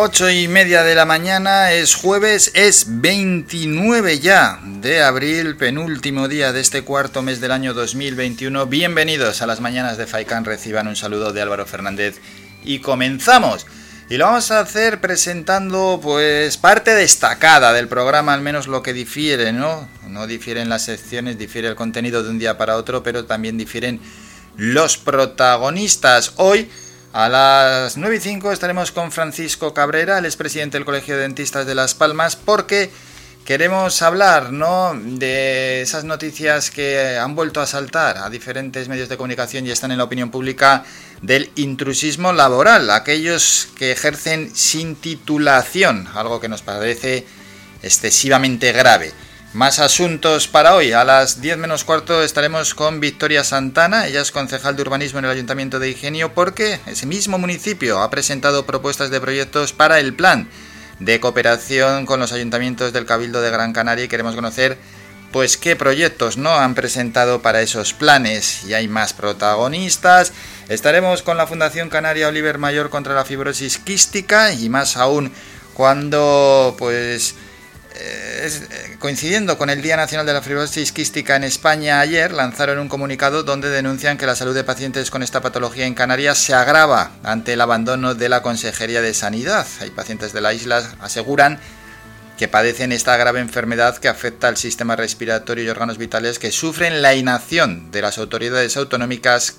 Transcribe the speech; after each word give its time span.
Ocho 0.00 0.30
y 0.30 0.46
media 0.46 0.84
de 0.84 0.94
la 0.94 1.04
mañana, 1.04 1.72
es 1.72 1.96
jueves, 1.96 2.52
es 2.54 2.84
29 2.86 4.20
ya 4.20 4.60
de 4.62 5.02
abril, 5.02 5.56
penúltimo 5.56 6.28
día 6.28 6.52
de 6.52 6.60
este 6.60 6.82
cuarto 6.82 7.20
mes 7.20 7.40
del 7.40 7.50
año 7.50 7.74
2021. 7.74 8.66
Bienvenidos 8.66 9.42
a 9.42 9.48
las 9.48 9.60
mañanas 9.60 9.98
de 9.98 10.06
Faikan, 10.06 10.44
reciban 10.44 10.86
un 10.86 10.94
saludo 10.94 11.32
de 11.32 11.42
Álvaro 11.42 11.66
Fernández 11.66 12.20
y 12.62 12.78
comenzamos. 12.78 13.66
Y 14.08 14.18
lo 14.18 14.26
vamos 14.26 14.52
a 14.52 14.60
hacer 14.60 15.00
presentando 15.00 15.98
pues 16.00 16.56
parte 16.58 16.94
destacada 16.94 17.72
del 17.72 17.88
programa, 17.88 18.34
al 18.34 18.40
menos 18.40 18.68
lo 18.68 18.84
que 18.84 18.92
difiere, 18.92 19.52
¿no? 19.52 19.88
No 20.06 20.28
difieren 20.28 20.68
las 20.68 20.84
secciones, 20.84 21.38
difiere 21.38 21.66
el 21.66 21.74
contenido 21.74 22.22
de 22.22 22.30
un 22.30 22.38
día 22.38 22.56
para 22.56 22.76
otro, 22.76 23.02
pero 23.02 23.24
también 23.24 23.58
difieren 23.58 24.00
los 24.56 24.96
protagonistas. 24.96 26.34
Hoy 26.36 26.70
a 27.12 27.28
las 27.28 27.96
9 27.96 28.16
y 28.16 28.20
5 28.20 28.52
estaremos 28.52 28.92
con 28.92 29.10
Francisco 29.10 29.72
Cabrera, 29.72 30.18
el 30.18 30.26
expresidente 30.26 30.76
del 30.76 30.84
Colegio 30.84 31.16
de 31.16 31.22
Dentistas 31.22 31.66
de 31.66 31.74
Las 31.74 31.94
Palmas, 31.94 32.36
porque 32.36 32.90
queremos 33.46 34.02
hablar 34.02 34.52
¿no? 34.52 34.92
de 34.94 35.80
esas 35.80 36.04
noticias 36.04 36.70
que 36.70 37.16
han 37.16 37.34
vuelto 37.34 37.62
a 37.62 37.66
saltar 37.66 38.18
a 38.18 38.28
diferentes 38.28 38.88
medios 38.88 39.08
de 39.08 39.16
comunicación 39.16 39.66
y 39.66 39.70
están 39.70 39.90
en 39.90 39.98
la 39.98 40.04
opinión 40.04 40.30
pública 40.30 40.84
del 41.22 41.50
intrusismo 41.56 42.32
laboral, 42.32 42.90
aquellos 42.90 43.68
que 43.76 43.90
ejercen 43.90 44.54
sin 44.54 44.94
titulación, 44.94 46.08
algo 46.14 46.40
que 46.40 46.48
nos 46.48 46.60
parece 46.60 47.26
excesivamente 47.82 48.72
grave. 48.72 49.12
Más 49.54 49.78
asuntos 49.78 50.46
para 50.46 50.74
hoy. 50.74 50.92
A 50.92 51.04
las 51.04 51.40
10 51.40 51.56
menos 51.56 51.84
cuarto 51.84 52.22
estaremos 52.22 52.74
con 52.74 53.00
Victoria 53.00 53.42
Santana. 53.44 54.06
Ella 54.06 54.20
es 54.20 54.30
concejal 54.30 54.76
de 54.76 54.82
urbanismo 54.82 55.20
en 55.20 55.24
el 55.24 55.30
Ayuntamiento 55.30 55.78
de 55.78 55.90
Ingenio 55.90 56.34
porque 56.34 56.80
ese 56.84 57.06
mismo 57.06 57.38
municipio 57.38 58.02
ha 58.02 58.10
presentado 58.10 58.66
propuestas 58.66 59.08
de 59.08 59.22
proyectos 59.22 59.72
para 59.72 60.00
el 60.00 60.12
plan 60.12 60.50
de 61.00 61.18
cooperación 61.18 62.04
con 62.04 62.20
los 62.20 62.32
ayuntamientos 62.32 62.92
del 62.92 63.06
Cabildo 63.06 63.40
de 63.40 63.50
Gran 63.50 63.72
Canaria 63.72 64.04
y 64.04 64.08
queremos 64.08 64.34
conocer 64.34 64.76
pues 65.32 65.56
qué 65.56 65.76
proyectos 65.76 66.36
no 66.36 66.54
han 66.54 66.74
presentado 66.74 67.40
para 67.40 67.62
esos 67.62 67.94
planes 67.94 68.64
y 68.64 68.74
hay 68.74 68.86
más 68.86 69.14
protagonistas. 69.14 70.34
Estaremos 70.68 71.22
con 71.22 71.38
la 71.38 71.46
Fundación 71.46 71.88
Canaria 71.88 72.28
Oliver 72.28 72.58
Mayor 72.58 72.90
contra 72.90 73.14
la 73.14 73.24
fibrosis 73.24 73.78
quística 73.78 74.52
y 74.52 74.68
más 74.68 74.98
aún 74.98 75.32
cuando 75.72 76.74
pues 76.78 77.34
eh, 78.00 78.46
eh, 78.46 78.96
coincidiendo 79.00 79.58
con 79.58 79.70
el 79.70 79.82
Día 79.82 79.96
Nacional 79.96 80.24
de 80.24 80.32
la 80.32 80.40
Fibrosis 80.40 80.92
Quística 80.92 81.34
en 81.34 81.42
España 81.42 81.98
ayer, 81.98 82.32
lanzaron 82.32 82.78
un 82.78 82.88
comunicado 82.88 83.42
donde 83.42 83.70
denuncian 83.70 84.16
que 84.16 84.26
la 84.26 84.36
salud 84.36 84.54
de 84.54 84.62
pacientes 84.62 85.10
con 85.10 85.24
esta 85.24 85.40
patología 85.40 85.84
en 85.84 85.94
Canarias 85.94 86.38
se 86.38 86.54
agrava 86.54 87.10
ante 87.24 87.54
el 87.54 87.60
abandono 87.60 88.14
de 88.14 88.28
la 88.28 88.40
Consejería 88.40 89.02
de 89.02 89.14
Sanidad. 89.14 89.66
Hay 89.80 89.90
pacientes 89.90 90.32
de 90.32 90.40
la 90.40 90.54
isla 90.54 90.94
aseguran 91.00 91.58
que 92.36 92.46
padecen 92.46 92.92
esta 92.92 93.16
grave 93.16 93.40
enfermedad 93.40 93.98
que 93.98 94.06
afecta 94.06 94.46
al 94.46 94.56
sistema 94.56 94.94
respiratorio 94.94 95.64
y 95.64 95.68
órganos 95.68 95.98
vitales 95.98 96.38
que 96.38 96.52
sufren 96.52 97.02
la 97.02 97.16
inacción 97.16 97.90
de 97.90 98.02
las 98.02 98.16
autoridades 98.18 98.76
autonómicas 98.76 99.56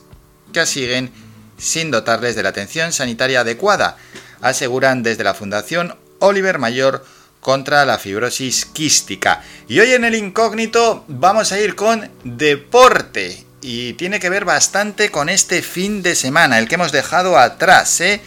que 0.53 0.65
siguen 0.65 1.11
sin 1.57 1.91
dotarles 1.91 2.37
de 2.37 2.43
la 2.43 2.49
atención 2.49 2.93
sanitaria 2.93 3.41
adecuada, 3.41 3.97
aseguran 4.39 5.03
desde 5.03 5.25
la 5.25 5.33
Fundación 5.33 5.97
Oliver 6.19 6.57
Mayor 6.57 7.03
contra 7.41 7.85
la 7.85 7.97
fibrosis 7.97 8.65
quística. 8.65 9.43
Y 9.67 9.79
hoy 9.79 9.93
en 9.93 10.03
el 10.03 10.15
incógnito 10.15 11.05
vamos 11.07 11.51
a 11.51 11.59
ir 11.59 11.75
con 11.75 12.09
deporte. 12.23 13.45
Y 13.61 13.93
tiene 13.93 14.19
que 14.19 14.29
ver 14.29 14.45
bastante 14.45 15.09
con 15.09 15.27
este 15.27 15.61
fin 15.61 16.01
de 16.01 16.15
semana, 16.15 16.59
el 16.59 16.67
que 16.67 16.75
hemos 16.75 16.93
dejado 16.93 17.37
atrás, 17.37 17.99
¿eh? 17.99 18.21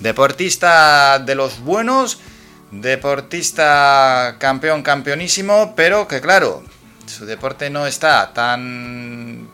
Deportista 0.00 1.18
de 1.18 1.34
los 1.34 1.60
buenos, 1.60 2.20
deportista 2.70 4.36
campeón, 4.38 4.82
campeonísimo, 4.82 5.74
pero 5.76 6.08
que 6.08 6.20
claro, 6.20 6.62
su 7.06 7.26
deporte 7.26 7.68
no 7.68 7.86
está 7.86 8.32
tan 8.32 9.48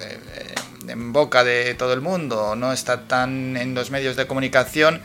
eh, 0.00 0.54
en 0.88 1.12
boca 1.12 1.44
de 1.44 1.74
todo 1.74 1.94
el 1.94 2.02
mundo, 2.02 2.54
no 2.56 2.72
está 2.72 3.06
tan 3.06 3.56
en 3.56 3.74
los 3.74 3.90
medios 3.90 4.16
de 4.16 4.26
comunicación 4.26 5.00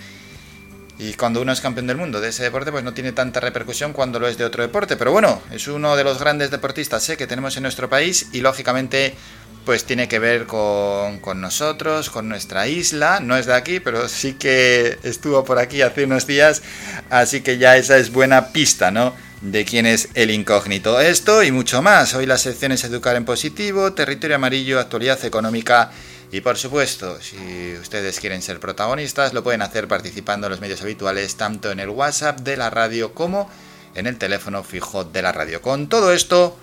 y 1.00 1.14
cuando 1.14 1.42
uno 1.42 1.54
es 1.54 1.62
campeón 1.62 1.88
del 1.88 1.96
mundo 1.96 2.20
de 2.20 2.28
ese 2.28 2.44
deporte, 2.44 2.74
pues 2.74 2.84
no 2.84 2.94
tiene 2.94 3.14
tanta 3.14 3.40
repercusión 3.40 3.94
cuando 3.94 4.20
lo 4.20 4.28
es 4.28 4.38
de 4.38 4.44
otro 4.44 4.64
deporte. 4.64 4.98
Pero 4.98 5.14
bueno, 5.14 5.42
es 5.50 5.70
uno 5.70 5.96
de 5.96 6.04
los 6.04 6.20
grandes 6.20 6.52
deportistas 6.52 7.08
¿eh? 7.10 7.16
que 7.16 7.26
tenemos 7.26 7.56
en 7.56 7.64
nuestro 7.64 7.90
país 7.90 8.28
y 8.34 8.42
lógicamente 8.42 9.16
pues 9.64 9.86
tiene 9.86 10.10
que 10.10 10.20
ver 10.20 10.46
con, 10.46 11.20
con, 11.20 11.40
nosotros, 11.40 12.10
con 12.10 12.28
nuestra 12.28 12.68
isla. 12.68 13.22
No 13.22 13.38
es 13.38 13.46
de 13.46 13.54
aquí, 13.54 13.80
pero 13.80 14.10
sí 14.10 14.34
que 14.34 15.00
estuvo 15.04 15.46
por 15.46 15.58
aquí 15.58 15.82
hace 15.82 16.04
unos 16.04 16.28
días. 16.28 16.64
Así 17.10 17.40
que 17.40 17.58
ya 17.58 17.78
esa 17.78 17.98
es 17.98 18.12
buena 18.12 18.50
pista, 18.50 18.92
¿no? 18.92 19.16
De 19.40 19.64
quién 19.64 19.86
es 19.86 20.10
el 20.16 20.32
incógnito. 20.32 21.00
Esto 21.00 21.44
y 21.44 21.52
mucho 21.54 21.82
más. 21.82 22.14
Hoy 22.14 22.26
las 22.26 22.42
secciones 22.42 22.84
Educar 22.84 23.16
en 23.16 23.24
Positivo, 23.24 23.94
Territorio 23.94 24.36
Amarillo, 24.36 24.82
Actualidad 24.82 25.24
Económica 25.24 25.92
y 26.32 26.42
por 26.42 26.58
supuesto, 26.58 27.20
si 27.22 27.76
ustedes 27.82 28.20
quieren 28.20 28.42
ser 28.42 28.60
protagonistas, 28.60 29.34
lo 29.34 29.44
pueden 29.44 29.64
hacer 29.64 29.88
participando 29.88 30.48
en 30.48 30.52
los 30.52 30.62
medios 30.62 30.82
habituales, 30.82 31.36
tanto 31.38 31.72
en 31.72 31.80
el 31.80 31.90
WhatsApp 31.90 32.42
de 32.42 32.56
la 32.56 32.70
radio 32.70 33.14
como 33.14 33.50
en 33.96 34.06
el 34.06 34.18
teléfono 34.18 34.64
fijo 34.64 35.04
de 35.04 35.24
la 35.24 35.32
radio. 35.32 35.62
Con 35.62 35.90
todo 35.90 36.14
esto, 36.14 36.56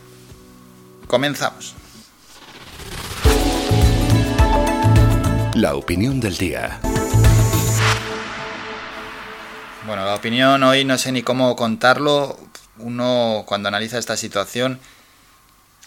comenzamos. 1.08 1.74
La 5.54 5.74
opinión 5.74 6.20
del 6.20 6.36
día. 6.36 6.80
Bueno, 9.86 10.04
la 10.04 10.14
opinión 10.14 10.62
hoy 10.62 10.84
no 10.84 10.96
sé 10.98 11.10
ni 11.10 11.22
cómo 11.22 11.56
contarlo. 11.56 12.38
Uno 12.78 13.44
cuando 13.46 13.68
analiza 13.68 13.98
esta 13.98 14.16
situación 14.16 14.78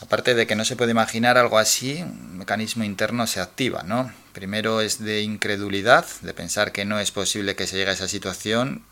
Aparte 0.01 0.33
de 0.33 0.47
que 0.47 0.55
no 0.55 0.63
se 0.63 0.75
puede 0.75 0.91
imaginar 0.91 1.37
algo 1.37 1.57
así, 1.57 2.01
un 2.01 2.37
mecanismo 2.37 2.83
interno 2.83 3.27
se 3.27 3.41
activa, 3.41 3.83
¿no? 3.83 4.11
Primero 4.33 4.79
es 4.81 4.99
de 4.99 5.21
incredulidad, 5.21 6.05
de 6.21 6.33
pensar 6.33 6.71
que 6.71 6.85
no 6.85 6.99
es 6.99 7.11
posible 7.11 7.55
que 7.55 7.67
se 7.67 7.77
llegue 7.77 7.91
a 7.91 7.93
esa 7.93 8.07
situación, 8.07 8.83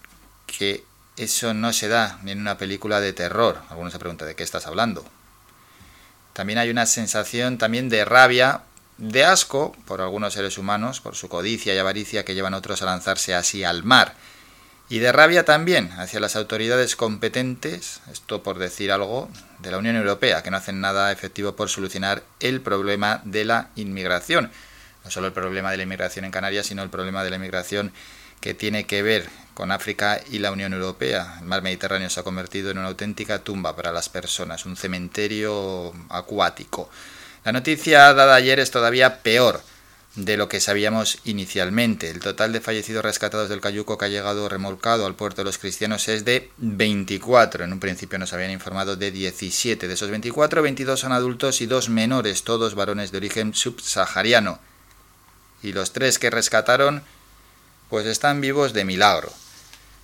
que 0.46 0.84
eso 1.16 1.54
no 1.54 1.72
se 1.72 1.88
da 1.88 2.20
ni 2.24 2.32
en 2.32 2.42
una 2.42 2.58
película 2.58 3.00
de 3.00 3.14
terror. 3.14 3.62
Algunos 3.70 3.94
se 3.94 4.00
preguntan 4.00 4.28
de 4.28 4.36
qué 4.36 4.44
estás 4.44 4.68
hablando. 4.68 5.06
También 6.34 6.60
hay 6.60 6.70
una 6.70 6.86
sensación 6.86 7.58
también 7.58 7.90
de 7.90 8.04
rabia, 8.04 8.62
de 8.98 9.24
asco 9.24 9.76
por 9.86 10.02
algunos 10.02 10.34
seres 10.34 10.58
humanos, 10.58 11.00
por 11.00 11.16
su 11.16 11.30
codicia 11.30 11.74
y 11.74 11.78
avaricia 11.78 12.26
que 12.26 12.36
llevan 12.36 12.54
otros 12.54 12.82
a 12.82 12.86
lanzarse 12.86 13.34
así 13.34 13.64
al 13.64 13.84
mar 13.84 14.14
y 14.90 15.00
de 15.00 15.12
rabia 15.12 15.44
también 15.44 15.92
hacia 15.98 16.20
las 16.20 16.36
autoridades 16.36 16.96
competentes, 16.96 18.00
esto 18.12 18.42
por 18.42 18.58
decir 18.58 18.92
algo, 18.92 19.30
de 19.60 19.72
la 19.72 19.78
Unión 19.78 19.96
Europea, 19.96 20.44
que 20.44 20.52
no 20.52 20.58
hacen 20.58 20.82
nada 20.82 21.12
efectivo 21.12 21.56
por 21.56 21.70
solucionar 21.70 22.24
el 22.40 22.62
problema 22.62 23.22
de 23.26 23.46
la 23.46 23.70
inmigración. 23.76 24.52
No 25.04 25.12
solo 25.12 25.28
el 25.28 25.34
problema 25.34 25.72
de 25.72 25.78
la 25.78 25.84
inmigración 25.84 26.26
en 26.26 26.32
Canarias, 26.32 26.68
sino 26.68 26.84
el 26.84 26.90
problema 26.90 27.24
de 27.24 27.30
la 27.30 27.38
inmigración 27.38 27.92
que 28.42 28.54
tiene 28.54 28.86
que 28.86 29.02
ver 29.02 29.28
con 29.54 29.72
África 29.72 30.22
y 30.30 30.40
la 30.40 30.52
Unión 30.52 30.74
Europea. 30.74 31.38
El 31.40 31.46
mar 31.46 31.64
Mediterráneo 31.64 32.10
se 32.10 32.20
ha 32.20 32.24
convertido 32.24 32.70
en 32.70 32.78
una 32.78 32.90
auténtica 32.90 33.40
tumba 33.40 33.76
para 33.76 33.92
las 33.92 34.10
personas, 34.10 34.66
un 34.66 34.78
cementerio 34.78 35.94
acuático. 36.10 36.90
La 37.44 37.52
noticia 37.52 38.14
dada 38.14 38.36
ayer 38.36 38.60
es 38.60 38.72
todavía 38.72 39.24
peor 39.24 39.62
de 40.18 40.36
lo 40.36 40.50
que 40.50 40.60
sabíamos 40.60 41.20
inicialmente. 41.26 42.10
El 42.10 42.20
total 42.20 42.52
de 42.52 42.60
fallecidos 42.60 43.06
rescatados 43.06 43.50
del 43.50 43.62
Cayuco 43.62 43.98
que 43.98 44.06
ha 44.06 44.10
llegado 44.10 44.50
remolcado 44.50 45.06
al 45.06 45.16
puerto 45.16 45.42
de 45.42 45.46
los 45.46 45.60
cristianos 45.60 46.08
es 46.08 46.26
de 46.26 46.50
24. 46.58 47.64
En 47.64 47.72
un 47.72 47.80
principio 47.80 48.18
nos 48.18 48.34
habían 48.34 48.50
informado 48.50 48.96
de 48.96 49.12
17. 49.12 49.88
De 49.88 49.94
esos 49.94 50.10
24, 50.10 50.64
22 50.64 51.00
son 51.00 51.12
adultos 51.12 51.62
y 51.62 51.68
dos 51.68 51.90
menores, 51.90 52.44
todos 52.44 52.74
varones 52.74 53.12
de 53.12 53.18
origen 53.20 53.54
subsahariano. 53.54 54.60
Y 55.62 55.72
los 55.72 55.94
tres 55.94 56.18
que 56.18 56.32
rescataron, 56.32 57.04
pues 57.90 58.08
están 58.08 58.42
vivos 58.42 58.74
de 58.74 58.86
milagro. 58.86 59.32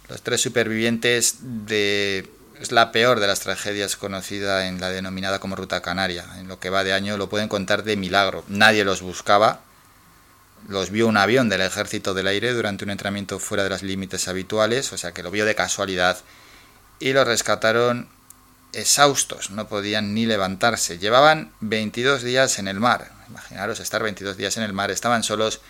Los 0.10 0.22
tres 0.22 0.42
supervivientes 0.42 1.38
de 1.42 2.30
es 2.60 2.72
la 2.72 2.92
peor 2.92 3.20
de 3.20 3.28
las 3.28 3.40
tragedias 3.40 3.96
conocida 3.96 4.68
en 4.68 4.80
la 4.80 4.90
denominada 4.90 5.40
como 5.40 5.56
Ruta 5.56 5.82
Canaria. 5.82 6.26
En 6.38 6.48
lo 6.48 6.60
que 6.60 6.70
va 6.70 6.84
de 6.84 6.94
año 6.94 7.18
lo 7.18 7.30
pueden 7.30 7.50
contar 7.50 7.84
de 7.84 7.98
milagro. 7.98 8.44
Nadie 8.48 8.86
los 8.86 9.02
buscaba, 9.02 9.62
los 10.68 10.90
vio 10.90 11.08
un 11.08 11.18
avión 11.18 11.50
del 11.50 11.62
ejército 11.62 12.14
del 12.14 12.28
aire 12.28 12.54
durante 12.54 12.84
un 12.84 12.92
entrenamiento 12.92 13.40
fuera 13.40 13.64
de 13.64 13.70
los 13.70 13.84
límites 13.84 14.28
habituales, 14.28 14.94
o 14.94 14.98
sea 14.98 15.12
que 15.12 15.24
lo 15.24 15.32
vio 15.32 15.46
de 15.46 15.56
casualidad 15.56 16.18
y 17.00 17.14
lo 17.14 17.24
rescataron 17.24 18.08
exhaustos, 18.74 19.52
no 19.52 19.68
podían 19.68 20.14
ni 20.14 20.26
levantarse. 20.26 20.98
Llevaban 20.98 21.52
22 21.60 22.24
días 22.24 22.60
en 22.60 22.68
el 22.68 22.80
mar. 22.80 23.12
Imaginaros 23.30 23.80
estar 23.80 24.02
22 24.02 24.38
días 24.38 24.58
en 24.58 24.64
el 24.64 24.74
mar, 24.74 24.92
estaban 24.92 25.24
solos 25.24 25.62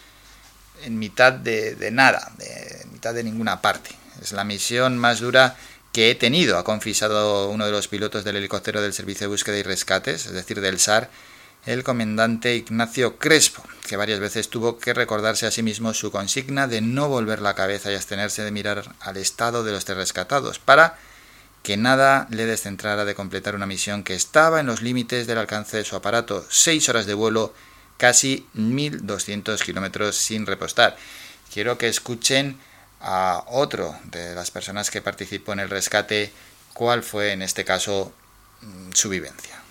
en 0.84 1.00
mitad 1.00 1.34
de, 1.34 1.90
nada, 1.92 2.32
de, 2.38 2.82
en 2.84 2.92
mitad 2.92 3.14
de 3.14 3.24
ninguna 3.24 3.62
parte. 3.62 3.92
Es 4.22 4.32
la 4.32 4.44
misión 4.44 4.98
más 4.98 5.20
dura 5.20 5.56
que 5.92 6.12
he 6.12 6.16
tenido, 6.16 6.58
ha 6.58 6.64
confisado 6.64 7.50
uno 7.50 7.66
de 7.66 7.72
los 7.72 7.88
pilotos 7.88 8.24
del 8.24 8.38
helicóptero 8.38 8.82
del 8.82 8.94
Servicio 8.94 9.26
de 9.26 9.32
Búsqueda 9.32 9.58
y 9.58 9.64
Rescates, 9.64 10.26
es 10.26 10.34
decir, 10.34 10.60
del 10.60 10.80
SAR, 10.80 11.10
el 11.66 11.84
comandante 11.84 12.56
Ignacio 12.56 13.18
Crespo, 13.18 13.64
que 13.88 13.96
varias 13.96 14.20
veces 14.20 14.50
tuvo 14.50 14.78
que 14.78 14.94
recordarse 14.94 15.46
a 15.46 15.52
sí 15.52 15.64
mismo 15.64 15.94
su 15.94 16.12
consigna 16.12 16.68
de 16.68 16.82
no 16.82 17.08
volver 17.08 17.42
la 17.42 17.56
cabeza 17.56 17.92
y 17.92 17.96
abstenerse 17.96 18.44
de 18.44 18.52
mirar 18.52 18.96
al 19.00 19.18
estado 19.18 19.64
de 19.64 19.72
los 19.72 19.88
rescatados, 19.88 20.60
para 20.60 20.98
que 21.62 21.78
nada 21.78 22.28
le 22.30 22.46
descentrara 22.46 23.06
de 23.06 23.16
completar 23.16 23.56
una 23.56 23.66
misión 23.66 24.04
que 24.04 24.16
estaba 24.16 24.60
en 24.60 24.66
los 24.66 24.82
límites 24.82 25.26
del 25.28 25.38
alcance 25.38 25.78
de 25.78 25.86
su 25.86 25.96
aparato, 25.96 26.46
seis 26.50 26.90
horas 26.90 27.06
de 27.06 27.14
vuelo, 27.14 27.54
casi 27.98 28.46
1.200 28.56 29.62
kilómetros 29.64 30.18
sin 30.18 30.46
repostar. 30.46 30.98
Quiero 31.54 31.78
que 31.78 31.88
escuchen 31.88 32.60
a 33.00 33.46
otro 33.48 33.96
de 34.06 34.36
las 34.36 34.52
personas 34.52 34.92
que 34.92 35.02
participó 35.02 35.54
en 35.54 35.60
el 35.60 35.70
rescate 35.70 36.34
cuál 36.74 37.04
fue 37.04 37.32
en 37.32 37.42
este 37.42 37.64
caso 37.64 38.14
mm, 38.62 38.92
su 38.94 39.08
vivencia. 39.08 39.63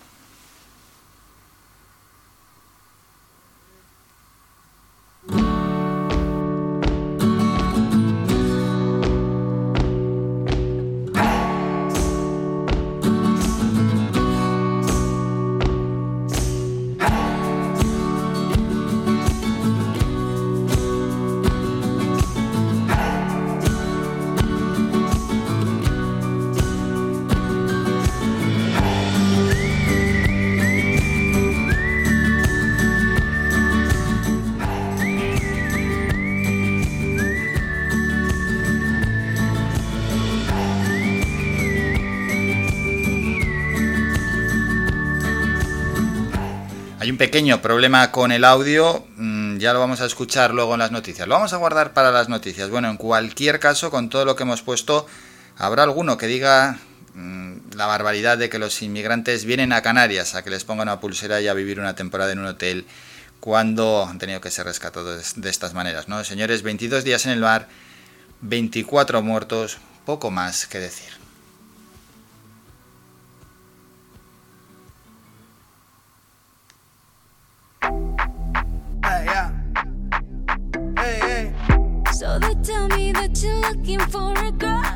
Pequeño 47.22 47.62
problema 47.62 48.10
con 48.10 48.32
el 48.32 48.42
audio, 48.42 49.06
mm, 49.14 49.58
ya 49.58 49.72
lo 49.72 49.78
vamos 49.78 50.00
a 50.00 50.06
escuchar 50.06 50.52
luego 50.52 50.72
en 50.72 50.80
las 50.80 50.90
noticias. 50.90 51.28
Lo 51.28 51.34
vamos 51.34 51.52
a 51.52 51.56
guardar 51.56 51.92
para 51.92 52.10
las 52.10 52.28
noticias. 52.28 52.68
Bueno, 52.68 52.90
en 52.90 52.96
cualquier 52.96 53.60
caso, 53.60 53.92
con 53.92 54.08
todo 54.08 54.24
lo 54.24 54.34
que 54.34 54.42
hemos 54.42 54.62
puesto, 54.62 55.06
habrá 55.56 55.84
alguno 55.84 56.18
que 56.18 56.26
diga 56.26 56.80
mm, 57.14 57.76
la 57.76 57.86
barbaridad 57.86 58.38
de 58.38 58.50
que 58.50 58.58
los 58.58 58.82
inmigrantes 58.82 59.44
vienen 59.44 59.72
a 59.72 59.82
Canarias 59.82 60.34
a 60.34 60.42
que 60.42 60.50
les 60.50 60.64
pongan 60.64 60.88
una 60.88 60.98
pulsera 60.98 61.40
y 61.40 61.46
a 61.46 61.54
vivir 61.54 61.78
una 61.78 61.94
temporada 61.94 62.32
en 62.32 62.40
un 62.40 62.46
hotel 62.46 62.86
cuando 63.38 64.04
han 64.04 64.18
tenido 64.18 64.40
que 64.40 64.50
ser 64.50 64.66
rescatados 64.66 65.34
de 65.36 65.48
estas 65.48 65.74
maneras, 65.74 66.08
¿no? 66.08 66.24
Señores, 66.24 66.62
22 66.64 67.04
días 67.04 67.24
en 67.26 67.32
el 67.34 67.40
mar, 67.40 67.68
24 68.40 69.22
muertos, 69.22 69.78
poco 70.04 70.32
más 70.32 70.66
que 70.66 70.80
decir. 70.80 71.21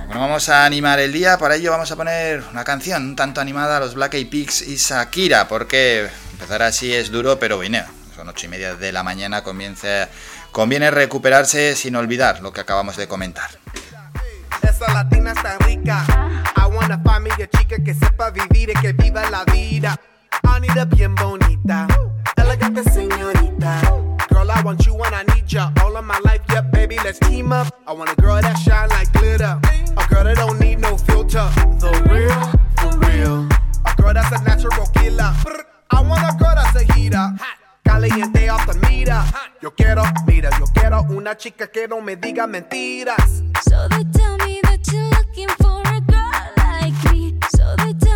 Bueno, 0.07 0.21
vamos 0.21 0.49
a 0.49 0.65
animar 0.65 0.99
el 1.01 1.13
día, 1.13 1.39
para 1.39 1.57
ello 1.57 1.71
vamos 1.71 1.91
a 1.91 1.97
poner 1.97 2.43
una 2.51 2.65
canción 2.65 3.03
un 3.05 3.17
tanto 3.17 3.41
animada 3.41 3.77
a 3.77 3.81
los 3.81 3.95
Black 3.95 4.15
Eyed 4.15 4.31
Peas 4.31 4.63
y 4.63 4.77
Shakira, 4.77 5.49
porque 5.49 6.09
empezar 6.33 6.63
así 6.63 6.95
es 6.95 7.11
duro, 7.11 7.39
pero 7.39 7.57
bueno, 7.57 7.79
son 8.15 8.29
ocho 8.29 8.47
y 8.47 8.49
media 8.49 8.75
de 8.75 8.93
la 8.93 9.03
mañana, 9.03 9.43
comienza, 9.43 10.09
conviene 10.53 10.91
recuperarse 10.91 11.77
sin 11.77 11.97
olvidar 11.97 12.41
lo 12.41 12.53
que 12.53 12.61
acabamos 12.61 12.97
de 12.97 13.09
comentar. 13.09 13.51
Esa 14.63 14.93
latina 14.93 15.33
está 15.33 15.59
rica, 15.59 16.05
I 16.57 16.75
wanna 16.75 16.99
find 16.99 17.23
me 17.23 17.31
a 17.31 17.49
chica 17.49 17.77
que 17.85 17.95
sepa 17.95 18.31
vivir 18.31 18.71
y 18.71 18.75
que 18.81 18.93
viva 18.93 19.29
la 19.31 19.45
vida. 19.45 20.01
Anita 20.43 20.85
bien 20.87 21.15
bonita, 21.15 21.87
elegante 22.37 22.83
señorita. 22.85 23.96
I 24.57 24.63
want 24.63 24.87
you 24.87 24.95
when 24.95 25.13
I 25.13 25.23
need 25.35 25.53
ya. 25.53 25.71
All 25.83 25.95
of 25.99 26.05
my 26.07 26.19
life, 26.21 26.41
yep, 26.49 26.73
baby, 26.73 26.97
let's 27.05 27.19
team 27.19 27.53
up. 27.53 27.79
I 27.87 27.93
want 27.93 28.11
a 28.11 28.17
girl 28.17 28.41
that 28.41 28.57
shine 28.57 28.89
like 28.89 29.13
glitter. 29.13 29.61
A 29.99 30.07
girl 30.09 30.25
that 30.25 30.37
don't 30.37 30.59
need 30.59 30.81
no 30.81 30.97
filter. 30.97 31.47
The 31.79 31.93
real, 32.09 32.41
for 32.81 32.97
real. 33.07 33.47
A 33.85 33.95
girl 34.01 34.15
that's 34.15 34.33
a 34.33 34.43
natural 34.45 34.87
killer. 34.95 35.35
I 35.91 36.01
want 36.01 36.23
a 36.23 36.35
girl 36.43 36.55
that's 36.55 36.75
a 36.75 36.91
heater. 36.95 37.37
Caliente 37.85 38.49
off 38.49 38.67
the 38.67 38.75
meter. 38.89 39.23
Yo 39.61 39.71
quiero, 39.73 40.05
mira, 40.27 40.49
yo 40.59 40.65
quiero 40.73 41.03
una 41.11 41.37
chica 41.37 41.67
que 41.67 41.87
no 41.87 42.01
me 42.01 42.17
diga 42.17 42.47
mentiras. 42.47 43.43
So 43.69 43.89
they 43.89 44.05
tell 44.05 44.39
me 44.39 44.63
that 44.63 44.81
you're 44.91 45.11
looking 45.11 45.49
for 45.61 45.83
a 45.85 46.01
girl 46.01 46.53
like 46.57 47.13
me. 47.13 47.39
So 47.51 47.77
they 47.77 47.93
tell 47.93 48.16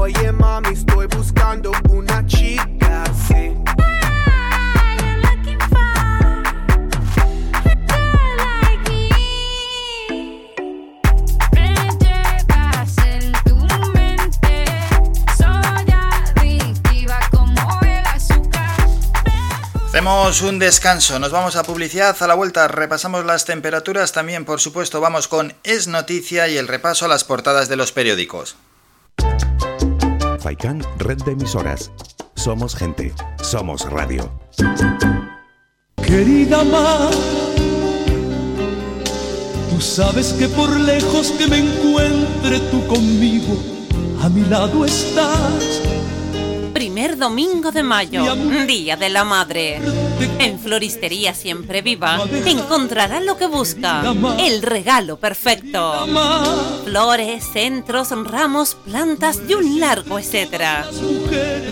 Oye 0.00 0.30
mami, 0.32 0.68
estoy 0.68 1.06
buscando 1.08 1.72
una 1.90 2.24
chica, 2.26 3.04
sí. 3.26 3.52
Ah, 3.82 4.96
you're 5.00 5.18
looking 5.18 5.58
for 5.68 5.78
a 7.66 7.74
girl 7.88 8.36
like 8.38 8.90
me. 8.90 9.08
Me 11.52 11.74
llevas 11.98 12.98
en 12.98 13.32
tu 13.44 13.56
mente. 13.92 14.64
Soy 15.36 15.90
adictiva 15.90 17.18
como 17.32 17.80
el 17.82 18.06
azúcar. 18.06 18.86
Hacemos 19.88 20.42
un 20.42 20.60
descanso, 20.60 21.18
nos 21.18 21.32
vamos 21.32 21.56
a 21.56 21.64
publicidad, 21.64 22.16
a 22.22 22.26
la 22.28 22.34
vuelta 22.34 22.68
repasamos 22.68 23.24
las 23.24 23.44
temperaturas, 23.44 24.12
también 24.12 24.44
por 24.44 24.60
supuesto 24.60 25.00
vamos 25.00 25.26
con 25.26 25.54
Es 25.64 25.88
Noticia 25.88 26.46
y 26.46 26.56
el 26.56 26.68
repaso 26.68 27.04
a 27.04 27.08
las 27.08 27.24
portadas 27.24 27.68
de 27.68 27.76
los 27.76 27.90
periódicos. 27.90 28.56
Red 30.48 31.24
de 31.24 31.32
emisoras. 31.32 31.90
Somos 32.34 32.74
gente, 32.74 33.12
somos 33.42 33.84
radio. 33.90 34.30
Querida 35.96 36.64
mar, 36.64 37.10
tú 39.68 39.78
sabes 39.78 40.32
que 40.32 40.48
por 40.48 40.70
lejos 40.80 41.32
que 41.32 41.48
me 41.48 41.58
encuentre 41.58 42.60
tú 42.70 42.86
conmigo, 42.86 43.58
a 44.22 44.30
mi 44.30 44.42
lado 44.46 44.86
estás. 44.86 45.77
Primer 46.98 47.16
domingo 47.16 47.70
de 47.70 47.84
mayo, 47.84 48.34
Día 48.66 48.96
de 48.96 49.08
la 49.08 49.22
Madre. 49.22 49.80
En 50.40 50.58
Floristería 50.58 51.32
Siempre 51.32 51.80
Viva 51.80 52.26
encontrará 52.44 53.20
lo 53.20 53.36
que 53.36 53.46
busca, 53.46 54.02
el 54.40 54.62
regalo 54.62 55.16
perfecto. 55.16 56.08
Flores, 56.84 57.44
centros, 57.52 58.10
ramos, 58.24 58.74
plantas 58.74 59.38
y 59.48 59.54
un 59.54 59.78
largo 59.78 60.18
etcétera. 60.18 60.88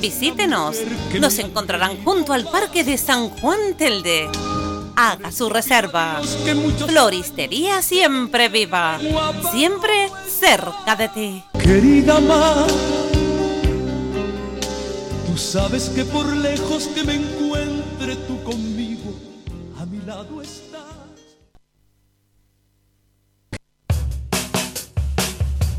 Visítenos, 0.00 0.76
nos 1.18 1.40
encontrarán 1.40 2.04
junto 2.04 2.32
al 2.32 2.44
Parque 2.44 2.84
de 2.84 2.96
San 2.96 3.28
Juan 3.30 3.74
Telde. 3.76 4.28
Haga 4.94 5.32
su 5.32 5.48
reserva. 5.48 6.20
Floristería 6.86 7.82
Siempre 7.82 8.48
Viva, 8.48 9.00
siempre 9.50 10.08
cerca 10.28 10.94
de 10.94 11.08
ti. 11.08 11.44
Querida 11.58 12.20
mar, 12.20 12.64
sabes 15.36 15.90
que 15.90 16.04
por 16.04 16.36
lejos 16.36 16.88
que 16.88 17.04
me 17.04 17.14
encuentre 17.14 18.16
tú 18.26 18.35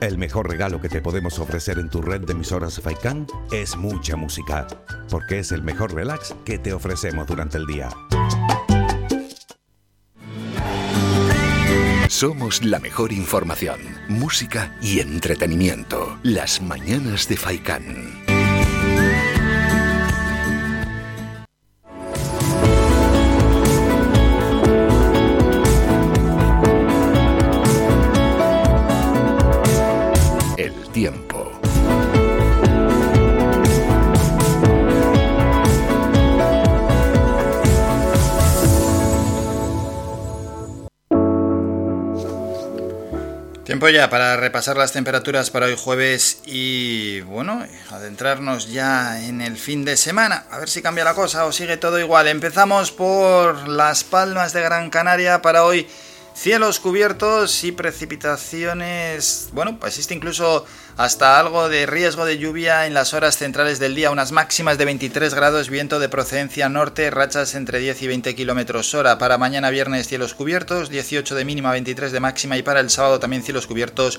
El 0.00 0.16
mejor 0.16 0.48
regalo 0.48 0.80
que 0.80 0.88
te 0.88 1.02
podemos 1.02 1.38
ofrecer 1.38 1.78
en 1.78 1.90
tu 1.90 2.00
red 2.00 2.22
de 2.22 2.32
emisoras 2.32 2.80
Faikan 2.80 3.26
es 3.52 3.76
mucha 3.76 4.16
música, 4.16 4.66
porque 5.10 5.40
es 5.40 5.52
el 5.52 5.62
mejor 5.62 5.94
relax 5.94 6.34
que 6.46 6.58
te 6.58 6.72
ofrecemos 6.72 7.26
durante 7.26 7.58
el 7.58 7.66
día. 7.66 7.90
Somos 12.08 12.64
la 12.64 12.78
mejor 12.80 13.12
información, 13.12 13.78
música 14.08 14.74
y 14.80 15.00
entretenimiento. 15.00 16.18
Las 16.22 16.62
mañanas 16.62 17.28
de 17.28 17.36
Faikán. 17.36 18.29
Tiempo 43.80 43.96
ya 43.96 44.10
para 44.10 44.36
repasar 44.36 44.76
las 44.76 44.92
temperaturas 44.92 45.48
para 45.48 45.64
hoy 45.64 45.74
jueves 45.74 46.42
y 46.44 47.22
bueno, 47.22 47.66
adentrarnos 47.90 48.70
ya 48.70 49.24
en 49.24 49.40
el 49.40 49.56
fin 49.56 49.86
de 49.86 49.96
semana. 49.96 50.44
A 50.50 50.58
ver 50.58 50.68
si 50.68 50.82
cambia 50.82 51.02
la 51.02 51.14
cosa 51.14 51.46
o 51.46 51.52
sigue 51.52 51.78
todo 51.78 51.98
igual. 51.98 52.28
Empezamos 52.28 52.92
por 52.92 53.66
Las 53.68 54.04
Palmas 54.04 54.52
de 54.52 54.60
Gran 54.60 54.90
Canaria 54.90 55.40
para 55.40 55.64
hoy. 55.64 55.88
Cielos 56.40 56.80
cubiertos 56.80 57.64
y 57.64 57.72
precipitaciones. 57.72 59.50
Bueno, 59.52 59.78
pues 59.78 59.92
existe 59.92 60.14
incluso 60.14 60.64
hasta 60.96 61.38
algo 61.38 61.68
de 61.68 61.84
riesgo 61.84 62.24
de 62.24 62.38
lluvia 62.38 62.86
en 62.86 62.94
las 62.94 63.12
horas 63.12 63.36
centrales 63.36 63.78
del 63.78 63.94
día. 63.94 64.10
Unas 64.10 64.32
máximas 64.32 64.78
de 64.78 64.86
23 64.86 65.34
grados, 65.34 65.68
viento 65.68 65.98
de 65.98 66.08
procedencia 66.08 66.70
norte, 66.70 67.10
rachas 67.10 67.54
entre 67.54 67.78
10 67.78 68.00
y 68.00 68.06
20 68.06 68.34
kilómetros 68.34 68.94
hora. 68.94 69.18
Para 69.18 69.36
mañana 69.36 69.68
viernes, 69.68 70.08
cielos 70.08 70.32
cubiertos, 70.32 70.88
18 70.88 71.34
de 71.34 71.44
mínima, 71.44 71.72
23 71.72 72.10
de 72.10 72.20
máxima. 72.20 72.56
Y 72.56 72.62
para 72.62 72.80
el 72.80 72.88
sábado 72.88 73.20
también 73.20 73.42
cielos 73.42 73.66
cubiertos 73.66 74.18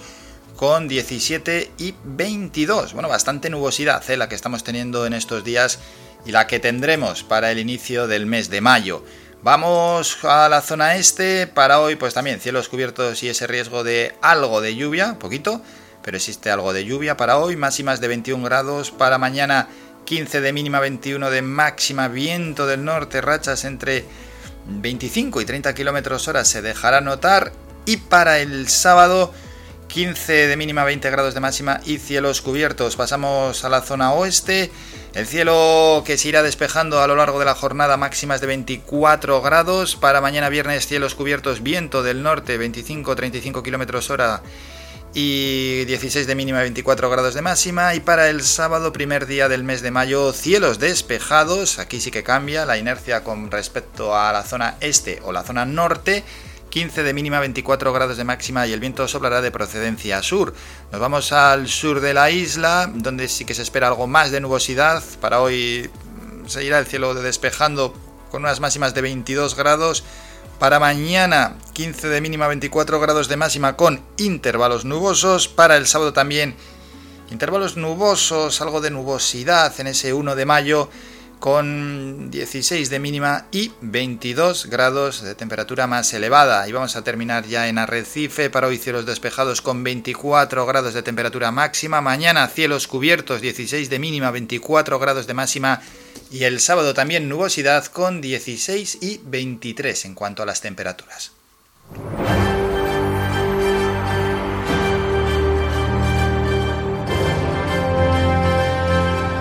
con 0.58 0.88
17 0.88 1.72
y 1.80 1.96
22. 2.04 2.94
Bueno, 2.94 3.10
bastante 3.10 3.50
nubosidad 3.50 4.08
¿eh? 4.12 4.16
la 4.16 4.30
que 4.30 4.36
estamos 4.36 4.64
teniendo 4.64 5.08
en 5.08 5.14
estos 5.14 5.44
días 5.44 5.80
y 6.24 6.32
la 6.32 6.46
que 6.46 6.60
tendremos 6.60 7.24
para 7.24 7.50
el 7.50 7.58
inicio 7.58 8.06
del 8.06 8.28
mes 8.28 8.52
de 8.52 8.62
mayo. 8.62 9.04
Vamos 9.44 10.24
a 10.24 10.48
la 10.50 10.62
zona 10.62 10.96
este, 10.96 11.48
para 11.48 11.80
hoy 11.80 11.96
pues 11.96 12.14
también 12.14 12.40
cielos 12.40 12.70
cubiertos 12.70 13.24
y 13.24 13.30
ese 13.30 13.48
riesgo 13.48 13.84
de 13.84 14.14
algo 14.22 14.62
de 14.62 14.76
lluvia, 14.76 15.18
poquito, 15.18 15.62
pero 16.04 16.18
existe 16.18 16.52
algo 16.52 16.74
de 16.74 16.86
lluvia 16.86 17.18
para 17.18 17.38
hoy, 17.38 17.56
máximas 17.56 18.02
de 18.02 18.08
21 18.08 18.44
grados, 18.44 18.92
para 18.92 19.18
mañana 19.18 19.68
15 20.06 20.42
de 20.42 20.54
mínima, 20.54 20.80
21 20.80 21.30
de 21.30 21.42
máxima, 21.42 22.08
viento 22.08 22.68
del 22.68 22.84
norte, 22.84 23.22
rachas 23.22 23.66
entre 23.66 24.06
25 24.68 25.42
y 25.42 25.46
30 25.46 25.74
kilómetros 25.74 26.28
hora. 26.28 26.46
Se 26.46 26.62
dejará 26.62 27.02
notar. 27.02 27.52
Y 27.86 27.98
para 27.98 28.40
el 28.40 28.68
sábado 28.68 29.34
15 29.88 30.48
de 30.48 30.58
mínima, 30.58 30.84
20 30.84 31.10
grados 31.10 31.34
de 31.34 31.40
máxima 31.40 31.82
y 31.86 31.98
cielos 31.98 32.42
cubiertos. 32.42 32.96
Pasamos 32.96 33.64
a 33.64 33.70
la 33.70 33.82
zona 33.82 34.14
oeste. 34.14 34.72
El 35.14 35.28
cielo 35.28 36.04
que 36.06 36.18
se 36.18 36.30
irá 36.30 36.42
despejando 36.42 37.02
a 37.02 37.08
lo 37.08 37.18
largo 37.18 37.38
de 37.38 37.44
la 37.44 37.54
jornada, 37.54 37.98
máximas 37.98 38.40
de 38.40 38.48
24 38.48 39.42
grados. 39.42 39.98
Para 39.98 40.22
mañana 40.22 40.48
viernes, 40.48 40.88
cielos 40.88 41.16
cubiertos, 41.16 41.62
viento 41.62 42.02
del 42.02 42.24
norte, 42.24 42.58
25-35 42.58 43.62
kilómetros 43.62 44.10
hora 44.10 44.42
y 45.14 45.84
16 45.84 46.28
de 46.28 46.36
mínima, 46.36 46.60
24 46.60 47.10
grados 47.10 47.34
de 47.34 47.42
máxima. 47.42 47.94
Y 47.94 48.00
para 48.00 48.30
el 48.30 48.42
sábado, 48.42 48.94
primer 48.94 49.26
día 49.26 49.50
del 49.50 49.66
mes 49.66 49.82
de 49.82 49.92
mayo, 49.92 50.32
cielos 50.32 50.80
despejados. 50.80 51.78
Aquí 51.78 52.00
sí 52.00 52.10
que 52.10 52.24
cambia 52.24 52.66
la 52.66 52.78
inercia 52.78 53.26
con 53.26 53.52
respecto 53.52 54.16
a 54.16 54.32
la 54.32 54.44
zona 54.44 54.78
este 54.80 55.20
o 55.26 55.34
la 55.34 55.44
zona 55.44 55.66
norte. 55.66 56.24
15 56.72 57.04
de 57.04 57.14
mínima, 57.14 57.40
24 57.40 57.92
grados 57.94 58.18
de 58.18 58.24
máxima 58.24 58.66
y 58.66 58.72
el 58.72 58.80
viento 58.80 59.08
soplará 59.08 59.42
de 59.42 59.52
procedencia 59.52 60.24
sur. 60.24 60.54
Nos 60.92 61.02
vamos 61.02 61.34
al 61.34 61.68
sur 61.68 62.00
de 62.00 62.14
la 62.14 62.32
isla, 62.32 62.90
donde 62.92 63.28
sí 63.28 63.46
que 63.46 63.54
se 63.54 63.62
espera 63.62 63.90
algo 63.90 64.08
más 64.08 64.32
de 64.32 64.40
nubosidad. 64.40 65.04
Para 65.20 65.42
hoy 65.42 65.92
seguirá 66.48 66.80
el 66.80 66.88
cielo 66.88 67.14
despejando 67.14 67.94
con 68.32 68.44
unas 68.44 68.62
máximas 68.62 68.96
de 68.96 69.02
22 69.02 69.56
grados. 69.56 70.04
Para 70.60 70.80
mañana 70.80 71.58
15 71.74 72.08
de 72.08 72.22
mínima, 72.22 72.48
24 72.48 73.00
grados 73.00 73.28
de 73.28 73.36
máxima 73.36 73.76
con 73.76 74.02
intervalos 74.18 74.86
nubosos. 74.86 75.50
Para 75.50 75.76
el 75.76 75.88
sábado 75.88 76.14
también 76.14 76.56
intervalos 77.32 77.76
nubosos, 77.76 78.62
algo 78.62 78.80
de 78.80 78.92
nubosidad 78.92 79.78
en 79.80 79.88
ese 79.88 80.14
1 80.14 80.36
de 80.36 80.46
mayo 80.46 80.90
con 81.42 82.30
16 82.30 82.92
de 82.92 83.00
mínima 83.00 83.48
y 83.52 83.72
22 83.82 84.68
grados 84.68 85.24
de 85.24 85.34
temperatura 85.34 85.88
más 85.88 86.14
elevada. 86.14 86.68
Y 86.70 86.72
vamos 86.72 86.96
a 86.96 87.04
terminar 87.04 87.48
ya 87.48 87.68
en 87.68 87.80
Arrecife 87.80 88.52
para 88.52 88.68
hoy 88.68 88.78
cielos 88.78 89.08
despejados 89.08 89.62
con 89.62 89.84
24 89.84 90.68
grados 90.68 90.94
de 90.94 91.02
temperatura 91.02 91.52
máxima. 91.52 92.00
Mañana 92.00 92.48
cielos 92.48 92.88
cubiertos 92.88 93.42
16 93.42 93.90
de 93.90 94.00
mínima, 94.00 94.30
24 94.30 95.00
grados 95.00 95.26
de 95.26 95.34
máxima. 95.34 95.82
Y 96.30 96.44
el 96.44 96.60
sábado 96.60 96.94
también 96.94 97.28
nubosidad 97.28 97.86
con 97.88 98.22
16 98.22 99.00
y 99.02 99.20
23 99.24 100.06
en 100.06 100.14
cuanto 100.14 100.44
a 100.44 100.46
las 100.46 100.62
temperaturas. 100.62 101.32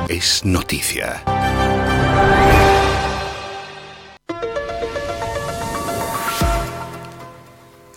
Es 0.09 0.45
noticia. 0.47 1.23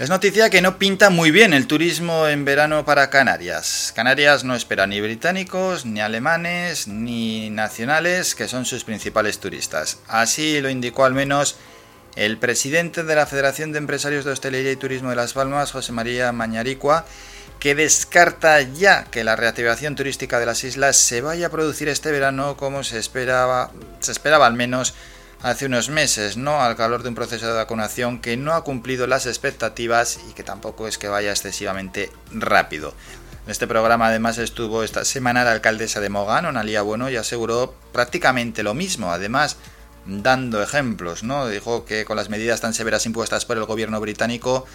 Es 0.03 0.09
noticia 0.09 0.49
que 0.49 0.61
no 0.61 0.77
pinta 0.77 1.09
muy 1.09 1.31
bien 1.31 1.53
el 1.53 1.65
turismo 1.65 2.27
en 2.27 2.43
verano 2.43 2.83
para 2.83 3.09
Canarias. 3.09 3.93
Canarias 3.95 4.43
no 4.43 4.53
espera 4.53 4.85
ni 4.85 4.99
británicos, 4.99 5.85
ni 5.85 6.01
alemanes, 6.01 6.89
ni 6.89 7.49
nacionales, 7.49 8.35
que 8.35 8.49
son 8.49 8.65
sus 8.65 8.83
principales 8.83 9.39
turistas. 9.39 9.99
Así 10.09 10.59
lo 10.59 10.69
indicó 10.69 11.05
al 11.05 11.13
menos 11.13 11.55
el 12.17 12.37
presidente 12.37 13.05
de 13.05 13.15
la 13.15 13.25
Federación 13.25 13.71
de 13.71 13.77
Empresarios 13.77 14.25
de 14.25 14.31
Hostelería 14.31 14.73
y 14.73 14.75
Turismo 14.75 15.09
de 15.09 15.15
Las 15.15 15.31
Palmas, 15.31 15.71
José 15.71 15.93
María 15.93 16.33
Mañaricua, 16.33 17.05
que 17.63 17.75
descarta 17.75 18.59
ya 18.59 19.05
que 19.05 19.23
la 19.23 19.37
reactivación 19.37 19.95
turística 19.95 20.37
de 20.37 20.45
las 20.45 20.65
islas 20.65 20.97
se 20.97 21.21
vaya 21.21 21.47
a 21.47 21.49
producir 21.49 21.87
este 21.87 22.11
verano 22.11 22.57
como 22.57 22.83
se 22.83 22.99
esperaba, 22.99 23.71
se 24.01 24.11
esperaba 24.11 24.47
al 24.47 24.53
menos 24.53 24.93
hace 25.41 25.67
unos 25.67 25.87
meses, 25.87 26.35
¿no? 26.35 26.61
Al 26.61 26.75
calor 26.75 27.03
de 27.03 27.09
un 27.09 27.15
proceso 27.15 27.47
de 27.47 27.53
vacunación 27.53 28.19
que 28.19 28.35
no 28.35 28.51
ha 28.51 28.65
cumplido 28.65 29.07
las 29.07 29.27
expectativas 29.27 30.19
y 30.29 30.33
que 30.33 30.43
tampoco 30.43 30.89
es 30.89 30.97
que 30.97 31.07
vaya 31.07 31.31
excesivamente 31.31 32.11
rápido. 32.33 32.93
En 33.45 33.51
este 33.51 33.65
programa 33.65 34.07
además 34.07 34.39
estuvo 34.39 34.83
esta 34.83 35.05
semana 35.05 35.45
la 35.45 35.53
alcaldesa 35.53 36.01
de 36.01 36.09
Mogán, 36.09 36.45
Analia 36.45 36.81
Bueno, 36.81 37.09
y 37.09 37.15
aseguró 37.15 37.73
prácticamente 37.93 38.63
lo 38.63 38.73
mismo, 38.73 39.13
además 39.13 39.55
dando 40.05 40.61
ejemplos, 40.61 41.23
¿no? 41.23 41.47
Dijo 41.47 41.85
que 41.85 42.03
con 42.03 42.17
las 42.17 42.27
medidas 42.27 42.59
tan 42.59 42.73
severas 42.73 43.05
impuestas 43.05 43.45
por 43.45 43.55
el 43.55 43.63
gobierno 43.63 44.01
británico, 44.01 44.65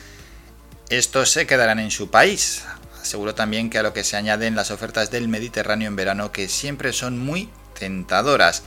estos 0.88 1.30
se 1.30 1.47
quedarán 1.47 1.80
en 1.80 1.90
su 1.90 2.11
país. 2.11 2.62
Aseguró 3.08 3.34
también 3.34 3.70
que 3.70 3.78
a 3.78 3.82
lo 3.82 3.94
que 3.94 4.04
se 4.04 4.18
añaden 4.18 4.54
las 4.54 4.70
ofertas 4.70 5.10
del 5.10 5.28
Mediterráneo 5.28 5.88
en 5.88 5.96
verano, 5.96 6.30
que 6.30 6.46
siempre 6.46 6.92
son 6.92 7.18
muy 7.18 7.48
tentadoras. 7.78 8.64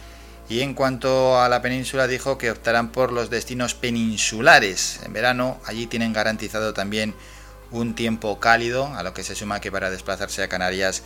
Y 0.49 0.61
en 0.61 0.73
cuanto 0.73 1.39
a 1.39 1.47
la 1.47 1.61
península 1.61 2.07
dijo 2.07 2.39
que 2.39 2.49
optarán 2.49 2.91
por 2.91 3.11
los 3.11 3.29
destinos 3.29 3.75
peninsulares. 3.75 4.99
En 5.05 5.13
verano 5.13 5.61
allí 5.63 5.85
tienen 5.85 6.11
garantizado 6.11 6.73
también 6.73 7.13
un 7.69 7.93
tiempo 7.93 8.39
cálido, 8.39 8.87
a 8.95 9.03
lo 9.03 9.13
que 9.13 9.23
se 9.23 9.35
suma 9.35 9.61
que 9.61 9.71
para 9.71 9.91
desplazarse 9.91 10.41
a 10.41 10.49
Canarias 10.49 11.03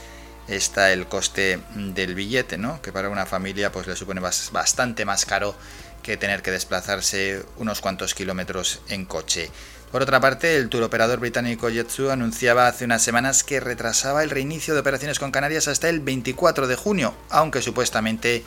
está 0.47 0.93
el 0.93 1.07
coste 1.07 1.59
del 1.75 2.15
billete, 2.15 2.57
¿no? 2.57 2.81
Que 2.81 2.93
para 2.93 3.09
una 3.09 3.25
familia 3.25 3.69
pues 3.69 3.85
le 3.85 3.97
supone 3.97 4.21
bastante 4.21 5.03
más 5.03 5.25
caro 5.25 5.55
que 6.03 6.15
tener 6.15 6.41
que 6.41 6.51
desplazarse 6.51 7.43
unos 7.57 7.81
cuantos 7.81 8.15
kilómetros 8.15 8.79
en 8.87 9.03
coche. 9.03 9.51
Por 9.95 10.01
otra 10.01 10.19
parte, 10.19 10.57
el 10.57 10.67
turoperador 10.67 11.21
británico 11.21 11.69
Jetsu 11.69 12.11
anunciaba 12.11 12.67
hace 12.67 12.83
unas 12.83 13.01
semanas 13.01 13.45
que 13.45 13.61
retrasaba 13.61 14.23
el 14.23 14.29
reinicio 14.29 14.73
de 14.73 14.81
operaciones 14.81 15.19
con 15.19 15.31
Canarias 15.31 15.69
hasta 15.69 15.87
el 15.87 16.01
24 16.01 16.67
de 16.67 16.75
junio, 16.75 17.15
aunque 17.29 17.61
supuestamente 17.61 18.43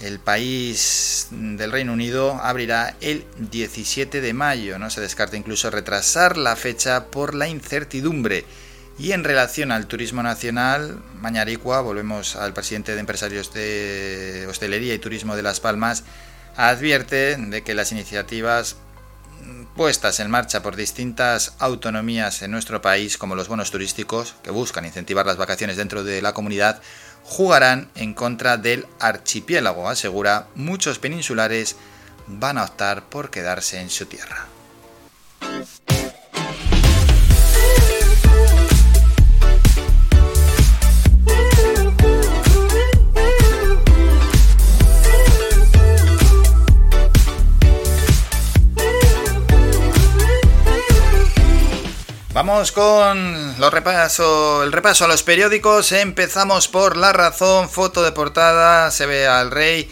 el 0.00 0.18
país 0.18 1.28
del 1.30 1.72
Reino 1.72 1.92
Unido 1.92 2.40
abrirá 2.42 2.96
el 3.02 3.26
17 3.50 4.22
de 4.22 4.32
mayo. 4.32 4.78
No 4.78 4.88
se 4.88 5.02
descarta 5.02 5.36
incluso 5.36 5.68
retrasar 5.68 6.38
la 6.38 6.56
fecha 6.56 7.08
por 7.10 7.34
la 7.34 7.48
incertidumbre. 7.48 8.46
Y 8.98 9.12
en 9.12 9.24
relación 9.24 9.72
al 9.72 9.86
turismo 9.86 10.22
nacional, 10.22 11.02
Mañaricua, 11.20 11.82
volvemos 11.82 12.34
al 12.34 12.54
presidente 12.54 12.94
de 12.94 13.00
empresarios 13.00 13.52
de 13.52 14.46
hostelería 14.48 14.94
y 14.94 14.98
turismo 14.98 15.36
de 15.36 15.42
Las 15.42 15.60
Palmas, 15.60 16.04
advierte 16.56 17.36
de 17.36 17.60
que 17.60 17.74
las 17.74 17.92
iniciativas 17.92 18.76
puestas 19.76 20.20
en 20.20 20.30
marcha 20.30 20.62
por 20.62 20.76
distintas 20.76 21.54
autonomías 21.58 22.42
en 22.42 22.50
nuestro 22.50 22.82
país, 22.82 23.16
como 23.18 23.34
los 23.34 23.48
bonos 23.48 23.70
turísticos, 23.70 24.34
que 24.42 24.50
buscan 24.50 24.84
incentivar 24.84 25.26
las 25.26 25.36
vacaciones 25.36 25.76
dentro 25.76 26.04
de 26.04 26.22
la 26.22 26.34
comunidad, 26.34 26.82
jugarán 27.24 27.90
en 27.94 28.14
contra 28.14 28.56
del 28.56 28.86
archipiélago, 29.00 29.88
asegura, 29.88 30.48
muchos 30.54 30.98
peninsulares 30.98 31.76
van 32.26 32.58
a 32.58 32.64
optar 32.64 33.04
por 33.04 33.30
quedarse 33.30 33.80
en 33.80 33.90
su 33.90 34.06
tierra. 34.06 34.46
Vamos 52.34 52.72
con 52.72 53.60
los 53.60 53.72
repaso, 53.74 54.62
el 54.62 54.72
repaso 54.72 55.04
a 55.04 55.08
los 55.08 55.22
periódicos. 55.22 55.92
Empezamos 55.92 56.66
por 56.66 56.96
La 56.96 57.12
Razón, 57.12 57.68
foto 57.68 58.02
de 58.02 58.12
portada, 58.12 58.90
se 58.90 59.04
ve 59.04 59.26
al 59.26 59.50
rey 59.50 59.90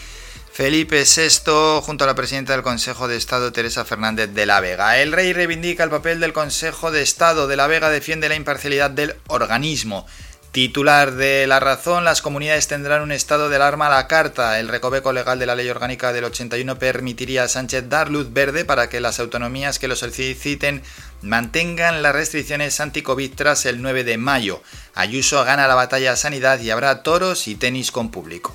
Felipe 0.51 1.05
VI 1.05 1.83
junto 1.83 2.05
a 2.05 2.07
la 2.07 2.15
presidenta 2.15 2.55
del 2.55 2.63
Consejo 2.63 3.09
de 3.09 3.19
Estado 3.19 3.53
Teresa 3.53 3.85
Fernández 3.85 4.31
de 4.33 4.47
la 4.47 4.61
Vega. 4.61 4.99
El 4.99 5.13
rey 5.13 5.35
reivindica 5.35 5.85
el 5.85 5.91
papel 5.91 6.19
del 6.19 6.33
Consejo 6.33 6.91
de 6.91 7.03
Estado 7.03 7.47
de 7.47 7.57
la 7.57 7.67
Vega, 7.67 7.91
defiende 7.91 8.31
la 8.31 8.37
imparcialidad 8.37 8.91
del 8.91 9.17
organismo. 9.27 10.07
Titular 10.53 11.13
de 11.13 11.47
La 11.47 11.61
Razón, 11.61 12.05
las 12.05 12.23
comunidades 12.23 12.67
tendrán 12.67 13.03
un 13.03 13.13
estado 13.13 13.49
del 13.49 13.63
arma 13.63 13.87
a 13.87 13.91
la 13.91 14.09
carta. 14.09 14.59
El 14.59 14.67
recoveco 14.67 15.13
legal 15.13 15.39
de 15.39 15.47
la 15.47 15.55
ley 15.55 15.69
orgánica 15.69 16.13
del 16.13 16.25
81 16.25 16.77
permitiría 16.77 17.45
a 17.45 17.49
Sánchez 17.49 17.89
dar 17.89 18.11
luz 18.11 18.33
verde 18.33 18.65
para 18.65 18.89
que 18.89 18.99
las 18.99 19.21
autonomías 19.21 19.79
que 19.79 19.87
lo 19.87 19.95
soliciten 19.95 20.83
mantengan 21.23 22.03
las 22.03 22.17
restricciones 22.17 22.81
anti-COVID 22.81 23.33
tras 23.37 23.65
el 23.65 23.81
9 23.81 24.03
de 24.03 24.19
mayo. 24.19 24.61
Ayuso 24.97 25.45
gana 25.45 25.69
la 25.69 25.77
batalla 25.77 26.13
a 26.13 26.17
sanidad 26.17 26.59
y 26.59 26.71
habrá 26.71 27.05
toros 27.05 27.47
y 27.47 27.55
tenis 27.55 27.93
con 27.93 28.11
público. 28.11 28.53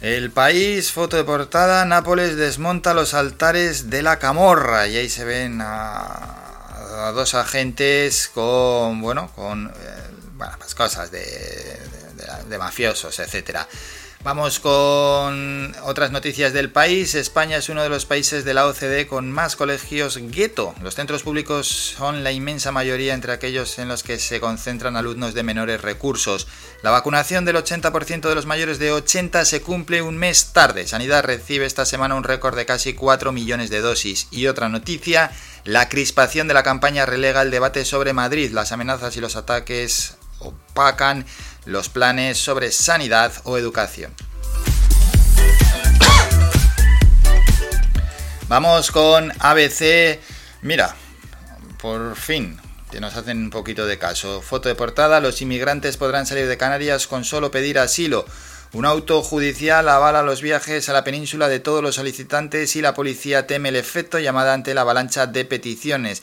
El 0.00 0.30
país, 0.30 0.92
foto 0.92 1.18
de 1.18 1.24
portada, 1.24 1.84
Nápoles 1.84 2.36
desmonta 2.36 2.94
los 2.94 3.12
altares 3.12 3.90
de 3.90 4.00
la 4.00 4.18
camorra 4.18 4.86
y 4.86 4.96
ahí 4.96 5.10
se 5.10 5.26
ven 5.26 5.60
a 5.60 6.47
dos 7.12 7.34
agentes 7.34 8.30
con, 8.32 9.00
bueno, 9.00 9.30
con 9.34 9.68
eh, 9.68 9.72
pues 10.58 10.74
cosas 10.74 11.10
de, 11.10 11.20
de, 11.20 12.44
de 12.48 12.58
mafiosos, 12.58 13.18
etcétera. 13.18 13.68
Vamos 14.24 14.58
con 14.58 15.76
otras 15.84 16.10
noticias 16.10 16.52
del 16.52 16.72
país. 16.72 17.14
España 17.14 17.56
es 17.56 17.68
uno 17.68 17.84
de 17.84 17.88
los 17.88 18.04
países 18.04 18.44
de 18.44 18.52
la 18.52 18.66
OCDE 18.66 19.06
con 19.06 19.30
más 19.30 19.54
colegios 19.54 20.18
gueto. 20.32 20.74
Los 20.82 20.96
centros 20.96 21.22
públicos 21.22 21.68
son 21.68 22.24
la 22.24 22.32
inmensa 22.32 22.72
mayoría 22.72 23.14
entre 23.14 23.32
aquellos 23.32 23.78
en 23.78 23.86
los 23.86 24.02
que 24.02 24.18
se 24.18 24.40
concentran 24.40 24.96
alumnos 24.96 25.34
de 25.34 25.44
menores 25.44 25.80
recursos. 25.80 26.48
La 26.82 26.90
vacunación 26.90 27.44
del 27.44 27.56
80% 27.56 28.28
de 28.28 28.34
los 28.34 28.44
mayores 28.44 28.80
de 28.80 28.90
80 28.90 29.44
se 29.44 29.62
cumple 29.62 30.02
un 30.02 30.18
mes 30.18 30.52
tarde. 30.52 30.88
Sanidad 30.88 31.22
recibe 31.22 31.64
esta 31.64 31.86
semana 31.86 32.16
un 32.16 32.24
récord 32.24 32.56
de 32.56 32.66
casi 32.66 32.94
4 32.94 33.30
millones 33.30 33.70
de 33.70 33.80
dosis. 33.80 34.26
Y 34.32 34.48
otra 34.48 34.68
noticia, 34.68 35.30
la 35.62 35.88
crispación 35.88 36.48
de 36.48 36.54
la 36.54 36.64
campaña 36.64 37.06
relega 37.06 37.42
el 37.42 37.52
debate 37.52 37.84
sobre 37.84 38.14
Madrid. 38.14 38.50
Las 38.50 38.72
amenazas 38.72 39.16
y 39.16 39.20
los 39.20 39.36
ataques 39.36 40.16
opacan 40.40 41.24
los 41.68 41.90
planes 41.90 42.38
sobre 42.38 42.72
sanidad 42.72 43.30
o 43.44 43.58
educación. 43.58 44.14
Vamos 48.48 48.90
con 48.90 49.30
ABC. 49.38 50.18
Mira, 50.62 50.96
por 51.78 52.16
fin, 52.16 52.58
que 52.90 53.00
nos 53.00 53.14
hacen 53.16 53.36
un 53.36 53.50
poquito 53.50 53.84
de 53.84 53.98
caso. 53.98 54.40
Foto 54.40 54.70
de 54.70 54.76
portada, 54.76 55.20
los 55.20 55.42
inmigrantes 55.42 55.98
podrán 55.98 56.24
salir 56.24 56.48
de 56.48 56.56
Canarias 56.56 57.06
con 57.06 57.24
solo 57.24 57.50
pedir 57.50 57.78
asilo. 57.78 58.24
Un 58.72 58.86
auto 58.86 59.22
judicial 59.22 59.90
avala 59.90 60.22
los 60.22 60.40
viajes 60.40 60.88
a 60.88 60.94
la 60.94 61.04
península 61.04 61.48
de 61.48 61.60
todos 61.60 61.82
los 61.82 61.96
solicitantes 61.96 62.76
y 62.76 62.80
la 62.80 62.94
policía 62.94 63.46
teme 63.46 63.68
el 63.68 63.76
efecto 63.76 64.18
llamada 64.18 64.54
ante 64.54 64.72
la 64.72 64.80
avalancha 64.80 65.26
de 65.26 65.44
peticiones. 65.44 66.22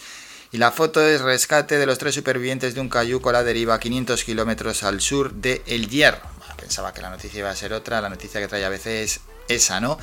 Y 0.56 0.58
la 0.58 0.72
foto 0.72 1.06
es 1.06 1.20
rescate 1.20 1.78
de 1.78 1.86
los 1.86 1.98
tres 1.98 2.16
supervivientes 2.16 2.76
de 2.76 2.80
un 2.80 2.88
cayuco 2.88 3.30
a 3.30 3.34
la 3.34 3.44
deriva 3.44 3.78
500 3.78 4.24
kilómetros 4.24 4.84
al 4.84 5.02
sur 5.02 5.34
de 5.34 5.62
El 5.66 5.90
Hierro. 5.90 6.22
pensaba 6.56 6.94
que 6.94 7.02
la 7.02 7.10
noticia 7.10 7.40
iba 7.40 7.50
a 7.50 7.56
ser 7.58 7.74
otra, 7.74 8.00
la 8.00 8.08
noticia 8.08 8.40
que 8.40 8.48
trae 8.48 8.64
a 8.64 8.70
veces 8.70 9.20
es 9.50 9.64
esa, 9.64 9.82
¿no? 9.82 10.00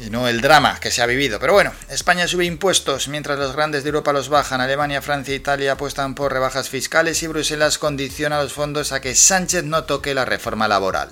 y 0.00 0.08
no 0.08 0.28
el 0.28 0.40
drama 0.40 0.80
que 0.80 0.90
se 0.90 1.02
ha 1.02 1.06
vivido. 1.06 1.38
Pero 1.40 1.52
bueno, 1.52 1.74
España 1.90 2.26
sube 2.26 2.46
impuestos 2.46 3.08
mientras 3.08 3.38
los 3.38 3.54
grandes 3.54 3.82
de 3.82 3.90
Europa 3.90 4.14
los 4.14 4.30
bajan. 4.30 4.62
Alemania, 4.62 5.02
Francia 5.02 5.34
e 5.34 5.36
Italia 5.36 5.72
apuestan 5.72 6.14
por 6.14 6.32
rebajas 6.32 6.70
fiscales 6.70 7.22
y 7.22 7.26
Bruselas 7.26 7.76
condiciona 7.76 8.42
los 8.42 8.54
fondos 8.54 8.92
a 8.92 9.02
que 9.02 9.14
Sánchez 9.14 9.62
no 9.64 9.84
toque 9.84 10.14
la 10.14 10.24
reforma 10.24 10.68
laboral. 10.68 11.10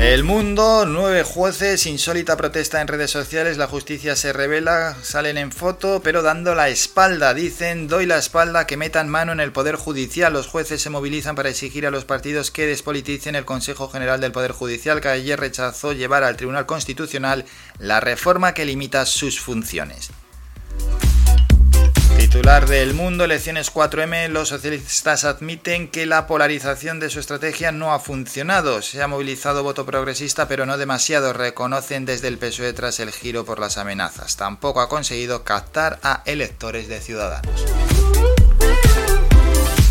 El 0.00 0.24
mundo, 0.24 0.86
nueve 0.86 1.24
jueces, 1.24 1.84
insólita 1.84 2.34
protesta 2.38 2.80
en 2.80 2.88
redes 2.88 3.10
sociales, 3.10 3.58
la 3.58 3.66
justicia 3.66 4.16
se 4.16 4.32
revela, 4.32 4.96
salen 5.02 5.36
en 5.36 5.52
foto, 5.52 6.00
pero 6.02 6.22
dando 6.22 6.54
la 6.54 6.70
espalda, 6.70 7.34
dicen, 7.34 7.86
doy 7.86 8.06
la 8.06 8.16
espalda, 8.16 8.66
que 8.66 8.78
metan 8.78 9.10
mano 9.10 9.32
en 9.32 9.40
el 9.40 9.52
Poder 9.52 9.76
Judicial. 9.76 10.32
Los 10.32 10.46
jueces 10.46 10.80
se 10.80 10.88
movilizan 10.88 11.36
para 11.36 11.50
exigir 11.50 11.86
a 11.86 11.90
los 11.90 12.06
partidos 12.06 12.50
que 12.50 12.66
despoliticen 12.66 13.34
el 13.34 13.44
Consejo 13.44 13.90
General 13.90 14.22
del 14.22 14.32
Poder 14.32 14.52
Judicial, 14.52 15.02
que 15.02 15.08
ayer 15.08 15.38
rechazó 15.38 15.92
llevar 15.92 16.24
al 16.24 16.38
Tribunal 16.38 16.64
Constitucional 16.64 17.44
la 17.78 18.00
reforma 18.00 18.54
que 18.54 18.64
limita 18.64 19.04
sus 19.04 19.38
funciones. 19.38 20.08
Titular 22.16 22.66
del 22.66 22.94
Mundo, 22.94 23.24
elecciones 23.24 23.72
4M, 23.72 24.28
los 24.28 24.48
socialistas 24.48 25.24
admiten 25.24 25.88
que 25.88 26.06
la 26.06 26.26
polarización 26.26 27.00
de 27.00 27.10
su 27.10 27.20
estrategia 27.20 27.72
no 27.72 27.92
ha 27.92 27.98
funcionado. 27.98 28.82
Se 28.82 29.02
ha 29.02 29.08
movilizado 29.08 29.62
voto 29.62 29.84
progresista, 29.86 30.46
pero 30.46 30.66
no 30.66 30.78
demasiado, 30.78 31.32
reconocen 31.32 32.04
desde 32.04 32.28
el 32.28 32.38
PSOE 32.38 32.72
tras 32.72 33.00
el 33.00 33.10
giro 33.10 33.44
por 33.44 33.58
las 33.58 33.78
amenazas. 33.78 34.36
Tampoco 34.36 34.80
ha 34.80 34.88
conseguido 34.88 35.44
captar 35.44 35.98
a 36.02 36.22
electores 36.26 36.88
de 36.88 37.00
Ciudadanos. 37.00 37.64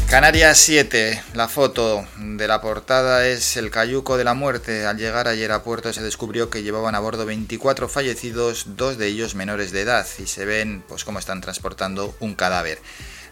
Canarias 0.09 0.57
7. 0.61 1.21
La 1.35 1.47
foto 1.47 2.03
de 2.17 2.47
la 2.47 2.61
portada 2.61 3.27
es 3.27 3.57
el 3.57 3.69
cayuco 3.69 4.17
de 4.17 4.23
la 4.23 4.33
muerte. 4.33 4.87
Al 4.87 4.97
llegar 4.97 5.27
ayer 5.27 5.51
a 5.51 5.61
puerto 5.61 5.93
se 5.93 6.01
descubrió 6.01 6.49
que 6.49 6.63
llevaban 6.63 6.95
a 6.95 6.99
bordo 6.99 7.27
24 7.27 7.87
fallecidos, 7.87 8.75
dos 8.75 8.97
de 8.97 9.05
ellos 9.05 9.35
menores 9.35 9.71
de 9.71 9.81
edad, 9.81 10.07
y 10.17 10.25
se 10.25 10.45
ven 10.45 10.83
pues 10.87 11.03
cómo 11.03 11.19
están 11.19 11.41
transportando 11.41 12.15
un 12.21 12.33
cadáver. 12.33 12.81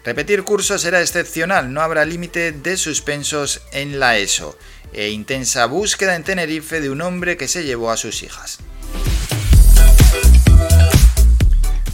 Repetir 0.04 0.44
curso 0.44 0.78
será 0.78 1.00
excepcional, 1.00 1.72
no 1.72 1.80
habrá 1.80 2.04
límite 2.04 2.52
de 2.52 2.76
suspensos 2.76 3.60
en 3.72 3.98
la 3.98 4.16
ESO. 4.16 4.56
E 4.92 5.08
intensa 5.08 5.66
búsqueda 5.66 6.14
en 6.14 6.22
Tenerife 6.22 6.80
de 6.80 6.90
un 6.90 7.00
hombre 7.00 7.36
que 7.36 7.48
se 7.48 7.64
llevó 7.64 7.90
a 7.90 7.96
sus 7.96 8.22
hijas. 8.22 8.60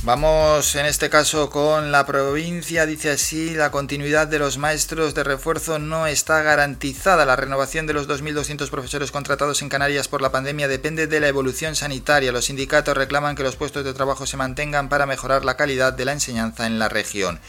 Vamos 0.04 0.74
en 0.74 0.84
este 0.84 1.08
caso 1.08 1.48
con 1.48 1.90
la 1.90 2.04
provincia, 2.04 2.84
dice 2.84 3.10
así, 3.10 3.54
la 3.54 3.70
continuidad 3.70 4.28
de 4.28 4.38
los 4.38 4.58
maestros 4.58 5.14
de 5.14 5.24
refuerzo 5.24 5.78
no 5.78 6.06
está 6.06 6.42
garantizada. 6.42 7.24
La 7.24 7.36
renovación 7.36 7.86
de 7.86 7.94
los 7.94 8.06
2.200 8.06 8.68
profesores 8.68 9.10
contratados 9.10 9.62
en 9.62 9.70
Canarias 9.70 10.08
por 10.08 10.20
la 10.20 10.30
pandemia 10.30 10.68
depende 10.68 11.06
de 11.06 11.20
la 11.20 11.28
evolución 11.28 11.74
sanitaria. 11.74 12.32
Los 12.32 12.44
sindicatos 12.44 12.94
reclaman 12.94 13.34
que 13.34 13.44
los 13.44 13.56
puestos 13.56 13.82
de 13.82 13.94
trabajo 13.94 14.26
se 14.26 14.36
mantengan 14.36 14.90
para 14.90 15.06
mejorar 15.06 15.42
la 15.42 15.56
calidad 15.56 15.94
de 15.94 16.04
la 16.04 16.12
enseñanza 16.12 16.66
en 16.66 16.78
la 16.78 16.90
región. 16.90 17.40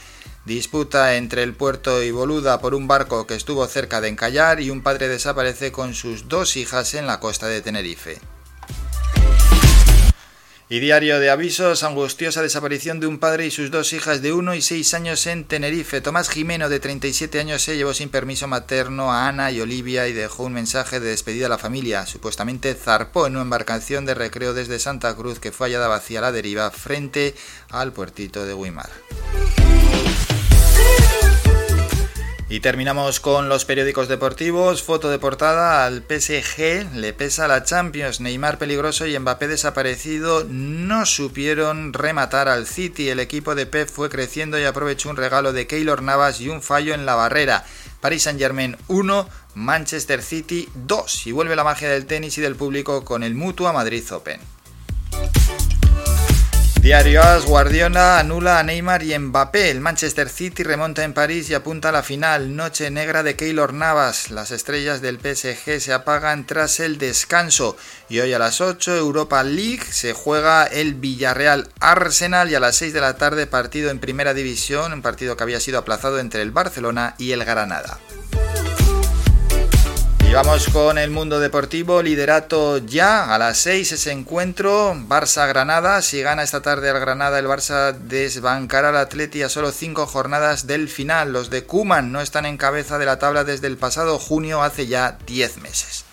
Disputa 0.45 1.15
entre 1.17 1.43
el 1.43 1.55
puerto 1.55 2.01
y 2.03 2.11
Boluda 2.11 2.61
por 2.61 2.73
un 2.73 2.87
barco 2.87 3.27
que 3.27 3.35
estuvo 3.35 3.67
cerca 3.67 3.99
de 3.99 4.07
encallar 4.07 4.61
y 4.61 4.69
un 4.69 4.81
padre 4.81 5.09
desaparece 5.09 5.73
con 5.73 5.93
sus 5.93 6.29
dos 6.29 6.55
hijas 6.55 6.93
en 6.93 7.05
la 7.05 7.19
costa 7.19 7.47
de 7.47 7.61
Tenerife. 7.61 8.21
Y 10.67 10.79
diario 10.79 11.19
de 11.19 11.29
avisos, 11.29 11.83
angustiosa 11.83 12.41
desaparición 12.41 12.99
de 12.99 13.05
un 13.05 13.19
padre 13.19 13.45
y 13.45 13.51
sus 13.51 13.69
dos 13.69 13.93
hijas 13.93 14.23
de 14.23 14.33
1 14.33 14.55
y 14.55 14.63
6 14.63 14.95
años 14.95 15.27
en 15.27 15.43
Tenerife. 15.43 16.01
Tomás 16.01 16.27
Jimeno, 16.27 16.69
de 16.69 16.79
37 16.79 17.39
años, 17.39 17.61
se 17.61 17.77
llevó 17.77 17.93
sin 17.93 18.09
permiso 18.09 18.47
materno 18.47 19.11
a 19.11 19.27
Ana 19.27 19.51
y 19.51 19.61
Olivia 19.61 20.07
y 20.07 20.13
dejó 20.13 20.45
un 20.45 20.53
mensaje 20.53 20.99
de 20.99 21.09
despedida 21.09 21.45
a 21.45 21.49
la 21.49 21.59
familia. 21.59 22.07
Supuestamente 22.07 22.73
zarpó 22.73 23.27
en 23.27 23.33
una 23.33 23.43
embarcación 23.43 24.07
de 24.07 24.15
recreo 24.15 24.55
desde 24.55 24.79
Santa 24.79 25.15
Cruz 25.15 25.37
que 25.37 25.51
fue 25.51 25.67
hallada 25.67 25.87
vacía 25.87 26.17
a 26.17 26.23
la 26.23 26.31
deriva 26.31 26.71
frente 26.71 27.35
al 27.69 27.93
puertito 27.93 28.43
de 28.43 28.55
Guimar. 28.55 28.89
Y 32.47 32.59
terminamos 32.59 33.19
con 33.19 33.49
los 33.49 33.65
periódicos 33.65 34.07
deportivos. 34.07 34.83
Foto 34.83 35.09
de 35.09 35.17
portada 35.17 35.83
al 35.85 36.03
PSG. 36.03 36.93
Le 36.93 37.11
pesa 37.11 37.47
la 37.47 37.63
Champions. 37.63 38.19
Neymar 38.19 38.59
peligroso 38.59 39.07
y 39.07 39.17
Mbappé 39.17 39.47
desaparecido. 39.47 40.45
No 40.47 41.07
supieron 41.07 41.91
rematar 41.91 42.47
al 42.47 42.67
City. 42.67 43.09
El 43.09 43.19
equipo 43.19 43.55
de 43.55 43.65
Pep 43.65 43.89
fue 43.89 44.09
creciendo 44.09 44.59
y 44.59 44.63
aprovechó 44.63 45.09
un 45.09 45.17
regalo 45.17 45.53
de 45.53 45.65
Keylor 45.65 46.03
Navas 46.03 46.39
y 46.39 46.49
un 46.49 46.61
fallo 46.61 46.93
en 46.93 47.07
la 47.07 47.15
barrera. 47.15 47.65
Paris 47.99 48.21
Saint 48.23 48.39
Germain 48.39 48.77
1, 48.89 49.27
Manchester 49.55 50.21
City 50.21 50.69
2. 50.75 51.25
Y 51.25 51.31
vuelve 51.31 51.55
la 51.55 51.63
magia 51.63 51.89
del 51.89 52.05
tenis 52.05 52.37
y 52.37 52.41
del 52.41 52.55
público 52.55 53.03
con 53.03 53.23
el 53.23 53.33
Mutua 53.33 53.73
Madrid 53.73 54.03
Open. 54.11 54.39
Diario 56.85 57.23
AS, 57.23 57.45
Guardiola 57.45 58.19
anula 58.19 58.59
a 58.59 58.63
Neymar 58.63 59.01
y 59.01 59.17
Mbappé. 59.17 59.71
El 59.71 59.81
Manchester 59.81 60.29
City 60.29 60.61
remonta 60.61 61.03
en 61.03 61.15
París 61.15 61.49
y 61.49 61.55
apunta 61.55 61.89
a 61.89 61.91
la 61.91 62.03
final. 62.03 62.55
Noche 62.55 62.91
negra 62.91 63.23
de 63.23 63.35
Keylor 63.35 63.73
Navas. 63.73 64.29
Las 64.29 64.51
estrellas 64.51 65.01
del 65.01 65.17
PSG 65.17 65.81
se 65.81 65.93
apagan 65.93 66.45
tras 66.45 66.79
el 66.79 66.99
descanso. 66.99 67.75
Y 68.07 68.19
hoy 68.19 68.33
a 68.33 68.37
las 68.37 68.61
8, 68.61 68.97
Europa 68.97 69.43
League, 69.43 69.83
se 69.89 70.13
juega 70.13 70.63
el 70.65 70.93
Villarreal 70.93 71.69
Arsenal 71.79 72.51
y 72.51 72.55
a 72.55 72.59
las 72.59 72.75
6 72.75 72.93
de 72.93 73.01
la 73.01 73.17
tarde 73.17 73.47
partido 73.47 73.89
en 73.89 73.97
Primera 73.97 74.35
División, 74.35 74.93
un 74.93 75.01
partido 75.01 75.35
que 75.35 75.41
había 75.41 75.59
sido 75.59 75.79
aplazado 75.79 76.19
entre 76.19 76.43
el 76.43 76.51
Barcelona 76.51 77.15
y 77.17 77.31
el 77.31 77.43
Granada. 77.45 77.97
Vamos 80.35 80.67
con 80.67 80.97
el 80.97 81.11
mundo 81.11 81.39
deportivo, 81.39 82.01
liderato 82.01 82.79
ya, 82.79 83.33
a 83.33 83.37
las 83.37 83.57
6 83.59 83.93
ese 83.93 84.11
encuentro, 84.11 84.93
Barça-Granada, 84.93 86.01
si 86.01 86.21
gana 86.21 86.43
esta 86.43 86.61
tarde 86.61 86.89
al 86.89 86.99
Granada 86.99 87.39
el 87.39 87.47
Barça 87.47 87.93
desbancará 87.93 88.89
al 88.89 88.97
Atleti 88.97 89.43
a 89.43 89.49
solo 89.49 89.71
5 89.71 90.05
jornadas 90.05 90.67
del 90.67 90.89
final, 90.89 91.31
los 91.31 91.49
de 91.49 91.63
Kuman 91.63 92.11
no 92.11 92.19
están 92.19 92.45
en 92.45 92.57
cabeza 92.57 92.97
de 92.97 93.05
la 93.05 93.17
tabla 93.17 93.45
desde 93.45 93.67
el 93.67 93.77
pasado 93.77 94.19
junio 94.19 94.61
hace 94.61 94.87
ya 94.87 95.17
10 95.25 95.59
meses. 95.59 96.04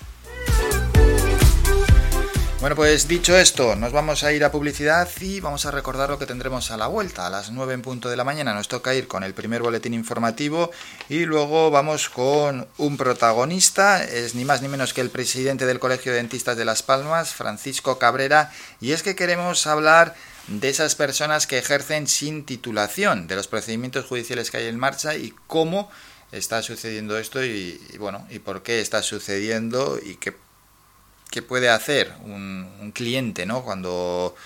Bueno, 2.62 2.76
pues 2.76 3.08
dicho 3.08 3.36
esto, 3.36 3.74
nos 3.74 3.90
vamos 3.90 4.22
a 4.22 4.32
ir 4.32 4.44
a 4.44 4.52
publicidad 4.52 5.08
y 5.20 5.40
vamos 5.40 5.66
a 5.66 5.72
recordar 5.72 6.10
lo 6.10 6.18
que 6.20 6.26
tendremos 6.26 6.70
a 6.70 6.76
la 6.76 6.86
vuelta. 6.86 7.26
A 7.26 7.30
las 7.30 7.50
9 7.50 7.74
en 7.74 7.82
punto 7.82 8.08
de 8.08 8.16
la 8.16 8.22
mañana 8.22 8.54
nos 8.54 8.68
toca 8.68 8.94
ir 8.94 9.08
con 9.08 9.24
el 9.24 9.34
primer 9.34 9.62
boletín 9.62 9.94
informativo 9.94 10.70
y 11.08 11.24
luego 11.24 11.72
vamos 11.72 12.08
con 12.08 12.68
un 12.78 12.96
protagonista, 12.96 14.04
es 14.04 14.36
ni 14.36 14.44
más 14.44 14.62
ni 14.62 14.68
menos 14.68 14.94
que 14.94 15.00
el 15.00 15.10
presidente 15.10 15.66
del 15.66 15.80
Colegio 15.80 16.12
de 16.12 16.18
Dentistas 16.18 16.56
de 16.56 16.64
Las 16.64 16.84
Palmas, 16.84 17.34
Francisco 17.34 17.98
Cabrera, 17.98 18.52
y 18.80 18.92
es 18.92 19.02
que 19.02 19.16
queremos 19.16 19.66
hablar 19.66 20.14
de 20.46 20.68
esas 20.68 20.94
personas 20.94 21.48
que 21.48 21.58
ejercen 21.58 22.06
sin 22.06 22.44
titulación, 22.44 23.26
de 23.26 23.34
los 23.34 23.48
procedimientos 23.48 24.06
judiciales 24.06 24.52
que 24.52 24.58
hay 24.58 24.68
en 24.68 24.78
marcha 24.78 25.16
y 25.16 25.34
cómo 25.48 25.90
está 26.30 26.62
sucediendo 26.62 27.18
esto 27.18 27.44
y, 27.44 27.80
y 27.92 27.98
bueno, 27.98 28.24
y 28.30 28.38
por 28.38 28.62
qué 28.62 28.80
está 28.80 29.02
sucediendo 29.02 29.98
y 30.00 30.14
qué 30.14 30.32
¿Qué 31.32 31.40
puede 31.40 31.70
hacer 31.70 32.12
un, 32.24 32.92
cliente 32.94 33.46
¿no? 33.46 33.64
cuando, 33.64 34.36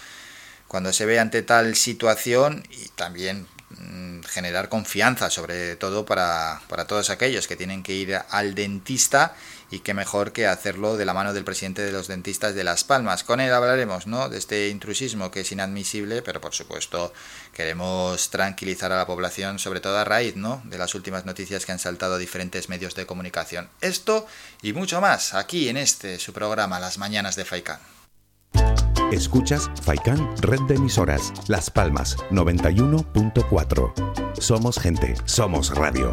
cuando 0.68 0.92
se 0.92 1.05
ve 1.05 1.18
ante 1.18 1.42
tal 1.42 1.75
situación 1.75 2.62
y 2.70 2.88
también 2.90 3.49
mm, 3.70 4.20
generar 4.22 4.68
confianza, 4.68 5.29
sobre 5.29 5.75
todo 5.75 6.07
para, 6.07 6.62
para, 6.68 6.87
todos 6.87 7.11
aquellos 7.11 7.49
que 7.49 7.57
tienen 7.57 7.83
que 7.83 7.92
ir 7.92 8.16
al 8.31 8.55
dentista 8.55 9.35
y 9.70 9.81
qué 9.81 9.94
mejor 9.94 10.33
que 10.33 10.46
hacerlo 10.46 10.96
de 10.96 11.05
la 11.05 11.14
mano 11.14 11.33
del 11.33 11.44
presidente 11.44 11.83
de 11.83 11.92
los 11.92 12.09
dentistas 12.09 12.55
de 12.55 12.64
Las 12.64 12.85
Palmas. 12.85 13.24
Con 13.24 13.40
él 13.40 13.52
hablaremos 13.52 14.07
¿no? 14.07 14.29
de 14.29 14.38
este 14.38 14.68
intrusismo 14.68 15.31
que 15.31 15.40
es 15.40 15.52
inadmisible, 15.52 16.22
pero 16.22 16.40
por 16.40 16.55
supuesto 16.55 17.12
queremos 17.52 18.31
tranquilizar 18.31 18.92
a 18.92 18.96
la 18.96 19.07
población, 19.07 19.59
sobre 19.59 19.81
todo 19.81 19.98
a 19.98 20.05
raíz 20.05 20.37
¿no? 20.37 20.62
de 20.64 20.79
las 20.79 20.94
últimas 20.94 21.26
noticias 21.26 21.66
que 21.66 21.72
han 21.72 21.79
saltado 21.79 22.14
a 22.14 22.18
diferentes 22.18 22.68
medios 22.68 22.94
de 22.94 23.07
comunicación. 23.07 23.68
Esto 23.81 24.26
y 24.62 24.72
mucho 24.72 25.00
más 25.00 25.35
aquí 25.35 25.68
en 25.68 25.76
este 25.76 26.18
su 26.18 26.33
programa 26.33 26.81
Las 26.81 26.98
Mañanas 26.98 27.37
de 27.37 27.44
Faikán. 27.44 27.81
Escuchas 29.12 29.70
Faikán 29.83 30.37
Red 30.38 30.62
de 30.62 30.74
Emisoras, 30.74 31.33
Las 31.46 31.70
Palmas 31.70 32.16
91.4. 32.31 34.40
Somos 34.40 34.79
gente, 34.79 35.14
somos 35.24 35.74
radio. 35.74 36.12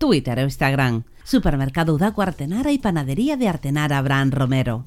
Twitter 0.00 0.38
o 0.38 0.42
Instagram. 0.42 1.04
Supermercado 1.22 1.94
Udaco 1.94 2.22
Artenara 2.22 2.72
y 2.72 2.78
Panadería 2.78 3.36
de 3.36 3.48
Artenara 3.48 3.98
Abraham 3.98 4.32
Romero. 4.32 4.82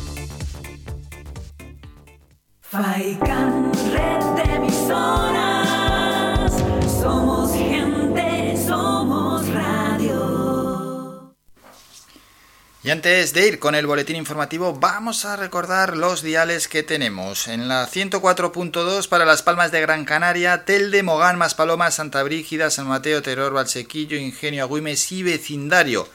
Y 12.86 12.89
antes 12.89 13.32
de 13.32 13.48
ir 13.48 13.60
con 13.60 13.76
el 13.76 13.88
boletín 13.88 14.17
informativo, 14.17 14.74
vamos 14.74 15.24
a 15.24 15.38
recordar 15.38 15.96
los 15.96 16.22
diales 16.22 16.67
que 16.67 16.84
tenemos. 16.84 17.48
En 17.48 17.69
la 17.69 17.88
104.2 17.88 19.08
para 19.08 19.24
Las 19.24 19.41
Palmas 19.41 19.72
de 19.72 19.80
Gran 19.80 20.04
Canaria, 20.04 20.65
Telde, 20.65 21.02
Mogán, 21.02 21.38
Maspalomas, 21.38 21.96
Santa 21.96 22.22
Brígida, 22.24 22.69
San 22.69 22.88
Mateo, 22.88 23.22
Terror, 23.22 23.54
Valsequillo, 23.54 24.17
Ingenio, 24.17 24.63
Agüimes 24.63 25.10
y 25.13 25.24
Vecindario. 25.24 26.10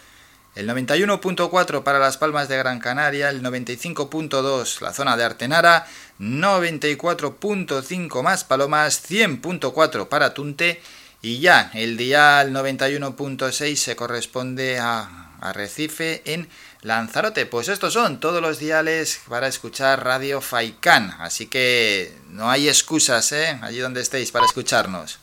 El 0.54 0.68
91.4 0.68 1.84
para 1.84 2.00
Las 2.00 2.18
Palmas 2.18 2.50
de 2.50 2.58
Gran 2.58 2.80
Canaria, 2.80 3.30
el 3.30 3.42
95.2 3.42 4.82
la 4.82 4.92
zona 4.92 5.16
de 5.16 5.24
Artenara, 5.24 5.86
94.5 6.20 8.22
más 8.22 8.44
Palomas, 8.44 9.02
100.4 9.08 10.08
para 10.08 10.34
Tunte 10.34 10.82
y 11.22 11.40
ya 11.40 11.70
el 11.72 11.96
dial 11.96 12.52
91.6 12.52 13.74
se 13.74 13.96
corresponde 13.96 14.78
a 14.78 15.17
Arrecife 15.40 16.22
en 16.24 16.48
Lanzarote. 16.82 17.46
Pues 17.46 17.68
estos 17.68 17.92
son 17.92 18.20
todos 18.20 18.42
los 18.42 18.58
diales 18.58 19.20
para 19.28 19.48
escuchar 19.48 20.04
Radio 20.04 20.40
Faikán, 20.40 21.14
así 21.18 21.46
que 21.46 22.16
no 22.28 22.50
hay 22.50 22.68
excusas, 22.68 23.32
¿eh? 23.32 23.58
Allí 23.62 23.78
donde 23.78 24.00
estéis 24.00 24.30
para 24.30 24.46
escucharnos. 24.46 25.18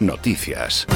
Noticias. 0.00 0.86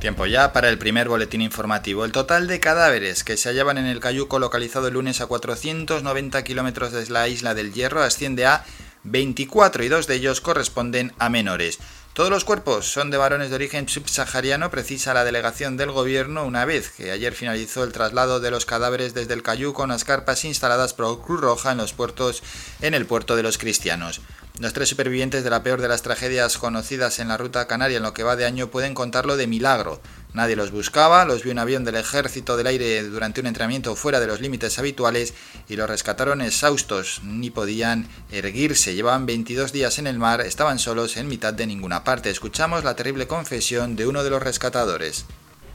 Tiempo 0.00 0.26
ya 0.26 0.52
para 0.52 0.68
el 0.68 0.78
primer 0.78 1.08
boletín 1.08 1.40
informativo. 1.40 2.04
El 2.04 2.12
total 2.12 2.46
de 2.46 2.60
cadáveres 2.60 3.24
que 3.24 3.38
se 3.38 3.48
hallaban 3.48 3.78
en 3.78 3.86
el 3.86 3.98
cayuco 3.98 4.38
localizado 4.38 4.88
el 4.88 4.94
lunes 4.94 5.22
a 5.22 5.26
490 5.26 6.44
kilómetros 6.44 6.92
de 6.92 7.08
la 7.08 7.28
isla 7.28 7.54
del 7.54 7.72
Hierro 7.72 8.02
asciende 8.02 8.44
a 8.44 8.64
24 9.04 9.84
y 9.84 9.88
dos 9.88 10.06
de 10.06 10.16
ellos 10.16 10.42
corresponden 10.42 11.12
a 11.18 11.30
menores. 11.30 11.78
Todos 12.12 12.30
los 12.30 12.44
cuerpos 12.44 12.86
son 12.86 13.10
de 13.10 13.18
varones 13.18 13.50
de 13.50 13.56
origen 13.56 13.88
subsahariano, 13.88 14.70
precisa 14.70 15.12
la 15.12 15.24
delegación 15.24 15.76
del 15.76 15.90
gobierno 15.90 16.44
una 16.44 16.64
vez 16.64 16.90
que 16.90 17.10
ayer 17.10 17.34
finalizó 17.34 17.84
el 17.84 17.92
traslado 17.92 18.40
de 18.40 18.50
los 18.50 18.64
cadáveres 18.64 19.12
desde 19.12 19.34
el 19.34 19.42
Cayuco 19.42 19.82
a 19.82 19.84
unas 19.84 20.04
carpas 20.04 20.46
instaladas 20.46 20.94
por 20.94 21.20
Cruz 21.22 21.42
Roja 21.42 21.72
en 21.72 21.78
los 21.78 21.92
puertos 21.92 22.42
en 22.80 22.94
el 22.94 23.04
puerto 23.04 23.36
de 23.36 23.42
los 23.42 23.58
cristianos. 23.58 24.22
Los 24.58 24.72
tres 24.72 24.88
supervivientes 24.88 25.44
de 25.44 25.50
la 25.50 25.62
peor 25.62 25.82
de 25.82 25.88
las 25.88 26.00
tragedias 26.00 26.56
conocidas 26.56 27.18
en 27.18 27.28
la 27.28 27.36
ruta 27.36 27.66
canaria 27.66 27.98
en 27.98 28.02
lo 28.02 28.14
que 28.14 28.22
va 28.22 28.36
de 28.36 28.46
año 28.46 28.68
pueden 28.68 28.94
contarlo 28.94 29.36
de 29.36 29.46
milagro. 29.46 30.00
Nadie 30.32 30.56
los 30.56 30.70
buscaba, 30.70 31.26
los 31.26 31.42
vio 31.42 31.52
un 31.52 31.58
avión 31.58 31.84
del 31.84 31.96
ejército 31.96 32.56
del 32.56 32.68
aire 32.68 33.02
durante 33.02 33.42
un 33.42 33.48
entrenamiento 33.48 33.94
fuera 33.96 34.18
de 34.18 34.26
los 34.26 34.40
límites 34.40 34.78
habituales 34.78 35.34
y 35.68 35.76
los 35.76 35.90
rescataron 35.90 36.40
exhaustos, 36.40 37.20
ni 37.22 37.50
podían 37.50 38.08
erguirse, 38.32 38.94
llevaban 38.94 39.26
22 39.26 39.72
días 39.72 39.98
en 39.98 40.06
el 40.06 40.18
mar, 40.18 40.40
estaban 40.40 40.78
solos 40.78 41.18
en 41.18 41.28
mitad 41.28 41.52
de 41.52 41.66
ninguna 41.66 42.02
parte. 42.02 42.30
Escuchamos 42.30 42.82
la 42.82 42.96
terrible 42.96 43.26
confesión 43.26 43.94
de 43.94 44.06
uno 44.06 44.24
de 44.24 44.30
los 44.30 44.42
rescatadores. 44.42 45.26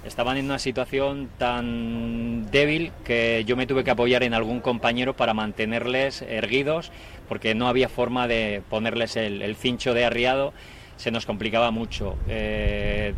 Estaban 0.03 0.37
en 0.37 0.45
una 0.45 0.57
situación 0.57 1.29
tan 1.37 2.49
débil 2.49 2.91
que 3.05 3.43
yo 3.45 3.55
me 3.55 3.67
tuve 3.67 3.83
que 3.83 3.91
apoyar 3.91 4.23
en 4.23 4.33
algún 4.33 4.59
compañero 4.59 5.15
para 5.15 5.35
mantenerles 5.35 6.23
erguidos 6.23 6.91
porque 7.31 7.55
no 7.55 7.69
había 7.69 7.87
forma 7.87 8.27
de 8.27 8.61
ponerles 8.69 9.15
el, 9.15 9.41
el 9.41 9.55
cincho 9.55 9.93
de 9.93 10.03
arriado, 10.03 10.51
se 10.97 11.11
nos 11.11 11.25
complicaba 11.25 11.71
mucho. 11.71 12.17
Eh, 12.27 13.13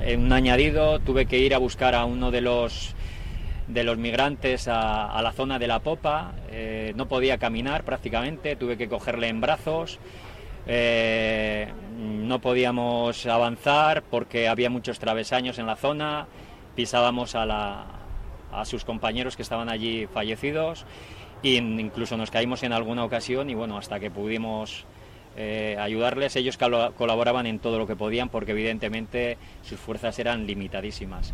en 0.00 0.20
un 0.22 0.32
añadido 0.32 0.98
tuve 1.00 1.26
que 1.26 1.36
ir 1.36 1.54
a 1.54 1.58
buscar 1.58 1.94
a 1.94 2.06
uno 2.06 2.30
de 2.30 2.40
los 2.40 2.94
de 3.66 3.84
los 3.84 3.98
migrantes 3.98 4.66
a, 4.66 5.20
la 5.22 5.32
zona 5.32 5.58
de 5.58 5.66
la 5.66 5.80
popa, 5.80 6.32
eh, 6.50 6.94
no 6.96 7.06
podía 7.06 7.36
caminar 7.36 7.84
prácticamente, 7.84 8.56
tuve 8.56 8.78
que 8.78 8.88
cogerle 8.88 9.28
en 9.28 9.42
brazos, 9.42 9.98
eh, 10.66 11.68
no 11.98 12.40
podíamos 12.40 13.26
avanzar 13.26 14.04
porque 14.04 14.48
había 14.48 14.70
muchos 14.70 14.98
travesaños 14.98 15.58
en 15.58 15.66
la 15.66 15.76
zona, 15.76 16.28
pisábamos 16.74 17.34
a, 17.34 17.44
la, 17.44 17.84
a 18.52 18.64
sus 18.64 18.86
compañeros 18.86 19.36
que 19.36 19.42
estaban 19.42 19.68
allí 19.68 20.06
fallecidos 20.06 20.86
incluso 21.42 22.16
nos 22.16 22.30
caímos 22.30 22.62
en 22.62 22.72
alguna 22.72 23.04
ocasión 23.04 23.50
y 23.50 23.54
bueno, 23.54 23.78
hasta 23.78 24.00
que 24.00 24.10
pudimos 24.10 24.84
eh, 25.36 25.76
ayudarles, 25.78 26.34
ellos 26.36 26.58
colaboraban 26.58 27.46
en 27.46 27.58
todo 27.58 27.78
lo 27.78 27.86
que 27.86 27.96
podían 27.96 28.28
porque 28.28 28.52
evidentemente 28.52 29.38
sus 29.62 29.78
fuerzas 29.78 30.18
eran 30.18 30.46
limitadísimas. 30.46 31.32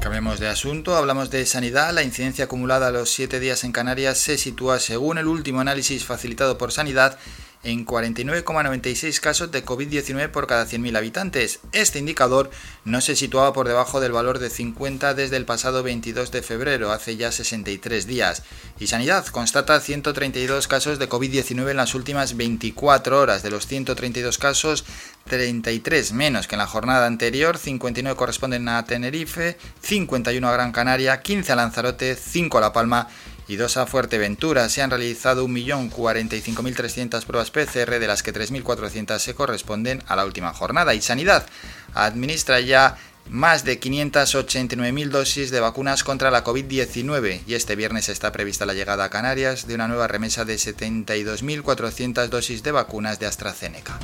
Cambiemos 0.00 0.40
de 0.40 0.48
asunto, 0.48 0.96
hablamos 0.96 1.30
de 1.30 1.44
sanidad. 1.44 1.92
La 1.92 2.02
incidencia 2.02 2.46
acumulada 2.46 2.88
a 2.88 2.90
los 2.90 3.10
7 3.10 3.40
días 3.40 3.64
en 3.64 3.72
Canarias 3.72 4.18
se 4.18 4.38
sitúa, 4.38 4.78
según 4.78 5.18
el 5.18 5.26
último 5.26 5.60
análisis 5.60 6.04
facilitado 6.04 6.56
por 6.56 6.72
Sanidad, 6.72 7.18
en 7.62 7.84
49,96 7.84 9.20
casos 9.20 9.50
de 9.50 9.64
COVID-19 9.64 10.30
por 10.30 10.46
cada 10.46 10.66
100.000 10.66 10.96
habitantes. 10.96 11.60
Este 11.72 11.98
indicador 11.98 12.50
no 12.84 13.00
se 13.00 13.16
situaba 13.16 13.52
por 13.52 13.66
debajo 13.66 14.00
del 14.00 14.12
valor 14.12 14.38
de 14.38 14.50
50 14.50 15.14
desde 15.14 15.36
el 15.36 15.44
pasado 15.44 15.82
22 15.82 16.30
de 16.30 16.42
febrero, 16.42 16.92
hace 16.92 17.16
ya 17.16 17.32
63 17.32 18.06
días. 18.06 18.42
Y 18.78 18.86
Sanidad 18.86 19.26
constata 19.26 19.80
132 19.80 20.68
casos 20.68 20.98
de 20.98 21.08
COVID-19 21.08 21.70
en 21.70 21.76
las 21.76 21.94
últimas 21.94 22.36
24 22.36 23.20
horas. 23.20 23.42
De 23.42 23.50
los 23.50 23.66
132 23.66 24.38
casos, 24.38 24.84
33 25.28 26.12
menos 26.12 26.46
que 26.46 26.54
en 26.54 26.60
la 26.60 26.66
jornada 26.66 27.06
anterior, 27.06 27.58
59 27.58 28.16
corresponden 28.16 28.68
a 28.68 28.84
Tenerife, 28.84 29.58
51 29.82 30.48
a 30.48 30.52
Gran 30.52 30.72
Canaria, 30.72 31.20
15 31.20 31.52
a 31.52 31.56
Lanzarote, 31.56 32.14
5 32.14 32.58
a 32.58 32.60
La 32.60 32.72
Palma 32.72 33.08
y 33.48 33.56
dos 33.56 33.76
a 33.76 33.86
Fuerteventura. 33.86 34.68
Se 34.68 34.82
han 34.82 34.90
realizado 34.90 35.48
1.045.300 35.48 37.24
pruebas 37.24 37.50
PCR, 37.50 37.98
de 37.98 38.06
las 38.06 38.22
que 38.22 38.32
3.400 38.32 39.18
se 39.18 39.34
corresponden 39.34 40.02
a 40.06 40.14
la 40.14 40.24
última 40.24 40.52
jornada. 40.52 40.94
Y 40.94 41.00
Sanidad 41.00 41.46
administra 41.94 42.60
ya 42.60 42.96
más 43.30 43.64
de 43.64 43.80
589.000 43.80 45.08
dosis 45.08 45.50
de 45.50 45.60
vacunas 45.60 46.04
contra 46.04 46.30
la 46.30 46.44
COVID-19 46.44 47.40
y 47.46 47.54
este 47.54 47.76
viernes 47.76 48.08
está 48.08 48.32
prevista 48.32 48.66
la 48.66 48.74
llegada 48.74 49.04
a 49.04 49.10
Canarias 49.10 49.66
de 49.66 49.74
una 49.74 49.88
nueva 49.88 50.08
remesa 50.08 50.44
de 50.44 50.54
72.400 50.54 52.28
dosis 52.28 52.62
de 52.62 52.72
vacunas 52.72 53.18
de 53.18 53.26
AstraZeneca. 53.26 53.98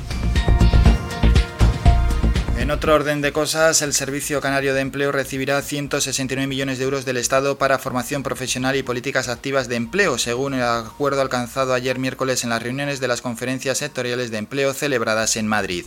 En 2.65 2.71
otro 2.71 2.95
orden 2.95 3.21
de 3.21 3.31
cosas, 3.31 3.83
el 3.83 3.93
Servicio 3.93 4.41
Canario 4.41 4.73
de 4.73 4.81
Empleo 4.81 5.11
recibirá 5.11 5.61
169 5.61 6.47
millones 6.47 6.79
de 6.79 6.85
euros 6.85 7.05
del 7.05 7.17
Estado 7.17 7.59
para 7.59 7.77
formación 7.77 8.23
profesional 8.23 8.75
y 8.75 8.81
políticas 8.81 9.29
activas 9.29 9.67
de 9.67 9.75
empleo, 9.75 10.17
según 10.17 10.55
el 10.55 10.63
acuerdo 10.63 11.21
alcanzado 11.21 11.75
ayer 11.75 11.99
miércoles 11.99 12.43
en 12.43 12.49
las 12.49 12.63
reuniones 12.63 12.99
de 12.99 13.07
las 13.07 13.21
conferencias 13.21 13.77
sectoriales 13.77 14.31
de 14.31 14.39
empleo 14.39 14.73
celebradas 14.73 15.35
en 15.35 15.45
Madrid. 15.45 15.85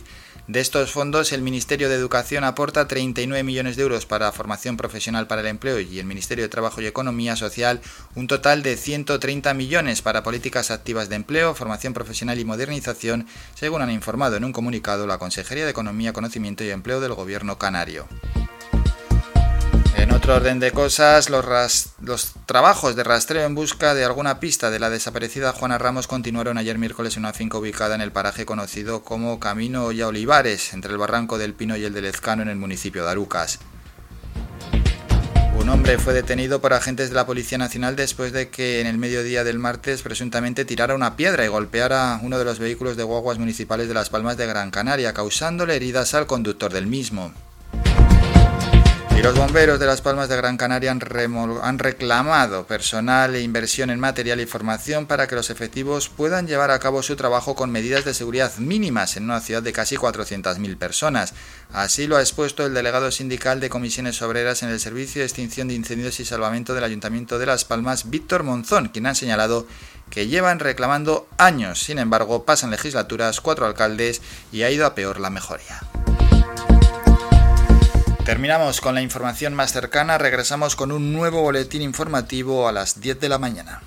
De 0.49 0.61
estos 0.61 0.91
fondos, 0.91 1.31
el 1.31 1.43
Ministerio 1.43 1.89
de 1.89 1.95
Educación 1.95 2.43
aporta 2.43 2.87
39 2.87 3.43
millones 3.43 3.75
de 3.75 3.83
euros 3.83 4.07
para 4.07 4.31
formación 4.31 4.77
profesional 4.77 5.27
para 5.27 5.41
el 5.41 5.47
empleo 5.47 5.79
y 5.79 5.99
el 5.99 6.07
Ministerio 6.07 6.43
de 6.43 6.49
Trabajo 6.49 6.81
y 6.81 6.87
Economía 6.87 7.35
Social 7.35 7.81
un 8.15 8.25
total 8.25 8.63
de 8.63 8.75
130 8.75 9.53
millones 9.53 10.01
para 10.01 10.23
políticas 10.23 10.71
activas 10.71 11.07
de 11.07 11.17
empleo, 11.17 11.53
formación 11.53 11.93
profesional 11.93 12.39
y 12.39 12.45
modernización, 12.45 13.27
según 13.53 13.83
han 13.83 13.91
informado 13.91 14.37
en 14.37 14.43
un 14.43 14.51
comunicado 14.51 15.05
la 15.05 15.19
Consejería 15.19 15.65
de 15.65 15.69
Economía, 15.69 16.13
Conocimiento 16.13 16.63
y 16.63 16.68
Empleo 16.71 16.99
del 16.99 17.13
Gobierno 17.13 17.57
canario. 17.57 18.07
En 19.95 20.11
otro 20.11 20.35
orden 20.35 20.59
de 20.59 20.71
cosas, 20.71 21.29
los, 21.29 22.33
trabajos 22.45 22.95
de 22.95 23.03
rastreo 23.03 23.45
en 23.45 23.53
busca 23.53 23.93
de 23.93 24.05
alguna 24.05 24.39
pista 24.39 24.69
de 24.69 24.79
la 24.79 24.89
desaparecida 24.89 25.51
Juana 25.51 25.77
Ramos 25.77 26.07
continuaron 26.07 26.57
ayer 26.57 26.77
miércoles 26.77 27.17
en 27.17 27.23
una 27.23 27.33
finca 27.33 27.57
ubicada 27.57 27.95
en 27.95 28.01
el 28.01 28.11
paraje 28.11 28.45
conocido 28.45 29.03
como 29.03 29.39
Camino 29.39 29.85
Olla 29.85 30.07
Olivares, 30.07 30.73
entre 30.73 30.91
el 30.91 30.97
Barranco 30.97 31.37
del 31.37 31.53
Pino 31.53 31.75
y 31.75 31.83
el 31.83 31.93
de 31.93 32.01
Lezcano 32.01 32.41
en 32.41 32.49
el 32.49 32.55
municipio 32.55 33.03
de 33.03 33.11
Arucas. 33.11 33.59
Un 35.59 35.67
hombre 35.67 35.97
fue 35.97 36.13
detenido 36.13 36.61
por 36.61 36.73
agentes 36.73 37.09
de 37.09 37.15
la 37.15 37.25
Policía 37.25 37.57
Nacional 37.57 37.97
después 37.97 38.31
de 38.31 38.47
que 38.49 38.79
en 38.79 38.87
el 38.87 38.97
mediodía 38.97 39.43
del 39.43 39.59
martes 39.59 40.01
presuntamente 40.01 40.63
tirara 40.63 40.95
una 40.95 41.17
piedra 41.17 41.43
y 41.43 41.49
golpeara 41.49 42.19
uno 42.23 42.39
de 42.39 42.45
los 42.45 42.59
vehículos 42.59 42.95
de 42.95 43.03
guaguas 43.03 43.39
municipales 43.39 43.89
de 43.89 43.93
Las 43.93 44.09
Palmas 44.09 44.37
de 44.37 44.47
Gran 44.47 44.71
Canaria, 44.71 45.13
causándole 45.13 45.75
heridas 45.75 46.13
al 46.13 46.27
conductor 46.27 46.71
del 46.71 46.87
mismo. 46.87 47.33
Y 49.15 49.21
los 49.21 49.35
bomberos 49.35 49.79
de 49.79 49.85
Las 49.85 50.01
Palmas 50.01 50.29
de 50.29 50.37
Gran 50.37 50.55
Canaria 50.55 50.91
han, 50.91 51.79
reclamado 51.79 52.65
personal 52.65 53.35
e 53.35 53.41
inversión 53.41 53.89
en 53.89 53.99
material 53.99 54.39
y 54.39 54.45
formación 54.45 55.07
para 55.07 55.27
que 55.27 55.35
los 55.35 55.49
efectivos 55.49 56.07
puedan 56.07 56.47
llevar 56.47 56.71
a 56.71 56.79
cabo 56.79 57.03
su 57.03 57.17
trabajo 57.17 57.53
con 57.53 57.69
medidas 57.69 58.05
de 58.05 58.13
seguridad 58.13 58.55
mínimas 58.57 59.17
en 59.17 59.25
una 59.25 59.41
ciudad 59.41 59.61
de 59.61 59.73
casi 59.73 59.97
400.000 59.97 60.77
personas. 60.77 61.33
Así 61.73 62.07
lo 62.07 62.15
ha 62.15 62.21
expuesto 62.21 62.65
el 62.65 62.73
delegado 62.73 63.11
sindical 63.11 63.59
de 63.59 63.69
comisiones 63.69 64.21
obreras 64.21 64.63
en 64.63 64.69
el 64.69 64.79
Servicio 64.79 65.19
de 65.19 65.25
Extinción 65.25 65.67
de 65.67 65.73
Incendios 65.73 66.19
y 66.21 66.25
Salvamento 66.25 66.73
del 66.73 66.85
Ayuntamiento 66.85 67.39
de 67.39 67.45
Las 67.45 67.65
Palmas, 67.65 68.09
Víctor 68.09 68.43
Monzón, 68.43 68.87
quien 68.87 69.05
ha 69.05 69.15
señalado 69.15 69.67
que 70.09 70.27
llevan 70.27 70.59
reclamando 70.59 71.27
años. 71.37 71.79
Sin 71.79 71.99
embargo, 71.99 72.45
pasan 72.45 72.71
legislaturas, 72.71 73.41
cuatro 73.41 73.65
alcaldes 73.65 74.21
y 74.51 74.63
ha 74.63 74.71
ido 74.71 74.85
a 74.85 74.95
peor 74.95 75.19
la 75.19 75.29
mejoría. 75.29 75.81
Terminamos 78.29 78.79
con 78.79 78.93
la 78.93 79.01
información 79.01 79.55
más 79.55 79.71
cercana, 79.71 80.19
regresamos 80.19 80.75
con 80.75 80.91
un 80.91 81.13
nuevo 81.13 81.41
boletín 81.41 81.81
informativo 81.81 82.67
a 82.67 82.71
las 82.71 83.01
10 83.01 83.19
de 83.19 83.27
la 83.27 83.39
mañana. 83.39 83.81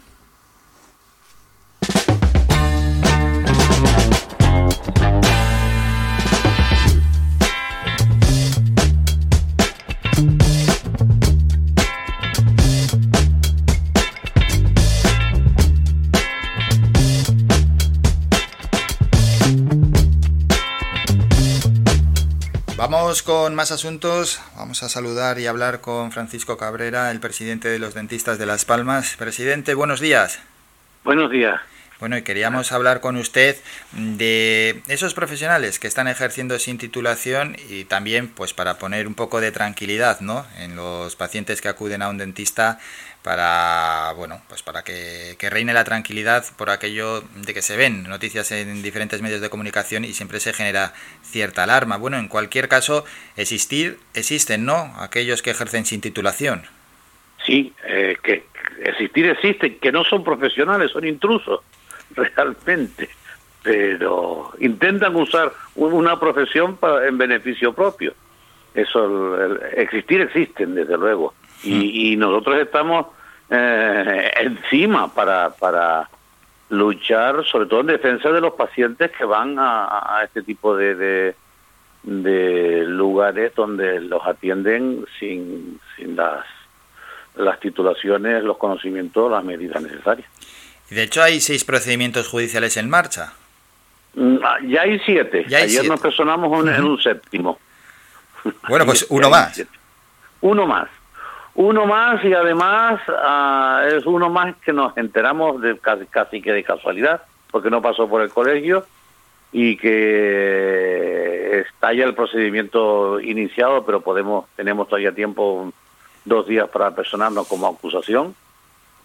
Con 23.21 23.55
más 23.55 23.73
asuntos. 23.73 24.41
Vamos 24.57 24.83
a 24.83 24.89
saludar 24.89 25.39
y 25.39 25.47
hablar 25.47 25.83
con 25.83 26.13
Francisco 26.13 26.57
Cabrera, 26.57 27.11
el 27.11 27.21
presidente 27.21 27.69
de 27.69 27.79
los 27.79 27.93
dentistas 27.93 28.39
de 28.39 28.47
Las 28.47 28.65
Palmas. 28.65 29.17
Presidente, 29.19 29.75
buenos 29.75 30.01
días. 30.01 30.41
Buenos 31.05 31.31
días. 31.31 31.61
Bueno, 32.01 32.17
y 32.17 32.23
queríamos 32.23 32.73
hablar 32.73 33.01
con 33.01 33.17
usted 33.17 33.57
de 33.93 34.83
esos 34.89 35.13
profesionales 35.13 35.79
que 35.79 35.89
están 35.89 36.09
ejerciendo 36.09 36.59
sin 36.59 36.79
titulación 36.79 37.55
y 37.69 37.85
también 37.85 38.29
pues 38.29 38.55
para 38.55 38.79
poner 38.79 39.07
un 39.07 39.15
poco 39.15 39.43
de 39.43 39.53
tranquilidad, 39.53 40.21
¿no? 40.21 40.47
en 40.59 40.75
los 40.75 41.15
pacientes 41.15 41.61
que 41.61 41.69
acuden 41.69 42.01
a 42.03 42.09
un 42.09 42.19
dentista 42.19 42.81
para 43.23 44.13
bueno, 44.17 44.43
pues 44.49 44.63
para 44.63 44.83
que, 44.83 45.37
reine 45.51 45.73
la 45.73 45.85
tranquilidad 45.85 46.45
por 46.57 46.71
aquello 46.71 47.23
de 47.37 47.55
que 47.55 47.63
se 47.63 47.77
ven 47.77 48.03
noticias 48.05 48.51
en 48.53 48.83
diferentes 48.83 49.23
medios 49.23 49.41
de 49.41 49.51
comunicación 49.51 50.05
y 50.05 50.13
siempre 50.13 50.41
se 50.41 50.53
genera 50.53 50.93
cierta 51.23 51.63
alarma. 51.63 51.97
Bueno, 51.97 52.19
en 52.19 52.29
cualquier 52.29 52.69
caso, 52.69 53.05
existir 53.37 53.99
existen, 54.15 54.65
¿no? 54.65 54.95
Aquellos 54.99 55.43
que 55.43 55.51
ejercen 55.51 55.85
sin 55.85 56.01
titulación. 56.01 56.63
Sí, 57.47 57.73
eh, 57.85 58.17
que 58.23 58.45
existir 58.85 59.27
existen, 59.27 59.79
que 59.79 59.93
no 59.93 60.05
son 60.05 60.25
profesionales, 60.25 60.91
son 60.91 61.07
intrusos, 61.07 61.61
realmente, 62.15 63.09
pero 63.63 64.53
intentan 64.59 65.15
usar 65.17 65.53
un- 65.77 65.93
una 65.93 66.19
profesión 66.19 66.77
para, 66.77 67.07
en 67.07 67.19
beneficio 67.19 67.73
propio. 67.73 68.15
Eso, 68.75 69.37
existir 69.77 70.21
existen, 70.23 70.75
desde 70.75 70.97
luego, 70.97 71.35
y, 71.63 72.13
y 72.13 72.17
nosotros 72.17 72.57
estamos 72.61 73.07
eh, 73.51 74.31
encima 74.41 75.13
para, 75.13 75.51
para 75.51 76.09
luchar, 76.71 77.45
sobre 77.45 77.67
todo 77.67 77.81
en 77.81 77.87
defensa 77.89 78.31
de 78.31 78.41
los 78.41 78.55
pacientes 78.55 79.11
que 79.13 79.25
van 79.25 79.59
a, 79.59 80.19
a 80.19 80.25
este 80.25 80.43
tipo 80.43 80.75
de, 80.77 80.95
de, 80.95 81.35
de 82.05 82.85
lugares 82.87 83.55
donde 83.55 84.01
los 84.01 84.27
atienden 84.27 85.05
sin, 85.19 85.79
sin 85.97 86.17
las 86.17 86.45
las 87.35 87.59
titulaciones, 87.61 88.45
los 88.45 88.59
conocimientos, 88.59 89.31
las 89.31 89.43
medidas 89.43 89.83
necesarias. 89.83 90.29
Y 90.91 90.95
de 90.95 91.05
hecho 91.05 91.23
hay 91.23 91.41
seis 91.41 91.65
procedimientos 91.65 92.29
judiciales 92.29 92.77
en 92.77 92.91
marcha. 92.91 93.33
Mm, 94.15 94.37
ah, 94.45 94.57
Ya 94.67 94.83
hay 94.83 94.99
siete. 94.99 95.47
Ya 95.49 95.57
hay 95.59 95.65
Ayer 95.65 95.71
siete. 95.81 95.89
nos 95.89 96.01
personamos 96.01 96.51
un- 96.61 96.69
en 96.69 96.85
un 96.85 97.01
séptimo. 97.01 97.59
Bueno, 98.69 98.85
pues 98.85 99.07
uno 99.11 99.31
más. 99.31 99.65
Uno 100.43 100.67
más. 100.67 100.89
Uno 101.55 101.87
más 101.87 102.25
y 102.25 102.33
además 102.33 103.01
ah, 103.09 103.85
es 103.87 104.07
uno 104.07 104.31
más 104.31 104.57
que 104.65 104.73
nos 104.73 104.97
enteramos 104.97 105.61
de 105.61 105.79
casi, 105.79 106.07
casi 106.07 106.41
que 106.41 106.53
de 106.53 106.65
casualidad, 106.65 107.23
porque 107.51 107.71
no 107.71 107.83
pasó 107.83 108.09
por 108.09 108.23
el 108.23 108.31
colegio 108.31 108.87
y 109.53 109.77
que 109.77 111.61
está 111.61 111.93
ya 111.93 112.05
el 112.05 112.15
procedimiento 112.15 113.21
iniciado, 113.21 113.85
pero 113.85 114.01
podemos 114.01 114.47
tenemos 114.57 114.89
todavía 114.89 115.13
tiempo, 115.13 115.71
dos 116.25 116.47
días 116.47 116.69
para 116.71 116.95
personarnos 116.95 117.47
como 117.47 117.67
acusación 117.67 118.35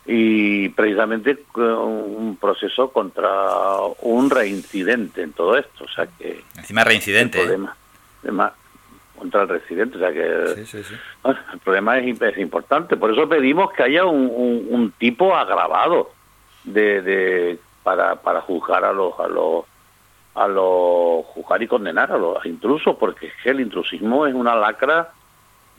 y 0.06 0.70
precisamente 0.70 1.38
un 1.56 2.38
proceso 2.40 2.92
contra 2.92 3.30
un 4.02 4.30
reincidente 4.30 5.22
en 5.22 5.34
todo 5.34 5.58
esto, 5.58 5.84
o 5.84 5.90
sea 5.90 6.08
que 6.08 6.46
Encima 6.56 6.86
reincidente. 6.86 7.40
el 7.40 7.46
problema, 7.46 7.76
además, 8.24 8.54
contra 9.18 9.42
el 9.44 9.50
residente, 9.50 9.98
o 9.98 10.00
sea 10.00 10.12
que 10.14 10.56
bueno, 11.24 11.40
el 11.54 11.60
problema 11.60 11.98
es, 12.00 12.22
es 12.22 12.38
importante, 12.38 12.96
por 12.98 13.12
eso 13.12 13.28
pedimos 13.28 13.72
que 13.74 13.84
haya 13.84 14.06
un, 14.06 14.32
un- 14.34 14.68
un 14.70 14.92
tipo 14.92 15.36
agravado 15.36 16.12
de, 16.64 17.02
de 17.02 17.60
para, 17.84 18.16
para 18.16 18.42
juzgar 18.42 18.84
a 18.86 18.94
los 18.94 19.20
a 19.20 19.28
los 19.28 19.66
a 20.36 20.48
los 20.48 21.26
juzgar 21.26 21.62
y 21.64 21.68
condenar 21.68 22.12
a 22.12 22.18
los 22.18 22.46
intrusos, 22.46 22.96
porque 22.98 23.28
es 23.28 23.34
que 23.44 23.50
el 23.50 23.60
intrusismo 23.62 24.28
es 24.28 24.34
una 24.36 24.56
lacra 24.56 25.10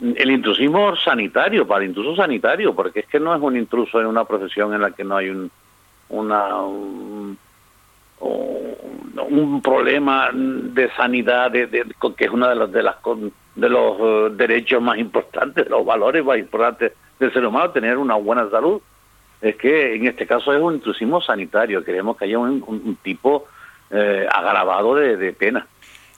el 0.01 0.31
intrusismo 0.31 0.95
sanitario, 0.95 1.67
para 1.67 1.83
el 1.83 1.89
intruso 1.89 2.15
sanitario, 2.15 2.73
porque 2.73 3.01
es 3.01 3.05
que 3.07 3.19
no 3.19 3.35
es 3.35 3.41
un 3.41 3.57
intruso 3.57 3.99
en 3.99 4.07
una 4.07 4.23
profesión 4.23 4.73
en 4.73 4.81
la 4.81 4.91
que 4.91 5.03
no 5.03 5.17
hay 5.17 5.29
un, 5.29 5.51
una, 6.07 6.55
un, 6.63 7.37
un- 8.21 8.75
un 9.19 9.61
problema 9.61 10.29
de 10.33 10.89
sanidad, 10.91 11.51
de, 11.51 11.67
que 12.17 12.25
es 12.25 12.31
uno 12.31 12.47
de 12.47 12.55
los, 12.55 12.71
de, 12.71 12.83
las, 12.83 12.95
de 13.55 13.69
los 13.69 13.97
eh, 13.99 14.35
derechos 14.35 14.81
más 14.81 14.97
importantes, 14.97 15.65
de 15.65 15.69
los 15.69 15.85
valores 15.85 16.23
más 16.23 16.37
importantes 16.37 16.93
del 17.19 17.33
ser 17.33 17.45
humano, 17.45 17.71
tener 17.71 17.97
una 17.97 18.15
buena 18.15 18.49
salud. 18.49 18.81
Es 19.41 19.55
que 19.55 19.95
en 19.95 20.07
este 20.07 20.27
caso 20.27 20.53
es 20.53 20.61
un 20.61 20.75
intrusismo 20.75 21.21
sanitario, 21.21 21.83
queremos 21.83 22.17
que 22.17 22.25
haya 22.25 22.37
un 22.37 22.97
tipo 23.01 23.47
eh, 23.91 24.27
agravado 24.31 24.95
de, 24.95 25.17
de 25.17 25.33
pena. 25.33 25.65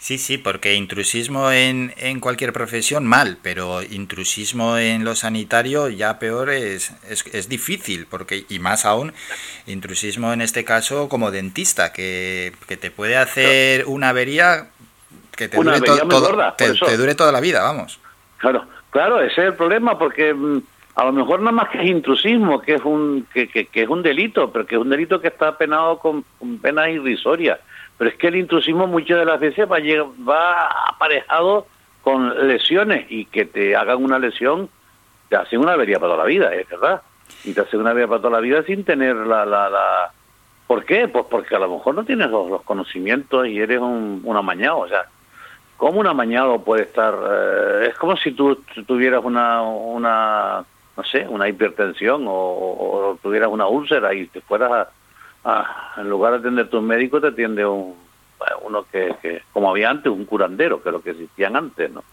Sí, 0.04 0.18
sí, 0.18 0.40
porque 0.40 0.74
intrusismo 0.74 1.52
en, 1.52 1.94
en 1.98 2.20
cualquier 2.20 2.54
profesión 2.54 3.06
mal, 3.06 3.38
pero 3.44 3.84
intrusismo 3.84 4.80
en 4.80 5.04
lo 5.06 5.14
sanitario 5.14 5.90
ya 5.90 6.18
peor 6.18 6.50
es, 6.50 6.92
es, 7.08 7.24
es 7.32 7.48
difícil, 7.48 8.08
porque 8.10 8.44
y 8.50 8.58
más 8.58 8.84
aún 8.86 9.14
intrusismo 9.68 10.34
en 10.34 10.42
este 10.42 10.66
caso 10.66 11.08
como 11.08 11.30
dentista, 11.30 11.94
que, 11.94 12.52
que 12.68 12.78
te 12.78 12.90
puede 12.90 13.16
hacer 13.16 13.86
una 13.86 14.10
avería 14.10 14.70
que 15.38 15.48
te, 15.48 15.60
Una 15.60 15.76
dure, 15.78 15.92
avería 15.92 16.10
todo- 16.10 16.22
gorda, 16.22 16.56
te 16.58 16.98
dure 16.98 17.14
toda 17.14 17.32
la 17.32 17.40
vida, 17.40 17.62
vamos. 17.62 18.00
Claro, 18.38 18.66
claro, 18.90 19.22
ese 19.22 19.42
es 19.42 19.48
el 19.50 19.54
problema, 19.54 20.00
porque 20.00 20.34
mm, 20.34 20.62
a 20.96 21.06
lo 21.06 21.12
mejor 21.12 21.42
nada 21.42 21.52
más 21.52 21.70
que 21.70 21.78
es 21.80 21.88
intrusismo, 21.88 22.60
que 22.60 22.74
es 22.74 22.82
un 22.84 23.28
que, 23.32 23.48
que- 23.50 23.68
que 23.68 23.84
es 23.84 23.88
un 23.88 24.02
delito, 24.02 24.52
pero 24.52 24.66
que 24.66 24.74
es 24.74 24.82
un 24.82 24.90
delito 24.90 25.22
que 25.22 25.28
está 25.28 25.56
penado 25.60 26.00
con, 26.00 26.26
con 26.40 26.58
penas 26.58 26.90
irrisorias. 26.90 27.60
Pero 28.02 28.10
es 28.10 28.18
que 28.18 28.30
el 28.30 28.36
intrusismo 28.38 28.88
muchas 28.88 29.20
de 29.20 29.26
las 29.26 29.40
veces 29.40 29.70
va, 29.70 29.78
va 30.28 30.66
aparejado 30.90 31.68
con 32.02 32.48
lesiones 32.48 33.06
y 33.12 33.26
que 33.26 33.46
te 33.46 33.76
hagan 33.76 34.04
una 34.04 34.18
lesión, 34.18 34.70
te 35.30 35.36
hacen 35.36 35.60
una 35.60 35.74
avería 35.74 36.00
para 36.00 36.14
toda 36.14 36.24
la 36.24 36.28
vida, 36.28 36.52
es 36.56 36.68
verdad. 36.68 37.04
Y 37.44 37.54
te 37.54 37.62
hacen 37.62 37.80
una 37.80 37.92
avería 37.92 38.08
para 38.08 38.22
toda 38.22 38.38
la 38.38 38.40
vida 38.40 38.64
sin 38.64 38.86
tener 38.86 39.16
la... 39.16 39.46
la, 39.46 39.70
la... 39.70 40.12
¿Por 40.66 40.84
qué? 40.84 41.10
Pues 41.10 41.26
porque 41.30 41.56
a 41.56 41.60
lo 41.60 41.70
mejor 41.70 41.94
no 41.94 42.04
tienes 42.04 42.32
los, 42.32 42.50
los 42.50 42.64
conocimientos 42.64 43.46
y 43.46 43.60
eres 43.60 43.78
un, 43.78 44.22
un 44.24 44.36
amañado, 44.36 44.80
o 44.80 44.88
sea, 44.88 45.06
¿cómo 45.78 46.00
un 46.00 46.08
amañado 46.08 46.60
puede 46.64 46.82
estar? 46.82 47.14
eh, 47.14 47.90
es 47.92 47.98
como 48.00 48.18
si 48.18 48.32
tú 48.32 48.64
tuvieras 48.88 49.24
una, 49.24 49.62
una 49.62 50.66
no 50.98 51.04
sé, 51.04 51.28
una 51.28 51.48
hipertensión 51.48 52.26
o, 52.28 52.34
o 52.34 53.20
tuvieras 53.22 53.50
una 53.50 53.68
úlcera 53.68 54.12
y 54.12 54.26
te 54.26 54.42
fueras 54.42 54.72
a, 54.72 54.90
a- 55.44 55.94
en 55.98 56.10
lugar 56.10 56.34
de 56.34 56.40
atenderte 56.40 56.78
un 56.78 56.88
médico, 56.88 57.20
te 57.22 57.28
atiende 57.28 57.66
un, 57.66 57.96
uno 58.64 58.86
que, 58.92 59.16
que, 59.22 59.42
como 59.54 59.70
había 59.70 59.90
antes, 59.90 60.12
un 60.12 60.26
curandero, 60.26 60.82
que 60.82 60.90
es 60.90 60.94
lo 60.94 61.02
que 61.02 61.12
existían 61.12 61.56
antes, 61.56 61.92
¿no? 61.92 62.04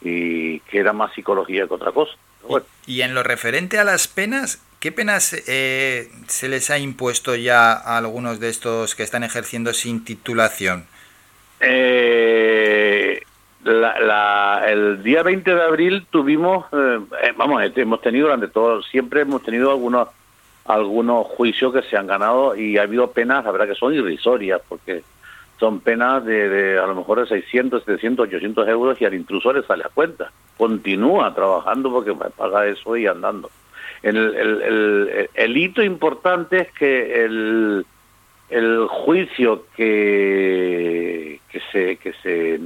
Y 0.00 0.60
que 0.60 0.78
era 0.78 0.92
más 0.92 1.12
psicología 1.14 1.66
que 1.68 1.74
otra 1.74 1.92
cosa. 1.92 2.12
Bueno, 2.48 2.66
Y 2.86 3.02
en 3.02 3.14
lo 3.14 3.22
referente 3.22 3.78
a 3.78 3.84
las 3.84 4.08
penas, 4.08 4.60
¿qué 4.80 4.90
penas 4.90 5.32
eh, 5.46 6.10
se 6.26 6.48
les 6.48 6.70
ha 6.70 6.78
impuesto 6.78 7.36
ya 7.36 7.72
a 7.72 7.98
algunos 7.98 8.40
de 8.40 8.48
estos 8.48 8.94
que 8.96 9.04
están 9.04 9.22
ejerciendo 9.22 9.72
sin 9.72 10.04
titulación? 10.04 10.86
Eh, 11.60 13.22
la, 13.64 14.00
la- 14.00 14.64
el 14.66 15.02
día 15.04 15.22
20 15.22 15.54
de 15.54 15.62
abril 15.62 16.06
tuvimos, 16.10 16.66
eh, 16.72 16.98
eh, 17.22 17.32
vamos, 17.36 17.62
este, 17.62 17.82
hemos 17.82 18.00
tenido 18.00 18.26
durante 18.26 18.48
todo, 18.48 18.82
siempre 18.82 19.20
hemos 19.22 19.42
tenido 19.42 19.70
algunos 19.70 20.08
algunos 20.64 21.26
juicios 21.26 21.72
que 21.72 21.82
se 21.82 21.96
han 21.96 22.06
ganado 22.06 22.56
y 22.56 22.78
ha 22.78 22.82
habido 22.82 23.10
penas, 23.10 23.44
la 23.44 23.50
verdad 23.50 23.68
que 23.68 23.74
son 23.74 23.94
irrisorias, 23.94 24.60
porque 24.68 25.02
son 25.58 25.80
penas 25.80 26.24
de, 26.24 26.48
de 26.48 26.78
a 26.78 26.86
lo 26.86 26.94
mejor 26.94 27.20
de 27.20 27.26
600, 27.26 27.84
700, 27.84 28.26
800 28.26 28.68
euros 28.68 29.00
y 29.00 29.04
al 29.04 29.14
intruso 29.14 29.52
le 29.52 29.62
sale 29.62 29.84
a 29.84 29.88
cuenta. 29.88 30.30
Continúa 30.56 31.34
trabajando 31.34 31.90
porque 31.90 32.14
paga 32.14 32.66
eso 32.66 32.96
y 32.96 33.06
andando. 33.06 33.50
El, 34.02 34.16
el, 34.16 34.62
el, 34.62 35.30
el 35.34 35.56
hito 35.56 35.82
importante 35.82 36.62
es 36.62 36.72
que 36.72 37.24
el, 37.24 37.86
el 38.50 38.86
juicio 38.88 39.64
que, 39.76 41.40
se 41.70 41.96
que 41.96 42.12
se 42.22 42.60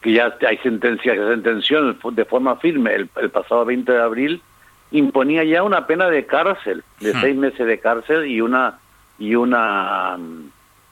que 0.00 0.12
ya 0.12 0.36
hay 0.46 0.58
sentencia 0.58 1.14
que 1.14 1.18
se 1.18 1.28
sentenció 1.28 1.92
de 1.92 2.24
forma 2.24 2.54
firme 2.56 2.94
el, 2.94 3.10
el 3.16 3.30
pasado 3.30 3.64
20 3.64 3.90
de 3.90 4.00
abril 4.00 4.42
imponía 4.90 5.44
ya 5.44 5.62
una 5.62 5.86
pena 5.86 6.08
de 6.08 6.24
cárcel 6.26 6.82
de 7.00 7.12
seis 7.20 7.36
meses 7.36 7.66
de 7.66 7.78
cárcel 7.78 8.26
y 8.26 8.40
una 8.40 8.78
y 9.18 9.34
una 9.34 10.16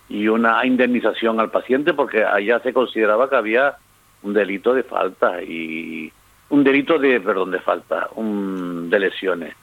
y 0.09 0.29
una 0.29 0.65
indemnización 0.67 1.41
al 1.41 1.51
paciente 1.51 1.95
porque 1.95 2.25
allá 2.25 2.61
se 2.61 2.73
consideraba 2.73 3.29
que 3.31 3.37
había 3.37 3.77
un 4.23 4.35
delito 4.35 4.75
de 4.75 4.83
falta 4.83 5.43
y 5.43 6.13
un 6.51 6.63
delito 6.65 6.99
de 6.99 7.21
perdón 7.21 7.51
de 7.51 7.61
falta 7.61 8.09
un 8.15 8.89
de 8.91 8.99
lesiones 8.99 9.55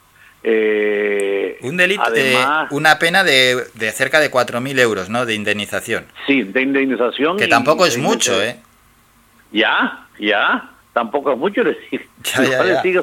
Eh, 0.46 1.56
Un 1.62 1.76
delito, 1.78 2.02
además 2.04 2.70
eh, 2.70 2.74
una 2.74 2.98
pena 2.98 3.24
de, 3.24 3.64
de 3.72 3.92
cerca 3.92 4.20
de 4.20 4.30
4.000 4.30 4.78
euros, 4.78 5.08
¿no? 5.08 5.24
De 5.24 5.34
indemnización. 5.34 6.04
sí 6.26 6.42
de 6.42 6.60
indemnización 6.60 7.38
Que 7.38 7.48
tampoco 7.48 7.86
es 7.86 7.96
mucho. 7.96 8.42
¿eh? 8.42 8.56
Ya, 9.52 10.06
ya, 10.18 10.70
tampoco 10.92 11.32
es 11.32 11.38
mucho 11.38 11.64
decir. 11.64 12.06
Ya, 12.24 12.42
ya, 12.44 12.66
ya. 12.74 12.82
sigue 12.82 13.00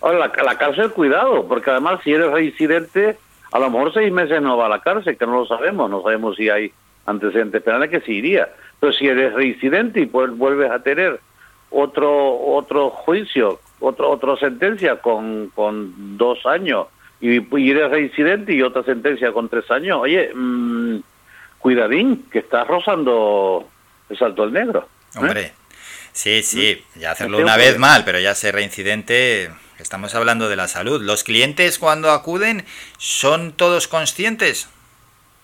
Ahora, 0.00 0.18
la, 0.18 0.42
la 0.42 0.58
cárcel, 0.58 0.90
cuidado, 0.90 1.46
porque 1.46 1.70
además 1.70 2.00
si 2.02 2.12
eres 2.12 2.30
reincidente, 2.30 3.18
a 3.52 3.58
lo 3.58 3.70
mejor 3.70 3.92
seis 3.92 4.12
meses 4.12 4.40
no 4.40 4.56
va 4.56 4.66
a 4.66 4.70
la 4.70 4.80
cárcel, 4.80 5.16
que 5.16 5.26
no 5.26 5.36
lo 5.36 5.46
sabemos, 5.46 5.90
no 5.90 6.02
sabemos 6.02 6.36
si 6.36 6.48
hay 6.48 6.72
antecedentes 7.06 7.62
penales 7.62 7.90
que 7.90 8.00
sí 8.00 8.12
iría. 8.14 8.48
Pero 8.78 8.92
si 8.92 9.08
eres 9.08 9.34
reincidente 9.34 10.00
y 10.00 10.06
vuelves 10.06 10.70
a 10.70 10.82
tener 10.82 11.20
otro 11.70 12.38
otro 12.40 12.90
juicio, 12.90 13.60
otro 13.80 14.10
otra 14.10 14.36
sentencia 14.36 14.96
con, 14.96 15.50
con 15.54 16.16
dos 16.16 16.44
años 16.46 16.86
y, 17.20 17.38
y 17.56 17.70
eres 17.70 17.90
reincidente 17.90 18.54
y 18.54 18.62
otra 18.62 18.82
sentencia 18.82 19.32
con 19.32 19.48
tres 19.48 19.70
años, 19.70 19.98
oye, 20.00 20.32
mm, 20.34 21.00
cuidadín, 21.58 22.24
que 22.30 22.40
estás 22.40 22.66
rozando 22.66 23.68
el 24.08 24.18
salto 24.18 24.42
al 24.42 24.52
negro. 24.52 24.88
¿eh? 25.36 25.52
Sí, 26.20 26.42
sí, 26.42 26.84
ya 26.96 27.12
hacerlo 27.12 27.38
una 27.38 27.56
vez 27.56 27.78
mal, 27.78 28.04
pero 28.04 28.20
ya 28.20 28.34
ser 28.34 28.54
reincidente, 28.54 29.48
estamos 29.78 30.14
hablando 30.14 30.50
de 30.50 30.56
la 30.56 30.68
salud. 30.68 31.00
¿Los 31.00 31.24
clientes 31.24 31.78
cuando 31.78 32.10
acuden 32.10 32.66
son 32.98 33.52
todos 33.52 33.88
conscientes? 33.88 34.68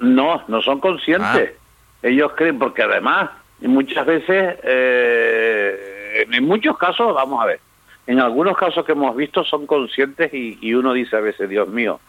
No, 0.01 0.45
no 0.49 0.61
son 0.61 0.79
conscientes. 0.81 1.55
Ellos 2.03 2.33
creen, 2.37 2.59
porque 2.59 2.83
además, 2.83 3.31
muchas 3.61 4.05
veces, 4.05 4.59
eh, 4.65 6.27
en 6.31 6.45
muchos 6.45 6.77
casos, 6.77 7.15
vamos 7.15 7.43
a 7.43 7.47
ver, 7.47 7.61
en 8.07 8.21
algunos 8.21 8.55
casos 8.59 8.85
que 8.85 8.93
hemos 8.93 9.17
visto 9.17 9.45
son 9.45 9.67
conscientes 9.67 10.35
y, 10.35 10.59
y 10.61 10.75
uno 10.75 10.93
dice 10.93 11.17
a 11.17 11.21
veces, 11.21 11.49
Dios 11.49 11.69
mío, 11.69 12.01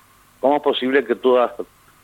¿cómo 0.42 0.58
es 0.58 0.62
posible 0.62 1.06
que 1.06 1.16
tú 1.16 1.38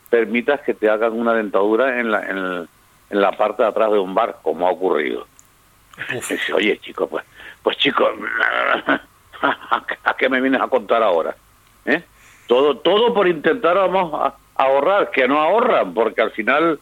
permitas 0.08 0.62
que 0.62 0.72
te 0.72 0.88
hagan 0.88 1.12
una 1.12 1.34
dentadura 1.34 2.00
en 2.00 2.10
la, 2.10 2.24
en 2.26 3.20
la 3.20 3.32
parte 3.32 3.64
de 3.64 3.68
atrás 3.68 3.92
de 3.92 3.98
un 3.98 4.14
bar, 4.14 4.38
como 4.42 4.66
ha 4.66 4.70
ocurrido? 4.70 5.26
Dice, 6.12 6.52
oye, 6.52 6.78
chico, 6.78 7.08
pues, 7.08 7.24
pues 7.62 7.76
chico, 7.78 8.08
¿a 9.42 10.16
qué 10.18 10.28
me 10.28 10.40
vienes 10.40 10.60
a 10.60 10.68
contar 10.68 11.02
ahora? 11.02 11.34
¿Eh? 11.86 12.02
Todo, 12.46 12.78
todo 12.78 13.14
por 13.14 13.26
intentar 13.28 13.76
vamos 13.76 14.12
a 14.14 14.34
ahorrar, 14.62 15.10
que 15.10 15.26
no 15.28 15.40
ahorran, 15.40 15.94
porque 15.94 16.20
al 16.22 16.30
final, 16.32 16.78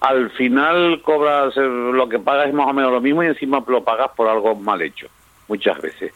al 0.00 0.30
final 0.32 1.00
cobras 1.02 1.56
eh, 1.56 1.60
lo 1.60 2.08
que 2.08 2.18
pagas 2.18 2.48
es 2.48 2.54
más 2.54 2.66
o 2.68 2.72
menos 2.72 2.92
lo 2.92 3.00
mismo 3.00 3.22
y 3.22 3.26
encima 3.26 3.62
lo 3.66 3.82
pagas 3.84 4.10
por 4.16 4.28
algo 4.28 4.54
mal 4.54 4.80
hecho, 4.82 5.08
muchas 5.48 5.80
veces. 5.80 6.12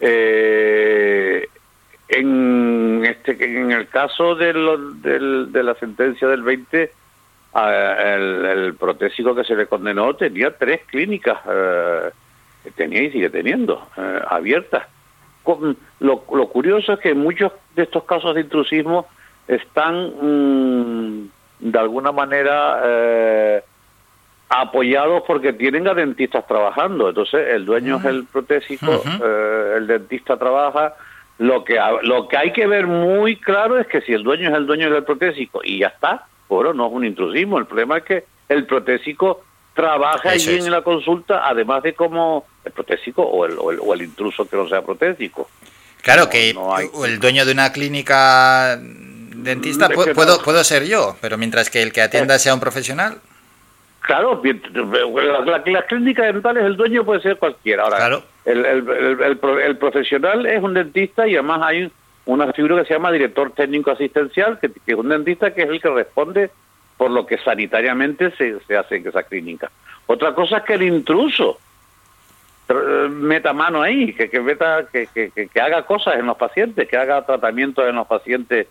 Eh, 0.00 1.48
en 2.08 3.02
este, 3.04 3.32
en 3.60 3.70
el 3.72 3.88
caso 3.88 4.34
de, 4.34 4.52
lo- 4.52 4.76
del- 4.94 5.50
de 5.52 5.62
la 5.62 5.74
sentencia 5.76 6.28
del 6.28 6.42
20, 6.42 6.84
a- 6.84 6.90
el, 7.54 8.44
el 8.44 8.74
protésico 8.74 9.34
que 9.34 9.44
se 9.44 9.54
le 9.54 9.66
condenó 9.66 10.14
tenía 10.14 10.50
tres 10.56 10.80
clínicas, 10.86 11.38
eh, 11.48 12.10
que 12.64 12.70
tenía 12.72 13.02
y 13.02 13.10
sigue 13.12 13.30
teniendo, 13.30 13.86
eh, 13.96 14.20
abiertas. 14.28 14.84
Con- 15.42 15.76
Lo, 16.00 16.24
lo 16.32 16.48
curioso 16.48 16.94
es 16.94 16.98
que 17.00 17.14
muchos 17.14 17.52
de 17.76 17.82
estos 17.84 18.04
casos 18.04 18.34
de 18.34 18.40
intrusismo 18.42 19.06
están 19.46 20.12
mm, 20.20 21.28
de 21.60 21.78
alguna 21.78 22.12
manera 22.12 22.80
eh, 22.84 23.62
apoyados 24.48 25.22
porque 25.26 25.52
tienen 25.52 25.86
a 25.88 25.94
dentistas 25.94 26.46
trabajando. 26.46 27.08
Entonces 27.08 27.48
el 27.54 27.64
dueño 27.66 27.98
es 27.98 28.04
el 28.06 28.24
protésico, 28.24 28.90
Ujú. 28.90 29.08
eh, 29.24 29.74
el 29.78 29.86
dentista 29.86 30.36
trabaja. 30.38 30.94
Lo 31.38 31.64
que, 31.64 31.78
lo 32.02 32.28
que 32.28 32.36
hay 32.36 32.52
que 32.52 32.66
ver 32.66 32.86
muy 32.86 33.36
claro 33.36 33.78
es 33.78 33.86
que 33.88 34.00
si 34.02 34.12
el 34.12 34.22
dueño 34.22 34.50
es 34.50 34.54
el 34.56 34.66
dueño 34.66 34.90
del 34.90 35.02
protésico 35.04 35.60
y 35.64 35.78
ya 35.80 35.88
está, 35.88 36.26
bueno, 36.54 36.72
no 36.74 36.86
es 36.86 36.92
un 36.92 37.04
intrusismo. 37.04 37.58
El 37.58 37.66
problema 37.66 37.98
es 37.98 38.04
que 38.04 38.24
el 38.48 38.66
protésico 38.66 39.42
trabaja 39.74 40.30
allí 40.30 40.54
es. 40.56 40.64
en 40.66 40.70
la 40.70 40.82
consulta, 40.82 41.46
además 41.48 41.82
de 41.82 41.94
como 41.94 42.46
el 42.64 42.72
protésico 42.72 43.22
o 43.22 43.44
el, 43.46 43.56
o 43.58 43.70
el, 43.72 43.78
o 43.80 43.92
el 43.94 44.02
intruso 44.02 44.48
que 44.48 44.56
no 44.56 44.68
sea 44.68 44.82
protésico. 44.82 45.48
Claro 46.02 46.24
No, 46.24 46.30
que 46.30 46.54
no 46.54 46.74
hay- 46.76 46.88
el 47.06 47.18
dueño 47.18 47.44
de 47.44 47.52
una 47.52 47.72
clínica 47.72 48.78
dentista 48.78 49.88
Mm, 49.88 49.92
es 49.92 50.04
que 50.06 50.14
puedo, 50.14 50.36
no. 50.38 50.42
puedo 50.42 50.62
ser 50.64 50.84
yo, 50.86 51.16
pero 51.20 51.36
mientras 51.38 51.70
que 51.70 51.82
el 51.82 51.92
que 51.92 52.02
atienda 52.02 52.38
sea 52.38 52.54
un 52.54 52.60
profesional. 52.60 53.18
Claro, 54.00 54.36
bien, 54.36 54.62
la, 54.74 55.40
la, 55.40 55.62
la 55.64 55.86
clínica 55.86 56.24
dental 56.24 56.58
es 56.58 56.64
el 56.64 56.76
dueño 56.76 57.04
puede 57.04 57.22
ser 57.22 57.38
cualquiera. 57.38 57.84
Ahora, 57.84 57.96
Claro. 57.96 58.22
el, 58.44 58.64
el, 58.66 58.88
el, 58.88 59.22
el 59.22 59.38
pro- 59.38 59.58
el 59.58 59.78
profesional 59.78 60.44
es 60.44 60.62
un 60.62 60.74
dentista 60.74 61.26
y 61.26 61.34
además 61.34 61.60
hay 61.62 61.90
una 62.26 62.52
figura 62.52 62.76
que 62.80 62.86
se 62.88 62.94
llama 62.94 63.12
director 63.12 63.52
técnico 63.52 63.90
asistencial, 63.90 64.58
que, 64.60 64.70
que 64.72 64.92
es 64.92 64.94
un 64.96 65.08
dentista 65.08 65.52
que 65.54 65.62
es 65.62 65.68
el 65.68 65.80
que 65.80 65.90
responde 65.90 66.50
por 66.96 67.10
lo 67.10 67.26
que 67.26 67.38
sanitariamente 67.38 68.30
se, 68.36 68.60
se 68.60 68.76
hace 68.76 68.96
en 68.96 69.08
esa 69.08 69.22
clínica. 69.24 69.70
Otra 70.06 70.34
cosa 70.34 70.58
es 70.58 70.62
que 70.64 70.74
el 70.74 70.82
intruso 70.84 71.58
eh, 72.68 73.08
meta 73.10 73.52
mano 73.52 73.82
ahí, 73.82 74.12
que, 74.14 74.30
que, 74.30 74.40
meta, 74.40 74.86
que, 74.92 75.06
que, 75.12 75.60
haga 75.60 75.82
cosas 75.82 76.14
en 76.16 76.26
los 76.26 76.36
pacientes, 76.36 76.88
que 76.88 76.96
haga 76.96 77.24
tratamientos 77.26 77.86
en 77.86 77.96
los 77.96 78.06
pacientes. 78.06 78.68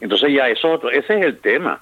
Entonces 0.00 0.32
ya 0.32 0.48
eso, 0.48 0.70
otro- 0.70 0.90
ese 0.90 1.18
es 1.18 1.24
el 1.24 1.38
tema. 1.38 1.80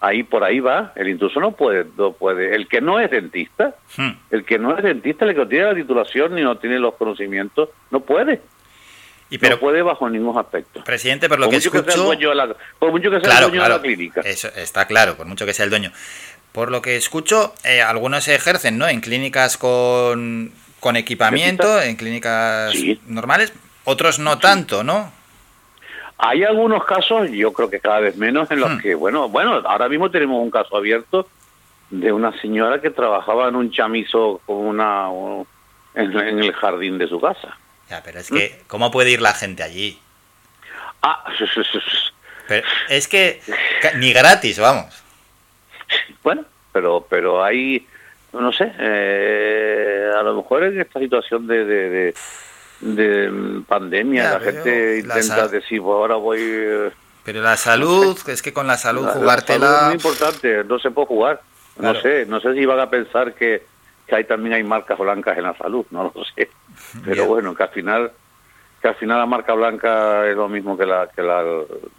Ahí 0.00 0.22
por 0.22 0.44
ahí 0.44 0.60
va, 0.60 0.92
el 0.94 1.08
intruso 1.08 1.40
no 1.40 1.52
puede, 1.52 1.84
no 1.96 2.12
puede. 2.12 2.54
El 2.54 2.68
que 2.68 2.80
no 2.80 3.00
es 3.00 3.10
dentista, 3.10 3.74
Hmm. 3.96 4.10
el 4.30 4.44
que 4.44 4.58
no 4.58 4.76
es 4.76 4.82
dentista, 4.84 5.24
el 5.24 5.32
que 5.34 5.40
no 5.40 5.48
tiene 5.48 5.64
la 5.64 5.74
titulación 5.74 6.34
ni 6.34 6.42
no 6.42 6.56
tiene 6.58 6.78
los 6.78 6.94
conocimientos, 6.94 7.70
no 7.90 8.00
puede. 8.00 8.40
Y 9.30 9.38
pero, 9.38 9.56
no 9.56 9.60
puede 9.60 9.82
bajo 9.82 10.08
ningún 10.08 10.38
aspecto. 10.38 10.82
presidente, 10.84 11.28
por 11.28 11.38
lo 11.38 11.46
por 11.46 11.50
que 11.50 11.56
mucho 11.58 11.70
que 11.70 11.78
sea 11.78 11.82
el 11.84 11.88
escucho... 11.90 12.04
dueño 12.06 12.28
de 12.30 12.34
la, 12.34 12.48
por 12.78 12.90
mucho 12.90 13.10
que 13.10 13.16
sea 13.20 13.30
Claro, 13.30 13.46
el 13.46 13.50
dueño 13.52 13.64
claro. 13.66 13.74
de 13.74 13.88
la 13.88 13.94
clínica. 13.94 14.20
Eso 14.22 14.48
está 14.56 14.86
claro, 14.86 15.16
por 15.16 15.26
mucho 15.26 15.44
que 15.44 15.52
sea 15.54 15.64
el 15.64 15.70
dueño. 15.70 15.92
Por 16.52 16.70
lo 16.70 16.80
que 16.80 16.96
escucho, 16.96 17.54
eh, 17.64 17.82
algunos 17.82 18.24
se 18.24 18.34
ejercen, 18.34 18.78
¿no? 18.78 18.88
En 18.88 19.00
clínicas 19.02 19.58
con, 19.58 20.50
con 20.80 20.96
equipamiento, 20.96 21.80
en 21.82 21.96
clínicas 21.96 22.72
Sí. 22.72 22.98
normales, 23.06 23.52
otros 23.84 24.18
no 24.18 24.38
tanto, 24.38 24.82
¿no? 24.82 25.12
Hay 26.16 26.42
algunos 26.42 26.84
casos, 26.84 27.30
yo 27.30 27.52
creo 27.52 27.70
que 27.70 27.78
cada 27.80 28.00
vez 28.00 28.16
menos, 28.16 28.50
en 28.50 28.60
los 28.60 28.70
Hmm. 28.72 28.78
que, 28.80 28.94
bueno, 28.94 29.28
bueno, 29.28 29.62
ahora 29.64 29.88
mismo 29.88 30.10
tenemos 30.10 30.42
un 30.42 30.50
caso 30.50 30.76
abierto 30.76 31.28
de 31.90 32.12
una 32.12 32.32
señora 32.40 32.80
que 32.80 32.90
trabajaba 32.90 33.48
en 33.48 33.54
un 33.56 33.70
chamizo 33.70 34.40
con 34.46 34.56
una, 34.56 35.08
un- 35.10 35.46
en, 35.94 36.18
en 36.18 36.38
el 36.40 36.52
jardín 36.54 36.98
de 36.98 37.06
su 37.08 37.20
casa. 37.20 37.56
Ya, 37.90 38.02
pero 38.02 38.20
es 38.20 38.28
que, 38.28 38.60
¿cómo 38.66 38.90
puede 38.90 39.10
ir 39.10 39.20
la 39.22 39.32
gente 39.34 39.62
allí? 39.62 39.98
Ah, 41.02 41.24
Pero 42.48 42.66
es 42.88 43.08
que 43.08 43.40
ni 43.96 44.12
gratis, 44.12 44.58
vamos. 44.58 45.02
bueno, 46.22 46.44
pero 46.72 47.06
pero 47.08 47.42
hay, 47.42 47.86
no 48.32 48.52
sé, 48.52 48.72
eh, 48.78 50.10
a 50.14 50.22
lo 50.22 50.36
mejor 50.36 50.64
en 50.64 50.80
esta 50.80 50.98
situación 50.98 51.46
de, 51.46 51.64
de, 51.64 51.88
de- 51.88 52.14
de, 52.80 53.28
mm, 53.30 53.62
pandemia 53.64 54.22
Ya, 54.24 54.32
la 54.34 54.40
gente 54.40 55.02
la 55.04 55.14
intenta 55.20 55.48
decir, 55.48 55.80
pues 55.82 55.94
ahora 55.94 56.14
voy... 56.16 56.38
eh, 56.40 56.90
Pero 57.24 57.42
la 57.42 57.56
salud, 57.56 58.16
es 58.28 58.40
que 58.42 58.52
con 58.52 58.66
la 58.66 58.76
salud 58.78 59.02
La- 59.02 59.08
la 59.08 59.14
jugártela... 59.14 59.66
salud 59.66 59.76
es 59.78 59.84
muy 59.86 59.94
importante, 59.94 60.64
no 60.64 60.78
se 60.78 60.90
puede 60.90 61.06
jugar. 61.08 61.42
Claro. 61.78 61.94
No 61.94 62.00
sé, 62.02 62.26
no 62.26 62.40
sé 62.40 62.54
si 62.54 62.64
van 62.66 62.80
a 62.80 62.88
pensar 62.90 63.34
que, 63.34 63.64
que 64.08 64.16
hay 64.16 64.24
también 64.24 64.54
hay 64.54 64.64
marcas 64.64 64.98
blancas 64.98 65.36
en 65.36 65.44
la 65.44 65.54
salud, 65.56 65.84
no 65.90 66.04
lo 66.14 66.24
sé. 66.24 66.48
Pero 67.04 67.26
bueno, 67.26 67.54
que 67.54 67.62
al 67.62 67.68
final 67.70 68.12
que 68.80 68.86
al 68.88 68.94
final 68.94 69.18
la 69.18 69.26
marca 69.26 69.54
blanca 69.54 70.24
es 70.28 70.36
lo 70.36 70.48
mismo 70.48 70.78
que 70.78 70.86
la 70.86 71.08
que 71.08 71.20
la, 71.20 71.42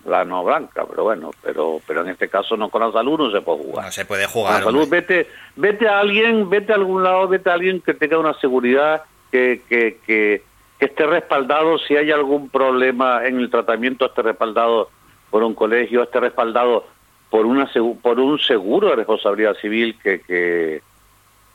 la 0.05 0.23
no 0.25 0.43
blanca, 0.45 0.85
pero 0.89 1.03
bueno, 1.03 1.31
pero 1.43 1.81
pero 1.85 2.01
en 2.01 2.09
este 2.09 2.29
caso 2.29 2.55
no 2.57 2.69
con 2.69 2.81
la 2.81 2.91
salud 2.91 3.17
no 3.19 3.31
se 3.31 3.41
puede 3.41 3.63
jugar. 3.63 3.85
No 3.85 3.91
se 3.91 4.05
puede 4.05 4.23
Con 4.23 4.33
jugar. 4.33 4.53
la 4.59 4.63
salud, 4.63 4.83
hombre. 4.83 5.01
vete, 5.01 5.29
vete 5.57 5.87
a 5.87 5.99
alguien, 5.99 6.49
vete 6.49 6.71
a 6.71 6.75
algún 6.75 7.03
lado, 7.03 7.27
vete 7.27 7.49
a 7.49 7.53
alguien 7.53 7.81
que 7.81 7.93
tenga 7.93 8.17
una 8.17 8.33
seguridad, 8.35 9.03
que, 9.29 9.61
que, 9.67 9.99
que, 10.07 10.41
que 10.79 10.85
esté 10.85 11.05
respaldado 11.05 11.77
si 11.79 11.97
hay 11.97 12.11
algún 12.11 12.49
problema 12.49 13.25
en 13.25 13.39
el 13.39 13.49
tratamiento, 13.51 14.05
esté 14.05 14.21
respaldado 14.21 14.89
por 15.29 15.43
un 15.43 15.53
colegio, 15.53 16.03
esté 16.03 16.21
respaldado 16.21 16.85
por 17.29 17.45
una 17.45 17.69
por 18.01 18.19
un 18.21 18.39
seguro 18.39 18.87
de 18.89 18.95
responsabilidad 18.95 19.55
civil 19.57 19.97
que, 20.01 20.21
que, 20.21 20.81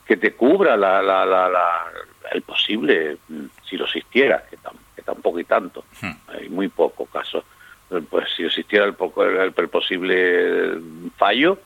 que 0.05 0.17
te 0.17 0.33
cubra 0.33 0.77
la, 0.77 1.01
la, 1.01 1.25
la, 1.25 1.49
la- 1.49 1.85
el 2.31 2.41
posible, 2.41 3.17
mm, 3.27 3.45
si 3.69 3.77
lo 3.77 3.85
existiera, 3.85 4.43
que, 4.49 4.57
tam- 4.57 4.77
que 4.95 5.01
tampoco 5.01 5.39
y 5.39 5.43
tanto, 5.45 5.83
hay 6.27 6.49
muy 6.49 6.67
pocos 6.69 7.07
casos. 7.09 7.43
Eh, 7.91 8.01
Pues 8.09 8.27
si 8.35 8.43
existiera 8.43 8.85
el, 8.85 8.93
poco, 8.95 9.23
el, 9.23 9.37
el 9.55 9.69
posible 9.69 10.77
fallo, 11.17 11.57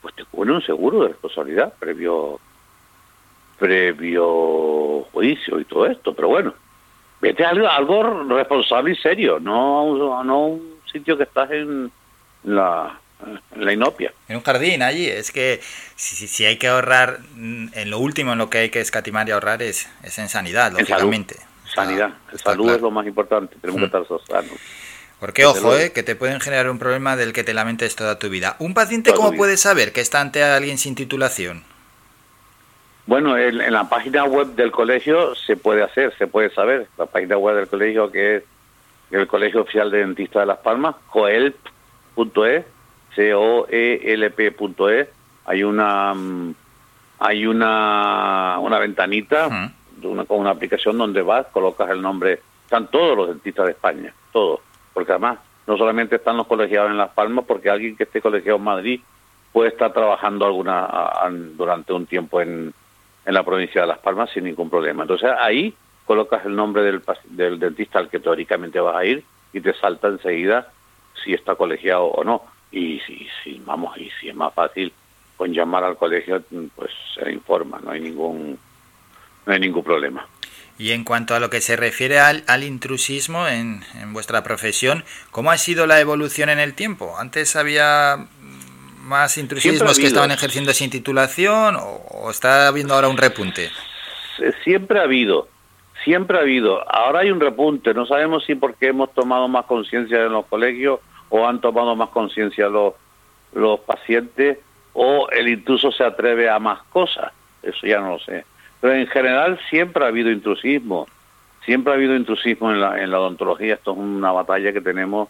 pues 0.00 0.14
te 0.14 0.24
cubre 0.24 0.52
un 0.52 0.62
seguro 0.62 1.02
de 1.02 1.08
responsabilidad 1.08 1.72
previo 1.78 2.38
previo 3.58 5.02
juicio 5.12 5.58
y 5.60 5.64
todo 5.64 5.86
esto. 5.86 6.14
Pero 6.14 6.28
bueno, 6.28 6.54
vete 7.20 7.44
a 7.44 7.50
algo, 7.50 7.68
algo 7.68 8.24
responsable 8.34 8.92
y 8.92 8.96
serio, 8.96 9.38
no 9.40 9.78
a 9.78 9.82
un, 9.82 10.26
no 10.26 10.46
un 10.46 10.76
sitio 10.90 11.16
que 11.16 11.22
estás 11.24 11.50
en 11.50 11.90
la, 12.44 12.98
la 13.56 13.72
inopia. 13.72 14.12
En 14.28 14.36
un 14.36 14.42
jardín 14.42 14.82
allí, 14.82 15.06
es 15.06 15.32
que 15.32 15.60
si, 15.96 16.44
hay 16.44 16.58
que 16.58 16.68
ahorrar, 16.68 17.20
mm, 17.34 17.68
en 17.72 17.90
lo 17.90 17.98
último 17.98 18.32
en 18.32 18.38
lo 18.38 18.50
que 18.50 18.58
hay 18.58 18.70
que 18.70 18.80
escatimar 18.80 19.28
y 19.28 19.32
ahorrar 19.32 19.62
es, 19.62 19.88
es 20.02 20.18
en 20.18 20.28
sanidad, 20.28 20.68
En 20.78 20.86
salud. 20.86 20.90
lógicamente. 20.90 21.36
Sanidad, 21.74 22.10
salud 22.36 22.72
es 22.72 22.80
lo 22.80 22.90
más 22.90 23.06
importante, 23.06 23.56
tenemos 23.60 23.80
que 23.80 23.86
estar 23.86 24.04
sanos. 24.28 24.58
Porque 25.18 25.46
ojo, 25.46 25.76
eh, 25.76 25.92
que 25.92 26.02
te 26.02 26.14
pueden 26.14 26.40
generar 26.40 26.70
un 26.70 26.78
problema 26.78 27.16
del 27.16 27.32
que 27.32 27.42
te 27.42 27.54
lamentes 27.54 27.96
toda 27.96 28.18
tu 28.18 28.28
vida. 28.28 28.56
¿Un 28.58 28.74
paciente 28.74 29.10
Toda 29.10 29.24
cómo 29.24 29.36
puede 29.36 29.56
saber 29.56 29.92
que 29.92 30.02
está 30.02 30.20
ante 30.20 30.44
alguien 30.44 30.78
sin 30.78 30.94
titulación? 30.94 31.64
Bueno, 33.06 33.38
en, 33.38 33.60
en 33.60 33.72
la 33.72 33.88
página 33.88 34.24
web 34.24 34.48
del 34.48 34.70
colegio 34.70 35.34
se 35.34 35.56
puede 35.56 35.82
hacer, 35.82 36.14
se 36.18 36.26
puede 36.26 36.50
saber. 36.50 36.88
La 36.98 37.06
página 37.06 37.38
web 37.38 37.56
del 37.56 37.68
colegio 37.68 38.10
que 38.12 38.36
es 38.36 38.42
el 39.10 39.26
Colegio 39.26 39.62
Oficial 39.62 39.90
de 39.90 39.98
Dentistas 39.98 40.42
de 40.42 40.46
Las 40.46 40.58
Palmas, 40.58 40.96
coelp.es, 41.10 42.64
C-O-E-L-P.es. 43.16 45.08
Hay 45.46 45.62
una 45.64 46.14
mm, 46.14 46.54
hay 47.18 47.46
una, 47.46 48.58
una 48.60 48.78
ventanita 48.78 49.48
una, 50.02 50.24
con 50.24 50.40
una 50.40 50.50
aplicación 50.50 50.98
donde 50.98 51.22
vas, 51.22 51.46
colocas 51.46 51.88
el 51.90 52.02
nombre. 52.02 52.40
Están 52.64 52.88
todos 52.88 53.16
los 53.16 53.28
dentistas 53.28 53.64
de 53.66 53.72
España, 53.72 54.12
todos. 54.32 54.60
Porque 54.92 55.12
además 55.12 55.38
no 55.66 55.76
solamente 55.78 56.16
están 56.16 56.36
los 56.36 56.46
colegiados 56.46 56.90
en 56.90 56.98
Las 56.98 57.10
Palmas, 57.10 57.44
porque 57.48 57.70
alguien 57.70 57.96
que 57.96 58.02
esté 58.04 58.20
colegiado 58.20 58.58
en 58.58 58.64
Madrid 58.64 59.00
puede 59.52 59.70
estar 59.70 59.92
trabajando 59.92 60.44
alguna 60.44 60.80
a- 60.84 61.26
a- 61.26 61.30
durante 61.30 61.92
un 61.92 62.06
tiempo 62.06 62.40
en, 62.40 62.72
en 63.24 63.34
la 63.34 63.42
provincia 63.44 63.80
de 63.80 63.86
Las 63.86 63.98
Palmas 63.98 64.30
sin 64.30 64.44
ningún 64.44 64.68
problema. 64.68 65.02
Entonces 65.04 65.30
ahí 65.38 65.74
colocas 66.04 66.44
el 66.44 66.54
nombre 66.54 66.82
del, 66.82 67.02
del 67.24 67.58
dentista 67.58 67.98
al 67.98 68.08
que 68.10 68.20
teóricamente 68.20 68.78
vas 68.78 68.96
a 68.96 69.04
ir 69.04 69.24
y 69.52 69.60
te 69.60 69.72
salta 69.74 70.08
enseguida 70.08 70.68
si 71.24 71.32
está 71.32 71.54
colegiado 71.54 72.04
o 72.04 72.22
no. 72.22 72.42
Y 72.70 73.00
si, 73.00 73.26
si 73.42 73.62
vamos, 73.64 73.96
y 73.96 74.10
si 74.20 74.28
es 74.28 74.34
más 74.34 74.52
fácil 74.52 74.92
con 75.36 75.52
llamar 75.52 75.84
al 75.84 75.96
colegio, 75.96 76.42
pues 76.74 76.90
se 77.14 77.30
informa, 77.30 77.80
no 77.82 77.90
hay 77.90 78.00
ningún 78.00 78.58
no 79.44 79.52
hay 79.52 79.60
ningún 79.60 79.84
problema. 79.84 80.26
Y 80.78 80.92
en 80.92 81.04
cuanto 81.04 81.34
a 81.34 81.40
lo 81.40 81.48
que 81.48 81.60
se 81.60 81.76
refiere 81.76 82.18
al, 82.18 82.42
al 82.46 82.62
intrusismo 82.62 83.48
en, 83.48 83.82
en 84.00 84.12
vuestra 84.12 84.42
profesión, 84.42 85.04
¿cómo 85.30 85.50
ha 85.50 85.56
sido 85.56 85.86
la 85.86 86.00
evolución 86.00 86.50
en 86.50 86.58
el 86.58 86.74
tiempo? 86.74 87.14
¿Antes 87.18 87.56
había 87.56 88.26
más 89.02 89.38
intrusismos 89.38 89.98
que 89.98 90.06
estaban 90.06 90.32
ejerciendo 90.32 90.72
sin 90.74 90.90
titulación 90.90 91.76
o, 91.76 92.02
o 92.10 92.30
está 92.30 92.66
habiendo 92.66 92.94
ahora 92.94 93.08
un 93.08 93.16
repunte? 93.16 93.70
Siempre 94.64 94.98
ha 94.98 95.04
habido, 95.04 95.48
siempre 96.04 96.36
ha 96.36 96.42
habido. 96.42 96.86
Ahora 96.92 97.20
hay 97.20 97.30
un 97.30 97.40
repunte, 97.40 97.94
no 97.94 98.04
sabemos 98.04 98.44
si 98.44 98.54
porque 98.54 98.88
hemos 98.88 99.14
tomado 99.14 99.48
más 99.48 99.64
conciencia 99.64 100.24
en 100.24 100.32
los 100.32 100.44
colegios 100.46 101.00
o 101.36 101.46
han 101.46 101.60
tomado 101.60 101.94
más 101.94 102.08
conciencia 102.08 102.68
los, 102.68 102.94
los 103.52 103.80
pacientes 103.80 104.58
o 104.94 105.28
el 105.30 105.48
intruso 105.48 105.92
se 105.92 106.02
atreve 106.02 106.48
a 106.48 106.58
más 106.58 106.82
cosas, 106.84 107.30
eso 107.62 107.86
ya 107.86 108.00
no 108.00 108.12
lo 108.12 108.18
sé. 108.18 108.46
Pero 108.80 108.94
en 108.94 109.06
general 109.08 109.60
siempre 109.68 110.04
ha 110.04 110.08
habido 110.08 110.30
intrusismo, 110.30 111.06
siempre 111.64 111.92
ha 111.92 111.96
habido 111.96 112.16
intrusismo 112.16 112.72
en 112.72 112.80
la, 112.80 113.02
en 113.02 113.10
la 113.10 113.20
odontología, 113.20 113.74
esto 113.74 113.92
es 113.92 113.98
una 113.98 114.32
batalla 114.32 114.72
que 114.72 114.80
tenemos 114.80 115.28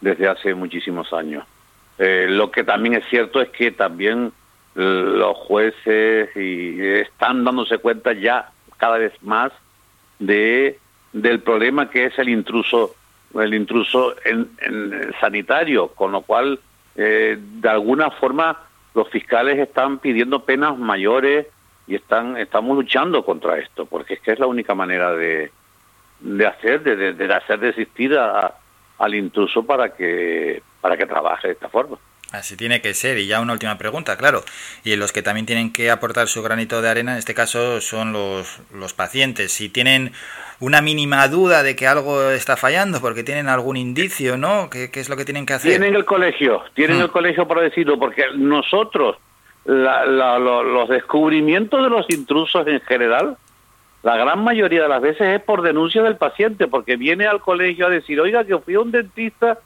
desde 0.00 0.26
hace 0.26 0.52
muchísimos 0.54 1.12
años. 1.12 1.44
Eh, 1.98 2.26
lo 2.28 2.50
que 2.50 2.64
también 2.64 2.94
es 2.94 3.04
cierto 3.08 3.40
es 3.40 3.50
que 3.50 3.70
también 3.70 4.32
eh, 4.74 4.80
los 4.80 5.36
jueces 5.36 6.28
y 6.36 6.80
están 6.80 7.44
dándose 7.44 7.78
cuenta 7.78 8.12
ya 8.12 8.50
cada 8.78 8.98
vez 8.98 9.12
más 9.22 9.52
de 10.18 10.78
del 11.12 11.40
problema 11.40 11.88
que 11.88 12.06
es 12.06 12.18
el 12.18 12.28
intruso 12.28 12.94
el 13.40 13.54
intruso 13.54 14.14
en, 14.24 14.48
en 14.60 14.92
el 14.92 15.14
sanitario 15.20 15.88
con 15.88 16.12
lo 16.12 16.22
cual 16.22 16.58
eh, 16.96 17.36
de 17.38 17.68
alguna 17.68 18.10
forma 18.10 18.58
los 18.94 19.08
fiscales 19.10 19.58
están 19.58 19.98
pidiendo 19.98 20.44
penas 20.44 20.78
mayores 20.78 21.46
y 21.86 21.94
están 21.94 22.36
estamos 22.36 22.76
luchando 22.76 23.24
contra 23.24 23.58
esto 23.58 23.86
porque 23.86 24.14
es 24.14 24.20
que 24.20 24.32
es 24.32 24.38
la 24.38 24.46
única 24.46 24.74
manera 24.74 25.12
de 25.12 25.50
de 26.20 26.46
hacer 26.46 26.82
de- 26.82 27.12
de 27.12 27.34
hacer 27.34 27.60
desistir 27.60 28.16
a- 28.16 28.54
al 28.98 29.14
intruso 29.14 29.64
para 29.64 29.94
que 29.94 30.62
para 30.80 30.96
que 30.96 31.04
trabaje 31.06 31.48
de 31.48 31.52
esta 31.54 31.68
forma 31.68 31.98
Así 32.32 32.56
tiene 32.56 32.80
que 32.82 32.92
ser. 32.94 33.18
Y 33.18 33.26
ya 33.26 33.40
una 33.40 33.52
última 33.52 33.78
pregunta, 33.78 34.16
claro. 34.16 34.44
Y 34.84 34.96
los 34.96 35.12
que 35.12 35.22
también 35.22 35.46
tienen 35.46 35.72
que 35.72 35.90
aportar 35.90 36.28
su 36.28 36.42
granito 36.42 36.82
de 36.82 36.88
arena, 36.88 37.12
en 37.12 37.18
este 37.18 37.34
caso, 37.34 37.80
son 37.80 38.12
los, 38.12 38.58
los 38.74 38.92
pacientes. 38.94 39.52
Si 39.52 39.68
tienen 39.68 40.12
una 40.58 40.80
mínima 40.82 41.28
duda 41.28 41.62
de 41.62 41.76
que 41.76 41.86
algo 41.86 42.30
está 42.30 42.56
fallando, 42.56 43.00
porque 43.00 43.22
tienen 43.22 43.48
algún 43.48 43.76
indicio, 43.76 44.36
¿no? 44.36 44.68
¿Qué, 44.70 44.90
qué 44.90 45.00
es 45.00 45.08
lo 45.08 45.16
que 45.16 45.24
tienen 45.24 45.46
que 45.46 45.52
hacer? 45.54 45.70
Tienen 45.70 45.94
el 45.94 46.04
colegio, 46.04 46.62
tienen 46.74 47.00
el 47.00 47.10
colegio 47.10 47.46
para 47.46 47.60
decirlo, 47.62 47.98
porque 47.98 48.24
nosotros, 48.36 49.16
la- 49.64 50.04
la- 50.06 50.38
lo- 50.38 50.62
los 50.62 50.88
descubrimientos 50.88 51.82
de 51.82 51.90
los 51.90 52.06
intrusos 52.10 52.66
en 52.66 52.80
general, 52.80 53.36
la 54.02 54.16
gran 54.16 54.42
mayoría 54.42 54.82
de 54.82 54.88
las 54.88 55.02
veces 55.02 55.28
es 55.36 55.42
por 55.42 55.62
denuncia 55.62 56.02
del 56.02 56.16
paciente, 56.16 56.66
porque 56.68 56.96
viene 56.96 57.26
al 57.26 57.40
colegio 57.40 57.86
a 57.86 57.90
decir, 57.90 58.20
oiga, 58.20 58.44
que 58.44 58.56
fui 58.58 58.74
a 58.74 58.80
un 58.80 58.90
dentista 58.92 59.58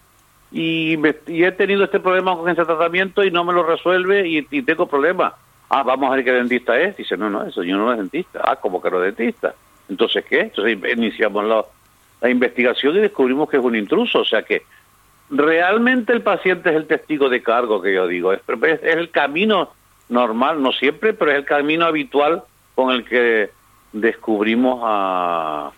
y, 0.52 0.98
he 1.28 1.52
tenido 1.52 1.84
este 1.84 2.00
problema 2.00 2.36
con 2.36 2.48
ese 2.48 2.64
tratamiento 2.64 3.22
y 3.24 3.30
no 3.30 3.44
me 3.44 3.52
lo 3.52 3.62
resuelve 3.62 4.26
y, 4.28 4.46
y 4.50 4.62
tengo 4.62 4.86
problemas. 4.86 5.34
Ah, 5.68 5.82
vamos 5.84 6.10
a 6.12 6.16
ver 6.16 6.24
qué 6.24 6.32
dentista 6.32 6.78
es. 6.80 6.96
Dice, 6.96 7.16
no, 7.16 7.30
no, 7.30 7.44
eso 7.44 7.62
yo 7.62 7.76
no 7.76 7.92
es 7.92 7.98
dentista. 7.98 8.40
Ah, 8.44 8.56
como 8.56 8.82
que 8.82 8.90
no 8.90 9.02
es 9.04 9.14
dentista. 9.16 9.54
Entonces, 9.88 10.24
¿qué? 10.24 10.40
Entonces 10.40 10.78
iniciamos 10.96 11.44
la, 11.44 11.64
la 12.20 12.28
investigación 12.30 12.96
y 12.96 13.00
descubrimos 13.00 13.48
que 13.48 13.58
es 13.58 13.62
un 13.64 13.76
intruso. 13.76 14.20
O 14.20 14.24
sea 14.24 14.42
que 14.42 14.62
realmente 15.30 16.12
el 16.12 16.22
paciente 16.22 16.70
es 16.70 16.76
el 16.76 16.86
testigo 16.86 17.28
de 17.28 17.42
cargo 17.42 17.80
que 17.80 17.94
yo 17.94 18.06
digo. 18.08 18.32
Es, 18.32 18.40
es- 18.62 18.82
el 18.82 19.10
camino 19.10 19.72
normal, 20.08 20.60
no 20.60 20.72
siempre, 20.72 21.12
pero 21.12 21.30
es 21.30 21.36
el 21.38 21.44
camino 21.44 21.86
habitual 21.86 22.42
con 22.74 22.90
el 22.90 23.04
que 23.04 23.50
descubrimimos 23.92 24.80
a, 24.82 25.70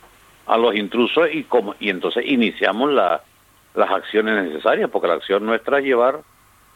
a 0.46 0.56
los 0.56 0.74
intrusos 0.74 1.28
y, 1.32 1.44
como, 1.44 1.74
y 1.80 1.90
entonces 1.90 2.24
iniciamos 2.26 2.92
la, 2.92 3.22
las 3.74 3.90
acciones 3.90 4.44
necesarias, 4.50 4.88
porque 4.90 5.08
la 5.08 5.14
acción 5.14 5.44
nuestra 5.46 5.78
es 5.78 5.84
llevar, 5.84 6.20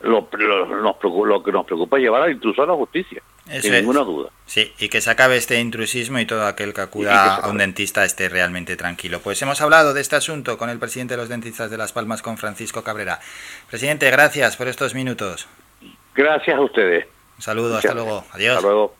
lo, 0.00 0.28
lo- 0.32 0.66
nos 0.82 0.96
preocupa- 0.96 1.26
lo 1.28 1.42
que 1.42 1.52
nos 1.52 1.64
preocupa 1.66 1.96
es 1.96 2.02
llevar 2.04 2.22
al 2.22 2.32
intruso 2.32 2.62
a 2.62 2.66
la 2.66 2.74
justicia, 2.74 3.22
Eso 3.48 3.62
sin 3.62 3.74
es. 3.74 3.80
ninguna 3.80 4.00
duda. 4.00 4.30
Sí, 4.46 4.72
y 4.78 4.88
que 4.88 5.00
se 5.00 5.10
acabe 5.10 5.36
este 5.36 5.58
intrusismo 5.60 6.18
y 6.18 6.26
todo 6.26 6.46
aquel 6.46 6.72
que 6.74 6.80
Y 6.80 6.84
acuda 6.84 7.38
que 7.40 7.46
a 7.46 7.50
un 7.50 7.58
dentista 7.58 8.04
esté 8.04 8.28
realmente 8.28 8.76
tranquilo. 8.76 9.20
Pues 9.20 9.40
hemos 9.42 9.60
hablado 9.60 9.94
de 9.94 10.00
este 10.00 10.16
asunto 10.16 10.58
con 10.58 10.70
el 10.70 10.78
presidente 10.78 11.14
de 11.14 11.18
los 11.18 11.28
dentistas 11.28 11.70
de 11.70 11.78
Las 11.78 11.92
Palmas, 11.92 12.22
con 12.22 12.36
Francisco 12.38 12.82
Cabrera. 12.84 13.20
Presidente, 13.70 14.10
gracias 14.10 14.56
por 14.56 14.68
estos 14.68 14.94
minutos. 14.94 15.48
Gracias 16.14 16.56
a 16.56 16.60
ustedes. 16.60 17.06
Un 17.36 17.42
saludo, 17.42 17.76
hasta 17.76 17.88
Gracias. 17.88 18.04
luego. 18.06 18.24
Adiós. 18.32 18.56
Hasta 18.56 18.68
luego. 18.68 18.94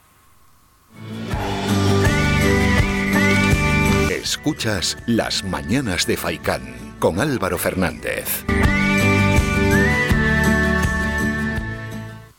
Escuchas 4.11 4.97
Las 5.07 5.45
Mañanas 5.45 6.07
de 6.07 6.17
Faicán 6.17 6.86
con 6.99 7.21
Álvaro 7.21 7.59
Fernández. 7.59 8.45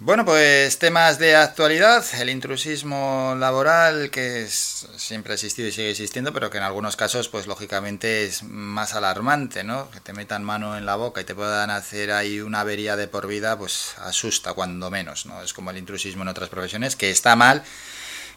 Bueno, 0.07 0.23
pues 0.23 0.79
temas 0.79 1.19
de 1.19 1.35
actualidad, 1.35 2.01
el 2.17 2.29
intrusismo 2.29 3.35
laboral 3.37 4.09
que 4.09 4.47
siempre 4.47 5.33
ha 5.33 5.35
existido 5.35 5.67
y 5.67 5.73
sigue 5.73 5.89
existiendo, 5.89 6.31
pero 6.31 6.49
que 6.49 6.57
en 6.57 6.63
algunos 6.63 6.95
casos, 6.95 7.27
pues 7.27 7.45
lógicamente 7.45 8.23
es 8.23 8.41
más 8.43 8.93
alarmante, 8.93 9.65
¿no? 9.65 9.91
Que 9.91 9.99
te 9.99 10.13
metan 10.13 10.45
mano 10.45 10.77
en 10.77 10.85
la 10.85 10.95
boca 10.95 11.19
y 11.19 11.25
te 11.25 11.35
puedan 11.35 11.71
hacer 11.71 12.13
ahí 12.13 12.39
una 12.39 12.61
avería 12.61 12.95
de 12.95 13.09
por 13.09 13.27
vida, 13.27 13.57
pues 13.57 13.95
asusta 13.97 14.53
cuando 14.53 14.89
menos, 14.89 15.25
¿no? 15.25 15.41
Es 15.41 15.51
como 15.51 15.71
el 15.71 15.77
intrusismo 15.77 16.21
en 16.21 16.29
otras 16.29 16.47
profesiones, 16.47 16.95
que 16.95 17.09
está 17.09 17.35
mal, 17.35 17.63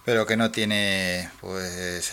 pero 0.04 0.26
que 0.26 0.36
no 0.36 0.50
tiene 0.50 1.30
pues 1.40 2.12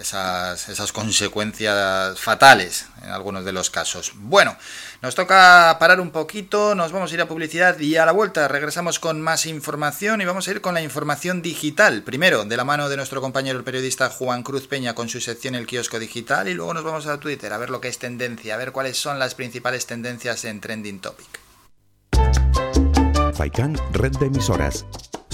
esas, 0.00 0.68
esas 0.68 0.92
consecuencias 0.92 2.18
fatales 2.18 2.86
en 3.02 3.10
algunos 3.10 3.44
de 3.44 3.52
los 3.52 3.70
casos. 3.70 4.12
Bueno, 4.16 4.56
nos 5.00 5.14
toca 5.14 5.76
parar 5.78 6.00
un 6.00 6.10
poquito, 6.10 6.74
nos 6.74 6.92
vamos 6.92 7.10
a 7.10 7.14
ir 7.14 7.20
a 7.20 7.28
publicidad 7.28 7.78
y 7.78 7.96
a 7.96 8.06
la 8.06 8.12
vuelta 8.12 8.48
regresamos 8.48 8.98
con 8.98 9.20
más 9.20 9.46
información 9.46 10.20
y 10.20 10.24
vamos 10.24 10.48
a 10.48 10.50
ir 10.50 10.60
con 10.60 10.74
la 10.74 10.82
información 10.82 11.40
digital. 11.40 12.02
Primero, 12.02 12.44
de 12.44 12.56
la 12.56 12.64
mano 12.64 12.88
de 12.88 12.96
nuestro 12.96 13.20
compañero 13.20 13.58
el 13.58 13.64
periodista 13.64 14.10
Juan 14.10 14.42
Cruz 14.42 14.66
Peña 14.66 14.94
con 14.94 15.08
su 15.08 15.20
sección 15.20 15.54
El 15.54 15.66
Kiosco 15.66 15.98
Digital 15.98 16.48
y 16.48 16.54
luego 16.54 16.74
nos 16.74 16.84
vamos 16.84 17.06
a 17.06 17.20
Twitter 17.20 17.52
a 17.52 17.58
ver 17.58 17.70
lo 17.70 17.80
que 17.80 17.88
es 17.88 17.98
tendencia, 17.98 18.54
a 18.54 18.58
ver 18.58 18.72
cuáles 18.72 18.96
son 18.96 19.18
las 19.18 19.34
principales 19.34 19.86
tendencias 19.86 20.44
en 20.44 20.60
Trending 20.60 21.00
Topic. 21.00 21.40
Faikan, 23.34 23.76
red 23.92 24.12
de 24.12 24.26
emisoras. 24.26 24.84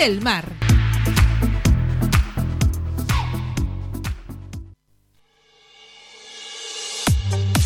del 0.00 0.22
mar. 0.22 0.79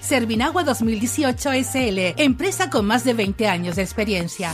Servinagua 0.00 0.64
2018 0.64 1.50
SL, 1.52 2.14
empresa 2.16 2.70
con 2.70 2.86
más 2.86 3.04
de 3.04 3.14
20 3.14 3.46
años 3.46 3.76
de 3.76 3.82
experiencia. 3.82 4.52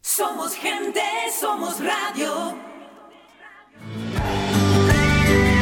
Somos 0.00 0.54
gente, 0.54 1.02
somos 1.40 1.78
radio. 1.80 2.56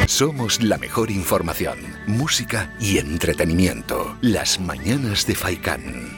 Somos 0.07 0.63
la 0.63 0.77
mejor 0.77 1.11
información, 1.11 1.77
música 2.07 2.73
y 2.79 2.97
entretenimiento. 2.97 4.17
Las 4.21 4.59
mañanas 4.59 5.27
de 5.27 5.35
Faikán. 5.35 6.16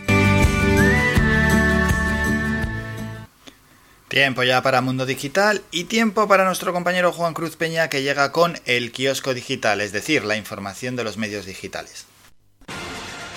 Tiempo 4.09 4.41
ya 4.41 4.63
para 4.63 4.81
Mundo 4.81 5.05
Digital 5.05 5.61
y 5.69 5.83
tiempo 5.83 6.27
para 6.27 6.43
nuestro 6.43 6.73
compañero 6.73 7.11
Juan 7.11 7.35
Cruz 7.35 7.55
Peña 7.55 7.89
que 7.89 8.01
llega 8.01 8.31
con 8.31 8.57
el 8.65 8.91
kiosco 8.91 9.35
digital, 9.35 9.81
es 9.81 9.91
decir, 9.91 10.25
la 10.25 10.35
información 10.35 10.95
de 10.95 11.03
los 11.03 11.17
medios 11.17 11.45
digitales. 11.45 12.07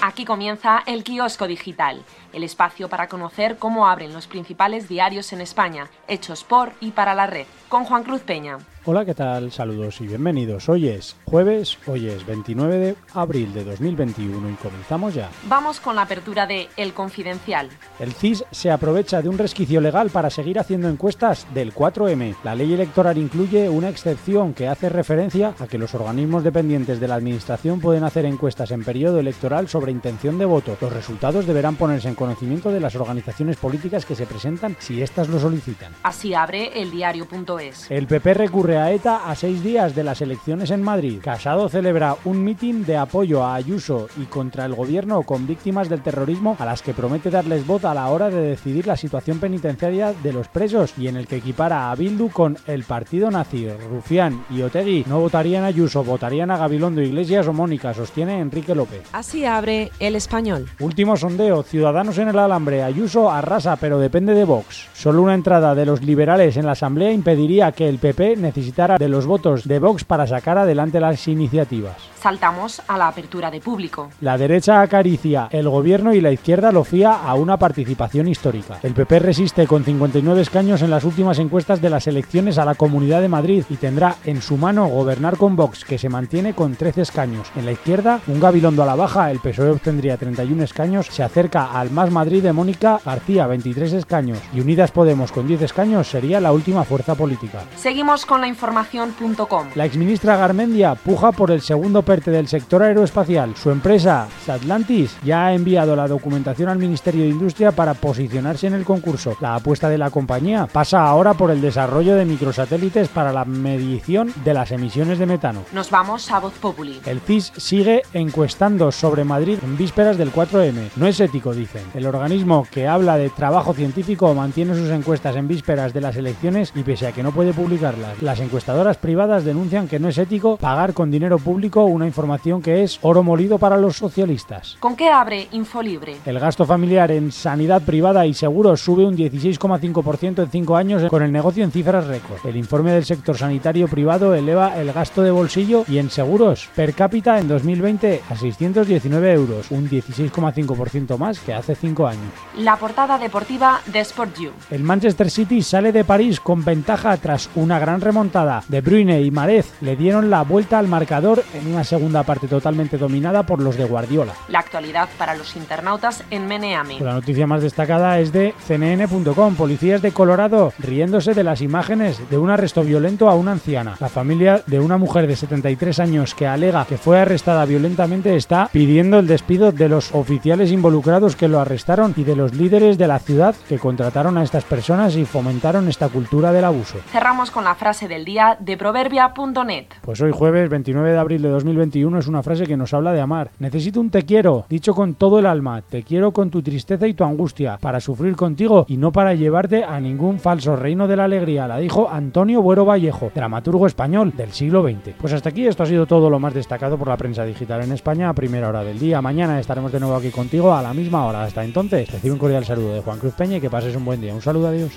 Aquí 0.01 0.25
comienza 0.25 0.83
el 0.87 1.05
kiosco 1.05 1.47
digital, 1.47 2.07
el 2.33 2.45
espacio 2.45 2.89
para 2.89 3.09
conocer 3.09 3.57
cómo 3.59 3.87
abren 3.87 4.13
los 4.13 4.27
principales 4.27 4.89
diarios 4.89 5.33
en 5.33 5.41
España, 5.41 5.89
hechos 6.09 6.45
por 6.45 6.73
y 6.81 6.91
para 6.91 7.15
la 7.15 7.27
red, 7.27 7.47
con 7.69 7.85
Juan 7.85 8.05
Cruz 8.05 8.23
Peña. 8.23 8.59
Hola, 8.85 9.05
¿qué 9.05 9.15
tal? 9.15 9.53
Saludos 9.53 10.01
y 10.01 10.09
bienvenidos. 10.09 10.69
Hoy 10.69 10.89
es 10.89 11.15
jueves, 11.25 11.79
hoy 11.87 12.09
es 12.09 12.27
29 12.27 12.79
de 12.79 12.97
abril 13.15 13.55
de 13.55 13.63
2021 13.63 14.51
y 14.51 14.55
comenzamos 14.55 15.15
ya. 15.15 15.31
Vamos 15.49 15.79
con 15.79 15.95
la 15.95 16.03
apertura 16.03 16.49
de 16.49 16.69
El 16.77 16.93
Confidencial. 16.93 17.69
El 18.01 18.13
CIS 18.13 18.45
se 18.51 18.73
aprovecha 18.73 19.23
de 19.23 19.29
un 19.29 19.39
resquicio 19.39 19.81
legal 19.81 20.11
para 20.11 20.31
seguir 20.31 20.59
haciendo 20.59 20.89
encuestas 20.89 21.47
del 21.55 21.73
4M. 21.73 22.35
La 22.43 22.57
ley 22.57 22.73
electoral 22.73 23.19
incluye 23.19 23.69
una 23.69 23.89
excepción 23.89 24.53
que 24.53 24.67
hace 24.67 24.89
referencia 24.89 25.55
a 25.61 25.69
que 25.69 25.79
los 25.79 25.95
organismos 25.95 26.43
dependientes 26.43 26.99
de 26.99 27.07
la 27.07 27.15
Administración 27.15 27.81
pueden 27.81 28.03
hacer 28.03 28.25
encuestas 28.25 28.73
en 28.73 28.83
periodo 28.83 29.21
electoral 29.21 29.69
sobre 29.69 29.93
intención 29.93 30.39
de 30.39 30.45
voto. 30.45 30.77
Los 30.81 30.93
resultados 30.93 31.47
deberán 31.47 31.77
ponerse 31.77 32.09
en 32.09 32.17
conocimiento 32.23 32.71
de 32.71 32.79
las 32.79 32.95
organizaciones 32.95 33.57
políticas 33.57 34.07
que 34.07 34.15
se 34.15 34.27
presentan 34.27 34.77
si 34.79 35.03
éstas 35.03 35.29
lo 35.29 35.41
solicitan. 35.41 35.93
Así 36.05 36.35
abre 36.35 36.81
el 36.81 36.93
diario.es. 36.93 37.91
El 37.91 38.07
PP 38.07 38.35
recurre 38.35 38.79
a 38.79 38.93
ETA 38.93 39.29
a 39.29 39.35
seis 39.35 39.61
días 39.65 39.97
de 39.97 40.05
las 40.05 40.21
elecciones 40.21 40.71
en 40.71 40.83
Madrid. 40.83 41.19
Casado 41.21 41.69
celebra 41.69 42.17
un 42.25 42.45
mitin 42.45 42.85
de 42.85 42.97
apoyo 42.97 43.43
a 43.43 43.57
Ayuso 43.57 44.09
y 44.17 44.27
contra 44.27 44.65
el 44.67 44.75
gobierno 44.75 45.25
con 45.25 45.49
víctimas 45.49 45.89
del 45.89 46.03
terrorismo 46.03 46.57
a 46.61 46.65
las 46.65 46.81
que 46.81 46.95
promete 46.95 47.29
darles 47.29 47.67
voz 47.67 47.85
a 47.85 47.93
la 47.93 48.09
hora 48.09 48.31
de 48.31 48.41
decidir 48.41 48.87
la 48.87 48.97
situación 48.97 49.41
penitenciaria 49.41 50.13
de 50.13 50.33
los 50.33 50.47
presos 50.47 50.95
y 50.97 51.09
en 51.09 51.17
el 51.17 51.27
que 51.27 51.39
equipara 51.39 51.91
a 51.91 51.97
Bildu 51.97 52.31
con 52.31 52.57
el 52.69 52.85
partido 52.85 53.33
nazi. 53.33 53.69
Rufián 53.91 54.45
y 54.49 54.63
Otegui 54.63 55.05
no 55.09 55.19
votarían 55.19 55.65
a 55.65 55.73
Ayuso, 55.73 56.05
votarían 56.05 56.53
a 56.53 56.57
Gabilondo 56.57 57.03
Iglesias 57.03 57.49
o 57.49 57.53
Mónica, 57.53 57.93
sostiene 57.95 58.39
Enrique 58.39 58.77
López. 58.77 59.03
Así 59.13 59.45
abre 59.45 59.91
El 59.99 60.15
Español. 60.15 60.69
Último 60.79 61.17
sondeo, 61.17 61.65
Ciudadanos 61.65 62.12
en 62.19 62.29
el 62.29 62.39
alambre. 62.39 62.83
Ayuso 62.83 63.31
arrasa, 63.31 63.77
pero 63.77 63.99
depende 63.99 64.35
de 64.35 64.45
Vox. 64.45 64.89
Solo 64.93 65.23
una 65.23 65.35
entrada 65.35 65.75
de 65.75 65.87
los 65.87 66.03
liberales 66.03 66.57
en 66.57 66.67
la 66.67 66.73
Asamblea 66.73 67.13
impediría 67.13 67.73
que 67.73 67.89
el 67.89 67.99
PP 67.99 68.37
necesitara 68.37 68.99
de 68.99 69.09
los 69.09 69.27
votos 69.27 69.67
de 69.67 69.79
Vox 69.79 70.05
para 70.05 70.27
sacar 70.27 70.59
adelante 70.59 71.01
las 71.01 71.27
iniciativas. 71.29 72.12
Saltamos 72.23 72.81
a 72.87 72.97
la 72.99 73.09
apertura 73.09 73.51
de 73.51 73.61
público. 73.61 74.09
La 74.21 74.39
derecha 74.39 74.81
acaricia 74.81 75.49
el 75.51 75.69
gobierno 75.69 76.15
y 76.15 76.21
la 76.21 76.31
izquierda 76.31 76.71
lo 76.71 76.85
fía 76.85 77.15
a 77.15 77.35
una 77.35 77.57
participación 77.57 78.29
histórica. 78.29 78.79
El 78.85 78.95
PP 78.95 79.19
resiste 79.19 79.67
con 79.67 79.83
59 79.83 80.41
escaños 80.41 80.83
en 80.83 80.91
las 80.91 81.03
últimas 81.03 81.41
encuestas 81.41 81.83
de 81.83 81.91
las 81.91 82.07
elecciones 82.07 82.59
a 82.59 82.65
la 82.65 82.77
Comunidad 82.77 83.23
de 83.23 83.29
Madrid 83.29 83.65
y 83.69 83.75
tendrá 83.75 84.15
en 84.25 84.41
su 84.41 84.57
mano 84.57 84.87
gobernar 84.87 85.37
con 85.37 85.57
Vox, 85.57 85.85
que 85.85 85.99
se 85.99 86.09
mantiene 86.09 86.55
con 86.55 86.77
13 86.77 87.01
escaños. 87.01 87.51
En 87.57 87.65
la 87.65 87.73
izquierda, 87.73 88.21
un 88.29 88.39
Gabilondo 88.39 88.85
a 88.85 88.87
la 88.87 88.95
baja, 88.95 89.33
el 89.33 89.41
PSOE 89.41 89.71
obtendría 89.71 90.17
31 90.17 90.63
escaños, 90.63 91.09
se 91.09 91.25
acerca 91.25 91.73
al 91.73 91.91
Más 91.91 92.13
Madrid 92.13 92.45
de 92.45 92.53
Mónica 92.53 93.01
García, 93.05 93.49
23 93.49 93.95
escaños, 93.95 94.39
y 94.55 94.61
Unidas 94.61 94.93
Podemos 94.93 95.33
con 95.33 95.49
10 95.49 95.63
escaños 95.63 96.07
sería 96.07 96.41
la 96.41 96.53
última 96.53 96.85
fuerza 96.85 97.17
política. 97.17 97.65
Seguimos 97.75 98.25
con 98.25 98.41
la 98.41 98.47
información.com. 98.47 99.71
La 99.75 99.87
exministra 99.87 100.37
Garmendia 100.37 100.95
puja 100.95 101.33
por 101.33 101.51
el 101.51 101.63
segundo 101.63 102.03
Del 102.13 102.47
sector 102.47 102.83
aeroespacial. 102.83 103.57
Su 103.57 103.71
empresa, 103.71 104.29
Satlantis, 104.45 105.17
ya 105.25 105.47
ha 105.47 105.55
enviado 105.55 105.97
la 105.97 106.07
documentación 106.07 106.69
al 106.69 106.79
Ministerio 106.79 107.23
de 107.23 107.31
Industria 107.31 107.73
para 107.73 107.95
posicionarse 107.95 108.67
en 108.67 108.75
el 108.75 108.85
concurso. 108.85 109.35
La 109.41 109.55
apuesta 109.55 109.89
de 109.89 109.97
la 109.97 110.11
compañía 110.11 110.67
pasa 110.67 111.07
ahora 111.07 111.33
por 111.33 111.51
el 111.51 111.63
desarrollo 111.63 112.15
de 112.15 112.27
microsatélites 112.27 113.09
para 113.09 113.33
la 113.33 113.47
medición 113.47 114.31
de 114.45 114.53
las 114.53 114.73
emisiones 114.73 115.19
de 115.19 115.25
metano. 115.25 115.63
Nos 115.73 115.89
vamos 115.89 116.31
a 116.31 116.39
Voz 116.39 116.53
Populi. 116.53 117.01
El 117.07 117.21
CIS 117.21 117.51
sigue 117.57 118.03
encuestando 118.13 118.93
sobre 118.93 119.25
Madrid 119.25 119.59
en 119.63 119.79
vísperas 119.79 120.19
del 120.19 120.33
4M. 120.33 120.91
No 120.97 121.07
es 121.07 121.19
ético, 121.19 121.55
dicen. 121.55 121.83
El 121.95 122.05
organismo 122.05 122.67
que 122.71 122.89
habla 122.89 123.17
de 123.17 123.31
trabajo 123.31 123.73
científico 123.73 124.35
mantiene 124.35 124.75
sus 124.75 124.91
encuestas 124.91 125.35
en 125.37 125.49
vísperas 125.49 125.95
de 125.95 126.03
las 126.03 126.17
elecciones 126.17 126.73
y 126.75 126.83
pese 126.83 127.07
a 127.07 127.13
que 127.13 127.23
no 127.23 127.33
puede 127.33 127.55
publicarlas, 127.55 128.21
las 128.21 128.39
encuestadoras 128.41 128.99
privadas 128.99 129.45
denuncian 129.45 129.89
que 129.89 129.99
no 129.99 130.09
es 130.09 130.19
ético 130.19 130.59
pagar 130.59 130.93
con 130.93 131.11
dinero 131.11 131.39
público 131.39 131.85
una 131.85 132.02
información 132.07 132.63
que 132.63 132.83
es 132.83 132.99
oro 133.03 133.23
molido 133.23 133.59
para 133.59 133.77
los 133.77 133.97
socialistas. 133.97 134.77
¿Con 134.81 134.97
qué 134.97 135.09
abre 135.09 135.49
Infolibre? 135.53 136.17
El 136.27 136.39
gasto 136.39 136.65
familiar 136.65 137.11
en 137.11 137.33
sanidad 137.33 137.83
privada 137.83 138.27
y 138.27 138.35
seguros 138.35 138.81
sube 138.81 139.05
un 139.05 139.17
16,5% 139.17 140.43
en 140.43 140.51
5 140.51 140.77
años 140.77 141.11
con 141.11 141.23
el 141.23 141.33
negocio 141.33 141.65
en 141.65 141.73
cifras 141.73 142.07
récord. 142.07 142.45
El 142.45 142.57
informe 142.57 142.93
del 142.93 143.05
sector 143.05 143.37
sanitario 143.37 143.89
privado 143.89 144.35
eleva 144.35 144.81
el 144.81 144.93
gasto 144.93 145.23
de 145.23 145.31
bolsillo 145.31 145.85
y 145.89 145.99
en 145.99 146.11
seguros 146.11 146.69
per 146.75 146.95
cápita 146.95 147.39
en 147.39 147.49
2020 147.49 148.23
a 148.29 148.37
619 148.37 149.33
euros, 149.33 149.71
un 149.71 149.89
16,5% 149.89 151.19
más 151.19 151.39
que 151.41 151.55
hace 151.55 151.75
5 151.75 152.07
años. 152.07 152.33
La 152.59 152.77
portada 152.77 153.19
deportiva 153.19 153.81
de 153.87 154.01
Sport 154.01 154.39
You. 154.39 154.51
El 154.71 154.83
Manchester 154.83 155.31
City 155.31 155.63
sale 155.63 155.93
de 155.93 156.05
París 156.05 156.41
con 156.41 156.65
ventaja 156.65 157.17
tras 157.17 157.51
una 157.55 157.79
gran 157.79 158.01
remontada. 158.01 158.65
De 158.69 158.81
Bruyne 158.81 159.23
y 159.23 159.31
Marez 159.31 159.73
le 159.81 159.97
dieron 159.97 160.31
la 160.31 160.43
vuelta 160.43 160.79
al 160.79 160.89
marcador 160.89 161.43
en 161.55 161.73
una 161.73 161.85
segunda 161.93 162.23
parte 162.23 162.49
totalmente 162.49 162.97
dominada 162.97 163.43
por 163.43 163.61
los 163.61 163.77
de 163.77 163.85
Guardiola. 163.85 164.33
La 164.49 164.61
actualidad 164.61 165.11
para 165.19 165.35
los 165.35 165.57
internautas 165.57 166.25
en 166.31 166.47
Meneami. 166.47 167.01
La 167.01 167.13
noticia 167.13 167.47
más 167.47 167.61
destacada 167.61 168.19
es 168.19 168.33
de 168.33 168.55
cnn.com. 168.67 169.57
Policías 169.57 170.01
de 170.01 170.11
Colorado 170.11 170.73
riéndose 170.79 171.35
de 171.35 171.45
las 171.45 171.61
imágenes 171.61 172.31
de 172.31 172.39
un 172.39 172.49
arresto 172.49 172.83
violento 172.83 173.29
a 173.29 173.35
una 173.35 173.53
anciana. 173.53 173.97
La 174.01 174.09
familia 174.09 174.63
de 174.67 174.81
una 174.81 174.97
mujer 174.97 175.27
de 175.27 175.37
73 175.37 175.99
años 175.99 176.35
que 176.35 176.47
alega 176.47 176.87
que 176.87 176.97
fue 176.97 177.21
arrestada 177.21 177.67
violentamente 177.67 178.37
está 178.37 178.71
pidiendo 178.73 179.19
el 179.19 179.27
despido 179.27 179.71
de 179.71 179.91
los 179.91 180.15
oficiales 180.15 180.73
involucrados 180.73 181.37
que 181.37 181.49
lo 181.49 181.61
arrestaron 181.61 182.15
y 182.17 182.25
de 182.25 182.37
los 182.37 182.55
líderes 182.55 182.97
de 182.97 183.07
la 183.07 183.19
ciudad 183.19 183.55
que 183.69 183.79
contrataron 183.79 184.39
a 184.39 184.45
estas 184.45 184.65
personas 184.65 185.15
y 185.17 185.27
fomentaron 185.27 185.89
esta 185.89 186.09
cultura 186.09 186.53
del 186.53 186.65
abuso. 186.65 186.97
Cerramos 187.11 187.51
con 187.51 187.65
la 187.65 187.75
frase 187.75 188.09
del 188.09 188.25
día 188.25 188.57
de 188.59 188.79
proverbia.net. 188.79 189.89
Pues 190.01 190.23
hoy 190.23 190.33
jueves 190.33 190.71
29 190.71 191.13
de 191.13 191.19
abril 191.19 191.43
de 191.43 191.51
2021 191.83 192.19
es 192.19 192.27
una 192.29 192.43
frase 192.43 192.67
que 192.67 192.77
nos 192.77 192.95
habla 192.95 193.13
de 193.13 193.21
amar. 193.21 193.51
Necesito 193.59 194.01
un 194.01 194.11
te 194.11 194.23
quiero, 194.23 194.67
dicho 194.69 194.95
con 194.95 195.15
todo 195.15 195.39
el 195.39 195.47
alma. 195.47 195.83
Te 195.83 196.03
quiero 196.03 196.33
con 196.33 196.51
tu 196.51 196.63
tristeza 196.63 197.09
y 197.09 197.15
tu 197.15 197.25
angustia, 197.25 197.79
para 197.79 198.01
sufrir 198.01 198.37
contigo 198.37 198.85
y 198.89 198.97
no 198.97 199.11
para 199.11 199.35
llevarte 199.35 199.83
a 199.85 199.99
ningún 199.99 200.39
falso 200.39 200.77
reino 200.77 201.09
de 201.09 201.17
la 201.17 201.25
alegría. 201.25 201.67
La 201.67 201.79
dijo 201.79 202.09
Antonio 202.09 202.63
Buero 202.63 202.85
Vallejo, 202.85 203.33
dramaturgo 203.35 203.87
español 203.87 204.33
del 204.37 204.53
siglo 204.53 204.83
XX. 204.83 205.17
Pues 205.21 205.33
hasta 205.33 205.49
aquí 205.49 205.67
esto 205.67 205.83
ha 205.83 205.87
sido 205.87 206.07
todo 206.07 206.31
lo 206.31 206.39
más 206.39 206.55
destacado 206.55 206.97
por 206.97 207.09
la 207.09 207.17
prensa 207.17 207.45
digital 207.45 207.83
en 207.83 207.93
España 207.93 208.29
a 208.29 208.35
primera 208.35 208.69
hora 208.69 208.85
del 208.85 208.99
día. 208.99 209.21
Mañana 209.21 209.59
estaremos 209.59 209.91
de 209.91 210.01
nuevo 210.01 210.15
aquí 210.15 210.31
contigo 210.31 210.73
a 210.73 210.83
la 210.83 210.95
misma 210.95 211.27
hora. 211.27 211.43
Hasta 211.43 211.65
entonces, 211.65 212.11
recibe 212.11 212.33
un 212.33 212.39
cordial 212.39 212.65
saludo 212.65 212.95
de 212.95 213.01
Juan 213.01 213.19
Cruz 213.19 213.35
Peña 213.35 213.57
y 213.57 213.61
que 213.61 213.71
pases 213.71 213.97
un 213.97 214.05
buen 214.05 214.21
día. 214.21 214.35
Un 214.35 214.43
saludo, 214.43 214.69
adiós. 214.69 214.93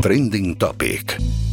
Trending 0.00 0.56
Topic. 0.56 1.49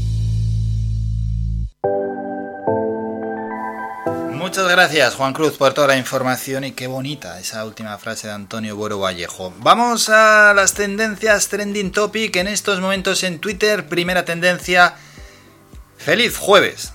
Muchas 4.47 4.69
gracias 4.69 5.15
Juan 5.15 5.33
Cruz 5.33 5.57
por 5.57 5.73
toda 5.73 5.87
la 5.87 5.97
información 5.97 6.63
y 6.63 6.71
qué 6.71 6.87
bonita 6.87 7.37
esa 7.37 7.65
última 7.65 7.97
frase 7.97 8.27
de 8.27 8.33
Antonio 8.33 8.77
Buero 8.77 8.97
Vallejo. 8.97 9.53
Vamos 9.57 10.07
a 10.07 10.53
las 10.55 10.73
tendencias 10.73 11.49
trending 11.49 11.91
topic 11.91 12.33
en 12.37 12.47
estos 12.47 12.79
momentos 12.79 13.23
en 13.23 13.39
Twitter. 13.39 13.89
Primera 13.89 14.23
tendencia, 14.23 14.95
feliz 15.97 16.37
jueves. 16.37 16.93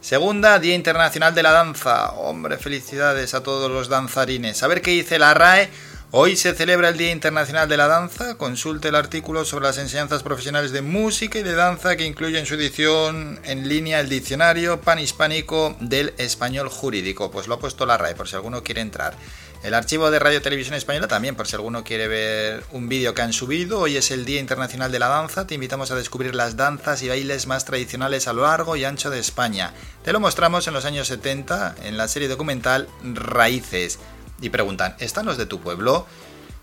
Segunda, 0.00 0.58
Día 0.58 0.74
Internacional 0.74 1.32
de 1.32 1.44
la 1.44 1.52
Danza. 1.52 2.10
Hombre, 2.10 2.58
felicidades 2.58 3.34
a 3.34 3.44
todos 3.44 3.70
los 3.70 3.88
danzarines. 3.88 4.60
A 4.64 4.66
ver 4.66 4.82
qué 4.82 4.90
dice 4.90 5.20
la 5.20 5.32
RAE. 5.32 5.70
Hoy 6.12 6.36
se 6.36 6.54
celebra 6.54 6.88
el 6.88 6.96
Día 6.96 7.12
Internacional 7.12 7.68
de 7.68 7.76
la 7.76 7.86
Danza. 7.86 8.36
Consulte 8.36 8.88
el 8.88 8.96
artículo 8.96 9.44
sobre 9.44 9.66
las 9.66 9.78
enseñanzas 9.78 10.24
profesionales 10.24 10.72
de 10.72 10.82
música 10.82 11.38
y 11.38 11.44
de 11.44 11.54
danza 11.54 11.94
que 11.94 12.04
incluye 12.04 12.36
en 12.36 12.46
su 12.46 12.54
edición 12.54 13.38
en 13.44 13.68
línea 13.68 14.00
el 14.00 14.08
diccionario 14.08 14.80
panhispánico 14.80 15.76
del 15.78 16.12
español 16.18 16.68
jurídico. 16.68 17.30
Pues 17.30 17.46
lo 17.46 17.54
ha 17.54 17.60
puesto 17.60 17.86
la 17.86 17.96
RAE 17.96 18.16
por 18.16 18.26
si 18.26 18.34
alguno 18.34 18.64
quiere 18.64 18.80
entrar. 18.80 19.14
El 19.62 19.72
archivo 19.72 20.10
de 20.10 20.18
Radio 20.18 20.42
Televisión 20.42 20.74
Española 20.74 21.06
también, 21.06 21.36
por 21.36 21.46
si 21.46 21.54
alguno 21.54 21.84
quiere 21.84 22.08
ver 22.08 22.64
un 22.72 22.88
vídeo 22.88 23.14
que 23.14 23.22
han 23.22 23.32
subido. 23.32 23.78
Hoy 23.78 23.96
es 23.96 24.10
el 24.10 24.24
Día 24.24 24.40
Internacional 24.40 24.90
de 24.90 24.98
la 24.98 25.06
Danza. 25.06 25.46
Te 25.46 25.54
invitamos 25.54 25.92
a 25.92 25.94
descubrir 25.94 26.34
las 26.34 26.56
danzas 26.56 27.04
y 27.04 27.08
bailes 27.08 27.46
más 27.46 27.64
tradicionales 27.64 28.26
a 28.26 28.32
lo 28.32 28.42
largo 28.42 28.74
y 28.74 28.84
ancho 28.84 29.10
de 29.10 29.20
España. 29.20 29.74
Te 30.02 30.12
lo 30.12 30.18
mostramos 30.18 30.66
en 30.66 30.74
los 30.74 30.86
años 30.86 31.06
70 31.06 31.76
en 31.84 31.96
la 31.96 32.08
serie 32.08 32.26
documental 32.26 32.88
Raíces 33.04 34.00
y 34.40 34.50
preguntan, 34.50 34.96
¿están 34.98 35.26
los 35.26 35.36
de 35.36 35.46
tu 35.46 35.60
pueblo? 35.60 36.06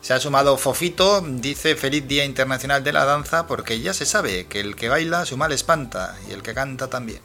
Se 0.01 0.13
ha 0.13 0.19
sumado 0.19 0.57
Fofito, 0.57 1.21
dice 1.21 1.75
feliz 1.75 2.07
Día 2.07 2.23
Internacional 2.23 2.84
de 2.84 2.93
la 2.93 3.05
Danza 3.05 3.47
porque 3.47 3.80
ya 3.80 3.93
se 3.93 4.05
sabe 4.05 4.45
que 4.47 4.59
el 4.59 4.75
que 4.75 4.89
baila 4.89 5.25
su 5.25 5.38
mal 5.38 5.51
espanta 5.51 6.15
y 6.30 6.34
el 6.34 6.43
que 6.43 6.53
canta 6.53 6.88
también. 6.88 7.21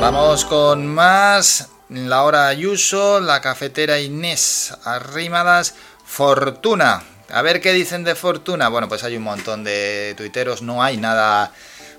Vamos 0.00 0.44
con 0.44 0.86
más. 0.86 1.70
La 1.88 2.24
hora 2.24 2.48
Ayuso, 2.48 3.20
la 3.20 3.40
cafetera 3.40 4.00
Inés 4.00 4.74
Arrimadas, 4.84 5.74
Fortuna. 6.04 7.02
A 7.30 7.42
ver 7.42 7.60
qué 7.60 7.72
dicen 7.72 8.04
de 8.04 8.14
Fortuna. 8.14 8.68
Bueno, 8.68 8.88
pues 8.88 9.04
hay 9.04 9.16
un 9.16 9.22
montón 9.22 9.64
de 9.64 10.14
tuiteros, 10.16 10.62
no 10.62 10.82
hay 10.82 10.96
nada 10.96 11.52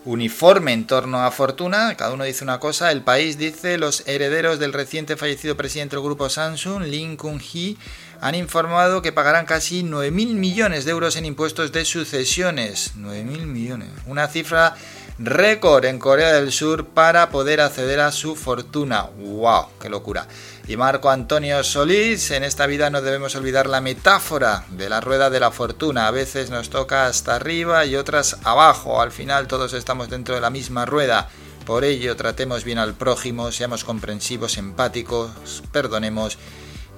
uniforme 0.07 0.71
en 0.71 0.87
torno 0.87 1.23
a 1.25 1.31
Fortuna, 1.31 1.95
cada 1.97 2.13
uno 2.13 2.23
dice 2.23 2.43
una 2.43 2.59
cosa, 2.59 2.91
el 2.91 3.01
país 3.01 3.37
dice 3.37 3.77
los 3.77 4.07
herederos 4.07 4.57
del 4.57 4.71
reciente 4.71 5.17
fallecido 5.17 5.57
presidente 5.57 5.97
del 5.97 6.05
grupo 6.05 6.29
Samsung, 6.29 6.83
Lin 6.83 7.17
Kun-hee, 7.17 7.77
han 8.21 8.33
informado 8.33 9.01
que 9.01 9.11
pagarán 9.11 9.45
casi 9.45 9.83
9.000 9.83 10.33
millones 10.33 10.85
de 10.85 10.91
euros 10.91 11.17
en 11.17 11.25
impuestos 11.25 11.71
de 11.71 11.85
sucesiones. 11.85 12.93
9.000 12.97 13.45
millones. 13.45 13.89
Una 14.07 14.27
cifra 14.27 14.75
récord 15.19 15.85
en 15.85 15.99
Corea 15.99 16.33
del 16.33 16.51
Sur 16.51 16.85
para 16.85 17.29
poder 17.29 17.61
acceder 17.61 17.99
a 17.99 18.11
su 18.11 18.35
fortuna. 18.35 19.09
¡Wow! 19.17 19.67
¡Qué 19.79 19.89
locura! 19.89 20.27
Y 20.69 20.75
Marco 20.75 21.09
Antonio 21.09 21.63
Solís, 21.63 22.29
en 22.31 22.43
esta 22.43 22.67
vida 22.67 22.89
no 22.89 23.01
debemos 23.01 23.35
olvidar 23.35 23.67
la 23.67 23.79
metáfora 23.79 24.65
de 24.69 24.89
la 24.89 24.99
rueda 24.99 25.29
de 25.29 25.39
la 25.39 25.49
fortuna. 25.49 26.07
A 26.07 26.11
veces 26.11 26.49
nos 26.49 26.69
toca 26.69 27.07
hasta 27.07 27.35
arriba 27.35 27.85
y 27.85 27.95
otras 27.95 28.35
abajo. 28.43 29.01
Al 29.01 29.13
final 29.13 29.47
todos 29.47 29.71
estamos 29.71 30.09
dentro 30.09 30.35
de 30.35 30.41
la 30.41 30.49
misma 30.49 30.85
rueda. 30.85 31.29
Por 31.65 31.85
ello, 31.85 32.17
tratemos 32.17 32.65
bien 32.65 32.79
al 32.79 32.95
prójimo, 32.95 33.53
seamos 33.53 33.85
comprensivos, 33.85 34.57
empáticos, 34.57 35.63
perdonemos 35.71 36.37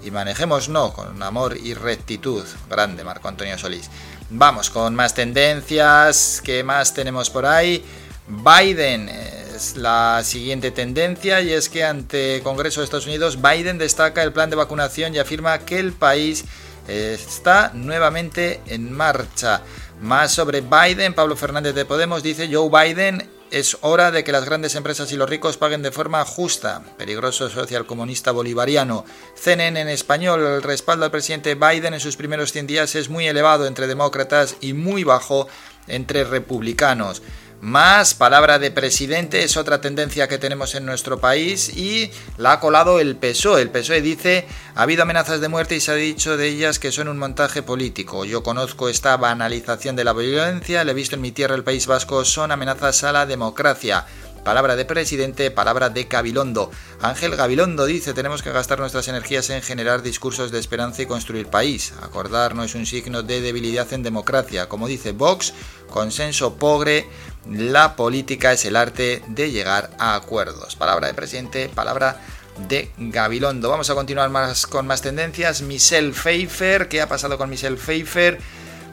y 0.04 0.10
manejemos 0.10 0.68
no 0.68 0.92
con 0.92 1.22
amor 1.22 1.56
y 1.56 1.76
rectitud. 1.76 2.46
Grande 2.70 3.04
Marco 3.04 3.28
Antonio 3.28 3.56
Solís. 3.60 3.92
Vamos 4.32 4.72
con 4.72 4.96
más 4.96 5.14
tendencias. 5.14 6.42
¿Qué 6.44 6.64
más 6.64 6.96
tenemos 6.96 7.30
por 7.30 7.46
ahí? 7.46 7.86
Biden 8.28 9.10
es 9.10 9.49
la 9.76 10.22
siguiente 10.24 10.72
tendencia 10.72 11.42
y 11.42 11.52
es 11.54 11.70
que 11.70 11.84
ante 11.84 12.42
Congreso 12.44 12.82
de 12.82 12.86
Estados 12.86 13.08
Unidos 13.08 13.40
Biden 13.42 13.78
destaca 13.78 14.24
el 14.24 14.34
plan 14.34 14.50
de 14.50 14.56
vacunación 14.56 15.14
y 15.14 15.20
afirma 15.20 15.60
que 15.60 15.80
el 15.80 15.94
país 15.94 16.46
está 16.88 17.72
nuevamente 17.74 18.62
en 18.68 18.92
marcha. 18.92 19.62
Más 20.02 20.32
sobre 20.32 20.62
Biden, 20.62 21.14
Pablo 21.14 21.36
Fernández 21.36 21.76
de 21.76 21.86
Podemos 21.86 22.24
dice 22.24 22.50
Joe 22.52 22.70
Biden 22.70 23.30
es 23.52 23.78
hora 23.82 24.12
de 24.12 24.24
que 24.24 24.32
las 24.32 24.46
grandes 24.46 24.76
empresas 24.76 25.12
y 25.12 25.16
los 25.16 25.30
ricos 25.30 25.58
paguen 25.58 25.82
de 25.82 25.92
forma 25.92 26.24
justa. 26.24 26.84
Peligroso 26.98 27.50
socialcomunista 27.50 28.32
bolivariano. 28.32 29.06
CNN 29.36 29.82
en 29.82 29.90
español, 29.90 30.46
el 30.46 30.64
respaldo 30.64 31.06
al 31.06 31.12
presidente 31.12 31.56
Biden 31.56 31.94
en 31.94 32.00
sus 32.00 32.16
primeros 32.16 32.52
100 32.52 32.68
días 32.68 32.96
es 32.96 33.10
muy 33.10 33.28
elevado 33.28 33.66
entre 33.66 33.88
demócratas 33.88 34.56
y 34.62 34.74
muy 34.74 35.04
bajo 35.04 35.48
entre 35.88 36.24
republicanos. 36.24 37.22
Más 37.62 38.14
palabra 38.14 38.58
de 38.58 38.72
presidente 38.72 39.44
es 39.44 39.58
otra 39.58 39.82
tendencia 39.82 40.30
que 40.30 40.38
tenemos 40.38 40.76
en 40.76 40.86
nuestro 40.86 41.20
país 41.20 41.68
y 41.76 42.10
la 42.38 42.54
ha 42.54 42.60
colado 42.62 43.02
el 43.02 43.18
PSOE. 43.18 43.62
El 43.62 43.70
PSOE 43.70 44.02
dice, 44.02 44.48
ha 44.76 44.84
habido 44.84 45.04
amenazas 45.04 45.42
de 45.42 45.50
muerte 45.50 45.76
y 45.76 45.82
se 45.82 45.92
ha 45.92 45.96
dicho 45.96 46.38
de 46.38 46.48
ellas 46.48 46.80
que 46.80 46.94
son 46.94 47.10
un 47.10 47.18
montaje 47.18 47.62
político. 47.62 48.24
Yo 48.24 48.44
conozco 48.44 48.88
esta 48.88 49.18
banalización 49.18 49.98
de 49.98 50.06
la 50.06 50.14
violencia, 50.14 50.86
le 50.86 50.92
he 50.92 50.96
visto 50.96 51.16
en 51.16 51.22
mi 51.22 51.34
tierra, 51.34 51.56
el 51.56 51.66
País 51.66 51.86
Vasco, 51.86 52.24
son 52.24 52.54
amenazas 52.54 53.04
a 53.04 53.12
la 53.12 53.26
democracia. 53.26 54.06
Palabra 54.44 54.78
de 54.78 54.86
presidente, 54.86 55.52
palabra 55.52 55.90
de 55.90 56.06
Gabilondo. 56.06 56.72
Ángel 57.02 57.36
Gabilondo 57.36 57.86
dice, 57.86 58.14
tenemos 58.14 58.42
que 58.42 58.52
gastar 58.52 58.80
nuestras 58.80 59.08
energías 59.10 59.50
en 59.50 59.62
generar 59.62 60.02
discursos 60.02 60.50
de 60.52 60.60
esperanza 60.60 61.02
y 61.02 61.08
construir 61.08 61.48
país. 61.48 61.94
Acordar 62.02 62.56
no 62.56 62.64
es 62.64 62.74
un 62.74 62.86
signo 62.86 63.22
de 63.22 63.42
debilidad 63.42 63.92
en 63.92 64.02
democracia. 64.02 64.70
Como 64.70 64.88
dice 64.88 65.12
Vox, 65.12 65.54
consenso 65.90 66.56
pobre, 66.56 67.08
la 67.50 67.96
política 67.96 68.54
es 68.54 68.66
el 68.66 68.76
arte 68.76 69.22
de 69.28 69.52
llegar 69.52 69.92
a 69.98 70.16
acuerdos. 70.16 70.76
Palabra 70.76 71.08
de 71.08 71.14
presidente, 71.14 71.70
palabra 71.70 72.20
de 72.68 72.92
Gabilondo. 72.98 73.70
Vamos 73.70 73.90
a 73.90 73.96
continuar 73.96 74.30
más 74.30 74.68
con 74.68 74.86
más 74.88 75.02
tendencias. 75.02 75.62
Michelle 75.62 76.12
Pfeiffer, 76.12 76.88
¿qué 76.88 77.02
ha 77.02 77.10
pasado 77.10 77.38
con 77.38 77.50
Michelle 77.50 77.78
Pfeiffer? 77.78 78.40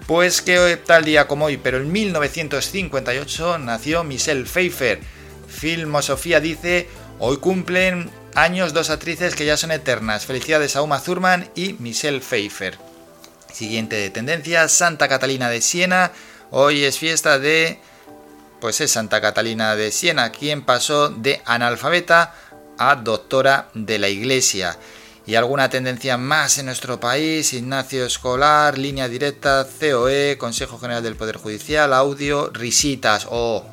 Pues 0.07 0.41
que 0.41 0.81
tal 0.87 1.05
día 1.05 1.27
como 1.27 1.47
hoy, 1.47 1.57
pero 1.57 1.79
en 1.79 1.91
1958 1.91 3.59
nació 3.59 4.05
Michelle 4.05 4.45
Pfeiffer 4.45 5.01
Filmosofía 5.49 6.41
dice, 6.41 6.89
hoy 7.19 7.39
cumplen 7.39 8.11
años 8.35 8.73
dos 8.75 8.91
actrices 8.91 9.35
que 9.35 9.47
ya 9.47 9.57
son 9.57 9.71
eternas. 9.71 10.27
Felicidades 10.27 10.77
a 10.77 10.83
Uma 10.83 11.03
Thurman 11.03 11.49
y 11.55 11.75
Michelle 11.79 12.21
Pfeiffer. 12.21 12.79
Siguiente 13.53 13.97
de 13.97 14.11
tendencia, 14.11 14.69
Santa 14.69 15.09
Catalina 15.09 15.49
de 15.49 15.63
Siena. 15.63 16.13
Hoy 16.51 16.85
es 16.85 16.99
fiesta 16.99 17.39
de... 17.39 17.79
Pues 18.61 18.81
es 18.81 18.93
Santa 18.93 19.21
Catalina 19.21 19.77
de 19.77 19.93
Siena, 19.93 20.33
quien 20.33 20.63
pasó 20.63 21.09
de 21.11 21.43
analfabeta 21.45 22.35
a 22.79 22.97
doctora 22.97 23.69
de 23.75 23.99
la 23.99 24.09
Iglesia. 24.09 24.79
Y 25.27 25.35
alguna 25.35 25.69
tendencia 25.69 26.17
más 26.17 26.59
en 26.59 26.67
nuestro 26.67 27.01
país, 27.01 27.53
Ignacio 27.53 28.07
Escolar, 28.07 28.79
línea 28.79 29.09
directa, 29.09 29.67
COE, 29.81 30.39
Consejo 30.39 30.79
General 30.79 31.03
del 31.03 31.17
Poder 31.17 31.37
Judicial, 31.37 31.93
audio, 31.93 32.51
risitas, 32.51 33.27
oh, 33.29 33.67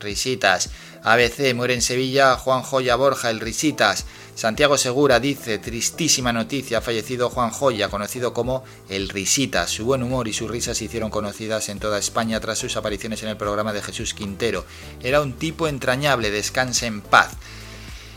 risitas. 0.00 0.70
ABC 1.02 1.54
muere 1.54 1.74
en 1.74 1.82
Sevilla 1.82 2.36
Juan 2.36 2.62
Joya 2.62 2.96
Borja, 2.96 3.30
el 3.30 3.40
Risitas. 3.40 4.04
Santiago 4.40 4.78
Segura 4.78 5.20
dice, 5.20 5.58
tristísima 5.58 6.32
noticia, 6.32 6.78
ha 6.78 6.80
fallecido 6.80 7.28
Juan 7.28 7.50
Joya, 7.50 7.90
conocido 7.90 8.32
como 8.32 8.64
el 8.88 9.10
Risitas. 9.10 9.68
Su 9.68 9.84
buen 9.84 10.02
humor 10.02 10.28
y 10.28 10.32
sus 10.32 10.50
risas 10.50 10.78
se 10.78 10.86
hicieron 10.86 11.10
conocidas 11.10 11.68
en 11.68 11.78
toda 11.78 11.98
España 11.98 12.40
tras 12.40 12.56
sus 12.56 12.74
apariciones 12.78 13.22
en 13.22 13.28
el 13.28 13.36
programa 13.36 13.74
de 13.74 13.82
Jesús 13.82 14.14
Quintero. 14.14 14.64
Era 15.02 15.20
un 15.20 15.34
tipo 15.34 15.68
entrañable, 15.68 16.30
descanse 16.30 16.86
en 16.86 17.02
paz. 17.02 17.32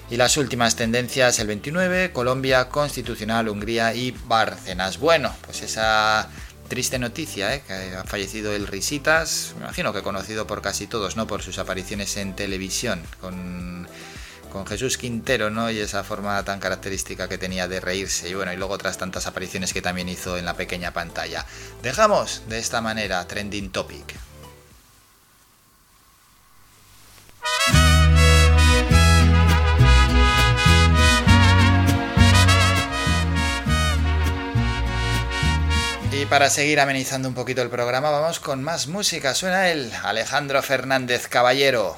Y 0.09 0.15
las 0.15 0.37
últimas 0.37 0.77
tendencias, 0.77 1.39
el 1.39 1.47
29, 1.47 2.13
Colombia, 2.13 2.69
Constitucional, 2.69 3.49
Hungría 3.49 3.93
y 3.93 4.11
Bárcenas. 4.25 4.99
Bueno, 4.99 5.35
pues 5.45 5.61
esa 5.61 6.29
Triste 6.69 6.97
noticia, 6.97 7.53
¿eh? 7.53 7.63
que 7.67 7.73
ha 7.73 8.03
fallecido 8.05 8.53
el 8.53 8.65
Risitas, 8.67 9.53
me 9.57 9.65
imagino 9.65 9.91
que 9.91 10.01
conocido 10.01 10.47
por 10.47 10.61
casi 10.61 10.87
todos, 10.87 11.17
¿no? 11.17 11.27
Por 11.27 11.43
sus 11.43 11.59
apariciones 11.59 12.15
en 12.15 12.35
televisión, 12.35 13.03
con, 13.19 13.87
con 14.53 14.67
Jesús 14.67 14.99
Quintero, 14.99 15.49
¿no? 15.49 15.71
Y 15.71 15.79
esa 15.79 16.03
forma 16.03 16.41
tan 16.45 16.59
característica 16.59 17.27
que 17.27 17.39
tenía 17.39 17.67
de 17.67 17.79
reírse. 17.79 18.29
Y 18.29 18.35
bueno, 18.35 18.53
y 18.53 18.55
luego 18.55 18.75
otras 18.75 18.99
tantas 18.99 19.25
apariciones 19.25 19.73
que 19.73 19.81
también 19.81 20.07
hizo 20.07 20.37
en 20.37 20.45
la 20.45 20.53
pequeña 20.53 20.93
pantalla. 20.93 21.43
Dejamos 21.81 22.43
de 22.47 22.59
esta 22.59 22.79
manera 22.79 23.27
Trending 23.27 23.71
Topic. 23.71 24.15
Y 36.11 36.25
para 36.27 36.51
seguir 36.51 36.79
amenizando 36.79 37.27
un 37.27 37.33
poquito 37.33 37.63
el 37.63 37.69
programa, 37.69 38.11
vamos 38.11 38.39
con 38.39 38.63
más 38.63 38.87
música. 38.87 39.33
Suena 39.33 39.71
el 39.71 39.91
Alejandro 40.03 40.61
Fernández 40.61 41.27
Caballero. 41.27 41.97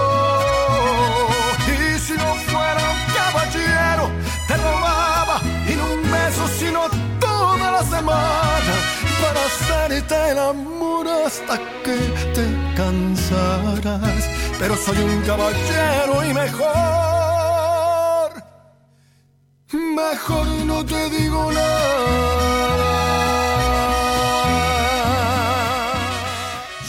El 10.31 10.39
amor 10.39 11.07
hasta 11.07 11.57
que 11.83 11.97
te 12.33 12.45
cansarás. 12.75 14.29
Pero 14.59 14.75
soy 14.75 14.97
un 14.97 15.21
caballero 15.21 16.25
y 16.25 16.33
mejor, 16.33 16.71
mejor 19.71 20.47
no 20.65 20.85
te 20.85 21.09
digo 21.09 21.51
nada. 21.51 22.01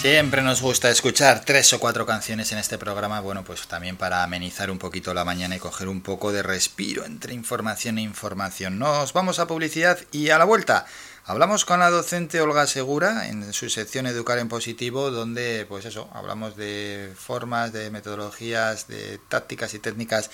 Siempre 0.02 0.42
nos 0.42 0.60
gusta 0.60 0.90
escuchar 0.90 1.44
tres 1.44 1.72
o 1.74 1.78
cuatro 1.78 2.04
canciones 2.04 2.50
en 2.50 2.58
este 2.58 2.76
programa, 2.76 3.20
bueno, 3.20 3.44
pues 3.44 3.68
también 3.68 3.96
para 3.96 4.24
amenizar 4.24 4.68
un 4.68 4.78
poquito 4.78 5.14
la 5.14 5.24
mañana 5.24 5.54
y 5.54 5.60
coger 5.60 5.86
un 5.86 6.00
poco 6.00 6.32
de 6.32 6.42
respiro 6.42 7.04
entre 7.04 7.34
información 7.34 7.98
e 7.98 8.02
información. 8.02 8.80
Nos 8.80 9.12
vamos 9.12 9.38
a 9.38 9.46
publicidad 9.46 10.00
y 10.10 10.30
a 10.30 10.38
la 10.38 10.44
vuelta. 10.44 10.86
Hablamos 11.24 11.64
con 11.64 11.78
la 11.78 11.88
docente 11.88 12.40
Olga 12.40 12.66
Segura 12.66 13.28
en 13.28 13.52
su 13.52 13.70
sección 13.70 14.08
Educar 14.08 14.38
en 14.38 14.48
Positivo, 14.48 15.12
donde, 15.12 15.64
pues 15.68 15.84
eso, 15.84 16.10
hablamos 16.12 16.56
de 16.56 17.12
formas, 17.16 17.72
de 17.72 17.92
metodologías, 17.92 18.88
de 18.88 19.20
tácticas 19.28 19.72
y 19.74 19.78
técnicas 19.78 20.30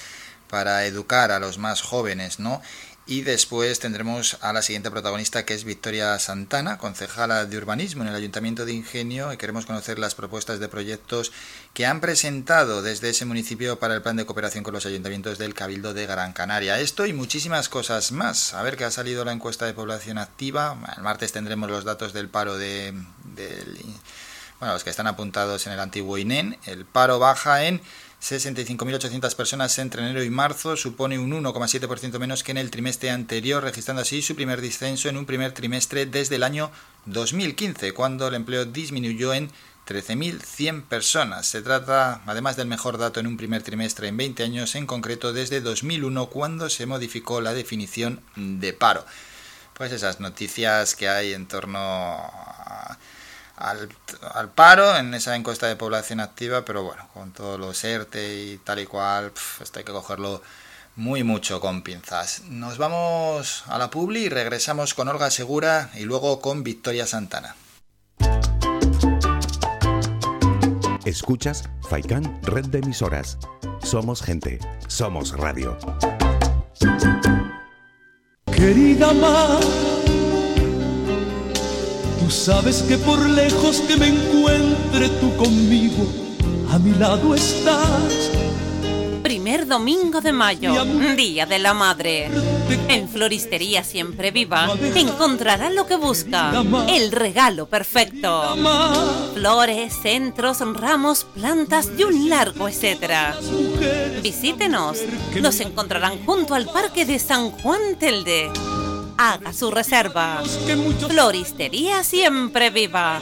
para 0.48 0.86
educar 0.86 1.30
a 1.30 1.40
los 1.40 1.58
más 1.58 1.82
jóvenes, 1.82 2.40
¿no? 2.40 2.62
Y 3.10 3.22
después 3.22 3.78
tendremos 3.78 4.36
a 4.42 4.52
la 4.52 4.60
siguiente 4.60 4.90
protagonista 4.90 5.46
que 5.46 5.54
es 5.54 5.64
Victoria 5.64 6.18
Santana, 6.18 6.76
concejala 6.76 7.46
de 7.46 7.56
urbanismo 7.56 8.02
en 8.02 8.10
el 8.10 8.14
Ayuntamiento 8.14 8.66
de 8.66 8.74
Ingenio 8.74 9.32
y 9.32 9.38
queremos 9.38 9.64
conocer 9.64 9.98
las 9.98 10.14
propuestas 10.14 10.60
de 10.60 10.68
proyectos 10.68 11.32
que 11.72 11.86
han 11.86 12.02
presentado 12.02 12.82
desde 12.82 13.08
ese 13.08 13.24
municipio 13.24 13.78
para 13.78 13.94
el 13.94 14.02
plan 14.02 14.16
de 14.16 14.26
cooperación 14.26 14.62
con 14.62 14.74
los 14.74 14.84
ayuntamientos 14.84 15.38
del 15.38 15.54
Cabildo 15.54 15.94
de 15.94 16.04
Gran 16.04 16.34
Canaria. 16.34 16.80
Esto 16.80 17.06
y 17.06 17.14
muchísimas 17.14 17.70
cosas 17.70 18.12
más. 18.12 18.52
A 18.52 18.62
ver 18.62 18.76
qué 18.76 18.84
ha 18.84 18.90
salido 18.90 19.24
la 19.24 19.32
encuesta 19.32 19.64
de 19.64 19.72
población 19.72 20.18
activa. 20.18 20.76
El 20.94 21.02
martes 21.02 21.32
tendremos 21.32 21.70
los 21.70 21.84
datos 21.84 22.12
del 22.12 22.28
paro 22.28 22.58
de, 22.58 22.92
bueno, 24.58 24.74
los 24.74 24.84
que 24.84 24.90
están 24.90 25.06
apuntados 25.06 25.66
en 25.66 25.72
el 25.72 25.80
antiguo 25.80 26.18
INEN. 26.18 26.58
El 26.66 26.84
paro 26.84 27.18
baja 27.18 27.64
en 27.64 27.80
65.800 28.22 29.34
personas 29.36 29.78
entre 29.78 30.02
enero 30.02 30.24
y 30.24 30.30
marzo, 30.30 30.76
supone 30.76 31.18
un 31.18 31.30
1,7% 31.30 32.18
menos 32.18 32.42
que 32.42 32.50
en 32.50 32.58
el 32.58 32.70
trimestre 32.70 33.10
anterior, 33.10 33.62
registrando 33.62 34.02
así 34.02 34.22
su 34.22 34.34
primer 34.34 34.60
descenso 34.60 35.08
en 35.08 35.16
un 35.16 35.24
primer 35.24 35.52
trimestre 35.52 36.04
desde 36.04 36.36
el 36.36 36.42
año 36.42 36.70
2015, 37.06 37.92
cuando 37.92 38.26
el 38.26 38.34
empleo 38.34 38.64
disminuyó 38.64 39.34
en 39.34 39.50
13.100 39.86 40.82
personas. 40.82 41.46
Se 41.46 41.62
trata, 41.62 42.20
además 42.26 42.56
del 42.56 42.66
mejor 42.66 42.98
dato 42.98 43.20
en 43.20 43.26
un 43.26 43.36
primer 43.36 43.62
trimestre 43.62 44.08
en 44.08 44.16
20 44.16 44.42
años, 44.42 44.74
en 44.74 44.86
concreto 44.86 45.32
desde 45.32 45.60
2001, 45.60 46.26
cuando 46.26 46.68
se 46.68 46.86
modificó 46.86 47.40
la 47.40 47.54
definición 47.54 48.20
de 48.36 48.72
paro. 48.72 49.06
Pues 49.74 49.92
esas 49.92 50.18
noticias 50.18 50.96
que 50.96 51.08
hay 51.08 51.32
en 51.32 51.46
torno 51.46 52.20
al, 53.58 53.88
al, 54.34 54.48
paro 54.50 54.96
en 54.96 55.12
esa 55.14 55.34
encuesta 55.36 55.66
de 55.66 55.76
población 55.76 56.20
activa, 56.20 56.64
pero 56.64 56.84
bueno, 56.84 57.08
con 57.12 57.32
todos 57.32 57.58
los 57.58 57.82
ERTE 57.82 58.44
y 58.44 58.58
tal 58.58 58.78
y 58.78 58.86
cual, 58.86 59.32
pff, 59.32 59.62
esto 59.62 59.80
hay 59.80 59.84
que 59.84 59.92
cogerlo 59.92 60.42
muy 60.96 61.22
mucho 61.22 61.60
con 61.60 61.82
pinzas. 61.82 62.42
Nos 62.48 62.78
vamos 62.78 63.64
a 63.68 63.78
la 63.78 63.90
publi 63.90 64.24
y 64.24 64.28
regresamos 64.28 64.94
con 64.94 65.08
Olga 65.08 65.30
Segura 65.30 65.90
y 65.94 66.04
luego 66.04 66.40
con 66.40 66.62
Victoria 66.62 67.06
Santana. 67.06 67.56
Escuchas 71.04 71.64
Faikan 71.88 72.40
Red 72.42 72.66
de 72.66 72.78
Emisoras. 72.78 73.38
Somos 73.82 74.22
gente, 74.22 74.58
somos 74.88 75.36
radio. 75.36 75.78
Querida 78.52 79.12
Mar 79.12 79.97
Tú 82.28 82.34
sabes 82.34 82.82
que 82.82 82.98
por 82.98 83.18
lejos 83.26 83.80
que 83.88 83.96
me 83.96 84.08
encuentre 84.08 85.08
tú 85.18 85.34
conmigo, 85.38 86.06
a 86.70 86.78
mi 86.78 86.92
lado 86.98 87.34
estás. 87.34 88.30
Primer 89.22 89.66
domingo 89.66 90.20
de 90.20 90.32
mayo, 90.32 90.84
Día 91.16 91.46
de 91.46 91.58
la 91.58 91.72
Madre. 91.72 92.28
En 92.88 93.08
Floristería 93.08 93.82
Siempre 93.82 94.30
Viva 94.30 94.68
encontrará 94.94 95.70
lo 95.70 95.86
que 95.86 95.96
busca, 95.96 96.52
el 96.86 97.12
regalo 97.12 97.64
perfecto. 97.64 98.58
Flores, 99.32 99.94
centros, 100.02 100.58
ramos, 100.74 101.24
plantas 101.24 101.88
y 101.96 102.04
un 102.04 102.28
largo 102.28 102.68
etcétera. 102.68 103.38
Visítenos, 104.22 104.98
nos 105.40 105.60
encontrarán 105.60 106.22
junto 106.26 106.54
al 106.54 106.66
Parque 106.66 107.06
de 107.06 107.18
San 107.18 107.52
Juan 107.52 107.96
Telde 107.98 108.50
haga 109.18 109.52
su 109.52 109.70
reserva. 109.70 110.42
Floristería 111.08 112.02
siempre 112.02 112.70
viva, 112.70 113.20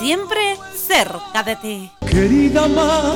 siempre 0.00 0.56
cerca 0.74 1.42
de 1.44 1.56
ti. 1.56 1.90
Querida 2.10 2.66
Mar, 2.66 3.14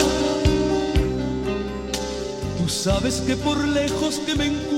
tú 2.58 2.68
sabes 2.68 3.22
que 3.22 3.34
por 3.36 3.66
lejos 3.66 4.20
que 4.20 4.34
me 4.34 4.46
encuentre 4.46 4.77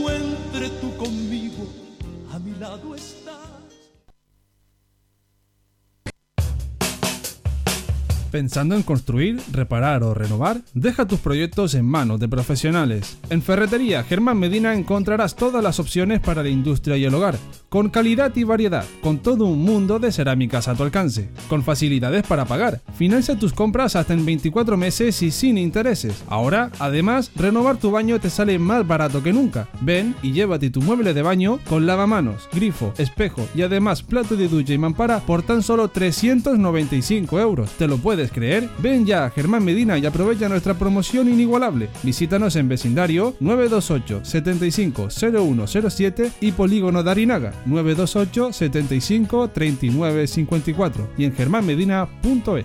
¿Pensando 8.31 8.77
en 8.77 8.83
construir, 8.83 9.41
reparar 9.51 10.05
o 10.05 10.15
renovar? 10.15 10.61
Deja 10.73 11.07
tus 11.07 11.19
proyectos 11.19 11.75
en 11.75 11.85
manos 11.85 12.21
de 12.21 12.29
profesionales. 12.29 13.19
En 13.29 13.43
Ferretería 13.43 14.05
Germán 14.05 14.39
Medina 14.39 14.73
encontrarás 14.75 15.35
todas 15.35 15.65
las 15.65 15.81
opciones 15.81 16.21
para 16.21 16.43
la 16.43 16.49
industria 16.49 16.97
y 16.97 17.05
el 17.05 17.15
hogar, 17.15 17.37
con 17.71 17.89
calidad 17.89 18.35
y 18.35 18.43
variedad, 18.43 18.85
con 19.01 19.19
todo 19.19 19.47
un 19.47 19.63
mundo 19.63 20.01
de 20.01 20.11
cerámicas 20.11 20.67
a 20.67 20.75
tu 20.75 20.83
alcance, 20.83 21.31
con 21.49 21.63
facilidades 21.63 22.27
para 22.27 22.45
pagar. 22.45 22.81
Financia 22.97 23.39
tus 23.39 23.53
compras 23.53 23.95
hasta 23.95 24.13
en 24.13 24.27
24 24.27 24.77
meses 24.77 25.23
y 25.23 25.31
sin 25.31 25.57
intereses. 25.57 26.25
Ahora, 26.29 26.73
además, 26.81 27.31
renovar 27.37 27.77
tu 27.77 27.93
baño 27.93 28.19
te 28.19 28.29
sale 28.29 28.59
más 28.59 28.87
barato 28.87 29.23
que 29.23 29.33
nunca. 29.33 29.69
Ven 29.81 30.17
y 30.21 30.33
llévate 30.33 30.71
tu 30.71 30.83
mueble 30.83 31.15
de 31.15 31.23
baño 31.23 31.61
con 31.69 31.87
lavamanos, 31.87 32.49
grifo, 32.53 32.93
espejo 32.99 33.47
y 33.55 33.63
además 33.63 34.03
plato 34.03 34.35
de 34.35 34.49
ducha 34.49 34.75
y 34.75 34.79
mampara 34.79 35.21
por 35.21 35.43
tan 35.43 35.63
solo 35.63 35.87
395 35.89 37.39
euros. 37.39 37.71
¿Te 37.79 37.87
lo 37.87 37.99
puedes 37.99 38.33
creer? 38.33 38.69
Ven 38.79 39.07
ya 39.07 39.27
a 39.27 39.31
Germán 39.31 39.65
Medina 39.65 39.97
y 39.97 40.07
aprovecha 40.07 40.49
nuestra 40.49 40.75
promoción 40.75 41.29
inigualable. 41.29 41.89
Visítanos 42.03 42.57
en 42.57 42.69
vecindario 42.69 43.37
928 43.39 44.25
75 44.25 45.09
0107 45.09 46.33
y 46.41 46.51
Polígono 46.51 47.05
de 47.05 47.11
Arinaga 47.13 47.60
928 47.67 48.53
75 48.53 49.49
39 49.49 50.27
54 50.27 51.11
y 51.17 51.25
en 51.25 51.35
germánmedina.es. 51.35 52.65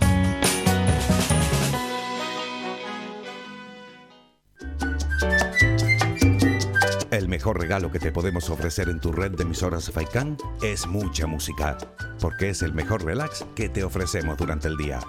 El 7.11 7.29
mejor 7.29 7.61
regalo 7.61 7.91
que 7.91 7.99
te 7.99 8.11
podemos 8.11 8.49
ofrecer 8.49 8.89
en 8.89 8.99
tu 8.99 9.13
red 9.13 9.31
de 9.31 9.43
emisoras 9.43 9.89
Faikan 9.89 10.37
es 10.61 10.85
mucha 10.85 11.25
música, 11.27 11.77
porque 12.19 12.49
es 12.49 12.61
el 12.61 12.73
mejor 12.73 13.05
relax 13.05 13.45
que 13.55 13.69
te 13.69 13.85
ofrecemos 13.85 14.37
durante 14.37 14.67
el 14.67 14.75
día. 14.75 14.99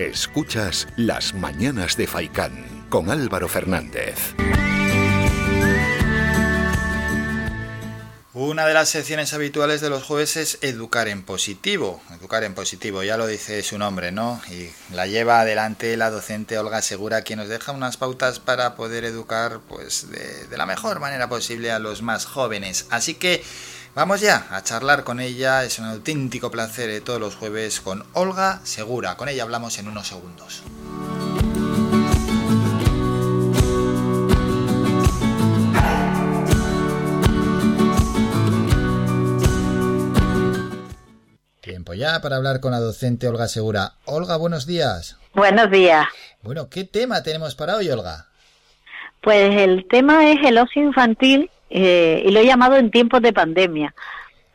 Escuchas 0.00 0.88
Las 0.96 1.34
Mañanas 1.34 1.96
de 1.96 2.06
Faicán 2.06 2.81
con 2.92 3.10
Álvaro 3.10 3.48
Fernández. 3.48 4.34
Una 8.34 8.66
de 8.66 8.74
las 8.74 8.90
secciones 8.90 9.32
habituales 9.32 9.80
de 9.80 9.88
los 9.88 10.02
jueves 10.02 10.36
es 10.36 10.58
Educar 10.60 11.08
en 11.08 11.22
Positivo. 11.22 12.02
Educar 12.14 12.44
en 12.44 12.52
Positivo, 12.52 13.02
ya 13.02 13.16
lo 13.16 13.26
dice 13.26 13.62
su 13.62 13.78
nombre, 13.78 14.12
¿no? 14.12 14.42
Y 14.50 14.70
la 14.94 15.06
lleva 15.06 15.40
adelante 15.40 15.96
la 15.96 16.10
docente 16.10 16.58
Olga 16.58 16.82
Segura, 16.82 17.22
quien 17.22 17.38
nos 17.38 17.48
deja 17.48 17.72
unas 17.72 17.96
pautas 17.96 18.40
para 18.40 18.74
poder 18.74 19.06
educar 19.06 19.60
pues, 19.70 20.10
de, 20.10 20.54
la 20.54 20.66
mejor 20.66 21.00
manera 21.00 21.30
posible 21.30 21.72
a 21.72 21.78
los 21.78 22.02
más 22.02 22.26
jóvenes. 22.26 22.86
Así 22.90 23.14
que 23.14 23.42
Vamos 23.94 24.22
ya 24.22 24.46
a 24.50 24.62
charlar 24.62 25.04
con 25.04 25.20
ella, 25.20 25.64
es 25.64 25.78
un 25.78 25.84
auténtico 25.84 26.50
placer 26.50 26.88
eh, 26.88 27.02
todos 27.02 27.20
los 27.20 27.36
jueves 27.36 27.82
con 27.82 28.06
Olga 28.14 28.62
Segura. 28.64 29.18
Con 29.18 29.28
ella 29.28 29.42
hablamos 29.42 29.76
en 29.78 29.86
unos 29.86 30.08
segundos. 30.08 30.62
Ya 41.94 42.20
para 42.20 42.36
hablar 42.36 42.60
con 42.60 42.72
la 42.72 42.80
docente 42.80 43.28
Olga 43.28 43.48
Segura. 43.48 43.92
Olga, 44.04 44.36
buenos 44.36 44.66
días. 44.66 45.18
Buenos 45.34 45.70
días. 45.70 46.06
Bueno, 46.42 46.68
¿qué 46.68 46.84
tema 46.84 47.22
tenemos 47.22 47.54
para 47.54 47.76
hoy, 47.76 47.88
Olga? 47.90 48.26
Pues 49.20 49.54
el 49.60 49.86
tema 49.88 50.30
es 50.30 50.38
el 50.44 50.58
ocio 50.58 50.82
infantil 50.82 51.50
eh, 51.70 52.22
y 52.26 52.30
lo 52.30 52.40
he 52.40 52.46
llamado 52.46 52.76
en 52.76 52.90
tiempos 52.90 53.22
de 53.22 53.32
pandemia, 53.32 53.94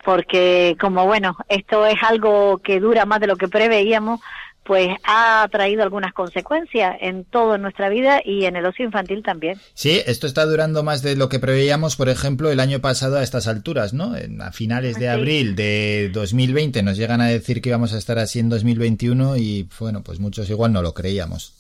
porque 0.04 0.76
como 0.80 1.06
bueno, 1.06 1.38
esto 1.48 1.86
es 1.86 1.96
algo 2.04 2.60
que 2.60 2.80
dura 2.80 3.06
más 3.06 3.20
de 3.20 3.28
lo 3.28 3.38
que 3.38 3.48
preveíamos, 3.48 4.20
pues 4.68 4.90
ha 5.04 5.48
traído 5.50 5.82
algunas 5.82 6.14
consecuencias 6.14 6.98
en 7.00 7.24
toda 7.24 7.58
nuestra 7.58 7.88
vida 7.88 8.22
y 8.24 8.46
en 8.46 8.58
el 8.58 8.66
ocio 8.66 8.84
infantil 8.84 9.24
también. 9.24 9.58
Sí, 9.74 10.02
esto 10.06 10.28
está 10.28 10.46
durando 10.46 10.84
más 10.84 11.02
de 11.02 11.16
lo 11.16 11.30
que 11.30 11.40
preveíamos, 11.40 11.96
por 11.96 12.10
ejemplo, 12.10 12.52
el 12.52 12.60
año 12.60 12.82
pasado 12.82 13.18
a 13.18 13.24
estas 13.24 13.48
alturas, 13.48 13.94
¿no? 13.94 14.14
A 14.42 14.52
finales 14.52 15.00
de 15.00 15.08
abril 15.08 15.56
de 15.56 16.10
2020 16.14 16.84
nos 16.84 16.98
llegan 16.98 17.22
a 17.22 17.28
decir 17.28 17.62
que 17.62 17.70
íbamos 17.70 17.94
a 17.94 17.98
estar 17.98 18.20
así 18.20 18.40
en 18.40 18.50
2021 18.50 19.38
y 19.38 19.70
bueno, 19.80 20.04
pues 20.04 20.20
muchos 20.20 20.50
igual 20.50 20.74
no 20.74 20.82
lo 20.82 20.94
creíamos. 20.94 21.54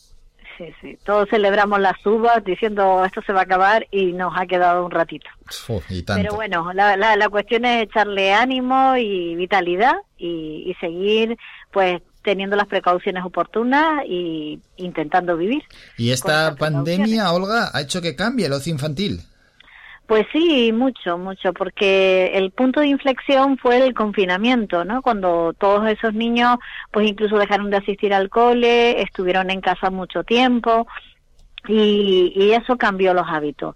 Sí, 0.58 0.66
sí, 0.82 0.98
todos 1.06 1.30
celebramos 1.30 1.80
las 1.80 2.04
uvas 2.06 2.44
diciendo 2.44 3.06
esto 3.06 3.22
se 3.22 3.32
va 3.32 3.42
a 3.42 3.44
acabar 3.44 3.88
y 3.92 4.12
nos 4.12 4.34
ha 4.36 4.48
quedado 4.48 4.84
un 4.84 4.92
ratito. 4.92 5.30
y 5.90 6.02
tanto. 6.02 6.24
Pero 6.24 6.36
bueno, 6.36 6.74
la, 6.74 6.98
la, 6.98 7.16
la, 7.16 7.30
cuestión 7.30 7.64
es 7.64 7.84
echarle 7.84 8.34
ánimo 8.34 8.98
y 8.98 9.36
vitalidad 9.36 9.94
y, 10.18 10.64
y 10.66 10.74
seguir 10.82 11.38
pues 11.72 12.02
teniendo 12.28 12.58
las 12.58 12.68
precauciones 12.68 13.24
oportunas 13.24 14.04
y 14.06 14.60
intentando 14.76 15.38
vivir. 15.38 15.64
¿Y 15.96 16.12
esta 16.12 16.58
pandemia, 16.58 17.32
Olga, 17.32 17.72
ha 17.74 17.80
hecho 17.80 18.02
que 18.02 18.18
cambie 18.18 18.48
el 18.48 18.52
ocio 18.52 18.74
infantil? 18.74 19.22
Pues 20.08 20.28
sí, 20.34 20.74
mucho, 20.74 21.18
mucho, 21.18 21.54
porque 21.54 22.32
el 22.34 22.52
punto 22.52 22.82
de 22.82 22.88
inflexión 22.88 23.58
fue 23.58 23.78
el 23.78 23.94
confinamiento, 23.94 24.84
¿no? 24.84 25.02
Cuando 25.02 25.54
todos 25.54 25.90
esos 25.90 26.14
niños, 26.14 26.58
pues 26.92 27.08
incluso 27.08 27.38
dejaron 27.38 27.70
de 27.70 27.78
asistir 27.78 28.14
al 28.14 28.30
cole, 28.30 29.02
estuvieron 29.02 29.50
en 29.50 29.62
casa 29.62 29.90
mucho 29.90 30.26
tiempo 30.26 30.86
y, 31.66 32.34
y 32.36 32.52
eso 32.52 32.76
cambió 32.78 33.14
los 33.14 33.26
hábitos. 33.26 33.74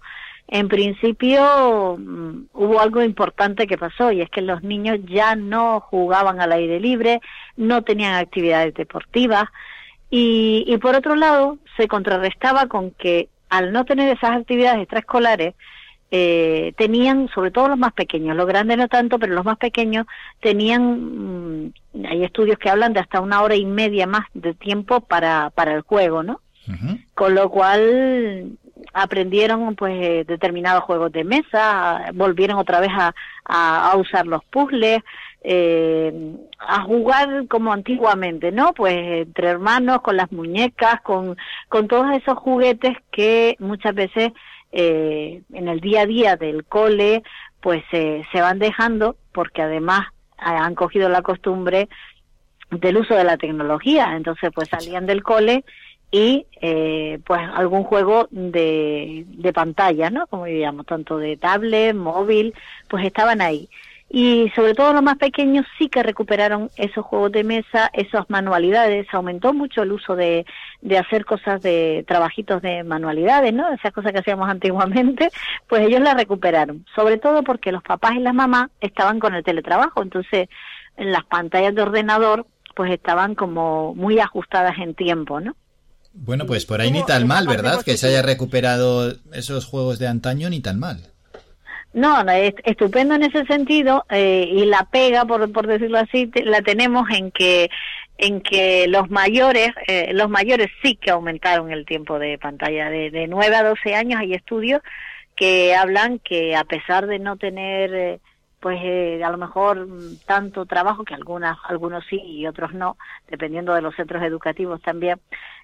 En 0.48 0.68
principio 0.68 1.96
mm, 1.98 2.46
hubo 2.52 2.80
algo 2.80 3.02
importante 3.02 3.66
que 3.66 3.78
pasó 3.78 4.12
y 4.12 4.20
es 4.20 4.30
que 4.30 4.42
los 4.42 4.62
niños 4.62 4.98
ya 5.06 5.34
no 5.34 5.80
jugaban 5.80 6.40
al 6.40 6.52
aire 6.52 6.78
libre, 6.80 7.20
no 7.56 7.82
tenían 7.82 8.14
actividades 8.14 8.74
deportivas 8.74 9.44
y, 10.10 10.64
y 10.66 10.76
por 10.78 10.94
otro 10.94 11.16
lado 11.16 11.58
se 11.76 11.88
contrarrestaba 11.88 12.66
con 12.66 12.90
que 12.90 13.28
al 13.48 13.72
no 13.72 13.84
tener 13.84 14.14
esas 14.16 14.36
actividades 14.36 14.80
extraescolares 14.82 15.54
eh, 16.14 16.74
tenían, 16.76 17.30
sobre 17.34 17.50
todo 17.50 17.68
los 17.68 17.78
más 17.78 17.94
pequeños, 17.94 18.36
los 18.36 18.46
grandes 18.46 18.76
no 18.76 18.86
tanto, 18.86 19.18
pero 19.18 19.32
los 19.32 19.46
más 19.46 19.56
pequeños 19.56 20.06
tenían, 20.40 21.64
mmm, 21.64 21.72
hay 22.06 22.22
estudios 22.22 22.58
que 22.58 22.68
hablan 22.68 22.92
de 22.92 23.00
hasta 23.00 23.22
una 23.22 23.40
hora 23.40 23.56
y 23.56 23.64
media 23.64 24.06
más 24.06 24.26
de 24.34 24.52
tiempo 24.52 25.00
para, 25.00 25.48
para 25.48 25.72
el 25.72 25.80
juego, 25.80 26.22
¿no? 26.22 26.40
Uh 26.68 26.72
-huh. 26.72 27.04
Con 27.14 27.34
lo 27.34 27.48
cual 27.48 28.58
aprendieron 28.92 29.74
pues 29.76 30.26
determinados 30.26 30.84
juegos 30.84 31.12
de 31.12 31.24
mesa, 31.24 32.10
volvieron 32.14 32.58
otra 32.58 32.80
vez 32.80 32.90
a, 32.92 33.14
a, 33.44 33.96
usar 33.96 34.26
los 34.26 34.44
puzzles, 34.44 35.00
eh, 35.42 36.36
a 36.58 36.82
jugar 36.82 37.46
como 37.48 37.72
antiguamente, 37.72 38.52
¿no? 38.52 38.72
Pues 38.72 38.94
entre 38.94 39.48
hermanos, 39.48 40.02
con 40.02 40.16
las 40.16 40.30
muñecas, 40.30 41.00
con, 41.02 41.36
con 41.68 41.88
todos 41.88 42.14
esos 42.16 42.38
juguetes 42.38 42.96
que 43.10 43.56
muchas 43.58 43.94
veces 43.94 44.32
eh, 44.72 45.42
en 45.52 45.68
el 45.68 45.80
día 45.80 46.02
a 46.02 46.06
día 46.06 46.36
del 46.36 46.64
cole 46.64 47.22
pues 47.60 47.84
eh, 47.92 48.22
se 48.32 48.40
van 48.40 48.58
dejando 48.58 49.16
porque 49.32 49.62
además 49.62 50.06
han 50.38 50.74
cogido 50.74 51.08
la 51.08 51.22
costumbre 51.22 51.88
del 52.70 52.96
uso 52.96 53.14
de 53.14 53.22
la 53.22 53.36
tecnología, 53.36 54.16
entonces 54.16 54.50
pues 54.52 54.68
salían 54.68 55.06
del 55.06 55.22
cole 55.22 55.64
y 56.12 56.46
eh, 56.60 57.18
pues 57.26 57.40
algún 57.54 57.84
juego 57.84 58.28
de, 58.30 59.24
de 59.26 59.52
pantalla, 59.52 60.10
¿no? 60.10 60.26
Como 60.26 60.44
diríamos, 60.44 60.84
tanto 60.86 61.16
de 61.16 61.38
tablet, 61.38 61.96
móvil, 61.96 62.54
pues 62.88 63.04
estaban 63.06 63.40
ahí. 63.40 63.68
Y 64.14 64.52
sobre 64.54 64.74
todo 64.74 64.92
los 64.92 65.02
más 65.02 65.16
pequeños 65.16 65.64
sí 65.78 65.88
que 65.88 66.02
recuperaron 66.02 66.70
esos 66.76 67.02
juegos 67.02 67.32
de 67.32 67.44
mesa, 67.44 67.90
esas 67.94 68.28
manualidades, 68.28 69.06
aumentó 69.10 69.54
mucho 69.54 69.84
el 69.84 69.92
uso 69.92 70.14
de, 70.14 70.44
de 70.82 70.98
hacer 70.98 71.24
cosas 71.24 71.62
de 71.62 72.04
trabajitos 72.06 72.60
de 72.60 72.84
manualidades, 72.84 73.54
¿no? 73.54 73.72
Esas 73.72 73.90
cosas 73.90 74.12
que 74.12 74.18
hacíamos 74.18 74.48
antiguamente, 74.50 75.30
pues 75.66 75.86
ellos 75.86 76.02
las 76.02 76.14
recuperaron, 76.14 76.84
sobre 76.94 77.16
todo 77.16 77.42
porque 77.42 77.72
los 77.72 77.82
papás 77.82 78.12
y 78.16 78.18
las 78.18 78.34
mamás 78.34 78.68
estaban 78.82 79.18
con 79.18 79.34
el 79.34 79.44
teletrabajo, 79.44 80.02
entonces 80.02 80.50
en 80.98 81.10
las 81.10 81.24
pantallas 81.24 81.74
de 81.74 81.80
ordenador 81.80 82.46
pues 82.74 82.92
estaban 82.92 83.34
como 83.34 83.94
muy 83.94 84.18
ajustadas 84.18 84.76
en 84.78 84.94
tiempo, 84.94 85.40
¿no? 85.40 85.56
Bueno, 86.14 86.46
pues 86.46 86.66
por 86.66 86.80
ahí 86.80 86.90
ni 86.90 87.04
tan 87.04 87.26
mal, 87.26 87.46
¿verdad? 87.46 87.82
Que 87.82 87.96
se 87.96 88.08
haya 88.08 88.22
recuperado 88.22 89.14
esos 89.32 89.66
juegos 89.66 89.98
de 89.98 90.08
antaño 90.08 90.50
ni 90.50 90.60
tan 90.60 90.78
mal. 90.78 91.12
No, 91.94 92.24
no 92.24 92.32
es 92.32 92.54
estupendo 92.64 93.14
en 93.14 93.22
ese 93.22 93.44
sentido 93.44 94.04
eh, 94.08 94.48
y 94.50 94.64
la 94.64 94.88
pega, 94.90 95.24
por, 95.24 95.50
por 95.52 95.66
decirlo 95.66 95.98
así, 95.98 96.26
te, 96.26 96.44
la 96.44 96.62
tenemos 96.62 97.08
en 97.10 97.30
que 97.30 97.70
en 98.18 98.40
que 98.40 98.86
los 98.88 99.10
mayores 99.10 99.70
eh, 99.88 100.12
los 100.12 100.28
mayores 100.30 100.68
sí 100.82 100.96
que 100.96 101.10
aumentaron 101.10 101.72
el 101.72 101.84
tiempo 101.86 102.18
de 102.18 102.38
pantalla 102.38 102.88
de, 102.88 103.10
de 103.10 103.26
9 103.26 103.56
a 103.56 103.64
12 103.64 103.94
años 103.94 104.20
hay 104.20 104.34
estudios 104.34 104.80
que 105.34 105.74
hablan 105.74 106.18
que 106.18 106.54
a 106.54 106.64
pesar 106.64 107.06
de 107.06 107.18
no 107.18 107.36
tener 107.36 107.94
eh, 107.94 108.20
pues 108.62 108.78
eh, 108.82 109.22
a 109.24 109.30
lo 109.30 109.38
mejor 109.38 109.88
tanto 110.24 110.64
trabajo 110.66 111.04
que 111.04 111.14
algunas 111.14 111.58
algunos 111.68 112.04
sí 112.08 112.22
y 112.24 112.46
otros 112.46 112.72
no 112.72 112.96
dependiendo 113.28 113.74
de 113.74 113.82
los 113.82 113.94
centros 113.96 114.22
educativos 114.22 114.80
también 114.80 115.18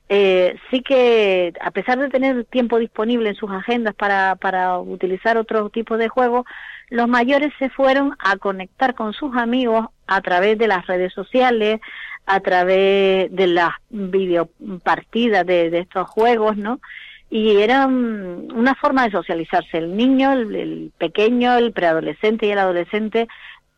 eh, 0.08 0.56
sí 0.70 0.80
que 0.80 1.52
a 1.60 1.70
pesar 1.70 1.98
de 1.98 2.08
tener 2.08 2.44
tiempo 2.46 2.78
disponible 2.78 3.28
en 3.28 3.34
sus 3.34 3.50
agendas 3.50 3.94
para, 3.94 4.36
para 4.36 4.78
utilizar 4.78 5.36
otro 5.36 5.68
tipo 5.68 5.98
de 5.98 6.08
juegos, 6.08 6.46
los 6.88 7.06
mayores 7.08 7.52
se 7.58 7.68
fueron 7.68 8.16
a 8.18 8.36
conectar 8.38 8.94
con 8.94 9.12
sus 9.12 9.36
amigos 9.36 9.86
a 10.06 10.22
través 10.22 10.56
de 10.56 10.66
las 10.66 10.86
redes 10.86 11.12
sociales, 11.12 11.80
a 12.24 12.40
través 12.40 13.30
de 13.30 13.46
las 13.48 13.72
videopartidas 13.90 15.44
de, 15.44 15.68
de 15.68 15.80
estos 15.80 16.08
juegos, 16.08 16.56
¿no? 16.56 16.80
Y 17.30 17.58
era 17.58 17.86
una 17.86 18.74
forma 18.74 19.04
de 19.04 19.10
socializarse. 19.10 19.78
El 19.78 19.96
niño, 19.96 20.32
el, 20.32 20.54
el 20.54 20.92
pequeño, 20.96 21.56
el 21.56 21.72
preadolescente 21.72 22.46
y 22.46 22.50
el 22.50 22.58
adolescente 22.58 23.28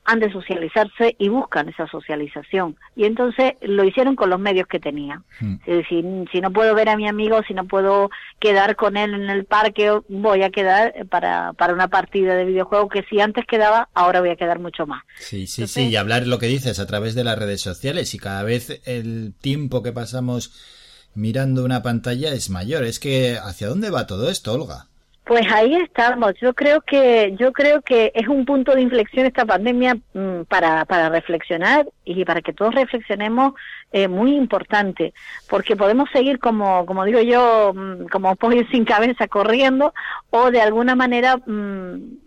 han 0.04 0.18
de 0.18 0.32
socializarse 0.32 1.14
y 1.18 1.28
buscan 1.28 1.68
esa 1.68 1.86
socialización. 1.86 2.76
Y 2.96 3.04
entonces 3.04 3.52
lo 3.60 3.84
hicieron 3.84 4.16
con 4.16 4.30
los 4.30 4.40
medios 4.40 4.66
que 4.66 4.80
tenían. 4.80 5.24
Mm. 5.40 5.56
Si, 5.88 6.02
si, 6.32 6.40
no 6.40 6.52
puedo 6.52 6.74
ver 6.74 6.88
a 6.88 6.96
mi 6.96 7.06
amigo, 7.06 7.40
si 7.46 7.54
no 7.54 7.66
puedo 7.66 8.10
quedar 8.40 8.76
con 8.76 8.96
él 8.96 9.14
en 9.14 9.30
el 9.30 9.44
parque, 9.44 10.00
voy 10.08 10.42
a 10.42 10.50
quedar 10.50 10.94
para, 11.08 11.52
para 11.52 11.74
una 11.74 11.88
partida 11.88 12.34
de 12.34 12.44
videojuego 12.44 12.88
que 12.88 13.04
si 13.04 13.20
antes 13.20 13.44
quedaba, 13.46 13.88
ahora 13.94 14.20
voy 14.20 14.30
a 14.30 14.36
quedar 14.36 14.58
mucho 14.58 14.86
más. 14.86 15.04
Sí, 15.18 15.46
sí, 15.46 15.62
entonces, 15.62 15.84
sí, 15.84 15.88
y 15.90 15.96
hablar 15.96 16.26
lo 16.26 16.38
que 16.38 16.46
dices 16.46 16.80
a 16.80 16.86
través 16.86 17.14
de 17.14 17.24
las 17.24 17.38
redes 17.38 17.60
sociales 17.60 18.14
y 18.14 18.18
cada 18.18 18.42
vez 18.42 18.82
el 18.86 19.34
tiempo 19.40 19.82
que 19.82 19.92
pasamos 19.92 20.79
mirando 21.14 21.64
una 21.64 21.82
pantalla 21.82 22.32
es 22.32 22.50
mayor. 22.50 22.84
Es 22.84 22.98
que, 22.98 23.38
¿hacia 23.42 23.68
dónde 23.68 23.90
va 23.90 24.06
todo 24.06 24.30
esto, 24.30 24.52
Olga? 24.52 24.86
Pues 25.30 25.46
ahí 25.52 25.76
estamos. 25.76 26.32
Yo 26.40 26.54
creo 26.54 26.80
que 26.80 27.36
yo 27.38 27.52
creo 27.52 27.82
que 27.82 28.10
es 28.16 28.26
un 28.26 28.44
punto 28.44 28.74
de 28.74 28.80
inflexión 28.80 29.26
esta 29.26 29.44
pandemia 29.44 29.96
mmm, 30.12 30.42
para 30.48 30.84
para 30.86 31.08
reflexionar 31.08 31.86
y 32.04 32.24
para 32.24 32.42
que 32.42 32.52
todos 32.52 32.74
reflexionemos 32.74 33.54
eh, 33.92 34.08
muy 34.08 34.34
importante, 34.34 35.14
porque 35.48 35.76
podemos 35.76 36.10
seguir 36.10 36.40
como 36.40 36.84
como 36.84 37.04
digo 37.04 37.20
yo 37.20 37.72
mmm, 37.72 38.06
como 38.06 38.34
pollo 38.34 38.66
sin 38.72 38.84
cabeza 38.84 39.28
corriendo 39.28 39.94
o 40.30 40.50
de 40.50 40.62
alguna 40.62 40.96
manera 40.96 41.36
mmm, 41.36 42.18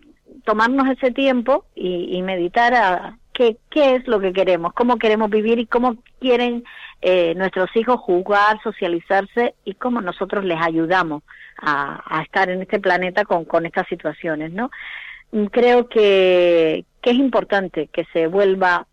tomarnos 0.44 0.88
ese 0.88 1.10
tiempo 1.10 1.66
y, 1.74 2.16
y 2.16 2.22
meditar 2.22 2.72
a 2.72 3.18
qué 3.34 3.58
qué 3.70 3.96
es 3.96 4.06
lo 4.06 4.20
que 4.20 4.32
queremos, 4.32 4.72
cómo 4.72 4.96
queremos 4.96 5.28
vivir 5.28 5.58
y 5.58 5.66
cómo 5.66 5.96
quieren 6.20 6.64
eh, 7.02 7.34
nuestros 7.36 7.68
hijos 7.76 8.00
jugar, 8.00 8.58
socializarse 8.62 9.54
y 9.64 9.74
cómo 9.74 10.00
nosotros 10.00 10.44
les 10.44 10.58
ayudamos 10.60 11.22
a, 11.60 12.22
estar 12.22 12.48
en 12.48 12.62
este 12.62 12.80
planeta 12.80 13.24
con, 13.24 13.44
con 13.44 13.66
estas 13.66 13.86
situaciones, 13.88 14.52
¿no? 14.52 14.70
Creo 15.50 15.88
que, 15.88 16.84
que 17.02 17.10
es 17.10 17.16
importante 17.16 17.88
que 17.88 18.06
se 18.12 18.26
vuelva 18.26 18.86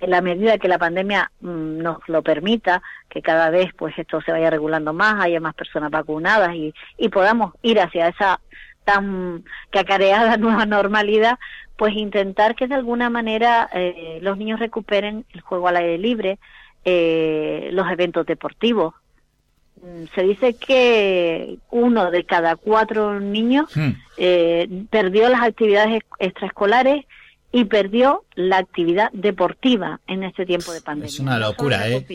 en 0.00 0.10
la 0.10 0.20
medida 0.20 0.58
que 0.58 0.68
la 0.68 0.78
pandemia 0.78 1.30
mmm, 1.40 1.78
nos 1.78 1.98
lo 2.08 2.22
permita, 2.22 2.82
que 3.08 3.22
cada 3.22 3.50
vez 3.50 3.72
pues 3.76 3.98
esto 3.98 4.20
se 4.22 4.32
vaya 4.32 4.50
regulando 4.50 4.92
más, 4.92 5.22
haya 5.22 5.40
más 5.40 5.54
personas 5.54 5.90
vacunadas 5.90 6.54
y, 6.54 6.72
y 6.96 7.08
podamos 7.08 7.52
ir 7.62 7.80
hacia 7.80 8.08
esa 8.08 8.40
tan 8.84 9.44
que 9.70 9.80
acarea 9.80 10.24
la 10.24 10.36
nueva 10.38 10.66
normalidad, 10.66 11.38
pues 11.80 11.96
intentar 11.96 12.54
que 12.56 12.66
de 12.68 12.74
alguna 12.74 13.08
manera 13.08 13.66
eh, 13.72 14.18
los 14.20 14.36
niños 14.36 14.60
recuperen 14.60 15.24
el 15.32 15.40
juego 15.40 15.66
al 15.66 15.78
aire 15.78 15.96
libre, 15.96 16.38
eh, 16.84 17.70
los 17.72 17.90
eventos 17.90 18.26
deportivos. 18.26 18.92
Mm, 19.82 20.04
Se 20.14 20.22
dice 20.24 20.52
que 20.58 21.56
uno 21.70 22.10
de 22.10 22.24
cada 22.24 22.56
cuatro 22.56 23.18
niños 23.18 23.74
Hmm. 23.74 23.92
eh, 24.18 24.68
perdió 24.90 25.30
las 25.30 25.40
actividades 25.42 25.94
ex- 26.02 26.06
extraescolares 26.18 27.06
y 27.52 27.64
perdió 27.64 28.24
la 28.36 28.58
actividad 28.58 29.10
deportiva 29.12 30.00
en 30.06 30.22
este 30.22 30.46
tiempo 30.46 30.72
de 30.72 30.80
pandemia. 30.80 31.08
Es 31.08 31.18
una 31.18 31.38
locura, 31.38 31.88
¿eh? 31.88 32.06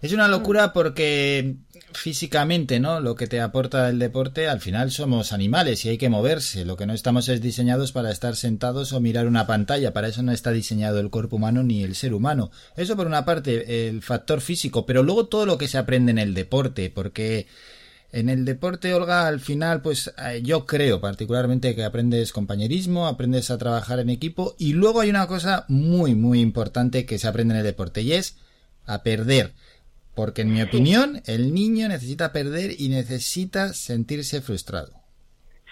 Es 0.00 0.12
una 0.12 0.28
locura 0.28 0.72
porque 0.72 1.56
físicamente, 1.92 2.80
¿no? 2.80 3.00
Lo 3.00 3.14
que 3.14 3.26
te 3.26 3.40
aporta 3.40 3.88
el 3.90 3.98
deporte, 3.98 4.48
al 4.48 4.60
final 4.60 4.90
somos 4.90 5.32
animales 5.32 5.84
y 5.84 5.90
hay 5.90 5.98
que 5.98 6.08
moverse. 6.08 6.64
Lo 6.64 6.76
que 6.76 6.86
no 6.86 6.94
estamos 6.94 7.28
es 7.28 7.42
diseñados 7.42 7.92
para 7.92 8.10
estar 8.10 8.34
sentados 8.34 8.92
o 8.92 9.00
mirar 9.00 9.26
una 9.26 9.46
pantalla. 9.46 9.92
Para 9.92 10.08
eso 10.08 10.22
no 10.22 10.32
está 10.32 10.52
diseñado 10.52 11.00
el 11.00 11.10
cuerpo 11.10 11.36
humano 11.36 11.62
ni 11.62 11.82
el 11.82 11.94
ser 11.94 12.14
humano. 12.14 12.50
Eso 12.76 12.96
por 12.96 13.06
una 13.06 13.24
parte, 13.26 13.88
el 13.88 14.02
factor 14.02 14.40
físico, 14.40 14.86
pero 14.86 15.02
luego 15.02 15.26
todo 15.26 15.44
lo 15.44 15.58
que 15.58 15.68
se 15.68 15.78
aprende 15.78 16.12
en 16.12 16.18
el 16.18 16.34
deporte, 16.34 16.90
porque 16.90 17.46
en 18.10 18.30
el 18.30 18.44
deporte, 18.44 18.94
Olga, 18.94 19.26
al 19.26 19.40
final, 19.40 19.82
pues 19.82 20.12
eh, 20.18 20.40
yo 20.42 20.64
creo 20.64 21.00
particularmente 21.00 21.74
que 21.74 21.84
aprendes 21.84 22.32
compañerismo, 22.32 23.06
aprendes 23.06 23.50
a 23.50 23.58
trabajar 23.58 24.00
en 24.00 24.08
equipo 24.08 24.54
y 24.58 24.72
luego 24.72 25.00
hay 25.00 25.10
una 25.10 25.26
cosa 25.26 25.66
muy, 25.68 26.14
muy 26.14 26.40
importante 26.40 27.04
que 27.04 27.18
se 27.18 27.28
aprende 27.28 27.54
en 27.54 27.58
el 27.58 27.66
deporte 27.66 28.00
y 28.00 28.12
es 28.12 28.36
a 28.86 29.02
perder. 29.02 29.52
Porque 30.14 30.42
en 30.42 30.52
mi 30.52 30.62
opinión, 30.62 31.22
el 31.26 31.52
niño 31.54 31.86
necesita 31.88 32.32
perder 32.32 32.80
y 32.80 32.88
necesita 32.88 33.74
sentirse 33.74 34.40
frustrado. 34.40 34.97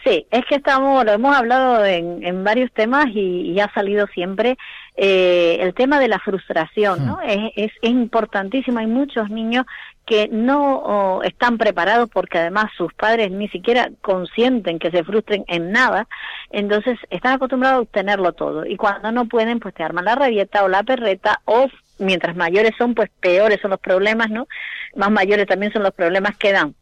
Sí, 0.07 0.25
es 0.31 0.45
que 0.45 0.55
estamos, 0.55 1.05
lo 1.05 1.11
hemos 1.11 1.37
hablado 1.37 1.85
en, 1.85 2.25
en 2.25 2.45
varios 2.45 2.71
temas 2.73 3.07
y, 3.13 3.51
y 3.51 3.59
ha 3.59 3.69
salido 3.75 4.07
siempre 4.07 4.57
eh, 4.95 5.59
el 5.61 5.75
tema 5.75 5.99
de 5.99 6.07
la 6.07 6.21
frustración, 6.21 7.05
¿no? 7.05 7.21
Es, 7.23 7.51
es, 7.57 7.73
es 7.83 7.91
importantísimo. 7.91 8.79
Hay 8.79 8.87
muchos 8.87 9.29
niños 9.31 9.67
que 10.05 10.29
no 10.31 10.77
oh, 10.77 11.23
están 11.25 11.59
preparados 11.59 12.09
porque 12.09 12.39
además 12.39 12.67
sus 12.77 12.95
padres 12.95 13.33
ni 13.33 13.49
siquiera 13.49 13.91
consienten 14.01 14.79
que 14.79 14.93
se 14.93 15.03
frustren 15.03 15.45
en 15.49 15.73
nada, 15.73 16.07
entonces 16.51 17.01
están 17.11 17.33
acostumbrados 17.33 17.79
a 17.79 17.81
obtenerlo 17.81 18.33
todo 18.33 18.65
y 18.65 18.77
cuando 18.77 19.11
no 19.11 19.27
pueden 19.27 19.59
pues 19.59 19.75
te 19.75 19.83
arman 19.83 20.05
la 20.05 20.15
rabieta 20.15 20.63
o 20.63 20.69
la 20.69 20.85
perreta 20.85 21.41
o 21.47 21.67
mientras 21.99 22.37
mayores 22.37 22.77
son 22.79 22.95
pues 22.95 23.11
peores 23.19 23.61
son 23.61 23.73
los 23.73 23.81
problemas, 23.81 24.31
¿no? 24.31 24.47
Más 24.95 25.11
mayores 25.11 25.49
también 25.49 25.73
son 25.73 25.83
los 25.83 25.93
problemas 25.93 26.37
que 26.37 26.53
dan 26.53 26.77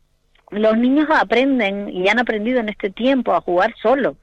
los 0.54 0.76
niños 0.76 1.08
aprenden 1.10 1.88
y 1.88 2.08
han 2.08 2.18
aprendido 2.18 2.60
en 2.60 2.68
este 2.68 2.90
tiempo 2.90 3.34
a 3.34 3.40
jugar 3.40 3.74
solo. 3.80 4.16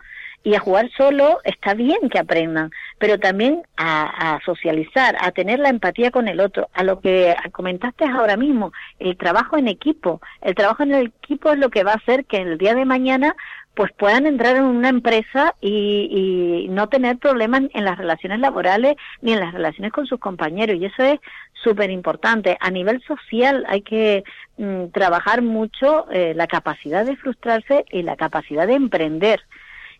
Y 0.43 0.55
a 0.55 0.59
jugar 0.59 0.89
solo 0.97 1.37
está 1.43 1.75
bien 1.75 2.09
que 2.09 2.17
aprendan, 2.17 2.71
pero 2.97 3.19
también 3.19 3.61
a, 3.77 4.33
a, 4.33 4.39
socializar, 4.43 5.15
a 5.21 5.31
tener 5.31 5.59
la 5.59 5.69
empatía 5.69 6.09
con 6.09 6.27
el 6.27 6.39
otro, 6.39 6.67
a 6.73 6.83
lo 6.83 6.99
que 6.99 7.35
comentaste 7.51 8.05
ahora 8.05 8.37
mismo, 8.37 8.73
el 8.97 9.17
trabajo 9.17 9.59
en 9.59 9.67
equipo. 9.67 10.19
El 10.41 10.55
trabajo 10.55 10.81
en 10.81 10.95
el 10.95 11.13
equipo 11.21 11.51
es 11.51 11.59
lo 11.59 11.69
que 11.69 11.83
va 11.83 11.91
a 11.91 11.97
hacer 11.97 12.25
que 12.25 12.37
el 12.37 12.57
día 12.57 12.73
de 12.73 12.85
mañana 12.85 13.35
pues 13.75 13.91
puedan 13.93 14.25
entrar 14.25 14.57
en 14.57 14.63
una 14.63 14.89
empresa 14.89 15.55
y, 15.61 16.65
y 16.65 16.67
no 16.69 16.89
tener 16.89 17.17
problemas 17.17 17.61
en 17.73 17.85
las 17.85 17.97
relaciones 17.97 18.39
laborales 18.39 18.95
ni 19.21 19.33
en 19.33 19.39
las 19.39 19.53
relaciones 19.53 19.93
con 19.93 20.07
sus 20.07 20.19
compañeros. 20.19 20.75
Y 20.77 20.85
eso 20.85 21.03
es 21.03 21.19
súper 21.63 21.89
importante. 21.89 22.57
A 22.59 22.69
nivel 22.71 23.01
social 23.03 23.65
hay 23.67 23.81
que 23.81 24.23
mm, 24.57 24.88
trabajar 24.88 25.41
mucho 25.41 26.09
eh, 26.11 26.33
la 26.35 26.47
capacidad 26.47 27.05
de 27.05 27.15
frustrarse 27.15 27.85
y 27.91 28.03
la 28.03 28.15
capacidad 28.15 28.67
de 28.67 28.75
emprender. 28.75 29.41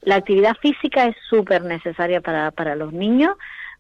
La 0.02 0.16
actividad 0.16 0.56
física 0.62 1.06
es 1.06 1.16
súper 1.30 1.64
necesaria 1.64 2.22
para, 2.22 2.52
para 2.52 2.76
los 2.76 2.92
niños 2.92 3.36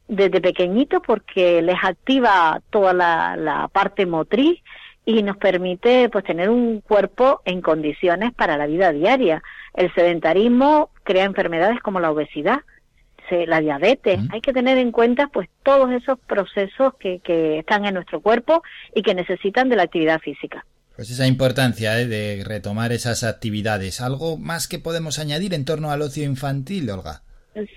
desde 0.07 0.41
pequeñitos 0.41 1.01
porque 1.05 1.61
les 1.61 1.77
activa 1.83 2.61
toda 2.69 2.93
la, 2.93 3.35
la 3.37 3.67
parte 3.69 4.05
motriz 4.05 4.61
y 5.05 5.23
nos 5.23 5.37
permite 5.37 6.09
pues 6.09 6.23
tener 6.23 6.49
un 6.49 6.81
cuerpo 6.81 7.41
en 7.45 7.61
condiciones 7.61 8.33
para 8.33 8.57
la 8.57 8.67
vida 8.67 8.91
diaria. 8.91 9.41
El 9.73 9.93
sedentarismo 9.93 10.89
crea 11.03 11.23
enfermedades 11.23 11.79
como 11.79 11.99
la 11.99 12.11
obesidad, 12.11 12.59
la 13.47 13.61
diabetes. 13.61 14.19
Hay 14.31 14.41
que 14.41 14.53
tener 14.53 14.77
en 14.77 14.91
cuenta 14.91 15.27
pues 15.27 15.49
todos 15.63 15.91
esos 15.91 16.19
procesos 16.19 16.93
que, 16.99 17.19
que 17.19 17.59
están 17.59 17.85
en 17.85 17.93
nuestro 17.95 18.21
cuerpo 18.21 18.63
y 18.95 19.01
que 19.01 19.13
necesitan 19.13 19.69
de 19.69 19.75
la 19.75 19.83
actividad 19.83 20.19
física. 20.19 20.65
Pues 20.95 21.09
esa 21.09 21.25
importancia 21.25 21.99
¿eh? 21.99 22.07
de 22.07 22.43
retomar 22.45 22.91
esas 22.91 23.23
actividades. 23.23 24.01
¿Algo 24.01 24.37
más 24.37 24.67
que 24.67 24.79
podemos 24.79 25.19
añadir 25.19 25.53
en 25.53 25.65
torno 25.65 25.91
al 25.91 26.01
ocio 26.01 26.23
infantil, 26.23 26.89
Olga? 26.89 27.23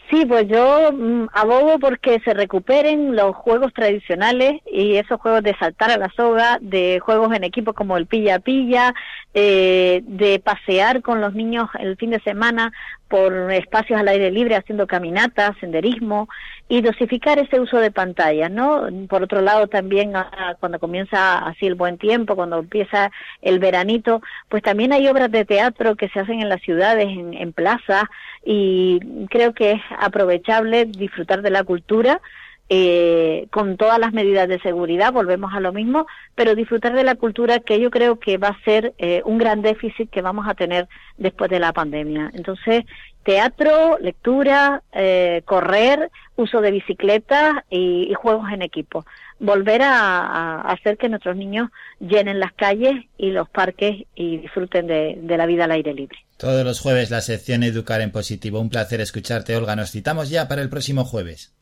Sí, 0.09 0.25
pues 0.25 0.47
yo 0.47 0.93
mmm, 0.93 1.27
abogo 1.33 1.81
porque 1.81 2.21
se 2.21 2.33
recuperen 2.33 3.17
los 3.17 3.35
juegos 3.35 3.73
tradicionales 3.73 4.61
y 4.71 4.95
esos 4.95 5.21
juegos 5.21 5.43
de 5.43 5.57
saltar 5.57 5.91
a 5.91 5.97
la 5.97 6.11
soga, 6.11 6.59
de 6.61 7.01
juegos 7.01 7.35
en 7.35 7.43
equipo 7.43 7.73
como 7.73 7.97
el 7.97 8.07
pilla-pilla, 8.07 8.95
eh, 9.35 10.03
de 10.05 10.39
pasear 10.39 11.03
con 11.03 11.21
los 11.21 11.35
niños 11.35 11.69
el 11.81 11.97
fin 11.97 12.11
de 12.11 12.21
semana 12.21 12.73
por 13.09 13.53
espacios 13.53 13.99
al 13.99 14.07
aire 14.07 14.31
libre 14.31 14.55
haciendo 14.55 14.87
caminatas, 14.87 15.57
senderismo 15.59 16.29
y 16.69 16.81
dosificar 16.81 17.39
ese 17.39 17.61
uso 17.61 17.79
de 17.79 17.91
pantallas, 17.91 18.51
¿no? 18.51 18.89
Por 19.09 19.23
otro 19.23 19.43
lado 19.43 19.67
también 19.69 20.13
cuando 20.61 20.79
comienza 20.79 21.39
así 21.39 21.67
el 21.67 21.75
buen 21.75 21.99
tiempo, 21.99 22.37
cuando 22.37 22.59
empieza 22.59 23.11
el 23.43 23.59
veranito, 23.59 24.23
pues 24.49 24.63
también 24.63 24.93
hay 24.93 25.07
obras 25.09 25.31
de 25.31 25.45
teatro 25.45 25.95
que 25.97 26.09
se 26.09 26.21
hacen 26.21 26.41
en 26.41 26.49
las 26.49 26.63
ciudades, 26.63 27.09
en, 27.09 27.35
en 27.35 27.53
plazas 27.53 28.05
y 28.45 28.99
creo 29.29 29.53
que 29.53 29.73
es 29.73 29.83
aprovechable 29.99 30.87
disfrutar 30.87 31.43
de 31.43 31.51
la 31.51 31.65
cultura 31.65 32.21
eh, 32.69 33.47
con 33.51 33.77
todas 33.77 33.99
las 33.99 34.13
medidas 34.13 34.49
de 34.49 34.59
seguridad, 34.61 35.13
volvemos 35.13 35.53
a 35.53 35.61
lo 35.61 35.73
mismo, 35.73 36.07
pero 36.35 36.55
disfrutar 36.55 36.95
de 36.95 37.05
la 37.05 37.15
cultura 37.15 37.61
que 37.61 37.79
yo 37.79 37.91
creo 37.91 38.19
que 38.19 38.39
va 38.39 38.49
a 38.49 38.65
ser 38.65 38.95
eh, 38.99 39.23
un 39.25 39.39
gran 39.39 39.61
déficit 39.61 40.11
que 40.11 40.23
vamos 40.23 40.47
a 40.49 40.55
tener 40.55 40.89
después 41.19 41.51
de 41.51 41.61
la 41.61 41.73
pandemia. 41.73 42.31
Entonces, 42.33 42.85
teatro, 43.23 43.99
lectura, 43.99 44.83
eh, 44.93 45.43
correr, 45.45 46.11
uso 46.37 46.61
de 46.61 46.71
bicicletas 46.71 47.55
y, 47.69 48.13
juegos 48.15 48.51
en 48.51 48.63
equipo. 48.63 49.05
Volver 49.39 49.83
a, 49.83 50.63
hacer 50.63 50.97
que 50.97 51.09
nuestros 51.09 51.37
niños 51.37 51.69
llenen 52.01 52.41
las 52.41 52.53
calles 52.53 52.95
y 53.19 53.31
los 53.31 53.49
parques 53.49 54.07
y 54.15 54.39
disfruten 54.39 54.87
de 54.87 55.37
la 55.37 55.47
vida 55.47 55.65
al 55.65 55.73
aire 55.73 55.93
libre. 55.93 56.19
Todos 56.37 56.65
los 56.65 56.81
jueves 56.81 57.11
la 57.11 57.21
sección 57.21 57.63
Educar 57.63 58.01
en 58.01 58.11
Positivo. 58.11 58.61
Un 58.61 58.71
placer 58.71 59.01
escucharte, 59.01 59.57
Olga. 59.57 59.77
Nos 59.77 59.93
citamos 59.93 60.31
ya 60.31 60.49
para 60.49 60.63
el 60.63 60.69
próximo 60.69 61.05
jueves. 61.05 61.55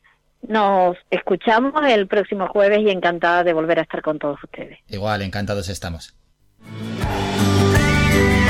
Nos 0.47 0.97
escuchamos 1.09 1.73
el 1.87 2.07
próximo 2.07 2.47
jueves 2.47 2.79
y 2.81 2.89
encantada 2.89 3.43
de 3.43 3.53
volver 3.53 3.79
a 3.79 3.83
estar 3.83 4.01
con 4.01 4.19
todos 4.19 4.43
ustedes. 4.43 4.79
Igual, 4.89 5.21
encantados 5.21 5.69
estamos. 5.69 6.15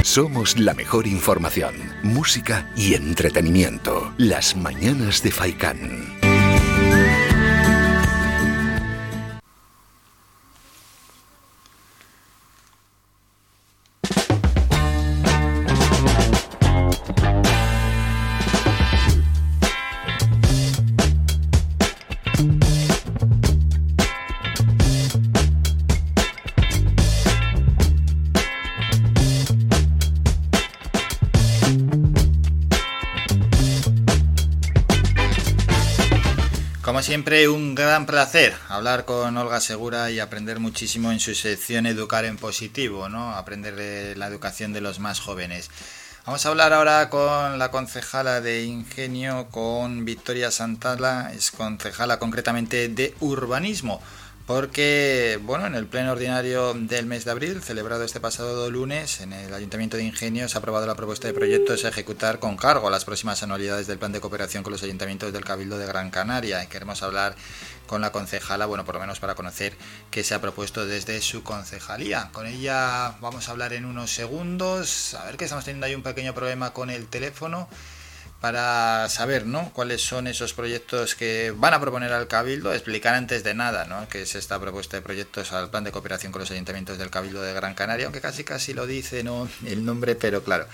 Somos 0.03 0.60
la 0.60 0.74
mejor 0.74 1.07
información, 1.07 1.76
música 2.03 2.70
y 2.76 2.94
entretenimiento. 2.95 4.14
Las 4.18 4.56
mañanas 4.56 5.24
de 5.24 5.32
Faikán. 5.32 6.23
Siempre, 37.04 37.50
un 37.50 37.76
gran 37.76 38.06
placer 38.06 38.56
hablar 38.70 39.04
con 39.04 39.36
Olga 39.36 39.60
Segura 39.60 40.10
y 40.10 40.22
aprender 40.22 40.60
muchísimo 40.60 41.12
en 41.12 41.20
su 41.20 41.36
sección 41.36 41.86
Educar 41.86 42.24
en 42.24 42.38
Positivo, 42.38 43.10
¿no? 43.10 43.36
Aprender 43.36 43.76
de 43.76 44.16
la 44.16 44.28
educación 44.28 44.72
de 44.72 44.80
los 44.80 45.00
más 45.00 45.20
jóvenes. 45.20 45.70
Vamos 46.26 46.46
a 46.46 46.50
hablar 46.50 46.72
ahora 46.72 47.10
con 47.10 47.60
la 47.60 47.72
concejala 47.72 48.40
de 48.40 48.64
Ingenio, 48.64 49.48
con 49.52 50.06
Victoria 50.06 50.50
Santala, 50.50 51.34
es 51.36 51.52
concejala 51.52 52.20
concretamente 52.20 52.88
de 52.88 53.14
Urbanismo. 53.20 54.02
Porque, 54.45 55.40
bueno, 55.41 55.68
en 55.68 55.76
el 55.76 55.88
pleno 55.88 56.11
ordinario 56.11 56.74
del 56.74 57.06
mes 57.06 57.24
de 57.24 57.32
abril, 57.32 57.61
celebrado 57.61 58.03
este 58.03 58.20
pasado 58.20 58.70
lunes, 58.70 59.22
en 59.22 59.32
el 59.32 59.53
Ayuntamiento 59.53 59.95
de 59.95 60.03
Ingenio 60.03 60.49
se 60.49 60.57
ha 60.57 60.60
aprobado 60.60 60.86
la 60.86 60.95
propuesta 60.95 61.28
de 61.30 61.34
proyectos 61.34 61.86
a 61.86 61.90
ejecutar 61.90 62.40
con 62.40 62.57
cargo 62.57 62.90
las 62.90 63.06
próximas 63.06 63.41
anualidades 63.41 63.88
del 63.88 63.99
plan 63.99 64.11
de 64.11 64.20
cooperación 64.20 64.61
con 64.64 64.74
los 64.74 64.84
ayuntamientos 64.84 65.32
del 65.32 65.45
Cabildo 65.45 65.78
de 65.78 65.86
Gran 65.86 66.10
Canaria. 66.10 66.61
Y 66.61 66.68
queremos 66.68 67.03
hablar 67.03 67.36
con 67.88 68.02
la 68.02 68.11
concejala, 68.11 68.65
bueno, 68.65 68.84
por 68.84 68.95
lo 68.95 69.02
menos 69.02 69.22
para 69.22 69.36
conocer 69.36 69.74
qué 70.11 70.26
se 70.26 70.34
ha 70.34 70.41
propuesto 70.41 70.86
desde 70.86 71.22
su 71.22 71.44
concejalía. 71.44 72.30
Con 72.34 72.45
ella 72.45 73.15
vamos 73.22 73.48
a 73.48 73.52
hablar 73.52 73.72
en 73.72 73.86
unos 73.86 74.11
segundos. 74.11 75.14
A 75.14 75.24
ver 75.24 75.38
que 75.38 75.45
estamos 75.45 75.64
teniendo 75.64 75.86
ahí 75.86 75.95
un 75.95 76.03
pequeño 76.03 76.34
problema 76.34 76.74
con 76.74 76.90
el 76.90 77.07
teléfono 77.07 77.70
para 78.44 79.07
saber 79.07 79.45
¿no? 79.45 79.72
cuáles 79.72 80.02
son 80.02 80.28
esos 80.28 80.53
proyectos 80.53 81.15
que 81.15 81.53
van 81.56 81.74
a 81.74 81.80
proponer 81.80 82.11
al 82.11 82.28
Cabildo, 82.28 82.74
explicar 82.74 83.15
antes 83.15 83.41
de 83.45 83.53
nada 83.53 83.86
¿no? 83.86 84.06
qué 84.10 84.24
es 84.24 84.36
esta 84.36 84.60
propuesta 84.60 84.98
de 84.98 85.02
proyectos 85.02 85.53
al 85.53 85.70
plan 85.70 85.86
de 85.86 85.94
cooperación 85.94 86.34
con 86.34 86.41
los 86.41 86.52
ayuntamientos 86.52 86.98
del 86.98 87.10
Cabildo 87.10 87.41
de 87.41 87.53
Gran 87.53 87.74
Canaria, 87.74 88.06
aunque 88.06 88.20
casi 88.20 88.44
casi 88.44 88.74
lo 88.74 88.86
dice 88.86 89.24
¿no? 89.24 89.48
el 89.65 89.86
nombre, 89.86 90.15
pero 90.15 90.44
claro, 90.44 90.68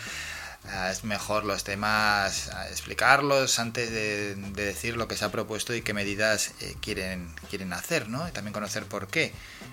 es 0.91 1.03
mejor 1.03 1.45
los 1.45 1.63
temas 1.63 2.49
ah, 2.53 2.67
explicarlos 2.69 3.59
antes 3.59 3.91
de, 3.91 4.35
decir 4.35 4.97
lo 4.97 5.07
que 5.07 5.15
se 5.15 5.25
ha 5.25 5.31
propuesto 5.31 5.73
y 5.73 5.81
qué 5.81 5.93
medidas 5.93 6.53
eh, 6.61 6.75
quieren, 6.81 7.29
quieren 7.49 7.73
hacer, 7.73 8.09
¿no? 8.09 8.27
Y 8.27 8.31
también 8.31 8.53
conocer 8.53 8.83
por 8.85 9.07
qué 9.07 9.31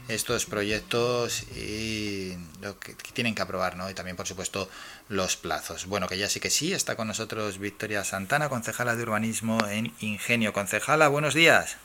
estos 0.09 0.47
proyectos 0.47 1.43
y 1.53 2.35
lo 2.63 2.79
que, 2.79 2.95
tienen 3.13 3.35
que 3.35 3.43
aprobar, 3.43 3.77
¿no? 3.77 3.91
Y 3.91 3.95
también, 3.95 4.17
por 4.17 4.27
supuesto, 4.27 4.69
los 5.09 5.37
plazos. 5.37 5.87
Bueno, 5.87 6.09
que 6.09 6.19
ya 6.19 6.29
sí 6.29 6.41
que 6.41 6.51
sí, 6.51 6.73
está 6.73 6.97
con 6.97 7.09
nosotros 7.09 7.59
Victoria 7.59 8.05
Santana, 8.05 8.49
concejala 8.49 8.95
de 8.95 9.03
urbanismo 9.03 9.59
en 9.69 9.93
Ingenio. 10.01 10.53
Concejala, 10.53 11.09
buenos 11.09 11.35
días. 11.35 11.77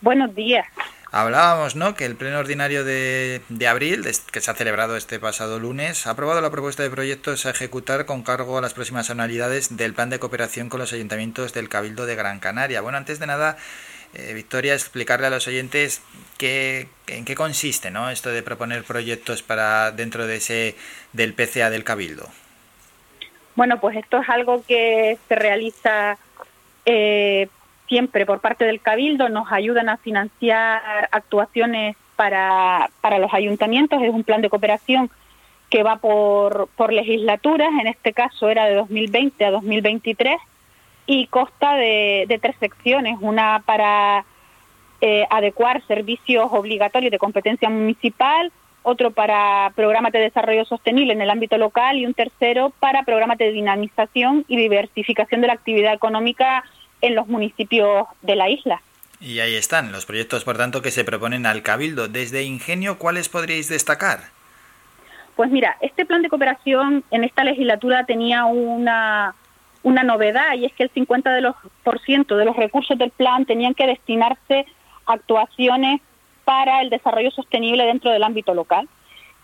Buenos 0.00 0.34
días. 0.34 0.66
Hablábamos, 1.12 1.76
¿no?, 1.76 1.94
que 1.94 2.04
el 2.04 2.16
pleno 2.16 2.38
ordinario 2.38 2.84
de, 2.84 3.40
de 3.48 3.68
abril, 3.68 4.04
que 4.32 4.40
se 4.40 4.50
ha 4.50 4.54
celebrado 4.54 4.96
este 4.96 5.18
pasado 5.18 5.58
lunes, 5.58 6.06
ha 6.06 6.10
aprobado 6.10 6.40
la 6.40 6.50
propuesta 6.50 6.82
de 6.82 6.90
proyectos 6.90 7.46
a 7.46 7.50
ejecutar 7.50 8.06
con 8.06 8.22
cargo 8.22 8.58
a 8.58 8.60
las 8.60 8.74
próximas 8.74 9.08
anualidades 9.08 9.76
del 9.76 9.94
plan 9.94 10.10
de 10.10 10.18
cooperación 10.18 10.68
con 10.68 10.80
los 10.80 10.92
ayuntamientos 10.92 11.52
del 11.54 11.68
Cabildo 11.68 12.06
de 12.06 12.16
Gran 12.16 12.40
Canaria. 12.40 12.80
Bueno, 12.80 12.98
antes 12.98 13.18
de 13.20 13.26
nada, 13.26 13.56
eh, 14.14 14.32
Victoria, 14.34 14.74
explicarle 14.74 15.28
a 15.28 15.30
los 15.30 15.46
oyentes 15.46 16.02
qué, 16.38 16.88
en 17.06 17.24
qué 17.24 17.34
consiste, 17.34 17.90
¿no?, 17.90 18.10
esto 18.10 18.30
de 18.30 18.42
proponer 18.42 18.82
proyectos 18.82 19.42
para 19.42 19.92
dentro 19.92 20.26
de 20.26 20.36
ese 20.36 20.74
del 21.12 21.34
PCA 21.34 21.70
del 21.70 21.84
Cabildo. 21.84 22.28
Bueno, 23.54 23.80
pues 23.80 23.96
esto 23.96 24.20
es 24.20 24.28
algo 24.28 24.62
que 24.66 25.18
se 25.28 25.34
realiza 25.34 26.18
eh, 26.84 27.48
siempre 27.88 28.26
por 28.26 28.40
parte 28.40 28.64
del 28.64 28.80
Cabildo 28.80 29.28
nos 29.28 29.50
ayudan 29.52 29.88
a 29.88 29.96
financiar 29.96 31.08
actuaciones 31.10 31.96
para, 32.16 32.90
para 33.00 33.18
los 33.18 33.32
ayuntamientos. 33.32 34.02
Es 34.02 34.10
un 34.10 34.24
plan 34.24 34.42
de 34.42 34.50
cooperación 34.50 35.10
que 35.70 35.82
va 35.82 35.96
por, 35.96 36.68
por 36.76 36.92
legislaturas, 36.92 37.70
en 37.80 37.88
este 37.88 38.12
caso 38.12 38.48
era 38.48 38.66
de 38.66 38.74
2020 38.74 39.44
a 39.44 39.50
2023, 39.50 40.36
y 41.06 41.26
consta 41.28 41.74
de, 41.76 42.38
tres 42.40 42.56
secciones, 42.58 43.16
una 43.20 43.62
para 43.64 44.24
eh, 45.00 45.26
adecuar 45.30 45.86
servicios 45.86 46.48
obligatorios 46.50 47.10
de 47.10 47.18
competencia 47.18 47.68
municipal, 47.68 48.52
otro 48.82 49.10
para 49.10 49.72
programas 49.74 50.12
de 50.12 50.20
desarrollo 50.20 50.64
sostenible 50.64 51.12
en 51.12 51.20
el 51.20 51.30
ámbito 51.30 51.58
local 51.58 51.96
y 51.96 52.06
un 52.06 52.14
tercero 52.14 52.72
para 52.78 53.02
programas 53.02 53.38
de 53.38 53.50
dinamización 53.50 54.44
y 54.46 54.56
diversificación 54.56 55.40
de 55.40 55.48
la 55.48 55.54
actividad 55.54 55.92
económica 55.92 56.64
en 57.06 57.14
los 57.14 57.28
municipios 57.28 58.06
de 58.22 58.36
la 58.36 58.48
isla. 58.48 58.80
Y 59.20 59.40
ahí 59.40 59.54
están 59.54 59.92
los 59.92 60.04
proyectos, 60.04 60.44
por 60.44 60.58
tanto, 60.58 60.82
que 60.82 60.90
se 60.90 61.04
proponen 61.04 61.46
al 61.46 61.62
Cabildo. 61.62 62.08
Desde 62.08 62.42
Ingenio, 62.42 62.98
¿cuáles 62.98 63.28
podríais 63.28 63.68
destacar? 63.68 64.20
Pues 65.36 65.50
mira, 65.50 65.76
este 65.80 66.04
plan 66.04 66.22
de 66.22 66.28
cooperación 66.28 67.04
en 67.10 67.24
esta 67.24 67.44
legislatura 67.44 68.04
tenía 68.04 68.44
una, 68.46 69.34
una 69.82 70.02
novedad 70.02 70.54
y 70.54 70.64
es 70.64 70.72
que 70.72 70.82
el 70.82 70.92
50% 70.92 71.34
de 71.34 71.40
los, 71.40 71.56
por 71.82 72.00
ciento 72.00 72.36
de 72.36 72.44
los 72.44 72.56
recursos 72.56 72.96
del 72.98 73.10
plan 73.10 73.44
tenían 73.46 73.74
que 73.74 73.86
destinarse 73.86 74.66
a 75.06 75.14
actuaciones 75.14 76.00
para 76.44 76.80
el 76.80 76.90
desarrollo 76.90 77.30
sostenible 77.30 77.84
dentro 77.84 78.10
del 78.10 78.22
ámbito 78.22 78.54
local. 78.54 78.88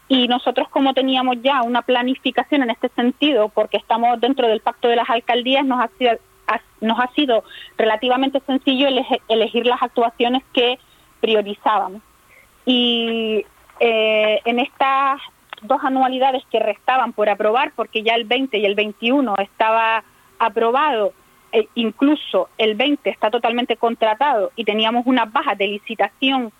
Y 0.08 0.28
nosotros, 0.28 0.68
como 0.68 0.94
teníamos 0.94 1.36
ya 1.42 1.62
una 1.62 1.82
planificación 1.82 2.62
en 2.62 2.70
este 2.70 2.88
sentido, 2.90 3.48
porque 3.48 3.76
estamos 3.78 4.20
dentro 4.20 4.48
del 4.48 4.60
pacto 4.60 4.88
de 4.88 4.96
las 4.96 5.08
alcaldías, 5.08 5.64
nos 5.64 5.80
nos 6.80 6.98
ha 6.98 7.08
sido 7.14 7.44
relativamente 7.78 8.40
sencillo 8.46 8.88
elegir 9.28 9.66
las 9.66 9.82
actuaciones 9.82 10.42
que 10.52 10.78
priorizábamos. 11.20 12.02
Y 12.64 13.44
eh, 13.80 14.40
en 14.44 14.58
estas 14.58 15.20
dos 15.62 15.82
anualidades 15.82 16.42
que 16.50 16.58
restaban 16.58 17.12
por 17.12 17.28
aprobar, 17.28 17.72
porque 17.74 18.02
ya 18.02 18.14
el 18.14 18.24
20 18.24 18.58
y 18.58 18.66
el 18.66 18.74
21 18.74 19.36
estaba 19.38 20.04
aprobado, 20.38 21.12
e 21.52 21.68
incluso 21.74 22.48
el 22.58 22.74
20 22.74 23.08
está 23.10 23.30
totalmente 23.30 23.76
contratado 23.76 24.52
y 24.56 24.64
teníamos 24.64 25.06
una 25.06 25.26
baja 25.26 25.54
de 25.54 25.68
licitación 25.68 26.50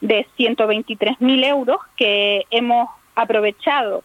de 0.00 0.26
123.000 0.36 1.44
euros 1.46 1.78
que 1.96 2.44
hemos 2.50 2.90
aprovechado 3.14 4.02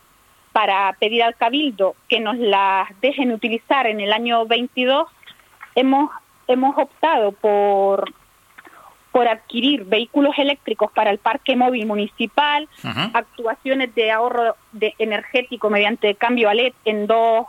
para 0.51 0.95
pedir 0.99 1.23
al 1.23 1.35
Cabildo 1.35 1.95
que 2.07 2.19
nos 2.19 2.37
las 2.37 2.87
dejen 3.01 3.31
utilizar 3.31 3.87
en 3.87 3.99
el 3.99 4.13
año 4.13 4.45
22 4.45 5.07
hemos, 5.77 6.09
hemos 6.47 6.75
optado 6.77 7.31
por, 7.33 8.11
por 9.11 9.27
adquirir 9.27 9.85
vehículos 9.85 10.33
eléctricos 10.37 10.91
para 10.91 11.11
el 11.11 11.19
parque 11.19 11.55
móvil 11.55 11.85
municipal, 11.85 12.67
actuaciones 13.13 13.93
de 13.93 14.11
ahorro 14.11 14.55
de 14.71 14.95
energético 14.97 15.69
mediante 15.69 16.15
cambio 16.15 16.49
a 16.49 16.55
LED 16.55 16.73
en 16.83 17.05
dos, 17.05 17.45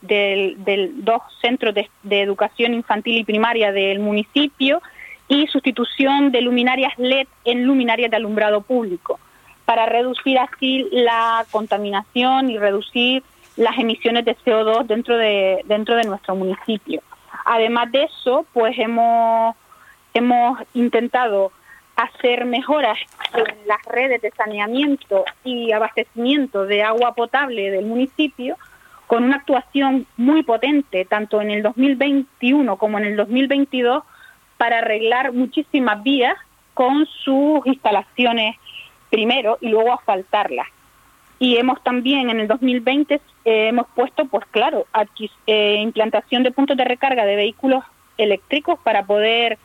del, 0.00 0.56
dos 1.04 1.22
centros 1.40 1.74
de, 1.74 1.90
de, 2.04 2.22
educación 2.22 2.74
infantil 2.74 3.18
y 3.18 3.24
primaria 3.24 3.72
del 3.72 3.98
municipio 3.98 4.80
y 5.28 5.48
sustitución 5.48 6.30
de 6.30 6.42
luminarias 6.42 6.96
LED 6.96 7.26
en 7.44 7.64
luminarias 7.64 8.08
de 8.08 8.18
alumbrado 8.18 8.60
público 8.60 9.18
para 9.64 9.86
reducir 9.86 10.38
así 10.38 10.86
la 10.92 11.44
contaminación 11.50 12.50
y 12.50 12.58
reducir 12.58 13.24
las 13.56 13.76
emisiones 13.78 14.24
de 14.24 14.36
CO2 14.36 14.86
dentro 14.86 15.16
de, 15.16 15.62
dentro 15.64 15.96
de 15.96 16.04
nuestro 16.04 16.36
municipio. 16.36 17.02
Además 17.48 17.92
de 17.92 18.02
eso, 18.02 18.44
pues 18.52 18.76
hemos, 18.76 19.54
hemos 20.12 20.58
intentado 20.74 21.52
hacer 21.94 22.44
mejoras 22.44 22.98
en 23.34 23.68
las 23.68 23.82
redes 23.84 24.20
de 24.20 24.32
saneamiento 24.32 25.24
y 25.44 25.70
abastecimiento 25.70 26.66
de 26.66 26.82
agua 26.82 27.14
potable 27.14 27.70
del 27.70 27.86
municipio 27.86 28.56
con 29.06 29.22
una 29.22 29.36
actuación 29.36 30.06
muy 30.16 30.42
potente 30.42 31.04
tanto 31.04 31.40
en 31.40 31.52
el 31.52 31.62
2021 31.62 32.76
como 32.78 32.98
en 32.98 33.04
el 33.04 33.16
2022 33.16 34.02
para 34.58 34.78
arreglar 34.78 35.32
muchísimas 35.32 36.02
vías 36.02 36.36
con 36.74 37.06
sus 37.06 37.64
instalaciones 37.64 38.56
primero 39.08 39.56
y 39.60 39.68
luego 39.68 39.92
asfaltarlas 39.92 40.66
y 41.38 41.56
hemos 41.56 41.82
también 41.82 42.30
en 42.30 42.40
el 42.40 42.48
2020 42.48 43.14
eh, 43.14 43.20
hemos 43.68 43.86
puesto, 43.94 44.24
pues 44.26 44.46
claro, 44.50 44.86
eh, 45.46 45.76
implantación 45.80 46.42
de 46.42 46.50
puntos 46.50 46.76
de 46.76 46.84
recarga 46.84 47.24
de 47.24 47.36
vehículos 47.36 47.84
eléctricos 48.16 48.78
para 48.80 49.04
poder 49.04 49.58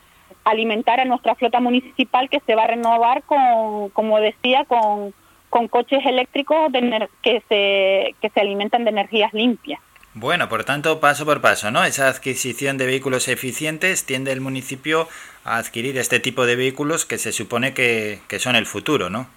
alimentar 0.43 0.99
a 0.99 1.06
nuestra 1.06 1.35
flota 1.35 1.60
municipal 1.60 2.30
que 2.30 2.41
se 2.41 2.56
va 2.56 2.64
a 2.64 2.68
renovar 2.68 3.23
con, 3.23 3.89
como 3.89 4.19
decía, 4.19 4.65
con, 4.65 5.14
con 5.49 5.68
coches 5.68 6.06
eléctricos 6.06 6.72
de 6.72 7.07
que, 7.22 7.43
se, 7.48 8.15
que 8.22 8.30
se 8.30 8.39
alimentan 8.39 8.84
de 8.84 8.89
energías 8.89 9.34
limpias. 9.34 9.80
Bueno, 10.14 10.49
por 10.49 10.65
tanto, 10.65 10.99
paso 10.99 11.26
por 11.26 11.39
paso, 11.39 11.72
¿no? 11.72 11.85
Esa 11.85 12.10
adquisición 12.10 12.77
de 12.77 12.85
vehículos 12.85 13.30
eficientes 13.30 14.06
tiende 14.06 14.34
el 14.34 14.41
municipio 14.41 15.07
a 15.45 15.56
adquirir 15.56 15.98
este 15.98 16.19
tipo 16.19 16.45
de 16.45 16.57
vehículos 16.57 17.06
que 17.06 17.18
se 17.18 17.31
supone 17.31 17.73
que, 17.73 18.19
que 18.27 18.39
son 18.39 18.57
el 18.57 18.65
futuro, 18.65 19.10
¿no? 19.10 19.27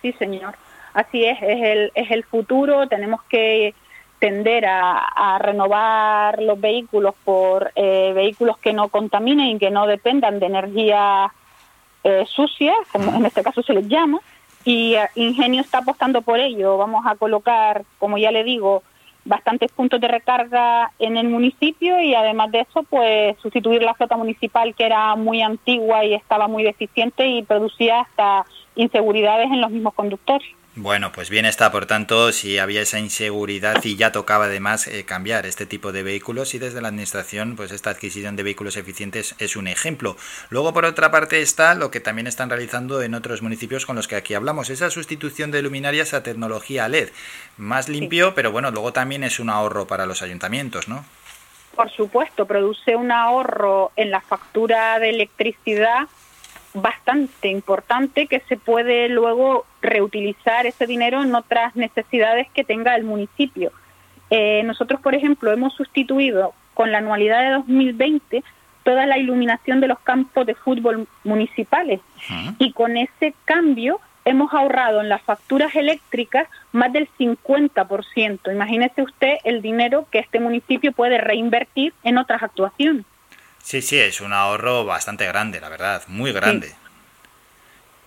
Sí, 0.00 0.12
señor. 0.18 0.54
Así 0.94 1.24
es, 1.24 1.38
es 1.42 1.62
el, 1.62 1.92
es 1.94 2.10
el 2.10 2.24
futuro, 2.24 2.86
tenemos 2.86 3.22
que 3.24 3.74
tender 4.18 4.66
a, 4.66 5.38
renovar 5.40 6.40
los 6.40 6.60
vehículos 6.60 7.14
por 7.24 7.72
eh, 7.74 8.12
vehículos 8.14 8.56
que 8.58 8.72
no 8.72 8.88
contaminen 8.88 9.48
y 9.48 9.58
que 9.58 9.70
no 9.70 9.86
dependan 9.86 10.38
de 10.38 10.46
energía 10.46 11.32
eh, 12.04 12.24
sucia, 12.28 12.74
como 12.92 13.12
en 13.14 13.26
este 13.26 13.42
caso 13.42 13.62
se 13.62 13.74
les 13.74 13.88
llama, 13.88 14.20
y 14.64 14.94
eh, 14.94 15.08
Ingenio 15.16 15.62
está 15.62 15.78
apostando 15.78 16.22
por 16.22 16.38
ello. 16.38 16.76
Vamos 16.76 17.04
a 17.04 17.16
colocar, 17.16 17.82
como 17.98 18.16
ya 18.16 18.30
le 18.30 18.44
digo, 18.44 18.84
bastantes 19.24 19.72
puntos 19.72 20.00
de 20.00 20.06
recarga 20.06 20.92
en 20.98 21.16
el 21.16 21.28
municipio 21.28 22.00
y 22.00 22.14
además 22.14 22.52
de 22.52 22.60
eso, 22.60 22.84
pues 22.84 23.36
sustituir 23.40 23.82
la 23.82 23.94
flota 23.94 24.16
municipal 24.16 24.74
que 24.74 24.84
era 24.84 25.16
muy 25.16 25.42
antigua 25.42 26.04
y 26.04 26.14
estaba 26.14 26.46
muy 26.46 26.62
deficiente 26.62 27.26
y 27.26 27.42
producía 27.42 28.02
hasta 28.02 28.44
inseguridades 28.76 29.50
en 29.50 29.60
los 29.60 29.70
mismos 29.70 29.94
conductores. 29.94 30.48
Bueno, 30.74 31.12
pues 31.12 31.28
bien 31.28 31.44
está, 31.44 31.70
por 31.70 31.84
tanto, 31.84 32.32
si 32.32 32.58
había 32.58 32.80
esa 32.80 32.98
inseguridad 32.98 33.84
y 33.84 33.96
ya 33.96 34.10
tocaba 34.10 34.46
además 34.46 34.86
eh, 34.86 35.04
cambiar 35.04 35.44
este 35.44 35.66
tipo 35.66 35.92
de 35.92 36.02
vehículos 36.02 36.54
y 36.54 36.58
desde 36.58 36.80
la 36.80 36.88
Administración, 36.88 37.56
pues 37.56 37.72
esta 37.72 37.90
adquisición 37.90 38.36
de 38.36 38.42
vehículos 38.42 38.78
eficientes 38.78 39.34
es 39.38 39.54
un 39.56 39.68
ejemplo. 39.68 40.16
Luego, 40.48 40.72
por 40.72 40.86
otra 40.86 41.10
parte, 41.10 41.42
está 41.42 41.74
lo 41.74 41.90
que 41.90 42.00
también 42.00 42.26
están 42.26 42.48
realizando 42.48 43.02
en 43.02 43.14
otros 43.14 43.42
municipios 43.42 43.84
con 43.84 43.96
los 43.96 44.08
que 44.08 44.16
aquí 44.16 44.32
hablamos, 44.32 44.70
esa 44.70 44.88
sustitución 44.88 45.50
de 45.50 45.60
luminarias 45.60 46.14
a 46.14 46.22
tecnología 46.22 46.88
LED. 46.88 47.10
Más 47.58 47.90
limpio, 47.90 48.34
pero 48.34 48.50
bueno, 48.50 48.70
luego 48.70 48.94
también 48.94 49.24
es 49.24 49.40
un 49.40 49.50
ahorro 49.50 49.86
para 49.86 50.06
los 50.06 50.22
ayuntamientos, 50.22 50.88
¿no? 50.88 51.04
Por 51.76 51.90
supuesto, 51.90 52.46
produce 52.46 52.96
un 52.96 53.12
ahorro 53.12 53.92
en 53.96 54.10
la 54.10 54.22
factura 54.22 54.98
de 54.98 55.10
electricidad 55.10 56.08
bastante 56.74 57.48
importante 57.48 58.26
que 58.26 58.40
se 58.48 58.56
puede 58.56 59.08
luego 59.08 59.66
reutilizar 59.80 60.66
ese 60.66 60.86
dinero 60.86 61.22
en 61.22 61.34
otras 61.34 61.76
necesidades 61.76 62.48
que 62.52 62.64
tenga 62.64 62.94
el 62.96 63.04
municipio. 63.04 63.72
Eh, 64.30 64.62
nosotros, 64.64 65.00
por 65.00 65.14
ejemplo, 65.14 65.52
hemos 65.52 65.74
sustituido 65.74 66.54
con 66.74 66.90
la 66.90 66.98
anualidad 66.98 67.42
de 67.42 67.50
2020 67.50 68.42
toda 68.82 69.06
la 69.06 69.18
iluminación 69.18 69.80
de 69.80 69.88
los 69.88 70.00
campos 70.00 70.46
de 70.46 70.54
fútbol 70.54 71.06
municipales 71.24 72.00
y 72.58 72.72
con 72.72 72.96
ese 72.96 73.34
cambio 73.44 74.00
hemos 74.24 74.52
ahorrado 74.52 75.00
en 75.00 75.08
las 75.08 75.22
facturas 75.22 75.74
eléctricas 75.74 76.48
más 76.72 76.92
del 76.92 77.08
50%. 77.18 78.52
Imagínese 78.52 79.02
usted 79.02 79.36
el 79.44 79.62
dinero 79.62 80.06
que 80.10 80.18
este 80.18 80.40
municipio 80.40 80.92
puede 80.92 81.18
reinvertir 81.18 81.92
en 82.02 82.18
otras 82.18 82.42
actuaciones. 82.42 83.04
Sí, 83.62 83.80
sí, 83.80 83.98
es 83.98 84.20
un 84.20 84.32
ahorro 84.32 84.84
bastante 84.84 85.26
grande, 85.26 85.60
la 85.60 85.68
verdad, 85.68 86.02
muy 86.08 86.32
grande. 86.32 86.74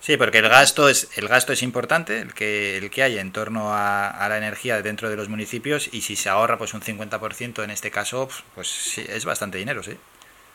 Sí, 0.06 0.16
porque 0.16 0.38
el 0.38 0.48
gasto 0.48 0.88
es 0.88 1.18
el 1.18 1.26
gasto 1.26 1.52
es 1.52 1.64
importante, 1.64 2.20
el 2.20 2.32
que 2.32 2.76
el 2.76 2.90
que 2.90 3.02
hay 3.02 3.18
en 3.18 3.32
torno 3.32 3.74
a, 3.74 4.26
la 4.28 4.38
energía 4.38 4.80
dentro 4.82 5.10
de 5.10 5.16
los 5.16 5.28
municipios 5.28 5.92
y 5.92 6.02
si 6.02 6.14
se 6.14 6.28
ahorra 6.28 6.58
pues 6.58 6.74
un 6.74 6.80
50% 6.80 7.64
en 7.64 7.70
este 7.70 7.90
caso, 7.90 8.28
pues 8.54 8.68
sí, 8.68 9.04
es 9.08 9.24
bastante 9.24 9.58
dinero, 9.58 9.82
sí. 9.82 9.96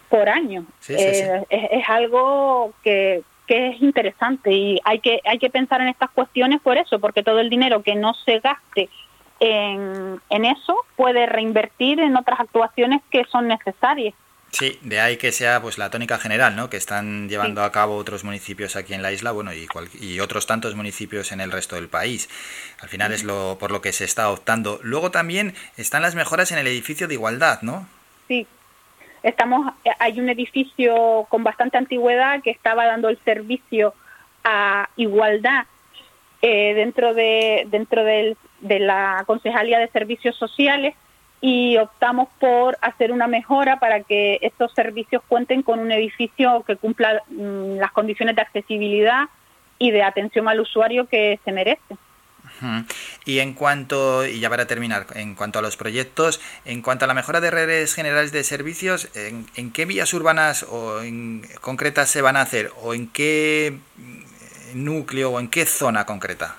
Por 0.08 0.30
año. 0.30 0.66
Eh, 0.88 1.44
es, 1.50 1.90
algo 1.90 2.74
que, 2.84 3.24
que 3.48 3.70
es 3.70 3.82
interesante 3.82 4.54
y 4.54 4.80
hay 4.86 5.00
que 5.00 5.20
hay 5.26 5.40
que 5.40 5.50
pensar 5.50 5.82
en 5.82 5.90
estas 5.90 6.12
cuestiones 6.12 6.62
por 6.62 6.78
eso, 6.78 7.00
porque 7.00 7.24
todo 7.24 7.40
el 7.40 7.50
dinero 7.50 7.82
que 7.82 7.96
no 7.96 8.14
se 8.14 8.40
gaste 8.40 8.88
en, 9.42 10.22
en 10.30 10.46
eso 10.46 10.78
puede 10.96 11.26
reinvertir 11.26 12.00
en 12.00 12.16
otras 12.16 12.40
actuaciones 12.40 13.02
que 13.10 13.26
son 13.26 13.50
necesarias. 13.50 14.14
Sí, 14.52 14.78
de 14.82 15.00
ahí 15.00 15.16
que 15.16 15.32
sea 15.32 15.62
pues 15.62 15.78
la 15.78 15.90
tónica 15.90 16.18
general, 16.18 16.58
¿no? 16.58 16.70
Que 16.70 16.76
están 16.76 17.30
llevando 17.30 17.64
a 17.64 17.72
cabo 17.72 17.96
otros 17.96 18.26
municipios 18.26 18.76
aquí 18.76 18.94
en 18.94 19.02
la 19.02 19.14
isla, 19.14 19.32
bueno, 19.32 19.54
y, 19.54 19.66
y 20.00 20.20
otros 20.20 20.46
tantos 20.46 20.76
municipios 20.76 21.32
en 21.32 21.40
el 21.40 21.52
resto 21.52 21.76
del 21.76 21.88
país. 21.88 22.30
Al 22.82 22.90
final 22.90 23.14
es 23.14 23.24
lo 23.24 23.58
por 23.60 23.72
lo 23.72 23.82
que 23.82 23.94
se 23.94 24.04
está 24.04 24.30
optando. 24.30 24.80
Luego 24.84 25.10
también 25.10 25.56
están 25.78 26.02
las 26.02 26.16
mejoras 26.16 26.52
en 26.52 26.58
el 26.58 26.68
edificio 26.68 27.08
de 27.08 27.14
igualdad, 27.14 27.62
¿no? 27.62 27.88
Sí. 28.28 28.46
Estamos 29.24 29.74
hay 30.00 30.20
un 30.20 30.30
edificio 30.30 31.26
con 31.30 31.44
bastante 31.44 31.78
antigüedad 31.78 32.42
que 32.42 32.52
estaba 32.52 32.86
dando 32.86 33.08
el 33.08 33.20
servicio 33.24 33.94
a 34.44 34.90
igualdad 34.98 35.66
eh, 36.42 36.74
dentro 36.74 37.14
de 37.14 37.68
dentro 37.68 38.04
de 38.04 38.36
la 38.62 39.24
Concejalía 39.28 39.80
de 39.80 39.88
Servicios 39.90 40.36
Sociales 40.36 40.96
y 41.42 41.78
optamos 41.78 42.30
por 42.40 42.78
hacer 42.82 43.12
una 43.12 43.28
mejora 43.28 43.80
para 43.80 44.04
que 44.04 44.38
estos 44.42 44.72
servicios 44.74 45.24
cuenten 45.28 45.64
con 45.64 45.80
un 45.80 45.92
edificio 45.92 46.64
que 46.66 46.76
cumpla 46.76 47.24
mm, 47.30 47.78
las 47.78 47.92
condiciones 47.92 48.36
de 48.36 48.44
accesibilidad 48.44 49.26
y 49.80 49.90
de 49.90 50.04
atención 50.04 50.48
al 50.48 50.60
usuario 50.60 51.08
que 51.08 51.40
se 51.44 51.52
merece. 51.52 51.98
Y 53.26 53.40
en 53.40 53.54
cuanto, 53.54 54.26
y 54.26 54.40
ya 54.40 54.50
para 54.50 54.68
terminar, 54.68 55.08
en 55.16 55.34
cuanto 55.34 55.58
a 55.58 55.62
los 55.62 55.78
proyectos, 55.78 56.40
en 56.66 56.82
cuanto 56.82 57.06
a 57.06 57.08
la 57.08 57.16
mejora 57.16 57.42
de 57.42 57.50
redes 57.50 57.96
generales 57.96 58.32
de 58.32 58.44
servicios, 58.44 59.10
¿en, 59.16 59.72
qué 59.72 59.86
vías 59.86 60.14
urbanas 60.14 60.64
o 60.70 61.02
en 61.02 61.48
concretas 61.62 62.10
se 62.10 62.22
van 62.22 62.38
a 62.38 62.42
hacer? 62.42 62.72
¿O 62.84 62.94
en 62.94 63.08
qué 63.08 63.80
núcleo 64.76 65.32
o 65.32 65.40
en 65.40 65.48
qué 65.48 65.66
zona 65.66 66.06
concreta? 66.06 66.56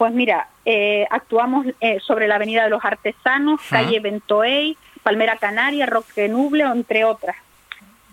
Pues 0.00 0.14
mira, 0.14 0.48
eh, 0.64 1.06
actuamos 1.10 1.66
eh, 1.78 2.00
sobre 2.00 2.26
la 2.26 2.36
Avenida 2.36 2.64
de 2.64 2.70
los 2.70 2.82
Artesanos, 2.82 3.60
calle 3.68 4.00
Bentoey, 4.00 4.78
Palmera 5.02 5.36
Canaria, 5.36 5.84
Roque 5.84 6.26
Nuble, 6.26 6.64
entre 6.64 7.04
otras. 7.04 7.36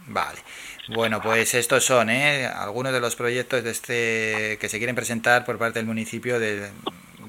Vale. 0.08 0.38
Bueno, 0.90 1.22
pues 1.22 1.54
estos 1.54 1.86
son 1.86 2.10
¿eh? 2.10 2.46
algunos 2.46 2.92
de 2.92 3.00
los 3.00 3.16
proyectos 3.16 3.64
de 3.64 3.72
este 3.72 4.58
que 4.60 4.68
se 4.68 4.80
quieren 4.80 4.98
presentar 4.98 5.46
por 5.46 5.58
parte 5.58 5.80
del 5.80 5.86
municipio 5.86 6.42
de, 6.42 6.70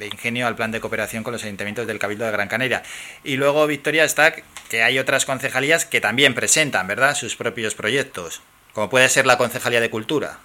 Ingenio 0.00 0.48
al 0.48 0.56
plan 0.56 0.72
de 0.72 0.80
cooperación 0.80 1.22
con 1.22 1.34
los 1.34 1.44
ayuntamientos 1.44 1.86
del 1.86 2.00
Cabildo 2.00 2.24
de 2.24 2.32
Gran 2.32 2.48
Canaria. 2.48 2.82
Y 3.22 3.36
luego, 3.36 3.64
Victoria, 3.68 4.02
está 4.02 4.32
que 4.32 4.82
hay 4.82 4.98
otras 4.98 5.24
concejalías 5.24 5.84
que 5.84 6.00
también 6.00 6.34
presentan, 6.34 6.88
¿verdad?, 6.88 7.14
sus 7.14 7.36
propios 7.36 7.76
proyectos, 7.76 8.42
como 8.72 8.90
puede 8.90 9.08
ser 9.08 9.24
la 9.24 9.38
Concejalía 9.38 9.80
de 9.80 9.88
Cultura. 9.88 10.40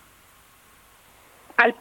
Al 1.57 1.73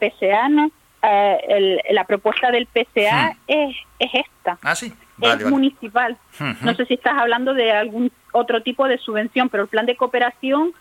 Eh, 1.03 1.79
la 1.91 2.05
propuesta 2.05 2.51
del 2.51 2.67
PCA 2.67 3.31
hmm. 3.31 3.39
es, 3.49 3.77
es, 3.99 4.11
esta. 4.15 4.59
Ah, 4.63 4.77
sí. 4.77 4.93
es 5.21 5.47
municipal. 5.47 6.17
No 6.61 6.75
sé 6.75 6.87
si 6.87 6.95
estás 6.95 7.15
hablando 7.19 7.55
de 7.55 7.73
algún 7.73 8.13
otro 8.33 8.63
tipo 8.63 8.87
de 8.87 8.99
subvención, 8.99 9.49
pero 9.49 9.65
el 9.65 9.69
plan 9.69 9.87
de 9.87 9.97
cooperación 9.97 10.73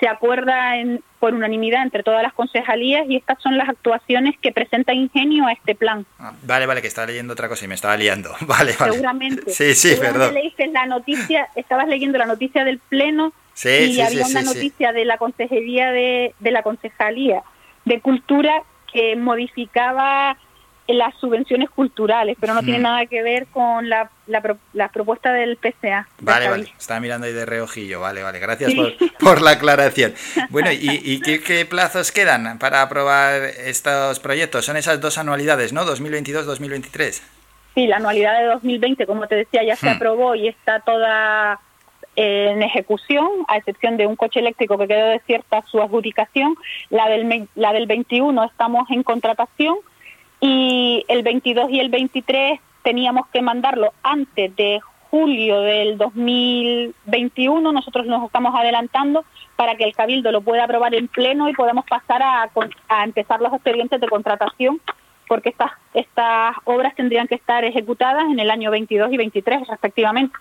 se 0.00 0.08
acuerda 0.08 0.76
en, 0.76 1.02
por 1.18 1.34
unanimidad 1.34 1.82
entre 1.82 2.02
todas 2.02 2.22
las 2.22 2.32
concejalías 2.32 3.04
y 3.08 3.16
estas 3.16 3.40
son 3.42 3.56
las 3.56 3.68
actuaciones 3.68 4.36
que 4.40 4.52
presenta 4.52 4.92
Ingenio 4.92 5.46
a 5.46 5.52
este 5.52 5.74
plan. 5.74 6.06
Ah, 6.18 6.32
vale, 6.42 6.66
vale, 6.66 6.82
que 6.82 6.88
estaba 6.88 7.08
leyendo 7.08 7.32
otra 7.32 7.48
cosa 7.48 7.64
y 7.64 7.68
me 7.68 7.74
estaba 7.74 7.96
liando. 7.96 8.30
Vale, 8.46 8.74
vale. 8.78 8.92
Seguramente. 8.92 9.50
Sí, 9.50 9.74
sí, 9.74 9.96
perdón. 10.00 10.34
leíste 10.34 10.66
la 10.68 10.86
noticia, 10.86 11.48
estabas 11.56 11.88
leyendo 11.88 12.18
la 12.18 12.26
noticia 12.26 12.64
del 12.64 12.78
pleno 12.78 13.32
y 13.64 14.00
había 14.00 14.26
una 14.26 14.42
noticia 14.42 14.92
de 14.92 15.04
la 15.04 15.18
consejería 15.18 15.90
de, 15.90 16.34
de 16.38 16.50
la 16.50 16.62
concejalía 16.62 17.42
de 17.84 18.00
cultura 18.00 18.62
que 18.92 19.16
modificaba 19.16 20.36
las 20.88 21.14
subvenciones 21.16 21.68
culturales, 21.68 22.36
pero 22.40 22.54
no 22.54 22.62
tiene 22.62 22.78
nada 22.78 23.04
que 23.04 23.22
ver 23.22 23.46
con 23.48 23.90
la, 23.90 24.10
la, 24.26 24.88
propuesta 24.88 25.32
del 25.32 25.58
PCA. 25.58 26.08
Vale, 26.20 26.48
vale, 26.48 26.72
estaba 26.78 26.98
mirando 26.98 27.26
ahí 27.26 27.34
de 27.34 27.44
reojillo, 27.44 28.00
vale, 28.00 28.22
vale, 28.22 28.38
gracias 28.38 28.72
por, 29.20 29.42
la 29.42 29.52
aclaración. 29.52 30.14
Bueno, 30.48 30.70
¿y, 30.72 31.20
qué, 31.20 31.66
plazos 31.66 32.10
quedan 32.10 32.58
para 32.58 32.80
aprobar 32.80 33.42
estos 33.42 34.18
proyectos? 34.20 34.64
Son 34.64 34.78
esas 34.78 34.98
dos 35.00 35.18
anualidades, 35.18 35.74
¿no? 35.74 35.84
2022-2023. 35.84 37.20
Sí, 37.74 37.86
la 37.86 37.96
anualidad 37.96 38.38
de 38.38 38.46
2020, 38.46 39.06
como 39.06 39.28
te 39.28 39.34
decía, 39.34 39.62
ya 39.64 39.76
se 39.76 39.86
hmm. 39.86 39.96
aprobó 39.96 40.34
y 40.34 40.48
está 40.48 40.80
toda 40.80 41.60
en 42.20 42.64
ejecución, 42.64 43.28
a 43.46 43.58
excepción 43.58 43.96
de 43.96 44.04
un 44.04 44.16
coche 44.16 44.40
eléctrico 44.40 44.76
que 44.76 44.88
quedó 44.88 45.06
desierta 45.06 45.62
su 45.70 45.80
adjudicación. 45.80 46.56
La 46.90 47.08
del, 47.08 47.48
la 47.54 47.72
del 47.72 47.86
21 47.86 48.42
estamos 48.42 48.90
en 48.90 49.04
contratación 49.04 49.76
y 50.40 51.04
el 51.06 51.22
22 51.22 51.70
y 51.70 51.78
el 51.78 51.90
23 51.90 52.58
teníamos 52.82 53.28
que 53.28 53.40
mandarlo 53.40 53.92
antes 54.02 54.54
de 54.56 54.80
julio 55.10 55.60
del 55.60 55.96
2021. 55.96 57.70
Nosotros 57.70 58.06
nos 58.06 58.24
estamos 58.24 58.52
adelantando 58.52 59.24
para 59.54 59.76
que 59.76 59.84
el 59.84 59.94
Cabildo 59.94 60.32
lo 60.32 60.40
pueda 60.40 60.64
aprobar 60.64 60.96
en 60.96 61.06
pleno 61.06 61.48
y 61.48 61.52
podamos 61.52 61.84
pasar 61.84 62.20
a, 62.20 62.50
a 62.88 63.04
empezar 63.04 63.40
los 63.40 63.52
expedientes 63.52 64.00
de 64.00 64.08
contratación 64.08 64.80
porque 65.28 65.50
estas, 65.50 65.70
estas 65.94 66.56
obras 66.64 66.96
tendrían 66.96 67.28
que 67.28 67.36
estar 67.36 67.64
ejecutadas 67.64 68.24
en 68.24 68.40
el 68.40 68.50
año 68.50 68.72
22 68.72 69.12
y 69.12 69.18
23 69.18 69.68
respectivamente. 69.68 70.36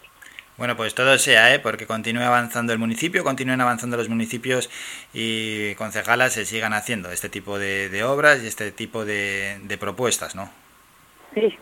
Bueno, 0.57 0.75
pues 0.75 0.95
todo 0.95 1.19
sea, 1.19 1.53
¿eh? 1.53 1.59
porque 1.59 1.85
continúe 1.85 2.23
avanzando 2.23 2.73
el 2.73 2.79
municipio, 2.79 3.23
continúen 3.23 3.61
avanzando 3.61 3.95
los 3.95 4.09
municipios 4.09 4.71
y 5.13 5.75
concejalas 5.75 6.33
se 6.33 6.45
sigan 6.45 6.73
haciendo 6.73 7.11
este 7.11 7.29
tipo 7.29 7.59
de, 7.59 8.03
obras 8.03 8.43
y 8.43 8.47
este 8.47 8.71
tipo 8.71 9.05
de, 9.05 9.77
propuestas, 9.79 10.35
¿no? 10.35 10.49
Sí, 11.35 11.55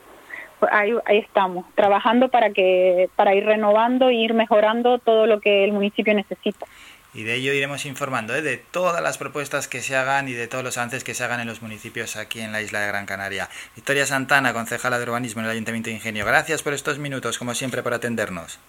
pues 0.61 0.71
ahí, 0.71 0.93
ahí 1.05 1.17
estamos, 1.17 1.65
trabajando 1.75 2.29
para, 2.29 2.51
que, 2.51 3.09
para 3.17 3.35
ir 3.35 3.43
renovando 3.43 4.07
e 4.07 4.13
ir 4.13 4.33
mejorando 4.33 4.97
todo 4.99 5.25
lo 5.25 5.41
que 5.41 5.65
el 5.65 5.73
municipio 5.73 6.13
necesita. 6.13 6.65
Y 7.13 7.23
de 7.23 7.35
ello 7.35 7.51
iremos 7.51 7.85
informando 7.85 8.33
¿eh? 8.33 8.41
de 8.41 8.57
todas 8.57 9.01
las 9.01 9.17
propuestas 9.17 9.67
que 9.67 9.81
se 9.81 9.97
hagan 9.97 10.29
y 10.29 10.33
de 10.33 10.47
todos 10.47 10.63
los 10.63 10.77
avances 10.77 11.03
que 11.03 11.13
se 11.13 11.23
hagan 11.23 11.41
en 11.41 11.47
los 11.47 11.61
municipios 11.61 12.15
aquí 12.15 12.39
en 12.39 12.53
la 12.53 12.61
isla 12.61 12.79
de 12.79 12.87
Gran 12.87 13.05
Canaria. 13.05 13.49
Victoria 13.75 14.05
Santana, 14.05 14.53
concejala 14.53 14.99
de 14.99 15.03
urbanismo 15.03 15.41
en 15.41 15.45
el 15.45 15.51
Ayuntamiento 15.51 15.89
de 15.89 15.95
Ingenio. 15.95 16.25
Gracias 16.25 16.63
por 16.63 16.73
estos 16.73 16.97
minutos, 16.97 17.37
como 17.37 17.53
siempre, 17.53 17.83
por 17.83 17.93
atendernos. 17.93 18.59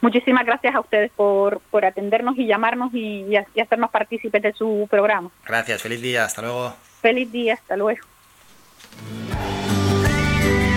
Muchísimas 0.00 0.46
gracias 0.46 0.74
a 0.74 0.80
ustedes 0.80 1.10
por, 1.16 1.60
por 1.70 1.84
atendernos 1.84 2.38
y 2.38 2.46
llamarnos 2.46 2.94
y, 2.94 3.26
y, 3.54 3.60
hacernos 3.60 3.90
partícipes 3.90 4.42
de 4.42 4.52
su 4.52 4.86
programa. 4.90 5.30
Gracias, 5.46 5.82
feliz 5.82 6.00
día, 6.00 6.24
hasta 6.24 6.42
luego. 6.42 6.74
Feliz 7.00 7.30
día, 7.32 7.54
hasta 7.54 7.76
luego. 7.76 8.00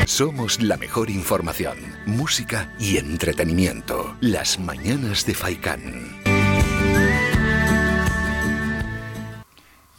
Somos 0.06 0.62
la 0.62 0.78
mejor 0.78 1.10
información, 1.10 1.78
música 2.06 2.74
y 2.80 2.98
entretenimiento. 2.98 4.16
Las 4.20 4.60
mañanas 4.60 5.26
de 5.26 5.34
Faikán. 5.34 6.31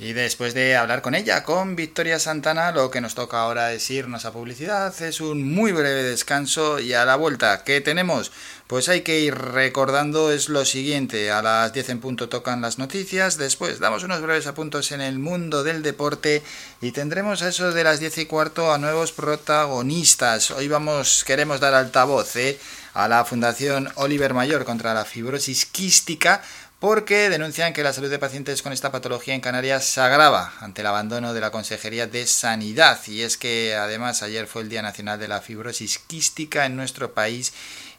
Y 0.03 0.15
después 0.15 0.53
de 0.53 0.75
hablar 0.75 1.01
con 1.01 1.15
ella, 1.15 1.45
con 1.45 1.77
Victoria 1.77 2.19
Santana, 2.19 2.73
lo 2.73 2.91
que 2.91 3.01
nos 3.01 3.15
toca 3.15 3.39
ahora 3.39 3.73
es 3.73 3.89
irnos 3.89 4.25
a 4.25 4.33
publicidad. 4.33 5.01
Es 5.01 5.21
un 5.21 5.55
muy 5.55 5.71
breve 5.71 6.03
descanso 6.03 6.81
y 6.81 6.93
a 6.93 7.05
la 7.05 7.15
vuelta, 7.15 7.63
¿qué 7.63 7.81
tenemos? 7.81 8.33
Pues 8.67 8.89
hay 8.89 9.03
que 9.03 9.21
ir 9.21 9.33
recordando 9.37 10.33
es 10.33 10.49
lo 10.49 10.65
siguiente. 10.65 11.31
A 11.31 11.41
las 11.41 11.73
10 11.73 11.91
en 11.91 12.01
punto 12.01 12.29
tocan 12.29 12.61
las 12.63 12.79
noticias. 12.79 13.39
Después 13.39 13.79
damos 13.79 14.03
unos 14.03 14.21
breves 14.21 14.49
apuntos 14.49 14.91
en 14.91 15.03
el 15.03 15.21
mundo 15.21 15.63
del 15.63 15.85
deporte 15.85 16.43
y 16.81 16.91
tendremos 16.91 17.43
a 17.43 17.51
eso 17.51 17.71
de 17.71 17.85
las 17.85 18.01
10 18.01 18.19
y 18.19 18.27
cuarto 18.27 18.73
a 18.73 18.79
nuevos 18.79 19.13
protagonistas. 19.13 20.51
Hoy 20.51 20.67
vamos, 20.67 21.23
queremos 21.23 21.61
dar 21.61 21.75
altavoz 21.75 22.35
¿eh? 22.35 22.59
a 22.95 23.07
la 23.09 23.25
Fundación 23.25 23.89
Oliver 23.95 24.35
Mayor 24.35 24.65
contra 24.65 24.95
la 24.95 25.05
fibrosis 25.05 25.65
quística 25.67 26.43
porque 26.83 27.31
denuncian 27.31 27.73
que 27.73 27.85
la 27.85 27.93
salud 27.93 28.11
de 28.11 28.19
pacientes 28.19 28.61
con 28.61 28.73
esta 28.73 28.91
patología 28.91 29.35
en 29.35 29.41
Canarias 29.41 29.85
se 29.85 30.01
agrava 30.01 30.53
ante 30.59 30.81
el 30.81 30.89
abandono 30.89 31.33
de 31.33 31.41
la 31.41 31.53
Consejería 31.53 32.09
de 32.09 32.27
Sanidad. 32.27 32.99
Y 33.07 33.21
es 33.21 33.37
que 33.37 33.77
además 33.77 34.25
ayer 34.25 34.49
fue 34.49 34.63
el 34.63 34.69
Día 34.69 34.83
Nacional 34.83 35.21
de 35.21 35.29
la 35.29 35.41
Fibrosis 35.41 36.01
Quística 36.01 36.67
en 36.67 36.75
nuestro 36.75 37.15
país 37.15 37.53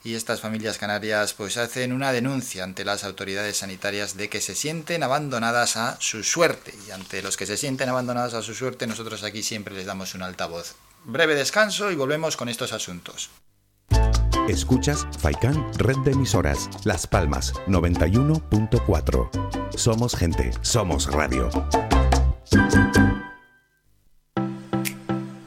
y 0.04 0.16
estas 0.16 0.42
familias 0.42 0.80
canarias 0.80 1.34
pues 1.34 1.56
hacen 1.56 1.94
una 1.94 2.12
denuncia 2.12 2.66
ante 2.66 2.84
las 2.84 3.06
autoridades 3.06 3.56
sanitarias 3.56 4.18
de 4.18 4.28
que 4.28 4.42
se 4.42 4.54
sienten 4.54 5.02
abandonadas 5.02 5.78
a 5.78 5.96
su 6.02 6.22
suerte. 6.22 6.74
Y 6.86 6.92
ante 6.92 7.22
los 7.22 7.38
que 7.38 7.46
se 7.46 7.56
sienten 7.56 7.88
abandonados 7.88 8.34
a 8.34 8.42
su 8.42 8.54
suerte 8.54 8.86
nosotros 8.86 9.24
aquí 9.24 9.44
siempre 9.44 9.74
les 9.74 9.86
damos 9.86 10.14
un 10.14 10.24
altavoz. 10.24 10.76
Breve 11.06 11.36
descanso 11.36 11.90
y 11.90 11.96
volvemos 11.96 12.36
con 12.36 12.50
estos 12.50 12.74
asuntos. 12.74 13.30
Escuchas 14.48 15.08
Faikan 15.20 15.66
Red 15.78 16.00
de 16.00 16.12
Emisoras, 16.12 16.70
Las 16.84 17.08
Palmas 17.08 17.54
91.4. 17.68 19.30
Somos 19.76 20.16
gente, 20.16 20.52
somos 20.62 21.10
radio. 21.12 21.50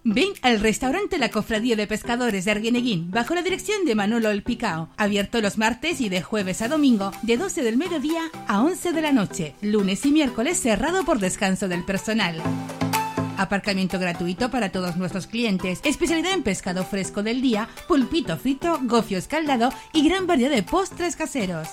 Ven 0.03 0.29
al 0.41 0.61
restaurante 0.61 1.19
La 1.19 1.31
Cofradía 1.31 1.77
de 1.77 1.87
Pescadores 1.87 2.47
de 2.47 2.53
Arguineguín, 2.53 3.11
bajo 3.11 3.35
la 3.35 3.43
dirección 3.43 3.85
de 3.85 3.95
Manolo 3.95 4.31
El 4.31 4.43
Picao. 4.43 4.89
Abierto 4.97 5.43
los 5.43 5.59
martes 5.59 6.01
y 6.01 6.09
de 6.09 6.23
jueves 6.23 6.63
a 6.63 6.69
domingo, 6.69 7.13
de 7.21 7.37
12 7.37 7.63
del 7.63 7.77
mediodía 7.77 8.23
a 8.49 8.63
11 8.63 8.93
de 8.95 9.03
la 9.03 9.13
noche. 9.13 9.55
Lunes 9.61 10.07
y 10.07 10.11
miércoles 10.11 10.59
cerrado 10.59 11.05
por 11.05 11.19
descanso 11.19 11.69
del 11.69 11.85
personal. 11.85 12.43
Aparcamiento 13.37 13.99
gratuito 13.99 14.51
para 14.51 14.71
todos 14.71 14.97
nuestros 14.97 15.27
clientes. 15.27 15.81
Especialidad 15.85 16.33
en 16.33 16.43
pescado 16.43 16.85
fresco 16.85 17.23
del 17.23 17.43
día, 17.43 17.69
pulpito 17.87 18.37
frito, 18.37 18.79
gofio 18.83 19.19
escaldado 19.19 19.71
y 19.93 20.09
gran 20.09 20.27
variedad 20.27 20.51
de 20.51 20.63
postres 20.63 21.17
caseros. 21.17 21.69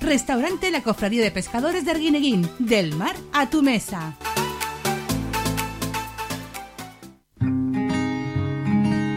Restaurante 0.00 0.70
La 0.70 0.82
Cofradía 0.82 1.22
de 1.22 1.30
Pescadores 1.30 1.84
de 1.84 1.92
Arguineguín. 1.92 2.48
Del 2.58 2.94
mar 2.94 3.16
a 3.32 3.48
tu 3.48 3.62
mesa. 3.62 4.16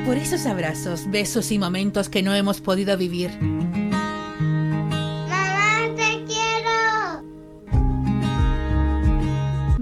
Por 0.06 0.18
esos 0.18 0.45
abrazos, 0.45 1.10
besos 1.10 1.52
y 1.52 1.60
momentos 1.60 2.10
que 2.10 2.22
no 2.22 2.34
hemos 2.34 2.62
podido 2.62 2.95
vivir. 2.98 3.32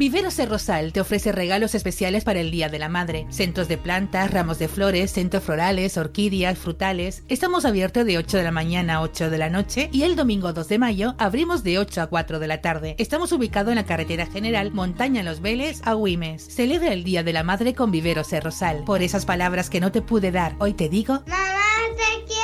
Viveros 0.04 0.36
de 0.36 0.46
Rosal 0.46 0.92
te 0.92 1.00
ofrece 1.00 1.32
regalos 1.32 1.76
especiales 1.76 2.26
para 2.26 2.42
el 2.42 2.52
Día 2.52 2.68
de 2.68 2.78
la 2.78 2.90
Madre. 2.90 3.26
Centros 3.30 3.70
de 3.70 3.78
plantas, 3.78 4.32
ramos 4.32 4.60
de 4.60 4.68
flores, 4.68 5.14
centros 5.14 5.44
florales, 5.44 5.96
orquídeas, 5.96 6.60
frutales. 6.60 7.24
Estamos 7.30 7.64
abiertos 7.64 8.06
de 8.06 8.18
8 8.18 8.36
de 8.36 8.44
la 8.44 8.52
mañana 8.52 8.96
a 8.96 9.02
8 9.02 9.30
de 9.30 9.38
la 9.38 9.50
noche 9.50 9.88
y 9.94 10.04
el 10.04 10.18
domingo 10.18 10.52
2 10.52 10.68
de 10.68 10.78
mayo 10.78 11.16
abrimos 11.20 11.64
de 11.64 11.80
8 11.80 12.02
a 12.02 12.08
4 12.08 12.40
de 12.40 12.48
la 12.48 12.60
tarde. 12.60 12.98
Estamos 13.00 13.32
ubicados 13.32 13.70
en 13.72 13.78
la 13.78 13.86
carretera 13.86 14.26
general 14.26 14.72
Montaña 14.72 15.24
Los 15.24 15.40
Vélez 15.40 15.80
a 15.86 15.94
Güimes. 15.94 16.54
Celebra 16.54 16.92
el 16.92 17.06
Día 17.06 17.24
de 17.24 17.32
la 17.32 17.44
Madre 17.44 17.74
con 17.74 17.90
Viveros 17.90 18.30
de 18.30 18.42
Rosal. 18.42 18.84
Por 18.84 19.04
esas 19.04 19.26
palabras 19.26 19.70
que 19.70 19.80
no 19.80 19.94
te 19.94 20.02
pude 20.02 20.32
dar, 20.34 20.58
hoy 20.60 20.74
te 20.74 20.90
digo... 20.90 21.24
¡Mamá, 21.28 21.64
te 21.96 22.26
quiero! 22.26 22.44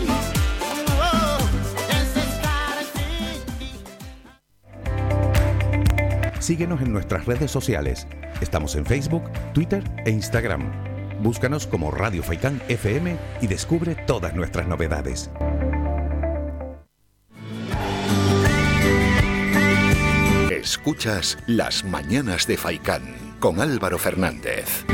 Síguenos 6.41 6.81
en 6.81 6.91
nuestras 6.91 7.27
redes 7.27 7.51
sociales. 7.51 8.07
Estamos 8.41 8.75
en 8.75 8.83
Facebook, 8.83 9.31
Twitter 9.53 9.83
e 10.05 10.09
Instagram. 10.09 10.71
Búscanos 11.21 11.67
como 11.67 11.91
Radio 11.91 12.23
Faikán 12.23 12.59
FM 12.67 13.15
y 13.41 13.47
descubre 13.47 13.93
todas 14.07 14.33
nuestras 14.33 14.67
novedades. 14.67 15.29
Escuchas 20.49 21.37
Las 21.45 21.83
Mañanas 21.83 22.47
de 22.47 22.57
Faikán 22.57 23.03
con 23.39 23.61
Álvaro 23.61 23.99
Fernández. 23.99 24.85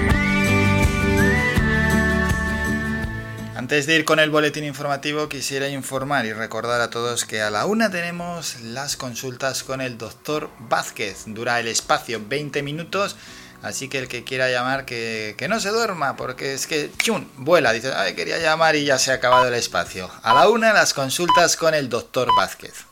Antes 3.58 3.88
de 3.88 3.96
ir 3.96 4.06
con 4.06 4.20
el 4.20 4.30
boletín 4.30 4.66
informativo, 4.66 5.30
quisiera 5.30 5.68
informar 5.68 6.28
y 6.28 6.32
recordar 6.32 6.80
a 6.80 6.92
todos 6.92 7.26
que 7.26 7.42
a 7.42 7.50
la 7.50 7.66
una 7.66 7.90
tenemos 7.90 8.62
las 8.62 8.96
consultas 8.98 9.64
con 9.64 9.82
el 9.82 9.98
doctor 9.98 10.52
Vázquez. 10.60 11.24
Dura 11.26 11.60
el 11.60 11.68
espacio 11.68 12.22
20 12.24 12.62
minutos, 12.62 13.16
así 13.64 13.90
que 13.90 13.98
el 13.98 14.08
que 14.08 14.24
quiera 14.24 14.52
llamar, 14.52 14.86
que, 14.86 15.34
que 15.40 15.48
no 15.48 15.60
se 15.60 15.70
duerma, 15.70 16.16
porque 16.16 16.54
es 16.54 16.68
que, 16.68 16.92
¡chun! 17.00 17.32
vuela. 17.38 17.74
Dice, 17.74 17.92
ay, 17.96 18.14
quería 18.14 18.38
llamar 18.38 18.76
y 18.76 18.86
ya 18.86 19.00
se 19.00 19.10
ha 19.12 19.16
acabado 19.16 19.48
el 19.48 19.56
espacio. 19.56 20.08
A 20.22 20.36
la 20.36 20.50
una, 20.50 20.72
las 20.72 20.94
consultas 20.94 21.58
con 21.58 21.74
el 21.74 21.90
doctor 21.90 22.28
Vázquez. 22.38 22.86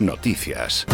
Noticias. 0.00 0.84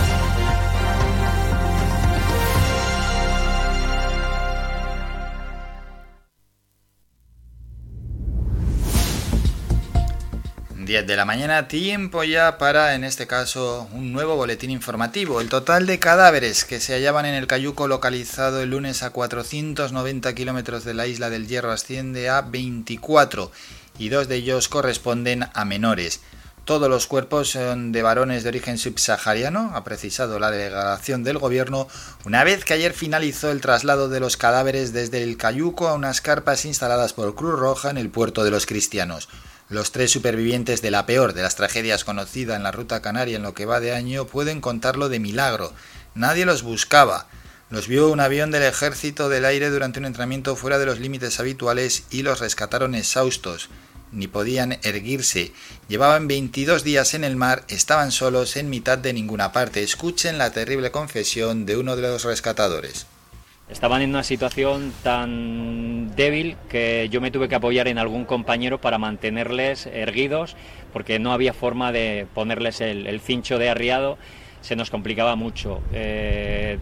...10 10.91 11.05
de 11.05 11.15
la 11.15 11.25
mañana, 11.25 11.69
tiempo 11.69 12.25
ya 12.25 12.59
para, 12.59 12.97
en 12.97 13.05
este 13.05 13.29
caso, 13.29 13.89
un 13.93 14.13
nuevo 14.13 14.35
boletín 14.35 14.71
informativo. 14.71 15.41
El 15.41 15.49
total 15.49 15.87
de 15.87 16.01
cadáveres 16.01 16.65
que 16.65 16.81
se 16.81 16.95
hallaban 16.95 17.27
en 17.27 17.37
el 17.37 17.47
Cayuco 17.47 17.87
localizado 17.87 18.61
el 18.61 18.71
lunes 18.71 19.05
a 19.05 19.11
490 19.11 20.35
kilómetros 20.35 20.83
de 20.83 20.95
la 20.95 21.07
isla 21.07 21.31
del 21.31 21.47
Hierro 21.47 21.71
asciende 21.71 22.29
a 22.29 22.41
24 22.41 23.53
y 24.01 24.09
dos 24.09 24.27
de 24.27 24.35
ellos 24.35 24.69
corresponden 24.69 25.47
a 25.55 25.65
menores. 25.65 26.23
Todos 26.65 26.89
los 26.89 27.07
cuerpos 27.07 27.51
son 27.51 27.93
de 27.93 28.03
varones 28.03 28.43
de 28.43 28.49
origen 28.49 28.77
subsahariano, 28.77 29.71
ha 29.77 29.85
precisado 29.85 30.41
la 30.41 30.51
delegación 30.51 31.23
del 31.23 31.39
gobierno, 31.39 31.87
una 32.25 32.43
vez 32.43 32.65
que 32.65 32.75
ayer 32.75 32.95
finalizó 32.95 33.53
el 33.53 33.61
traslado 33.61 34.09
de 34.09 34.19
los 34.19 34.37
cadáveres 34.37 34.93
desde 34.93 35.23
el 35.23 35.37
Cayuco 35.37 35.87
a 35.87 35.95
unas 35.95 36.21
carpas 36.21 36.65
instaladas 36.65 37.13
por 37.13 37.37
Cruz 37.37 37.57
Roja 37.61 37.91
en 37.91 37.97
el 37.97 38.11
puerto 38.11 38.43
de 38.43 38.51
los 38.51 38.67
cristianos. 38.67 39.29
Los 39.71 39.93
tres 39.93 40.11
supervivientes 40.11 40.83
de 40.83 40.91
la 40.91 41.07
peor 41.07 41.33
de 41.33 41.43
las 41.43 41.55
tragedias 41.55 42.03
conocida 42.03 42.57
en 42.57 42.65
la 42.65 42.73
ruta 42.73 43.01
canaria 43.01 43.37
en 43.37 43.45
lo 43.45 43.55
que 43.55 43.67
va 43.67 43.79
de 43.79 43.95
año 43.95 44.27
pueden 44.27 44.61
contarlo 44.61 45.09
de 45.09 45.21
milagro. 45.21 45.73
Nadie 46.17 46.45
los 46.45 46.65
buscaba. 46.65 47.29
Los 47.71 47.87
vio 47.87 48.09
un 48.09 48.19
avión 48.19 48.51
del 48.51 48.65
ejército 48.65 49.29
del 49.29 49.45
aire 49.45 49.71
durante 49.71 50.01
un 50.01 50.07
entrenamiento 50.07 50.57
fuera 50.57 50.81
de 50.81 50.87
los 50.87 50.99
límites 50.99 51.39
habituales 51.39 52.03
y 52.11 52.23
los 52.23 52.41
rescataron 52.41 52.97
exhaustos. 52.97 53.69
Ni 54.11 54.27
podían 54.27 54.81
erguirse. 54.83 55.53
Llevaban 55.87 56.27
22 56.27 56.83
días 56.83 57.15
en 57.15 57.23
el 57.23 57.37
mar, 57.37 57.63
estaban 57.69 58.11
solos 58.11 58.57
en 58.57 58.71
mitad 58.71 58.99
de 58.99 59.13
ninguna 59.13 59.53
parte. 59.53 59.85
Escuchen 59.85 60.37
la 60.37 60.51
terrible 60.51 60.91
confesión 60.91 61.65
de 61.65 61.77
uno 61.77 61.95
de 61.95 62.03
los 62.03 62.25
rescatadores. 62.25 63.07
Estaban 63.71 64.03
en 64.03 64.11
una 64.11 64.25
situación 64.25 64.93
tan 65.03 66.15
débil 66.17 66.57
que 66.69 67.09
yo 67.11 67.21
me 67.21 67.31
tuve 67.31 67.49
que 67.49 67.55
apoyar 67.55 67.87
en 67.87 67.99
algún 67.99 68.25
compañero 68.25 68.81
para 68.81 68.99
mantenerles 68.99 69.87
erguidos 69.87 70.57
porque 70.93 71.19
no 71.19 71.33
había 71.33 71.53
forma 71.53 71.93
de 71.93 72.27
ponerles 72.35 72.81
el, 72.81 73.07
el 73.07 73.21
cincho 73.21 73.59
de 73.59 73.69
arriado. 73.69 74.19
Se 74.61 74.75
nos 74.77 74.91
complicaba 74.91 75.37
mucho. 75.37 75.81
en 75.93 76.79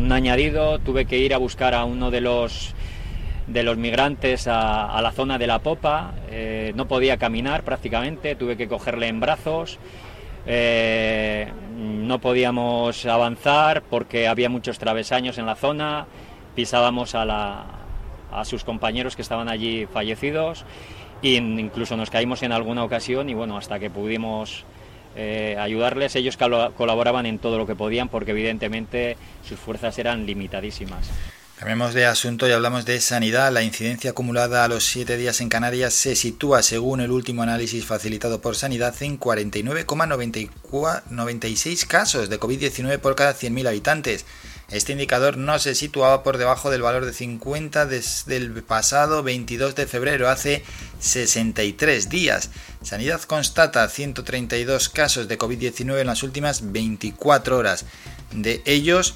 un 0.00 0.12
añadido 0.12 0.78
tuve 0.78 1.04
que 1.04 1.18
ir 1.18 1.34
a 1.34 1.38
buscar 1.38 1.74
a 1.74 1.84
uno 1.84 2.10
de 2.10 2.20
los 2.20 2.74
de 3.46 3.62
los 3.62 3.76
migrantes 3.76 4.46
a, 4.46 5.00
la 5.02 5.12
zona 5.12 5.38
de 5.38 5.46
la 5.46 5.58
popa, 5.58 6.14
no 6.74 6.86
podía 6.86 7.16
caminar 7.16 7.64
prácticamente, 7.64 8.34
tuve 8.34 8.56
que 8.56 8.68
cogerle 8.68 9.08
en 9.08 9.20
brazos, 9.20 9.78
no 10.46 12.20
podíamos 12.20 13.06
avanzar 13.06 13.82
porque 13.82 14.28
había 14.28 14.48
muchos 14.48 14.78
travesaños 14.78 15.38
en 15.38 15.46
la 15.46 15.54
zona, 15.54 16.06
pisábamos 16.54 17.14
a 17.14 18.44
sus 18.44 18.64
compañeros 18.64 19.16
que 19.16 19.22
estaban 19.22 19.48
allí 19.48 19.86
fallecidos 19.86 20.64
e 21.22 21.34
incluso 21.34 21.96
nos 21.96 22.10
caímos 22.10 22.42
en 22.42 22.52
alguna 22.52 22.84
ocasión 22.84 23.30
y 23.30 23.34
bueno, 23.34 23.56
hasta 23.56 23.78
que 23.78 23.90
pudimos 23.90 24.64
eh, 25.14 25.56
ayudarles, 25.58 26.16
ellos 26.16 26.36
colaboraban 26.36 27.26
en 27.26 27.38
todo 27.38 27.58
lo 27.58 27.66
que 27.66 27.76
podían 27.76 28.08
porque 28.08 28.32
evidentemente 28.32 29.16
sus 29.46 29.58
fuerzas 29.58 29.98
eran 29.98 30.26
limitadísimas. 30.26 31.10
Cambiemos 31.58 31.92
de 31.94 32.06
asunto 32.06 32.48
y 32.48 32.52
hablamos 32.52 32.86
de 32.86 33.00
sanidad. 33.00 33.52
La 33.52 33.62
incidencia 33.62 34.10
acumulada 34.10 34.64
a 34.64 34.68
los 34.68 34.84
siete 34.84 35.16
días 35.16 35.40
en 35.40 35.48
Canarias 35.48 35.94
se 35.94 36.16
sitúa, 36.16 36.62
según 36.62 37.00
el 37.00 37.12
último 37.12 37.42
análisis 37.42 37.84
facilitado 37.84 38.40
por 38.40 38.56
Sanidad, 38.56 38.94
en 39.00 39.20
49,96 39.20 41.86
casos 41.86 42.28
de 42.28 42.40
COVID-19 42.40 42.98
por 42.98 43.14
cada 43.14 43.34
100.000 43.34 43.68
habitantes. 43.68 44.24
Este 44.72 44.92
indicador 44.92 45.36
no 45.36 45.58
se 45.58 45.74
situaba 45.74 46.22
por 46.22 46.38
debajo 46.38 46.70
del 46.70 46.80
valor 46.80 47.04
de 47.04 47.12
50 47.12 47.84
desde 47.84 48.38
el 48.38 48.62
pasado 48.62 49.22
22 49.22 49.74
de 49.74 49.86
febrero, 49.86 50.30
hace 50.30 50.64
63 50.98 52.08
días. 52.08 52.48
Sanidad 52.82 53.20
constata 53.20 53.86
132 53.86 54.88
casos 54.88 55.28
de 55.28 55.38
COVID-19 55.38 56.00
en 56.00 56.06
las 56.06 56.22
últimas 56.22 56.72
24 56.72 57.58
horas. 57.58 57.84
De 58.32 58.62
ellos, 58.64 59.14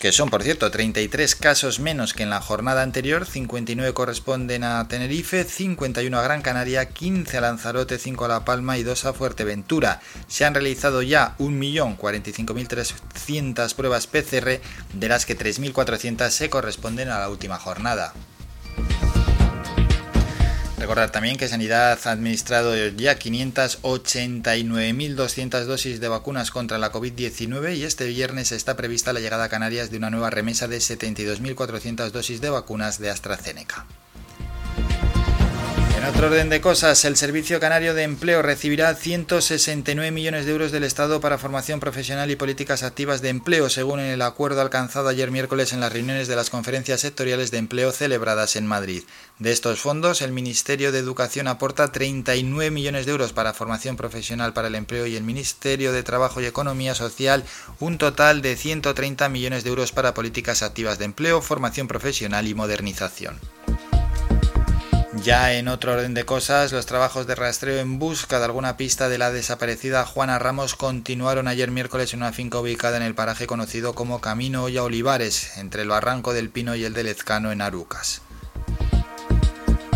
que 0.00 0.10
son 0.10 0.28
por 0.28 0.42
cierto 0.42 0.68
33 0.70 1.36
casos 1.36 1.78
menos 1.78 2.14
que 2.14 2.24
en 2.24 2.30
la 2.30 2.40
jornada 2.40 2.82
anterior, 2.82 3.26
59 3.26 3.94
corresponden 3.94 4.64
a 4.64 4.88
Tenerife, 4.88 5.44
51 5.44 6.18
a 6.18 6.22
Gran 6.22 6.42
Canaria, 6.42 6.88
15 6.88 7.38
a 7.38 7.40
Lanzarote, 7.40 7.98
5 7.98 8.24
a 8.24 8.28
La 8.28 8.44
Palma 8.44 8.76
y 8.78 8.82
2 8.82 9.04
a 9.04 9.12
Fuerteventura. 9.12 10.00
Se 10.26 10.44
han 10.44 10.54
realizado 10.54 11.02
ya 11.02 11.36
1.045.300 11.38 13.74
pruebas 13.74 14.08
PCR, 14.08 14.60
de 14.94 15.08
las 15.08 15.26
que 15.26 15.38
3.400 15.38 16.30
se 16.30 16.50
corresponden 16.50 17.10
a 17.10 17.20
la 17.20 17.28
última 17.28 17.58
jornada. 17.58 18.12
Recordar 20.78 21.10
también 21.10 21.38
que 21.38 21.48
Sanidad 21.48 21.98
ha 22.04 22.10
administrado 22.10 22.76
ya 22.76 23.18
589.200 23.18 25.64
dosis 25.64 26.00
de 26.00 26.08
vacunas 26.08 26.50
contra 26.50 26.76
la 26.76 26.92
COVID-19 26.92 27.76
y 27.76 27.84
este 27.84 28.06
viernes 28.06 28.52
está 28.52 28.76
prevista 28.76 29.14
la 29.14 29.20
llegada 29.20 29.44
a 29.44 29.48
Canarias 29.48 29.90
de 29.90 29.96
una 29.96 30.10
nueva 30.10 30.28
remesa 30.28 30.68
de 30.68 30.76
72.400 30.76 32.10
dosis 32.10 32.42
de 32.42 32.50
vacunas 32.50 32.98
de 32.98 33.08
AstraZeneca. 33.08 33.86
En 35.96 36.04
otro 36.04 36.26
orden 36.26 36.50
de 36.50 36.60
cosas, 36.60 37.06
el 37.06 37.16
Servicio 37.16 37.58
Canario 37.58 37.94
de 37.94 38.02
Empleo 38.02 38.42
recibirá 38.42 38.94
169 38.94 40.10
millones 40.10 40.44
de 40.44 40.52
euros 40.52 40.70
del 40.70 40.84
Estado 40.84 41.22
para 41.22 41.38
formación 41.38 41.80
profesional 41.80 42.30
y 42.30 42.36
políticas 42.36 42.82
activas 42.82 43.22
de 43.22 43.30
empleo, 43.30 43.70
según 43.70 44.00
el 44.00 44.20
acuerdo 44.20 44.60
alcanzado 44.60 45.08
ayer 45.08 45.30
miércoles 45.30 45.72
en 45.72 45.80
las 45.80 45.90
reuniones 45.90 46.28
de 46.28 46.36
las 46.36 46.50
conferencias 46.50 47.00
sectoriales 47.00 47.50
de 47.50 47.58
empleo 47.58 47.92
celebradas 47.92 48.56
en 48.56 48.66
Madrid. 48.66 49.04
De 49.38 49.52
estos 49.52 49.80
fondos, 49.80 50.20
el 50.20 50.32
Ministerio 50.32 50.92
de 50.92 50.98
Educación 50.98 51.48
aporta 51.48 51.90
39 51.90 52.70
millones 52.70 53.06
de 53.06 53.12
euros 53.12 53.32
para 53.32 53.54
formación 53.54 53.96
profesional 53.96 54.52
para 54.52 54.68
el 54.68 54.74
empleo 54.74 55.06
y 55.06 55.16
el 55.16 55.24
Ministerio 55.24 55.92
de 55.92 56.02
Trabajo 56.02 56.42
y 56.42 56.44
Economía 56.44 56.94
Social 56.94 57.42
un 57.80 57.96
total 57.96 58.42
de 58.42 58.54
130 58.54 59.30
millones 59.30 59.64
de 59.64 59.70
euros 59.70 59.92
para 59.92 60.12
políticas 60.12 60.62
activas 60.62 60.98
de 60.98 61.06
empleo, 61.06 61.40
formación 61.40 61.88
profesional 61.88 62.46
y 62.46 62.54
modernización. 62.54 63.40
Ya 65.22 65.54
en 65.54 65.68
otro 65.68 65.92
orden 65.92 66.14
de 66.14 66.24
cosas, 66.24 66.72
los 66.72 66.86
trabajos 66.86 67.26
de 67.26 67.34
rastreo 67.34 67.78
en 67.78 67.98
busca 67.98 68.38
de 68.38 68.44
alguna 68.44 68.76
pista 68.76 69.08
de 69.08 69.18
la 69.18 69.32
desaparecida 69.32 70.04
Juana 70.04 70.38
Ramos 70.38 70.74
continuaron 70.74 71.48
ayer 71.48 71.70
miércoles 71.70 72.12
en 72.12 72.20
una 72.20 72.32
finca 72.32 72.60
ubicada 72.60 72.96
en 72.96 73.02
el 73.02 73.14
paraje 73.14 73.46
conocido 73.46 73.94
como 73.94 74.20
Camino 74.20 74.64
Olla 74.64 74.84
Olivares, 74.84 75.56
entre 75.56 75.82
el 75.82 75.88
Barranco 75.88 76.32
del 76.32 76.50
Pino 76.50 76.76
y 76.76 76.84
el 76.84 76.94
de 76.94 77.04
Lezcano 77.04 77.50
en 77.50 77.60
Arucas. 77.60 78.22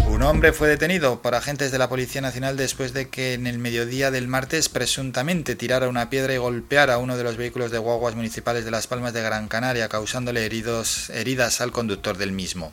Un 0.08 0.22
hombre 0.22 0.52
fue 0.52 0.68
detenido 0.68 1.22
por 1.22 1.34
agentes 1.34 1.70
de 1.70 1.78
la 1.78 1.88
Policía 1.88 2.20
Nacional 2.20 2.56
después 2.56 2.92
de 2.92 3.08
que 3.08 3.34
en 3.34 3.46
el 3.46 3.58
mediodía 3.58 4.10
del 4.10 4.26
martes 4.26 4.68
presuntamente 4.68 5.54
tirara 5.54 5.88
una 5.88 6.10
piedra 6.10 6.34
y 6.34 6.38
golpeara 6.38 6.98
uno 6.98 7.16
de 7.16 7.24
los 7.24 7.36
vehículos 7.36 7.70
de 7.70 7.78
guaguas 7.78 8.16
municipales 8.16 8.64
de 8.64 8.72
Las 8.72 8.86
Palmas 8.86 9.12
de 9.12 9.22
Gran 9.22 9.48
Canaria, 9.48 9.88
causándole 9.88 10.44
heridas 10.44 11.60
al 11.60 11.72
conductor 11.72 12.18
del 12.18 12.32
mismo. 12.32 12.72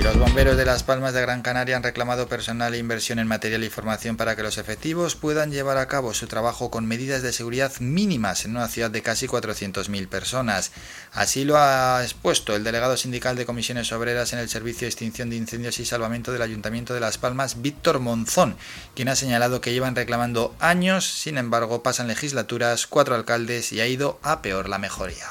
Y 0.00 0.02
los 0.02 0.16
bomberos 0.16 0.56
de 0.56 0.64
Las 0.64 0.82
Palmas 0.82 1.12
de 1.12 1.20
Gran 1.20 1.42
Canaria 1.42 1.76
han 1.76 1.82
reclamado 1.82 2.26
personal 2.26 2.72
e 2.72 2.78
inversión 2.78 3.18
en 3.18 3.28
material 3.28 3.62
y 3.64 3.68
formación 3.68 4.16
para 4.16 4.34
que 4.34 4.42
los 4.42 4.56
efectivos 4.56 5.14
puedan 5.14 5.52
llevar 5.52 5.76
a 5.76 5.88
cabo 5.88 6.14
su 6.14 6.26
trabajo 6.26 6.70
con 6.70 6.86
medidas 6.86 7.20
de 7.20 7.34
seguridad 7.34 7.70
mínimas 7.80 8.46
en 8.46 8.52
una 8.52 8.68
ciudad 8.68 8.90
de 8.90 9.02
casi 9.02 9.26
400.000 9.26 10.08
personas. 10.08 10.72
Así 11.12 11.44
lo 11.44 11.58
ha 11.58 12.02
expuesto 12.02 12.56
el 12.56 12.64
delegado 12.64 12.96
sindical 12.96 13.36
de 13.36 13.44
comisiones 13.44 13.92
obreras 13.92 14.32
en 14.32 14.38
el 14.38 14.48
Servicio 14.48 14.86
de 14.86 14.88
Extinción 14.88 15.28
de 15.28 15.36
Incendios 15.36 15.78
y 15.80 15.84
Salvamento 15.84 16.32
del 16.32 16.40
Ayuntamiento 16.40 16.94
de 16.94 17.00
Las 17.00 17.18
Palmas, 17.18 17.60
Víctor 17.60 18.00
Monzón, 18.00 18.56
quien 18.94 19.10
ha 19.10 19.16
señalado 19.16 19.60
que 19.60 19.74
llevan 19.74 19.96
reclamando 19.96 20.54
años, 20.60 21.04
sin 21.04 21.36
embargo 21.36 21.82
pasan 21.82 22.08
legislaturas, 22.08 22.86
cuatro 22.86 23.16
alcaldes 23.16 23.70
y 23.72 23.82
ha 23.82 23.86
ido 23.86 24.18
a 24.22 24.40
peor 24.40 24.70
la 24.70 24.78
mejoría. 24.78 25.26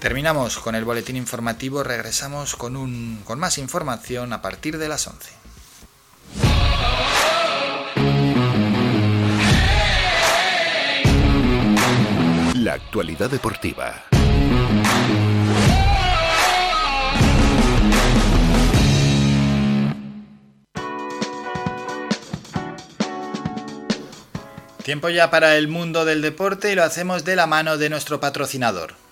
Terminamos 0.00 0.60
con 0.60 0.76
el 0.76 0.84
boletín 0.84 1.16
informativo, 1.16 1.82
regresamos 1.82 2.54
con, 2.54 2.76
un, 2.76 3.20
con 3.24 3.40
más 3.40 3.58
información 3.58 4.32
a 4.32 4.40
partir 4.40 4.78
de 4.78 4.88
las 4.88 5.08
11. 5.08 5.32
La 12.62 12.74
actualidad 12.74 13.28
deportiva. 13.28 14.04
Tiempo 24.84 25.08
ya 25.08 25.28
para 25.30 25.56
el 25.56 25.66
mundo 25.66 26.04
del 26.04 26.22
deporte 26.22 26.70
y 26.70 26.76
lo 26.76 26.84
hacemos 26.84 27.24
de 27.24 27.34
la 27.34 27.48
mano 27.48 27.78
de 27.78 27.90
nuestro 27.90 28.20
patrocinador. 28.20 29.07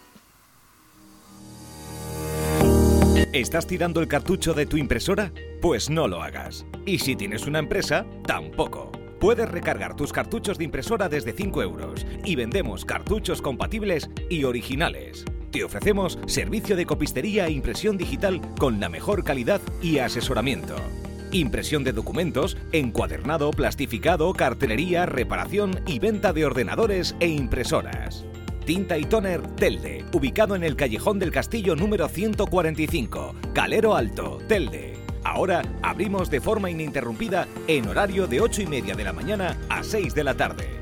¿Estás 3.36 3.66
tirando 3.66 4.00
el 4.00 4.08
cartucho 4.08 4.54
de 4.54 4.64
tu 4.64 4.78
impresora? 4.78 5.30
Pues 5.60 5.90
no 5.90 6.08
lo 6.08 6.22
hagas. 6.22 6.64
Y 6.86 7.00
si 7.00 7.16
tienes 7.16 7.46
una 7.46 7.58
empresa, 7.58 8.06
tampoco. 8.26 8.90
Puedes 9.20 9.46
recargar 9.46 9.94
tus 9.94 10.10
cartuchos 10.10 10.56
de 10.56 10.64
impresora 10.64 11.10
desde 11.10 11.34
5 11.34 11.62
euros 11.62 12.06
y 12.24 12.34
vendemos 12.34 12.86
cartuchos 12.86 13.42
compatibles 13.42 14.08
y 14.30 14.44
originales. 14.44 15.26
Te 15.50 15.64
ofrecemos 15.64 16.18
servicio 16.26 16.76
de 16.76 16.86
copistería 16.86 17.46
e 17.46 17.50
impresión 17.50 17.98
digital 17.98 18.40
con 18.58 18.80
la 18.80 18.88
mejor 18.88 19.22
calidad 19.22 19.60
y 19.82 19.98
asesoramiento. 19.98 20.76
Impresión 21.30 21.84
de 21.84 21.92
documentos, 21.92 22.56
encuadernado, 22.72 23.50
plastificado, 23.50 24.32
cartelería, 24.32 25.04
reparación 25.04 25.82
y 25.86 25.98
venta 25.98 26.32
de 26.32 26.46
ordenadores 26.46 27.14
e 27.20 27.28
impresoras. 27.28 28.24
Tinta 28.66 28.98
y 28.98 29.04
Toner 29.04 29.46
Telde, 29.54 30.04
ubicado 30.12 30.56
en 30.56 30.64
el 30.64 30.74
Callejón 30.74 31.20
del 31.20 31.30
Castillo 31.30 31.76
número 31.76 32.08
145, 32.08 33.36
Calero 33.54 33.94
Alto, 33.94 34.40
Telde. 34.48 34.94
Ahora 35.22 35.62
abrimos 35.82 36.30
de 36.30 36.40
forma 36.40 36.68
ininterrumpida 36.68 37.46
en 37.68 37.86
horario 37.86 38.26
de 38.26 38.40
8 38.40 38.62
y 38.62 38.66
media 38.66 38.96
de 38.96 39.04
la 39.04 39.12
mañana 39.12 39.56
a 39.68 39.84
6 39.84 40.16
de 40.16 40.24
la 40.24 40.34
tarde. 40.34 40.80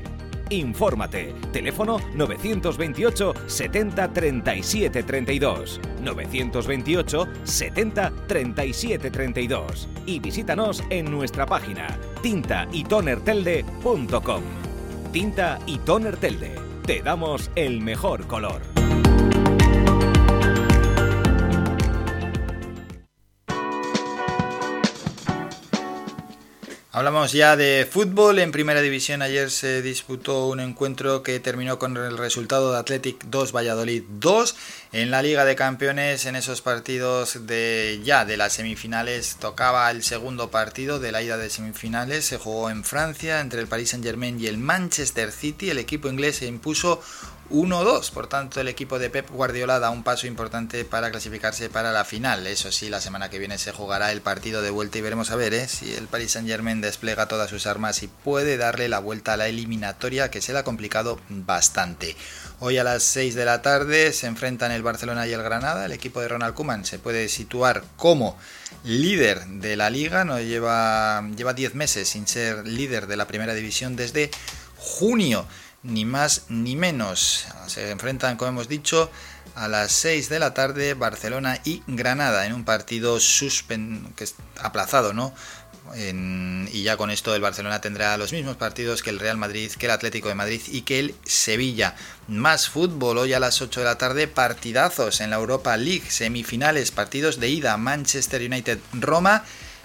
Infórmate. 0.49 1.35
Teléfono 1.53 1.99
928 2.15 3.33
70 3.45 4.13
37 4.13 5.03
32. 5.03 5.79
928 6.01 7.27
70 7.43 8.13
37 8.27 9.11
32. 9.11 9.89
Y 10.07 10.19
visítanos 10.19 10.83
en 10.89 11.11
nuestra 11.11 11.45
página. 11.45 11.99
Tinta 12.23 12.67
y 12.71 12.83
Toner 12.83 13.19
Telde 13.19 13.63
te 16.85 17.01
damos 17.01 17.49
el 17.55 17.81
mejor 17.81 18.27
color. 18.27 18.74
Hablamos 26.95 27.33
ya 27.33 27.57
de 27.57 27.85
fútbol. 27.91 28.39
En 28.39 28.53
primera 28.53 28.79
división 28.79 29.21
ayer 29.21 29.51
se 29.51 29.81
disputó 29.81 30.47
un 30.47 30.61
encuentro 30.61 31.23
que 31.23 31.41
terminó 31.41 31.77
con 31.77 31.97
el 31.97 32.17
resultado 32.17 32.71
de 32.71 32.77
Athletic 32.77 33.25
2 33.25 33.51
Valladolid 33.51 34.03
2. 34.07 34.55
En 34.93 35.11
la 35.11 35.21
Liga 35.21 35.43
de 35.43 35.57
Campeones, 35.57 36.25
en 36.25 36.37
esos 36.37 36.61
partidos 36.61 37.47
de 37.47 37.99
ya 38.05 38.23
de 38.23 38.37
las 38.37 38.53
semifinales, 38.53 39.35
tocaba 39.41 39.91
el 39.91 40.03
segundo 40.03 40.49
partido 40.51 41.01
de 41.01 41.11
la 41.11 41.21
ida 41.21 41.35
de 41.35 41.49
semifinales. 41.49 42.23
Se 42.23 42.37
jugó 42.37 42.69
en 42.69 42.85
Francia 42.85 43.41
entre 43.41 43.59
el 43.59 43.67
Paris 43.67 43.89
Saint 43.89 44.05
Germain 44.05 44.39
y 44.39 44.47
el 44.47 44.57
Manchester 44.57 45.33
City. 45.33 45.71
El 45.71 45.79
equipo 45.79 46.07
inglés 46.07 46.37
se 46.37 46.45
impuso 46.45 47.01
1-2. 47.49 48.11
Por 48.11 48.27
tanto, 48.27 48.59
el 48.59 48.67
equipo 48.67 48.99
de 48.99 49.09
Pep 49.09 49.29
Guardiola 49.29 49.79
da 49.79 49.89
un 49.89 50.03
paso 50.03 50.27
importante 50.27 50.85
para 50.85 51.11
clasificarse 51.11 51.69
para 51.69 51.91
la 51.91 52.05
final. 52.05 52.47
Eso 52.47 52.71
sí, 52.71 52.89
la 52.89 53.01
semana 53.01 53.29
que 53.29 53.39
viene 53.39 53.57
se 53.57 53.71
jugará 53.71 54.11
el 54.11 54.21
partido 54.21 54.61
de 54.61 54.69
vuelta 54.69 54.97
y 54.97 55.01
veremos 55.01 55.31
a 55.31 55.35
ver 55.35 55.53
¿eh? 55.53 55.67
si 55.67 55.93
el 55.93 56.07
Paris 56.07 56.31
Saint 56.31 56.47
Germain 56.47 56.81
despliega 56.81 57.27
todas 57.27 57.49
sus 57.49 57.67
armas 57.67 58.01
y 58.03 58.07
puede 58.07 58.57
darle 58.57 58.89
la 58.89 58.99
vuelta 58.99 59.33
a 59.33 59.37
la 59.37 59.47
eliminatoria 59.47 60.31
que 60.31 60.41
se 60.41 60.53
le 60.53 60.59
ha 60.59 60.63
complicado 60.63 61.19
bastante. 61.29 62.15
Hoy 62.59 62.77
a 62.77 62.83
las 62.83 63.03
6 63.03 63.35
de 63.35 63.45
la 63.45 63.61
tarde 63.61 64.13
se 64.13 64.27
enfrentan 64.27 64.71
el 64.71 64.81
Barcelona 64.81 65.27
y 65.27 65.33
el 65.33 65.43
Granada. 65.43 65.85
El 65.85 65.91
equipo 65.91 66.21
de 66.21 66.29
Ronald 66.29 66.55
Koeman 66.55 66.85
se 66.85 66.99
puede 66.99 67.27
situar 67.29 67.83
como 67.97 68.37
líder 68.83 69.45
de 69.45 69.75
la 69.75 69.89
liga. 69.89 70.25
No 70.25 70.39
lleva, 70.39 71.21
lleva 71.35 71.53
10 71.53 71.75
meses 71.75 72.09
sin 72.09 72.27
ser 72.27 72.65
líder 72.65 73.07
de 73.07 73.17
la 73.17 73.27
primera 73.27 73.53
división 73.53 73.95
desde 73.95 74.31
junio 74.77 75.45
ni 75.85 76.05
más 76.05 76.43
ni 76.49 76.75
menos. 76.75 77.45
Se 77.67 77.91
enfrentan, 77.91 78.37
como 78.37 78.49
hemos 78.49 78.67
dicho, 78.67 79.09
a 79.55 79.67
las 79.67 79.91
6 79.93 80.29
de 80.29 80.39
la 80.39 80.53
tarde 80.53 80.93
Barcelona 80.95 81.59
y 81.63 81.83
Granada 81.87 82.45
en 82.45 82.53
un 82.53 82.65
partido 82.65 83.19
suspen 83.19 84.13
que 84.15 84.27
aplazado, 84.61 85.13
¿no? 85.13 85.33
y 85.93 86.81
ya 86.81 86.97
con 86.97 87.11
esto 87.11 87.35
el 87.35 87.41
Barcelona 87.41 87.79
tendrá 87.79 88.17
los 88.17 88.33
mismos 88.33 88.57
partidos 88.57 89.03
que 89.03 89.11
el 89.11 89.19
Real 89.19 89.37
Madrid, 89.37 89.71
que 89.71 89.85
el 89.85 89.91
Atlético 89.91 90.29
de 90.29 90.35
Madrid 90.35 90.61
y 90.67 90.81
que 90.81 90.97
el 90.97 91.15
Sevilla. 91.25 91.95
Más 92.27 92.67
fútbol 92.67 93.19
hoy 93.19 93.33
a 93.33 93.39
las 93.39 93.61
8 93.61 93.81
de 93.81 93.85
la 93.85 93.97
tarde, 93.97 94.27
partidazos 94.27 95.21
en 95.21 95.29
la 95.29 95.35
Europa 95.35 95.77
League, 95.77 96.09
semifinales, 96.09 96.89
partidos 96.89 97.39
de 97.39 97.49
ida, 97.49 97.77
Manchester 97.77 98.41
United, 98.41 98.79
Roma 98.93 99.43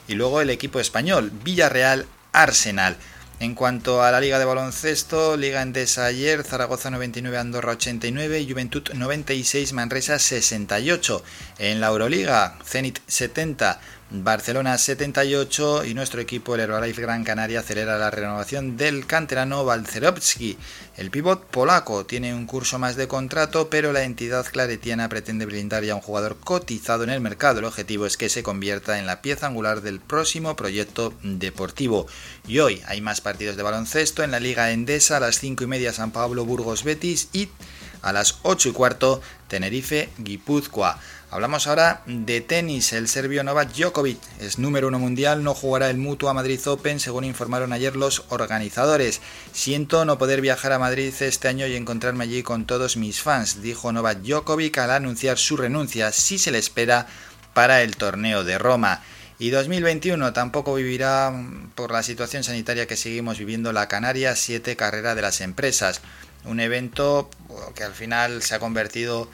y 0.08 0.14
luego 0.14 0.40
el 0.40 0.48
equipo 0.48 0.80
español, 0.80 1.30
Villarreal, 1.44 2.06
Arsenal. 2.32 2.96
En 3.40 3.54
cuanto 3.54 4.02
a 4.02 4.10
la 4.10 4.20
Liga 4.20 4.38
de 4.38 4.44
Baloncesto, 4.44 5.34
Liga 5.38 5.62
Endesa 5.62 6.04
ayer, 6.04 6.44
Zaragoza 6.44 6.90
99, 6.90 7.38
Andorra 7.38 7.72
89, 7.72 8.46
Juventud 8.46 8.90
96, 8.92 9.72
Manresa 9.72 10.18
68. 10.18 11.24
En 11.58 11.80
la 11.80 11.86
Euroliga, 11.86 12.58
Zenit 12.62 12.98
70, 13.06 13.80
Barcelona 14.12 14.76
78 14.76 15.84
y 15.84 15.94
nuestro 15.94 16.20
equipo, 16.20 16.56
el 16.56 16.62
Herbalife 16.62 17.00
Gran 17.00 17.22
Canaria, 17.22 17.60
acelera 17.60 17.96
la 17.96 18.10
renovación 18.10 18.76
del 18.76 19.06
canterano 19.06 19.64
Balcerovski. 19.64 20.58
El 20.96 21.12
pívot 21.12 21.44
polaco 21.46 22.04
tiene 22.04 22.34
un 22.34 22.46
curso 22.46 22.80
más 22.80 22.96
de 22.96 23.06
contrato, 23.06 23.70
pero 23.70 23.92
la 23.92 24.02
entidad 24.02 24.44
claretiana 24.46 25.08
pretende 25.08 25.46
blindar 25.46 25.84
ya 25.84 25.94
un 25.94 26.00
jugador 26.00 26.38
cotizado 26.40 27.04
en 27.04 27.10
el 27.10 27.20
mercado. 27.20 27.60
El 27.60 27.66
objetivo 27.66 28.04
es 28.04 28.16
que 28.16 28.28
se 28.28 28.42
convierta 28.42 28.98
en 28.98 29.06
la 29.06 29.22
pieza 29.22 29.46
angular 29.46 29.80
del 29.80 30.00
próximo 30.00 30.56
proyecto 30.56 31.14
deportivo. 31.22 32.08
Y 32.48 32.58
hoy 32.58 32.82
hay 32.86 33.00
más 33.00 33.20
partidos 33.20 33.56
de 33.56 33.62
baloncesto 33.62 34.24
en 34.24 34.32
la 34.32 34.40
Liga 34.40 34.72
Endesa 34.72 35.18
a 35.18 35.20
las 35.20 35.38
5 35.38 35.62
y 35.62 35.66
media 35.68 35.92
San 35.92 36.10
Pablo 36.10 36.44
Burgos 36.44 36.82
Betis 36.82 37.28
y 37.32 37.48
a 38.02 38.12
las 38.12 38.38
8 38.42 38.70
y 38.70 38.72
cuarto 38.72 39.20
Tenerife 39.46 40.08
Guipúzcoa. 40.18 40.98
Hablamos 41.32 41.68
ahora 41.68 42.02
de 42.06 42.40
tenis. 42.40 42.92
El 42.92 43.06
serbio 43.06 43.44
Novak 43.44 43.72
Djokovic 43.72 44.18
es 44.40 44.58
número 44.58 44.88
uno 44.88 44.98
mundial, 44.98 45.44
no 45.44 45.54
jugará 45.54 45.88
el 45.88 45.96
Mutua 45.96 46.34
Madrid 46.34 46.60
Open, 46.66 46.98
según 46.98 47.22
informaron 47.22 47.72
ayer 47.72 47.94
los 47.94 48.24
organizadores. 48.30 49.20
Siento 49.52 50.04
no 50.04 50.18
poder 50.18 50.40
viajar 50.40 50.72
a 50.72 50.80
Madrid 50.80 51.14
este 51.20 51.46
año 51.46 51.68
y 51.68 51.76
encontrarme 51.76 52.24
allí 52.24 52.42
con 52.42 52.66
todos 52.66 52.96
mis 52.96 53.22
fans, 53.22 53.62
dijo 53.62 53.92
Novak 53.92 54.22
Djokovic 54.22 54.78
al 54.78 54.90
anunciar 54.90 55.38
su 55.38 55.56
renuncia 55.56 56.10
si 56.10 56.36
se 56.36 56.50
le 56.50 56.58
espera 56.58 57.06
para 57.54 57.82
el 57.82 57.96
torneo 57.96 58.42
de 58.42 58.58
Roma. 58.58 59.00
Y 59.38 59.50
2021 59.50 60.32
tampoco 60.32 60.74
vivirá 60.74 61.32
por 61.76 61.92
la 61.92 62.02
situación 62.02 62.42
sanitaria 62.42 62.88
que 62.88 62.96
seguimos 62.96 63.38
viviendo 63.38 63.72
la 63.72 63.86
Canaria 63.86 64.34
7 64.34 64.74
carrera 64.74 65.14
de 65.14 65.22
las 65.22 65.40
empresas. 65.40 66.00
Un 66.44 66.58
evento 66.58 67.30
que 67.76 67.84
al 67.84 67.94
final 67.94 68.42
se 68.42 68.56
ha 68.56 68.58
convertido 68.58 69.28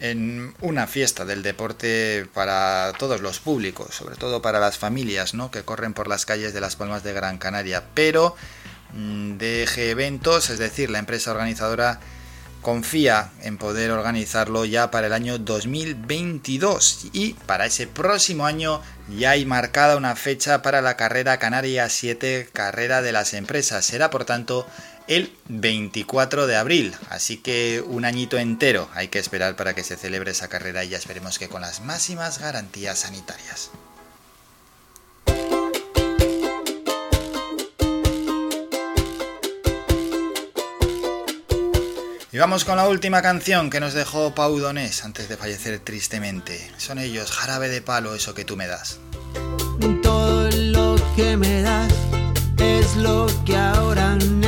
en 0.00 0.54
una 0.60 0.86
fiesta 0.86 1.24
del 1.24 1.42
deporte 1.42 2.26
para 2.32 2.92
todos 2.98 3.20
los 3.20 3.40
públicos, 3.40 3.94
sobre 3.94 4.16
todo 4.16 4.40
para 4.42 4.60
las 4.60 4.78
familias 4.78 5.34
¿no? 5.34 5.50
que 5.50 5.62
corren 5.62 5.94
por 5.94 6.08
las 6.08 6.24
calles 6.26 6.52
de 6.52 6.60
las 6.60 6.76
Palmas 6.76 7.02
de 7.02 7.12
Gran 7.12 7.38
Canaria. 7.38 7.84
Pero 7.94 8.36
mm, 8.94 9.38
DG 9.38 9.78
Eventos, 9.78 10.50
es 10.50 10.58
decir, 10.58 10.90
la 10.90 11.00
empresa 11.00 11.32
organizadora, 11.32 12.00
confía 12.62 13.30
en 13.42 13.56
poder 13.56 13.90
organizarlo 13.90 14.64
ya 14.64 14.90
para 14.90 15.06
el 15.06 15.12
año 15.12 15.38
2022 15.38 17.06
y 17.12 17.34
para 17.46 17.66
ese 17.66 17.86
próximo 17.86 18.46
año 18.46 18.82
ya 19.08 19.30
hay 19.30 19.46
marcada 19.46 19.96
una 19.96 20.16
fecha 20.16 20.60
para 20.60 20.82
la 20.82 20.96
carrera 20.96 21.38
Canaria 21.38 21.88
7, 21.88 22.48
carrera 22.52 23.00
de 23.00 23.12
las 23.12 23.34
empresas. 23.34 23.84
Será 23.84 24.10
por 24.10 24.24
tanto 24.24 24.66
el 25.08 25.32
24 25.48 26.46
de 26.46 26.56
abril. 26.56 26.94
Así 27.10 27.38
que 27.38 27.82
un 27.84 28.04
añito 28.04 28.38
entero 28.38 28.88
hay 28.94 29.08
que 29.08 29.18
esperar 29.18 29.56
para 29.56 29.74
que 29.74 29.82
se 29.82 29.96
celebre 29.96 30.30
esa 30.30 30.48
carrera 30.48 30.84
y 30.84 30.90
ya 30.90 30.98
esperemos 30.98 31.38
que 31.38 31.48
con 31.48 31.62
las 31.62 31.80
máximas 31.80 32.38
garantías 32.38 33.00
sanitarias. 33.00 33.70
Y 42.30 42.36
vamos 42.36 42.64
con 42.64 42.76
la 42.76 42.86
última 42.86 43.22
canción 43.22 43.70
que 43.70 43.80
nos 43.80 43.94
dejó 43.94 44.34
Pau 44.34 44.58
Donés 44.58 45.02
antes 45.02 45.28
de 45.28 45.38
fallecer 45.38 45.80
tristemente. 45.80 46.70
Son 46.76 46.98
ellos, 46.98 47.32
Jarabe 47.32 47.68
de 47.68 47.80
Palo, 47.80 48.14
eso 48.14 48.34
que 48.34 48.44
tú 48.44 48.56
me 48.56 48.66
das. 48.66 49.00
Todo 50.02 50.50
lo 50.50 50.96
que 51.16 51.36
me 51.38 51.62
das 51.62 51.92
es 52.58 52.96
lo 52.96 53.26
que 53.44 53.56
ahora 53.56 54.14
necesito. 54.14 54.47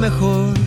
mejor 0.00 0.59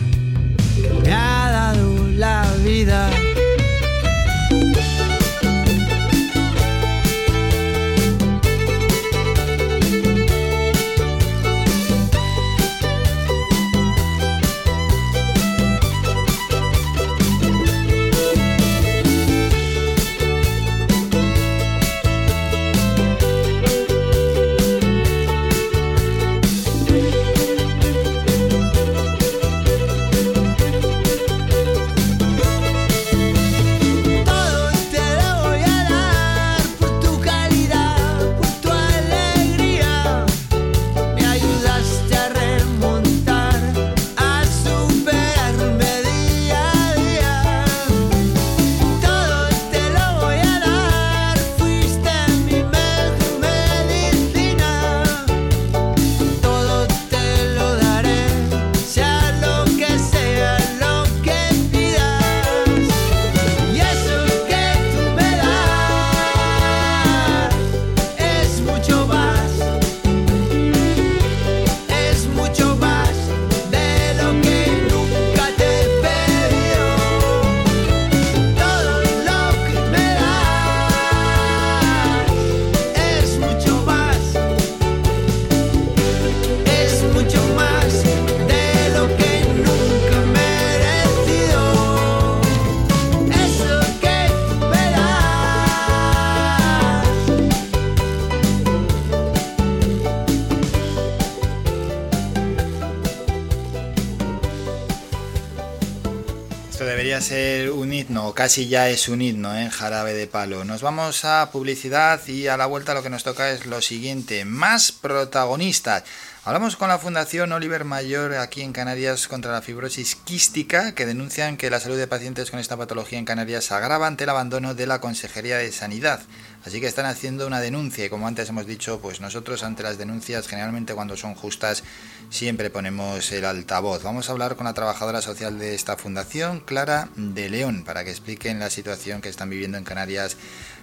Podría 106.78 107.20
ser 107.20 107.70
un 107.70 107.92
himno, 107.92 108.28
o 108.28 108.34
casi 108.34 108.66
ya 108.68 108.88
es 108.88 109.08
un 109.08 109.22
himno, 109.22 109.56
¿eh? 109.56 109.70
Jarabe 109.70 110.12
de 110.12 110.26
palo. 110.26 110.64
Nos 110.64 110.82
vamos 110.82 111.24
a 111.24 111.50
publicidad 111.52 112.20
y 112.26 112.48
a 112.48 112.56
la 112.56 112.66
vuelta 112.66 112.94
lo 112.94 113.02
que 113.02 113.10
nos 113.10 113.22
toca 113.22 113.50
es 113.52 113.66
lo 113.66 113.80
siguiente, 113.80 114.44
más 114.44 114.90
protagonistas. 114.90 116.02
Hablamos 116.46 116.76
con 116.76 116.88
la 116.88 116.98
Fundación 116.98 117.52
Oliver 117.52 117.86
Mayor 117.86 118.34
aquí 118.34 118.60
en 118.60 118.74
Canarias 118.74 119.28
contra 119.28 119.50
la 119.50 119.62
fibrosis 119.62 120.14
quística, 120.14 120.94
que 120.94 121.06
denuncian 121.06 121.56
que 121.56 121.70
la 121.70 121.80
salud 121.80 121.96
de 121.96 122.06
pacientes 122.06 122.50
con 122.50 122.60
esta 122.60 122.76
patología 122.76 123.18
en 123.18 123.24
Canarias 123.24 123.72
agrava 123.72 124.06
ante 124.06 124.24
el 124.24 124.30
abandono 124.30 124.74
de 124.74 124.86
la 124.86 125.00
Consejería 125.00 125.56
de 125.56 125.72
Sanidad. 125.72 126.20
Así 126.66 126.82
que 126.82 126.86
están 126.86 127.06
haciendo 127.06 127.46
una 127.46 127.62
denuncia 127.62 128.04
y 128.04 128.10
como 128.10 128.28
antes 128.28 128.50
hemos 128.50 128.66
dicho, 128.66 129.00
pues 129.00 129.22
nosotros 129.22 129.62
ante 129.62 129.84
las 129.84 129.96
denuncias, 129.96 130.46
generalmente 130.46 130.94
cuando 130.94 131.16
son 131.16 131.34
justas, 131.34 131.82
siempre 132.28 132.68
ponemos 132.68 133.32
el 133.32 133.46
altavoz. 133.46 134.02
Vamos 134.02 134.28
a 134.28 134.32
hablar 134.32 134.54
con 134.54 134.66
la 134.66 134.74
trabajadora 134.74 135.22
social 135.22 135.58
de 135.58 135.74
esta 135.74 135.96
fundación, 135.96 136.60
Clara 136.60 137.08
de 137.16 137.48
León, 137.48 137.84
para 137.84 138.04
que 138.04 138.10
expliquen 138.10 138.58
la 138.58 138.68
situación 138.68 139.22
que 139.22 139.30
están 139.30 139.48
viviendo 139.48 139.78
en 139.78 139.84
Canarias 139.84 140.36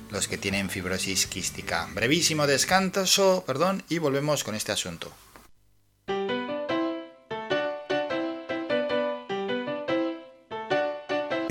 los 0.09 0.27
que 0.27 0.39
tienen 0.39 0.71
fibrosis 0.71 1.27
quística. 1.27 1.87
Brevísimo 1.93 2.47
descanso, 2.47 3.43
perdón, 3.45 3.83
y 3.89 3.99
volvemos 3.99 4.43
con 4.43 4.55
este 4.55 4.71
asunto. 4.71 5.11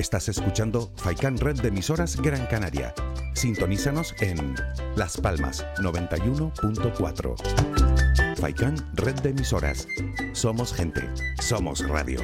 Estás 0.01 0.29
escuchando 0.31 0.91
Faikan 0.97 1.37
Red 1.37 1.61
de 1.61 1.69
emisoras 1.69 2.17
Gran 2.17 2.47
Canaria. 2.47 2.95
Sintonízanos 3.35 4.15
en 4.21 4.55
Las 4.97 5.19
Palmas 5.19 5.67
91.4. 5.77 8.37
Faikan 8.37 8.77
Red 8.95 9.21
de 9.21 9.29
emisoras. 9.29 9.87
Somos 10.33 10.73
gente. 10.73 11.07
Somos 11.39 11.87
radio. 11.87 12.23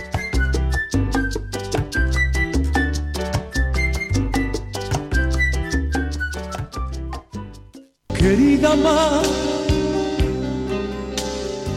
Querida 8.19 8.75
mar, 8.75 9.23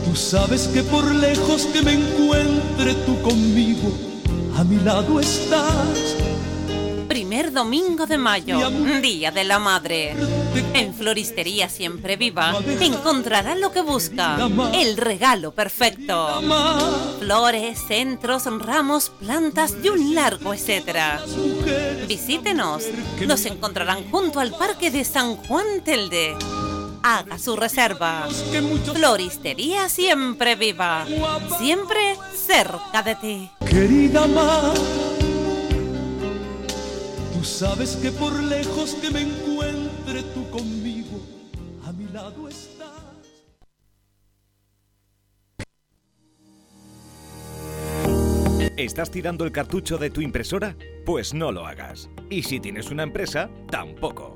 tú 0.06 0.16
sabes 0.16 0.70
que 0.70 0.82
por 0.84 1.14
lejos 1.14 1.66
que 1.66 1.82
me 1.82 1.96
encuentre 1.96 2.94
tú 3.06 3.22
conmigo, 3.22 4.09
a 4.60 4.64
mi 4.66 4.78
lado 4.82 5.22
estás. 5.22 6.18
Primer 7.08 7.54
domingo 7.54 8.06
de 8.06 8.18
mayo, 8.18 8.70
Día 9.02 9.32
de 9.32 9.46
la 9.46 9.58
Madre. 9.58 10.18
En 10.74 10.94
Floristería 10.94 11.70
Siempre 11.70 12.18
Viva 12.18 12.54
encontrará 12.82 13.56
lo 13.56 13.72
que 13.72 13.82
busca, 13.82 14.38
el 14.74 14.98
regalo 14.98 15.54
perfecto. 15.54 16.42
Flores, 17.20 17.80
centros, 17.88 18.44
ramos, 18.60 19.12
plantas 19.22 19.76
y 19.82 19.88
un 19.88 20.14
largo 20.14 20.54
etcétera. 20.54 21.22
Visítenos, 22.10 22.84
nos 23.26 23.46
encontrarán 23.46 24.12
junto 24.12 24.42
al 24.42 24.52
Parque 24.52 24.92
de 24.92 25.06
San 25.06 25.38
Juan 25.38 25.82
Telde. 25.86 26.36
Haga 27.04 27.38
su 27.38 27.56
reserva. 27.56 28.28
Floristería 28.94 29.90
Siempre 29.90 30.56
Viva, 30.56 31.06
siempre 31.58 32.16
cerca 32.36 33.02
de 33.04 33.16
ti. 33.16 33.52
Querida 33.66 34.28
mar, 34.28 34.74
tú 37.34 37.44
sabes 37.44 37.96
que 37.98 38.12
por 38.12 38.34
lejos 38.44 38.96
que 38.96 39.10
me 39.12 39.22
encuentre 39.22 40.24
tú 40.34 40.50
conmigo, 40.50 41.22
a 41.86 41.92
mi 41.94 42.06
lado 42.12 42.48
estás. 42.50 42.90
¿Estás 48.76 49.12
tirando 49.12 49.44
el 49.46 49.52
cartucho 49.52 49.98
de 49.98 50.10
tu 50.10 50.22
impresora? 50.22 50.76
Pues 51.06 51.34
no 51.34 51.52
lo 51.52 51.66
hagas. 51.66 52.10
Y 52.30 52.44
si 52.44 52.60
tienes 52.60 52.92
una 52.92 53.04
empresa, 53.04 53.50
tampoco. 53.70 54.36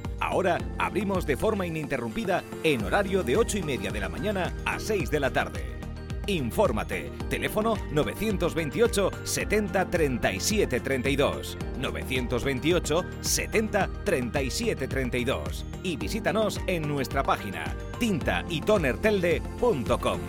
Ahora 0.21 0.57
abrimos 0.77 1.25
de 1.25 1.35
forma 1.35 1.65
ininterrumpida 1.65 2.43
en 2.63 2.85
horario 2.85 3.23
de 3.23 3.35
8 3.35 3.57
y 3.57 3.63
media 3.63 3.91
de 3.91 3.99
la 3.99 4.07
mañana 4.07 4.53
a 4.65 4.79
6 4.79 5.09
de 5.09 5.19
la 5.19 5.31
tarde. 5.31 5.81
Infórmate. 6.27 7.11
Teléfono 7.27 7.73
928 7.91 9.09
70 9.23 9.89
37 9.89 10.79
32. 10.79 11.57
928 11.79 13.03
70 13.19 13.89
37 14.05 14.87
32. 14.87 15.65
Y 15.83 15.97
visítanos 15.97 16.61
en 16.67 16.87
nuestra 16.87 17.23
página 17.23 17.75
tintaytonertelde.com. 17.99 20.19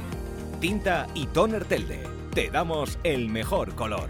Tinta 0.59 1.07
y 1.15 1.27
Toner 1.27 1.67
Telde. 1.67 2.03
Te 2.35 2.51
damos 2.51 2.99
el 3.05 3.29
mejor 3.29 3.75
color. 3.75 4.09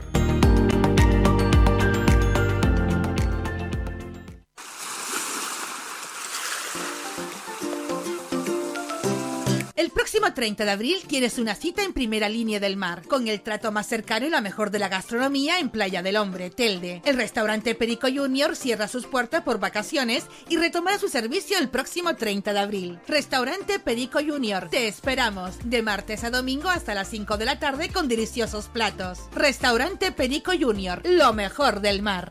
El 9.83 9.91
próximo 9.91 10.33
30 10.33 10.65
de 10.65 10.71
abril 10.71 10.99
tienes 11.09 11.41
una 11.41 11.57
cita 11.57 11.83
en 11.83 11.93
primera 11.93 12.29
línea 12.29 12.61
del 12.61 12.77
mar, 12.77 13.03
con 13.09 13.27
el 13.27 13.41
trato 13.41 13.73
más 13.73 13.89
cercano 13.89 14.25
y 14.25 14.31
la 14.31 14.41
mejor 14.41 14.71
de 14.71 14.79
la 14.79 14.89
gastronomía 14.89 15.59
en 15.59 15.71
Playa 15.71 16.05
del 16.05 16.19
Hombre, 16.19 16.51
Telde. 16.51 17.03
El 17.05 17.17
restaurante 17.17 17.75
Perico 17.75 18.07
Junior 18.07 18.55
cierra 18.55 18.87
sus 18.87 19.07
puertas 19.07 19.43
por 19.43 19.59
vacaciones 19.59 20.27
y 20.49 20.57
retomará 20.57 21.01
su 21.01 21.09
servicio 21.09 21.59
el 21.59 21.69
próximo 21.69 22.15
30 22.15 22.53
de 22.53 22.61
abril. 22.61 23.01
Restaurante 23.09 23.81
Perico 23.81 24.21
Junior, 24.25 24.69
te 24.71 24.87
esperamos 24.87 25.57
de 25.65 25.83
martes 25.83 26.23
a 26.23 26.31
domingo 26.31 26.69
hasta 26.69 26.95
las 26.95 27.09
5 27.09 27.37
de 27.37 27.45
la 27.45 27.59
tarde 27.59 27.89
con 27.89 28.07
deliciosos 28.07 28.69
platos. 28.69 29.19
Restaurante 29.35 30.13
Perico 30.13 30.53
Junior, 30.57 31.03
lo 31.05 31.33
mejor 31.33 31.81
del 31.81 32.03
mar. 32.03 32.31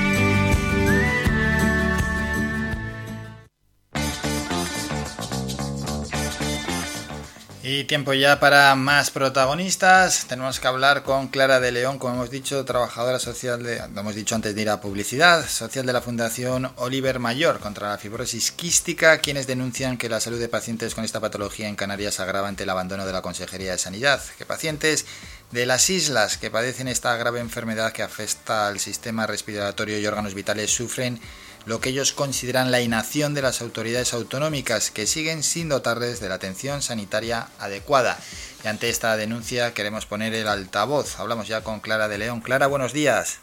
Y 7.63 7.83
tiempo 7.83 8.13
ya 8.13 8.39
para 8.39 8.73
más 8.73 9.11
protagonistas. 9.11 10.25
Tenemos 10.27 10.59
que 10.59 10.67
hablar 10.67 11.03
con 11.03 11.27
Clara 11.27 11.59
de 11.59 11.71
León, 11.71 11.99
como 11.99 12.15
hemos 12.15 12.31
dicho, 12.31 12.65
trabajadora 12.65 13.19
social 13.19 13.61
de, 13.61 13.83
lo 13.93 14.01
hemos 14.01 14.15
dicho 14.15 14.33
antes 14.33 14.55
de 14.55 14.63
ir 14.63 14.69
a 14.71 14.81
publicidad, 14.81 15.47
social 15.47 15.85
de 15.85 15.93
la 15.93 16.01
Fundación 16.01 16.71
Oliver 16.77 17.19
Mayor 17.19 17.59
contra 17.59 17.89
la 17.89 17.99
fibrosis 17.99 18.49
quística, 18.49 19.19
quienes 19.19 19.45
denuncian 19.45 19.99
que 19.99 20.09
la 20.09 20.19
salud 20.19 20.39
de 20.39 20.49
pacientes 20.49 20.95
con 20.95 21.03
esta 21.05 21.19
patología 21.19 21.67
en 21.67 21.75
Canarias 21.75 22.19
agrava 22.19 22.47
ante 22.47 22.63
el 22.63 22.69
abandono 22.71 23.05
de 23.05 23.13
la 23.13 23.21
Consejería 23.21 23.73
de 23.73 23.77
Sanidad, 23.77 24.23
que 24.39 24.45
pacientes 24.47 25.05
de 25.51 25.67
las 25.67 25.87
islas 25.91 26.37
que 26.37 26.49
padecen 26.49 26.87
esta 26.87 27.15
grave 27.15 27.41
enfermedad 27.41 27.91
que 27.91 28.01
afecta 28.01 28.69
al 28.69 28.79
sistema 28.79 29.27
respiratorio 29.27 29.99
y 29.99 30.07
órganos 30.07 30.33
vitales 30.33 30.73
sufren 30.73 31.21
lo 31.65 31.79
que 31.79 31.89
ellos 31.89 32.13
consideran 32.13 32.71
la 32.71 32.81
inacción 32.81 33.33
de 33.33 33.41
las 33.41 33.61
autoridades 33.61 34.13
autonómicas 34.13 34.91
que 34.91 35.07
siguen 35.07 35.43
sin 35.43 35.69
dotarles 35.69 36.19
de 36.19 36.29
la 36.29 36.35
atención 36.35 36.81
sanitaria 36.81 37.47
adecuada. 37.59 38.17
Y 38.63 38.67
ante 38.67 38.89
esta 38.89 39.15
denuncia 39.17 39.73
queremos 39.73 40.05
poner 40.05 40.33
el 40.33 40.47
altavoz. 40.47 41.19
Hablamos 41.19 41.47
ya 41.47 41.61
con 41.61 41.79
Clara 41.79 42.07
de 42.07 42.17
León. 42.17 42.41
Clara, 42.41 42.67
buenos 42.67 42.93
días. 42.93 43.39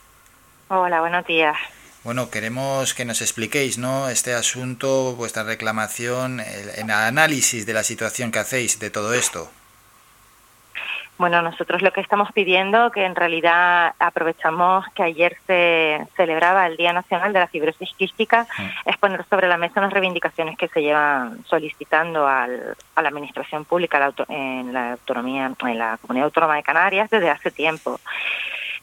Hola, 0.69 1.01
buenos 1.01 1.27
días. 1.27 1.57
Bueno, 2.05 2.31
queremos 2.31 2.95
que 2.95 3.05
nos 3.05 3.23
expliquéis, 3.23 3.78
¿no? 3.78 4.09
Este 4.09 4.35
asunto, 4.35 5.15
vuestra 5.16 5.43
reclamación, 5.43 6.40
el, 6.40 6.70
el 6.70 6.90
análisis 6.90 7.66
de 7.66 7.73
la 7.73 7.82
situación 7.82 8.31
que 8.31 8.39
hacéis 8.39 8.78
de 8.78 8.90
todo 8.90 9.15
esto. 9.15 9.51
Bueno, 11.19 11.43
nosotros 11.43 11.82
lo 11.82 11.93
que 11.93 12.01
estamos 12.01 12.31
pidiendo, 12.32 12.93
que 12.93 13.05
en 13.05 13.16
realidad 13.16 13.93
aprovechamos 13.99 14.86
que 14.95 15.03
ayer 15.03 15.36
se 15.49 16.07
celebraba 16.16 16.65
el 16.66 16.77
Día 16.77 16.93
Nacional 16.93 17.32
de 17.32 17.40
la 17.40 17.49
Fibrosis 17.49 17.90
Quística, 17.97 18.47
es 18.85 18.97
poner 18.99 19.24
sobre 19.28 19.49
la 19.49 19.57
mesa 19.57 19.81
unas 19.81 19.93
reivindicaciones 19.93 20.57
que 20.57 20.69
se 20.69 20.81
llevan 20.81 21.45
solicitando 21.47 22.27
al, 22.28 22.77
a 22.95 23.03
la 23.03 23.09
Administración 23.09 23.65
Pública 23.65 23.99
la 23.99 24.07
auto- 24.07 24.27
en 24.28 24.73
la 24.73 24.93
autonomía, 24.93 25.51
en 25.61 25.78
la 25.78 25.99
Comunidad 26.01 26.27
Autónoma 26.27 26.55
de 26.55 26.62
Canarias 26.62 27.11
desde 27.11 27.31
hace 27.31 27.51
tiempo. 27.51 27.99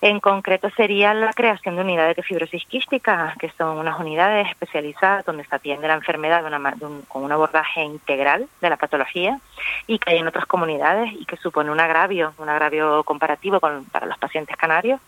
En 0.02 0.20
concreto 0.20 0.70
sería 0.72 1.14
la 1.14 1.32
creación 1.34 1.76
de 1.76 1.82
unidades 1.82 2.16
de 2.16 2.24
fibrosis 2.24 2.66
quística, 2.66 3.34
que 3.40 3.50
son 3.58 3.78
unas 3.78 4.00
unidades 4.00 4.48
especializadas 4.50 5.26
donde 5.26 5.46
se 5.46 5.56
atiende 5.56 5.88
la 5.88 5.94
enfermedad 5.96 6.42
de 6.42 6.48
una 6.48 6.72
de 6.72 6.86
un- 6.86 7.02
con 7.04 7.24
un 7.24 7.32
abordaje 7.32 7.82
integral 7.84 8.48
de 8.62 8.70
la 8.70 8.78
patología 8.78 9.40
y 9.88 9.98
que 10.00 10.12
hay 10.12 10.18
en 10.20 10.28
otras 10.28 10.46
comunidades 10.46 11.12
y 11.14 11.26
que 11.26 11.38
supone 11.38 11.72
un 11.72 11.80
agravio, 11.80 12.34
un 12.38 12.50
agravio 12.50 13.04
comparativo 13.04 13.60
con- 13.60 13.86
para 13.86 14.06
los 14.06 14.18
pacientes 14.18 14.56
canarios 14.58 15.00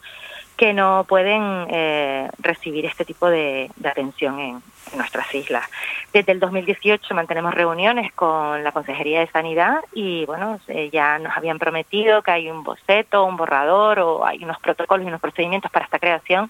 que 0.58 0.74
no 0.74 1.06
pueden 1.08 1.68
eh, 1.70 2.30
recibir 2.40 2.86
este 2.86 3.06
tipo 3.06 3.30
de, 3.30 3.70
atención 3.84 4.40
en, 4.40 4.62
en 4.92 4.98
nuestras 4.98 5.34
islas. 5.34 5.66
Desde 6.12 6.32
el 6.32 6.40
2018 6.40 7.14
mantenemos 7.14 7.54
reuniones 7.54 8.12
con 8.14 8.64
la 8.64 8.72
Consejería 8.72 9.20
de 9.20 9.28
Sanidad 9.28 9.82
y 9.94 10.26
bueno, 10.26 10.60
eh, 10.68 10.90
ya 10.92 11.20
nos 11.20 11.38
habían 11.38 11.60
prometido 11.60 12.22
que 12.24 12.32
hay 12.32 12.50
un 12.50 12.64
boceto, 12.64 13.24
un 13.24 13.38
borrador 13.38 14.00
o 14.00 14.26
hay 14.26 14.44
unos 14.44 14.58
protocolos 14.60 15.06
y 15.06 15.08
unos 15.08 15.22
procedimientos 15.22 15.72
para 15.72 15.86
esta 15.86 16.00
creación, 16.00 16.50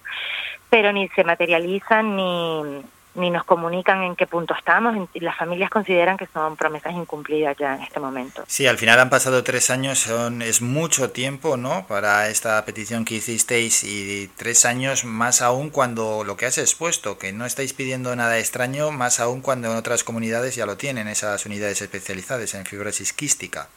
pero 0.70 0.92
ni 0.92 1.08
se 1.08 1.22
materializan 1.22 2.16
ni, 2.16 2.82
ni 3.18 3.30
nos 3.30 3.44
comunican 3.44 4.02
en 4.02 4.16
qué 4.16 4.26
punto 4.26 4.54
estamos 4.54 5.08
y 5.12 5.20
las 5.20 5.36
familias 5.36 5.70
consideran 5.70 6.16
que 6.16 6.26
son 6.26 6.56
promesas 6.56 6.94
incumplidas 6.94 7.56
ya 7.58 7.74
en 7.74 7.82
este 7.82 8.00
momento. 8.00 8.44
Sí, 8.46 8.66
al 8.66 8.78
final 8.78 8.98
han 9.00 9.10
pasado 9.10 9.42
tres 9.44 9.70
años, 9.70 9.98
son, 9.98 10.42
es 10.42 10.62
mucho 10.62 11.10
tiempo, 11.10 11.56
¿no? 11.56 11.86
Para 11.86 12.28
esta 12.28 12.64
petición 12.64 13.04
que 13.04 13.16
hicisteis 13.16 13.84
y 13.84 14.30
tres 14.36 14.64
años 14.64 15.04
más 15.04 15.42
aún 15.42 15.70
cuando 15.70 16.24
lo 16.24 16.36
que 16.36 16.46
has 16.46 16.58
expuesto, 16.58 17.18
que 17.18 17.32
no 17.32 17.44
estáis 17.44 17.72
pidiendo 17.72 18.14
nada 18.16 18.38
extraño, 18.38 18.90
más 18.90 19.20
aún 19.20 19.40
cuando 19.40 19.70
en 19.70 19.76
otras 19.76 20.04
comunidades 20.04 20.54
ya 20.54 20.66
lo 20.66 20.76
tienen, 20.76 21.08
esas 21.08 21.44
unidades 21.46 21.82
especializadas 21.82 22.54
en 22.54 22.64
fibrosis 22.64 23.12
quística. 23.12 23.68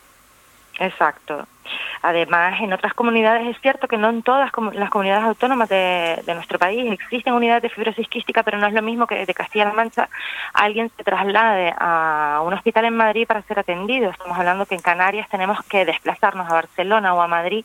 Exacto. 0.81 1.47
Además, 2.01 2.59
en 2.59 2.73
otras 2.73 2.95
comunidades 2.95 3.47
es 3.47 3.61
cierto 3.61 3.87
que 3.87 3.97
no 3.97 4.09
en 4.09 4.23
todas 4.23 4.51
las 4.73 4.89
comunidades 4.89 5.23
autónomas 5.23 5.69
de, 5.69 6.19
de 6.25 6.33
nuestro 6.33 6.57
país 6.57 6.91
existen 6.91 7.33
unidades 7.33 7.61
de 7.61 7.69
fibrosis 7.69 8.07
quística, 8.07 8.41
pero 8.41 8.57
no 8.57 8.65
es 8.65 8.73
lo 8.73 8.81
mismo 8.81 9.05
que 9.05 9.23
de 9.23 9.33
Castilla-La 9.33 9.73
Mancha 9.73 10.09
alguien 10.53 10.89
se 10.97 11.03
traslade 11.03 11.71
a 11.77 12.41
un 12.43 12.53
hospital 12.53 12.85
en 12.85 12.97
Madrid 12.97 13.27
para 13.27 13.43
ser 13.43 13.59
atendido. 13.59 14.09
Estamos 14.09 14.35
hablando 14.39 14.65
que 14.65 14.73
en 14.73 14.81
Canarias 14.81 15.29
tenemos 15.29 15.63
que 15.65 15.85
desplazarnos 15.85 16.49
a 16.49 16.53
Barcelona 16.53 17.13
o 17.13 17.21
a 17.21 17.27
Madrid 17.27 17.63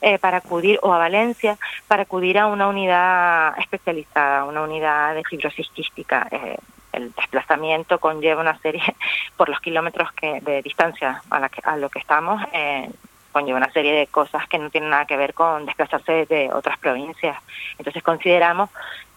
eh, 0.00 0.20
para 0.20 0.36
acudir 0.36 0.78
o 0.82 0.92
a 0.92 0.98
Valencia 0.98 1.58
para 1.88 2.04
acudir 2.04 2.38
a 2.38 2.46
una 2.46 2.68
unidad 2.68 3.58
especializada, 3.58 4.44
una 4.44 4.62
unidad 4.62 5.16
de 5.16 5.24
fibrosis 5.24 5.68
quística. 5.70 6.28
Eh, 6.30 6.56
el 6.96 7.12
desplazamiento 7.12 7.98
conlleva 7.98 8.40
una 8.40 8.58
serie, 8.58 8.82
por 9.36 9.48
los 9.48 9.60
kilómetros 9.60 10.12
que 10.12 10.40
de 10.40 10.62
distancia 10.62 11.22
a, 11.30 11.40
la 11.40 11.48
que, 11.48 11.60
a 11.64 11.76
lo 11.76 11.88
que 11.88 11.98
estamos, 11.98 12.42
eh, 12.52 12.90
conlleva 13.32 13.58
una 13.58 13.72
serie 13.72 13.92
de 13.92 14.06
cosas 14.06 14.46
que 14.48 14.58
no 14.58 14.70
tienen 14.70 14.90
nada 14.90 15.06
que 15.06 15.16
ver 15.16 15.34
con 15.34 15.66
desplazarse 15.66 16.26
de 16.26 16.50
otras 16.52 16.78
provincias. 16.78 17.36
Entonces 17.78 18.02
consideramos 18.02 18.70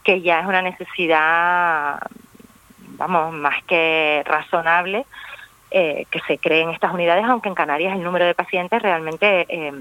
que 0.03 0.21
ya 0.21 0.39
es 0.39 0.47
una 0.47 0.61
necesidad, 0.61 1.99
vamos, 2.79 3.33
más 3.33 3.63
que 3.65 4.23
razonable 4.25 5.05
eh, 5.69 6.05
que 6.09 6.19
se 6.21 6.37
creen 6.39 6.69
estas 6.69 6.93
unidades, 6.93 7.25
aunque 7.25 7.49
en 7.49 7.55
Canarias 7.55 7.93
el 7.93 8.03
número 8.03 8.25
de 8.25 8.33
pacientes 8.33 8.81
realmente 8.81 9.45
eh, 9.49 9.71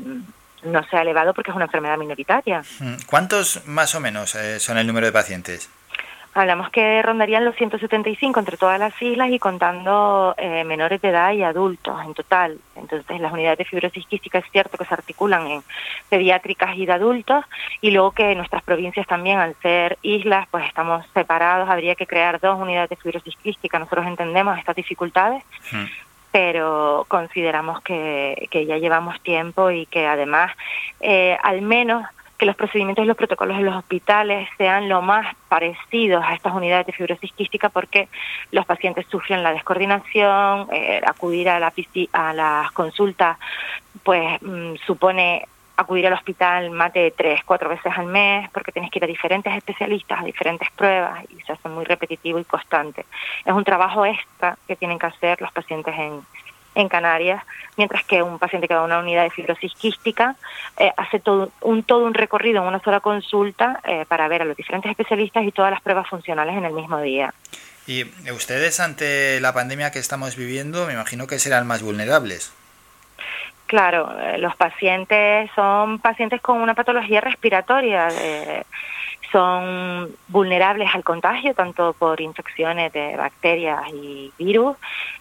no 0.65 0.83
se 0.85 0.97
ha 0.97 1.03
elevado 1.03 1.33
porque 1.33 1.53
es 1.53 1.57
una 1.57 1.67
enfermedad 1.67 1.97
minoritaria. 1.97 2.63
Mm, 2.81 2.97
¿Cuántos 3.07 3.67
más 3.67 3.95
o 3.95 4.01
menos 4.01 4.37
son 4.59 4.79
el 4.79 4.87
número 4.87 5.07
de 5.07 5.13
pacientes? 5.13 5.71
Hablamos 6.37 6.69
que 6.69 7.01
rondarían 7.01 7.47
los 7.47 7.57
175 7.57 8.39
entre 8.39 8.59
todas 8.59 8.79
las 8.79 9.01
islas 9.01 9.31
y 9.31 9.39
contando 9.39 10.35
eh, 10.37 10.65
menores 10.65 11.01
de 11.01 11.09
edad 11.09 11.33
y 11.33 11.43
adultos 11.43 11.99
en 12.05 12.13
total. 12.13 12.59
Entonces, 12.75 13.19
las 13.23 13.33
unidades 13.33 13.57
de 13.57 13.65
fibrosis 13.65 14.05
quística 14.07 14.41
es 14.41 14.45
cierto 14.53 14.77
que 14.77 14.85
se 14.85 14.93
articulan 14.93 15.47
en 15.47 15.63
pediátricas 16.11 16.77
y 16.77 16.85
de 16.85 16.93
adultos 16.93 17.43
y 17.81 17.91
luego 17.91 18.11
que 18.11 18.35
nuestras 18.35 18.63
provincias 18.63 19.07
también, 19.07 19.39
al 19.39 19.57
ser 19.63 19.97
islas, 20.03 20.47
pues 20.51 20.67
estamos 20.67 21.07
separados. 21.15 21.71
Habría 21.71 21.95
que 21.95 22.07
crear 22.07 22.39
dos 22.39 22.61
unidades 22.61 22.91
de 22.91 22.97
fibrosis 22.97 23.35
quística. 23.37 23.79
Nosotros 23.79 24.07
entendemos 24.07 24.59
estas 24.59 24.77
dificultades, 24.77 25.43
pero 26.33 27.07
consideramos 27.09 27.81
que, 27.81 28.47
que 28.51 28.67
ya 28.67 28.77
llevamos 28.77 29.19
tiempo 29.23 29.71
y 29.71 29.87
que 29.87 30.07
además, 30.07 30.53
eh, 31.01 31.39
al 31.43 31.63
menos 31.63 32.05
que 32.39 32.47
los 32.47 32.57
procedimientos 32.57 33.05
y 33.05 33.09
los 33.09 33.17
protocolos 33.17 33.57
en 33.57 33.65
los 33.65 33.77
hospitales 33.77 34.49
sean 34.59 34.89
lo 34.89 35.03
más 35.03 35.35
parecidos 35.49 36.23
a 36.25 36.35
estas 36.35 36.55
unidades 36.55 36.87
de 36.87 36.93
fibrosis 36.93 37.33
quística 37.33 37.69
porque 37.69 38.09
los 38.53 38.67
pacientes 38.67 39.07
sufren 39.11 39.43
la 39.43 39.53
descoordinación, 39.53 40.69
eh, 40.73 41.01
acudir 41.07 41.49
a 41.49 41.59
la 41.59 41.73
a 42.13 42.33
las 42.33 42.73
consultas 42.73 43.39
pues 44.03 44.41
mm, 44.43 44.77
supone 44.87 45.47
acudir 45.77 46.07
al 46.07 46.15
hospital 46.15 46.71
más 46.71 46.93
de 46.93 47.11
tres, 47.11 47.43
cuatro 47.45 47.69
veces 47.69 47.93
al 47.97 48.07
mes 48.07 48.49
porque 48.51 48.73
tienes 48.73 48.91
que 48.91 48.99
ir 48.99 49.05
a 49.05 49.09
diferentes 49.09 49.55
especialistas, 49.55 50.21
a 50.21 50.25
diferentes 50.25 50.71
pruebas 50.71 51.25
y 51.31 51.41
se 51.43 51.53
hace 51.53 51.69
muy 51.69 51.85
repetitivo 51.85 52.39
y 52.39 52.45
constante. 52.45 53.05
Es 53.45 53.53
un 53.53 53.65
trabajo 53.65 54.07
extra 54.07 54.57
que 54.67 54.77
tienen 54.77 54.99
que 54.99 55.07
hacer 55.07 55.41
los 55.41 55.53
pacientes 55.53 55.95
en, 55.99 56.23
en 56.77 56.89
Canarias, 56.89 57.43
mientras 57.77 58.05
que 58.05 58.23
un 58.23 58.39
paciente 58.39 58.69
que 58.69 58.75
va 58.75 58.83
a 58.83 58.85
una 58.85 59.01
unidad 59.01 59.25
de 59.25 59.31
fibrosis 59.31 59.75
quística 59.75 60.37
eh, 60.79 60.93
hace 60.97 61.19
todo 61.19 61.51
un, 61.63 61.83
todo 61.83 62.05
un 62.05 62.15
recorrido 62.15 62.63
en 62.63 62.69
una 62.69 62.81
sola 62.81 63.01
consulta 63.01 63.81
eh, 63.85 64.05
para 64.07 64.29
ver 64.29 64.43
a 64.43 64.45
los 64.45 64.57
diferentes 64.57 64.91
especialistas 64.91 65.45
y 65.45 65.53
todas 65.53 65.73
las 65.73 65.81
pruebas 65.81 66.09
funcionales 66.09 66.57
en 66.57 66.67
el 66.67 66.73
mismo 66.73 67.01
día. 67.01 67.35
Y 67.87 68.05
ustedes 68.31 68.79
ante 68.81 69.41
la 69.41 69.53
pandemia 69.55 69.91
que 69.91 70.01
estamos 70.01 70.37
viviendo, 70.37 70.87
me 70.87 70.93
imagino 70.93 71.27
que 71.27 71.39
serán 71.39 71.67
más 71.67 71.83
vulnerables. 71.83 72.53
Claro, 73.67 74.13
eh, 74.21 74.39
los 74.39 74.55
pacientes 74.55 75.51
son 75.55 75.99
pacientes 75.99 76.41
con 76.41 76.61
una 76.61 76.75
patología 76.75 77.21
respiratoria, 77.21 78.09
eh, 78.13 78.65
son 79.37 80.17
vulnerables 80.29 80.89
al 80.95 81.05
contagio, 81.05 81.53
tanto 81.53 81.93
por 81.93 82.21
infecciones 82.23 82.91
de 82.95 83.17
bacterias 83.17 83.83
y 83.93 84.33
virus, 84.39 84.77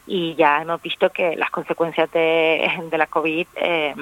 y 0.08 0.36
ya 0.36 0.62
hemos 0.62 0.82
visto 0.82 1.10
que 1.10 1.36
las 1.36 1.50
consecuencias 1.50 2.10
de, 2.12 2.70
la 2.92 3.08
COVID 3.08 3.48
eh, 3.56 3.96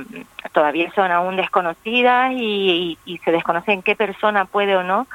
todavía 0.52 0.91
son 0.94 1.10
aún 1.10 1.35
desconocidas 1.35 2.31
y 2.34 2.98
se 3.26 3.31
desconoce 3.31 3.72
en 3.72 3.81
qué 3.81 3.95
persona 3.95 4.45
puede 4.45 4.76
o 4.76 4.84
no 4.84 5.07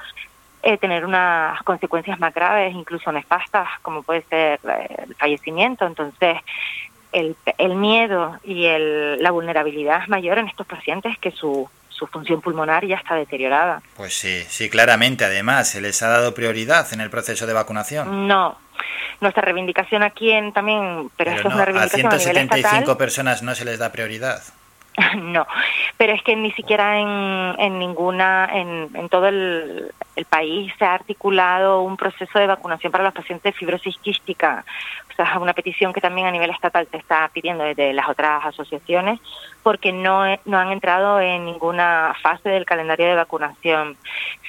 eh, 0.62 0.76
tener 0.76 1.04
unas 1.04 1.62
consecuencias 1.62 2.18
más 2.18 2.34
graves, 2.34 2.74
incluso 2.74 3.12
nefastas, 3.12 3.68
como 3.82 4.02
puede 4.02 4.22
ser 4.22 4.58
eh, 4.68 5.04
el 5.06 5.14
fallecimiento. 5.14 5.86
Entonces, 5.86 6.38
el, 7.12 7.36
el 7.58 7.76
miedo 7.76 8.36
y 8.42 8.64
el, 8.64 9.22
la 9.22 9.30
vulnerabilidad 9.30 10.02
es 10.02 10.08
mayor 10.08 10.38
en 10.38 10.48
estos 10.48 10.66
pacientes 10.66 11.16
que 11.18 11.30
su, 11.30 11.70
su 11.98 12.06
función 12.06 12.40
pulmonar 12.40 12.86
ya 12.86 12.96
está 12.96 13.14
deteriorada. 13.16 13.82
Pues 13.96 14.14
sí, 14.14 14.44
sí, 14.48 14.70
claramente. 14.70 15.24
Además, 15.24 15.68
se 15.68 15.80
les 15.80 16.02
ha 16.02 16.08
dado 16.08 16.34
prioridad 16.34 16.86
en 16.92 17.00
el 17.00 17.10
proceso 17.10 17.46
de 17.46 17.52
vacunación. 17.52 18.28
No, 18.28 18.56
nuestra 19.20 19.42
reivindicación 19.42 20.02
aquí 20.02 20.30
en 20.30 20.52
también, 20.52 21.10
pero, 21.16 21.30
Pero 21.30 21.36
esto 21.36 21.48
no, 21.48 21.50
es 21.50 21.54
una 21.54 21.62
a 21.62 21.66
reivindicación 21.66 22.06
a, 22.06 22.10
nivel 22.10 22.30
175 22.30 22.76
estatal. 22.76 22.96
personas 22.96 23.42
no 23.42 23.54
se 23.54 23.64
les 23.64 23.78
da 23.78 23.90
prioridad. 23.90 24.42
no, 25.16 25.46
pero 25.96 26.12
es 26.12 26.22
que 26.22 26.34
ni 26.36 26.50
siquiera 26.52 26.98
en, 26.98 27.60
en 27.60 27.78
ninguna, 27.78 28.48
en, 28.52 28.90
en 28.94 29.08
todo 29.08 29.28
el, 29.28 29.92
el 30.16 30.24
país 30.24 30.72
se 30.78 30.84
ha 30.84 30.94
articulado 30.94 31.82
un 31.82 31.96
proceso 31.96 32.38
de 32.38 32.46
vacunación 32.46 32.90
para 32.90 33.04
los 33.04 33.14
pacientes 33.14 33.54
de 33.54 33.58
fibrosis 33.58 33.96
quística. 33.98 34.64
O 35.10 35.14
sea, 35.14 35.32
es 35.32 35.36
una 35.40 35.52
petición 35.52 35.92
que 35.92 36.00
también 36.00 36.26
a 36.26 36.30
nivel 36.30 36.50
estatal 36.50 36.86
se 36.90 36.96
está 36.96 37.28
pidiendo 37.32 37.64
desde 37.64 37.92
las 37.92 38.08
otras 38.08 38.44
asociaciones 38.44 39.20
porque 39.62 39.92
no, 39.92 40.24
no 40.44 40.58
han 40.58 40.72
entrado 40.72 41.20
en 41.20 41.44
ninguna 41.44 42.14
fase 42.22 42.48
del 42.48 42.64
calendario 42.64 43.06
de 43.06 43.14
vacunación. 43.14 43.96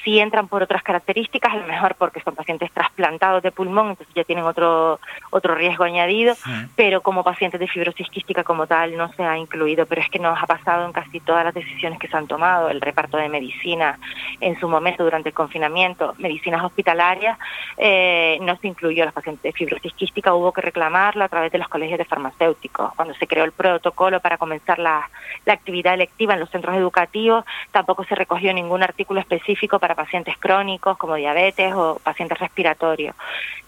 Si 0.04 0.18
entran 0.20 0.48
por 0.48 0.64
otras 0.64 0.82
características, 0.82 1.54
a 1.54 1.58
lo 1.58 1.68
mejor 1.68 1.96
porque 1.96 2.22
son 2.22 2.34
pacientes 2.34 2.72
trasplantados 2.72 3.44
de 3.44 3.52
pulmón, 3.52 3.90
entonces 3.90 4.16
ya 4.16 4.24
tienen 4.24 4.46
otro, 4.46 5.00
otro 5.30 5.56
riesgo 5.56 5.84
añadido, 5.84 6.36
pero 6.76 7.02
como 7.02 7.24
pacientes 7.24 7.60
de 7.60 7.68
fibrosis 7.68 8.10
quística 8.10 8.44
como 8.44 8.66
tal 8.66 8.96
no 8.96 9.12
se 9.14 9.24
ha 9.24 9.38
incluido, 9.38 9.86
pero 9.86 10.02
es 10.02 10.10
que 10.10 10.20
nos 10.20 10.42
ha 10.42 10.48
pasado 10.48 10.86
en 10.86 10.94
casi 10.94 11.20
todas 11.20 11.44
las 11.44 11.54
decisiones 11.54 12.00
que 12.00 12.08
se 12.08 12.16
han 12.16 12.28
tomado, 12.28 12.70
el 12.70 12.80
reparto 12.80 13.18
de 13.18 13.28
medicina 13.28 14.00
en 14.40 14.60
su 14.60 14.70
momento 14.70 15.04
durante 15.04 15.30
el 15.30 15.36
confinamiento, 15.36 16.16
medicinas 16.18 16.64
hospitalarias, 16.64 17.38
eh, 17.78 18.38
no 18.42 18.56
se 18.58 18.68
incluyó 18.68 19.04
a 19.04 19.08
los 19.08 19.14
pacientes 19.14 19.44
de 19.44 19.52
fibrosis 19.52 19.94
quística, 19.94 20.34
hubo 20.34 20.54
que 20.54 20.62
reclamarlo 20.62 21.24
a 21.24 21.30
través 21.30 21.52
de 21.52 21.58
los 21.58 21.68
colegios 21.68 21.98
de 21.98 22.06
farmacéuticos. 22.06 22.94
Cuando 22.96 23.14
se 23.16 23.28
creó 23.28 23.44
el 23.44 23.52
protocolo 23.52 24.20
para 24.20 24.38
comenzar 24.38 24.80
la, 24.80 24.99
la 25.46 25.54
actividad 25.54 25.94
electiva 25.94 26.34
en 26.34 26.40
los 26.40 26.50
centros 26.50 26.76
educativos, 26.76 27.46
tampoco 27.72 28.04
se 28.04 28.16
recogió 28.16 28.54
ningún 28.54 28.84
artículo 28.84 29.20
específico 29.20 29.80
para 29.80 29.96
pacientes 29.96 30.38
crónicos 30.38 30.98
como 30.98 31.16
diabetes 31.16 31.74
o 31.74 32.00
pacientes 32.04 32.38
respiratorios. 32.40 33.16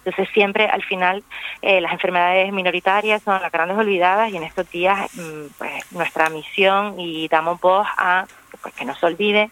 Entonces 0.03 0.29
siempre 0.33 0.65
al 0.65 0.83
final 0.83 1.23
eh, 1.61 1.79
las 1.81 1.93
enfermedades 1.93 2.51
minoritarias 2.51 3.21
son 3.21 3.41
las 3.41 3.51
grandes 3.51 3.77
olvidadas 3.77 4.31
y 4.31 4.37
en 4.37 4.43
estos 4.43 4.69
días 4.69 5.09
mm, 5.15 5.45
pues, 5.57 5.91
nuestra 5.91 6.29
misión 6.29 6.99
y 6.99 7.27
damos 7.27 7.59
voz 7.61 7.87
a 7.97 8.25
pues, 8.61 8.73
que 8.73 8.85
no 8.85 8.95
se 8.95 9.05
olvide 9.05 9.49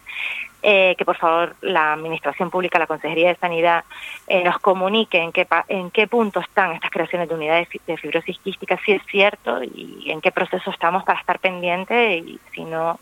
eh, 0.61 0.95
que 0.97 1.05
por 1.05 1.15
favor 1.17 1.55
la 1.61 1.93
Administración 1.93 2.49
Pública, 2.49 2.77
la 2.79 2.87
Consejería 2.87 3.29
de 3.29 3.35
Sanidad 3.35 3.83
eh, 4.27 4.43
nos 4.43 4.59
comunique 4.59 5.17
en 5.17 5.31
qué, 5.31 5.45
pa- 5.45 5.65
en 5.67 5.89
qué 5.91 6.07
punto 6.07 6.39
están 6.41 6.73
estas 6.73 6.91
creaciones 6.91 7.29
de 7.29 7.35
unidades 7.35 7.67
de 7.87 7.97
fibrosis 7.97 8.37
quística, 8.39 8.77
si 8.85 8.91
es 8.91 9.01
cierto 9.05 9.63
y 9.63 10.11
en 10.11 10.19
qué 10.21 10.31
proceso 10.31 10.69
estamos 10.71 11.03
para 11.03 11.19
estar 11.19 11.39
pendientes 11.39 12.23
y 12.27 12.39
si 12.53 12.65
no 12.65 12.99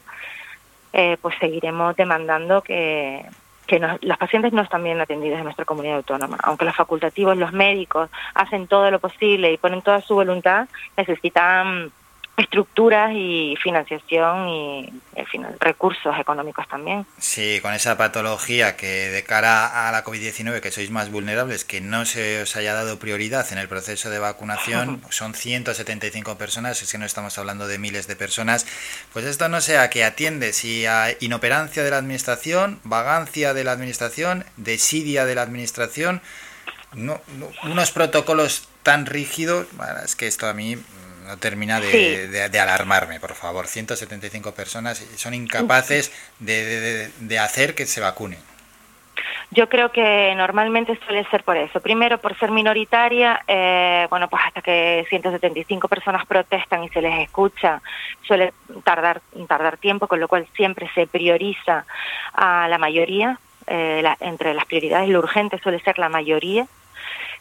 eh, 0.94 1.18
pues 1.22 1.36
seguiremos 1.40 1.96
demandando 1.96 2.62
que, 2.62 3.26
que 3.66 3.80
nos- 3.80 4.02
los 4.04 4.18
pacientes 4.18 4.54
no 4.54 4.62
están 4.62 4.84
bien 4.84 5.02
atendidos 5.02 5.38
en 5.40 5.44
nuestra 5.44 5.66
comunidad 5.66 5.98
autónoma. 5.98 6.38
Aunque 6.44 6.64
los 6.66 6.76
facultativos, 6.76 7.38
los 7.38 7.52
médicos, 7.54 8.10
hacen 8.34 8.68
todo 8.68 8.90
lo 8.92 9.00
posible 9.00 9.52
y 9.52 9.58
ponen 9.58 9.82
toda 9.82 10.02
su 10.02 10.16
voluntad, 10.16 10.68
necesitan 10.96 11.92
estructuras 12.38 13.12
y 13.16 13.56
financiación 13.62 14.48
y 14.48 14.94
al 15.18 15.26
final, 15.28 15.56
recursos 15.60 16.16
económicos 16.20 16.68
también. 16.68 17.06
Sí, 17.18 17.60
con 17.64 17.74
esa 17.74 17.98
patología 17.98 18.78
que 18.78 19.10
de 19.10 19.24
cara 19.24 19.88
a 19.88 19.92
la 19.92 20.04
COVID-19, 20.04 20.62
que 20.62 20.70
sois 20.72 20.92
más 20.92 21.10
vulnerables, 21.10 21.66
que 21.66 21.82
no 21.82 22.06
se 22.06 22.44
os 22.44 22.56
haya 22.56 22.74
dado 22.76 23.00
prioridad 23.00 23.52
en 23.52 23.58
el 23.58 23.68
proceso 23.68 24.12
de 24.12 24.20
vacunación, 24.20 25.02
son 25.10 25.34
175 25.34 26.38
personas, 26.38 26.82
es 26.84 26.92
que 26.92 27.00
no 27.00 27.06
estamos 27.06 27.38
hablando 27.40 27.68
de 27.68 27.80
miles 27.80 28.06
de 28.08 28.16
personas, 28.16 28.68
pues 29.14 29.26
esto 29.26 29.50
no 29.50 29.60
sé 29.60 29.80
a 29.80 29.90
qué 29.90 30.04
atiende, 30.06 30.54
si 30.54 30.86
a 30.86 31.16
inoperancia 31.20 31.84
de 31.84 31.90
la 31.90 31.98
administración, 31.98 32.80
vagancia 32.84 33.56
de 33.56 33.64
la 33.64 33.72
administración, 33.72 34.46
desidia 34.58 35.26
de 35.26 35.34
la 35.34 35.42
administración, 35.42 36.22
no, 36.94 37.20
no- 37.40 37.50
unos 37.64 37.92
protocolos 37.92 38.70
tan 38.84 39.08
rígidos, 39.08 39.66
es 40.06 40.16
que 40.16 40.28
esto 40.28 40.48
a 40.48 40.54
mí 40.54 40.78
no 41.28 41.38
termina 41.38 41.80
de, 41.80 41.92
Sí. 41.92 42.28
de- 42.28 42.50
de 42.50 42.60
alarmarme, 42.60 43.20
por 43.20 43.34
favor. 43.36 43.68
175 43.68 44.54
personas 44.54 44.98
son 45.18 45.34
incapaces 45.34 46.12
de, 46.40 47.10
de- 47.20 47.40
hacer 47.40 47.76
que 47.76 47.86
se 47.86 48.02
vacunen. 48.02 48.40
Yo 49.52 49.70
creo 49.70 49.92
que 49.92 50.34
normalmente 50.36 51.00
suele 51.06 51.24
ser 51.30 51.44
por 51.44 51.56
eso. 51.56 51.80
Primero, 51.80 52.18
por 52.18 52.38
ser 52.38 52.52
minoritaria, 52.52 53.42
eh, 53.48 54.06
bueno, 54.10 54.28
pues 54.28 54.44
hasta 54.46 54.62
que 54.62 55.06
175 55.10 55.88
personas 55.88 56.26
protestan 56.26 56.84
y 56.84 56.90
se 56.90 57.02
les 57.02 57.18
escucha, 57.22 57.82
suele 58.28 58.54
tardar, 58.84 59.22
tardar 59.48 59.78
tiempo, 59.78 60.08
con 60.08 60.20
lo 60.20 60.28
cual 60.28 60.46
siempre 60.56 60.90
se 60.94 61.08
prioriza 61.08 61.86
a 62.34 62.68
la 62.70 62.78
mayoría. 62.78 63.40
eh, 63.70 64.00
la- 64.02 64.16
entre 64.22 64.54
las 64.54 64.64
prioridades, 64.64 65.10
lo 65.10 65.20
urgente 65.20 65.60
suele 65.60 65.82
ser 65.82 66.00
la 66.00 66.08
mayoría. 66.08 66.66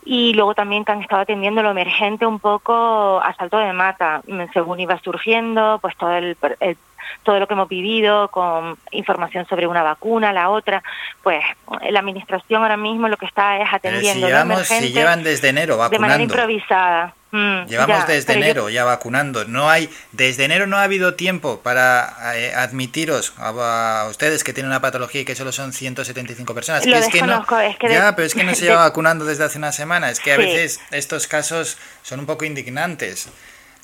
Y 0.05 0.35
luego 0.35 0.55
también 0.55 0.85
que 0.85 0.93
han 0.93 1.03
estado 1.03 1.23
atendiendo 1.23 1.63
lo 1.63 1.71
emergente 1.71 2.27
un 2.27 2.39
poco 2.39 3.21
a 3.21 3.35
salto 3.35 3.59
de 3.59 3.73
mata, 3.73 4.23
según 4.53 4.79
iba 4.81 4.99
surgiendo, 5.01 5.79
pues 5.81 5.97
todo 5.97 6.13
el, 6.17 6.37
el- 6.61 6.77
todo 7.23 7.39
lo 7.41 7.47
que 7.47 7.55
hemos 7.55 7.69
vivido 7.69 8.29
con 8.29 8.79
información 8.91 9.47
sobre 9.49 9.67
una 9.67 9.83
vacuna, 9.83 10.33
la 10.33 10.51
otra, 10.51 10.83
pues 11.23 11.43
la 11.91 12.01
administración 12.01 12.63
ahora 12.63 12.77
mismo 12.77 13.09
lo 13.09 13.17
que 13.17 13.27
está 13.27 13.59
es 13.61 13.69
atendiendo 13.73 14.27
si, 14.27 14.33
llevamos, 14.33 14.67
si 14.67 14.93
llevan 14.93 15.23
desde 15.23 15.49
enero 15.49 15.75
de 15.89 15.99
manera 15.99 16.19
vacunando. 16.19 16.23
improvisada. 16.23 17.15
Mm, 17.33 17.67
Llevamos 17.67 17.99
ya, 17.99 18.07
desde 18.07 18.35
yo- 18.35 18.39
enero 18.41 18.69
ya 18.71 18.85
vacunando. 18.85 19.45
No 19.47 19.69
hay, 19.69 19.91
desde 20.13 20.45
enero 20.45 20.67
no 20.69 20.77
ha 20.79 20.85
habido 20.85 21.15
tiempo 21.15 21.61
para 21.61 22.15
eh, 22.37 22.55
admitiros 22.55 23.35
a, 23.37 24.03
a 24.03 24.09
ustedes 24.09 24.45
que 24.45 24.53
tienen 24.53 24.71
una 24.71 24.81
patología 24.81 25.23
y 25.23 25.25
que 25.25 25.35
solo 25.35 25.51
son 25.51 25.73
175 25.73 26.55
personas. 26.55 26.87
Lo 26.87 26.97
es 26.97 27.09
que 27.09 27.21
no, 27.21 27.27
desconozco, 27.27 27.59
es 27.59 27.77
que 27.79 27.89
de- 27.89 27.95
ya, 27.95 28.15
pero 28.15 28.27
es 28.27 28.35
que 28.35 28.45
no 28.45 28.55
se 28.55 28.65
lleva 28.67 28.79
vacunando 28.85 29.25
desde 29.25 29.43
hace 29.45 29.59
una 29.59 29.73
semana. 29.73 30.09
Es 30.11 30.21
que 30.21 30.33
a 30.33 30.37
Sí. 30.37 30.43
veces 30.43 30.81
estos 30.93 31.27
casos 31.27 31.77
son 32.03 32.21
un 32.21 32.27
poco 32.27 32.45
indignantes. 32.45 33.29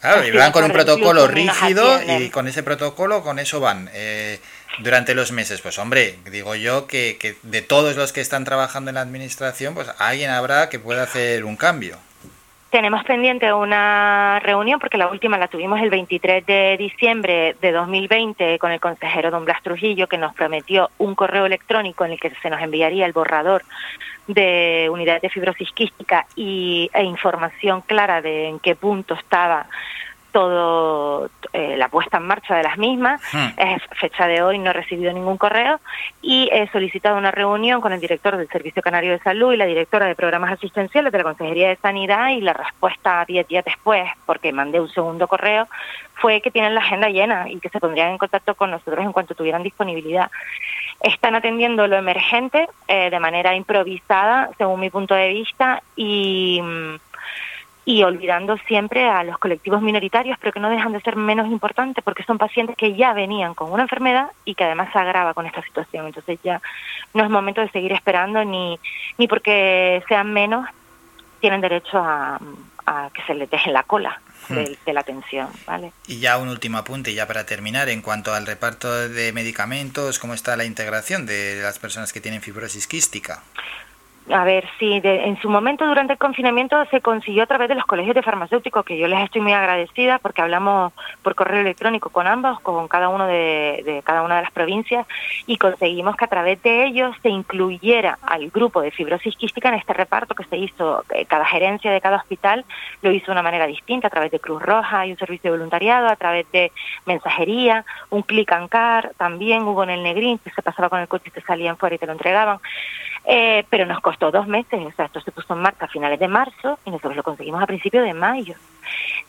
Claro, 0.02 0.26
y 0.26 0.32
van 0.32 0.50
con 0.50 0.64
un 0.64 0.72
protocolo 0.72 1.28
rígido 1.28 2.00
y 2.18 2.28
con 2.30 2.48
ese 2.48 2.62
protocolo, 2.64 3.22
con 3.22 3.38
eso 3.38 3.60
van. 3.60 3.88
eh, 3.94 4.40
durante 4.78 5.14
los 5.14 5.32
meses, 5.32 5.60
pues 5.60 5.78
hombre, 5.78 6.16
digo 6.30 6.54
yo 6.54 6.86
que, 6.86 7.18
que 7.20 7.36
de 7.42 7.62
todos 7.62 7.94
los 7.94 8.12
que 8.12 8.20
están 8.20 8.44
trabajando 8.44 8.90
en 8.90 8.96
la 8.96 9.02
administración, 9.02 9.74
pues 9.74 9.88
alguien 9.98 10.30
habrá 10.30 10.68
que 10.70 10.78
pueda 10.78 11.02
hacer 11.02 11.44
un 11.44 11.56
cambio. 11.56 11.98
Tenemos 12.70 13.04
pendiente 13.04 13.52
una 13.52 14.40
reunión 14.42 14.80
porque 14.80 14.96
la 14.96 15.08
última 15.08 15.36
la 15.36 15.46
tuvimos 15.46 15.78
el 15.82 15.90
23 15.90 16.46
de 16.46 16.76
diciembre 16.78 17.54
de 17.60 17.70
2020 17.70 18.58
con 18.58 18.72
el 18.72 18.80
consejero 18.80 19.30
don 19.30 19.44
Blas 19.44 19.62
Trujillo 19.62 20.08
que 20.08 20.16
nos 20.16 20.34
prometió 20.34 20.90
un 20.96 21.14
correo 21.14 21.44
electrónico 21.44 22.06
en 22.06 22.12
el 22.12 22.18
que 22.18 22.32
se 22.42 22.48
nos 22.48 22.62
enviaría 22.62 23.04
el 23.04 23.12
borrador 23.12 23.62
de 24.26 24.88
unidades 24.90 25.22
de 25.22 25.30
fibrosis 25.30 25.70
quística 25.72 26.26
y, 26.36 26.90
e 26.92 27.02
información 27.02 27.80
clara 27.82 28.22
de 28.22 28.48
en 28.48 28.58
qué 28.60 28.74
punto 28.74 29.14
estaba 29.14 29.66
todo 30.32 31.30
eh, 31.52 31.76
la 31.76 31.88
puesta 31.88 32.16
en 32.16 32.24
marcha 32.24 32.56
de 32.56 32.62
las 32.62 32.78
mismas. 32.78 33.20
Es 33.56 33.82
fecha 33.98 34.26
de 34.26 34.42
hoy, 34.42 34.58
no 34.58 34.70
he 34.70 34.72
recibido 34.72 35.12
ningún 35.12 35.36
correo 35.36 35.78
y 36.22 36.48
he 36.50 36.68
solicitado 36.70 37.18
una 37.18 37.30
reunión 37.30 37.80
con 37.80 37.92
el 37.92 38.00
director 38.00 38.36
del 38.36 38.48
Servicio 38.48 38.82
Canario 38.82 39.12
de 39.12 39.18
Salud 39.20 39.52
y 39.52 39.58
la 39.58 39.66
directora 39.66 40.06
de 40.06 40.14
Programas 40.14 40.52
Asistenciales 40.52 41.12
de 41.12 41.18
la 41.18 41.24
Consejería 41.24 41.68
de 41.68 41.76
Sanidad 41.76 42.30
y 42.30 42.40
la 42.40 42.54
respuesta 42.54 43.24
10 43.26 43.46
días 43.46 43.64
después, 43.64 44.10
porque 44.26 44.52
mandé 44.52 44.80
un 44.80 44.88
segundo 44.88 45.28
correo, 45.28 45.68
fue 46.14 46.40
que 46.40 46.50
tienen 46.50 46.74
la 46.74 46.80
agenda 46.80 47.08
llena 47.08 47.48
y 47.48 47.60
que 47.60 47.68
se 47.68 47.78
pondrían 47.78 48.10
en 48.10 48.18
contacto 48.18 48.54
con 48.54 48.70
nosotros 48.70 49.04
en 49.04 49.12
cuanto 49.12 49.34
tuvieran 49.34 49.62
disponibilidad. 49.62 50.30
Están 51.02 51.34
atendiendo 51.34 51.86
lo 51.86 51.96
emergente 51.96 52.68
eh, 52.86 53.10
de 53.10 53.20
manera 53.20 53.54
improvisada, 53.54 54.50
según 54.56 54.80
mi 54.80 54.90
punto 54.90 55.14
de 55.14 55.30
vista, 55.30 55.82
y, 55.96 56.60
mm, 56.62 56.94
y 57.84 58.02
olvidando 58.04 58.56
siempre 58.68 59.08
a 59.08 59.24
los 59.24 59.38
colectivos 59.38 59.82
minoritarios, 59.82 60.38
pero 60.38 60.52
que 60.52 60.60
no 60.60 60.70
dejan 60.70 60.92
de 60.92 61.00
ser 61.00 61.16
menos 61.16 61.48
importantes 61.48 62.04
porque 62.04 62.22
son 62.22 62.38
pacientes 62.38 62.76
que 62.76 62.94
ya 62.94 63.12
venían 63.12 63.54
con 63.54 63.72
una 63.72 63.82
enfermedad 63.82 64.30
y 64.44 64.54
que 64.54 64.64
además 64.64 64.90
se 64.92 64.98
agrava 64.98 65.34
con 65.34 65.46
esta 65.46 65.62
situación. 65.62 66.06
Entonces 66.06 66.38
ya 66.44 66.62
no 67.14 67.24
es 67.24 67.30
momento 67.30 67.60
de 67.60 67.70
seguir 67.70 67.92
esperando 67.92 68.44
ni, 68.44 68.78
ni 69.18 69.26
porque 69.26 70.02
sean 70.08 70.32
menos 70.32 70.68
tienen 71.40 71.60
derecho 71.60 71.98
a, 71.98 72.38
a 72.86 73.10
que 73.12 73.22
se 73.22 73.34
les 73.34 73.50
deje 73.50 73.72
la 73.72 73.82
cola 73.82 74.20
de, 74.48 74.78
de 74.84 74.92
la 74.92 75.00
atención, 75.00 75.48
¿vale? 75.66 75.92
Y 76.06 76.18
ya 76.20 76.38
un 76.38 76.48
último 76.48 76.78
apunte, 76.78 77.14
ya 77.14 77.26
para 77.26 77.46
terminar, 77.46 77.88
en 77.88 78.02
cuanto 78.02 78.34
al 78.34 78.46
reparto 78.46 79.08
de 79.08 79.32
medicamentos, 79.32 80.18
¿cómo 80.18 80.34
está 80.34 80.56
la 80.56 80.64
integración 80.64 81.26
de 81.26 81.60
las 81.62 81.78
personas 81.78 82.12
que 82.12 82.20
tienen 82.20 82.42
fibrosis 82.42 82.86
quística? 82.86 83.42
A 84.30 84.44
ver, 84.44 84.68
sí, 84.78 85.00
de- 85.00 85.24
en 85.24 85.36
su 85.42 85.50
momento 85.50 85.84
durante 85.84 86.12
el 86.12 86.18
confinamiento 86.18 86.82
se 86.92 87.00
consiguió 87.00 87.42
a 87.42 87.46
través 87.46 87.68
de 87.68 87.74
los 87.74 87.84
colegios 87.84 88.14
de 88.14 88.22
farmacéuticos, 88.22 88.84
que 88.84 88.96
yo 88.96 89.08
les 89.08 89.18
estoy 89.24 89.40
muy 89.40 89.52
agradecida 89.52 90.20
porque 90.20 90.40
hablamos 90.42 90.92
por 91.22 91.34
correo 91.34 91.60
electrónico 91.60 92.08
con 92.10 92.28
ambos, 92.28 92.60
con 92.60 92.86
cada 92.86 93.08
uno 93.08 93.26
de, 93.26 93.82
de 93.84 94.00
cada 94.04 94.22
una 94.22 94.36
de 94.36 94.42
las 94.42 94.52
provincias, 94.52 95.08
y 95.46 95.56
conseguimos 95.58 96.14
que 96.14 96.24
a 96.24 96.28
través 96.28 96.62
de 96.62 96.84
ellos 96.86 97.16
se 97.20 97.30
incluyera 97.30 98.16
al 98.22 98.48
grupo 98.50 98.80
de 98.80 98.92
fibrosis 98.92 99.36
quística 99.36 99.70
en 99.70 99.74
este 99.74 99.92
reparto 99.92 100.36
que 100.36 100.44
se 100.44 100.56
hizo, 100.56 101.04
eh, 101.12 101.26
cada 101.26 101.44
gerencia 101.44 101.90
de 101.90 102.00
cada 102.00 102.18
hospital 102.18 102.64
lo 103.02 103.10
hizo 103.10 103.26
de 103.26 103.32
una 103.32 103.42
manera 103.42 103.66
distinta, 103.66 104.06
a 104.06 104.10
través 104.10 104.30
de 104.30 104.38
Cruz 104.38 104.62
Roja 104.62 105.04
y 105.04 105.10
un 105.10 105.18
servicio 105.18 105.50
de 105.50 105.56
voluntariado, 105.58 106.06
a 106.06 106.14
través 106.16 106.46
de 106.52 106.70
mensajería, 107.06 107.84
un 108.10 108.22
click 108.22 108.52
and 108.52 108.68
car, 108.68 109.10
también 109.18 109.62
hubo 109.62 109.82
en 109.82 109.90
el 109.90 110.02
Negrín, 110.04 110.38
que 110.38 110.50
se 110.50 110.62
pasaba 110.62 110.88
con 110.88 111.00
el 111.00 111.08
coche 111.08 111.24
y 111.26 111.30
te 111.32 111.40
salían 111.42 111.76
fuera 111.76 111.96
y 111.96 111.98
te 111.98 112.06
lo 112.06 112.12
entregaban. 112.12 112.58
Eh, 113.24 113.64
pero 113.70 113.86
nos 113.86 114.00
costó 114.00 114.32
dos 114.32 114.48
meses, 114.48 114.84
o 114.84 114.90
sea, 114.92 115.04
esto 115.04 115.20
se 115.20 115.30
puso 115.30 115.54
en 115.54 115.60
marcha 115.60 115.84
a 115.84 115.88
finales 115.88 116.18
de 116.18 116.26
marzo 116.26 116.78
y 116.84 116.90
nosotros 116.90 117.16
lo 117.16 117.22
conseguimos 117.22 117.62
a 117.62 117.66
principios 117.66 118.04
de 118.04 118.14
mayo. 118.14 118.54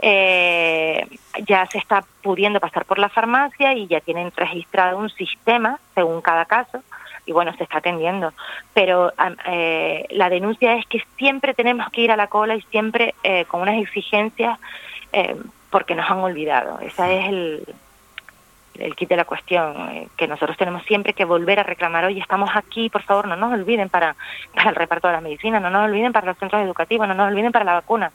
Eh, 0.01 1.05
ya 1.45 1.65
se 1.67 1.77
está 1.77 2.03
pudiendo 2.21 2.59
pasar 2.59 2.85
por 2.85 2.97
la 2.97 3.09
farmacia 3.09 3.73
y 3.73 3.87
ya 3.87 4.01
tienen 4.01 4.31
registrado 4.35 4.97
un 4.97 5.09
sistema 5.09 5.79
según 5.93 6.21
cada 6.21 6.45
caso 6.45 6.81
y 7.25 7.31
bueno, 7.31 7.53
se 7.57 7.63
está 7.63 7.77
atendiendo. 7.77 8.33
Pero 8.73 9.13
eh, 9.47 10.05
la 10.11 10.29
denuncia 10.29 10.75
es 10.75 10.85
que 10.87 11.03
siempre 11.17 11.53
tenemos 11.53 11.89
que 11.91 12.01
ir 12.01 12.11
a 12.11 12.17
la 12.17 12.27
cola 12.27 12.55
y 12.55 12.61
siempre 12.63 13.15
eh, 13.23 13.45
con 13.45 13.61
unas 13.61 13.81
exigencias 13.81 14.59
eh, 15.11 15.35
porque 15.69 15.95
nos 15.95 16.09
han 16.09 16.19
olvidado. 16.19 16.79
Ese 16.79 17.19
es 17.19 17.29
el, 17.29 17.75
el 18.79 18.95
kit 18.95 19.09
de 19.09 19.17
la 19.17 19.25
cuestión, 19.25 19.89
eh, 19.91 20.07
que 20.17 20.27
nosotros 20.27 20.57
tenemos 20.57 20.83
siempre 20.85 21.13
que 21.13 21.25
volver 21.25 21.59
a 21.59 21.63
reclamar, 21.63 22.05
oye, 22.05 22.19
estamos 22.19 22.49
aquí, 22.53 22.89
por 22.89 23.03
favor, 23.03 23.27
no 23.27 23.35
nos 23.35 23.53
olviden 23.53 23.89
para, 23.89 24.15
para 24.55 24.69
el 24.69 24.75
reparto 24.75 25.07
de 25.07 25.13
la 25.13 25.21
medicina, 25.21 25.59
no 25.59 25.69
nos 25.69 25.85
olviden 25.85 26.11
para 26.13 26.27
los 26.27 26.37
centros 26.37 26.61
educativos, 26.61 27.07
no 27.07 27.13
nos 27.13 27.27
olviden 27.31 27.51
para 27.51 27.65
la 27.65 27.73
vacuna. 27.73 28.11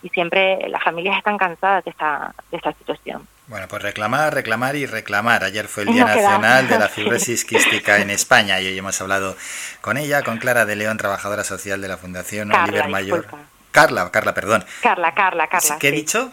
Y 0.00 0.10
siempre 0.10 0.68
las 0.68 0.82
familias 0.82 1.18
están 1.18 1.36
cansadas 1.38 1.84
de 1.84 1.90
esta, 1.90 2.32
de 2.52 2.56
esta 2.56 2.72
situación. 2.72 3.26
Bueno, 3.48 3.66
pues 3.66 3.82
reclamar, 3.82 4.32
reclamar 4.32 4.76
y 4.76 4.86
reclamar. 4.86 5.42
Ayer 5.42 5.66
fue 5.66 5.84
el 5.84 5.92
Día 5.92 6.04
No. 6.04 6.14
Nacional 6.14 6.68
de 6.68 6.78
la. 6.78 6.88
Fibrosis 6.98 7.44
Quística 7.44 7.98
en 7.98 8.10
España 8.10 8.60
y 8.60 8.66
hoy 8.66 8.78
hemos 8.78 9.00
hablado 9.00 9.36
con 9.80 9.96
ella, 9.96 10.22
con 10.22 10.38
Clara 10.38 10.66
de 10.66 10.76
León, 10.76 10.98
trabajadora 10.98 11.42
social 11.44 11.80
de 11.80 11.88
la 11.88 11.96
Fundación 11.96 12.50
Carla, 12.50 12.64
Oliver 12.64 12.88
Mayor. 12.88 13.22
disculpa. 13.22 13.44
Carla, 13.72 14.10
Carla, 14.10 14.34
perdón. 14.34 14.64
Carla, 14.82 15.12
Carla, 15.14 15.46
Carla. 15.48 15.78
¿Qué 15.78 15.88
he 15.88 15.92
dicho? 15.92 16.30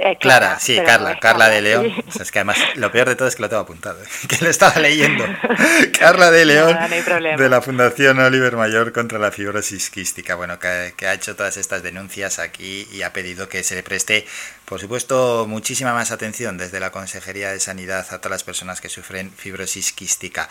Eh, 0.00 0.18
Clara, 0.20 0.58
sí, 0.58 0.80
Carla, 0.84 1.18
Carla 1.18 1.48
de 1.48 1.60
León. 1.60 1.92
sí. 1.94 2.04
O 2.06 2.12
sea, 2.12 2.22
es 2.22 2.32
que 2.32 2.38
además 2.38 2.58
lo 2.74 2.90
peor 2.92 3.08
de 3.08 3.16
todo 3.16 3.28
es 3.28 3.36
que 3.36 3.42
lo 3.42 3.48
tengo 3.48 3.62
apuntado, 3.62 3.98
que 4.28 4.44
lo 4.44 4.50
estaba 4.50 4.80
leyendo. 4.80 5.24
Carla 5.98 6.30
de 6.30 6.44
León, 6.44 6.76
no 6.78 7.36
de 7.36 7.48
la 7.48 7.62
Fundación 7.62 8.18
Oliver 8.18 8.56
Mayor 8.56 8.92
contra 8.92 9.18
la 9.18 9.30
fibrosis 9.30 9.90
quística, 9.90 10.34
bueno, 10.34 10.58
que, 10.58 10.94
que 10.96 11.06
ha 11.06 11.14
hecho 11.14 11.36
todas 11.36 11.56
estas 11.56 11.82
denuncias 11.82 12.38
aquí 12.38 12.88
y 12.92 13.02
ha 13.02 13.12
pedido 13.12 13.48
que 13.48 13.62
se 13.62 13.74
le 13.74 13.82
preste, 13.82 14.26
por 14.64 14.80
supuesto, 14.80 15.46
muchísima 15.48 15.94
más 15.94 16.10
atención 16.10 16.58
desde 16.58 16.80
la 16.80 16.90
Consejería 16.90 17.50
de 17.50 17.60
Sanidad 17.60 18.06
a 18.10 18.18
todas 18.18 18.30
las 18.30 18.44
personas 18.44 18.80
que 18.80 18.88
sufren 18.88 19.32
fibrosis 19.32 19.92
quística. 19.92 20.48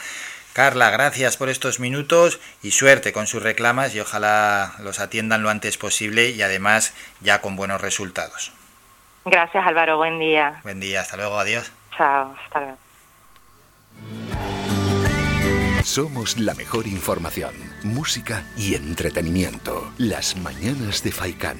Carla, 0.53 0.89
gracias 0.89 1.37
por 1.37 1.47
estos 1.47 1.79
minutos 1.79 2.39
y 2.61 2.71
suerte 2.71 3.13
con 3.13 3.25
sus 3.25 3.41
reclamas 3.41 3.95
y 3.95 4.01
ojalá 4.01 4.73
los 4.79 4.99
atiendan 4.99 5.43
lo 5.43 5.49
antes 5.49 5.77
posible 5.77 6.31
y 6.31 6.41
además 6.41 6.93
ya 7.21 7.39
con 7.39 7.55
buenos 7.55 7.79
resultados. 7.79 8.51
Gracias, 9.25 9.65
Álvaro. 9.65 9.97
Buen 9.97 10.19
día. 10.19 10.59
Buen 10.63 10.79
día, 10.79 11.01
hasta 11.01 11.17
luego, 11.17 11.37
adiós. 11.37 11.71
Chao. 11.97 12.35
Hasta 12.43 12.59
luego. 12.59 12.77
Somos 15.83 16.37
la 16.37 16.53
mejor 16.53 16.87
información, 16.87 17.53
música 17.83 18.43
y 18.55 18.75
entretenimiento. 18.75 19.91
Las 19.97 20.37
mañanas 20.37 21.03
de 21.03 21.11
Faikán. 21.11 21.57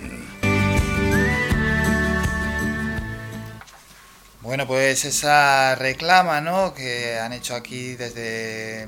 Bueno, 4.42 4.66
pues 4.68 5.06
esa 5.06 5.76
reclama, 5.76 6.42
¿no? 6.42 6.74
Que 6.74 7.20
han 7.20 7.34
hecho 7.34 7.56
aquí 7.56 7.96
desde 7.96 8.88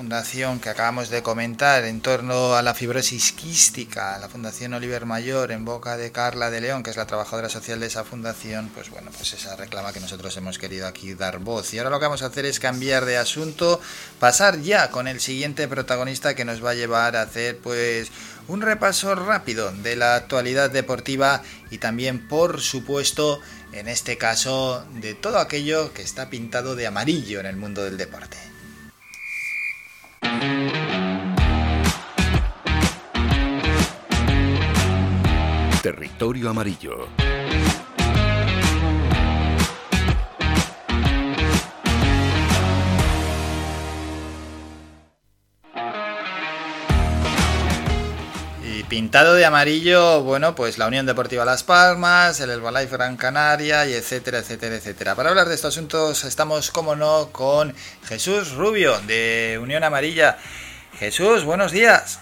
fundación 0.00 0.60
que 0.60 0.70
acabamos 0.70 1.10
de 1.10 1.22
comentar 1.22 1.84
en 1.84 2.00
torno 2.00 2.54
a 2.54 2.62
la 2.62 2.72
fibrosis 2.72 3.32
quística, 3.32 4.18
la 4.18 4.30
Fundación 4.30 4.72
Oliver 4.72 5.04
Mayor, 5.04 5.52
en 5.52 5.66
boca 5.66 5.98
de 5.98 6.10
Carla 6.10 6.48
de 6.48 6.62
León, 6.62 6.82
que 6.82 6.88
es 6.88 6.96
la 6.96 7.06
trabajadora 7.06 7.50
social 7.50 7.80
de 7.80 7.88
esa 7.88 8.02
fundación, 8.02 8.70
pues 8.74 8.88
bueno, 8.88 9.10
pues 9.14 9.34
esa 9.34 9.56
reclama 9.56 9.92
que 9.92 10.00
nosotros 10.00 10.34
hemos 10.38 10.58
querido 10.58 10.86
aquí 10.86 11.12
dar 11.12 11.38
voz. 11.38 11.74
Y 11.74 11.78
ahora 11.78 11.90
lo 11.90 11.98
que 11.98 12.06
vamos 12.06 12.22
a 12.22 12.28
hacer 12.28 12.46
es 12.46 12.58
cambiar 12.58 13.04
de 13.04 13.18
asunto, 13.18 13.78
pasar 14.18 14.62
ya 14.62 14.90
con 14.90 15.06
el 15.06 15.20
siguiente 15.20 15.68
protagonista 15.68 16.34
que 16.34 16.46
nos 16.46 16.64
va 16.64 16.70
a 16.70 16.74
llevar 16.74 17.14
a 17.14 17.20
hacer 17.20 17.58
pues 17.58 18.10
un 18.48 18.62
repaso 18.62 19.14
rápido 19.14 19.70
de 19.70 19.96
la 19.96 20.14
actualidad 20.14 20.70
deportiva 20.70 21.42
y 21.70 21.76
también, 21.76 22.26
por 22.26 22.62
supuesto, 22.62 23.42
en 23.74 23.86
este 23.86 24.16
caso, 24.16 24.82
de 24.94 25.12
todo 25.12 25.38
aquello 25.40 25.92
que 25.92 26.00
está 26.00 26.30
pintado 26.30 26.74
de 26.74 26.86
amarillo 26.86 27.38
en 27.40 27.44
el 27.44 27.56
mundo 27.56 27.84
del 27.84 27.98
deporte. 27.98 28.38
Territorio 35.82 36.50
amarillo. 36.50 37.29
Pintado 48.90 49.34
de 49.36 49.44
amarillo, 49.44 50.24
bueno, 50.24 50.56
pues 50.56 50.76
la 50.76 50.88
Unión 50.88 51.06
Deportiva 51.06 51.44
Las 51.44 51.62
Palmas, 51.62 52.40
el 52.40 52.50
Herbalife 52.50 52.96
Gran 52.96 53.16
Canaria 53.16 53.86
y 53.86 53.92
etcétera, 53.92 54.38
etcétera, 54.38 54.74
etcétera. 54.74 55.14
Para 55.14 55.28
hablar 55.28 55.46
de 55.46 55.54
estos 55.54 55.76
asuntos 55.76 56.24
estamos, 56.24 56.72
como 56.72 56.96
no, 56.96 57.28
con 57.30 57.72
Jesús 58.04 58.52
Rubio 58.54 58.98
de 59.06 59.60
Unión 59.62 59.84
Amarilla. 59.84 60.38
Jesús, 60.98 61.44
buenos 61.44 61.70
días. 61.70 62.20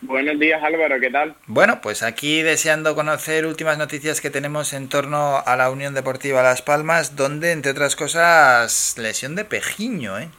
Buenos 0.00 0.40
días 0.40 0.62
Álvaro, 0.62 0.98
¿qué 1.00 1.10
tal? 1.10 1.34
Bueno, 1.46 1.82
pues 1.82 2.02
aquí 2.02 2.40
deseando 2.40 2.94
conocer 2.94 3.44
últimas 3.44 3.76
noticias 3.76 4.22
que 4.22 4.30
tenemos 4.30 4.72
en 4.72 4.88
torno 4.88 5.42
a 5.44 5.54
la 5.56 5.70
Unión 5.70 5.92
Deportiva 5.92 6.42
Las 6.42 6.62
Palmas, 6.62 7.14
donde, 7.14 7.52
entre 7.52 7.72
otras 7.72 7.94
cosas, 7.94 8.94
lesión 8.96 9.36
de 9.36 9.44
Pejiño, 9.44 10.18
¿eh? 10.18 10.30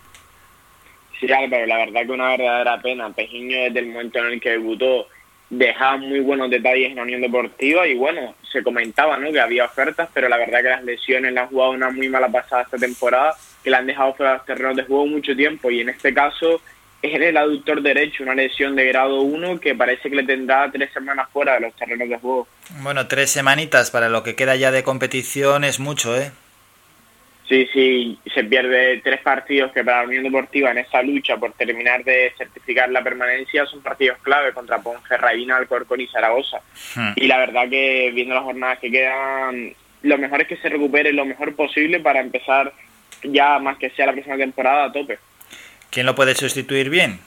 Sí, 1.20 1.32
Álvaro, 1.32 1.68
la 1.68 1.78
verdad 1.78 2.02
que 2.02 2.12
una 2.14 2.30
verdadera 2.30 2.82
pena. 2.82 3.14
Pejiño 3.14 3.66
desde 3.66 3.80
el 3.82 3.86
momento 3.90 4.18
en 4.18 4.26
el 4.26 4.42
que 4.42 4.50
debutó 4.50 5.08
dejaba 5.52 5.98
muy 5.98 6.22
buenos 6.22 6.50
detalles 6.50 6.92
en 6.92 6.96
la 6.96 7.04
Unión 7.04 7.22
Deportiva 7.22 7.86
y 7.86 7.94
bueno, 7.94 8.36
se 8.50 8.64
comentaba 8.64 9.18
¿no? 9.18 9.32
que 9.32 9.40
había 9.40 9.66
ofertas, 9.66 10.10
pero 10.14 10.30
la 10.30 10.38
verdad 10.38 10.62
que 10.62 10.70
las 10.70 10.84
lesiones 10.84 11.34
le 11.34 11.40
han 11.42 11.48
jugado 11.48 11.72
una 11.72 11.92
muy 11.92 12.08
mala 12.08 12.30
pasada 12.30 12.64
esta 12.64 12.78
temporada, 12.78 13.36
que 13.62 13.70
le 13.70 13.76
han 13.76 13.86
dejado 13.86 14.14
fuera 14.14 14.32
de 14.32 14.38
los 14.38 14.46
terrenos 14.46 14.78
de 14.78 14.84
juego 14.84 15.06
mucho 15.06 15.36
tiempo 15.36 15.70
y 15.70 15.82
en 15.82 15.90
este 15.90 16.14
caso 16.14 16.62
es 17.02 17.14
en 17.14 17.24
el 17.24 17.36
aductor 17.36 17.82
derecho, 17.82 18.24
una 18.24 18.34
lesión 18.34 18.76
de 18.78 18.86
grado 18.86 19.22
1 19.22 19.60
que 19.60 19.76
parece 19.76 20.10
que 20.10 20.16
le 20.16 20.24
tendrá 20.24 20.72
tres 20.72 20.94
semanas 20.94 21.28
fuera 21.34 21.56
de 21.56 21.62
los 21.62 21.76
terrenos 21.76 22.08
de 22.08 22.18
juego. 22.18 22.48
Bueno, 22.82 23.08
tres 23.08 23.30
semanitas 23.32 23.92
para 23.92 24.08
lo 24.08 24.24
que 24.24 24.36
queda 24.36 24.56
ya 24.56 24.72
de 24.72 24.84
competición 24.84 25.66
es 25.66 25.80
mucho, 25.80 26.18
¿eh? 26.18 26.32
Sí, 27.52 27.68
sí, 27.74 28.20
se 28.34 28.46
pierde 28.46 29.02
tres 29.04 29.20
partidos 29.20 29.74
que 29.74 29.84
para 29.84 30.04
la 30.04 30.08
Unión 30.08 30.24
Deportiva 30.24 30.72
en 30.72 30.78
esa 30.78 31.02
lucha 31.02 31.36
por 31.36 31.52
terminar 31.52 32.02
de 32.06 32.32
certificar 32.38 32.90
la 32.90 33.04
permanencia 33.04 33.66
son 33.66 33.82
partidos 33.82 34.20
clave 34.22 34.54
contra 34.54 34.82
Ponferradina, 34.82 35.58
Alcorcón 35.58 36.00
y 36.00 36.08
Zaragoza. 36.08 36.62
Hmm. 36.96 37.12
Y 37.18 37.28
la 37.28 37.40
verdad 37.40 37.70
que 37.70 38.10
viendo 38.16 38.36
las 38.36 38.46
jornadas 38.46 38.80
que 38.80 38.90
quedan, 38.90 39.76
lo 40.02 40.18
mejor 40.18 40.40
es 40.40 40.48
que 40.48 40.56
se 40.56 40.70
recupere 40.70 41.12
lo 41.12 41.26
mejor 41.26 41.54
posible 41.54 42.00
para 42.00 42.22
empezar 42.22 42.72
ya 43.22 43.60
más 43.60 43.78
que 43.78 43.90
sea 43.90 44.06
la 44.06 44.14
próxima 44.14 44.38
temporada 44.38 44.86
a 44.86 44.92
tope. 44.94 45.20
¿Quién 45.90 46.06
lo 46.06 46.16
puede 46.16 46.36
sustituir 46.36 46.90
bien? 46.90 47.20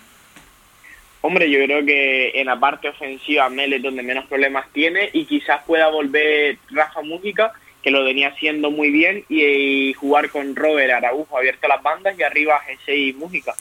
Hombre, 1.21 1.51
yo 1.51 1.63
creo 1.67 1.85
que 1.85 2.31
en 2.35 2.47
la 2.47 2.59
parte 2.59 2.89
ofensiva 2.89 3.51
Mel 3.51 3.75
es 3.75 3.83
donde 3.83 4.03
menos 4.03 4.25
problemas 4.25 4.73
tiene 4.73 5.11
y 5.13 5.27
quizás 5.27 5.63
pueda 5.65 5.89
volver 5.89 6.57
Rafa 6.71 7.03
Mújica, 7.03 7.53
que 7.85 7.91
lo 7.91 8.03
venía 8.03 8.29
haciendo 8.29 8.71
muy 8.71 8.91
bien, 8.91 9.25
y, 9.29 9.43
y 9.91 9.93
jugar 9.93 10.31
con 10.31 10.57
Robert 10.57 10.91
Araujo 10.91 11.37
abierto 11.39 11.67
a 11.67 11.69
las 11.77 11.83
bandas 11.83 12.19
y 12.19 12.23
arriba 12.23 12.59
Jesse 12.67 12.97
y 12.97 13.13
Mújica. 13.13 13.53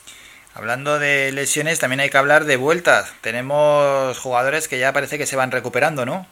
Hablando 0.55 0.97
de 0.97 1.31
lesiones, 1.33 1.79
también 1.79 1.99
hay 1.99 2.09
que 2.09 2.17
hablar 2.17 2.45
de 2.45 2.55
vueltas. 2.55 3.13
Tenemos 3.21 4.17
jugadores 4.19 4.67
que 4.67 4.79
ya 4.79 4.93
parece 4.93 5.17
que 5.17 5.25
se 5.25 5.35
van 5.35 5.51
recuperando, 5.51 6.05
¿no? 6.05 6.25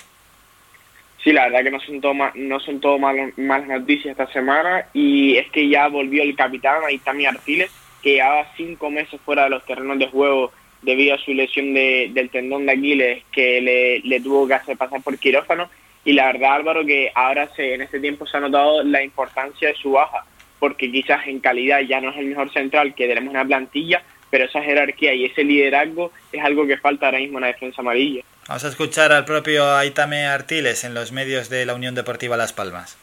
Sí, 1.23 1.33
la 1.33 1.43
verdad 1.49 1.63
que 1.63 1.71
no 1.71 1.79
son 1.81 2.01
todo 2.01 2.13
ma- 2.13 2.31
no 2.33 2.59
son 2.59 2.79
todo 2.79 2.97
mal- 2.97 3.33
malas 3.37 3.67
noticias 3.67 4.11
esta 4.17 4.31
semana 4.31 4.85
y 4.93 5.37
es 5.37 5.51
que 5.51 5.67
ya 5.69 5.87
volvió 5.87 6.23
el 6.23 6.35
capitán 6.35 6.83
Aitami 6.87 7.25
Artiles, 7.25 7.69
que 8.01 8.13
llevaba 8.13 8.47
cinco 8.57 8.89
meses 8.89 9.19
fuera 9.23 9.43
de 9.43 9.49
los 9.51 9.65
terrenos 9.65 9.99
de 9.99 10.07
juego 10.07 10.51
debido 10.81 11.13
a 11.13 11.19
su 11.19 11.33
lesión 11.33 11.73
de- 11.73 12.09
del 12.13 12.29
tendón 12.29 12.65
de 12.65 12.71
Aquiles 12.71 13.23
que 13.31 13.59
le, 13.61 13.99
le 13.99 14.19
tuvo 14.21 14.47
que 14.47 14.55
hacer 14.55 14.77
pasar 14.77 15.01
por 15.03 15.17
quirófano 15.17 15.69
y 16.03 16.13
la 16.13 16.27
verdad 16.27 16.53
Álvaro 16.53 16.85
que 16.85 17.11
ahora 17.13 17.49
se, 17.55 17.73
en 17.75 17.81
este 17.81 17.99
tiempo 17.99 18.25
se 18.25 18.37
ha 18.37 18.39
notado 18.39 18.83
la 18.83 19.03
importancia 19.03 19.69
de 19.69 19.75
su 19.75 19.91
baja 19.91 20.25
porque 20.59 20.91
quizás 20.91 21.27
en 21.27 21.39
calidad 21.39 21.81
ya 21.81 22.01
no 22.01 22.11
es 22.11 22.17
el 22.17 22.27
mejor 22.27 22.51
central 22.51 22.93
que 22.95 23.07
tenemos 23.07 23.33
en 23.33 23.39
la 23.39 23.45
plantilla 23.45 24.03
pero 24.31 24.45
esa 24.45 24.61
jerarquía 24.61 25.13
y 25.13 25.25
ese 25.25 25.43
liderazgo 25.43 26.11
es 26.31 26.43
algo 26.43 26.65
que 26.65 26.77
falta 26.77 27.07
ahora 27.07 27.19
mismo 27.19 27.37
en 27.37 27.41
la 27.41 27.47
defensa 27.47 27.81
amarilla. 27.81 28.23
Vamos 28.47 28.63
a 28.63 28.69
escuchar 28.69 29.11
al 29.11 29.25
propio 29.25 29.75
Aitame 29.75 30.25
Artiles 30.25 30.83
en 30.83 30.93
los 30.93 31.11
medios 31.11 31.49
de 31.49 31.65
la 31.65 31.75
Unión 31.75 31.93
Deportiva 31.93 32.37
Las 32.37 32.53
Palmas. 32.53 32.97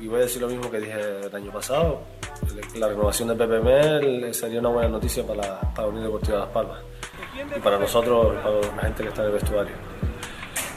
Y 0.00 0.06
voy 0.06 0.20
a 0.20 0.22
decir 0.22 0.40
lo 0.40 0.48
mismo 0.48 0.70
que 0.70 0.78
dije 0.78 0.94
el 1.26 1.34
año 1.34 1.52
pasado. 1.52 2.02
La 2.76 2.88
renovación 2.88 3.36
de 3.36 3.46
Mel 3.46 4.32
sería 4.32 4.60
una 4.60 4.70
buena 4.70 4.88
noticia 4.88 5.26
para 5.26 5.42
la, 5.42 5.60
para 5.60 5.82
la 5.82 5.88
Unión 5.88 6.04
Deportiva 6.04 6.38
Las 6.38 6.48
Palmas. 6.48 6.78
Y 7.56 7.60
para 7.60 7.78
nosotros, 7.78 8.36
para 8.42 8.76
la 8.76 8.82
gente 8.82 9.02
que 9.02 9.08
está 9.08 9.22
en 9.22 9.26
el 9.26 9.32
vestuario. 9.34 9.74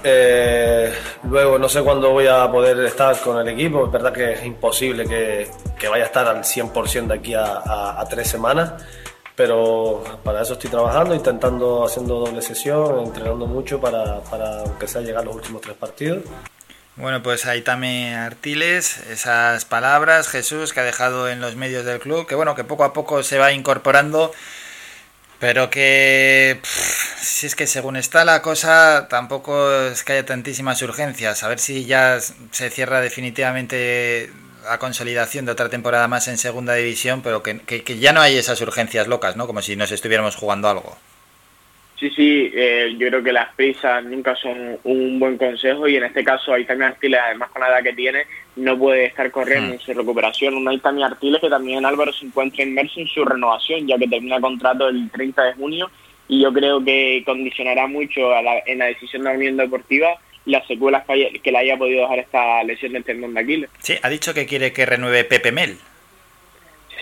Eh, 0.03 0.93
luego, 1.29 1.57
no 1.57 1.69
sé 1.69 1.81
cuándo 1.81 2.09
voy 2.09 2.27
a 2.27 2.49
poder 2.51 2.79
estar 2.85 3.17
con 3.21 3.39
el 3.39 3.47
equipo. 3.47 3.85
Es 3.85 3.91
verdad 3.91 4.11
que 4.13 4.33
es 4.33 4.43
imposible 4.45 5.05
que, 5.07 5.49
que 5.79 5.87
vaya 5.87 6.03
a 6.03 6.07
estar 6.07 6.27
al 6.27 6.43
100% 6.43 7.07
de 7.07 7.13
aquí 7.13 7.33
a, 7.33 7.43
a- 7.45 8.01
a 8.01 8.05
tres 8.05 8.27
semanas. 8.27 8.73
Pero 9.35 10.03
para 10.23 10.41
eso 10.43 10.53
estoy 10.53 10.69
trabajando, 10.69 11.15
intentando, 11.15 11.83
haciendo 11.85 12.19
doble 12.19 12.41
sesión, 12.41 12.99
entrenando 13.05 13.47
mucho 13.47 13.79
para, 13.81 14.19
para 14.21 14.59
aunque 14.59 14.87
sea 14.87 15.01
llegar 15.01 15.23
a 15.23 15.25
los 15.25 15.35
últimos 15.35 15.61
tres 15.61 15.75
partidos. 15.75 16.23
Bueno, 16.95 17.23
pues 17.23 17.47
Aitame 17.47 18.15
Artiles, 18.15 18.97
esas 19.09 19.65
palabras, 19.65 20.27
Jesús, 20.27 20.71
que 20.73 20.81
ha 20.81 20.83
dejado 20.83 21.27
en 21.29 21.41
los 21.41 21.55
medios 21.55 21.83
del 21.83 21.99
club, 21.99 22.27
que 22.27 22.35
bueno, 22.35 22.53
que 22.53 22.63
poco 22.63 22.83
a 22.83 22.93
poco 22.93 23.23
se 23.23 23.39
va 23.39 23.51
incorporando, 23.51 24.31
pero 25.43 25.69
que 25.69 26.61
si 27.21 27.47
es 27.47 27.55
que 27.57 27.67
según 27.67 27.97
está 27.97 28.23
la 28.23 28.41
cosa, 28.41 29.07
tampoco 29.09 29.73
es 29.91 30.05
que 30.05 30.13
haya 30.13 30.25
tantísimas 30.25 30.81
urgencias. 30.81 31.43
A 31.43 31.49
ver 31.49 31.59
si 31.59 31.83
ya 31.83 32.17
se 32.51 32.69
cierra 32.69 33.01
definitivamente 33.01 34.31
la 34.63 34.79
consolidación 34.79 35.43
de 35.45 35.51
otra 35.51 35.67
temporada 35.67 36.07
más 36.07 36.29
en 36.29 36.37
segunda 36.37 36.75
división, 36.75 37.21
pero 37.21 37.43
que, 37.43 37.59
que- 37.59 37.83
que 37.83 37.99
ya 37.99 38.13
no 38.13 38.21
hay 38.21 38.37
esas 38.37 38.61
urgencias 38.61 39.07
locas, 39.07 39.35
¿no? 39.35 39.45
Como 39.45 39.61
si 39.61 39.75
nos 39.75 39.91
estuviéramos 39.91 40.37
jugando 40.37 40.69
algo. 40.69 40.97
Sí, 42.03 42.09
sí, 42.17 42.51
eh, 42.53 42.95
yo 42.97 43.07
creo 43.07 43.23
que 43.23 43.31
las 43.31 43.55
prisas 43.55 44.03
nunca 44.03 44.35
son 44.35 44.77
un 44.83 45.19
buen 45.21 45.37
consejo 45.37 45.87
y 45.87 45.95
en 45.95 46.03
este 46.03 46.21
caso 46.21 46.51
Aitami 46.53 46.83
Artiles, 46.83 47.17
además 47.23 47.49
con 47.51 47.61
la 47.61 47.69
edad 47.69 47.81
que 47.81 47.93
tiene, 47.93 48.23
no 48.57 48.77
puede 48.77 49.05
estar 49.05 49.31
corriendo 49.31 49.71
en 49.73 49.79
su 49.79 49.93
recuperación. 49.93 50.55
Un 50.55 50.67
Aitami 50.67 51.01
Artiles 51.01 51.39
que 51.39 51.49
también 51.49 51.85
Álvaro 51.85 52.11
se 52.11 52.25
encuentra 52.25 52.61
inmerso 52.65 52.99
en 52.99 53.07
su 53.07 53.23
renovación, 53.23 53.87
ya 53.87 53.97
que 53.97 54.09
termina 54.09 54.41
contrato 54.41 54.89
el 54.89 55.09
30 55.11 55.43
de 55.45 55.53
junio 55.53 55.89
y 56.27 56.41
yo 56.43 56.51
creo 56.51 56.83
que 56.83 57.23
condicionará 57.25 57.87
mucho 57.87 58.33
a 58.33 58.41
la- 58.41 58.59
en 58.65 58.79
la 58.79 58.85
decisión 58.87 59.23
de 59.23 59.29
la 59.29 59.35
Unión 59.37 59.55
Deportiva 59.55 60.09
las 60.45 60.67
secuelas 60.67 61.05
que, 61.05 61.13
haya- 61.13 61.29
que 61.41 61.51
le 61.53 61.57
haya 61.57 61.77
podido 61.77 62.01
dejar 62.01 62.19
esta 62.19 62.63
lesión 62.65 62.91
del 62.91 63.05
tendón 63.05 63.33
de 63.33 63.39
Aquiles. 63.39 63.69
Sí, 63.79 63.93
ha 64.03 64.09
dicho 64.09 64.33
que 64.33 64.45
quiere 64.45 64.73
que 64.73 64.85
renueve 64.85 65.23
Pepe 65.23 65.53
Mel. 65.53 65.77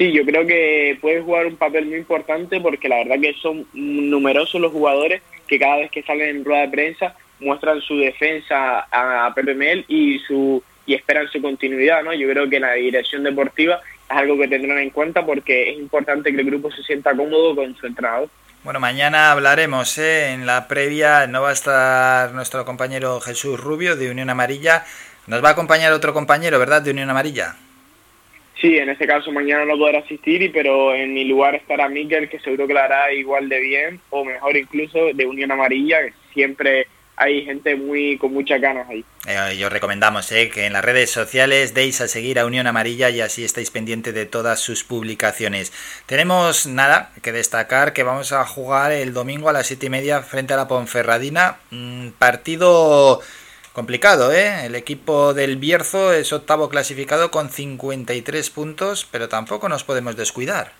Sí, 0.01 0.11
yo 0.11 0.25
creo 0.25 0.47
que 0.47 0.97
puede 0.99 1.21
jugar 1.21 1.45
un 1.45 1.57
papel 1.57 1.85
muy 1.85 1.97
importante 1.97 2.59
porque 2.59 2.89
la 2.89 3.03
verdad 3.03 3.21
que 3.21 3.35
son 3.39 3.67
numerosos 3.71 4.59
los 4.59 4.71
jugadores 4.71 5.21
que 5.47 5.59
cada 5.59 5.75
vez 5.75 5.91
que 5.91 6.01
salen 6.01 6.37
en 6.37 6.43
rueda 6.43 6.61
de 6.61 6.69
prensa 6.69 7.15
muestran 7.39 7.79
su 7.81 7.99
defensa 7.99 8.87
a 8.91 9.31
Pepe 9.35 9.53
Mel 9.53 9.85
y 9.87 10.17
su 10.25 10.63
y 10.87 10.95
esperan 10.95 11.27
su 11.27 11.39
continuidad, 11.39 12.01
¿no? 12.01 12.15
Yo 12.15 12.27
creo 12.27 12.49
que 12.49 12.59
la 12.59 12.73
dirección 12.73 13.21
deportiva 13.21 13.79
es 14.09 14.17
algo 14.17 14.39
que 14.39 14.47
tendrán 14.47 14.79
en 14.79 14.89
cuenta 14.89 15.23
porque 15.23 15.69
es 15.69 15.77
importante 15.77 16.31
que 16.31 16.41
el 16.41 16.47
grupo 16.47 16.71
se 16.71 16.81
sienta 16.81 17.15
cómodo 17.15 17.55
con 17.55 17.75
su 17.75 17.85
entrenador. 17.85 18.27
Bueno, 18.63 18.79
mañana 18.79 19.31
hablaremos, 19.31 19.99
¿eh? 19.99 20.33
En 20.33 20.47
la 20.47 20.67
previa 20.67 21.27
no 21.27 21.43
va 21.43 21.51
a 21.51 21.53
estar 21.53 22.31
nuestro 22.31 22.65
compañero 22.65 23.21
Jesús 23.21 23.59
Rubio 23.59 23.95
de 23.95 24.09
Unión 24.09 24.31
Amarilla. 24.31 24.83
Nos 25.27 25.43
va 25.43 25.49
a 25.49 25.51
acompañar 25.51 25.93
otro 25.93 26.11
compañero, 26.11 26.57
¿verdad? 26.57 26.81
De 26.81 26.89
Unión 26.89 27.11
Amarilla. 27.11 27.55
Sí, 28.61 28.77
en 28.77 28.89
este 28.89 29.07
caso 29.07 29.31
mañana 29.31 29.65
no 29.65 29.75
podrá 29.75 29.99
asistir, 29.99 30.51
pero 30.53 30.93
en 30.93 31.15
mi 31.15 31.25
lugar 31.25 31.55
estará 31.55 31.89
Miquel, 31.89 32.29
que 32.29 32.39
seguro 32.39 32.67
que 32.67 32.73
lo 32.73 32.79
hará 32.79 33.11
igual 33.11 33.49
de 33.49 33.59
bien, 33.59 33.99
o 34.11 34.23
mejor 34.23 34.55
incluso 34.55 34.99
de 35.13 35.25
Unión 35.25 35.51
Amarilla, 35.51 35.99
que 36.05 36.13
siempre 36.31 36.85
hay 37.15 37.43
gente 37.43 37.75
muy 37.75 38.17
con 38.17 38.33
muchas 38.33 38.61
ganas 38.61 38.87
ahí. 38.87 39.03
Eh, 39.27 39.55
y 39.55 39.63
os 39.63 39.71
recomendamos 39.71 40.31
eh, 40.31 40.49
que 40.49 40.65
en 40.65 40.73
las 40.73 40.85
redes 40.85 41.09
sociales 41.09 41.73
deis 41.73 42.01
a 42.01 42.07
seguir 42.07 42.37
a 42.37 42.45
Unión 42.45 42.67
Amarilla 42.67 43.09
y 43.09 43.21
así 43.21 43.43
estáis 43.43 43.71
pendientes 43.71 44.13
de 44.13 44.25
todas 44.25 44.59
sus 44.59 44.83
publicaciones. 44.83 45.73
Tenemos 46.05 46.67
nada 46.67 47.11
que 47.21 47.31
destacar 47.31 47.93
que 47.93 48.03
vamos 48.03 48.31
a 48.31 48.45
jugar 48.45 48.91
el 48.91 49.13
domingo 49.13 49.49
a 49.49 49.53
las 49.53 49.67
siete 49.67 49.87
y 49.87 49.89
media 49.89 50.21
frente 50.21 50.53
a 50.53 50.57
la 50.57 50.67
Ponferradina. 50.67 51.57
Mm, 51.71 52.09
partido 52.17 53.21
complicado, 53.73 54.31
¿eh? 54.31 54.65
El 54.65 54.75
equipo 54.75 55.33
del 55.33 55.57
Bierzo 55.57 56.13
es 56.13 56.31
octavo 56.33 56.69
clasificado 56.69 57.31
con 57.31 57.49
53 57.49 58.49
puntos, 58.49 59.07
pero 59.11 59.29
tampoco 59.29 59.69
nos 59.69 59.83
podemos 59.83 60.15
descuidar. 60.15 60.71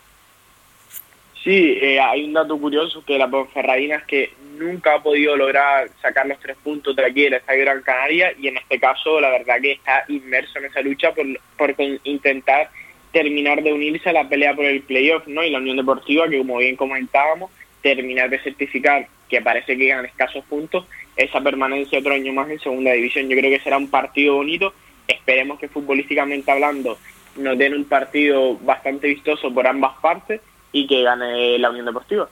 Sí, 1.42 1.78
eh, 1.82 1.98
hay 1.98 2.24
un 2.24 2.32
dato 2.32 2.56
curioso 2.56 3.04
que 3.04 3.18
la 3.18 3.28
Ponferradina 3.28 3.96
es 3.96 4.04
que 4.04 4.32
nunca 4.58 4.94
ha 4.94 5.02
podido 5.02 5.36
lograr 5.36 5.88
sacar 6.00 6.26
los 6.26 6.38
tres 6.38 6.56
puntos 6.62 6.94
de 6.94 7.04
aquí 7.04 7.22
del 7.22 7.34
Estadio 7.34 7.64
Gran 7.64 7.82
Canaria 7.82 8.32
y 8.38 8.46
en 8.46 8.58
este 8.58 8.78
caso 8.78 9.20
la 9.20 9.30
verdad 9.30 9.60
que 9.60 9.72
está 9.72 10.04
inmerso 10.08 10.60
en 10.60 10.66
esa 10.66 10.82
lucha 10.82 11.12
por, 11.12 11.26
por 11.56 11.74
intentar 12.04 12.70
terminar 13.12 13.62
de 13.62 13.72
unirse 13.72 14.10
a 14.10 14.12
la 14.12 14.28
pelea 14.28 14.54
por 14.54 14.64
el 14.64 14.82
playoff, 14.82 15.26
¿no? 15.26 15.42
Y 15.42 15.50
la 15.50 15.58
Unión 15.58 15.76
Deportiva, 15.76 16.28
que 16.28 16.38
como 16.38 16.58
bien 16.58 16.76
comentábamos, 16.76 17.50
terminar 17.82 18.30
de 18.30 18.38
certificar, 18.38 19.08
que 19.28 19.40
parece 19.40 19.76
que 19.76 19.88
ganan 19.88 20.06
escasos 20.06 20.44
puntos, 20.44 20.86
esa 21.16 21.40
permanencia 21.40 21.98
otro 21.98 22.14
año 22.14 22.32
más 22.32 22.48
en 22.50 22.60
segunda 22.60 22.92
división. 22.92 23.28
Yo 23.28 23.36
creo 23.36 23.50
que 23.50 23.62
será 23.62 23.76
un 23.76 23.88
partido 23.88 24.34
bonito. 24.34 24.74
Esperemos 25.06 25.58
que 25.58 25.68
futbolísticamente 25.68 26.50
hablando 26.50 26.98
nos 27.36 27.58
den 27.58 27.74
un 27.74 27.84
partido 27.84 28.56
bastante 28.58 29.08
vistoso 29.08 29.52
por 29.52 29.66
ambas 29.66 29.98
partes 30.00 30.40
y 30.72 30.86
que 30.86 31.02
gane 31.02 31.58
la 31.58 31.70
Unión 31.70 31.86
Deportiva. 31.86 32.28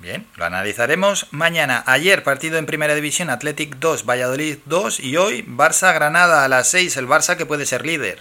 Bien, 0.00 0.26
lo 0.36 0.44
analizaremos 0.44 1.32
mañana. 1.32 1.82
Ayer 1.86 2.22
partido 2.22 2.58
en 2.58 2.66
Primera 2.66 2.94
División, 2.94 3.30
Athletic 3.30 3.76
2, 3.76 4.04
Valladolid 4.04 4.58
2 4.66 5.00
y 5.00 5.16
hoy 5.16 5.42
Barça 5.46 5.94
Granada 5.94 6.44
a 6.44 6.48
las 6.48 6.68
6, 6.70 6.96
el 6.96 7.06
Barça 7.06 7.36
que 7.36 7.46
puede 7.46 7.64
ser 7.64 7.86
líder. 7.86 8.18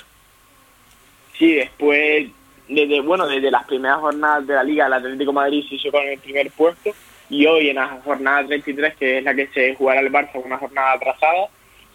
Sí, 1.38 1.54
después, 1.56 2.30
desde, 2.70 3.02
bueno, 3.02 3.28
desde 3.28 3.52
las 3.52 3.66
primeras 3.66 4.00
jornadas 4.00 4.48
de 4.48 4.54
la 4.54 4.64
Liga, 4.64 4.86
el 4.86 4.94
Atlético 4.94 5.32
de 5.32 5.36
Madrid 5.36 5.66
se 5.68 5.76
hizo 5.76 5.92
con 5.92 6.04
el 6.04 6.20
primer 6.20 6.52
puesto 6.52 6.94
y 7.34 7.48
hoy 7.48 7.70
en 7.70 7.78
la 7.78 7.88
jornada 8.06 8.46
33, 8.46 8.96
que 8.96 9.18
es 9.18 9.24
la 9.24 9.34
que 9.34 9.48
se 9.48 9.74
jugará 9.74 10.02
el 10.02 10.12
Barça, 10.12 10.36
una 10.36 10.60
jornada 10.60 10.94
atrasada, 10.94 11.48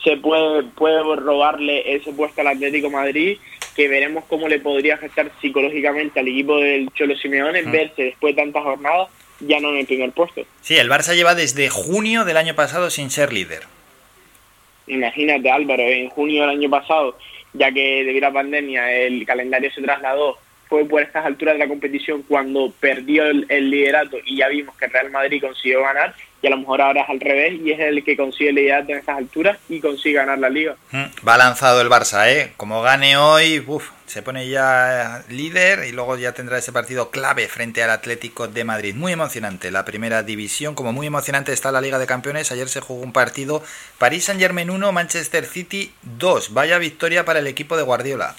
se 0.02 0.16
puede, 0.16 0.64
puede 0.64 1.00
robarle 1.16 1.94
ese 1.94 2.12
puesto 2.12 2.40
al 2.40 2.48
Atlético 2.48 2.90
Madrid, 2.90 3.38
que 3.76 3.86
veremos 3.86 4.24
cómo 4.28 4.48
le 4.48 4.58
podría 4.58 4.94
afectar 4.94 5.30
psicológicamente 5.40 6.18
al 6.18 6.26
equipo 6.26 6.56
del 6.58 6.90
Cholo 6.92 7.14
Simeone 7.16 7.62
Mm. 7.62 7.70
verse 7.70 8.02
después 8.02 8.34
de 8.34 8.42
tantas 8.42 8.64
jornadas 8.64 9.08
ya 9.38 9.60
no 9.60 9.70
en 9.70 9.76
el 9.76 9.86
primer 9.86 10.10
puesto. 10.10 10.42
Sí, 10.60 10.76
el 10.76 10.90
Barça 10.90 11.14
lleva 11.14 11.36
desde 11.36 11.68
junio 11.68 12.24
del 12.24 12.36
año 12.36 12.56
pasado 12.56 12.90
sin 12.90 13.08
ser 13.08 13.32
líder. 13.32 13.62
Imagínate 14.88 15.50
Álvaro, 15.50 15.82
en 15.84 16.08
junio 16.08 16.42
del 16.42 16.50
año 16.50 16.68
pasado, 16.70 17.16
ya 17.52 17.70
que 17.70 18.02
debido 18.04 18.26
a 18.26 18.30
la 18.30 18.34
pandemia 18.34 18.90
el 18.90 19.24
calendario 19.24 19.70
se 19.70 19.82
trasladó, 19.82 20.36
fue 20.68 20.84
por 20.84 21.02
estas 21.02 21.24
alturas 21.24 21.54
de 21.54 21.58
la 21.58 21.68
competición 21.68 22.22
cuando 22.22 22.72
perdió 22.78 23.24
el, 23.24 23.70
liderato 23.70 24.18
y 24.24 24.36
ya 24.36 24.48
vimos 24.48 24.76
que 24.76 24.86
Real 24.86 25.10
Madrid 25.10 25.40
consiguió 25.40 25.82
ganar 25.82 26.14
y 26.40 26.46
a 26.46 26.50
lo 26.50 26.58
mejor 26.58 26.80
ahora 26.80 27.02
es 27.02 27.08
al 27.08 27.20
revés 27.20 27.60
y 27.64 27.72
es 27.72 27.80
el 27.80 28.04
que 28.04 28.16
consigue 28.16 28.50
el 28.50 28.56
liderato 28.56 28.92
en 28.92 28.98
estas 28.98 29.18
alturas 29.18 29.58
y 29.68 29.80
consigue 29.80 30.16
ganar 30.16 30.38
la 30.38 30.48
liga. 30.48 30.76
Mm, 30.92 31.26
Va 31.26 31.36
lanzado 31.36 31.80
el 31.80 31.88
Barça, 31.88 32.30
¿eh? 32.30 32.52
Como 32.56 32.80
gane 32.82 33.16
hoy, 33.16 33.62
uf, 33.66 33.90
se 34.06 34.22
pone 34.22 34.48
ya 34.48 35.24
líder 35.28 35.86
y 35.86 35.92
luego 35.92 36.16
ya 36.16 36.32
tendrá 36.32 36.58
ese 36.58 36.72
partido 36.72 37.10
clave 37.10 37.48
frente 37.48 37.82
al 37.82 37.90
Atlético 37.90 38.46
de 38.46 38.64
Madrid. 38.64 38.94
Muy 38.94 39.12
emocionante 39.12 39.70
la 39.70 39.84
primera 39.84 40.22
división, 40.22 40.74
como 40.74 40.92
muy 40.92 41.06
emocionante 41.06 41.52
está 41.52 41.72
la 41.72 41.80
Liga 41.80 41.98
de 41.98 42.06
Campeones. 42.06 42.52
Ayer 42.52 42.68
se 42.68 42.80
jugó 42.80 43.02
un 43.02 43.12
partido 43.12 43.62
París 43.98 44.24
Saint 44.24 44.40
Germain 44.40 44.70
1, 44.70 44.92
Manchester 44.92 45.44
City 45.44 45.92
2. 46.02 46.54
Vaya 46.54 46.78
victoria 46.78 47.24
para 47.24 47.40
el 47.40 47.46
equipo 47.48 47.76
de 47.76 47.82
Guardiola. 47.82 48.36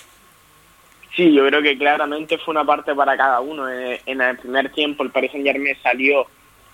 Sí, 1.20 1.34
yo 1.34 1.46
creo 1.48 1.62
que 1.62 1.78
claramente 1.78 2.38
fue 2.38 2.54
una 2.54 2.64
parte 2.64 2.96
para 2.96 3.18
cada 3.18 3.42
uno. 3.42 3.70
En, 3.70 4.00
en 4.06 4.22
el 4.22 4.38
primer 4.38 4.72
tiempo 4.72 5.04
el 5.04 5.12
Paris 5.12 5.32
Saint 5.34 5.46
Germain 5.46 5.76
salió 5.84 6.26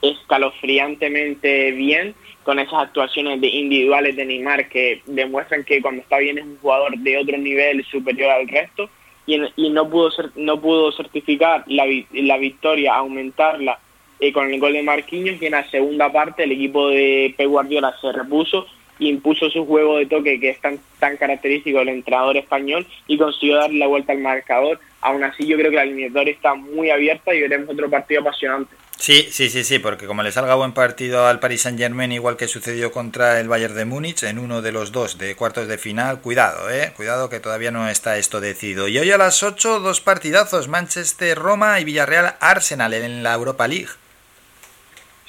escalofriantemente 0.04 1.72
bien 1.72 2.14
con 2.44 2.60
esas 2.60 2.76
actuaciones 2.84 3.42
de 3.42 3.48
individuales 3.48 4.16
de 4.16 4.24
Neymar 4.24 4.70
que 4.70 5.02
demuestran 5.08 5.64
que 5.64 5.82
cuando 5.82 6.04
está 6.04 6.20
bien 6.20 6.38
es 6.38 6.44
un 6.44 6.60
jugador 6.60 6.96
de 6.96 7.18
otro 7.18 7.36
nivel 7.40 7.84
superior 7.86 8.30
al 8.30 8.48
resto 8.48 8.88
y, 9.26 9.34
en- 9.34 9.74
no 9.74 9.90
pudo 9.90 10.12
cer- 10.12 10.32
no 10.36 10.62
pudo 10.62 10.92
certificar 10.92 11.64
la, 11.66 11.86
la 12.12 12.38
victoria, 12.38 12.94
aumentarla 12.94 13.80
eh, 14.20 14.32
con 14.32 14.54
el 14.54 14.60
gol 14.60 14.74
de 14.74 14.84
Marquinhos 14.84 15.42
y 15.42 15.46
en 15.48 15.54
la 15.54 15.68
segunda 15.72 16.12
parte 16.12 16.44
el 16.44 16.52
equipo 16.52 16.90
de 16.90 17.34
Pep 17.36 17.48
Guardiola 17.48 17.96
se 18.00 18.12
repuso 18.12 18.68
impuso 19.00 19.50
su 19.50 19.66
juego 19.66 19.98
de 19.98 20.06
toque 20.06 20.40
que 20.40 20.50
es 20.50 20.60
tan, 20.60 20.80
tan 21.00 21.18
característico 21.18 21.80
del 21.80 21.90
entrenador 21.90 22.38
español 22.38 22.86
y 23.08 23.18
consiguió 23.18 23.58
darle 23.58 23.80
la 23.80 23.88
vuelta 23.88 24.14
al 24.14 24.20
marcador. 24.20 24.80
Aún 25.02 25.24
así 25.24 25.46
yo 25.46 25.58
creo 25.58 25.70
que 25.70 25.78
la 25.78 25.84
eliminatoria 25.84 26.34
está 26.34 26.56
muy 26.56 26.90
abierta 26.90 27.34
y 27.34 27.42
veremos 27.42 27.70
otro 27.70 27.90
partido 27.90 28.22
apasionante. 28.22 28.76
Sí, 28.98 29.28
sí, 29.30 29.50
sí, 29.50 29.64
sí, 29.64 29.80
porque 29.80 30.08
como 30.08 30.24
le 30.24 30.32
salga 30.32 30.56
buen 30.56 30.72
partido 30.72 31.28
al 31.28 31.40
Paris 31.40 31.64
Saint 31.64 31.78
Germain, 31.78 32.12
igual 32.12 32.38
que 32.38 32.48
sucedió 32.48 32.92
contra 32.92 33.40
el 33.40 33.50
Bayern 33.50 33.76
de 33.76 33.86
Múnich, 33.86 34.24
en 34.24 34.40
uno 34.40 34.62
de 34.62 34.72
los 34.72 34.92
dos 34.92 35.18
de 35.18 35.36
cuartos 35.36 35.68
de 35.68 35.78
final, 35.78 36.22
cuidado, 36.22 36.72
eh, 36.72 36.94
cuidado 36.96 37.30
que 37.30 37.42
todavía 37.42 37.72
no 37.72 37.90
está 37.90 38.18
esto 38.18 38.40
decidido. 38.40 38.88
Y 38.88 38.98
hoy 38.98 39.12
a 39.12 39.18
las 39.18 39.44
8, 39.44 39.82
dos 39.82 40.00
partidazos, 40.00 40.70
Manchester-Roma 40.70 41.80
y 41.82 41.84
Villarreal-Arsenal 41.84 42.94
en 42.94 43.22
la 43.22 43.34
Europa 43.34 43.68
League. 43.68 43.90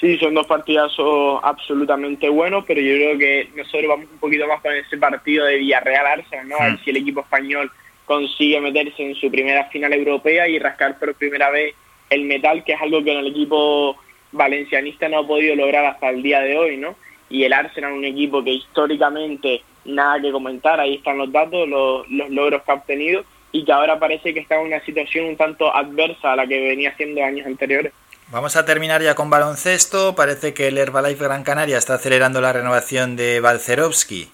Sí, 0.07 0.19
son 0.19 0.35
dos 0.35 0.47
partidazos 0.47 1.41
absolutamente 1.43 2.29
buenos, 2.29 2.65
pero 2.65 2.81
yo 2.81 2.95
creo 2.95 3.19
que 3.19 3.49
nosotros 3.57 3.89
vamos 3.89 4.07
un 4.13 4.19
poquito 4.19 4.47
más 4.47 4.61
con 4.61 4.73
ese 4.73 4.97
partido 4.99 5.45
de 5.47 5.57
Villarreal-Arsenal, 5.57 6.49
¿no? 6.49 6.57
A 6.61 6.65
ver 6.67 6.73
Mm. 6.75 6.85
si 6.85 6.91
el 6.91 6.97
equipo 6.99 7.21
español 7.23 7.73
consigue 8.05 8.61
meterse 8.61 9.03
en 9.03 9.17
su 9.17 9.29
primera 9.33 9.65
final 9.65 9.93
europea 9.93 10.47
y 10.47 10.61
rascar 10.61 10.97
por 10.97 11.13
primera 11.17 11.51
vez 11.51 11.75
el 12.11 12.23
metal, 12.23 12.63
que 12.63 12.75
es 12.75 12.81
algo 12.81 13.03
que 13.03 13.11
en 13.11 13.19
el 13.19 13.27
equipo 13.27 13.97
valencianista 14.31 15.09
no 15.09 15.19
ha 15.19 15.27
podido 15.27 15.57
lograr 15.57 15.85
hasta 15.87 16.11
el 16.11 16.23
día 16.23 16.39
de 16.39 16.57
hoy, 16.57 16.77
¿no? 16.77 16.95
Y 17.29 17.43
el 17.43 17.53
Arsenal, 17.53 17.93
un 17.93 18.05
equipo 18.05 18.45
que 18.45 18.53
históricamente 18.53 19.63
nada 19.87 20.21
que 20.23 20.31
comentar, 20.31 20.79
ahí 20.79 20.95
están 20.95 21.19
los 21.19 21.33
datos, 21.33 21.69
los, 21.69 22.09
los 22.11 22.31
logros 22.31 22.63
que 22.63 22.71
ha 22.71 22.75
obtenido 22.75 23.25
y 23.51 23.65
que 23.65 23.73
ahora 23.73 23.99
parece 23.99 24.33
que 24.33 24.39
está 24.39 24.55
en 24.55 24.69
una 24.69 24.81
situación 24.85 25.27
un 25.27 25.37
tanto 25.37 25.75
adversa 25.75 26.35
a 26.35 26.37
la 26.37 26.47
que 26.47 26.61
venía 26.61 26.91
haciendo 26.91 27.25
años 27.25 27.45
anteriores. 27.45 27.93
Vamos 28.29 28.57
a 28.57 28.65
terminar 28.65 29.03
ya 29.03 29.15
con 29.15 29.31
baloncesto. 29.31 30.17
Parece 30.17 30.53
que 30.53 30.67
el 30.67 30.79
Herbalife 30.79 31.23
Gran 31.23 31.45
Canaria 31.45 31.79
está 31.79 31.95
acelerando 31.95 32.41
la 32.41 32.53
renovación 32.53 33.15
de 33.15 33.39
Balcerovski. 33.39 34.29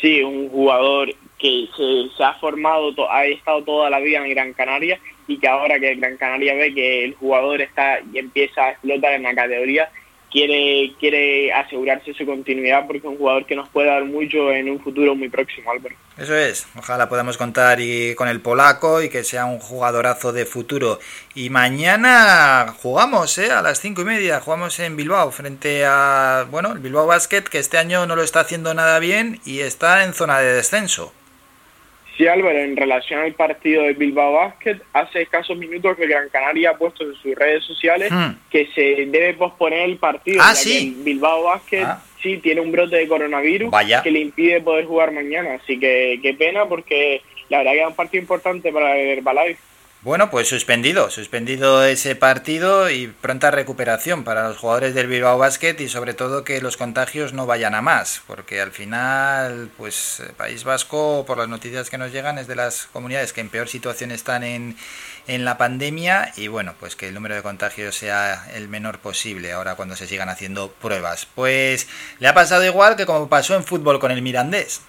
Sí, 0.00 0.22
un 0.22 0.48
jugador 0.48 1.12
que 1.38 1.68
se, 1.76 2.16
se 2.16 2.22
ha 2.22 2.34
formado, 2.34 2.92
ha 3.10 3.26
estado 3.26 3.64
toda 3.64 3.90
la 3.90 3.98
vida 3.98 4.18
en 4.18 4.30
Gran 4.30 4.52
Canaria 4.52 5.00
y 5.26 5.38
que 5.38 5.48
ahora 5.48 5.80
que 5.80 5.96
Gran 5.96 6.16
Canaria 6.18 6.54
ve 6.54 6.72
que 6.72 7.04
el 7.04 7.14
jugador 7.14 7.62
está 7.62 7.98
y 8.12 8.18
empieza 8.18 8.64
a 8.64 8.70
explotar 8.70 9.14
en 9.14 9.24
la 9.24 9.34
categoría, 9.34 9.90
quiere 10.30 10.92
quiere 10.98 11.52
asegurarse 11.52 12.14
su 12.14 12.24
continuidad 12.24 12.86
porque 12.86 12.98
es 12.98 13.04
un 13.04 13.18
jugador 13.18 13.46
que 13.46 13.56
nos 13.56 13.68
puede 13.68 13.88
dar 13.88 14.04
mucho 14.04 14.52
en 14.52 14.70
un 14.70 14.80
futuro 14.80 15.14
muy 15.14 15.28
próximo, 15.28 15.70
Álvaro. 15.70 15.94
Eso 16.18 16.36
es, 16.36 16.66
ojalá 16.76 17.08
podamos 17.08 17.38
contar 17.38 17.80
y 17.80 18.14
con 18.14 18.28
el 18.28 18.40
polaco 18.40 19.02
y 19.02 19.08
que 19.08 19.24
sea 19.24 19.46
un 19.46 19.58
jugadorazo 19.58 20.32
de 20.32 20.44
futuro. 20.44 20.98
Y 21.34 21.48
mañana 21.50 22.74
jugamos, 22.82 23.38
¿eh? 23.38 23.50
A 23.50 23.62
las 23.62 23.80
cinco 23.80 24.02
y 24.02 24.04
media, 24.04 24.40
jugamos 24.40 24.78
en 24.80 24.96
Bilbao 24.96 25.30
frente 25.30 25.84
a, 25.86 26.46
bueno, 26.50 26.72
el 26.72 26.78
Bilbao 26.78 27.06
Basket, 27.06 27.42
que 27.42 27.58
este 27.58 27.78
año 27.78 28.06
no 28.06 28.16
lo 28.16 28.22
está 28.22 28.40
haciendo 28.40 28.74
nada 28.74 28.98
bien 28.98 29.40
y 29.44 29.60
está 29.60 30.04
en 30.04 30.12
zona 30.12 30.40
de 30.40 30.52
descenso. 30.52 31.12
Sí, 32.16 32.26
Álvaro, 32.26 32.58
en 32.58 32.76
relación 32.76 33.20
al 33.20 33.32
partido 33.32 33.82
de 33.84 33.94
Bilbao 33.94 34.32
Basket, 34.34 34.76
hace 34.92 35.22
escasos 35.22 35.56
minutos 35.56 35.96
que 35.96 36.06
Gran 36.06 36.28
Canaria 36.28 36.70
ha 36.70 36.76
puesto 36.76 37.04
en 37.04 37.14
sus 37.14 37.34
redes 37.34 37.64
sociales 37.64 38.10
Hmm. 38.12 38.32
que 38.50 38.66
se 38.74 39.06
debe 39.06 39.34
posponer 39.34 39.88
el 39.88 39.96
partido. 39.96 40.40
Ah, 40.42 40.50
que 40.50 40.56
sí. 40.56 40.94
el 40.98 41.02
Bilbao 41.04 41.44
Basket 41.44 41.86
sí 42.22 42.36
tiene 42.38 42.60
un 42.60 42.72
brote 42.72 42.96
de 42.96 43.08
coronavirus 43.08 43.70
Vaya. 43.70 44.02
que 44.02 44.10
le 44.10 44.18
impide 44.20 44.60
poder 44.60 44.84
jugar 44.84 45.12
mañana. 45.12 45.54
Así 45.62 45.78
que 45.78 46.18
qué 46.22 46.34
pena 46.34 46.66
porque 46.66 47.22
la 47.48 47.58
verdad 47.58 47.72
que 47.72 47.80
es 47.80 47.86
un 47.86 47.96
partido 47.96 48.20
importante 48.22 48.70
para 48.72 48.98
el 48.98 49.18
Herbalife. 49.18 49.60
Bueno, 50.02 50.30
pues 50.30 50.48
suspendido, 50.48 51.10
suspendido 51.10 51.84
ese 51.84 52.16
partido 52.16 52.88
y 52.88 53.08
pronta 53.08 53.50
recuperación 53.50 54.24
para 54.24 54.48
los 54.48 54.56
jugadores 54.56 54.94
del 54.94 55.08
Bilbao 55.08 55.36
Basket 55.36 55.76
y 55.78 55.90
sobre 55.90 56.14
todo 56.14 56.42
que 56.42 56.62
los 56.62 56.78
contagios 56.78 57.34
no 57.34 57.44
vayan 57.44 57.74
a 57.74 57.82
más, 57.82 58.22
porque 58.26 58.62
al 58.62 58.70
final, 58.70 59.68
pues 59.76 60.20
eh, 60.20 60.32
País 60.34 60.64
Vasco, 60.64 61.24
por 61.26 61.36
las 61.36 61.50
noticias 61.50 61.90
que 61.90 61.98
nos 61.98 62.12
llegan, 62.12 62.38
es 62.38 62.46
de 62.46 62.56
las 62.56 62.86
comunidades 62.86 63.34
que 63.34 63.42
en 63.42 63.50
peor 63.50 63.68
situación 63.68 64.10
están 64.10 64.42
en, 64.42 64.74
en 65.26 65.44
la 65.44 65.58
pandemia 65.58 66.32
y 66.34 66.48
bueno, 66.48 66.72
pues 66.80 66.96
que 66.96 67.08
el 67.08 67.14
número 67.14 67.34
de 67.34 67.42
contagios 67.42 67.94
sea 67.94 68.46
el 68.54 68.68
menor 68.68 69.00
posible 69.00 69.52
ahora 69.52 69.74
cuando 69.74 69.96
se 69.96 70.06
sigan 70.06 70.30
haciendo 70.30 70.72
pruebas. 70.72 71.26
Pues 71.26 71.90
le 72.20 72.26
ha 72.26 72.32
pasado 72.32 72.64
igual 72.64 72.96
que 72.96 73.04
como 73.04 73.28
pasó 73.28 73.54
en 73.54 73.64
fútbol 73.64 74.00
con 74.00 74.12
el 74.12 74.22
Mirandés. 74.22 74.82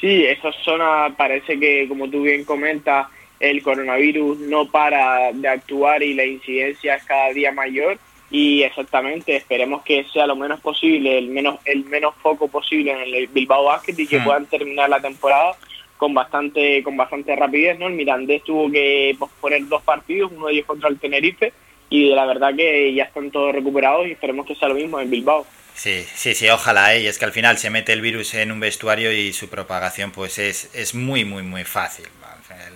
Sí, 0.00 0.26
esa 0.26 0.50
zona 0.64 1.14
parece 1.16 1.58
que, 1.60 1.86
como 1.88 2.10
tú 2.10 2.22
bien 2.22 2.44
comentas, 2.44 3.06
el 3.40 3.62
coronavirus 3.62 4.38
no 4.40 4.70
para 4.70 5.32
de 5.32 5.48
actuar 5.48 6.02
y 6.02 6.14
la 6.14 6.24
incidencia 6.24 6.96
es 6.96 7.04
cada 7.04 7.32
día 7.32 7.52
mayor 7.52 7.98
y 8.30 8.62
exactamente 8.62 9.36
esperemos 9.36 9.82
que 9.84 10.04
sea 10.12 10.26
lo 10.26 10.34
menos 10.36 10.60
posible, 10.60 11.16
el 11.18 11.28
menos 11.28 11.58
el 11.64 11.84
menos 11.84 12.14
foco 12.22 12.48
posible 12.48 12.92
en 12.92 13.14
el 13.14 13.26
Bilbao 13.28 13.64
Basket 13.64 13.94
y 13.98 14.06
que 14.08 14.20
Hmm. 14.20 14.24
puedan 14.24 14.46
terminar 14.46 14.88
la 14.88 15.00
temporada 15.00 15.56
con 15.96 16.12
bastante 16.14 16.82
con 16.82 16.96
bastante 16.96 17.34
rapidez, 17.36 17.78
¿no? 17.78 17.86
El 17.86 17.94
Mirandés 17.94 18.42
tuvo 18.44 18.70
que 18.70 19.14
posponer 19.18 19.66
dos 19.68 19.82
partidos, 19.82 20.32
uno 20.32 20.46
de 20.46 20.54
ellos 20.54 20.66
contra 20.66 20.88
el 20.88 20.98
Tenerife 20.98 21.52
y 21.88 22.10
la 22.10 22.26
verdad 22.26 22.54
que 22.56 22.92
ya 22.94 23.04
están 23.04 23.30
todos 23.30 23.54
recuperados 23.54 24.06
y 24.06 24.12
esperemos 24.12 24.46
que 24.46 24.54
sea 24.56 24.68
lo 24.68 24.74
mismo 24.74 25.00
en 25.00 25.10
Bilbao. 25.10 25.46
Sí, 25.74 26.04
sí, 26.14 26.34
sí, 26.34 26.48
ojalá, 26.48 26.94
¿eh? 26.94 27.02
y 27.02 27.06
es 27.06 27.18
que 27.18 27.26
al 27.26 27.32
final 27.32 27.58
se 27.58 27.68
mete 27.70 27.92
el 27.92 28.00
virus 28.00 28.34
en 28.34 28.50
un 28.50 28.60
vestuario 28.60 29.12
y 29.12 29.32
su 29.34 29.48
propagación 29.50 30.10
pues 30.10 30.38
es, 30.38 30.74
es 30.74 30.94
muy, 30.94 31.24
muy, 31.24 31.42
muy 31.42 31.64
fácil. 31.64 32.06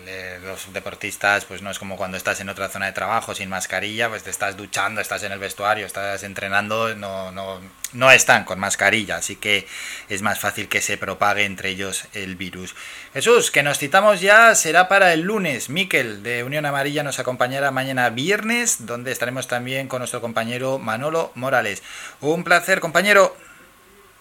Eh, 0.07 0.39
Los 0.45 0.73
deportistas, 0.73 1.45
pues 1.45 1.63
no 1.63 1.71
es 1.71 1.79
como 1.79 1.97
cuando 1.97 2.17
estás 2.17 2.41
en 2.41 2.49
otra 2.49 2.69
zona 2.69 2.87
de 2.87 2.93
trabajo 2.93 3.35
sin 3.35 3.49
mascarilla, 3.49 4.09
pues 4.09 4.23
te 4.23 4.31
estás 4.31 4.57
duchando, 4.57 5.01
estás 5.01 5.23
en 5.23 5.33
el 5.33 5.39
vestuario, 5.39 5.87
estás 5.87 6.23
entrenando, 6.23 6.95
no, 6.97 7.31
no, 7.33 7.61
no 7.93 8.11
están 8.11 8.45
con 8.45 8.59
mascarilla, 8.59 9.17
así 9.17 9.37
que 9.37 9.67
es 10.09 10.23
más 10.23 10.39
fácil 10.39 10.69
que 10.69 10.81
se 10.81 10.97
propague 10.97 11.45
entre 11.45 11.71
ellos 11.71 12.05
el 12.15 12.37
virus. 12.37 12.75
Jesús, 13.13 13.51
que 13.51 13.63
nos 13.63 13.79
citamos 13.79 14.21
ya 14.21 14.55
será 14.55 14.89
para 14.89 15.13
el 15.13 15.21
lunes. 15.21 15.69
Miquel 15.69 16.23
de 16.23 16.45
Unión 16.45 16.67
Amarilla 16.67 17.03
nos 17.03 17.19
acompañará 17.19 17.71
mañana 17.71 18.11
viernes, 18.11 18.87
donde 18.87 19.13
estaremos 19.13 19.49
también 19.49 19.89
con 19.89 20.01
nuestro 20.01 20.21
compañero 20.21 20.79
Manolo 20.79 21.33
Morales. 21.35 21.83
Un 22.21 22.45
placer, 22.45 22.81
compañero. 22.81 23.37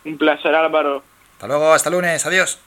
Un 0.06 0.18
placer, 0.18 0.54
Álvaro. 0.56 1.04
Hasta 1.34 1.48
luego, 1.48 1.74
hasta 1.74 1.90
lunes, 1.90 2.26
adiós. 2.26 2.60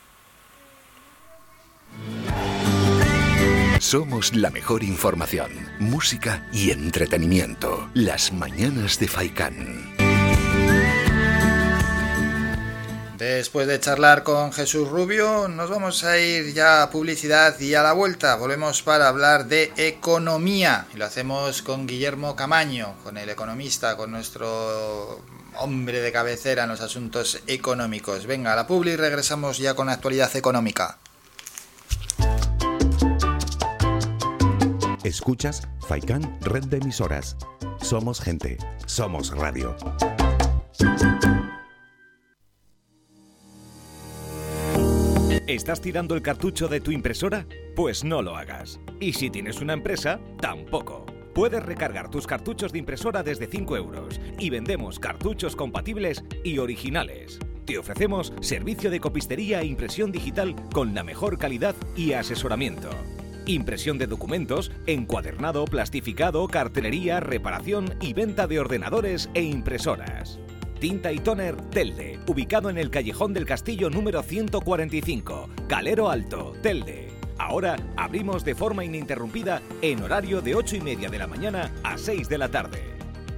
Somos 3.82 4.32
la 4.36 4.50
mejor 4.50 4.84
información, 4.84 5.50
música 5.80 6.46
y 6.52 6.70
entretenimiento. 6.70 7.90
Las 7.94 8.32
mañanas 8.32 9.00
de 9.00 9.09
Faikán. 9.09 9.96
Después 13.18 13.66
de 13.66 13.80
charlar 13.80 14.22
con 14.22 14.52
Jesús 14.52 14.88
Rubio, 14.88 15.48
nos 15.48 15.68
vamos 15.68 16.04
a 16.04 16.16
ir 16.16 16.54
ya 16.54 16.84
a 16.84 16.90
publicidad 16.90 17.59
y 17.59 17.74
a 17.74 17.82
la 17.82 17.92
vuelta 17.92 18.36
volvemos 18.36 18.82
para 18.82 19.09
hablar 19.09 19.46
de 19.46 19.72
economía. 19.76 20.86
Y 20.94 20.98
lo 20.98 21.06
hacemos 21.06 21.62
con 21.62 21.88
Guillermo 21.88 22.36
Camaño, 22.36 22.94
con 23.02 23.18
el 23.18 23.30
economista, 23.30 23.96
con 23.96 24.12
nuestro 24.12 25.20
hombre 25.59 26.00
de 26.00 26.12
cabecera 26.12 26.62
en 26.62 26.68
los 26.68 26.82
asuntos 26.82 27.42
económicos. 27.48 28.26
Venga, 28.26 28.52
a 28.52 28.56
la 28.56 28.68
publi 28.68 28.92
y 28.92 28.96
regresamos 28.96 29.59
ya 29.59 29.74
con 29.74 29.88
la 29.88 29.94
actualidad 29.94 30.34
económica. 30.36 30.98
Escuchas 35.05 35.69
Faikan 35.89 36.39
Red 36.43 36.66
de 36.66 36.77
Emisoras. 36.77 37.37
Somos 37.81 38.20
gente, 38.20 38.57
somos 38.87 39.37
radio. 39.37 39.74
¿Estás 45.49 45.81
tirando 45.81 46.15
el 46.15 46.23
cartucho 46.23 46.69
de 46.69 46.81
tu 46.81 46.93
impresora? 46.93 47.47
Pues 47.74 48.05
no 48.05 48.23
lo 48.23 48.37
hagas. 48.37 48.79
Y 49.01 49.15
si 49.15 49.29
tienes 49.29 49.61
una 49.61 49.73
empresa, 49.73 50.20
tampoco. 50.41 51.05
Puedes 51.35 51.65
recargar 51.65 52.09
tus 52.09 52.27
cartuchos 52.29 52.73
de 52.73 52.79
impresora 52.79 53.24
desde 53.24 53.49
5 53.49 53.77
euros 53.77 54.20
y 54.39 54.51
vendemos 54.51 55.01
cartuchos 55.01 55.57
compatibles 55.57 56.23
y 56.45 56.59
originales. 56.59 57.41
Te 57.65 57.77
ofrecemos 57.77 58.33
servicio 58.41 58.89
de 58.89 59.01
copistería 59.01 59.62
e 59.62 59.66
impresión 59.66 60.12
digital 60.12 60.55
con 60.73 60.95
la 60.95 61.03
mejor 61.03 61.39
calidad 61.39 61.74
y 61.97 62.12
asesoramiento. 62.12 62.91
Impresión 63.47 63.98
de 63.98 64.06
documentos, 64.06 64.70
encuadernado, 64.86 65.64
plastificado, 65.64 66.47
cartelería, 66.47 67.19
reparación 67.19 67.94
y 68.01 68.12
venta 68.12 68.47
de 68.47 68.60
ordenadores 68.60 69.31
e 69.35 69.43
impresoras. 69.43 70.39
Tinta 70.78 71.12
y 71.12 71.19
Toner 71.19 71.56
Telde, 71.70 72.20
ubicado 72.27 72.70
en 72.70 72.78
el 72.78 72.90
Callejón 72.90 73.32
del 73.32 73.47
Castillo 73.47 73.90
número 73.90 74.23
145, 74.23 75.48
Calero 75.69 76.10
Alto, 76.10 76.55
Telde. 76.62 77.09
Ahora 77.39 77.77
abrimos 77.97 78.44
de 78.44 78.55
forma 78.55 78.85
ininterrumpida 78.85 79.60
en 79.81 80.02
horario 80.02 80.40
de 80.40 80.55
8 80.55 80.77
y 80.77 80.81
media 80.81 81.09
de 81.09 81.19
la 81.19 81.27
mañana 81.27 81.73
a 81.82 81.98
6 81.98 82.28
de 82.28 82.39
la 82.39 82.48
tarde. 82.48 82.91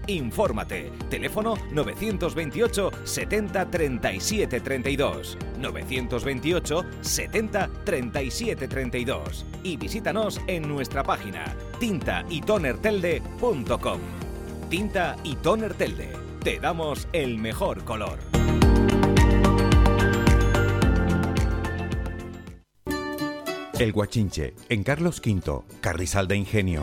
Infórmate. 0.06 0.92
Teléfono 1.08 1.56
928 1.72 2.90
70 3.04 3.70
37 3.70 4.60
32. 4.60 5.38
928 5.58 6.84
70 7.00 7.70
37 7.84 8.68
32. 8.68 9.46
Y 9.62 9.76
visítanos 9.76 10.40
en 10.46 10.68
nuestra 10.68 11.02
página 11.02 11.44
tintaytonertelde.com. 11.78 14.00
Tinta 14.68 15.16
y 15.22 15.36
Toner 15.36 15.74
Telde. 15.74 16.08
Te 16.42 16.58
damos 16.58 17.06
el 17.12 17.38
mejor 17.38 17.84
color. 17.84 18.18
El 23.78 23.92
Guachinche, 23.92 24.54
en 24.68 24.82
Carlos 24.84 25.20
V, 25.24 25.62
Carrizal 25.80 26.28
de 26.28 26.36
Ingenio. 26.36 26.82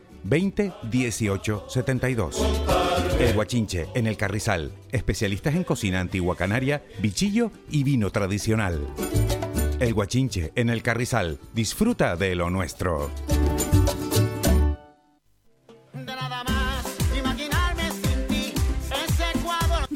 20 0.23 0.73
18 0.89 1.65
72. 1.67 2.41
El 3.19 3.33
Guachinche, 3.33 3.87
en 3.93 4.07
el 4.07 4.17
Carrizal, 4.17 4.71
especialistas 4.91 5.55
en 5.55 5.63
cocina 5.63 5.99
antigua 5.99 6.35
canaria, 6.35 6.83
bichillo 6.99 7.51
y 7.69 7.83
vino 7.83 8.09
tradicional. 8.11 8.87
El 9.79 9.93
Guachinche, 9.93 10.51
en 10.55 10.69
el 10.69 10.81
Carrizal, 10.81 11.39
disfruta 11.53 12.15
de 12.15 12.35
lo 12.35 12.49
nuestro. 12.49 13.09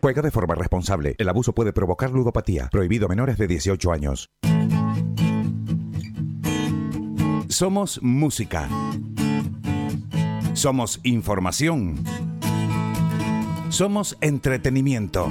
Juega 0.00 0.22
de 0.22 0.30
forma 0.30 0.54
responsable. 0.54 1.14
El 1.18 1.28
abuso 1.28 1.52
puede 1.54 1.72
provocar 1.72 2.10
ludopatía. 2.10 2.68
Prohibido 2.70 3.06
a 3.06 3.08
menores 3.08 3.36
de 3.38 3.46
18 3.46 3.92
años. 3.92 4.30
Somos 7.48 8.00
música. 8.02 8.68
Somos 10.52 11.00
información. 11.02 12.04
Somos 13.70 14.16
entretenimiento. 14.20 15.28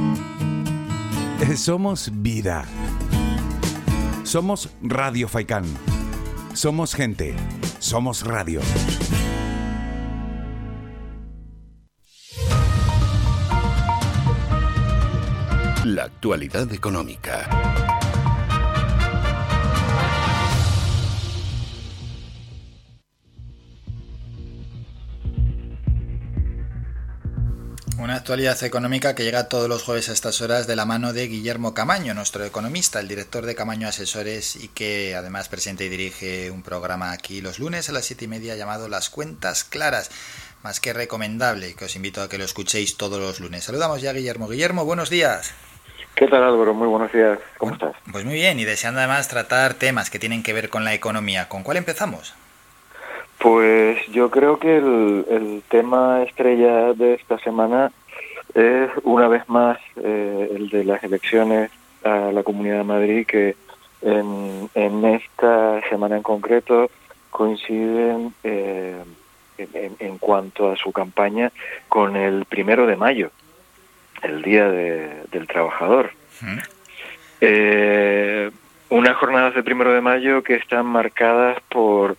Somos 1.56 2.12
vida. 2.14 2.66
Somos 4.24 4.70
Radio 4.82 5.28
Faikán. 5.28 5.66
Somos 6.54 6.94
gente. 6.94 7.36
Somos 7.80 8.26
radio. 8.26 8.62
La 15.98 16.04
actualidad 16.04 16.72
económica. 16.72 17.50
Una 27.98 28.14
actualidad 28.14 28.62
económica 28.64 29.16
que 29.16 29.24
llega 29.24 29.50
todos 29.50 29.68
los 29.68 29.82
jueves 29.82 30.10
a 30.10 30.14
estas 30.14 30.40
horas 30.42 30.68
de 30.68 30.76
la 30.76 30.86
mano 30.86 31.14
de 31.14 31.28
Guillermo 31.28 31.74
Camaño, 31.74 32.14
nuestro 32.14 32.46
economista, 32.46 33.00
el 33.00 33.08
director 33.08 33.48
de 33.48 33.56
Camaño 33.56 33.88
Asesores 33.88 34.56
y 34.56 34.68
que 34.68 35.16
además 35.16 35.50
presenta 35.50 35.84
y 35.84 35.90
dirige 35.90 36.52
un 36.52 36.62
programa 36.62 37.12
aquí 37.12 37.42
los 37.42 37.58
lunes 37.58 37.90
a 37.90 37.92
las 37.92 38.06
siete 38.06 38.26
y 38.26 38.28
media 38.28 38.56
llamado 38.56 38.88
Las 38.88 39.10
Cuentas 39.10 39.64
Claras, 39.64 40.12
más 40.62 40.80
que 40.80 40.94
recomendable, 40.94 41.74
que 41.74 41.86
os 41.86 41.96
invito 41.96 42.22
a 42.22 42.30
que 42.30 42.38
lo 42.38 42.44
escuchéis 42.44 42.98
todos 42.98 43.20
los 43.20 43.40
lunes. 43.40 43.64
Saludamos 43.64 44.00
ya 44.00 44.12
a 44.12 44.14
Guillermo. 44.14 44.48
Guillermo, 44.48 44.86
buenos 44.86 45.10
días. 45.10 45.56
¿Qué 46.18 46.26
tal 46.26 46.44
Álvaro? 46.44 46.74
Muy 46.74 46.88
buenos 46.88 47.12
días. 47.14 47.38
¿Cómo 47.60 47.74
estás? 47.74 47.94
Pues 48.12 48.26
muy 48.26 48.34
bien, 48.34 48.60
y 48.60 48.66
deseando 48.66 49.00
además 49.00 49.28
tratar 49.28 49.76
temas 49.76 50.10
que 50.10 50.18
tienen 50.18 50.42
que 50.42 50.52
ver 50.52 50.68
con 50.68 50.84
la 50.84 50.96
economía. 50.96 51.48
¿Con 51.48 51.62
cuál 51.62 51.78
empezamos? 51.78 52.34
Pues 53.38 54.04
yo 54.08 54.32
creo 54.32 54.58
que 54.58 54.78
el, 54.78 55.26
el 55.30 55.64
tema 55.70 56.24
estrella 56.24 56.94
de 56.94 57.14
esta 57.14 57.38
semana 57.38 57.92
es 58.56 58.90
una 59.04 59.28
vez 59.28 59.48
más 59.48 59.78
eh, 60.04 60.54
el 60.56 60.70
de 60.70 60.86
las 60.86 61.04
elecciones 61.04 61.70
a 62.04 62.32
la 62.32 62.42
Comunidad 62.42 62.80
de 62.80 62.84
Madrid 62.84 63.28
que 63.28 63.56
en, 64.02 64.72
en 64.74 65.06
esta 65.06 65.88
semana 65.88 66.18
en 66.18 66.24
concreto 66.24 66.90
coinciden 67.30 68.34
eh, 68.44 69.04
en, 69.60 69.96
en 70.00 70.18
cuanto 70.18 70.72
a 70.72 70.78
su 70.78 70.92
campaña 70.92 71.52
con 71.90 72.16
el 72.16 72.46
primero 72.46 72.88
de 72.88 72.96
mayo, 72.96 73.30
el 74.24 74.42
Día 74.42 74.70
de- 74.70 75.24
del 75.32 75.48
Trabajador. 75.48 76.12
Eh, 77.42 78.50
unas 78.90 79.16
jornadas 79.18 79.54
del 79.54 79.64
primero 79.64 79.94
de 79.94 80.02
mayo 80.02 80.44
que 80.44 80.56
están 80.56 80.86
marcadas 80.86 81.58
por, 81.70 82.18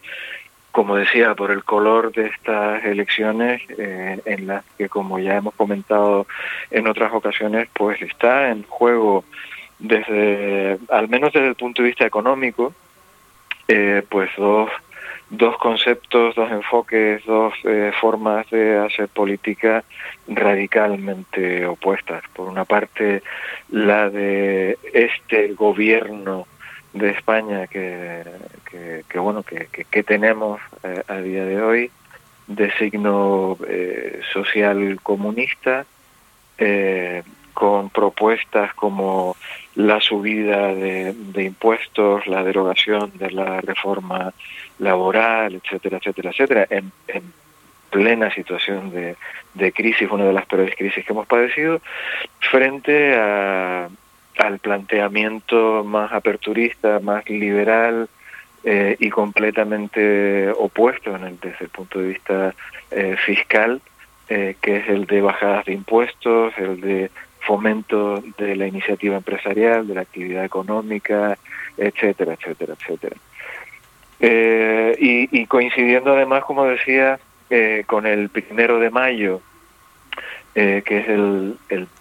como 0.70 0.96
decía, 0.96 1.34
por 1.34 1.50
el 1.50 1.64
color 1.64 2.12
de 2.12 2.26
estas 2.26 2.84
elecciones, 2.84 3.62
eh, 3.78 4.20
en 4.26 4.46
las 4.46 4.64
que, 4.76 4.88
como 4.88 5.18
ya 5.18 5.36
hemos 5.36 5.54
comentado 5.54 6.26
en 6.70 6.86
otras 6.86 7.12
ocasiones, 7.12 7.68
pues 7.72 8.00
está 8.02 8.50
en 8.50 8.62
juego 8.64 9.24
desde, 9.78 10.78
al 10.90 11.08
menos 11.08 11.32
desde 11.32 11.48
el 11.48 11.54
punto 11.54 11.82
de 11.82 11.88
vista 11.88 12.04
económico, 12.06 12.74
eh, 13.66 14.02
pues 14.08 14.30
dos, 14.36 14.70
dos 15.30 15.56
conceptos, 15.58 16.34
dos 16.34 16.50
enfoques, 16.50 17.24
dos 17.24 17.54
eh, 17.64 17.92
formas 18.00 18.48
de 18.50 18.78
hacer 18.78 19.08
política 19.08 19.84
radicalmente 20.26 21.66
opuestas. 21.66 22.22
Por 22.34 22.48
una 22.48 22.64
parte, 22.64 23.22
la 23.70 24.08
de 24.08 24.78
este 24.92 25.52
gobierno 25.54 26.46
de 26.92 27.10
España 27.10 27.66
que, 27.66 28.24
bueno 29.14 29.42
que, 29.42 29.66
que, 29.90 30.02
tenemos 30.02 30.60
eh, 30.82 31.02
a 31.06 31.16
día 31.18 31.44
de 31.44 31.60
hoy 31.60 31.90
de 32.46 32.72
signo 32.72 33.58
eh, 33.68 34.20
social 34.32 34.98
comunista 35.02 35.84
eh, 36.56 37.22
con 37.52 37.90
propuestas 37.90 38.72
como 38.74 39.36
la 39.74 40.00
subida 40.00 40.74
de 40.74 41.44
impuestos, 41.44 42.26
la 42.26 42.42
derogación 42.42 43.12
de 43.16 43.30
la 43.32 43.60
reforma 43.60 44.32
laboral, 44.78 45.54
etcétera, 45.54 45.98
etcétera, 45.98 46.30
etcétera, 46.30 46.66
en, 46.70 46.92
en 47.08 47.32
plena 47.90 48.32
situación 48.32 48.90
de, 48.90 49.16
de 49.54 49.72
crisis, 49.72 50.08
una 50.10 50.24
de 50.24 50.32
las 50.32 50.46
peores 50.46 50.74
crisis 50.76 51.04
que 51.04 51.12
hemos 51.12 51.26
padecido, 51.26 51.80
frente 52.40 53.16
a, 53.16 53.88
al 54.38 54.58
planteamiento 54.60 55.84
más 55.84 56.12
aperturista, 56.12 57.00
más 57.00 57.28
liberal 57.28 58.08
eh, 58.64 58.96
y 58.98 59.10
completamente 59.10 60.50
opuesto 60.50 61.14
en 61.14 61.24
el, 61.24 61.40
desde 61.40 61.64
el 61.64 61.70
punto 61.70 61.98
de 61.98 62.08
vista 62.08 62.54
eh, 62.90 63.16
fiscal, 63.24 63.80
eh, 64.28 64.56
que 64.60 64.76
es 64.78 64.88
el 64.88 65.06
de 65.06 65.20
bajadas 65.20 65.64
de 65.64 65.72
impuestos, 65.72 66.52
el 66.58 66.80
de 66.80 67.10
fomento 67.40 68.22
de 68.36 68.56
la 68.56 68.66
iniciativa 68.66 69.16
empresarial, 69.16 69.86
de 69.86 69.94
la 69.94 70.02
actividad 70.02 70.44
económica, 70.44 71.38
etcétera, 71.76 72.34
etcétera, 72.34 72.74
etcétera. 72.78 73.16
Eh, 74.20 74.96
y, 74.98 75.46
coincidiendo 75.46 76.12
además, 76.12 76.44
como 76.44 76.64
decía, 76.64 77.18
eh, 77.50 77.84
con 77.86 78.06
el 78.06 78.28
primero 78.28 78.78
de 78.80 78.90
mayo, 78.90 79.40
eh, 80.54 80.82
que 80.84 80.98
es 80.98 81.08
el, 81.08 81.56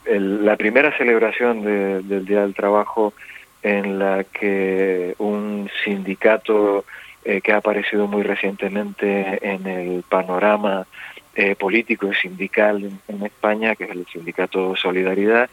el, 0.05 0.45
la 0.45 0.55
primera 0.55 0.95
celebración 0.97 1.63
de- 1.63 2.01
del 2.01 2.25
Día 2.25 2.41
del 2.41 2.55
Trabajo 2.55 3.13
en 3.61 3.99
la 3.99 4.23
que 4.23 5.13
un 5.19 5.69
sindicato 5.83 6.85
eh, 7.25 7.41
que 7.41 7.51
ha 7.51 7.57
aparecido 7.57 8.07
muy 8.07 8.23
recientemente 8.23 9.39
en 9.41 9.67
el 9.67 10.03
panorama 10.07 10.87
eh, 11.39 11.55
político 11.55 12.09
y 12.11 12.15
sindical 12.15 12.83
en, 12.83 12.99
en 13.07 13.25
España, 13.25 13.75
que 13.75 13.83
es 13.85 13.91
el 13.91 14.05
sindicato 14.07 14.75
Solidaridad, 14.75 15.49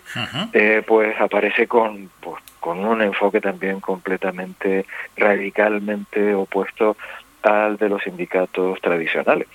eh, 0.55 0.83
pues 0.87 1.15
aparece 1.21 1.67
con, 1.69 2.11
pues, 2.21 2.43
con 2.59 2.79
un 2.85 3.03
enfoque 3.03 3.41
también 3.41 3.81
completamente 3.81 4.87
radicalmente 5.17 6.35
opuesto 6.35 6.97
al 7.43 7.77
de 7.77 7.91
los 7.91 8.03
sindicatos 8.03 8.81
tradicionales. 8.81 9.47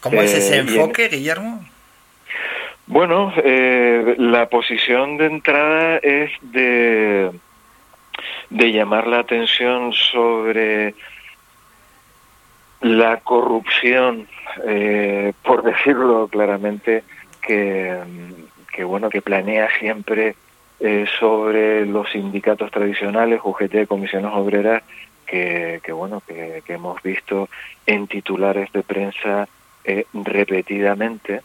¿Cómo 0.00 0.22
es 0.22 0.32
ese 0.32 0.54
Eh, 0.54 0.60
en- 0.60 0.68
enfoque, 0.68 1.08
Guillermo? 1.08 1.64
Bueno, 2.86 3.32
la 4.16 4.48
posición 4.48 5.16
de 5.18 5.26
entrada 5.26 5.96
es 5.98 6.30
de, 6.40 7.30
de 8.50 8.72
llamar 8.72 9.06
la 9.08 9.18
atención 9.18 9.92
sobre 9.92 10.94
la 12.96 13.18
corrupción, 13.20 14.26
eh, 14.64 15.32
por 15.42 15.62
decirlo 15.62 16.28
claramente, 16.28 17.04
que, 17.42 17.98
bueno 18.84 19.10
que 19.10 19.22
planea 19.22 19.68
siempre 19.78 20.36
eh, 20.80 21.06
sobre 21.18 21.84
los 21.86 22.10
sindicatos 22.10 22.70
tradicionales, 22.70 23.40
UGT, 23.42 23.86
comisiones 23.88 24.30
obreras, 24.32 24.82
que, 25.26 25.80
que 25.82 25.92
bueno 25.92 26.22
que, 26.26 26.62
que 26.64 26.74
hemos 26.74 27.02
visto 27.02 27.48
en 27.86 28.06
titulares 28.06 28.70
de 28.72 28.82
prensa 28.82 29.48
eh, 29.84 30.06
repetidamente. 30.12 31.42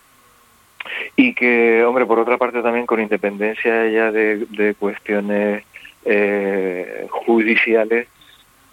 Y 1.15 1.33
que, 1.33 1.83
hombre, 1.85 2.05
por 2.05 2.19
otra 2.19 2.37
parte 2.37 2.61
también 2.61 2.85
con 2.85 2.99
independencia 2.99 3.87
ya 3.87 4.11
de, 4.11 4.45
de 4.49 4.75
cuestiones 4.75 5.63
eh, 6.03 7.07
judiciales, 7.09 8.07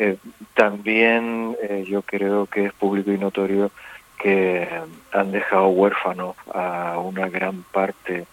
eh, 0.03 0.17
también 0.55 1.59
eh, 1.61 1.85
yo 1.87 2.01
creo 2.01 2.47
que 2.47 2.65
es 2.65 2.73
público 2.73 3.13
y 3.13 3.19
notorio 3.19 3.71
que 4.19 4.67
han 5.13 5.31
dejado 5.31 5.69
huérfanos 5.69 6.37
a 6.55 6.99
una 6.99 7.29
gran 7.29 7.65
parte 7.65 8.25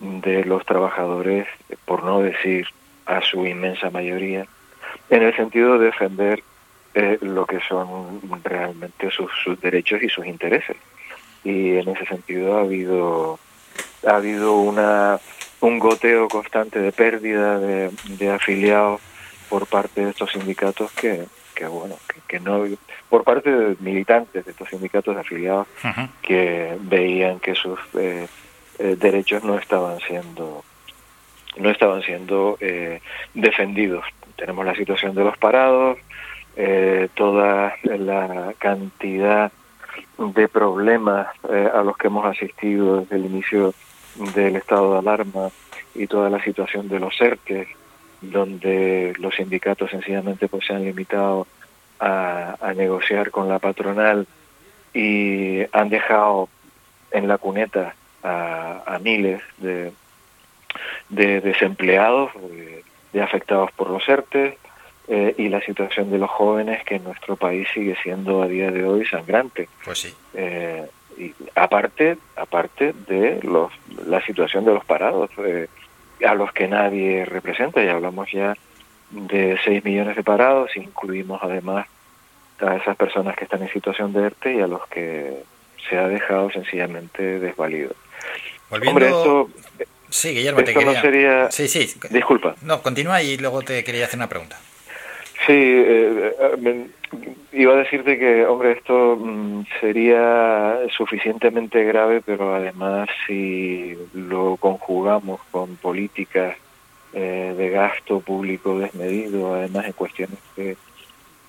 de 0.00 0.44
los 0.46 0.64
trabajadores, 0.64 1.46
por 1.84 2.04
no 2.04 2.20
decir 2.20 2.68
a 3.04 3.20
su 3.20 3.46
inmensa 3.46 3.90
mayoría, 3.90 4.46
en 5.10 5.22
el 5.22 5.36
sentido 5.36 5.78
de 5.78 5.86
defender 5.86 6.42
eh, 6.94 7.18
lo 7.20 7.44
que 7.44 7.60
son 7.68 8.22
realmente 8.42 9.10
sus, 9.10 9.30
sus 9.44 9.60
derechos 9.60 10.02
y 10.02 10.08
sus 10.08 10.24
intereses. 10.24 10.78
Y 11.44 11.76
en 11.76 11.88
ese 11.90 12.06
sentido 12.06 12.56
ha 12.56 12.62
habido 12.62 13.38
ha 14.06 14.16
habido 14.16 14.56
una 14.56 15.20
un 15.60 15.78
goteo 15.78 16.28
constante 16.28 16.78
de 16.78 16.92
pérdida 16.92 17.58
de, 17.58 17.90
de 18.08 18.30
afiliados 18.30 19.02
por 19.50 19.66
parte 19.66 20.04
de 20.04 20.10
estos 20.10 20.30
sindicatos 20.32 20.90
que, 20.92 21.26
que 21.54 21.66
bueno 21.66 21.96
que, 22.08 22.20
que 22.26 22.40
no 22.40 22.64
por 23.10 23.24
parte 23.24 23.50
de 23.50 23.76
militantes 23.80 24.46
de 24.46 24.50
estos 24.52 24.70
sindicatos 24.70 25.14
afiliados 25.16 25.66
que 26.22 26.78
veían 26.80 27.38
que 27.40 27.54
sus 27.54 27.78
eh, 27.98 28.26
eh, 28.78 28.96
derechos 28.98 29.44
no 29.44 29.58
estaban 29.58 29.98
siendo 30.00 30.64
no 31.58 31.68
estaban 31.70 32.02
siendo 32.02 32.56
eh, 32.60 33.00
defendidos. 33.34 34.04
Tenemos 34.36 34.64
la 34.64 34.74
situación 34.74 35.14
de 35.14 35.24
los 35.24 35.36
parados 35.36 35.98
eh, 36.56 37.08
toda 37.14 37.74
la 37.84 38.54
cantidad 38.58 39.52
de 40.18 40.48
problemas 40.48 41.28
eh, 41.48 41.70
a 41.72 41.82
los 41.82 41.96
que 41.96 42.08
hemos 42.08 42.26
asistido 42.26 43.00
desde 43.00 43.16
el 43.16 43.26
inicio 43.26 43.74
del 44.34 44.56
estado 44.56 44.92
de 44.92 44.98
alarma 44.98 45.50
y 45.94 46.06
toda 46.06 46.28
la 46.28 46.42
situación 46.42 46.88
de 46.88 47.00
los 47.00 47.18
ERTE, 47.20 47.68
donde 48.20 49.14
los 49.18 49.34
sindicatos 49.34 49.90
sencillamente 49.90 50.48
pues 50.48 50.66
se 50.66 50.74
han 50.74 50.84
limitado 50.84 51.46
a, 51.98 52.56
a 52.60 52.74
negociar 52.74 53.30
con 53.30 53.48
la 53.48 53.58
patronal 53.58 54.26
y 54.92 55.60
han 55.72 55.88
dejado 55.88 56.48
en 57.10 57.28
la 57.28 57.38
cuneta 57.38 57.94
a, 58.22 58.82
a 58.86 58.98
miles 58.98 59.42
de, 59.58 59.92
de 61.08 61.40
desempleados, 61.40 62.30
de, 62.34 62.84
de 63.12 63.22
afectados 63.22 63.70
por 63.72 63.90
los 63.90 64.08
ERTE, 64.08 64.58
eh, 65.08 65.34
y 65.38 65.48
la 65.48 65.60
situación 65.60 66.10
de 66.10 66.18
los 66.18 66.30
jóvenes 66.30 66.84
que 66.84 66.96
en 66.96 67.04
nuestro 67.04 67.34
país 67.34 67.66
sigue 67.74 67.96
siendo 68.02 68.42
a 68.42 68.46
día 68.46 68.70
de 68.70 68.84
hoy 68.84 69.04
sangrante. 69.06 69.68
Pues 69.84 69.98
sí. 69.98 70.14
Eh, 70.34 70.86
y 71.18 71.34
aparte, 71.56 72.16
aparte 72.36 72.94
de 73.08 73.40
los, 73.42 73.72
la 74.06 74.24
situación 74.24 74.64
de 74.64 74.74
los 74.74 74.84
parados, 74.84 75.28
eh, 75.38 75.66
a 76.24 76.34
los 76.34 76.52
que 76.52 76.68
nadie 76.68 77.24
representa 77.24 77.82
y 77.82 77.88
hablamos 77.88 78.30
ya 78.30 78.56
de 79.10 79.58
6 79.64 79.84
millones 79.84 80.16
de 80.16 80.22
parados, 80.22 80.76
incluimos 80.76 81.40
además 81.42 81.86
a 82.60 82.76
esas 82.76 82.96
personas 82.96 83.36
que 83.36 83.44
están 83.44 83.62
en 83.62 83.72
situación 83.72 84.12
de 84.12 84.26
ERTE 84.26 84.54
y 84.56 84.60
a 84.60 84.66
los 84.66 84.86
que 84.88 85.42
se 85.88 85.96
ha 85.96 86.08
dejado 86.08 86.50
sencillamente 86.50 87.40
desvalido. 87.40 87.92
Volviendo... 88.68 88.90
Hombre, 88.90 89.06
esto, 89.06 89.50
Sí, 90.10 90.34
Guillermo, 90.34 90.64
te 90.64 90.72
esto 90.72 90.80
quería... 90.80 90.94
no 90.94 91.00
sería... 91.00 91.50
Sí, 91.50 91.68
sí. 91.68 91.94
Disculpa. 92.10 92.56
No, 92.62 92.82
continúa 92.82 93.22
y 93.22 93.38
luego 93.38 93.62
te 93.62 93.84
quería 93.84 94.06
hacer 94.06 94.18
una 94.18 94.28
pregunta. 94.28 94.58
Sí, 95.46 95.52
eh, 95.52 96.34
eh, 96.38 96.86
iba 97.52 97.72
a 97.72 97.76
decirte 97.76 98.18
que, 98.18 98.44
hombre, 98.46 98.72
esto 98.72 99.16
mm, 99.16 99.64
sería 99.80 100.78
suficientemente 100.96 101.84
grave, 101.84 102.20
pero 102.24 102.54
además 102.54 103.08
si 103.26 103.96
lo 104.14 104.56
conjugamos 104.56 105.40
con 105.50 105.76
políticas 105.76 106.56
eh, 107.12 107.54
de 107.56 107.70
gasto 107.70 108.20
público 108.20 108.78
desmedido, 108.78 109.54
además 109.54 109.86
en 109.86 109.92
cuestiones 109.92 110.38
que 110.54 110.76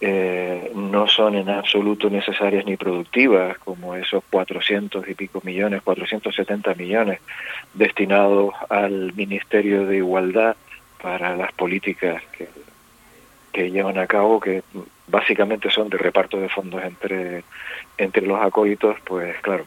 eh, 0.03 0.71
no 0.73 1.07
son 1.07 1.35
en 1.35 1.49
absoluto 1.49 2.09
necesarias 2.09 2.65
ni 2.65 2.77
productivas, 2.77 3.59
como 3.59 3.95
esos 3.95 4.23
400 4.31 5.07
y 5.07 5.13
pico 5.13 5.41
millones, 5.43 5.83
470 5.83 6.73
millones 6.73 7.19
destinados 7.75 8.55
al 8.69 9.13
Ministerio 9.13 9.85
de 9.85 9.97
Igualdad 9.97 10.55
para 10.99 11.35
las 11.35 11.51
políticas 11.51 12.23
que, 12.35 12.47
que 13.51 13.69
llevan 13.71 13.97
a 13.97 14.07
cabo, 14.07 14.39
que 14.39 14.63
básicamente 15.07 15.69
son 15.69 15.89
de 15.89 15.97
reparto 15.97 16.37
de 16.39 16.49
fondos 16.49 16.81
entre, 16.83 17.43
entre 17.97 18.25
los 18.25 18.41
acólitos, 18.41 18.97
pues 19.03 19.35
claro, 19.41 19.65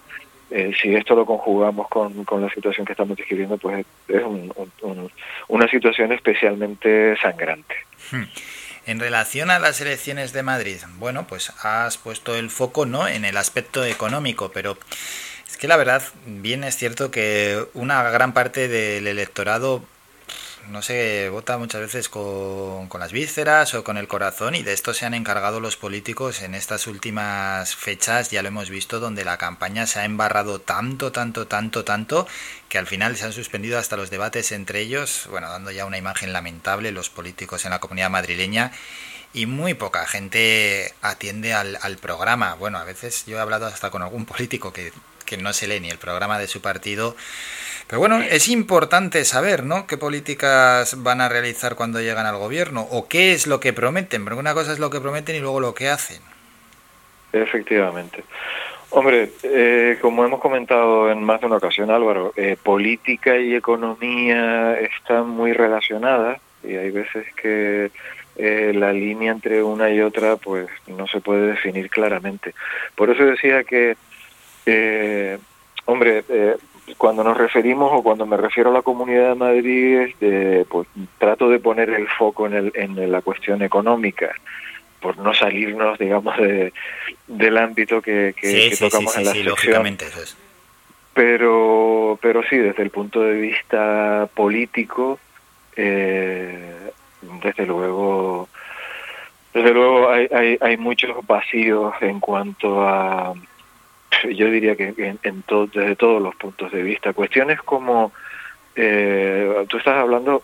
eh, 0.51 0.73
si 0.81 0.95
esto 0.95 1.15
lo 1.15 1.27
conjugamos 1.27 1.89
con, 1.89 2.25
con 2.25 2.41
la 2.43 2.51
situación 2.51 2.87
que 2.87 2.93
estamos 2.93 3.17
describiendo, 3.17 3.59
pues 3.59 3.85
es 4.09 4.23
un- 4.23 4.53
un- 4.57 4.73
un- 4.83 5.11
una 5.49 5.69
situación 5.69 6.13
especialmente 6.13 7.17
sangrante. 7.21 7.75
Hmm. 8.11 8.25
En 8.87 9.01
relación 9.01 9.51
a 9.51 9.59
las 9.59 9.81
elecciones 9.81 10.33
de 10.35 10.43
Madrid, 10.43 10.77
bueno, 10.99 11.27
pues 11.27 11.51
has 11.65 11.97
puesto 11.97 12.37
el 12.37 12.51
foco 12.51 12.85
no 12.85 13.09
en 13.09 13.25
el 13.25 13.37
aspecto 13.39 13.85
económico, 13.85 14.51
pero 14.53 14.77
es 15.49 15.57
que 15.57 15.69
la 15.69 15.77
verdad, 15.79 16.03
bien 16.27 16.65
es 16.65 16.77
cierto 16.77 17.11
que 17.11 17.65
una 17.73 18.03
gran 18.11 18.35
parte 18.35 18.69
del 18.69 19.07
electorado 19.07 19.83
no 20.69 20.83
sé, 20.83 21.29
vota 21.29 21.59
muchas 21.59 21.81
veces 21.81 22.09
con, 22.09 22.89
con 22.89 23.01
las 23.01 23.13
vísceras 23.13 23.75
o 23.75 23.85
con 23.85 23.97
el 23.97 24.09
corazón 24.09 24.55
y 24.55 24.63
de 24.63 24.73
esto 24.73 24.95
se 24.95 25.07
han 25.07 25.15
encargado 25.15 25.61
los 25.61 25.77
políticos 25.77 26.43
en 26.43 26.55
estas 26.55 26.87
últimas 26.87 27.75
fechas, 27.77 28.31
ya 28.31 28.43
lo 28.43 28.49
hemos 28.49 28.71
visto, 28.71 29.01
donde 29.01 29.25
la 29.25 29.39
campaña 29.39 29.87
se 29.87 30.01
ha 30.01 30.05
embarrado 30.05 30.61
tanto, 30.61 31.13
tanto, 31.13 31.47
tanto, 31.47 31.85
tanto, 31.85 32.27
que 32.69 32.79
al 32.79 32.87
final 32.87 33.17
se 33.17 33.27
han 33.27 33.33
suspendido 33.33 33.79
hasta 33.79 33.97
los 33.97 34.11
debates 34.11 34.53
entre 34.53 34.81
ellos, 34.81 35.27
bueno, 35.31 35.51
dando 35.51 35.71
ya 35.71 35.87
una 35.87 35.99
imagen 35.99 36.33
lamentable 36.33 36.93
los 36.93 37.11
políticos 37.11 37.65
en 37.65 37.71
la 37.71 37.81
comunidad 37.81 38.11
madrileña 38.11 38.73
y 39.33 39.47
muy 39.47 39.75
poca 39.75 40.07
gente 40.07 40.95
atiende 41.03 41.55
al, 41.55 41.79
al 41.83 41.97
programa. 41.99 42.55
Bueno, 42.55 42.79
a 42.79 42.85
veces 42.85 43.25
yo 43.27 43.37
he 43.37 43.41
hablado 43.41 43.67
hasta 43.67 43.91
con 43.91 44.03
algún 44.03 44.25
político 44.27 44.73
que, 44.73 44.93
que 45.25 45.37
no 45.37 45.53
se 45.53 45.67
lee 45.67 45.81
ni 45.81 45.91
el 45.91 45.99
programa 45.99 46.39
de 46.39 46.47
su 46.47 46.61
partido. 46.61 47.17
Pero 47.87 48.01
bueno, 48.01 48.21
es 48.21 48.49
importante 48.49 49.25
saber, 49.25 49.65
¿no? 49.65 49.87
¿Qué 49.87 49.99
políticas 49.99 51.03
van 51.03 51.21
a 51.21 51.29
realizar 51.29 51.75
cuando 51.75 52.01
llegan 52.01 52.27
al 52.27 52.39
gobierno? 52.39 52.87
¿O 52.91 53.09
qué 53.09 53.33
es 53.33 53.47
lo 53.47 53.61
que 53.61 53.73
prometen? 53.73 54.25
Porque 54.25 54.41
una 54.41 54.55
cosa 54.55 54.73
es 54.73 54.79
lo 54.79 54.91
que 54.91 55.01
prometen 55.01 55.37
y 55.37 55.41
luego 55.41 55.61
lo 55.61 55.75
que 55.75 55.89
hacen. 55.89 56.21
Efectivamente. 57.33 58.25
Hombre, 58.91 59.31
eh, 59.43 59.99
como 60.01 60.25
hemos 60.25 60.41
comentado 60.41 61.11
en 61.11 61.23
más 61.23 61.41
de 61.41 61.47
una 61.47 61.57
ocasión, 61.57 61.91
Álvaro, 61.91 62.33
eh, 62.37 62.57
política 62.63 63.37
y 63.37 63.55
economía 63.55 64.79
están 64.79 65.29
muy 65.29 65.53
relacionadas 65.53 66.41
y 66.63 66.77
hay 66.77 66.91
veces 66.91 67.27
que 67.35 67.91
eh, 68.37 68.73
la 68.75 68.93
línea 68.93 69.33
entre 69.33 69.63
una 69.63 69.91
y 69.91 70.01
otra 70.01 70.37
pues 70.37 70.69
no 70.87 71.09
se 71.09 71.21
puede 71.21 71.49
definir 71.49 71.91
claramente. 71.91 72.55
Por 72.95 73.11
eso 73.11 73.25
decía 73.25 73.65
que, 73.65 73.97
eh, 74.67 75.39
hombre, 75.87 76.25
eh, 76.29 76.57
cuando 76.99 77.25
nos 77.25 77.37
referimos 77.37 77.91
o 77.93 78.03
cuando 78.03 78.27
me 78.27 78.37
refiero 78.37 78.71
a 78.71 78.73
la 78.75 78.83
Comunidad 78.83 79.31
de 79.31 79.35
Madrid, 79.35 79.99
este, 80.01 80.65
pues 80.67 80.87
trato 81.19 81.49
de 81.49 81.59
poner 81.59 81.91
el 81.91 82.09
foco 82.09 82.47
en, 82.47 82.55
el, 82.55 82.73
en 82.75 83.11
la 83.11 83.23
cuestión 83.23 83.63
económica 83.63 84.35
por 85.01 85.19
no 85.19 85.35
salirnos, 85.35 85.99
digamos, 85.99 86.37
de, 86.39 86.73
del 87.27 87.59
ámbito 87.59 88.01
que, 88.01 88.35
que, 88.39 88.47
Sí, 88.49 88.71
que 88.71 88.77
sí, 88.77 88.85
tocamos 88.85 89.13
sí, 89.13 89.21
en 89.21 89.27
la 89.27 89.33
sí, 89.33 89.39
sección. 89.39 89.51
lógicamente 89.57 90.07
eso 90.07 90.23
es. 90.23 90.37
Pero, 91.13 92.19
pero 92.23 92.43
sí, 92.49 92.57
desde 92.57 92.83
el 92.83 92.91
punto 92.91 93.21
de 93.23 93.35
vista 93.35 94.29
político, 94.35 95.19
eh, 95.77 96.91
desde 97.43 97.67
luego, 97.67 98.49
desde 99.53 99.73
luego 99.73 100.11
hay, 100.11 100.27
hay, 100.35 100.59
hay 100.61 100.77
muchos 100.77 101.25
vacíos 101.27 101.95
en 102.01 102.19
cuanto 102.21 102.83
a, 102.89 103.35
yo 104.35 104.51
diría 104.51 104.77
que 104.77 104.95
en, 104.97 105.19
en 105.23 105.43
to- 105.43 105.67
desde 105.67 105.97
todos 105.97 106.21
los 106.23 106.35
puntos 106.37 106.71
de 106.73 106.83
vista. 106.83 107.13
Cuestiones 107.13 107.61
como, 107.63 108.13
eh, 108.77 109.65
tú 109.69 109.79
estás 109.79 109.97
hablando 109.99 110.43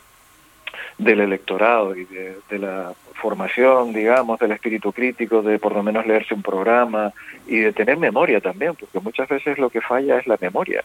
del 0.98 1.20
electorado 1.20 1.96
y 1.96 2.04
de, 2.04 2.36
de 2.48 2.58
la 2.58 2.92
formación, 3.14 3.92
digamos, 3.92 4.38
del 4.38 4.52
espíritu 4.52 4.92
crítico, 4.92 5.42
de 5.42 5.58
por 5.58 5.74
lo 5.74 5.82
menos 5.82 6.06
leerse 6.06 6.34
un 6.34 6.42
programa 6.42 7.12
y 7.46 7.58
de 7.58 7.72
tener 7.72 7.96
memoria 7.96 8.40
también, 8.40 8.74
porque 8.74 9.00
muchas 9.00 9.28
veces 9.28 9.58
lo 9.58 9.70
que 9.70 9.80
falla 9.80 10.18
es 10.18 10.26
la 10.26 10.38
memoria. 10.40 10.84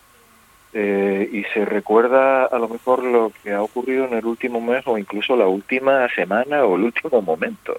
Eh, 0.74 1.30
y 1.32 1.44
se 1.54 1.64
recuerda 1.64 2.46
a 2.46 2.60
lo 2.60 2.68
mejor 2.68 3.02
lo 3.04 3.32
que 3.44 3.54
ha 3.54 3.62
ocurrido 3.62 4.06
en 4.06 4.14
el 4.14 4.26
último 4.26 4.60
mes 4.60 4.86
o 4.86 4.98
incluso 4.98 5.38
la 5.38 5.48
última 5.48 6.08
semana 6.10 6.66
o 6.66 6.76
el 6.76 6.84
último 6.84 7.22
momento. 7.22 7.78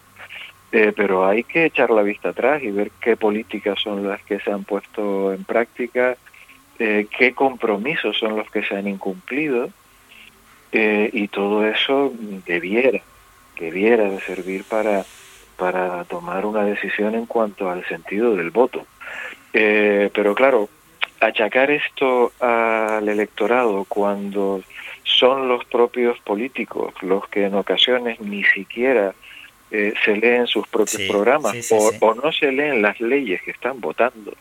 Eh, 0.73 0.93
pero 0.95 1.27
hay 1.27 1.45
que 1.45 1.67
echar 1.67 1.91
la 1.91 2.03
vista 2.03 2.31
atrás 2.31 2.63
y 2.63 2.71
ver 2.71 2.91
qué 3.01 3.17
políticas 3.17 3.81
son 3.81 4.07
las 4.07 4.21
que 4.23 4.41
se 4.41 4.51
han 4.51 4.65
puesto 4.65 5.33
en 5.33 5.45
práctica, 5.45 6.17
eh, 6.79 7.07
qué 7.17 7.33
compromisos 7.33 8.19
son 8.19 8.37
los 8.37 8.51
que 8.51 8.63
se 8.63 8.77
han 8.77 8.87
incumplido 8.87 9.71
eh, 10.73 11.09
y 11.13 11.29
todo 11.29 11.67
eso 11.67 12.13
debiera, 12.45 13.01
debiera 13.59 14.11
de 14.11 14.21
servir 14.21 14.65
para, 14.65 15.07
para 15.57 16.05
tomar 16.05 16.45
una 16.45 16.65
decisión 16.65 17.15
en 17.15 17.27
cuanto 17.27 17.71
al 17.71 17.87
sentido 17.87 18.37
del 18.37 18.51
voto. 18.51 18.85
Eh, 19.55 20.11
pero 20.13 20.35
claro, 20.35 20.69
achacar 21.21 21.71
esto 21.71 22.33
al 22.41 23.09
electorado 23.09 23.87
cuando 23.89 24.63
son 25.05 25.49
los 25.49 25.65
propios 25.65 26.19
políticos 26.21 26.93
los 27.01 27.27
que 27.29 27.47
en 27.47 27.55
ocasiones 27.55 28.21
ni 28.21 28.45
siquiera 28.45 29.15
eh, 29.71 29.95
se 30.05 30.17
leen 30.17 30.47
sus 30.47 30.67
propios 30.69 31.03
Sí, 31.03 31.09
programas 31.09 31.53
sí, 31.53 31.63
sí, 31.63 31.75
o, 32.01 32.15
no 32.15 32.33
se 32.33 32.53
leen 32.53 32.83
las 32.83 33.01
leyes 33.01 33.43
que 33.43 33.51
están 33.51 33.81
votando, 33.81 34.33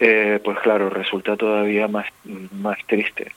eh, 0.00 0.40
pues 0.44 0.58
claro, 0.60 0.90
resulta 0.90 1.36
todavía 1.36 1.88
más, 1.88 2.06
más 2.52 2.78
triste. 2.86 3.32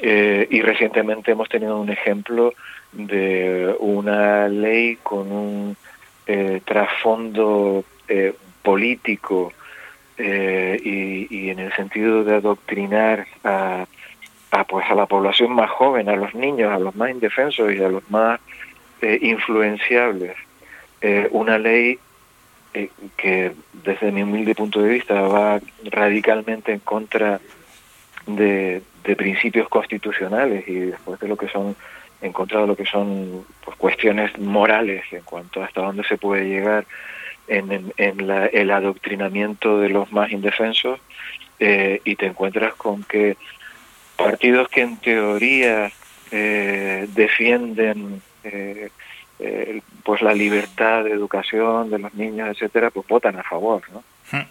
Eh, 0.00 0.46
y 0.50 0.60
recientemente 0.60 1.30
hemos 1.32 1.48
tenido 1.48 1.78
un 1.78 1.88
ejemplo 1.88 2.54
de 2.92 3.74
una 3.78 4.48
ley 4.48 4.96
con 5.02 5.30
un 5.30 5.76
eh, 6.26 6.60
trasfondo 6.64 7.84
eh, 8.08 8.34
político 8.62 9.52
eh, 10.16 10.80
y, 10.82 11.26
y 11.30 11.50
en 11.50 11.58
el 11.58 11.72
sentido 11.74 12.24
de 12.24 12.36
adoctrinar 12.36 13.26
a, 13.44 13.86
a, 14.50 14.64
pues 14.64 14.86
a 14.88 14.94
la 14.94 15.06
población 15.06 15.52
más 15.52 15.70
joven, 15.70 16.08
a 16.08 16.16
los 16.16 16.34
niños, 16.34 16.72
a 16.72 16.78
los 16.78 16.94
más 16.96 17.10
indefensos 17.10 17.72
y 17.74 17.82
a 17.82 17.88
los 17.88 18.08
más 18.10 18.40
eh, 19.04 19.18
influenciables. 19.22 20.34
Eh, 21.00 21.28
una 21.32 21.58
ley 21.58 21.98
eh, 22.72 22.88
que 23.16 23.52
desde 23.84 24.10
mi 24.10 24.22
humilde 24.22 24.54
punto 24.54 24.80
de 24.82 24.88
vista 24.88 25.20
va 25.20 25.60
radicalmente 25.90 26.72
en 26.72 26.80
contra 26.80 27.40
de, 28.26 28.82
de 29.04 29.16
principios 29.16 29.68
constitucionales 29.68 30.66
y 30.66 30.74
después 30.92 31.20
de 31.20 31.28
lo 31.28 31.36
que 31.36 31.48
son 31.48 31.76
en 32.22 32.32
contra 32.32 32.62
de 32.62 32.66
lo 32.66 32.74
que 32.76 32.86
son 32.86 33.44
pues, 33.64 33.76
cuestiones 33.76 34.38
morales 34.38 35.04
en 35.12 35.22
cuanto 35.22 35.60
a 35.62 35.66
hasta 35.66 35.82
dónde 35.82 36.04
se 36.04 36.16
puede 36.16 36.46
llegar 36.46 36.86
en, 37.48 37.70
en, 37.70 37.92
en 37.98 38.26
la- 38.26 38.46
el 38.46 38.70
adoctrinamiento 38.70 39.78
de 39.80 39.90
los 39.90 40.10
más 40.10 40.32
indefensos 40.32 40.98
eh, 41.60 42.00
y 42.04 42.16
te 42.16 42.24
encuentras 42.26 42.74
con 42.74 43.04
que 43.04 43.36
partidos 44.16 44.68
que 44.68 44.80
en 44.80 44.96
teoría 44.96 45.92
eh, 46.30 47.06
defienden 47.14 48.22
eh, 48.44 48.90
eh, 49.38 49.80
pues 50.04 50.22
la 50.22 50.32
libertad 50.32 51.04
de 51.04 51.10
educación 51.10 51.90
de 51.90 51.98
los 51.98 52.14
niños 52.14 52.48
etcétera 52.50 52.90
pues 52.90 53.06
votan 53.08 53.36
a 53.36 53.42
favor 53.42 53.82
¿no? 53.92 54.02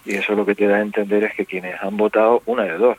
y 0.06 0.16
eso 0.16 0.36
lo 0.36 0.46
que 0.46 0.56
te 0.56 0.68
da 0.68 0.78
a 0.78 0.82
entender 0.82 1.24
es 1.24 1.34
que 1.36 1.46
quienes 1.46 1.82
han 1.82 1.96
votado 1.98 2.42
una 2.46 2.64
de 2.64 2.78
dos 2.78 2.98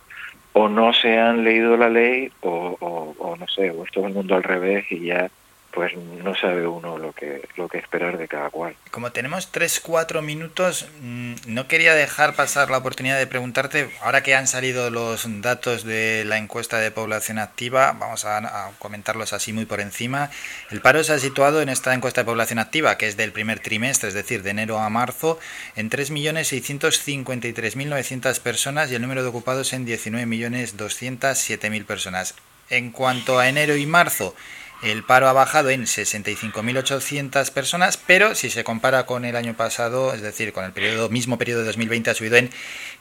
o 0.54 0.68
no 0.68 0.92
se 0.92 1.18
han 1.18 1.44
leído 1.44 1.76
la 1.76 1.88
ley 1.88 2.30
o, 2.40 2.76
o, 2.80 3.14
o 3.18 3.36
no 3.36 3.46
sé 3.48 3.70
o 3.70 3.84
es 3.84 3.90
todo 3.90 4.06
el 4.06 4.14
mundo 4.14 4.34
al 4.34 4.42
revés 4.42 4.86
y 4.90 5.06
ya 5.06 5.28
pues 5.74 5.92
no 5.96 6.36
sabe 6.36 6.66
uno 6.66 6.98
lo 6.98 7.12
que 7.12 7.48
lo 7.56 7.68
que 7.68 7.78
esperar 7.78 8.16
de 8.16 8.28
cada 8.28 8.50
cual. 8.50 8.76
Como 8.90 9.10
tenemos 9.12 9.52
3-4 9.52 10.22
minutos, 10.22 10.88
mm, 11.00 11.34
no 11.48 11.66
quería 11.66 11.94
dejar 11.94 12.34
pasar 12.34 12.70
la 12.70 12.78
oportunidad 12.78 13.18
de 13.18 13.26
preguntarte, 13.26 13.90
ahora 14.00 14.22
que 14.22 14.36
han 14.36 14.46
salido 14.46 14.90
los 14.90 15.26
datos 15.42 15.84
de 15.84 16.24
la 16.24 16.38
encuesta 16.38 16.78
de 16.78 16.92
población 16.92 17.38
activa, 17.38 17.94
vamos 17.98 18.24
a, 18.24 18.38
a 18.38 18.70
comentarlos 18.78 19.32
así 19.32 19.52
muy 19.52 19.66
por 19.66 19.80
encima. 19.80 20.30
El 20.70 20.80
paro 20.80 21.02
se 21.02 21.12
ha 21.12 21.18
situado 21.18 21.60
en 21.60 21.68
esta 21.68 21.92
encuesta 21.92 22.20
de 22.20 22.26
población 22.26 22.60
activa, 22.60 22.96
que 22.96 23.08
es 23.08 23.16
del 23.16 23.32
primer 23.32 23.58
trimestre, 23.58 24.06
es 24.08 24.14
decir, 24.14 24.44
de 24.44 24.50
enero 24.50 24.78
a 24.78 24.88
marzo, 24.90 25.40
en 25.74 25.90
3.653.900 25.90 28.40
personas 28.40 28.92
y 28.92 28.94
el 28.94 29.02
número 29.02 29.22
de 29.22 29.28
ocupados 29.28 29.72
en 29.72 29.84
19.207.000 29.86 31.84
personas. 31.84 32.36
En 32.70 32.92
cuanto 32.92 33.38
a 33.38 33.48
enero 33.48 33.76
y 33.76 33.84
marzo, 33.84 34.34
el 34.82 35.04
paro 35.04 35.28
ha 35.28 35.32
bajado 35.32 35.70
en 35.70 35.84
65.800 35.84 37.50
personas, 37.50 37.96
pero 37.96 38.34
si 38.34 38.50
se 38.50 38.64
compara 38.64 39.06
con 39.06 39.24
el 39.24 39.36
año 39.36 39.54
pasado, 39.54 40.12
es 40.12 40.20
decir, 40.20 40.52
con 40.52 40.64
el 40.64 40.72
mismo 41.10 41.38
periodo 41.38 41.60
de 41.60 41.66
2020, 41.66 42.10
ha 42.10 42.14
subido 42.14 42.36
en 42.36 42.50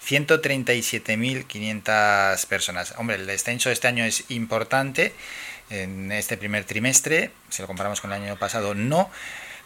137.500 0.07 2.45
personas. 2.47 2.93
Hombre, 2.97 3.17
el 3.17 3.25
descenso 3.25 3.69
este 3.69 3.89
año 3.89 4.05
es 4.05 4.23
importante 4.29 5.13
en 5.69 6.11
este 6.11 6.35
primer 6.37 6.65
trimestre, 6.65 7.31
si 7.49 7.61
lo 7.61 7.67
comparamos 7.67 8.01
con 8.01 8.13
el 8.13 8.21
año 8.21 8.37
pasado, 8.37 8.75
no. 8.75 9.09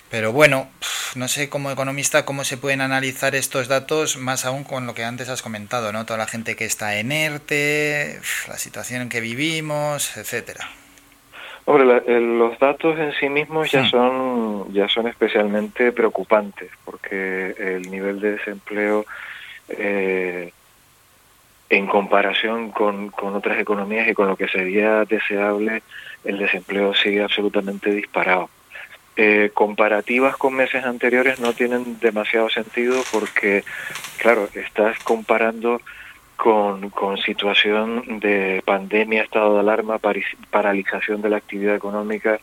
Pero 0.10 0.32
bueno, 0.32 0.70
no 1.16 1.28
sé 1.28 1.50
como 1.50 1.70
economista 1.70 2.24
cómo 2.24 2.46
se 2.46 2.56
pueden 2.56 2.80
analizar 2.80 3.36
estos 3.36 3.68
datos, 3.68 4.16
más 4.16 4.46
aún 4.46 4.64
con 4.64 4.86
lo 4.86 4.96
que 4.96 5.04
antes 5.04 5.28
has 5.28 5.42
comentado, 5.42 5.92
¿no? 5.92 6.06
Toda 6.06 6.18
la 6.18 6.28
gente 6.28 6.56
que 6.56 6.64
está 6.64 6.96
enerte, 6.96 8.22
la 8.48 8.58
situación 8.58 9.02
en 9.02 9.10
que 9.10 9.20
vivimos, 9.20 10.16
etcétera. 10.16 10.70
Hombre, 11.70 11.86
la- 11.86 12.02
el- 12.08 12.40
los 12.40 12.58
datos 12.60 12.98
en 12.98 13.12
sí 13.20 13.28
mismos 13.28 13.70
ya 13.70 13.82
son 13.90 14.74
ya 14.74 14.88
son 14.88 15.06
especialmente 15.08 15.92
preocupantes 15.92 16.70
porque 16.86 17.54
el 17.60 17.92
nivel 17.92 18.22
de 18.22 18.32
desempleo 18.38 19.06
eh, 19.70 20.54
en 21.70 21.88
comparación 21.88 22.72
con, 22.72 23.10
con 23.10 23.36
otras 23.36 23.60
economías 23.60 24.08
y 24.08 24.14
con 24.14 24.28
lo 24.30 24.38
que 24.38 24.48
sería 24.48 25.04
deseable, 25.04 25.84
el 26.24 26.38
desempleo 26.38 26.94
sigue 26.94 27.22
absolutamente 27.22 27.92
disparado. 27.92 28.50
Eh, 29.18 29.52
comparativas 29.54 30.38
con 30.38 30.54
meses 30.54 30.86
anteriores 30.86 31.42
no 31.42 31.52
tienen 31.52 32.00
demasiado 32.00 32.50
sentido 32.50 33.04
porque, 33.12 33.66
claro, 34.20 34.48
estás 34.54 34.98
comparando 35.04 35.82
con, 36.38 36.92
con 36.92 37.18
situación 37.18 38.20
de 38.20 38.62
pandemia, 38.64 39.24
estado 39.24 39.56
de 39.56 39.60
alarma, 39.60 40.00
paralización 40.52 41.22
de 41.22 41.30
la 41.30 41.38
actividad 41.38 41.76
económica. 41.76 42.40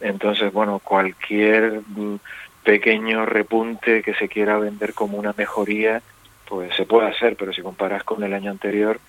Entonces, 0.00 0.52
bueno, 0.52 0.80
cualquier 0.80 1.80
mm, 1.86 2.16
pequeño 2.64 3.24
repunte 3.24 4.02
que 4.02 4.14
se 4.14 4.28
quiera 4.28 4.58
vender 4.58 4.92
como 4.92 5.16
una 5.16 5.32
mejoría, 5.36 6.02
pues 6.46 6.74
se 6.74 6.84
puede 6.84 7.08
hacer, 7.08 7.36
pero 7.36 7.52
si 7.52 7.62
comparas 7.62 8.02
con 8.02 8.22
el 8.24 8.34
año 8.34 8.50
anterior, 8.50 9.00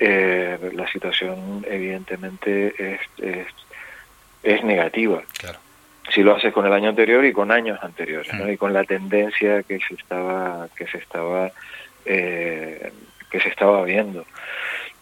eh, 0.00 0.72
la 0.74 0.88
situación 0.88 1.64
evidentemente 1.68 2.74
es, 2.76 3.00
es, 3.18 3.46
es 4.42 4.64
negativa. 4.64 5.22
Claro. 5.38 5.60
Si 6.12 6.22
lo 6.22 6.34
haces 6.34 6.52
con 6.52 6.66
el 6.66 6.72
año 6.72 6.90
anterior 6.90 7.24
y 7.24 7.32
con 7.32 7.52
años 7.52 7.78
anteriores, 7.82 8.34
¿no? 8.34 8.50
y 8.50 8.56
con 8.56 8.72
la 8.72 8.84
tendencia 8.84 9.62
que 9.62 9.78
se 9.78 9.94
estaba 9.94 10.68
que 10.76 10.86
se 10.86 10.98
estaba 10.98 11.50
eh, 12.04 12.92
que 13.34 13.40
se 13.40 13.48
estaba 13.48 13.82
viendo. 13.82 14.24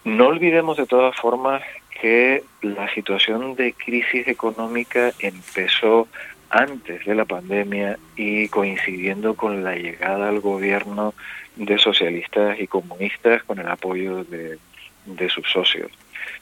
No 0.05 0.29
olvidemos 0.29 0.77
de 0.77 0.87
todas 0.87 1.15
formas 1.15 1.61
que 2.01 2.43
la 2.63 2.91
situación 2.95 3.53
de 3.53 3.73
crisis 3.73 4.27
económica 4.27 5.11
empezó 5.19 6.07
antes 6.49 7.05
de 7.05 7.13
la 7.13 7.25
pandemia 7.25 7.99
y 8.15 8.47
coincidiendo 8.47 9.35
con 9.35 9.63
la 9.63 9.75
llegada 9.75 10.29
al 10.29 10.39
gobierno 10.39 11.13
de 11.57 11.77
socialistas 11.77 12.59
y 12.59 12.65
comunistas 12.65 13.43
con 13.43 13.59
el 13.59 13.67
apoyo 13.67 14.23
de, 14.23 14.57
sus 15.29 15.47
socios. 15.51 15.91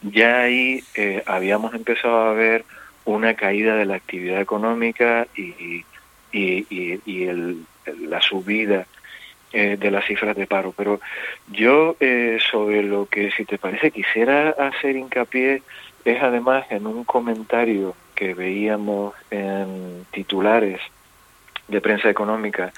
Ya 0.02 0.44
ahí 0.44 0.82
eh, 0.96 1.24
habíamos 1.26 1.74
empezado 1.74 2.22
a 2.22 2.34
ver 2.34 2.64
una 3.04 3.34
caída 3.34 3.76
de 3.76 3.86
la 3.86 3.96
actividad 3.96 4.40
económica 4.40 5.28
y, 5.36 5.84
y, 6.32 6.66
y, 6.70 7.02
y 7.06 7.24
el, 7.26 7.66
la 8.00 8.22
subida 8.22 8.88
eh, 9.54 9.78
de 9.80 9.92
las 9.92 10.06
cifras 10.06 10.36
de 10.36 10.48
paro. 10.48 10.74
Pero 10.76 11.00
yo 11.52 11.96
eh, 12.00 12.38
sobre 12.52 12.84
lo 12.84 13.06
que, 13.08 13.32
si 13.32 13.46
te 13.46 13.58
parece, 13.58 13.92
quisiera 13.92 14.50
hacer 14.52 14.96
hincapié 14.96 15.62
es 16.06 16.22
además 16.24 16.66
en 16.72 16.88
un 16.88 17.04
comentario 17.04 17.96
que 18.16 18.34
veíamos 18.34 19.14
en 19.30 20.06
titulares 20.12 20.80
de 21.68 21.80
prensa 21.82 22.10
económica 22.10 22.72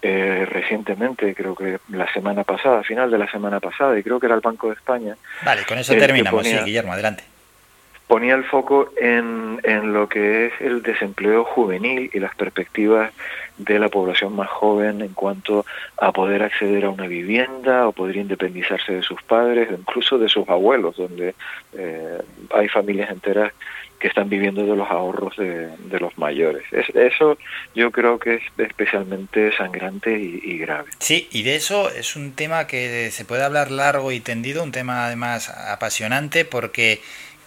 eh, 0.00 0.46
recientemente, 0.50 1.34
creo 1.34 1.54
que 1.54 1.78
la 1.90 2.12
semana 2.12 2.42
pasada, 2.44 2.82
final 2.82 3.10
de 3.10 3.18
la 3.18 3.30
semana 3.30 3.60
pasada, 3.60 3.96
y 3.98 4.02
creo 4.02 4.18
que 4.18 4.26
era 4.26 4.34
el 4.34 4.40
Banco 4.40 4.66
de 4.68 4.74
España. 4.74 5.16
Vale, 5.44 5.62
con 5.64 5.78
eso 5.78 5.94
terminamos. 5.94 6.42
ponía- 6.42 6.58
Sí, 6.58 6.64
Guillermo, 6.64 6.92
adelante. 6.92 7.22
ponía 8.08 8.34
el 8.34 8.42
foco 8.44 8.90
en, 9.00 9.60
en 9.62 9.92
lo 9.92 10.08
que 10.08 10.46
es 10.46 10.52
el 10.60 10.82
desempleo 10.82 11.44
juvenil 11.44 12.10
y 12.12 12.18
las 12.18 12.34
perspectivas 12.34 13.12
de 13.64 13.78
la 13.78 13.88
población 13.88 14.34
más 14.36 14.48
joven 14.48 15.00
en 15.00 15.12
cuanto 15.14 15.64
a 15.98 16.12
poder 16.12 16.42
acceder 16.42 16.84
a 16.84 16.90
una 16.90 17.06
vivienda 17.06 17.86
o 17.88 17.92
poder 17.92 18.16
independizarse 18.16 18.92
de 18.92 19.02
sus 19.02 19.22
padres 19.22 19.68
o 19.70 19.74
incluso 19.74 20.18
de 20.18 20.28
sus 20.28 20.48
abuelos, 20.48 20.96
donde 20.96 21.34
eh, 21.74 22.18
hay 22.54 22.68
familias 22.68 23.10
enteras 23.10 23.52
que 23.98 24.08
están 24.08 24.28
viviendo 24.28 24.66
de 24.66 24.74
los 24.74 24.90
ahorros 24.90 25.36
de, 25.36 25.68
de 25.78 26.00
los 26.00 26.18
mayores. 26.18 26.64
Es- 26.72 26.88
eso 26.96 27.38
yo 27.72 27.92
creo 27.92 28.18
que 28.18 28.34
es 28.34 28.42
especialmente 28.58 29.56
sangrante 29.56 30.18
y, 30.18 30.40
y 30.42 30.58
grave. 30.58 30.90
Sí, 30.98 31.28
y 31.30 31.44
de 31.44 31.54
eso 31.54 31.88
es 31.88 32.16
un 32.16 32.32
tema 32.32 32.66
que 32.66 33.10
se 33.12 33.24
puede 33.24 33.44
hablar 33.44 33.70
largo 33.70 34.10
y 34.10 34.18
tendido, 34.18 34.64
un 34.64 34.72
tema 34.72 35.06
además 35.06 35.48
apasionante 35.50 36.44
porque 36.44 37.00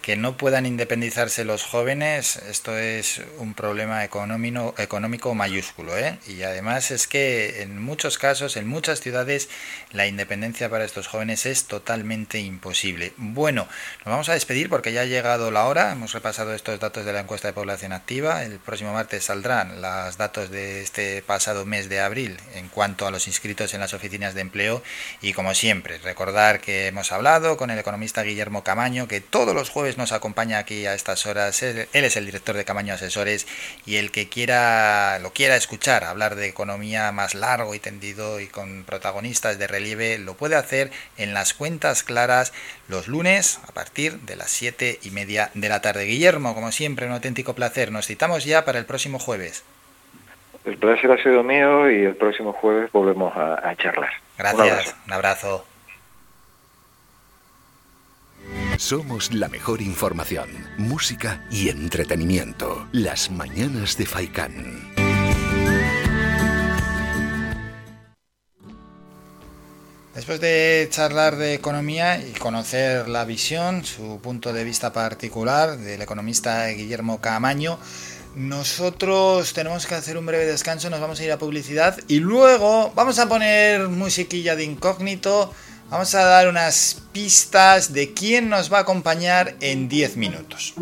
que 0.06 0.14
no 0.16 0.36
puedan 0.36 0.66
independizarse 0.66 1.44
los 1.44 1.64
jóvenes, 1.64 2.36
esto 2.48 2.78
es 2.78 3.22
un 3.38 3.54
problema 3.54 4.04
económico, 4.04 4.72
económico 4.78 5.34
mayúsculo. 5.34 5.98
¿eh? 5.98 6.20
Y 6.28 6.44
además 6.44 6.92
es 6.92 7.08
que 7.08 7.62
en 7.62 7.82
muchos 7.82 8.16
casos, 8.16 8.56
en 8.56 8.68
muchas 8.68 9.00
ciudades, 9.00 9.48
la 9.90 10.06
independencia 10.06 10.70
para 10.70 10.84
estos 10.84 11.08
jóvenes 11.08 11.44
es 11.44 11.64
totalmente 11.64 12.38
imposible. 12.38 13.14
Bueno, 13.16 13.66
nos 14.04 14.12
vamos 14.12 14.28
a 14.28 14.34
despedir 14.34 14.68
porque 14.68 14.92
ya 14.92 15.00
ha 15.00 15.06
llegado 15.06 15.50
la 15.50 15.64
hora, 15.64 15.90
hemos 15.90 16.12
repasado 16.12 16.54
estos 16.54 16.78
datos 16.78 17.04
de 17.04 17.12
la 17.12 17.22
encuesta 17.22 17.48
de 17.48 17.54
población 17.54 17.92
activa, 17.92 18.44
el 18.44 18.60
próximo 18.60 18.92
martes 18.92 19.24
saldrán 19.24 19.82
los 19.82 20.16
datos 20.16 20.52
de 20.52 20.82
este 20.82 21.20
pasado 21.22 21.66
mes 21.66 21.88
de 21.88 21.98
abril 21.98 22.36
en 22.54 22.68
cuanto 22.68 23.08
a 23.08 23.10
los 23.10 23.26
inscritos 23.26 23.74
en 23.74 23.80
las 23.80 23.92
oficinas 23.92 24.34
de 24.34 24.42
empleo 24.42 24.84
y 25.20 25.32
como 25.32 25.52
siempre, 25.52 25.98
recordar 25.98 26.60
que 26.60 26.86
hemos 26.86 27.10
hablado 27.10 27.56
con 27.56 27.70
el 27.70 27.78
economista 27.80 28.22
Guillermo 28.22 28.62
Camaño, 28.62 29.08
que 29.08 29.20
todos 29.20 29.52
los 29.52 29.68
jueves 29.68 29.95
nos 29.96 30.12
acompaña 30.12 30.58
aquí 30.58 30.86
a 30.86 30.94
estas 30.94 31.26
horas. 31.26 31.62
Él, 31.62 31.88
es 31.92 32.16
el 32.16 32.26
director 32.26 32.56
de 32.56 32.64
Camaño 32.64 32.94
Asesores 32.94 33.46
y 33.84 33.96
el 33.96 34.10
que 34.10 34.28
quiera 34.28 35.18
lo 35.20 35.32
quiera 35.32 35.56
escuchar 35.56 36.04
hablar 36.04 36.34
de 36.34 36.48
economía 36.48 37.12
más 37.12 37.34
largo 37.34 37.74
y 37.74 37.78
tendido 37.78 38.40
y 38.40 38.46
con 38.46 38.84
protagonistas 38.84 39.58
de 39.58 39.66
relieve 39.66 40.18
lo 40.18 40.34
puede 40.34 40.56
hacer 40.56 40.90
en 41.16 41.34
las 41.34 41.54
cuentas 41.54 42.02
claras 42.02 42.52
los 42.88 43.08
lunes 43.08 43.60
a 43.68 43.72
partir 43.72 44.20
de 44.20 44.36
las 44.36 44.50
siete 44.50 44.98
y 45.02 45.10
media 45.10 45.50
de 45.54 45.68
la 45.68 45.80
tarde. 45.80 46.04
Guillermo, 46.04 46.54
como 46.54 46.72
siempre, 46.72 47.06
un 47.06 47.12
auténtico 47.12 47.54
placer. 47.54 47.92
Nos 47.92 48.06
citamos 48.06 48.44
ya 48.44 48.64
para 48.64 48.78
el 48.78 48.86
próximo 48.86 49.18
jueves. 49.18 49.64
El 50.64 50.78
placer 50.78 51.10
ha 51.12 51.22
sido 51.22 51.42
mío 51.44 51.90
y 51.90 52.04
el 52.04 52.16
próximo 52.16 52.52
jueves 52.52 52.90
volvemos 52.90 53.36
a, 53.36 53.68
a 53.68 53.76
charlar. 53.76 54.10
Un 54.38 54.46
abrazo. 54.46 54.64
Gracias, 54.64 54.96
un 55.06 55.12
abrazo. 55.12 55.75
Somos 58.78 59.32
la 59.32 59.48
mejor 59.48 59.82
información, 59.82 60.48
música 60.78 61.46
y 61.50 61.68
entretenimiento. 61.68 62.86
Las 62.92 63.30
mañanas 63.30 63.96
de 63.96 64.06
Faikán. 64.06 64.94
Después 70.14 70.40
de 70.40 70.88
charlar 70.90 71.36
de 71.36 71.52
economía 71.52 72.18
y 72.18 72.32
conocer 72.32 73.06
la 73.06 73.26
visión, 73.26 73.84
su 73.84 74.18
punto 74.22 74.52
de 74.54 74.64
vista 74.64 74.90
particular 74.90 75.76
del 75.76 76.00
economista 76.00 76.66
Guillermo 76.68 77.20
Camaño, 77.20 77.78
nosotros 78.34 79.52
tenemos 79.52 79.86
que 79.86 79.94
hacer 79.94 80.16
un 80.16 80.26
breve 80.26 80.46
descanso, 80.46 80.90
nos 80.90 81.00
vamos 81.00 81.20
a 81.20 81.24
ir 81.24 81.32
a 81.32 81.38
publicidad 81.38 81.98
y 82.08 82.20
luego 82.20 82.92
vamos 82.94 83.18
a 83.18 83.28
poner 83.28 83.88
musiquilla 83.88 84.56
de 84.56 84.64
incógnito, 84.64 85.52
vamos 85.90 86.14
a 86.14 86.24
dar 86.24 86.48
unas 86.48 87.02
pistas 87.12 87.92
de 87.92 88.12
quién 88.12 88.48
nos 88.48 88.72
va 88.72 88.78
a 88.78 88.82
acompañar 88.82 89.54
en 89.60 89.88
10 89.88 90.16
minutos. 90.16 90.74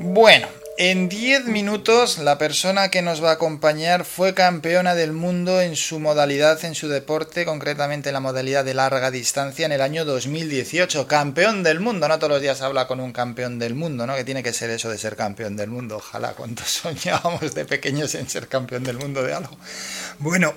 Bueno, 0.00 0.48
En 0.76 1.08
10 1.08 1.44
minutos, 1.44 2.18
la 2.18 2.36
persona 2.36 2.88
que 2.90 3.00
nos 3.00 3.22
va 3.22 3.30
a 3.30 3.34
acompañar 3.34 4.04
fue 4.04 4.34
campeona 4.34 4.96
del 4.96 5.12
mundo 5.12 5.60
en 5.60 5.76
su 5.76 6.00
modalidad, 6.00 6.64
en 6.64 6.74
su 6.74 6.88
deporte, 6.88 7.44
concretamente 7.44 8.08
en 8.08 8.14
la 8.14 8.18
modalidad 8.18 8.64
de 8.64 8.74
larga 8.74 9.12
distancia 9.12 9.66
en 9.66 9.70
el 9.70 9.80
año 9.80 10.04
2018. 10.04 11.06
Campeón 11.06 11.62
del 11.62 11.78
mundo, 11.78 12.08
no 12.08 12.18
todos 12.18 12.32
los 12.32 12.42
días 12.42 12.60
habla 12.60 12.88
con 12.88 12.98
un 12.98 13.12
campeón 13.12 13.60
del 13.60 13.76
mundo, 13.76 14.04
¿no? 14.04 14.16
Que 14.16 14.24
tiene 14.24 14.42
que 14.42 14.52
ser 14.52 14.68
eso 14.70 14.88
de 14.90 14.98
ser 14.98 15.14
campeón 15.14 15.54
del 15.54 15.70
mundo. 15.70 15.98
Ojalá, 15.98 16.32
cuántos 16.32 16.68
soñábamos 16.82 17.54
de 17.54 17.64
pequeños 17.66 18.12
en 18.16 18.28
ser 18.28 18.48
campeón 18.48 18.82
del 18.82 18.98
mundo 18.98 19.22
de 19.22 19.32
algo. 19.32 19.56
Bueno, 20.18 20.54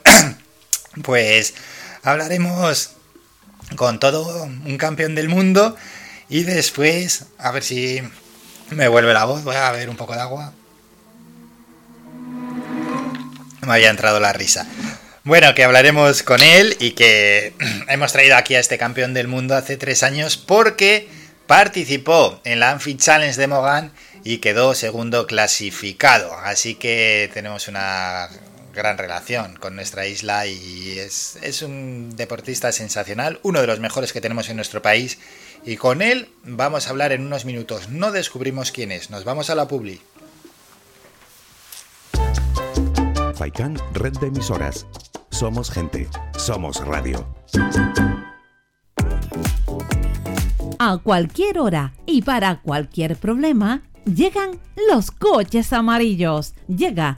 pues 1.04 1.54
hablaremos 2.02 2.97
con 3.76 4.00
todo 4.00 4.44
un 4.44 4.78
campeón 4.78 5.16
del 5.16 5.30
mundo 5.30 5.76
y 6.30 6.44
después, 6.44 7.26
a 7.38 7.52
ver 7.52 7.64
si 7.64 8.02
me 8.70 8.88
vuelve 8.88 9.14
la 9.14 9.26
voz, 9.26 9.44
voy 9.44 9.56
a 9.56 9.72
beber 9.72 9.90
un 9.90 9.96
poco 9.96 10.14
de 10.14 10.22
agua. 10.22 10.54
Me 13.62 13.74
había 13.74 13.90
entrado 13.90 14.20
la 14.20 14.34
risa. 14.34 14.66
Bueno, 15.24 15.54
que 15.56 15.64
hablaremos 15.64 16.24
con 16.24 16.42
él 16.42 16.76
y 16.80 16.92
que 16.92 17.54
hemos 17.88 18.12
traído 18.14 18.36
aquí 18.38 18.56
a 18.56 18.60
este 18.60 18.78
campeón 18.78 19.14
del 19.14 19.28
mundo 19.28 19.56
hace 19.56 19.78
tres 19.78 20.04
años 20.04 20.38
porque 20.38 21.10
participó 21.48 22.42
en 22.44 22.60
la 22.60 22.72
Amphi 22.72 22.96
Challenge 22.96 23.38
de 23.38 23.48
Mogan 23.48 23.92
y 24.24 24.38
quedó 24.40 24.74
segundo 24.74 25.28
clasificado. 25.28 26.34
Así 26.44 26.76
que 26.76 27.30
tenemos 27.34 27.68
una 27.68 28.30
gran 28.78 28.98
relación 28.98 29.56
con 29.56 29.76
nuestra 29.76 30.06
isla 30.08 30.46
y 30.46 31.00
es, 31.00 31.38
es 31.42 31.64
un 31.64 32.16
deportista 32.16 32.72
sensacional, 32.72 33.40
uno 33.44 33.60
de 33.60 33.68
los 33.68 33.80
mejores 33.80 34.14
que 34.14 34.22
tenemos 34.22 34.50
en 34.50 34.56
nuestro 34.56 34.82
país 34.82 35.18
y 35.66 35.76
con 35.76 36.02
él 36.02 36.30
vamos 36.44 36.88
a 36.88 36.92
hablar 36.92 37.12
en 37.12 37.26
unos 37.26 37.44
minutos. 37.44 37.90
No 37.90 38.12
descubrimos 38.12 38.72
quién 38.72 38.92
es, 38.92 39.10
nos 39.10 39.26
vamos 39.26 39.50
a 39.50 39.56
la 39.56 39.68
publi. 39.68 40.00
Faikan, 43.36 43.78
red 43.94 44.14
de 44.20 44.28
emisoras. 44.28 44.86
Somos 45.32 45.70
gente, 45.70 46.08
somos 46.38 46.86
radio. 46.86 47.28
A 50.80 50.98
cualquier 51.00 51.60
hora 51.60 51.94
y 52.06 52.22
para 52.22 52.62
cualquier 52.62 53.16
problema, 53.18 53.82
llegan 54.06 54.60
los 54.90 55.12
coches 55.12 55.74
amarillos. 55.74 56.54
Llega 56.68 57.18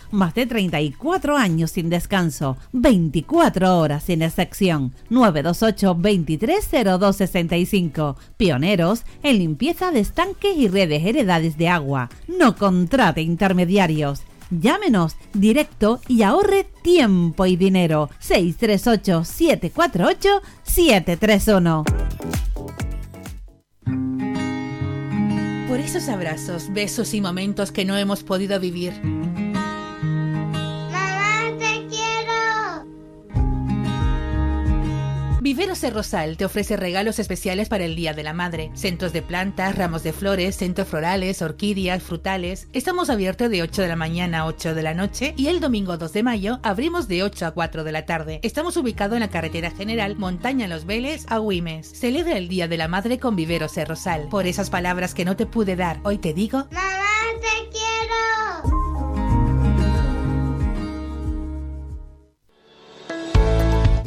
Más 0.11 0.33
de 0.33 0.45
34 0.45 1.37
años 1.37 1.71
sin 1.71 1.89
descanso, 1.89 2.57
24 2.73 3.79
horas 3.79 4.03
sin 4.03 4.21
excepción. 4.21 4.93
928 5.09 5.93
230265 5.93 8.17
Pioneros 8.35 9.05
en 9.23 9.39
limpieza 9.39 9.91
de 9.91 10.01
estanques 10.01 10.57
y 10.57 10.67
redes 10.67 11.05
heredades 11.05 11.57
de 11.57 11.69
agua. 11.69 12.09
No 12.27 12.57
contrate 12.57 13.21
intermediarios. 13.21 14.23
Llámenos 14.49 15.15
directo 15.33 16.01
y 16.09 16.23
ahorre 16.23 16.67
tiempo 16.83 17.45
y 17.45 17.55
dinero. 17.55 18.09
638 18.19 19.23
748 19.23 20.41
731 20.63 21.85
Por 25.69 25.79
esos 25.79 26.09
abrazos, 26.09 26.73
besos 26.73 27.13
y 27.13 27.21
momentos 27.21 27.71
que 27.71 27.85
no 27.85 27.95
hemos 27.95 28.23
podido 28.23 28.59
vivir. 28.59 28.91
Viveros 35.41 35.83
El 35.83 35.95
Rosal 35.95 36.37
te 36.37 36.45
ofrece 36.45 36.77
regalos 36.77 37.17
especiales 37.17 37.67
para 37.67 37.83
el 37.83 37.95
Día 37.95 38.13
de 38.13 38.21
la 38.21 38.31
Madre. 38.31 38.69
Centros 38.75 39.11
de 39.11 39.23
plantas, 39.23 39.75
ramos 39.75 40.03
de 40.03 40.13
flores, 40.13 40.55
centros 40.55 40.87
florales, 40.87 41.41
orquídeas, 41.41 42.03
frutales. 42.03 42.67
Estamos 42.73 43.09
abiertos 43.09 43.49
de 43.49 43.63
8 43.63 43.81
de 43.81 43.87
la 43.87 43.95
mañana 43.95 44.41
a 44.41 44.45
8 44.45 44.75
de 44.75 44.83
la 44.83 44.93
noche 44.93 45.33
y 45.37 45.47
el 45.47 45.59
domingo 45.59 45.97
2 45.97 46.13
de 46.13 46.21
mayo 46.21 46.59
abrimos 46.61 47.07
de 47.07 47.23
8 47.23 47.47
a 47.47 47.51
4 47.55 47.83
de 47.83 47.91
la 47.91 48.05
tarde. 48.05 48.39
Estamos 48.43 48.77
ubicados 48.77 49.15
en 49.15 49.21
la 49.21 49.31
carretera 49.31 49.71
general 49.71 50.15
Montaña 50.15 50.67
Los 50.67 50.85
Vélez 50.85 51.25
a 51.27 51.39
Güimes. 51.39 51.91
Celebra 51.91 52.37
el 52.37 52.47
Día 52.47 52.67
de 52.67 52.77
la 52.77 52.87
Madre 52.87 53.17
con 53.17 53.35
Viveros 53.35 53.75
El 53.79 53.87
Rosal. 53.87 54.29
Por 54.29 54.45
esas 54.45 54.69
palabras 54.69 55.15
que 55.15 55.25
no 55.25 55.35
te 55.35 55.47
pude 55.47 55.75
dar, 55.75 56.01
hoy 56.03 56.19
te 56.19 56.35
digo... 56.35 56.67
¡Mamá, 56.69 57.01
te 57.41 57.69
quiero! 57.71 58.80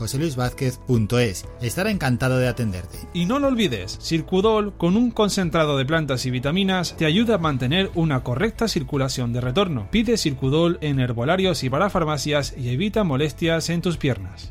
joseluisvázquez.es. 0.00 1.44
Estará 1.60 1.90
encantado 1.90 2.38
de 2.38 2.48
atenderte. 2.48 2.98
Y 3.12 3.26
no 3.26 3.38
lo 3.38 3.48
olvides, 3.48 3.98
Circudol 4.00 4.72
con 4.76 4.96
un 4.96 5.10
concentrado 5.10 5.76
de 5.76 5.84
plantas 5.84 6.26
y 6.26 6.30
vitaminas 6.30 6.96
te 6.96 7.06
ayuda 7.06 7.36
a 7.36 7.38
mantener 7.38 7.90
una 7.94 8.24
correcta 8.24 8.66
circulación 8.66 9.32
de 9.32 9.40
retorno. 9.40 9.88
Pide 9.90 10.16
Circudol 10.16 10.78
en 10.80 11.00
herbolarios 11.00 11.62
y 11.62 11.70
para 11.70 11.90
farmacias 11.90 12.54
y 12.56 12.70
evita 12.70 13.04
molestias 13.04 13.68
en 13.70 13.82
tus 13.82 13.96
piernas. 13.96 14.50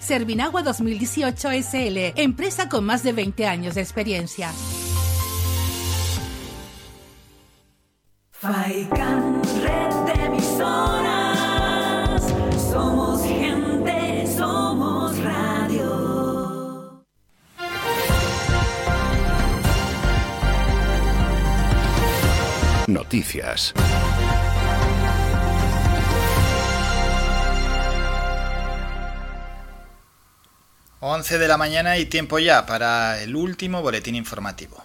Servinagua 0.00 0.62
2018 0.62 1.50
SL, 1.62 2.12
empresa 2.16 2.68
con 2.68 2.84
más 2.84 3.02
de 3.02 3.12
20 3.12 3.46
años 3.46 3.74
de 3.74 3.82
experiencia. 3.82 4.50
Faikan, 8.30 9.42
red 9.62 9.94
de 10.06 10.24
emisoras. 10.24 12.22
Somos 12.70 13.22
gente, 13.22 14.26
somos 14.34 15.18
radio. 15.18 17.02
Noticias. 22.86 23.74
Once 31.06 31.36
de 31.36 31.48
la 31.48 31.58
mañana 31.58 31.98
y 31.98 32.06
tiempo 32.06 32.38
ya 32.38 32.64
para 32.64 33.20
el 33.22 33.36
último 33.36 33.82
boletín 33.82 34.14
informativo. 34.14 34.82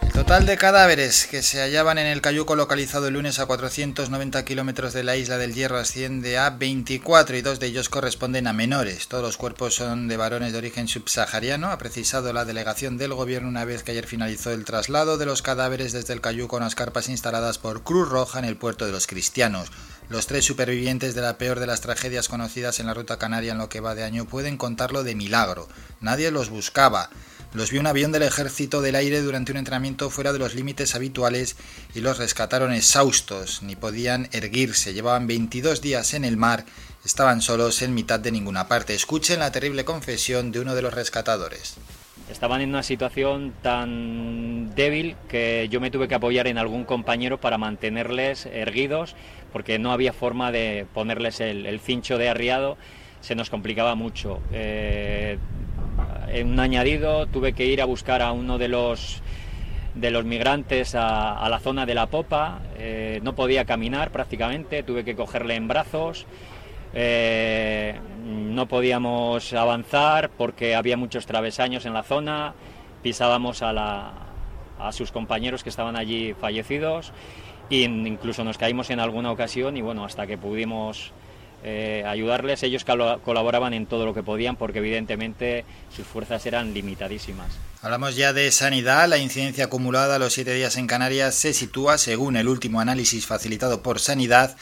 El 0.00 0.10
total 0.10 0.46
de 0.46 0.56
cadáveres 0.56 1.26
que 1.26 1.42
se 1.42 1.60
hallaban 1.60 1.98
en 1.98 2.06
el 2.06 2.22
cayuco 2.22 2.56
localizado 2.56 3.08
el 3.08 3.12
lunes 3.12 3.38
a 3.40 3.44
490 3.44 4.42
kilómetros 4.46 4.94
de 4.94 5.04
la 5.04 5.16
isla 5.16 5.36
del 5.36 5.52
Hierro 5.52 5.76
asciende 5.76 6.38
a 6.38 6.48
24 6.48 7.36
y 7.36 7.42
dos 7.42 7.60
de 7.60 7.66
ellos 7.66 7.90
corresponden 7.90 8.46
a 8.46 8.54
menores. 8.54 9.06
Todos 9.06 9.22
los 9.22 9.36
cuerpos 9.36 9.74
son 9.74 10.08
de 10.08 10.16
varones 10.16 10.52
de 10.52 10.58
origen 10.58 10.88
subsahariano, 10.88 11.70
ha 11.70 11.76
precisado 11.76 12.32
la 12.32 12.46
delegación 12.46 12.96
del 12.96 13.12
gobierno 13.12 13.50
una 13.50 13.66
vez 13.66 13.82
que 13.82 13.90
ayer 13.90 14.06
finalizó 14.06 14.50
el 14.50 14.64
traslado 14.64 15.18
de 15.18 15.26
los 15.26 15.42
cadáveres 15.42 15.92
desde 15.92 16.14
el 16.14 16.22
cayuco 16.22 16.56
a 16.56 16.60
unas 16.60 16.74
carpas 16.74 17.10
instaladas 17.10 17.58
por 17.58 17.82
Cruz 17.82 18.08
Roja 18.08 18.38
en 18.38 18.46
el 18.46 18.56
puerto 18.56 18.86
de 18.86 18.92
los 18.92 19.06
Cristianos. 19.06 19.70
Los 20.10 20.26
tres 20.26 20.44
supervivientes 20.44 21.14
de 21.14 21.20
la 21.20 21.38
peor 21.38 21.60
de 21.60 21.68
las 21.68 21.82
tragedias 21.82 22.26
conocidas 22.26 22.80
en 22.80 22.86
la 22.86 22.94
ruta 22.94 23.16
canaria 23.16 23.52
en 23.52 23.58
lo 23.58 23.68
que 23.68 23.78
va 23.78 23.94
de 23.94 24.02
año 24.02 24.24
pueden 24.24 24.56
contarlo 24.56 25.04
de 25.04 25.14
milagro. 25.14 25.68
Nadie 26.00 26.32
los 26.32 26.50
buscaba. 26.50 27.10
Los 27.54 27.70
vio 27.70 27.80
un 27.80 27.86
avión 27.86 28.10
del 28.10 28.24
ejército 28.24 28.82
del 28.82 28.96
aire 28.96 29.22
durante 29.22 29.52
un 29.52 29.58
entrenamiento 29.58 30.10
fuera 30.10 30.32
de 30.32 30.40
los 30.40 30.56
límites 30.56 30.96
habituales 30.96 31.54
y 31.94 32.00
los 32.00 32.18
rescataron 32.18 32.72
exhaustos, 32.72 33.62
ni 33.62 33.76
podían 33.76 34.28
erguirse. 34.32 34.94
Llevaban 34.94 35.28
22 35.28 35.80
días 35.80 36.12
en 36.14 36.24
el 36.24 36.36
mar, 36.36 36.66
estaban 37.04 37.40
solos 37.40 37.80
en 37.80 37.94
mitad 37.94 38.18
de 38.18 38.32
ninguna 38.32 38.66
parte. 38.66 38.96
Escuchen 38.96 39.38
la 39.38 39.52
terrible 39.52 39.84
confesión 39.84 40.50
de 40.50 40.58
uno 40.58 40.74
de 40.74 40.82
los 40.82 40.92
rescatadores. 40.92 41.74
Estaban 42.28 42.60
en 42.60 42.68
una 42.68 42.82
situación 42.82 43.52
tan 43.62 44.74
débil 44.74 45.16
que 45.28 45.68
yo 45.70 45.80
me 45.80 45.90
tuve 45.90 46.08
que 46.08 46.14
apoyar 46.14 46.46
en 46.46 46.58
algún 46.58 46.84
compañero 46.84 47.40
para 47.40 47.58
mantenerles 47.58 48.46
erguidos, 48.46 49.16
porque 49.52 49.78
no 49.78 49.92
había 49.92 50.12
forma 50.12 50.52
de 50.52 50.86
ponerles 50.94 51.40
el, 51.40 51.80
cincho 51.80 52.18
de 52.18 52.28
arriado, 52.28 52.76
se 53.20 53.34
nos 53.34 53.50
complicaba 53.50 53.94
mucho. 53.94 54.40
Eh, 54.52 55.38
en 56.28 56.48
un 56.48 56.60
añadido 56.60 57.26
tuve 57.26 57.52
que 57.52 57.66
ir 57.66 57.82
a 57.82 57.84
buscar 57.84 58.22
a 58.22 58.32
uno 58.32 58.58
de 58.58 58.68
los 58.68 59.22
de 59.94 60.12
los 60.12 60.24
migrantes 60.24 60.94
a, 60.94 61.36
a 61.36 61.48
la 61.48 61.58
zona 61.58 61.84
de 61.84 61.94
la 61.94 62.06
popa, 62.06 62.60
eh, 62.78 63.20
no 63.22 63.34
podía 63.34 63.64
caminar 63.64 64.10
prácticamente, 64.12 64.82
tuve 64.82 65.04
que 65.04 65.16
cogerle 65.16 65.56
en 65.56 65.68
brazos. 65.68 66.26
Eh, 66.92 67.98
no 68.24 68.66
podíamos 68.66 69.52
avanzar 69.52 70.30
porque 70.30 70.74
había 70.74 70.96
muchos 70.96 71.26
travesaños 71.26 71.86
en 71.86 71.94
la 71.94 72.02
zona, 72.02 72.54
pisábamos 73.02 73.60
a, 73.62 74.12
sus 74.92 75.12
compañeros 75.12 75.62
que 75.62 75.68
estaban 75.68 75.96
allí 75.96 76.34
fallecidos 76.34 77.12
e 77.68 77.82
incluso 77.82 78.44
nos 78.44 78.56
caímos 78.56 78.90
en 78.90 78.98
alguna 78.98 79.30
ocasión 79.30 79.76
y 79.76 79.82
bueno, 79.82 80.04
hasta 80.04 80.26
que 80.26 80.38
pudimos 80.38 81.12
eh, 81.62 82.02
ayudarles, 82.06 82.62
ellos 82.62 82.84
colaboraban 82.84 83.74
en 83.74 83.84
todo 83.86 84.06
lo 84.06 84.14
que 84.14 84.22
podían 84.22 84.56
porque 84.56 84.78
evidentemente 84.78 85.66
sus 85.94 86.06
fuerzas 86.06 86.44
eran 86.46 86.72
limitadísimas. 86.72 87.58
Hablamos 87.82 88.16
ya 88.16 88.32
de 88.32 88.50
sanidad. 88.50 89.08
La 89.08 89.18
incidencia 89.18 89.66
acumulada 89.66 90.16
a 90.16 90.18
los 90.18 90.32
siete 90.32 90.54
días 90.54 90.76
en 90.76 90.86
Canarias 90.86 91.34
se 91.34 91.52
sitúa, 91.54 91.98
según 91.98 92.36
el 92.36 92.48
último 92.48 92.80
análisis 92.80 93.26
facilitado 93.26 93.82
por 93.82 94.00
Sanidad, 94.00 94.56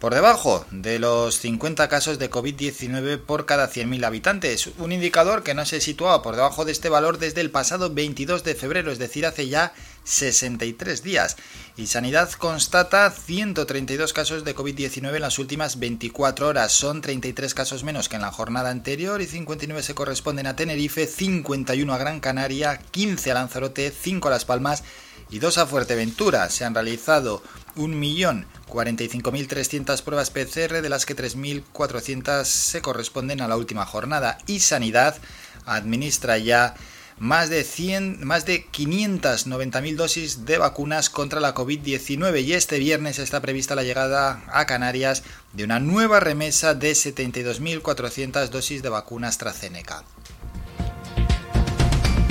por 0.00 0.14
debajo 0.14 0.64
de 0.70 0.98
los 0.98 1.38
50 1.38 1.88
casos 1.88 2.18
de 2.18 2.30
COVID-19 2.30 3.18
por 3.18 3.46
cada 3.46 3.68
100.000 3.68 4.04
habitantes, 4.04 4.70
un 4.78 4.92
indicador 4.92 5.42
que 5.42 5.54
no 5.54 5.66
se 5.66 5.80
situaba 5.80 6.22
por 6.22 6.36
debajo 6.36 6.64
de 6.64 6.72
este 6.72 6.88
valor 6.88 7.18
desde 7.18 7.40
el 7.40 7.50
pasado 7.50 7.92
22 7.92 8.44
de 8.44 8.54
febrero, 8.54 8.92
es 8.92 8.98
decir, 8.98 9.26
hace 9.26 9.48
ya 9.48 9.72
63 10.04 11.02
días. 11.02 11.36
Y 11.76 11.86
Sanidad 11.88 12.30
constata 12.32 13.10
132 13.10 14.12
casos 14.12 14.44
de 14.44 14.54
COVID-19 14.54 15.16
en 15.16 15.20
las 15.20 15.38
últimas 15.38 15.78
24 15.78 16.48
horas. 16.48 16.72
Son 16.72 17.00
33 17.00 17.52
casos 17.54 17.84
menos 17.84 18.08
que 18.08 18.16
en 18.16 18.22
la 18.22 18.32
jornada 18.32 18.70
anterior 18.70 19.20
y 19.20 19.26
59 19.26 19.82
se 19.82 19.94
corresponden 19.94 20.46
a 20.46 20.56
Tenerife, 20.56 21.06
51 21.06 21.92
a 21.92 21.98
Gran 21.98 22.20
Canaria, 22.20 22.78
15 22.78 23.30
a 23.32 23.34
Lanzarote, 23.34 23.90
5 23.90 24.28
a 24.28 24.30
Las 24.30 24.44
Palmas 24.44 24.84
y 25.30 25.40
2 25.40 25.58
a 25.58 25.66
Fuerteventura. 25.66 26.48
Se 26.48 26.64
han 26.64 26.74
realizado 26.74 27.42
1.045.300 27.78 30.02
pruebas 30.02 30.30
PCR, 30.30 30.82
de 30.82 30.88
las 30.88 31.06
que 31.06 31.16
3.400 31.16 32.44
se 32.44 32.82
corresponden 32.82 33.40
a 33.40 33.48
la 33.48 33.56
última 33.56 33.86
jornada. 33.86 34.38
Y 34.46 34.60
Sanidad 34.60 35.16
administra 35.64 36.38
ya 36.38 36.74
más 37.18 37.50
de 37.50 37.64
100, 37.64 38.24
más 38.24 38.46
de 38.46 38.66
590.000 38.66 39.96
dosis 39.96 40.44
de 40.44 40.58
vacunas 40.58 41.10
contra 41.10 41.40
la 41.40 41.54
COVID-19 41.54 42.44
y 42.44 42.52
este 42.52 42.78
viernes 42.78 43.18
está 43.18 43.40
prevista 43.40 43.74
la 43.74 43.82
llegada 43.82 44.42
a 44.52 44.66
Canarias 44.66 45.24
de 45.52 45.64
una 45.64 45.80
nueva 45.80 46.20
remesa 46.20 46.74
de 46.74 46.92
72.400 46.92 48.48
dosis 48.48 48.82
de 48.82 48.88
vacuna 48.88 49.28
AstraZeneca. 49.28 50.04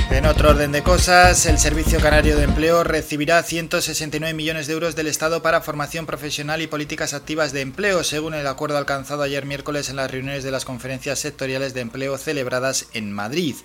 En 0.10 0.26
otro 0.26 0.52
orden 0.52 0.72
de 0.72 0.84
cosas, 0.84 1.46
el 1.48 1.60
Servicio 1.60 2.00
Canario 2.00 2.38
de 2.38 2.44
Empleo 2.44 2.86
recibirá 2.86 3.44
169 3.44 4.34
millones 4.34 4.66
de 4.66 4.74
euros 4.74 4.96
del 4.96 5.08
Estado 5.08 5.42
para 5.42 5.62
formación 5.62 6.06
profesional 6.06 6.62
y 6.62 6.68
políticas 6.68 7.14
activas 7.14 7.52
de 7.52 7.60
empleo, 7.60 8.06
según 8.06 8.34
el 8.34 8.48
acuerdo 8.48 8.78
alcanzado 8.78 9.24
ayer 9.24 9.46
miércoles 9.46 9.90
en 9.90 9.98
las 9.98 10.10
reuniones 10.10 10.46
de 10.46 10.52
las 10.52 10.64
conferencias 10.64 11.20
sectoriales 11.20 11.74
de 11.74 11.82
empleo 11.82 12.18
celebradas 12.18 12.88
en 12.94 13.12
Madrid. 13.12 13.56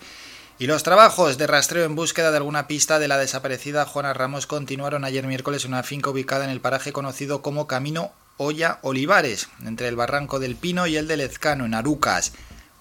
Y 0.58 0.66
los 0.66 0.82
trabajos 0.82 1.38
de 1.38 1.46
rastreo 1.46 1.84
en 1.84 1.94
búsqueda 1.94 2.32
de 2.32 2.38
alguna 2.38 2.66
pista 2.66 2.98
de 2.98 3.08
la 3.08 3.18
desaparecida 3.18 3.86
Juana 3.86 4.12
Ramos 4.12 4.48
continuaron 4.48 5.04
ayer 5.04 5.26
miércoles 5.26 5.64
en 5.64 5.72
una 5.72 5.84
finca 5.84 6.10
ubicada 6.10 6.44
en 6.44 6.50
el 6.50 6.60
paraje 6.60 6.92
conocido 6.92 7.40
como 7.40 7.68
Camino 7.68 8.12
Olla 8.36 8.80
Olivares, 8.82 9.48
entre 9.64 9.86
el 9.86 9.94
Barranco 9.94 10.40
del 10.40 10.56
Pino 10.56 10.88
y 10.88 10.96
el 10.96 11.06
de 11.06 11.18
Lezcano, 11.18 11.66
en 11.66 11.74
Arucas. 11.74 12.32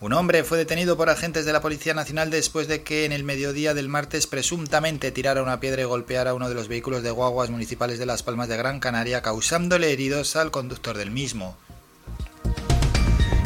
Un 0.02 0.14
hombre 0.14 0.44
fue 0.44 0.58
detenido 0.58 0.98
por 0.98 1.12
agentes 1.12 1.46
de 1.46 1.54
la 1.54 1.62
Policía 1.62 1.94
Nacional 1.94 2.32
después 2.32 2.68
de 2.68 2.82
que 2.82 3.06
en 3.06 3.12
el 3.12 3.24
mediodía 3.24 3.76
del 3.76 3.88
martes 3.88 4.26
presuntamente 4.26 5.12
tirara 5.12 5.44
una 5.44 5.60
piedra 5.60 5.84
y 5.84 5.86
golpeara 5.86 6.34
uno 6.34 6.50
de 6.50 6.56
los 6.56 6.68
vehículos 6.68 7.04
de 7.04 7.12
guaguas 7.12 7.52
municipales 7.52 8.00
de 8.00 8.08
Las 8.08 8.24
Palmas 8.24 8.48
de 8.48 8.58
Gran 8.58 8.80
Canaria, 8.80 9.22
causándole 9.22 9.94
heridos 9.94 10.36
al 10.36 10.50
conductor 10.50 10.98
del 10.98 11.12
mismo. 11.12 11.56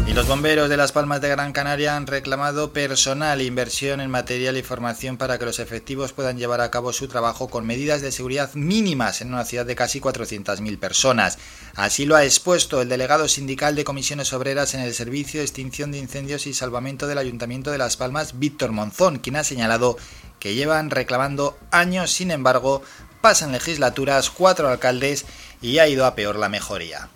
Y 0.08 0.14
los 0.14 0.27
bomberos 0.27 0.69
de 0.69 0.77
Las 0.77 0.92
Palmas 0.92 1.19
de 1.19 1.30
Gran 1.30 1.51
Canaria 1.51 1.95
han 1.95 2.06
reclamado 2.06 2.74
personal 2.74 3.42
inversión 3.42 4.00
en 4.01 4.11
material 4.11 4.56
y 4.56 4.61
formación 4.61 5.17
para 5.17 5.40
que 5.40 5.45
los 5.45 5.58
efectivos 5.58 6.14
puedan 6.14 6.38
llevar 6.38 6.61
a 6.61 6.69
cabo 6.69 6.93
su 6.93 7.08
trabajo 7.08 7.50
con 7.50 7.66
medidas 7.66 8.01
de 8.01 8.11
seguridad 8.11 8.53
mínimas 8.53 9.22
en 9.22 9.30
una 9.30 9.45
ciudad 9.45 9.66
de 9.66 9.75
casi 9.75 10.00
400.000 10.00 10.77
personas. 10.77 11.40
Así 11.74 12.06
lo 12.06 12.16
ha 12.16 12.24
expuesto 12.24 12.82
el 12.82 12.90
delegado 12.90 13.27
sindical 13.27 13.74
de 13.74 13.84
comisiones 13.84 14.32
obreras 14.32 14.75
en 14.75 14.82
el 14.82 14.93
Servicio 14.93 15.40
de 15.40 15.45
Extinción 15.45 15.92
de 15.92 15.98
Incendios 15.98 16.45
y 16.45 16.53
Salvamento 16.53 17.08
del 17.08 17.17
Ayuntamiento 17.17 17.72
de 17.72 17.80
Las 17.80 17.98
Palmas, 17.98 18.38
Víctor 18.38 18.74
Monzón, 18.74 19.17
quien 19.17 19.38
ha 19.38 19.43
señalado 19.43 19.98
que 20.40 20.53
llevan 20.53 20.92
reclamando 20.92 21.58
años, 21.72 22.11
sin 22.11 22.30
embargo, 22.30 22.84
pasan 23.22 23.51
legislaturas, 23.51 24.30
cuatro 24.30 24.69
alcaldes 24.69 25.25
y 25.64 25.80
ha 25.80 25.88
ido 25.88 26.06
a 26.06 26.14
peor 26.14 26.35
la 26.35 26.48
mejoría. 26.48 27.09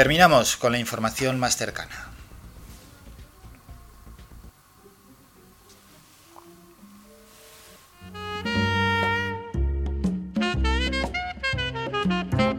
Terminamos 0.00 0.56
con 0.56 0.72
la 0.72 0.78
información 0.78 1.38
más 1.38 1.58
cercana. 1.58 2.08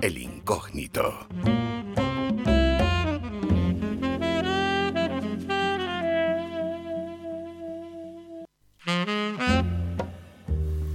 El 0.01 0.19
incógnito. 0.19 1.27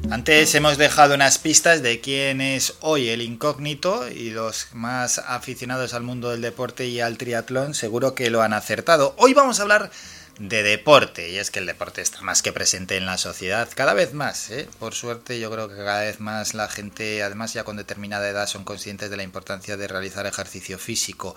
Antes 0.09 0.55
hemos 0.55 0.79
dejado 0.79 1.15
unas 1.15 1.39
pistas 1.39 1.83
de 1.83 2.01
quién 2.01 2.41
es 2.41 2.75
hoy 2.81 3.09
el 3.09 3.23
incógnito 3.23 4.09
y 4.09 4.31
los 4.31 4.69
más 4.73 5.19
aficionados 5.19 5.95
al 5.95 6.05
mundo 6.05 6.31
del 6.31 6.43
deporte 6.43 6.87
y 6.87 7.01
al 7.01 7.19
triatlón 7.19 7.75
seguro 7.75 8.15
que 8.15 8.31
lo 8.31 8.43
han 8.43 8.53
acertado. 8.53 9.15
Hoy 9.19 9.35
vamos 9.35 9.59
a 9.59 9.63
hablar 9.63 9.91
de 10.39 10.63
deporte 10.63 11.31
y 11.31 11.39
es 11.39 11.51
que 11.51 11.59
el 11.59 11.67
deporte 11.67 12.03
está 12.03 12.21
más 12.21 12.43
que 12.43 12.53
presente 12.53 12.97
en 12.97 13.05
la 13.05 13.19
sociedad 13.19 13.69
cada 13.75 13.95
vez 13.95 14.15
más. 14.15 14.51
¿eh? 14.51 14.69
Por 14.79 14.95
suerte 14.95 15.41
yo 15.41 15.51
creo 15.51 15.69
que 15.69 15.77
cada 15.77 16.03
vez 16.03 16.21
más 16.21 16.55
la 16.55 16.69
gente, 16.69 17.25
además 17.25 17.53
ya 17.53 17.65
con 17.65 17.77
determinada 17.77 18.29
edad, 18.29 18.47
son 18.47 18.65
conscientes 18.65 19.11
de 19.11 19.17
la 19.17 19.25
importancia 19.25 19.77
de 19.77 19.89
realizar 19.89 20.25
ejercicio 20.27 20.79
físico. 20.79 21.35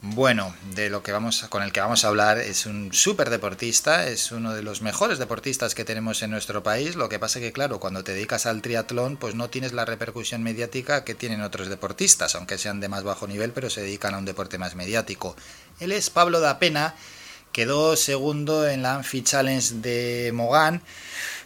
Bueno, 0.00 0.54
de 0.76 0.90
lo 0.90 1.02
que 1.02 1.10
vamos 1.10 1.44
con 1.48 1.64
el 1.64 1.72
que 1.72 1.80
vamos 1.80 2.04
a 2.04 2.08
hablar 2.08 2.38
es 2.38 2.66
un 2.66 2.92
súper 2.92 3.30
deportista, 3.30 4.06
es 4.06 4.30
uno 4.30 4.54
de 4.54 4.62
los 4.62 4.80
mejores 4.80 5.18
deportistas 5.18 5.74
que 5.74 5.84
tenemos 5.84 6.22
en 6.22 6.30
nuestro 6.30 6.62
país. 6.62 6.94
Lo 6.94 7.08
que 7.08 7.18
pasa 7.18 7.40
que, 7.40 7.50
claro, 7.50 7.80
cuando 7.80 8.04
te 8.04 8.12
dedicas 8.12 8.46
al 8.46 8.62
triatlón, 8.62 9.16
pues 9.16 9.34
no 9.34 9.50
tienes 9.50 9.72
la 9.72 9.84
repercusión 9.84 10.44
mediática 10.44 11.02
que 11.02 11.16
tienen 11.16 11.42
otros 11.42 11.68
deportistas, 11.68 12.36
aunque 12.36 12.58
sean 12.58 12.78
de 12.78 12.88
más 12.88 13.02
bajo 13.02 13.26
nivel, 13.26 13.50
pero 13.50 13.70
se 13.70 13.80
dedican 13.80 14.14
a 14.14 14.18
un 14.18 14.24
deporte 14.24 14.56
más 14.56 14.76
mediático. 14.76 15.34
Él 15.80 15.90
es 15.90 16.10
Pablo 16.10 16.38
da 16.38 16.60
Pena, 16.60 16.94
quedó 17.50 17.96
segundo 17.96 18.68
en 18.68 18.82
la 18.82 18.94
Amphi 18.94 19.22
Challenge 19.22 19.74
de 19.80 20.30
Mogán 20.32 20.80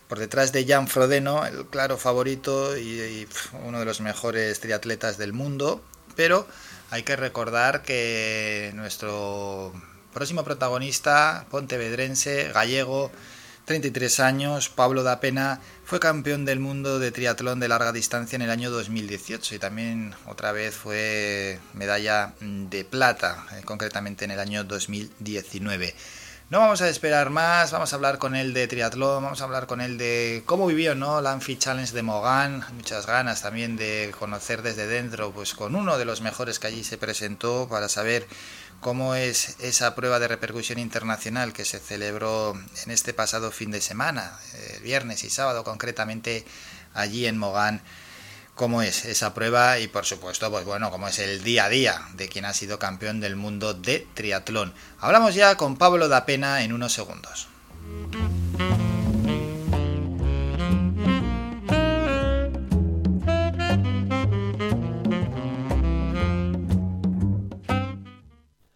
por 0.09 0.19
detrás 0.19 0.53
de 0.53 0.67
Jan 0.67 0.89
Frodeno, 0.89 1.47
el 1.47 1.65
claro 1.69 1.97
favorito 1.97 2.77
y, 2.77 3.01
y 3.01 3.29
uno 3.65 3.79
de 3.79 3.87
los 3.87 4.03
mejores 4.03 4.61
triatletas 4.61 5.17
del 5.17 5.33
mundo, 5.33 5.83
pero 6.17 6.47
hay 6.93 7.05
que 7.05 7.17
recordar 7.17 7.81
que 7.81 8.71
nuestro 8.75 9.73
próximo 10.13 10.45
protagonista, 10.45 11.47
pontevedrense, 11.51 12.53
gallego, 12.53 13.11
33 13.65 14.21
años, 14.21 14.69
Pablo 14.69 15.03
da 15.03 15.19
Pena, 15.19 15.59
fue 15.87 16.01
campeón 16.01 16.45
del 16.45 16.61
mundo 16.61 16.99
de 16.99 17.11
triatlón 17.11 17.61
de 17.61 17.69
larga 17.69 17.93
distancia 17.93 18.37
en 18.37 18.43
el 18.43 18.51
año 18.51 18.71
2018 18.71 19.55
y 19.55 19.59
también 19.59 20.15
otra 20.27 20.53
vez 20.53 20.75
fue 20.75 21.59
medalla 21.73 22.35
de 22.41 22.85
plata, 22.85 23.47
eh, 23.53 23.63
concretamente 23.65 24.27
en 24.27 24.33
el 24.33 24.41
año 24.41 24.63
2019. 24.63 25.95
No 26.53 26.59
vamos 26.59 26.83
a 26.83 26.89
esperar 26.91 27.31
más, 27.31 27.73
vamos 27.73 27.95
a 27.95 27.97
hablar 27.97 28.19
con 28.19 28.37
él 28.37 28.53
de 28.53 28.69
triatlón, 28.69 29.25
vamos 29.25 29.41
a 29.41 29.45
hablar 29.45 29.67
con 29.67 29.81
él 29.81 29.97
de 29.97 30.43
cómo 30.45 30.67
vivió 30.67 30.95
¿no? 30.95 31.23
la 31.23 31.39
Challenge 31.39 31.95
de 31.95 32.03
Mogán, 32.03 32.63
muchas 32.75 33.07
ganas 33.07 33.41
también 33.41 33.79
de 33.79 34.15
conocer 34.19 34.61
desde 34.61 34.87
dentro, 34.87 35.33
pues 35.33 35.55
con 35.55 35.75
uno 35.75 35.97
de 35.97 36.05
los 36.05 36.21
mejores 36.21 36.59
que 36.59 36.67
allí 36.67 36.85
se 36.85 36.99
presentó 36.99 37.69
para 37.71 37.89
saber 37.89 38.27
cómo 38.81 39.15
es 39.15 39.57
esa 39.61 39.95
prueba 39.95 40.19
de 40.19 40.29
repercusión 40.29 40.79
internacional 40.79 41.55
que 41.55 41.65
se 41.65 41.79
celebró 41.79 42.53
en 42.85 42.91
este 42.91 43.15
pasado 43.15 43.51
fin 43.51 43.71
de 43.71 43.81
semana, 43.81 44.39
eh, 44.53 44.81
viernes 44.83 45.25
y 45.25 45.31
sábado 45.31 45.65
concretamente 45.65 46.45
allí 46.93 47.25
en 47.25 47.39
Mogán 47.39 47.81
cómo 48.55 48.83
es 48.83 49.05
esa 49.05 49.35
prueba 49.35 49.79
y 49.79 49.89
por 49.89 50.05
supuesto, 50.05 50.51
pues 50.51 50.65
bueno, 50.65 50.91
cómo 50.91 51.09
es 51.09 51.19
el 51.19 51.43
día 51.43 51.65
a 51.65 51.69
día 51.69 52.01
de 52.15 52.29
quien 52.29 52.45
ha 52.45 52.53
sido 52.53 52.79
campeón 52.79 53.21
del 53.21 53.37
mundo 53.37 53.75
de 53.75 54.07
triatlón. 54.15 54.75
Hablamos 55.01 55.35
ya 55.35 55.57
con 55.57 55.77
Pablo 55.77 56.09
da 56.09 56.27
Pena 56.27 56.63
en 56.63 56.73
unos 56.73 56.93
segundos. 56.93 57.49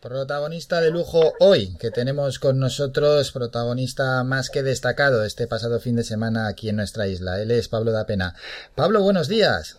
Protagonista 0.06 0.80
de 0.80 0.92
lujo 0.92 1.32
hoy, 1.40 1.76
que 1.80 1.90
tenemos 1.90 2.38
con 2.38 2.60
nosotros, 2.60 3.32
protagonista 3.32 4.22
más 4.22 4.50
que 4.50 4.62
destacado 4.62 5.24
este 5.24 5.48
pasado 5.48 5.80
fin 5.80 5.96
de 5.96 6.04
semana 6.04 6.46
aquí 6.46 6.68
en 6.68 6.76
nuestra 6.76 7.08
isla. 7.08 7.42
Él 7.42 7.50
es 7.50 7.66
Pablo 7.66 7.90
da 7.90 8.06
Pena. 8.06 8.36
Pablo, 8.76 9.02
buenos 9.02 9.26
días. 9.26 9.78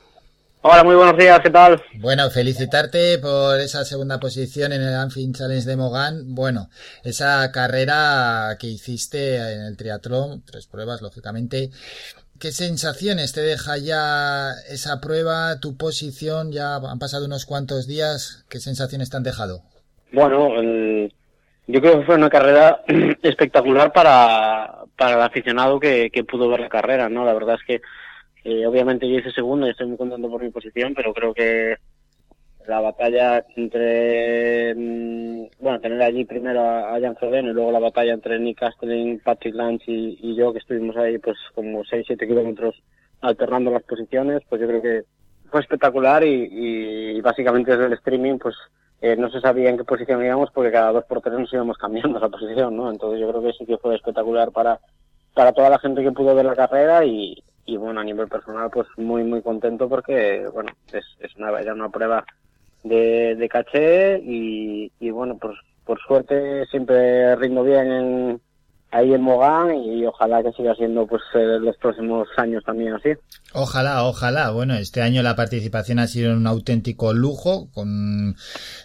Hola, 0.63 0.83
muy 0.83 0.95
buenos 0.95 1.17
días, 1.17 1.39
¿qué 1.41 1.49
tal? 1.49 1.81
Bueno, 1.99 2.29
felicitarte 2.29 3.19
por 3.19 3.57
esa 3.61 3.85
segunda 3.85 4.19
posición 4.19 4.73
en 4.73 4.81
el 4.81 4.95
Anfin 4.95 5.33
Challenge 5.33 5.65
de 5.65 5.77
Mogán. 5.77 6.35
Bueno, 6.35 6.69
esa 7.05 7.49
carrera 7.53 8.57
que 8.59 8.67
hiciste 8.67 9.37
en 9.37 9.61
el 9.61 9.77
triatlón, 9.77 10.43
tres 10.43 10.67
pruebas, 10.67 11.01
lógicamente. 11.01 11.71
¿Qué 12.37 12.51
sensaciones 12.51 13.31
te 13.31 13.39
deja 13.39 13.77
ya 13.77 14.51
esa 14.67 14.99
prueba, 14.99 15.61
tu 15.61 15.77
posición? 15.77 16.51
Ya 16.51 16.75
han 16.75 16.99
pasado 16.99 17.23
unos 17.23 17.45
cuantos 17.45 17.87
días. 17.87 18.43
¿Qué 18.49 18.59
sensaciones 18.59 19.09
te 19.09 19.15
han 19.15 19.23
dejado? 19.23 19.63
Bueno, 20.11 20.59
el- 20.59 21.13
yo 21.67 21.81
creo 21.81 21.99
que 21.99 22.05
fue 22.05 22.15
una 22.15 22.29
carrera 22.29 22.81
espectacular 23.23 23.91
para, 23.91 24.83
para 24.95 25.15
el 25.15 25.21
aficionado 25.21 25.79
que, 25.79 26.09
que 26.11 26.23
pudo 26.23 26.47
ver 26.49 26.61
la 26.61 26.69
carrera, 26.69 27.09
¿no? 27.09 27.25
La 27.25 27.33
verdad 27.33 27.55
es 27.59 27.65
que 27.65 27.81
eh, 28.45 28.65
obviamente 28.65 29.09
yo 29.09 29.19
hice 29.19 29.31
segundo 29.31 29.67
y 29.67 29.71
estoy 29.71 29.87
muy 29.87 29.97
contento 29.97 30.29
por 30.29 30.41
mi 30.41 30.49
posición, 30.49 30.93
pero 30.95 31.13
creo 31.13 31.33
que 31.33 31.75
la 32.67 32.79
batalla 32.81 33.45
entre, 33.55 34.73
mm, 34.75 35.47
bueno, 35.59 35.79
tener 35.79 36.01
allí 36.01 36.25
primero 36.25 36.61
a, 36.61 36.99
Jan 36.99 37.15
Frodeno 37.15 37.49
y 37.49 37.53
luego 37.53 37.71
la 37.71 37.79
batalla 37.79 38.13
entre 38.13 38.39
Nick 38.39 38.63
Astley, 38.63 39.17
Patrick 39.17 39.55
Lance 39.55 39.85
y, 39.87 40.17
y 40.21 40.35
yo, 40.35 40.53
que 40.53 40.59
estuvimos 40.59 40.95
ahí 40.97 41.17
pues 41.17 41.37
como 41.55 41.83
6-7 41.83 42.27
kilómetros 42.27 42.75
alternando 43.21 43.71
las 43.71 43.83
posiciones, 43.83 44.41
pues 44.47 44.61
yo 44.61 44.67
creo 44.67 44.81
que 44.81 45.03
fue 45.49 45.61
espectacular 45.61 46.23
y, 46.23 46.49
y 47.17 47.21
básicamente 47.21 47.71
desde 47.71 47.85
el 47.87 47.93
streaming 47.93 48.37
pues 48.37 48.55
eh, 49.01 49.15
no 49.15 49.29
se 49.29 49.41
sabía 49.41 49.69
en 49.69 49.77
qué 49.77 49.83
posición 49.83 50.25
íbamos 50.25 50.51
porque 50.51 50.71
cada 50.71 50.91
dos 50.91 51.05
por 51.05 51.21
tres 51.21 51.37
nos 51.37 51.53
íbamos 51.53 51.77
cambiando 51.77 52.19
la 52.19 52.29
posición, 52.29 52.75
¿no? 52.75 52.91
Entonces 52.91 53.19
yo 53.19 53.29
creo 53.29 53.41
que 53.41 53.53
sí 53.53 53.65
que 53.65 53.77
fue 53.77 53.95
espectacular 53.95 54.51
para, 54.51 54.79
para 55.33 55.53
toda 55.53 55.69
la 55.69 55.79
gente 55.79 56.03
que 56.03 56.11
pudo 56.11 56.33
ver 56.35 56.45
la 56.45 56.55
carrera 56.55 57.05
y, 57.05 57.43
y 57.65 57.77
bueno, 57.77 57.99
a 57.99 58.03
nivel 58.03 58.27
personal 58.27 58.69
pues 58.71 58.87
muy 58.97 59.23
muy 59.23 59.41
contento 59.41 59.87
porque 59.87 60.47
bueno, 60.53 60.71
es, 60.91 61.05
es 61.19 61.35
una, 61.35 61.59
era 61.59 61.73
una 61.73 61.89
prueba 61.89 62.25
de, 62.83 63.35
de 63.35 63.49
caché 63.49 64.19
y, 64.23 64.91
y 64.99 65.09
bueno, 65.11 65.37
pues 65.37 65.57
por 65.85 65.99
suerte 66.01 66.65
siempre 66.67 67.35
rindo 67.35 67.63
bien 67.63 67.91
en, 67.91 68.41
ahí 68.97 69.13
en 69.13 69.21
Mogán 69.21 69.75
y 69.75 70.05
ojalá 70.05 70.41
que 70.41 70.51
siga 70.53 70.73
siendo 70.75 71.05
pues 71.05 71.21
eh, 71.35 71.59
los 71.59 71.77
próximos 71.77 72.27
años 72.37 72.63
también 72.63 72.93
así. 72.93 73.09
Ojalá, 73.53 74.03
ojalá. 74.05 74.51
Bueno, 74.51 74.75
este 74.75 75.01
año 75.01 75.21
la 75.23 75.35
participación 75.35 75.99
ha 75.99 76.07
sido 76.07 76.35
un 76.35 76.47
auténtico 76.47 77.13
lujo. 77.13 77.69
Con 77.73 78.35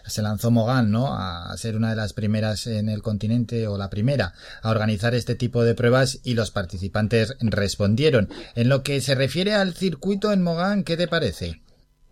se 0.04 0.22
lanzó 0.22 0.50
Mogán, 0.50 0.90
¿no? 0.90 1.08
A 1.08 1.56
ser 1.56 1.76
una 1.76 1.90
de 1.90 1.96
las 1.96 2.12
primeras 2.12 2.66
en 2.66 2.88
el 2.88 3.02
continente 3.02 3.66
o 3.66 3.78
la 3.78 3.90
primera 3.90 4.32
a 4.62 4.70
organizar 4.70 5.14
este 5.14 5.34
tipo 5.34 5.64
de 5.64 5.74
pruebas 5.74 6.20
y 6.24 6.34
los 6.34 6.50
participantes 6.50 7.36
respondieron. 7.40 8.28
En 8.54 8.68
lo 8.68 8.82
que 8.82 9.00
se 9.00 9.14
refiere 9.14 9.54
al 9.54 9.72
circuito 9.74 10.32
en 10.32 10.42
Mogán, 10.42 10.84
¿qué 10.84 10.96
te 10.96 11.08
parece? 11.08 11.61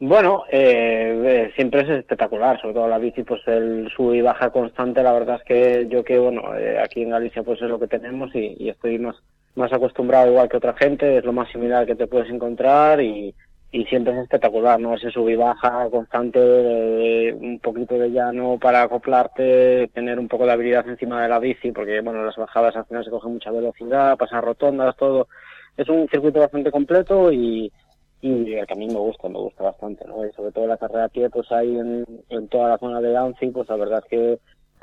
Bueno, 0.02 0.44
eh, 0.50 1.22
eh, 1.26 1.52
siempre 1.54 1.82
es 1.82 1.90
espectacular, 1.90 2.58
sobre 2.58 2.72
todo 2.72 2.88
la 2.88 2.96
bici, 2.96 3.22
pues 3.22 3.46
el 3.46 3.86
sub 3.94 4.14
y 4.14 4.22
baja 4.22 4.48
constante, 4.48 5.02
la 5.02 5.12
verdad 5.12 5.36
es 5.36 5.44
que 5.44 5.88
yo 5.90 6.02
que, 6.02 6.18
bueno, 6.18 6.56
eh, 6.56 6.78
aquí 6.82 7.02
en 7.02 7.10
Galicia 7.10 7.42
pues 7.42 7.60
es 7.60 7.68
lo 7.68 7.78
que 7.78 7.86
tenemos 7.86 8.34
y, 8.34 8.56
y 8.58 8.70
estoy 8.70 8.98
más, 8.98 9.16
más 9.56 9.70
acostumbrado 9.74 10.30
igual 10.30 10.48
que 10.48 10.56
otra 10.56 10.72
gente, 10.72 11.18
es 11.18 11.24
lo 11.26 11.34
más 11.34 11.50
similar 11.52 11.84
que 11.84 11.96
te 11.96 12.06
puedes 12.06 12.30
encontrar 12.30 13.02
y, 13.02 13.34
y 13.72 13.84
siempre 13.84 14.14
es 14.14 14.20
espectacular, 14.20 14.80
¿no? 14.80 14.94
Ese 14.94 15.10
sub 15.10 15.28
y 15.28 15.36
baja 15.36 15.86
constante, 15.90 17.34
un 17.34 17.58
poquito 17.58 17.98
de 17.98 18.10
llano 18.10 18.58
para 18.58 18.84
acoplarte, 18.84 19.88
tener 19.88 20.18
un 20.18 20.28
poco 20.28 20.46
de 20.46 20.52
habilidad 20.52 20.88
encima 20.88 21.22
de 21.22 21.28
la 21.28 21.38
bici, 21.38 21.72
porque, 21.72 22.00
bueno, 22.00 22.24
las 22.24 22.36
bajadas 22.36 22.74
al 22.74 22.86
final 22.86 23.04
se 23.04 23.10
coge 23.10 23.28
mucha 23.28 23.50
velocidad, 23.50 24.16
pasar 24.16 24.42
rotondas, 24.42 24.96
todo. 24.96 25.28
Es 25.76 25.90
un 25.90 26.08
circuito 26.08 26.40
bastante 26.40 26.70
completo 26.70 27.30
y, 27.30 27.70
y 28.20 28.44
que 28.44 28.66
a 28.68 28.76
mí 28.76 28.86
me 28.86 28.98
gusta, 28.98 29.28
me 29.28 29.38
gusta 29.38 29.64
bastante, 29.64 30.04
¿no? 30.06 30.26
Y 30.26 30.32
sobre 30.32 30.52
todo 30.52 30.66
la 30.66 30.76
carrera 30.76 31.04
a 31.04 31.08
pie, 31.08 31.30
pues 31.30 31.50
ahí 31.52 31.76
en, 31.76 32.04
en 32.28 32.48
toda 32.48 32.68
la 32.68 32.78
zona 32.78 33.00
de 33.00 33.16
Anfi, 33.16 33.50
pues 33.50 33.68
la 33.68 33.76
verdad 33.76 34.02
es 34.04 34.10
que 34.10 34.38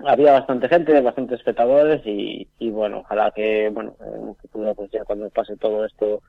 había 0.05 0.33
bastante 0.33 0.67
gente, 0.69 1.01
bastantes 1.01 1.39
espectadores 1.39 2.01
y, 2.05 2.47
y 2.59 2.69
bueno, 2.69 2.99
ojalá 2.99 3.31
que, 3.31 3.69
bueno, 3.69 3.95
en 3.99 4.35
futuro, 4.35 4.73
pues 4.75 4.91
ya 4.91 5.03
cuando 5.05 5.29
pase 5.29 5.55
todo 5.57 5.85
esto 5.85 6.21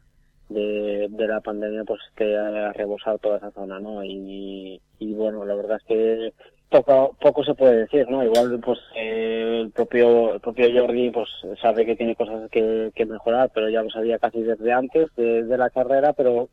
de, 0.48 1.06
de 1.10 1.26
la 1.26 1.40
pandemia, 1.40 1.84
pues 1.84 2.00
que 2.16 2.24
haya 2.24 2.72
rebosado 2.72 3.18
toda 3.18 3.38
esa 3.38 3.50
zona, 3.52 3.78
¿no? 3.80 4.02
Y, 4.04 4.80
y 4.98 5.14
bueno, 5.14 5.44
la 5.44 5.54
verdad 5.54 5.78
es 5.78 5.84
que 5.84 6.34
poco, 6.70 7.16
poco 7.20 7.44
se 7.44 7.55
puede 7.55 7.76
decir, 7.78 8.08
¿no? 8.08 8.22
Igual, 8.24 8.60
pues, 8.60 8.78
eh, 8.97 9.60
el 9.62 9.70
propio, 9.70 10.34
el 10.34 10.40
propio 10.40 10.66
Jordi, 10.80 11.10
pues, 11.10 11.28
sabe 11.60 11.84
que 11.86 11.97
tiene 11.97 12.14
cosas 12.14 12.50
que, 12.50 12.90
que 12.94 13.06
mejorar, 13.06 13.50
pero 13.55 13.68
ya 13.68 13.82
lo 13.82 13.90
sabía 13.90 14.18
casi 14.18 14.42
desde 14.42 14.72
antes 14.72 15.08
de, 15.16 15.56
la 15.58 15.70
carrera, 15.70 16.12
pero 16.12 16.48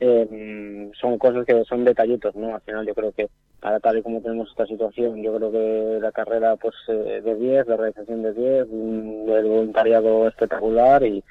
eh, 0.00 0.90
son 1.00 1.18
cosas 1.18 1.44
que 1.46 1.64
son 1.64 1.84
detallitos, 1.84 2.34
¿no? 2.36 2.54
Al 2.54 2.60
final 2.62 2.86
yo 2.86 2.94
creo 2.94 3.12
que 3.12 3.28
para 3.60 3.78
tal 3.80 3.98
y 3.98 4.02
como 4.02 4.20
tenemos 4.22 4.48
esta 4.50 4.66
situación, 4.66 5.22
yo 5.22 5.36
creo 5.36 5.52
que 5.52 5.98
la 6.00 6.12
carrera, 6.12 6.56
pues, 6.56 6.74
eh, 6.88 7.20
de 7.22 7.34
10, 7.34 7.66
la 7.66 7.76
realización 7.76 8.22
de 8.22 8.32
10, 8.32 8.66
un- 8.70 9.26
el 9.28 9.44
voluntariado 9.44 10.28
espectacular 10.28 11.02
y, 11.04 11.22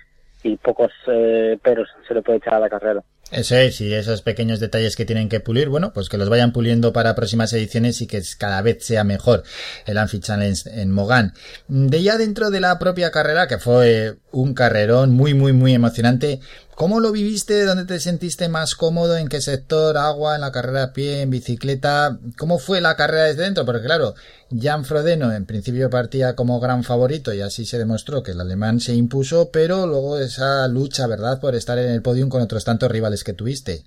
y 0.43 0.56
pocos 0.57 0.91
eh, 1.07 1.57
peros 1.61 1.89
se 2.07 2.14
le 2.14 2.22
puede 2.22 2.38
echar 2.38 2.56
a 2.56 2.59
la 2.59 2.69
carrera. 2.69 3.03
Eso 3.32 3.56
es, 3.56 3.80
y 3.80 3.93
esos 3.93 4.24
pequeños 4.24 4.59
detalles 4.59 4.95
que 4.95 5.06
tienen 5.06 5.30
que 5.30 5.40
pulir, 5.40 5.69
bueno, 5.69 5.93
pues 5.93 6.09
que 6.09 6.17
los 6.17 6.30
vayan 6.30 6.51
puliendo 6.51 6.93
para 6.93 7.14
próximas 7.14 7.53
ediciones 7.53 8.01
y 8.01 8.08
que 8.08 8.24
cada 8.40 8.61
vez 8.64 8.83
sea 8.83 9.03
mejor 9.03 9.43
el 9.85 9.99
Amphi 9.99 10.19
Challenge 10.19 10.67
en 10.82 10.91
Mogán. 10.91 11.33
De 11.67 12.01
ya 12.01 12.17
dentro 12.17 12.49
de 12.49 12.59
la 12.59 12.80
propia 12.80 13.11
carrera, 13.11 13.48
que 13.48 13.59
fue 13.59 14.17
un 14.32 14.56
carrerón 14.56 15.11
muy, 15.11 15.35
muy, 15.35 15.53
muy 15.53 15.75
emocionante, 15.75 16.40
¿cómo 16.80 17.01
lo 17.01 17.11
viviste? 17.11 17.66
¿Dónde 17.66 17.85
te 17.85 17.99
sentiste 17.99 18.48
más 18.48 18.74
cómodo? 18.74 19.17
¿En 19.17 19.27
qué 19.27 19.41
sector? 19.41 19.98
¿Agua? 19.98 20.35
¿En 20.35 20.41
la 20.41 20.53
carrera 20.53 20.83
a 20.83 20.93
pie? 20.93 21.22
¿En 21.22 21.30
bicicleta? 21.30 22.17
¿Cómo 22.38 22.58
fue 22.58 22.80
la 22.80 22.95
carrera 22.95 23.25
desde 23.25 23.43
dentro? 23.43 23.66
Porque 23.66 23.83
claro, 23.83 24.14
Jan 24.49 24.85
Frodeno 24.85 25.33
en 25.33 25.45
principio 25.45 25.90
partía 25.90 26.38
como 26.38 26.61
gran 26.61 26.83
favorito 26.83 27.33
y 27.33 27.41
así 27.41 27.66
se 27.66 27.77
demostró 27.77 28.24
que 28.24 28.32
el 28.32 28.40
alemán 28.40 28.80
se 28.80 28.95
impuso, 28.95 29.49
pero 29.51 29.88
luego 29.88 30.19
esa 30.19 30.69
lucha, 30.69 31.06
¿verdad?, 31.06 31.41
por 31.41 31.53
estar 31.53 31.77
en 31.77 31.91
el 31.91 32.01
podium 32.01 32.30
con 32.30 32.41
otros 32.41 32.64
tantos 32.64 32.90
rivales 32.90 33.25
que 33.25 33.33
tuviste. 33.33 33.80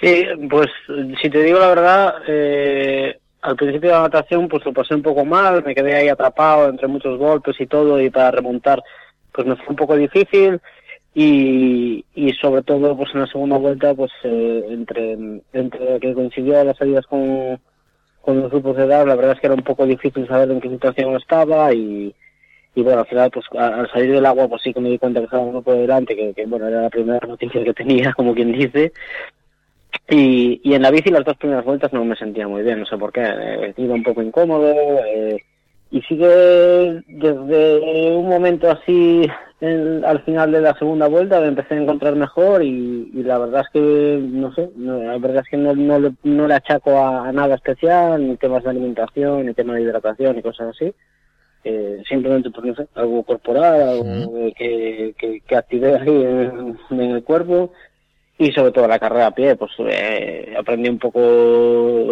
Sí, 0.00 0.24
pues 0.50 0.66
si 1.22 1.30
te 1.30 1.44
digo 1.44 1.60
la 1.60 1.68
verdad, 1.68 2.14
eh, 2.26 3.20
al 3.42 3.54
principio 3.54 3.90
de 3.90 3.96
la 3.96 4.02
natación 4.02 4.48
pues 4.48 4.64
lo 4.64 4.72
pasé 4.72 4.96
un 4.96 5.02
poco 5.02 5.24
mal, 5.24 5.62
me 5.62 5.76
quedé 5.76 5.94
ahí 5.94 6.08
atrapado 6.08 6.68
entre 6.68 6.88
muchos 6.88 7.20
golpes 7.20 7.54
y 7.60 7.68
todo 7.68 8.00
y 8.00 8.10
para 8.10 8.32
remontar 8.32 8.82
pues 9.32 9.46
me 9.46 9.54
fue 9.54 9.68
un 9.68 9.76
poco 9.76 9.96
difícil 9.96 10.60
y, 11.14 12.04
y 12.14 12.32
sobre 12.34 12.62
todo 12.62 12.96
pues 12.96 13.10
en 13.14 13.20
la 13.20 13.26
segunda 13.26 13.58
vuelta 13.58 13.94
pues 13.94 14.10
eh, 14.24 14.66
entre, 14.70 15.12
entre 15.52 16.00
que 16.00 16.14
coincidió 16.14 16.64
las 16.64 16.76
salidas 16.76 17.06
con, 17.06 17.58
con 18.22 18.40
los 18.40 18.50
grupos 18.50 18.76
de 18.76 18.84
edad 18.84 19.06
la 19.06 19.14
verdad 19.16 19.32
es 19.32 19.40
que 19.40 19.46
era 19.46 19.56
un 19.56 19.62
poco 19.64 19.86
difícil 19.86 20.26
saber 20.26 20.50
en 20.50 20.60
qué 20.60 20.70
situación 20.70 21.16
estaba 21.16 21.72
y, 21.74 22.14
y 22.74 22.82
bueno, 22.82 23.00
al 23.00 23.06
final, 23.06 23.30
pues 23.30 23.44
al 23.58 23.90
salir 23.90 24.12
del 24.12 24.24
agua, 24.26 24.48
pues 24.48 24.62
sí 24.62 24.72
que 24.72 24.80
me 24.80 24.88
di 24.88 24.98
cuenta 24.98 25.20
que 25.20 25.24
estaba 25.26 25.42
uno 25.42 25.62
por 25.62 25.76
delante, 25.76 26.16
que, 26.16 26.32
que 26.32 26.46
bueno, 26.46 26.68
era 26.68 26.82
la 26.82 26.90
primera 26.90 27.26
noticia 27.26 27.62
que 27.62 27.74
tenía, 27.74 28.12
como 28.16 28.34
quien 28.34 28.52
dice. 28.52 28.92
Y, 30.08 30.60
y 30.64 30.74
en 30.74 30.82
la 30.82 30.90
bici 30.90 31.10
las 31.10 31.24
dos 31.24 31.36
primeras 31.36 31.64
vueltas 31.64 31.92
no 31.92 32.04
me 32.04 32.16
sentía 32.16 32.48
muy 32.48 32.62
bien, 32.62 32.80
no 32.80 32.86
sé 32.86 32.96
por 32.96 33.12
qué, 33.12 33.22
eh, 33.24 33.74
iba 33.76 33.94
un 33.94 34.02
poco 34.02 34.22
incómodo. 34.22 34.72
eh, 35.04 35.36
y 35.92 36.00
sí 36.02 36.16
que 36.16 37.02
desde 37.06 38.16
un 38.16 38.26
momento 38.28 38.70
así, 38.70 39.28
en- 39.60 40.04
al 40.04 40.22
final 40.22 40.50
de 40.50 40.62
la 40.62 40.74
segunda 40.78 41.06
vuelta, 41.06 41.38
me 41.40 41.48
empecé 41.48 41.74
a 41.74 41.82
encontrar 41.82 42.16
mejor 42.16 42.64
y, 42.64 43.10
y 43.14 43.22
la 43.22 43.38
verdad 43.38 43.60
es 43.60 43.68
que, 43.72 44.18
no 44.22 44.52
sé, 44.54 44.70
no, 44.74 45.02
la 45.02 45.18
verdad 45.18 45.42
es 45.44 45.50
que 45.50 45.58
no, 45.58 45.74
no, 45.74 45.98
le, 46.00 46.12
no 46.24 46.48
le 46.48 46.54
achaco 46.54 46.96
a, 46.96 47.28
a 47.28 47.32
nada 47.32 47.54
especial, 47.56 48.26
ni 48.26 48.36
temas 48.38 48.64
de 48.64 48.70
alimentación, 48.70 49.46
ni 49.46 49.52
temas 49.54 49.76
de 49.76 49.82
hidratación, 49.82 50.34
ni 50.34 50.42
cosas 50.42 50.70
así. 50.70 50.92
Eh, 51.64 52.02
simplemente 52.08 52.50
por 52.50 52.64
no 52.66 52.74
sé, 52.74 52.88
algo 52.96 53.22
corporal, 53.22 53.80
algo 53.82 54.32
que, 54.56 55.14
que, 55.16 55.40
que 55.46 55.56
activé 55.56 55.94
ahí 55.94 56.08
en, 56.08 56.76
en 56.90 57.00
el 57.00 57.22
cuerpo 57.22 57.70
y 58.38 58.50
sobre 58.52 58.72
todo 58.72 58.88
la 58.88 58.98
carrera 58.98 59.28
a 59.28 59.34
pie, 59.34 59.56
pues 59.56 59.72
eh, 59.78 60.54
aprendí 60.58 60.88
un 60.88 60.98
poco 60.98 61.20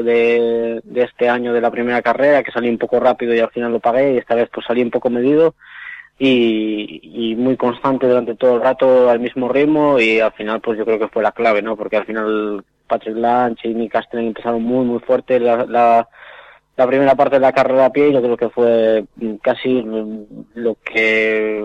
de, 0.03 0.81
de 0.85 1.03
este 1.03 1.29
año 1.29 1.53
de 1.53 1.61
la 1.61 1.71
primera 1.71 2.03
carrera, 2.03 2.43
que 2.43 2.53
salí 2.53 2.69
un 2.69 2.79
poco 2.79 3.01
rápido 3.01 3.35
y 3.35 3.41
al 3.41 3.51
final 3.51 3.73
lo 3.73 3.81
pagué 3.81 4.15
y 4.15 4.19
esta 4.19 4.35
vez 4.35 4.49
pues 4.53 4.67
salí 4.67 4.83
un 4.83 4.91
poco 4.91 5.11
medido 5.11 5.55
y, 6.19 7.01
y 7.03 7.37
muy 7.37 7.57
constante 7.57 8.07
durante 8.07 8.35
todo 8.37 8.57
el 8.57 8.63
rato 8.63 9.09
al 9.09 9.21
mismo 9.21 9.49
ritmo 9.49 9.99
y 9.99 10.21
al 10.21 10.33
final 10.33 10.61
pues 10.61 10.79
yo 10.79 10.85
creo 10.85 10.99
que 10.99 11.09
fue 11.09 11.23
la 11.23 11.33
clave, 11.33 11.63
¿no? 11.63 11.77
Porque 11.77 11.97
al 11.97 12.05
final 12.05 12.63
Patrick 12.87 13.17
Lange 13.17 13.69
y 13.69 13.75
Nick 13.75 13.93
Castelen 13.93 14.27
empezaron 14.29 14.63
muy 14.63 14.85
muy 14.85 14.99
fuerte 15.01 15.41
la, 15.41 15.65
la, 15.65 16.09
la 16.81 16.87
primera 16.87 17.15
parte 17.15 17.37
de 17.37 17.41
la 17.41 17.53
carrera 17.53 17.85
a 17.85 17.93
pie 17.93 18.09
y 18.09 18.15
yo 18.15 18.23
creo 18.23 18.39
que 18.39 18.49
fue 18.49 19.05
mm, 19.17 19.35
casi 19.43 19.69
mm, 19.69 20.27
lo 20.55 20.77
que 20.77 21.63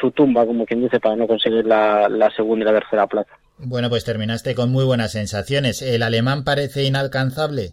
su 0.00 0.12
tumba, 0.12 0.46
como 0.46 0.64
quien 0.64 0.82
dice, 0.82 1.00
para 1.00 1.16
no 1.16 1.26
conseguir 1.26 1.66
la, 1.66 2.08
la 2.08 2.30
segunda 2.30 2.62
y 2.62 2.66
la 2.72 2.78
tercera 2.78 3.08
plaza. 3.08 3.32
Bueno, 3.58 3.88
pues 3.88 4.04
terminaste 4.04 4.54
con 4.54 4.70
muy 4.70 4.84
buenas 4.84 5.10
sensaciones. 5.10 5.82
¿El 5.82 6.04
alemán 6.04 6.44
parece 6.44 6.84
inalcanzable? 6.84 7.72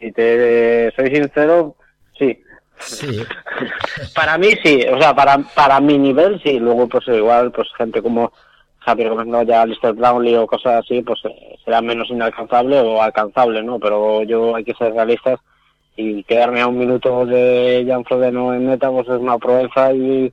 Y 0.00 0.12
te 0.12 0.92
soy 0.94 1.12
sincero, 1.12 1.74
sí. 2.16 2.40
Sí. 2.78 3.20
para 4.14 4.38
mí 4.38 4.50
sí, 4.62 4.84
o 4.92 5.00
sea, 5.00 5.12
para, 5.16 5.38
para 5.56 5.80
mi 5.80 5.98
nivel 5.98 6.40
sí. 6.44 6.60
Luego, 6.60 6.88
pues 6.88 7.08
igual, 7.08 7.50
pues 7.50 7.66
gente 7.76 8.00
como 8.00 8.32
Javier 8.78 9.08
Gómez 9.08 9.26
Noya, 9.26 9.66
Lister 9.66 9.92
Brownlee 9.92 10.36
o 10.36 10.46
cosas 10.46 10.84
así, 10.84 11.02
pues 11.02 11.18
eh, 11.24 11.56
será 11.64 11.82
menos 11.82 12.08
inalcanzable 12.10 12.78
o 12.78 13.02
alcanzable, 13.02 13.60
¿no? 13.64 13.80
Pero 13.80 14.22
yo 14.22 14.54
hay 14.54 14.62
que 14.62 14.74
ser 14.74 14.92
realistas 14.92 15.40
y 15.96 16.24
quedarme 16.24 16.60
a 16.60 16.66
un 16.68 16.78
minuto 16.78 17.26
de 17.26 17.84
Jan 17.86 18.04
Frodeno 18.04 18.54
en 18.54 18.66
meta, 18.66 18.90
pues 18.90 19.06
es 19.08 19.18
una 19.20 19.38
proeza 19.38 19.92
y, 19.92 20.32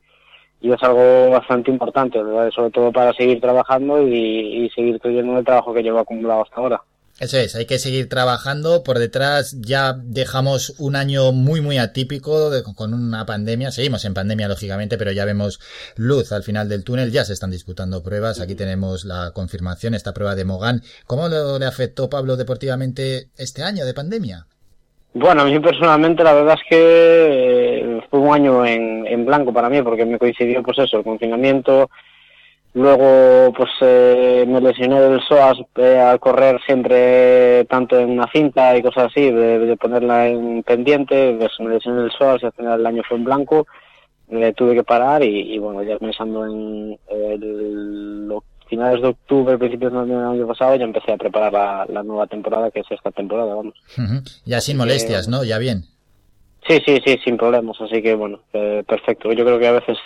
y 0.62 0.72
es 0.72 0.82
algo 0.84 1.30
bastante 1.32 1.72
importante, 1.72 2.22
¿verdad? 2.22 2.50
sobre 2.52 2.72
todo 2.72 2.92
para 2.92 3.14
seguir 3.14 3.42
trabajando 3.42 4.02
y, 4.08 4.66
y 4.66 4.70
seguir 4.70 5.00
creyendo 5.00 5.34
en 5.34 5.38
el 5.40 5.46
trabajo 5.46 5.74
que 5.74 5.84
llevo 5.84 6.00
acumulado 6.00 6.44
hasta 6.44 6.56
ahora. 6.58 6.82
Eso 7.20 7.38
es, 7.38 7.54
hay 7.58 7.66
que 7.66 7.80
seguir 7.80 8.08
trabajando. 8.08 8.82
Por 8.82 8.98
detrás 8.98 9.58
ya 9.60 9.94
dejamos 10.02 10.76
un 10.80 10.96
año 10.96 11.34
muy, 11.34 11.60
muy 11.60 11.78
atípico 11.78 12.50
de- 12.50 12.64
con 12.64 12.94
una 12.94 13.26
pandemia. 13.26 13.72
Seguimos 13.72 14.06
en 14.06 14.14
pandemia, 14.14 14.48
lógicamente, 14.48 14.98
pero 14.98 15.12
ya 15.12 15.26
vemos 15.26 15.60
luz 15.98 16.32
al 16.32 16.44
final 16.44 16.70
del 16.70 16.86
túnel. 16.86 17.12
Ya 17.12 17.26
se 17.26 17.34
están 17.34 17.52
disputando 17.52 18.02
pruebas. 18.04 18.40
Aquí 18.40 18.56
tenemos 18.56 19.04
la 19.04 19.32
confirmación, 19.34 19.96
esta 19.96 20.14
prueba 20.14 20.36
de 20.36 20.46
Mogán. 20.46 20.82
¿Cómo 21.08 21.28
lo- 21.28 21.60
le 21.60 21.66
afectó 21.66 22.10
Pablo 22.10 22.38
deportivamente 22.38 23.32
este 23.36 23.64
año 23.64 23.86
de 23.86 23.94
pandemia? 23.94 24.48
Bueno, 25.14 25.42
a 25.42 25.46
mí 25.46 25.60
personalmente 25.60 26.24
la 26.24 26.34
verdad 26.34 26.56
es 26.56 26.70
que 26.70 26.78
eh, 26.78 28.02
fue 28.10 28.20
un 28.20 28.34
año 28.34 28.66
en, 28.66 29.08
en 29.08 29.26
blanco 29.26 29.52
para 29.52 29.70
mí 29.70 29.82
porque 29.82 30.06
me 30.06 30.20
coincidió 30.20 30.62
pues 30.62 30.78
eso, 30.78 30.98
el 31.00 31.04
confinamiento, 31.04 31.90
luego 32.74 33.52
pues 33.54 33.70
eh, 33.82 34.46
me 34.48 34.62
lesioné 34.62 35.02
del 35.02 35.20
psoas 35.22 35.58
eh, 35.78 36.00
al 36.00 36.20
correr 36.20 36.60
siempre 36.66 37.66
tanto 37.66 38.00
en 38.00 38.12
una 38.12 38.28
cinta 38.32 38.78
y 38.78 38.84
cosas 38.84 39.06
así, 39.06 39.32
de, 39.32 39.76
ponerla 39.78 40.28
en 40.28 40.62
pendiente, 40.64 41.38
me 41.60 41.70
lesioné 41.70 42.02
del 42.04 42.12
psoas 42.12 42.44
y 42.44 42.46
al 42.46 42.54
final 42.54 42.80
el 42.80 42.86
año 42.86 43.04
fue 43.08 43.18
en 43.18 43.24
blanco, 43.26 43.66
eh, 44.30 44.54
tuve 44.56 44.76
que 44.76 44.84
parar 44.84 45.24
y, 45.24 45.58
bueno, 45.58 45.82
ya 45.84 45.98
pensando 45.98 46.46
en 46.46 47.00
el- 47.10 48.28
los 48.28 48.44
finales 48.70 49.02
de 49.02 49.10
octubre, 49.10 49.58
principios 49.58 49.92
del 49.92 50.12
año 50.12 50.48
pasado, 50.48 50.76
ya 50.76 50.84
empecé 50.84 51.12
a 51.12 51.18
preparar 51.18 51.52
la, 51.52 51.86
la 51.90 52.04
nueva 52.04 52.28
temporada 52.28 52.72
que 52.72 52.82
es 52.82 52.88
esta 52.90 53.12
temporada, 53.12 53.54
vamos. 53.54 53.74
Ujú. 53.98 54.22
Ya 54.46 54.62
sin 54.62 54.78
molestias, 54.78 55.28
¿no? 55.28 55.44
Ya 55.44 55.58
bien. 55.58 55.86
Sí, 56.68 56.80
sí, 56.86 57.00
sí, 57.06 57.18
sin 57.24 57.38
problemas. 57.38 57.78
Así 57.82 58.02
que 58.02 58.14
bueno, 58.16 58.42
eh, 58.54 58.84
perfecto. 58.88 59.32
Yo 59.34 59.44
creo 59.44 59.60
que 59.60 59.68
a 59.68 59.74
veces, 59.74 59.98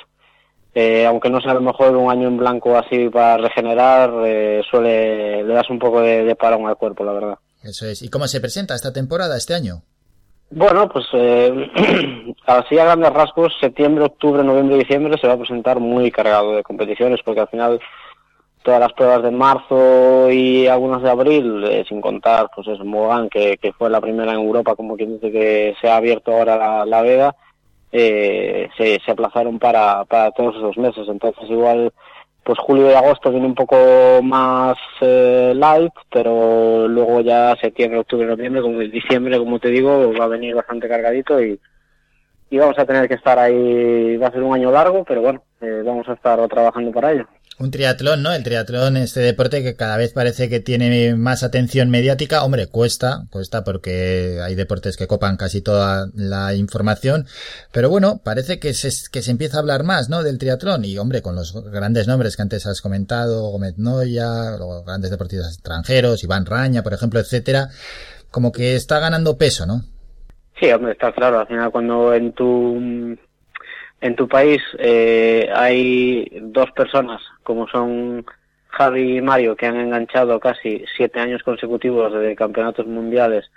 eh, 0.74 1.06
aunque 1.06 1.30
no 1.30 1.42
sea 1.42 1.51
a 1.51 1.56
lo 1.56 1.61
mejor 1.61 1.95
un 1.95 2.09
año 2.09 2.27
en 2.27 2.38
blanco 2.38 2.77
así 2.77 3.09
para 3.09 3.38
regenerar, 3.38 4.11
eh, 4.25 4.61
suele 4.69 5.43
le 5.43 5.53
das 5.53 5.69
un 5.69 5.80
poco 5.80 6.01
de, 6.01 6.24
de 6.24 6.35
parón 6.35 6.66
al 6.67 6.77
cuerpo, 6.77 7.03
la 7.03 7.14
verdad. 7.14 7.38
Eso 7.64 7.85
es. 7.85 8.01
¿Y 8.01 8.09
cómo 8.09 8.27
se 8.27 8.40
presenta 8.40 8.75
esta 8.75 8.93
temporada, 8.93 9.38
este 9.38 9.53
año? 9.53 9.83
Bueno, 10.56 10.88
pues 10.88 11.06
eh, 11.14 11.72
así 12.45 12.77
a 12.77 12.85
grandes 12.85 13.11
rasgos, 13.11 13.53
septiembre, 13.59 14.06
octubre, 14.06 14.43
noviembre 14.43 14.75
y 14.75 14.80
diciembre 14.80 15.17
se 15.19 15.27
va 15.27 15.33
a 15.33 15.38
presentar 15.38 15.80
muy 15.80 16.11
cargado 16.11 16.56
de 16.56 16.64
competiciones 16.64 17.22
porque 17.25 17.42
al 17.42 17.48
final 17.48 17.80
todas 18.64 18.80
las 18.80 18.93
pruebas 18.93 19.24
de 19.24 19.32
marzo 19.32 20.32
y 20.32 20.67
algunas 20.67 21.01
de 21.01 21.09
abril, 21.09 21.64
eh, 21.66 21.85
sin 21.88 22.01
contar 22.01 22.50
pues 22.56 22.67
es 22.67 22.80
Mogán, 22.80 23.30
que, 23.30 23.58
que 23.58 23.74
fue 23.74 23.90
la 23.90 24.01
primera 24.01 24.33
en 24.33 24.40
Europa, 24.40 24.75
como 24.75 24.95
quien 24.98 25.14
dice 25.14 25.32
que 25.32 25.75
se 25.80 25.90
ha 25.90 25.98
abierto 25.98 26.32
ahora 26.32 26.58
la, 26.58 26.85
la 26.85 27.01
veda, 27.01 27.35
eh, 27.92 28.69
se, 28.77 29.00
se 29.06 29.11
aplazaron 29.11 29.59
para, 29.59 30.06
para 30.06 30.32
todos 30.32 30.56
esos 30.56 30.77
meses. 30.77 31.08
Entonces 31.08 31.50
igual 31.50 31.93
pues 32.43 32.59
julio 32.59 32.92
y 32.92 32.93
agosto 32.93 33.32
viene 33.32 33.45
un 33.45 33.56
poco 33.56 33.77
más 34.22 34.77
eh, 35.01 35.53
light, 35.56 35.93
pero 36.11 36.88
luego 36.88 37.22
ya 37.22 37.56
septiembre, 37.56 38.00
octubre, 38.00 38.27
noviembre, 38.27 38.61
como 38.61 38.80
diciembre, 38.80 39.38
como 39.38 39.59
te 39.59 39.69
digo, 39.69 40.14
va 40.19 40.25
a 40.25 40.27
venir 40.27 40.53
bastante 40.53 40.90
cargadito 40.90 41.42
y, 41.42 41.58
y 42.50 42.58
vamos 42.58 42.77
a 42.77 42.85
tener 42.85 43.08
que 43.08 43.16
estar 43.16 43.40
ahí, 43.40 44.17
va 44.17 44.27
a 44.27 44.32
ser 44.32 44.43
un 44.43 44.53
año 44.53 44.72
largo, 44.72 45.06
pero 45.06 45.22
bueno, 45.22 45.42
eh, 45.61 45.83
vamos 45.85 46.08
a 46.09 46.14
estar 46.14 46.45
trabajando 46.50 46.92
para 46.92 47.14
ello. 47.14 47.27
Un 47.60 47.70
triatlón, 47.70 48.24
¿no? 48.24 48.34
El 48.34 48.44
triatlón, 48.44 48.98
este 48.98 49.20
deporte 49.20 49.62
que 49.62 49.76
cada 49.76 49.96
vez 49.96 50.12
parece 50.12 50.50
que 50.50 50.60
tiene 50.60 51.16
más 51.16 51.44
atención 51.44 51.92
mediática. 51.92 52.44
Hombre, 52.44 52.66
cuesta, 52.68 53.26
cuesta 53.30 53.64
porque 53.64 54.40
hay 54.44 54.56
deportes 54.56 54.98
que 54.98 55.06
copan 55.06 55.38
casi 55.38 55.62
toda 55.62 56.08
la 56.16 56.56
información. 56.56 57.28
Pero 57.72 57.90
bueno, 57.90 58.22
parece 58.24 58.60
que 58.60 58.74
se, 58.74 58.90
que 59.12 59.22
se 59.22 59.30
empieza 59.30 59.58
a 59.58 59.60
hablar 59.60 59.84
más, 59.84 60.10
¿no? 60.10 60.24
Del 60.24 60.40
triatlón. 60.40 60.84
Y 60.84 60.98
hombre, 60.98 61.22
con 61.22 61.36
los 61.36 61.54
grandes 61.72 62.08
nombres 62.08 62.36
que 62.36 62.42
antes 62.42 62.66
has 62.66 62.82
comentado, 62.82 63.52
Gómez 63.52 63.78
Noya, 63.78 64.58
los 64.58 64.84
grandes 64.84 65.12
deportistas 65.12 65.54
extranjeros, 65.54 66.24
Iván 66.24 66.48
Raña, 66.48 66.82
por 66.82 66.94
ejemplo, 66.94 67.20
etcétera, 67.20 67.70
como 68.32 68.52
que 68.52 68.76
está 68.76 68.98
ganando 68.98 69.38
peso, 69.38 69.68
¿no? 69.68 69.84
Sí, 70.60 70.72
hombre, 70.72 70.94
está 70.94 71.12
claro. 71.12 71.40
Al 71.40 71.48
final, 71.48 71.72
cuando 71.72 72.14
en 72.16 72.34
tu 72.34 73.16
en 74.04 74.16
tu 74.16 74.28
país 74.28 74.62
eh, 74.80 75.50
hay 75.56 76.28
dos 76.42 76.70
personas, 76.72 77.22
como 77.44 77.68
son 77.68 78.26
Javi 78.70 79.18
y 79.18 79.22
Mario, 79.22 79.56
que 79.56 79.66
han 79.68 79.78
enganchado 79.80 80.40
casi 80.40 80.84
siete 80.98 81.20
años 81.20 81.44
consecutivos 81.44 82.14
de 82.14 82.36
campeonatos 82.36 82.86
mundiales 82.88 83.50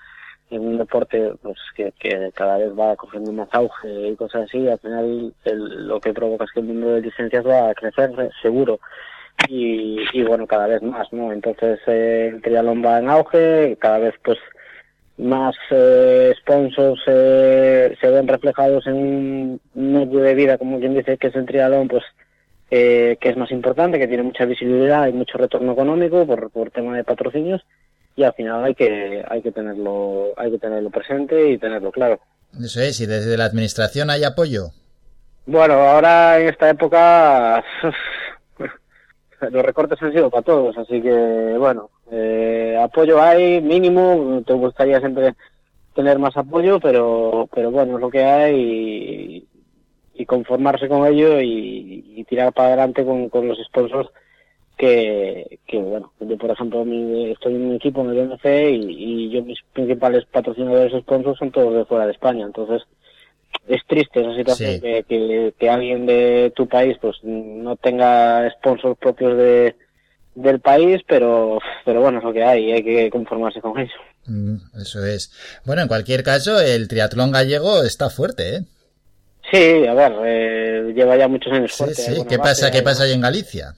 en 0.51 0.61
un 0.61 0.79
deporte 0.79 1.33
pues 1.43 1.59
que, 1.75 1.93
que 1.99 2.31
cada 2.35 2.59
vez 2.59 2.71
va 2.79 2.95
cogiendo 2.97 3.33
más 3.33 3.49
auge 3.53 4.09
y 4.11 4.15
cosas 4.17 4.45
así, 4.45 4.69
al 4.69 4.79
final 4.79 5.35
el- 5.45 5.89
lo 5.89 6.01
que 6.01 6.13
provoca 6.15 6.45
es 6.45 6.53
que 6.53 6.61
el 6.61 6.67
mundo 6.67 6.95
de 6.95 7.01
licencias 7.03 7.45
va 7.45 7.71
a 7.71 7.75
crecer 7.75 8.11
eh, 8.19 8.31
seguro. 8.43 8.79
Y, 9.49 9.99
y 10.15 10.23
bueno 10.23 10.47
cada 10.47 10.67
vez 10.67 10.81
más 10.83 11.13
no 11.13 11.31
entonces 11.31 11.79
eh, 11.87 12.31
el 12.35 12.41
triatlón 12.41 12.83
va 12.83 12.99
en 12.99 13.11
auge 13.11 13.77
cada 13.79 13.99
vez 13.99 14.15
pues 14.25 14.39
más 15.19 15.55
eh, 15.71 16.35
sponsors 16.41 17.01
eh, 17.07 17.97
se 18.01 18.11
ven 18.11 18.29
reflejados 18.29 18.87
en 18.87 18.95
un 18.95 19.61
medio 19.75 20.21
de 20.21 20.35
vida 20.35 20.59
como 20.59 20.79
quien 20.79 20.95
dice 20.95 21.17
que 21.17 21.29
es 21.29 21.35
el 21.35 21.47
triatlón 21.47 21.89
pues 21.89 22.05
eh, 22.71 23.17
que 23.21 23.31
es 23.31 23.37
más 23.37 23.51
importante 23.51 23.99
que 23.99 24.09
tiene 24.09 24.25
mucha 24.25 24.45
visibilidad 24.45 25.07
y 25.07 25.13
mucho 25.13 25.39
retorno 25.39 25.73
económico 25.73 26.27
por, 26.27 26.51
por 26.51 26.71
tema 26.71 26.97
de 26.97 27.05
patrocinios 27.05 27.63
y 28.15 28.25
al 28.25 28.35
final 28.35 28.65
hay 28.65 28.75
que 28.75 29.25
hay 29.29 29.41
que 29.41 29.53
tenerlo 29.53 30.33
hay 30.37 30.51
que 30.51 30.59
tenerlo 30.59 30.91
presente 30.91 31.51
y 31.51 31.59
tenerlo 31.59 31.91
claro 31.93 32.21
Eso 32.63 32.81
es, 32.81 33.01
y 33.01 33.07
desde 33.07 33.37
la 33.39 33.45
administración 33.47 34.11
hay 34.11 34.25
apoyo. 34.25 34.69
bueno 35.47 35.75
ahora 35.75 36.39
en 36.41 36.49
esta 36.49 36.69
época 36.69 37.65
los 39.51 39.65
recortes 39.65 40.03
han 40.03 40.13
sido 40.13 40.31
para 40.31 40.43
todos 40.43 40.77
así 40.79 41.01
que 41.01 41.55
bueno 41.59 41.91
eh, 42.11 42.79
apoyo 42.81 43.21
hay 43.21 43.61
mínimo 43.61 44.43
te 44.47 44.53
gustaría 44.53 45.01
siempre 45.01 45.35
tener 45.95 46.19
más 46.19 46.37
apoyo 46.37 46.79
pero 46.81 47.49
pero 47.53 47.71
bueno 47.71 47.97
es 47.97 48.01
lo 48.01 48.11
que 48.11 48.25
hay 48.25 49.47
y, 50.15 50.27
conformarse 50.27 50.89
con 50.89 51.07
ello 51.07 51.41
y, 51.41 52.25
tirar 52.29 52.53
para 52.53 52.69
adelante 52.69 53.05
con, 53.05 53.29
con 53.29 53.47
los 53.47 53.59
sponsors 53.67 54.09
que, 54.77 55.61
que 55.67 55.79
bueno 55.79 56.13
yo 56.21 56.37
por 56.37 56.51
ejemplo 56.51 56.85
estoy 57.31 57.55
en 57.55 57.67
un 57.67 57.75
equipo 57.77 58.01
en 58.01 58.11
el 58.11 58.29
BMC 58.29 58.45
y, 58.45 59.27
y 59.27 59.31
yo 59.31 59.45
mis 59.45 59.61
principales 59.73 60.25
patrocinadores 60.27 61.01
sponsors 61.03 61.39
son 61.39 61.53
todos 61.53 61.75
de 61.75 61.85
fuera 61.85 62.07
de 62.07 62.13
España 62.13 62.45
entonces 62.45 62.83
es 63.69 63.83
triste 63.87 64.21
esa 64.21 64.35
situación 64.37 64.75
Sí. 64.75 64.81
que, 64.81 65.05
que, 65.09 65.55
que 65.59 65.69
alguien 65.71 66.07
de 66.07 66.53
tu 66.55 66.69
país 66.69 66.97
pues 67.01 67.17
no 67.25 67.77
tenga 67.77 68.49
sponsors 68.59 68.99
propios 68.99 69.37
de 69.37 69.75
del 70.35 70.61
país 70.61 71.01
pero 71.09 71.59
pero 71.85 72.01
bueno 72.03 72.19
es 72.19 72.25
lo 72.25 72.33
que 72.33 72.45
hay 72.45 72.71
hay 72.73 72.83
que 72.85 73.11
conformarse 73.11 73.61
con 73.61 73.79
ello 73.79 73.93
Mm, 74.29 74.57
Eso 74.83 75.05
es. 75.07 75.31
Bueno, 75.65 75.83
en 75.83 75.89
cualquier 75.89 76.25
caso, 76.25 76.59
el 76.61 76.89
triatlón 76.89 77.31
gallego 77.31 77.85
está 77.85 78.11
fuerte, 78.11 78.57
¿eh? 78.57 78.61
sí 79.53 79.87
a 79.87 79.95
ver 79.95 80.13
eh, 80.25 80.93
lleva 80.97 81.17
ya 81.17 81.29
muchos 81.29 81.53
años 81.53 81.71
Sí, 81.71 81.77
fuerte 81.79 82.03
sí. 82.03 82.11
buena 82.11 82.27
¿Qué 82.29 82.37
base, 82.37 82.63
pasa, 82.63 82.71
qué 82.73 82.83
pasa 82.83 83.05
ahí 83.05 83.13
en 83.13 83.21
Galicia? 83.21 83.75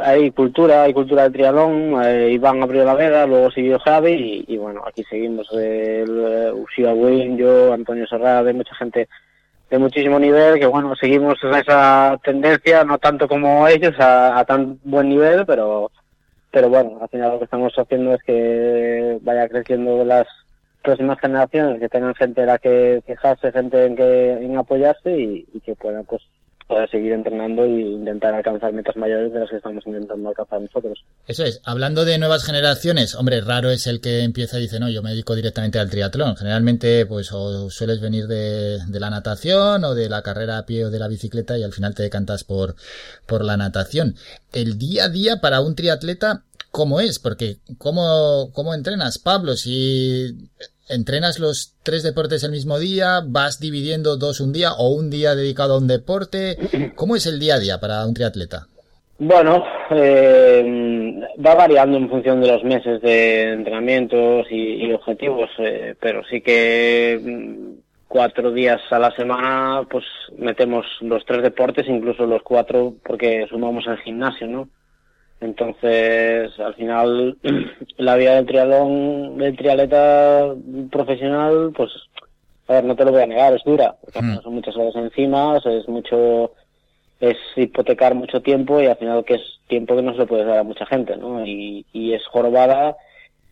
Hay 0.00 0.32
cultura, 0.32 0.82
hay 0.82 0.92
cultura 0.92 1.22
del 1.22 1.32
triatlón, 1.32 2.02
eh, 2.04 2.30
Iván 2.32 2.62
abrió 2.62 2.84
la 2.84 2.94
veda, 2.94 3.26
luego 3.26 3.50
siguió 3.52 3.78
Javi 3.78 4.44
y, 4.48 4.54
y 4.54 4.56
bueno, 4.56 4.82
aquí 4.84 5.04
seguimos. 5.04 5.48
El 5.52 6.24
eh, 6.26 6.52
Ushia 6.52 6.92
Win, 6.92 7.36
yo, 7.36 7.72
Antonio 7.72 8.06
Serrade, 8.08 8.52
mucha 8.52 8.74
gente 8.74 9.08
de 9.70 9.78
muchísimo 9.78 10.18
nivel, 10.18 10.58
que 10.58 10.66
bueno, 10.66 10.94
seguimos 10.96 11.38
esa 11.42 12.18
tendencia, 12.24 12.84
no 12.84 12.98
tanto 12.98 13.28
como 13.28 13.68
ellos, 13.68 13.94
a, 14.00 14.38
a 14.38 14.44
tan 14.44 14.80
buen 14.82 15.08
nivel, 15.08 15.46
pero, 15.46 15.92
pero 16.50 16.68
bueno, 16.68 16.98
al 17.00 17.08
final 17.08 17.32
lo 17.32 17.38
que 17.38 17.44
estamos 17.44 17.72
haciendo 17.76 18.14
es 18.14 18.22
que 18.24 19.18
vaya 19.22 19.48
creciendo 19.48 20.04
las 20.04 20.26
próximas 20.82 21.20
generaciones, 21.20 21.80
que 21.80 21.88
tengan 21.88 22.14
gente 22.16 22.40
en 22.40 22.46
la 22.48 22.58
que 22.58 23.02
fijarse, 23.06 23.52
gente 23.52 23.84
en 23.84 23.96
que 23.96 24.32
en 24.32 24.56
apoyarse 24.56 25.16
y, 25.16 25.46
y 25.52 25.60
que 25.60 25.74
puedan 25.76 26.04
pues 26.04 26.22
poder 26.66 26.90
seguir 26.90 27.12
entrenando 27.12 27.64
e 27.64 27.80
intentar 27.80 28.34
alcanzar 28.34 28.72
metas 28.72 28.96
mayores 28.96 29.32
de 29.32 29.40
las 29.40 29.48
que 29.48 29.56
estamos 29.56 29.86
intentando 29.86 30.28
alcanzar 30.28 30.60
nosotros. 30.60 31.04
Eso 31.26 31.44
es, 31.44 31.60
hablando 31.64 32.04
de 32.04 32.18
nuevas 32.18 32.44
generaciones, 32.44 33.14
hombre, 33.14 33.40
raro 33.40 33.70
es 33.70 33.86
el 33.86 34.00
que 34.00 34.22
empieza 34.22 34.58
y 34.58 34.62
dice, 34.62 34.80
no, 34.80 34.88
yo 34.88 35.02
me 35.02 35.10
dedico 35.10 35.34
directamente 35.34 35.78
al 35.78 35.90
triatlón. 35.90 36.36
Generalmente, 36.36 37.06
pues, 37.06 37.30
o 37.32 37.70
sueles 37.70 38.00
venir 38.00 38.26
de, 38.26 38.78
de 38.86 39.00
la 39.00 39.10
natación 39.10 39.84
o 39.84 39.94
de 39.94 40.08
la 40.08 40.22
carrera 40.22 40.58
a 40.58 40.66
pie 40.66 40.84
o 40.84 40.90
de 40.90 40.98
la 40.98 41.08
bicicleta 41.08 41.56
y 41.56 41.62
al 41.62 41.72
final 41.72 41.94
te 41.94 42.02
decantas 42.02 42.42
por, 42.42 42.74
por 43.26 43.44
la 43.44 43.56
natación. 43.56 44.16
El 44.52 44.78
día 44.78 45.04
a 45.04 45.08
día 45.08 45.40
para 45.40 45.60
un 45.60 45.76
triatleta, 45.76 46.44
¿cómo 46.72 47.00
es? 47.00 47.18
Porque, 47.18 47.58
¿cómo, 47.78 48.50
cómo 48.52 48.74
entrenas, 48.74 49.18
Pablo? 49.18 49.54
Si 49.56 50.50
¿Entrenas 50.88 51.40
los 51.40 51.74
tres 51.82 52.04
deportes 52.04 52.44
el 52.44 52.52
mismo 52.52 52.78
día? 52.78 53.20
¿Vas 53.26 53.58
dividiendo 53.58 54.16
dos 54.16 54.40
un 54.40 54.52
día 54.52 54.72
o 54.72 54.90
un 54.90 55.10
día 55.10 55.34
dedicado 55.34 55.74
a 55.74 55.78
un 55.78 55.88
deporte? 55.88 56.56
¿Cómo 56.94 57.16
es 57.16 57.26
el 57.26 57.40
día 57.40 57.56
a 57.56 57.58
día 57.58 57.80
para 57.80 58.06
un 58.06 58.14
triatleta? 58.14 58.68
Bueno, 59.18 59.64
eh, 59.90 61.20
va 61.44 61.54
variando 61.54 61.96
en 61.96 62.08
función 62.08 62.40
de 62.40 62.48
los 62.48 62.62
meses 62.62 63.00
de 63.00 63.52
entrenamientos 63.54 64.46
y, 64.50 64.86
y 64.86 64.92
objetivos, 64.92 65.50
eh, 65.58 65.94
pero 65.98 66.22
sí 66.30 66.40
que 66.40 67.18
mm, 67.20 67.80
cuatro 68.06 68.52
días 68.52 68.80
a 68.90 68.98
la 68.98 69.10
semana 69.12 69.86
pues 69.90 70.04
metemos 70.38 70.86
los 71.00 71.24
tres 71.24 71.42
deportes, 71.42 71.88
incluso 71.88 72.26
los 72.26 72.42
cuatro 72.42 72.94
porque 73.04 73.46
sumamos 73.48 73.86
el 73.86 73.98
gimnasio, 73.98 74.46
¿no? 74.46 74.68
Entonces, 75.40 76.58
al 76.58 76.74
final, 76.74 77.36
la 77.98 78.16
vida 78.16 78.36
del 78.36 78.46
triatlón, 78.46 79.38
del 79.38 79.56
triatleta 79.56 80.54
profesional, 80.90 81.72
pues, 81.76 81.90
a 82.68 82.74
ver, 82.74 82.84
no 82.84 82.96
te 82.96 83.04
lo 83.04 83.12
voy 83.12 83.22
a 83.22 83.26
negar, 83.26 83.54
es 83.54 83.62
dura, 83.64 83.96
porque 84.00 84.18
final 84.18 84.42
son 84.42 84.54
muchas 84.54 84.76
horas 84.76 84.96
encima, 84.96 85.58
es 85.58 85.88
mucho, 85.88 86.52
es 87.20 87.36
hipotecar 87.54 88.14
mucho 88.14 88.40
tiempo 88.40 88.80
y 88.80 88.86
al 88.86 88.96
final 88.96 89.24
que 89.24 89.34
es 89.34 89.60
tiempo 89.68 89.94
que 89.94 90.02
no 90.02 90.12
se 90.12 90.20
le 90.20 90.26
puede 90.26 90.44
dar 90.44 90.58
a 90.58 90.64
mucha 90.64 90.86
gente, 90.86 91.16
¿no? 91.16 91.44
Y, 91.46 91.84
y 91.92 92.14
es 92.14 92.26
jorobada, 92.26 92.96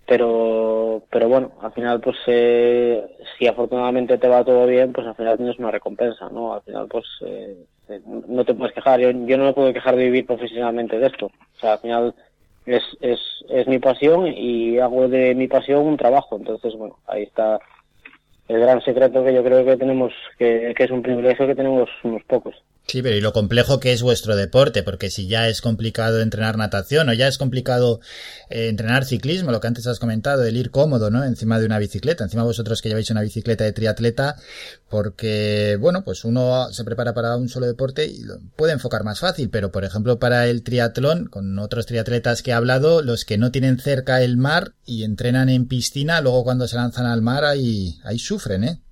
pero, 0.07 1.03
pero 1.11 1.29
bueno, 1.29 1.53
al 1.63 1.73
final, 1.73 2.01
pues, 2.01 2.17
eh, 2.27 3.05
si 3.39 3.47
afortunadamente 3.47 4.19
te 4.19 4.29
va 4.29 4.45
todo 4.45 4.67
bien, 4.67 4.93
pues 4.93 5.07
al 5.07 5.15
final 5.15 5.37
tienes 5.37 5.59
una 5.59 5.71
recompensa, 5.71 6.29
¿no? 6.31 6.55
Al 6.55 6.63
final, 6.63 6.89
pues, 6.89 7.05
eh, 7.23 7.57
eh, 7.89 8.01
no 8.05 8.45
te 8.45 8.55
puedes 8.55 8.75
quejar. 8.75 9.01
Yo, 9.01 9.11
yo 9.11 9.39
no 9.39 9.45
me 9.45 9.53
puedo 9.53 9.73
quejar 9.73 9.97
de 9.97 10.05
vivir 10.05 10.27
profesionalmente 10.27 10.99
de 10.99 11.07
esto. 11.07 11.27
O 11.27 11.59
sea, 11.61 11.75
al 11.75 11.79
final 11.79 12.15
es, 12.67 12.83
es, 13.01 13.21
es 13.49 13.67
mi 13.67 13.79
pasión 13.79 14.27
y 14.27 14.79
hago 14.79 15.09
de 15.09 15.35
mi 15.35 15.49
pasión 15.49 15.87
un 15.87 15.97
trabajo. 15.97 16.37
Entonces, 16.37 16.75
bueno, 16.77 16.99
ahí 17.07 17.23
está 17.23 17.59
el 18.49 18.61
gran 18.61 18.83
secreto 18.83 19.25
que 19.25 19.35
yo 19.35 19.43
creo 19.43 19.65
que 19.65 19.77
tenemos, 19.77 20.13
que, 20.39 20.75
que 20.77 20.85
es 20.85 20.91
un 20.91 21.03
privilegio 21.03 21.47
que 21.47 21.55
tenemos 21.55 21.89
unos 22.03 22.23
pocos. 22.25 22.55
Sí, 22.87 23.01
pero 23.03 23.17
y 23.17 23.21
lo 23.23 23.33
complejo 23.33 23.81
que 23.81 23.93
es 23.95 24.03
vuestro 24.03 24.37
deporte, 24.37 24.83
porque 24.83 25.11
si 25.11 25.27
ya 25.27 25.49
es 25.49 25.63
complicado 25.63 26.21
entrenar 26.21 26.59
natación 26.59 27.09
o 27.09 27.15
ya 27.15 27.29
es 27.29 27.39
complicado 27.39 28.01
eh, 28.51 28.69
entrenar 28.69 29.07
ciclismo, 29.07 29.53
lo 29.53 29.61
que 29.61 29.69
antes 29.69 29.87
has 29.87 29.99
comentado, 29.99 30.45
el 30.45 30.57
ir 30.57 30.71
cómodo, 30.71 31.11
¿no? 31.11 31.25
Encima 31.25 31.59
de 31.59 31.65
una 31.65 31.79
bicicleta, 31.79 32.25
encima 32.25 32.43
vosotros 32.43 32.83
que 32.83 32.91
lleváis 32.91 33.11
una 33.11 33.23
bicicleta 33.23 33.65
de 33.65 33.73
triatleta, 33.73 34.37
porque, 34.91 35.79
bueno, 35.81 36.05
pues 36.05 36.27
uno 36.27 36.71
se 36.73 36.85
prepara 36.85 37.15
para 37.15 37.37
un 37.37 37.49
solo 37.49 37.67
deporte 37.67 38.05
y 38.05 38.23
puede 38.55 38.75
enfocar 38.75 39.03
más 39.03 39.19
fácil, 39.19 39.49
pero 39.49 39.73
por 39.73 39.85
ejemplo 39.85 40.19
para 40.19 40.47
el 40.47 40.63
triatlón, 40.63 41.27
con 41.27 41.59
otros 41.59 41.87
triatletas 41.87 42.43
que 42.43 42.51
he 42.51 42.55
hablado, 42.55 43.01
los 43.01 43.25
que 43.25 43.39
no 43.39 43.51
tienen 43.51 43.79
cerca 43.79 44.23
el 44.23 44.37
mar 44.37 44.75
y 44.85 45.05
entrenan 45.05 45.49
en 45.49 45.67
piscina, 45.69 46.21
luego 46.21 46.45
cuando 46.45 46.69
se 46.69 46.77
lanzan 46.77 47.07
al 47.07 47.23
mar 47.23 47.47
ahí, 47.47 47.99
ahí 48.05 48.19
sufren, 48.19 48.65
¿eh? 48.65 48.84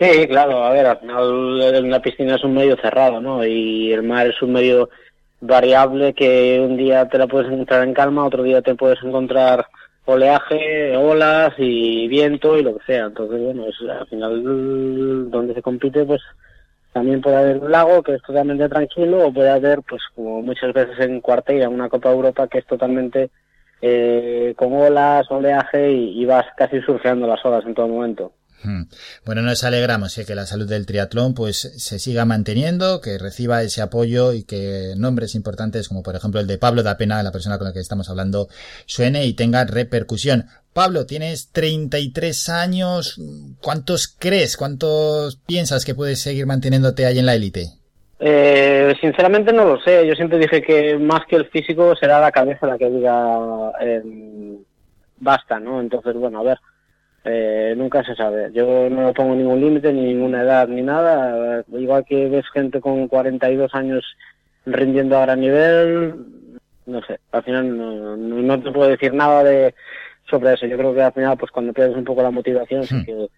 Sí, 0.00 0.26
claro, 0.28 0.64
a 0.64 0.72
ver, 0.72 0.86
al 0.86 0.98
final 0.98 1.84
una 1.84 2.00
piscina 2.00 2.36
es 2.36 2.42
un 2.44 2.54
medio 2.54 2.74
cerrado, 2.76 3.20
¿no? 3.20 3.44
Y 3.44 3.92
el 3.92 4.02
mar 4.02 4.26
es 4.26 4.40
un 4.40 4.52
medio 4.52 4.88
variable 5.42 6.14
que 6.14 6.58
un 6.58 6.78
día 6.78 7.06
te 7.06 7.18
la 7.18 7.26
puedes 7.26 7.52
encontrar 7.52 7.84
en 7.84 7.92
calma, 7.92 8.24
otro 8.24 8.42
día 8.42 8.62
te 8.62 8.74
puedes 8.74 9.02
encontrar 9.02 9.66
oleaje, 10.06 10.96
olas 10.96 11.52
y 11.58 12.08
viento 12.08 12.56
y 12.56 12.62
lo 12.62 12.78
que 12.78 12.84
sea. 12.86 13.06
Entonces, 13.06 13.42
bueno, 13.42 13.66
es, 13.66 13.76
al 13.90 14.06
final 14.06 15.30
donde 15.30 15.52
se 15.54 15.62
compite, 15.62 16.04
pues 16.06 16.22
también 16.94 17.20
puede 17.20 17.36
haber 17.36 17.58
un 17.58 17.70
lago 17.70 18.02
que 18.02 18.14
es 18.14 18.22
totalmente 18.22 18.70
tranquilo 18.70 19.26
o 19.26 19.32
puede 19.34 19.50
haber, 19.50 19.82
pues 19.82 20.02
como 20.14 20.40
muchas 20.40 20.72
veces 20.72 20.98
en 21.00 21.20
Cuarteira, 21.20 21.68
una 21.68 21.90
Copa 21.90 22.10
Europa 22.10 22.48
que 22.48 22.58
es 22.60 22.66
totalmente 22.66 23.30
eh, 23.82 24.54
con 24.56 24.72
olas, 24.72 25.30
oleaje 25.30 25.92
y, 25.92 26.22
y 26.22 26.24
vas 26.24 26.46
casi 26.56 26.80
surfeando 26.80 27.26
las 27.26 27.44
olas 27.44 27.66
en 27.66 27.74
todo 27.74 27.88
momento. 27.88 28.32
Hmm. 28.62 28.82
Bueno, 29.24 29.42
nos 29.42 29.64
alegramos 29.64 30.16
eh, 30.18 30.26
que 30.26 30.34
la 30.34 30.46
salud 30.46 30.68
del 30.68 30.86
triatlón 30.86 31.34
pues 31.34 31.56
se 31.58 31.98
siga 31.98 32.24
manteniendo, 32.24 33.00
que 33.00 33.18
reciba 33.18 33.62
ese 33.62 33.80
apoyo 33.80 34.32
y 34.32 34.44
que 34.44 34.94
nombres 34.96 35.34
importantes 35.34 35.88
como 35.88 36.02
por 36.02 36.14
ejemplo 36.14 36.40
el 36.40 36.46
de 36.46 36.58
Pablo 36.58 36.82
da 36.82 36.98
Pena, 36.98 37.22
la 37.22 37.32
persona 37.32 37.58
con 37.58 37.66
la 37.66 37.72
que 37.72 37.80
estamos 37.80 38.10
hablando, 38.10 38.48
suene 38.86 39.24
y 39.26 39.32
tenga 39.32 39.64
repercusión. 39.64 40.46
Pablo, 40.72 41.06
tienes 41.06 41.50
33 41.52 42.48
años, 42.50 43.20
¿cuántos 43.60 44.08
crees, 44.08 44.56
cuántos 44.56 45.36
piensas 45.36 45.84
que 45.84 45.94
puedes 45.94 46.20
seguir 46.20 46.46
manteniéndote 46.46 47.06
ahí 47.06 47.18
en 47.18 47.26
la 47.26 47.34
élite? 47.34 47.80
Eh, 48.20 48.94
sinceramente 49.00 49.52
no 49.52 49.64
lo 49.64 49.80
sé. 49.80 50.06
Yo 50.06 50.14
siempre 50.14 50.38
dije 50.38 50.60
que 50.60 50.98
más 50.98 51.22
que 51.26 51.36
el 51.36 51.46
físico 51.46 51.96
será 51.96 52.20
la 52.20 52.30
cabeza 52.30 52.66
la 52.66 52.76
que 52.76 52.90
diga 52.90 53.72
eh, 53.80 54.02
basta, 55.18 55.58
¿no? 55.58 55.80
Entonces, 55.80 56.14
bueno, 56.14 56.40
a 56.40 56.42
ver. 56.42 56.58
Eh, 57.24 57.74
nunca 57.76 58.02
se 58.02 58.14
sabe. 58.14 58.50
Yo 58.52 58.88
no 58.88 59.06
le 59.08 59.12
pongo 59.12 59.34
ningún 59.34 59.60
límite, 59.60 59.92
ni 59.92 60.02
ninguna 60.02 60.42
edad, 60.42 60.68
ni 60.68 60.82
nada. 60.82 61.64
Igual 61.72 62.04
que 62.04 62.28
ves 62.28 62.48
gente 62.52 62.80
con 62.80 63.08
42 63.08 63.74
años 63.74 64.04
rindiendo 64.66 65.16
a 65.16 65.22
gran 65.22 65.40
nivel, 65.40 66.14
no 66.86 67.02
sé. 67.02 67.20
Al 67.32 67.42
final 67.42 67.76
no, 67.76 68.16
no, 68.16 68.36
no 68.42 68.62
te 68.62 68.70
puedo 68.70 68.88
decir 68.88 69.12
nada 69.12 69.44
de 69.44 69.74
sobre 70.28 70.54
eso. 70.54 70.66
Yo 70.66 70.78
creo 70.78 70.94
que 70.94 71.02
al 71.02 71.12
final, 71.12 71.36
pues 71.36 71.50
cuando 71.50 71.72
pierdes 71.72 71.96
un 71.96 72.04
poco 72.04 72.22
la 72.22 72.30
motivación, 72.30 72.84
sí 72.84 73.04
que, 73.04 73.28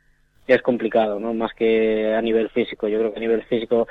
que 0.47 0.55
es 0.55 0.63
complicado, 0.63 1.19
¿no? 1.19 1.35
Más 1.35 1.53
que 1.55 2.15
a 2.15 2.23
nivel 2.23 2.51
físico. 2.51 2.87
Yo 2.87 2.99
creo 2.99 3.13
que 3.13 3.19
a 3.19 3.23
nivel 3.23 3.43
físico 3.45 3.89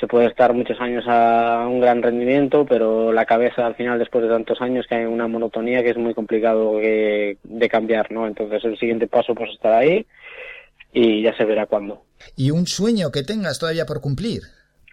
se 0.00 0.06
puede 0.06 0.26
estar 0.26 0.52
muchos 0.54 0.80
años 0.80 1.04
a 1.06 1.66
un 1.68 1.78
gran 1.80 2.02
rendimiento, 2.02 2.64
pero 2.66 3.12
la 3.12 3.26
cabeza 3.26 3.66
al 3.66 3.74
final, 3.74 3.98
después 3.98 4.22
de 4.24 4.30
tantos 4.30 4.60
años, 4.62 4.86
que 4.88 4.94
hay 4.96 5.04
una 5.04 5.28
monotonía 5.28 5.82
que 5.82 5.90
es 5.90 5.96
muy 5.98 6.14
complicado 6.14 6.78
que- 6.80 7.36
de 7.44 7.68
cambiar, 7.68 8.10
¿no? 8.10 8.26
Entonces 8.26 8.64
el 8.64 8.78
siguiente 8.78 9.06
paso 9.06 9.34
pues 9.34 9.50
estar 9.52 9.74
ahí 9.74 10.06
y 10.92 11.22
ya 11.22 11.36
se 11.36 11.44
verá 11.44 11.66
cuándo. 11.66 12.02
¿Y 12.36 12.50
un 12.50 12.66
sueño 12.66 13.10
que 13.12 13.22
tengas 13.22 13.58
todavía 13.58 13.86
por 13.86 14.00
cumplir? 14.00 14.42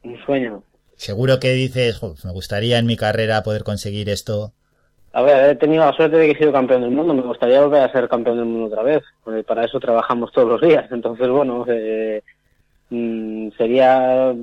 Un 0.03 0.18
sueño. 0.26 0.64
Seguro 0.95 1.40
que 1.40 1.52
dices, 1.53 1.98
"Jo, 2.00 2.16
me 2.26 2.32
gustaría 2.32 2.77
en 2.80 2.86
mi 2.86 2.98
carrera 2.98 3.44
poder 3.44 3.64
conseguir 3.64 4.10
esto. 4.10 4.52
A 5.14 5.22
ver, 5.22 5.50
he 5.52 5.56
tenido 5.56 5.84
la 5.86 5.94
suerte 5.94 6.18
de 6.18 6.26
que 6.27 6.32
he 6.34 6.38
sido 6.38 6.52
campeón 6.52 6.82
del 6.82 6.92
mundo. 6.92 7.14
Me 7.14 7.22
gustaría 7.22 7.61
volver 7.61 7.82
a 7.82 7.92
ser 7.92 8.08
campeón 8.08 8.38
del 8.38 8.45
mundo 8.45 8.68
otra 8.68 8.84
vez. 8.84 9.03
porque 9.24 9.44
para 9.44 9.66
eso 9.66 9.80
trabajamos 9.80 10.32
todos 10.32 10.48
los 10.48 10.61
días. 10.61 10.86
Entonces, 10.92 11.27
bueno, 11.30 11.66
eh, 11.68 12.22
mm, 12.90 13.50
sería 13.58 14.34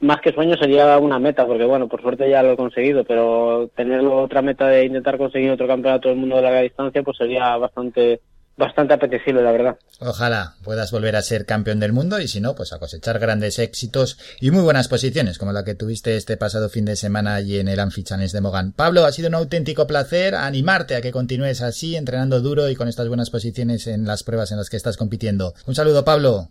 más 0.00 0.20
que 0.20 0.32
sueño 0.32 0.56
sería 0.56 0.98
una 0.98 1.18
meta, 1.18 1.46
porque 1.46 1.64
bueno, 1.64 1.88
por 1.88 2.02
suerte 2.02 2.28
ya 2.28 2.42
lo 2.42 2.52
he 2.52 2.56
conseguido, 2.56 3.04
pero 3.04 3.68
tener 3.76 4.00
otra 4.00 4.42
meta 4.42 4.68
de 4.68 4.84
intentar 4.84 5.18
conseguir 5.18 5.50
otro 5.50 5.66
campeonato 5.66 6.08
del 6.08 6.18
mundo 6.18 6.36
de 6.36 6.42
larga 6.42 6.60
distancia, 6.60 7.02
pues 7.02 7.16
sería 7.16 7.56
bastante 7.56 8.20
bastante 8.56 8.94
apetecible, 8.94 9.42
la 9.42 9.52
verdad. 9.52 9.76
Ojalá 10.00 10.54
puedas 10.62 10.90
volver 10.92 11.16
a 11.16 11.22
ser 11.22 11.46
campeón 11.46 11.80
del 11.80 11.92
mundo 11.92 12.20
y 12.20 12.28
si 12.28 12.40
no, 12.40 12.54
pues 12.54 12.72
a 12.72 12.78
cosechar 12.78 13.18
grandes 13.18 13.58
éxitos 13.58 14.18
y 14.40 14.50
muy 14.50 14.62
buenas 14.62 14.88
posiciones, 14.88 15.38
como 15.38 15.52
la 15.52 15.64
que 15.64 15.74
tuviste 15.74 16.16
este 16.16 16.36
pasado 16.36 16.68
fin 16.68 16.84
de 16.84 16.96
semana 16.96 17.34
allí 17.34 17.58
en 17.58 17.68
el 17.68 17.80
Amphichanes 17.80 18.32
de 18.32 18.40
Mogán. 18.40 18.72
Pablo, 18.72 19.04
ha 19.04 19.12
sido 19.12 19.28
un 19.28 19.34
auténtico 19.34 19.86
placer 19.86 20.34
animarte 20.34 20.96
a 20.96 21.00
que 21.00 21.12
continúes 21.12 21.62
así, 21.62 21.96
entrenando 21.96 22.40
duro 22.40 22.68
y 22.68 22.76
con 22.76 22.88
estas 22.88 23.08
buenas 23.08 23.30
posiciones 23.30 23.86
en 23.86 24.06
las 24.06 24.22
pruebas 24.22 24.52
en 24.52 24.58
las 24.58 24.70
que 24.70 24.76
estás 24.76 24.96
compitiendo. 24.96 25.54
Un 25.66 25.74
saludo, 25.74 26.04
Pablo. 26.04 26.48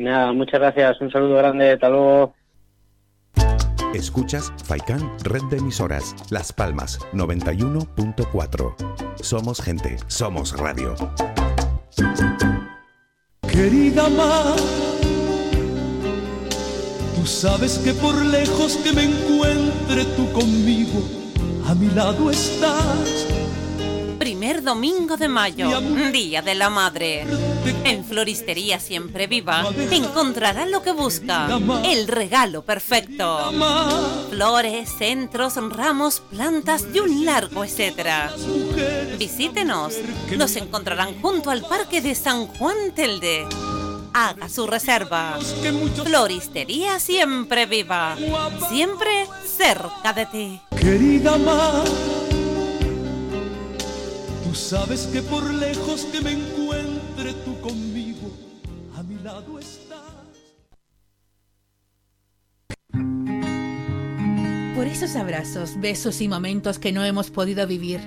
Nada, 0.00 0.32
muchas 0.32 0.58
gracias, 0.58 0.98
un 1.02 1.12
saludo 1.12 1.36
grande, 1.36 1.72
hasta 1.72 1.90
luego. 1.90 2.34
Escuchas 3.92 4.50
Faikan 4.64 5.12
Red 5.24 5.42
de 5.50 5.58
Emisoras, 5.58 6.14
Las 6.30 6.54
Palmas 6.54 6.98
91.4. 7.12 8.74
Somos 9.20 9.60
gente, 9.60 9.98
somos 10.06 10.58
radio. 10.58 10.94
Querida 13.52 14.08
mar, 14.08 14.56
tú 17.14 17.26
sabes 17.26 17.78
que 17.80 17.92
por 17.92 18.14
lejos 18.24 18.78
que 18.78 18.94
me 18.94 19.04
encuentre 19.04 20.06
tú 20.16 20.32
conmigo, 20.32 21.02
a 21.68 21.74
mi 21.74 21.88
lado 21.90 22.30
estás. 22.30 23.39
Primer 24.20 24.62
domingo 24.62 25.16
de 25.16 25.28
mayo, 25.28 25.80
Día 26.12 26.42
de 26.42 26.54
la 26.54 26.68
Madre. 26.68 27.26
En 27.84 28.04
Floristería 28.04 28.78
Siempre 28.78 29.26
Viva 29.26 29.64
encontrará 29.90 30.66
lo 30.66 30.82
que 30.82 30.92
busca, 30.92 31.48
el 31.84 32.06
regalo 32.06 32.62
perfecto. 32.62 33.50
Flores, 34.28 34.90
centros, 34.98 35.54
ramos, 35.70 36.20
plantas 36.20 36.84
y 36.92 37.00
un 37.00 37.24
largo 37.24 37.64
etcétera. 37.64 38.30
Visítenos, 39.18 39.94
nos 40.36 40.54
encontrarán 40.56 41.18
junto 41.22 41.50
al 41.50 41.62
Parque 41.62 42.02
de 42.02 42.14
San 42.14 42.46
Juan 42.46 42.92
Telde. 42.94 43.46
Haga 44.12 44.50
su 44.50 44.66
reserva. 44.66 45.38
Floristería 46.04 47.00
Siempre 47.00 47.64
Viva, 47.64 48.18
siempre 48.68 49.26
cerca 49.46 50.12
de 50.12 50.26
ti. 50.26 50.60
Querida 50.78 51.38
mar, 51.38 51.84
tú 54.50 54.56
sabes 54.56 55.06
que 55.12 55.22
por 55.22 55.54
lejos 55.54 56.06
que 56.06 56.20
me 56.20 56.32
encuentre 56.32 57.32
tú 57.44 57.60
conmigo, 57.60 58.32
a 58.96 59.02
mi 59.04 59.14
lado 59.22 59.60
estás. 59.60 60.00
Por 64.74 64.86
esos 64.88 65.14
abrazos, 65.14 65.80
besos 65.80 66.20
y 66.20 66.26
momentos 66.26 66.80
que 66.80 66.90
no 66.90 67.04
hemos 67.04 67.30
podido 67.30 67.64
vivir. 67.68 68.00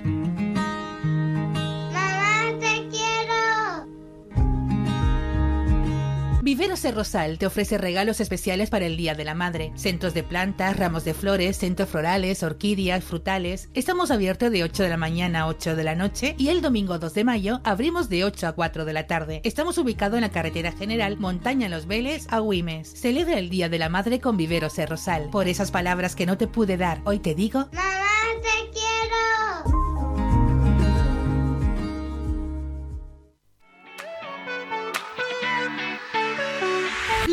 Viveros 6.44 6.82
de 6.82 6.90
Rosal 6.92 7.38
te 7.38 7.46
ofrece 7.46 7.78
regalos 7.78 8.20
especiales 8.20 8.68
para 8.68 8.84
el 8.84 8.98
Día 8.98 9.14
de 9.14 9.24
la 9.24 9.34
Madre. 9.34 9.72
Centros 9.76 10.12
de 10.12 10.22
plantas, 10.22 10.76
ramos 10.76 11.02
de 11.02 11.14
flores, 11.14 11.56
centros 11.56 11.88
florales, 11.88 12.42
orquídeas, 12.42 13.02
frutales. 13.02 13.70
Estamos 13.72 14.10
abiertos 14.10 14.50
de 14.50 14.62
8 14.62 14.82
de 14.82 14.88
la 14.90 14.98
mañana 14.98 15.40
a 15.40 15.46
8 15.46 15.74
de 15.74 15.84
la 15.84 15.94
noche 15.94 16.34
y 16.36 16.48
el 16.48 16.60
domingo 16.60 16.98
2 16.98 17.14
de 17.14 17.24
mayo 17.24 17.60
abrimos 17.64 18.10
de 18.10 18.24
8 18.24 18.48
a 18.48 18.52
4 18.52 18.84
de 18.84 18.92
la 18.92 19.06
tarde. 19.06 19.40
Estamos 19.42 19.78
ubicados 19.78 20.18
en 20.18 20.20
la 20.20 20.32
carretera 20.32 20.72
general 20.72 21.16
Montaña 21.16 21.70
Los 21.70 21.86
Vélez 21.86 22.26
a 22.28 22.40
Güimes. 22.40 22.92
Celebra 22.92 23.38
el 23.38 23.48
Día 23.48 23.70
de 23.70 23.78
la 23.78 23.88
Madre 23.88 24.20
con 24.20 24.36
Viveros 24.36 24.76
de 24.76 24.84
Rosal. 24.84 25.30
Por 25.30 25.48
esas 25.48 25.70
palabras 25.70 26.14
que 26.14 26.26
no 26.26 26.36
te 26.36 26.46
pude 26.46 26.76
dar, 26.76 27.00
hoy 27.04 27.20
te 27.20 27.34
digo... 27.34 27.70
¡Mamá, 27.72 28.04
te 28.42 28.70
quiero! 28.70 29.83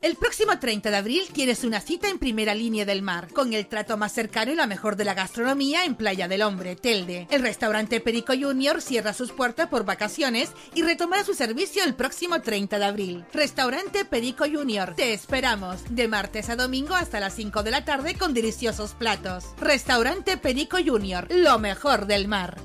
El 0.00 0.14
próximo 0.14 0.56
30 0.56 0.92
de 0.92 0.96
abril 0.96 1.22
tienes 1.32 1.64
una 1.64 1.80
cita 1.80 2.08
en 2.08 2.20
primera 2.20 2.54
línea 2.54 2.84
del 2.84 3.02
mar, 3.02 3.32
con 3.32 3.52
el 3.52 3.66
trato 3.66 3.96
más 3.96 4.12
cercano 4.12 4.52
y 4.52 4.54
la 4.54 4.68
mejor 4.68 4.94
de 4.94 5.04
la 5.04 5.14
gastronomía 5.14 5.84
en 5.84 5.96
Playa 5.96 6.28
del 6.28 6.42
Hombre, 6.42 6.76
Telde. 6.76 7.26
El 7.32 7.42
restaurante 7.42 7.98
Perico 7.98 8.32
Junior 8.40 8.80
cierra 8.80 9.12
sus 9.12 9.32
puertas 9.32 9.66
por 9.66 9.84
vacaciones 9.84 10.52
y 10.72 10.82
retomará 10.82 11.24
su 11.24 11.34
servicio 11.34 11.82
el 11.82 11.96
próximo 11.96 12.40
30 12.40 12.78
de 12.78 12.84
abril. 12.84 13.24
Restaurante 13.32 14.04
Perico 14.04 14.44
Junior, 14.44 14.94
te 14.94 15.12
esperamos 15.12 15.80
de 15.90 16.06
martes 16.06 16.48
a 16.48 16.54
domingo 16.54 16.94
hasta 16.94 17.18
las 17.18 17.34
5 17.34 17.64
de 17.64 17.70
la 17.72 17.84
tarde 17.84 18.14
con 18.14 18.34
deliciosos 18.34 18.94
platos. 18.94 19.46
Restaurante 19.58 20.36
Perico 20.36 20.76
Junior, 20.76 21.26
lo 21.28 21.58
mejor 21.58 22.06
del 22.06 22.28
mar. 22.28 22.56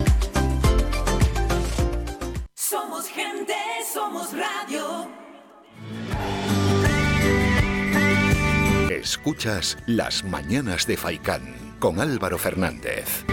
Somos 2.53 3.07
gente, 3.07 3.55
somos 3.91 4.29
radio. 4.33 5.22
Escuchas 9.13 9.77
Las 9.85 10.23
Mañanas 10.23 10.87
de 10.87 10.97
Faicán 10.97 11.77
con 11.77 11.99
Álvaro 11.99 12.39
Fernández. 12.39 13.23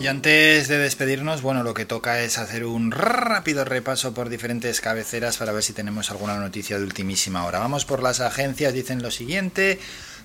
Y 0.00 0.06
antes 0.08 0.66
de 0.66 0.78
despedirnos, 0.78 1.40
bueno, 1.40 1.62
lo 1.62 1.72
que 1.72 1.86
toca 1.86 2.20
es 2.22 2.36
hacer 2.38 2.64
un 2.64 2.90
rápido 2.90 3.64
repaso 3.64 4.12
por 4.12 4.28
diferentes 4.28 4.80
cabeceras 4.80 5.36
para 5.36 5.52
ver 5.52 5.62
si 5.62 5.72
tenemos 5.72 6.10
alguna 6.10 6.36
noticia 6.38 6.78
de 6.78 6.84
ultimísima 6.84 7.46
hora. 7.46 7.60
Vamos 7.60 7.84
por 7.84 8.02
las 8.02 8.20
agencias, 8.20 8.74
dicen 8.74 9.04
lo 9.04 9.12
siguiente. 9.12 9.78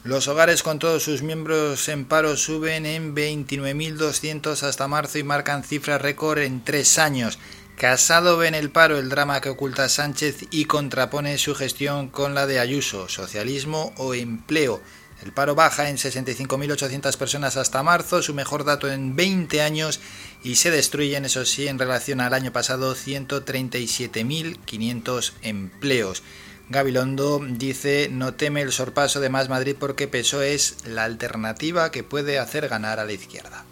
Los 0.05 0.29
hogares 0.29 0.63
con 0.63 0.79
todos 0.79 1.03
sus 1.03 1.23
miembros 1.23 1.89
en 1.89 2.05
paro 2.05 2.37
suben 2.37 2.85
en 2.85 3.13
29.200 3.13 4.63
hasta 4.63 4.87
marzo 4.87 5.19
y 5.19 5.23
marcan 5.23 5.65
cifra 5.65 5.97
récord 5.97 6.39
en 6.39 6.63
tres 6.63 6.97
años. 6.97 7.37
Casado 7.75 8.37
ve 8.37 8.47
en 8.47 8.55
el 8.55 8.71
paro 8.71 8.97
el 8.97 9.09
drama 9.09 9.41
que 9.41 9.49
oculta 9.49 9.89
Sánchez 9.89 10.45
y 10.51 10.63
contrapone 10.65 11.37
su 11.37 11.53
gestión 11.53 12.07
con 12.07 12.33
la 12.33 12.47
de 12.47 12.59
Ayuso, 12.59 13.09
socialismo 13.09 13.93
o 13.97 14.13
empleo. 14.13 14.81
El 15.21 15.33
paro 15.33 15.53
baja 15.53 15.89
en 15.89 15.97
65.800 15.97 17.17
personas 17.17 17.57
hasta 17.57 17.83
marzo, 17.83 18.21
su 18.21 18.33
mejor 18.33 18.63
dato 18.63 18.89
en 18.89 19.17
20 19.17 19.61
años, 19.61 19.99
y 20.43 20.55
se 20.55 20.71
destruyen, 20.71 21.25
eso 21.25 21.43
sí, 21.43 21.67
en 21.67 21.77
relación 21.77 22.21
al 22.21 22.33
año 22.33 22.53
pasado, 22.53 22.95
137.500 22.95 25.33
empleos. 25.41 26.23
Gabilondo 26.69 27.41
dice, 27.43 28.09
no 28.11 28.35
teme 28.35 28.61
el 28.61 28.71
sorpaso 28.71 29.19
de 29.19 29.29
Más 29.29 29.49
Madrid 29.49 29.75
porque 29.79 30.07
PSOE 30.07 30.53
es 30.53 30.77
la 30.85 31.03
alternativa 31.03 31.89
que 31.89 32.03
puede 32.03 32.37
hacer 32.37 32.67
ganar 32.67 32.99
a 32.99 33.05
la 33.05 33.11
izquierda. 33.11 33.65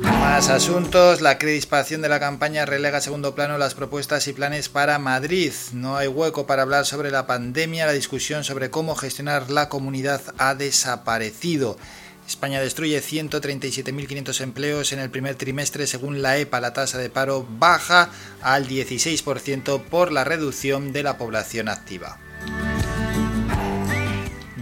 Más 0.00 0.48
asuntos, 0.48 1.20
la 1.20 1.36
crispación 1.36 2.00
de 2.00 2.08
la 2.08 2.20
campaña 2.20 2.64
relega 2.64 2.98
a 2.98 3.02
segundo 3.02 3.34
plano 3.34 3.58
las 3.58 3.74
propuestas 3.74 4.26
y 4.28 4.32
planes 4.32 4.70
para 4.70 4.98
Madrid. 4.98 5.52
No 5.74 5.98
hay 5.98 6.08
hueco 6.08 6.46
para 6.46 6.62
hablar 6.62 6.86
sobre 6.86 7.10
la 7.10 7.26
pandemia, 7.26 7.84
la 7.84 7.92
discusión 7.92 8.42
sobre 8.42 8.70
cómo 8.70 8.94
gestionar 8.94 9.50
la 9.50 9.68
comunidad 9.68 10.22
ha 10.38 10.54
desaparecido. 10.54 11.76
España 12.30 12.60
destruye 12.60 13.02
137.500 13.02 14.40
empleos 14.40 14.92
en 14.92 15.00
el 15.00 15.10
primer 15.10 15.34
trimestre 15.34 15.88
según 15.88 16.22
la 16.22 16.38
EPA. 16.38 16.60
La 16.60 16.72
tasa 16.72 16.96
de 16.96 17.10
paro 17.10 17.44
baja 17.58 18.10
al 18.40 18.68
16% 18.68 19.82
por 19.82 20.12
la 20.12 20.22
reducción 20.22 20.92
de 20.92 21.02
la 21.02 21.18
población 21.18 21.68
activa. 21.68 22.18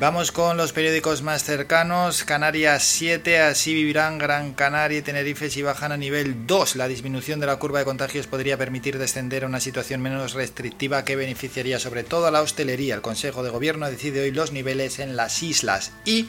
Vamos 0.01 0.33
con 0.33 0.57
los 0.57 0.73
periódicos 0.73 1.21
más 1.21 1.45
cercanos. 1.45 2.25
Canarias 2.25 2.85
7, 2.85 3.41
así 3.41 3.75
vivirán 3.75 4.17
Gran 4.17 4.55
Canaria 4.55 5.01
y 5.01 5.03
Tenerife 5.03 5.51
si 5.51 5.61
bajan 5.61 5.93
a 5.93 5.99
nivel 5.99 6.47
2. 6.47 6.77
La 6.77 6.89
disminución 6.89 7.39
de 7.39 7.49
la 7.49 7.57
curva 7.57 7.81
de 7.81 7.85
contagios 7.85 8.29
podría 8.29 8.57
permitir 8.57 8.97
descender 8.97 9.45
a 9.45 9.49
una 9.49 9.61
situación 9.61 10.01
menos 10.01 10.33
restrictiva 10.33 11.05
que 11.05 11.17
beneficiaría 11.17 11.79
sobre 11.79 12.03
todo 12.03 12.29
a 12.29 12.31
la 12.31 12.41
hostelería. 12.41 12.95
El 12.95 13.03
Consejo 13.03 13.43
de 13.43 13.51
Gobierno 13.51 13.91
decide 13.91 14.23
hoy 14.23 14.31
los 14.31 14.53
niveles 14.53 15.01
en 15.01 15.17
las 15.17 15.43
islas. 15.43 15.93
Y, 16.07 16.29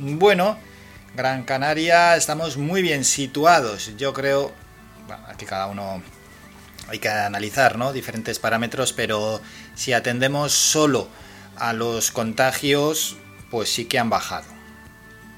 bueno, 0.00 0.58
Gran 1.14 1.44
Canaria 1.44 2.16
estamos 2.16 2.56
muy 2.56 2.82
bien 2.82 3.04
situados. 3.04 3.92
Yo 3.96 4.12
creo, 4.12 4.52
bueno, 5.06 5.22
aquí 5.28 5.44
cada 5.44 5.66
uno 5.66 6.02
hay 6.88 6.98
que 6.98 7.08
analizar, 7.08 7.76
¿no? 7.76 7.92
Diferentes 7.92 8.38
parámetros, 8.38 8.92
pero 8.92 9.40
si 9.74 9.92
atendemos 9.92 10.52
solo 10.52 11.08
a 11.56 11.72
los 11.72 12.10
contagios, 12.10 13.16
pues 13.50 13.72
sí 13.72 13.84
que 13.84 13.98
han 13.98 14.08
bajado. 14.10 14.46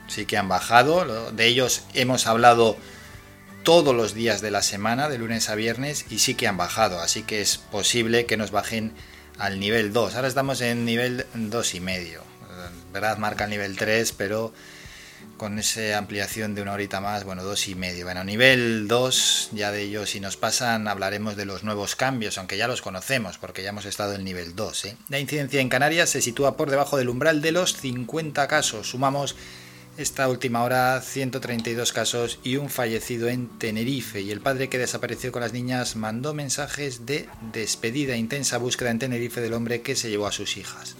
Sí 0.06 0.26
que 0.26 0.36
han 0.36 0.48
bajado. 0.48 1.32
De 1.32 1.46
ellos 1.46 1.84
hemos 1.94 2.26
hablado 2.26 2.76
todos 3.64 3.94
los 3.94 4.14
días 4.14 4.40
de 4.40 4.50
la 4.50 4.62
semana, 4.62 5.08
de 5.08 5.18
lunes 5.18 5.48
a 5.48 5.54
viernes, 5.54 6.06
y 6.10 6.20
sí 6.20 6.34
que 6.34 6.46
han 6.46 6.56
bajado. 6.56 7.00
Así 7.00 7.22
que 7.22 7.40
es 7.40 7.58
posible 7.58 8.26
que 8.26 8.36
nos 8.36 8.50
bajen 8.50 8.92
al 9.38 9.58
nivel 9.58 9.92
2. 9.92 10.14
Ahora 10.14 10.28
estamos 10.28 10.60
en 10.60 10.84
nivel 10.84 11.26
2 11.34 11.74
y 11.74 11.80
medio. 11.80 12.31
¿Verdad? 12.92 13.18
Marca 13.18 13.44
el 13.44 13.50
nivel 13.50 13.76
3, 13.76 14.12
pero 14.12 14.52
con 15.36 15.58
esa 15.58 15.98
ampliación 15.98 16.54
de 16.54 16.62
una 16.62 16.72
horita 16.72 17.00
más, 17.00 17.24
bueno, 17.24 17.42
dos 17.42 17.66
y 17.68 17.74
medio. 17.74 18.04
Bueno, 18.04 18.22
nivel 18.22 18.86
2, 18.86 19.50
ya 19.52 19.72
de 19.72 19.82
ellos 19.82 20.10
si 20.10 20.20
nos 20.20 20.36
pasan 20.36 20.86
hablaremos 20.88 21.36
de 21.36 21.46
los 21.46 21.64
nuevos 21.64 21.96
cambios, 21.96 22.38
aunque 22.38 22.56
ya 22.56 22.68
los 22.68 22.82
conocemos 22.82 23.38
porque 23.38 23.62
ya 23.62 23.70
hemos 23.70 23.84
estado 23.84 24.14
en 24.14 24.24
nivel 24.24 24.54
2. 24.54 24.84
¿eh? 24.84 24.96
La 25.08 25.18
incidencia 25.18 25.60
en 25.60 25.68
Canarias 25.68 26.10
se 26.10 26.22
sitúa 26.22 26.56
por 26.56 26.70
debajo 26.70 26.96
del 26.96 27.08
umbral 27.08 27.42
de 27.42 27.52
los 27.52 27.76
50 27.76 28.46
casos. 28.46 28.90
Sumamos 28.90 29.34
esta 29.98 30.28
última 30.28 30.62
hora 30.62 31.00
132 31.00 31.92
casos 31.92 32.38
y 32.42 32.56
un 32.56 32.70
fallecido 32.70 33.28
en 33.28 33.48
Tenerife. 33.58 34.20
Y 34.20 34.30
el 34.30 34.40
padre 34.40 34.68
que 34.68 34.78
desapareció 34.78 35.32
con 35.32 35.42
las 35.42 35.52
niñas 35.52 35.96
mandó 35.96 36.34
mensajes 36.34 37.04
de 37.04 37.28
despedida, 37.52 38.16
intensa 38.16 38.58
búsqueda 38.58 38.90
en 38.90 38.98
Tenerife 38.98 39.40
del 39.40 39.54
hombre 39.54 39.82
que 39.82 39.96
se 39.96 40.08
llevó 40.08 40.26
a 40.26 40.32
sus 40.32 40.56
hijas. 40.56 40.96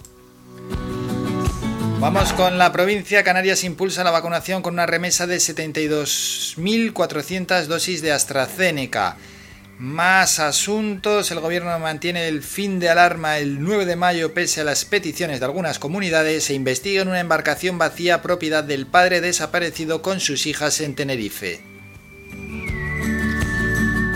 Vamos 2.03 2.33
con 2.33 2.57
la 2.57 2.73
provincia. 2.73 3.23
Canarias 3.23 3.63
impulsa 3.63 4.03
la 4.03 4.11
vacunación 4.11 4.61
con 4.61 4.73
una 4.73 4.85
remesa 4.85 5.25
de 5.25 5.37
72.400 5.37 7.65
dosis 7.67 8.01
de 8.01 8.11
AstraZeneca. 8.11 9.15
Más 9.79 10.39
asuntos. 10.39 11.31
El 11.31 11.39
gobierno 11.39 11.79
mantiene 11.79 12.27
el 12.27 12.43
fin 12.43 12.81
de 12.81 12.89
alarma 12.89 13.37
el 13.37 13.63
9 13.63 13.85
de 13.85 13.95
mayo 13.95 14.33
pese 14.33 14.59
a 14.59 14.65
las 14.65 14.83
peticiones 14.83 15.39
de 15.39 15.45
algunas 15.45 15.79
comunidades. 15.79 16.43
Se 16.43 16.53
investiga 16.53 17.03
en 17.03 17.07
una 17.07 17.21
embarcación 17.21 17.77
vacía 17.77 18.21
propiedad 18.21 18.65
del 18.65 18.85
padre 18.85 19.21
desaparecido 19.21 20.01
con 20.01 20.19
sus 20.19 20.45
hijas 20.45 20.81
en 20.81 20.95
Tenerife. 20.95 21.72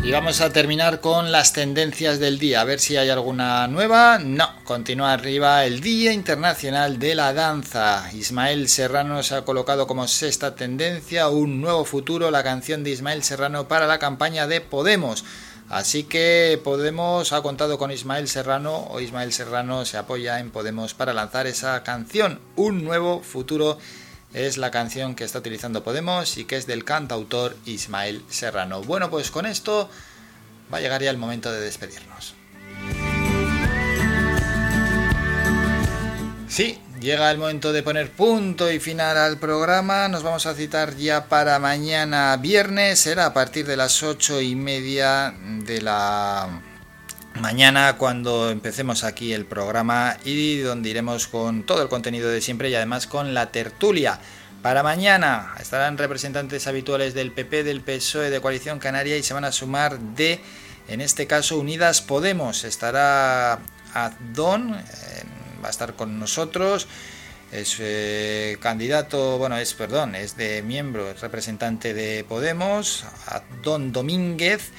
Y 0.08 0.12
vamos 0.12 0.40
a 0.40 0.54
terminar 0.54 1.02
con 1.02 1.34
las 1.34 1.52
tendencias 1.52 2.18
del 2.18 2.40
día, 2.40 2.62
a 2.62 2.64
ver 2.64 2.80
si 2.80 2.96
hay 2.96 3.10
alguna 3.10 3.68
nueva. 3.68 4.20
No, 4.20 4.48
continúa 4.64 5.12
arriba 5.12 5.66
el 5.66 5.82
Día 5.82 6.14
Internacional 6.14 6.98
de 6.98 7.14
la 7.14 7.34
Danza. 7.34 8.10
Ismael 8.14 8.70
Serrano 8.70 9.22
se 9.22 9.36
ha 9.36 9.44
colocado 9.44 9.86
como 9.86 10.08
sexta 10.08 10.56
tendencia, 10.56 11.28
un 11.28 11.60
nuevo 11.60 11.84
futuro, 11.84 12.32
la 12.32 12.42
canción 12.42 12.86
de 12.86 12.92
Ismael 12.92 13.22
Serrano 13.22 13.68
para 13.68 13.86
la 13.86 14.00
campaña 14.00 14.48
de 14.48 14.62
Podemos. 14.62 15.26
Así 15.68 16.04
que 16.06 16.58
Podemos 16.64 17.34
ha 17.34 17.42
contado 17.42 17.78
con 17.78 17.92
Ismael 17.92 18.30
Serrano 18.30 18.88
o 18.90 19.02
Ismael 19.02 19.34
Serrano 19.34 19.84
se 19.84 19.98
apoya 19.98 20.40
en 20.40 20.52
Podemos 20.52 20.94
para 20.94 21.14
lanzar 21.14 21.48
esa 21.48 21.84
canción, 21.84 22.40
un 22.56 22.86
nuevo 22.86 23.20
futuro 23.20 23.78
es 24.46 24.58
la 24.58 24.70
canción 24.70 25.16
que 25.16 25.24
está 25.24 25.40
utilizando 25.40 25.84
Podemos 25.84 26.38
y 26.38 26.46
que 26.46 26.58
es 26.58 26.68
del 26.68 26.86
cantautor 26.86 27.58
Ismael 27.66 28.24
Serrano. 28.30 28.84
Bueno, 28.84 29.10
pues 29.10 29.32
con 29.32 29.48
esto 29.48 29.90
va 30.72 30.78
a 30.78 30.82
llegar 30.82 31.02
ya 31.02 31.10
el 31.10 31.18
momento 31.18 31.52
de 31.52 31.60
despedirnos. 31.60 32.36
Sí, 36.48 36.80
llega 37.02 37.32
el 37.32 37.40
momento 37.40 37.74
de 37.74 37.82
poner 37.82 38.12
punto 38.12 38.72
y 38.72 38.80
final 38.80 39.18
al 39.18 39.40
programa. 39.40 40.08
Nos 40.08 40.22
vamos 40.22 40.46
a 40.46 40.54
citar 40.54 40.96
ya 40.96 41.30
para 41.30 41.58
mañana 41.58 42.38
viernes. 42.38 43.00
Será 43.00 43.28
a 43.28 43.34
partir 43.34 43.66
de 43.66 43.76
las 43.76 44.04
ocho 44.04 44.40
y 44.40 44.56
media 44.56 45.34
de 45.66 45.82
la 45.82 46.62
mañana 47.42 47.98
cuando 47.98 48.50
empecemos 48.50 49.04
aquí 49.04 49.34
el 49.34 49.46
programa 49.46 50.18
y 50.24 50.60
donde 50.60 50.90
iremos 50.90 51.28
con 51.28 51.64
todo 51.64 51.82
el 51.82 51.90
contenido 51.90 52.30
de 52.30 52.42
siempre 52.42 52.70
y 52.70 52.76
además 52.76 53.08
con 53.08 53.34
la 53.34 53.52
tertulia. 53.52 54.20
Para 54.62 54.84
mañana 54.84 55.54
estarán 55.60 55.98
representantes 55.98 56.68
habituales 56.68 57.14
del 57.14 57.32
PP, 57.32 57.64
del 57.64 57.82
PSOE, 57.82 58.30
de 58.30 58.42
Coalición 58.42 58.80
Canaria 58.80 59.18
y 59.18 59.24
se 59.24 59.34
van 59.34 59.46
a 59.46 59.52
sumar 59.52 60.00
de, 60.00 60.42
en 60.88 61.02
este 61.02 61.28
caso, 61.28 61.58
Unidas 61.58 62.02
Podemos. 62.02 62.64
Estará 62.64 63.60
Adón, 63.94 64.76
eh, 64.76 65.24
va 65.64 65.68
a 65.68 65.72
estar 65.72 65.96
con 65.96 66.20
nosotros. 66.20 66.88
Es 67.52 67.78
eh, 67.80 68.58
candidato, 68.60 69.38
bueno, 69.38 69.58
es, 69.58 69.74
perdón, 69.74 70.16
es 70.16 70.36
de 70.36 70.62
miembro, 70.64 71.10
es 71.10 71.22
representante 71.22 71.94
de 71.94 72.26
Podemos, 72.26 73.06
Adón 73.28 73.94
Domínguez 73.94 74.72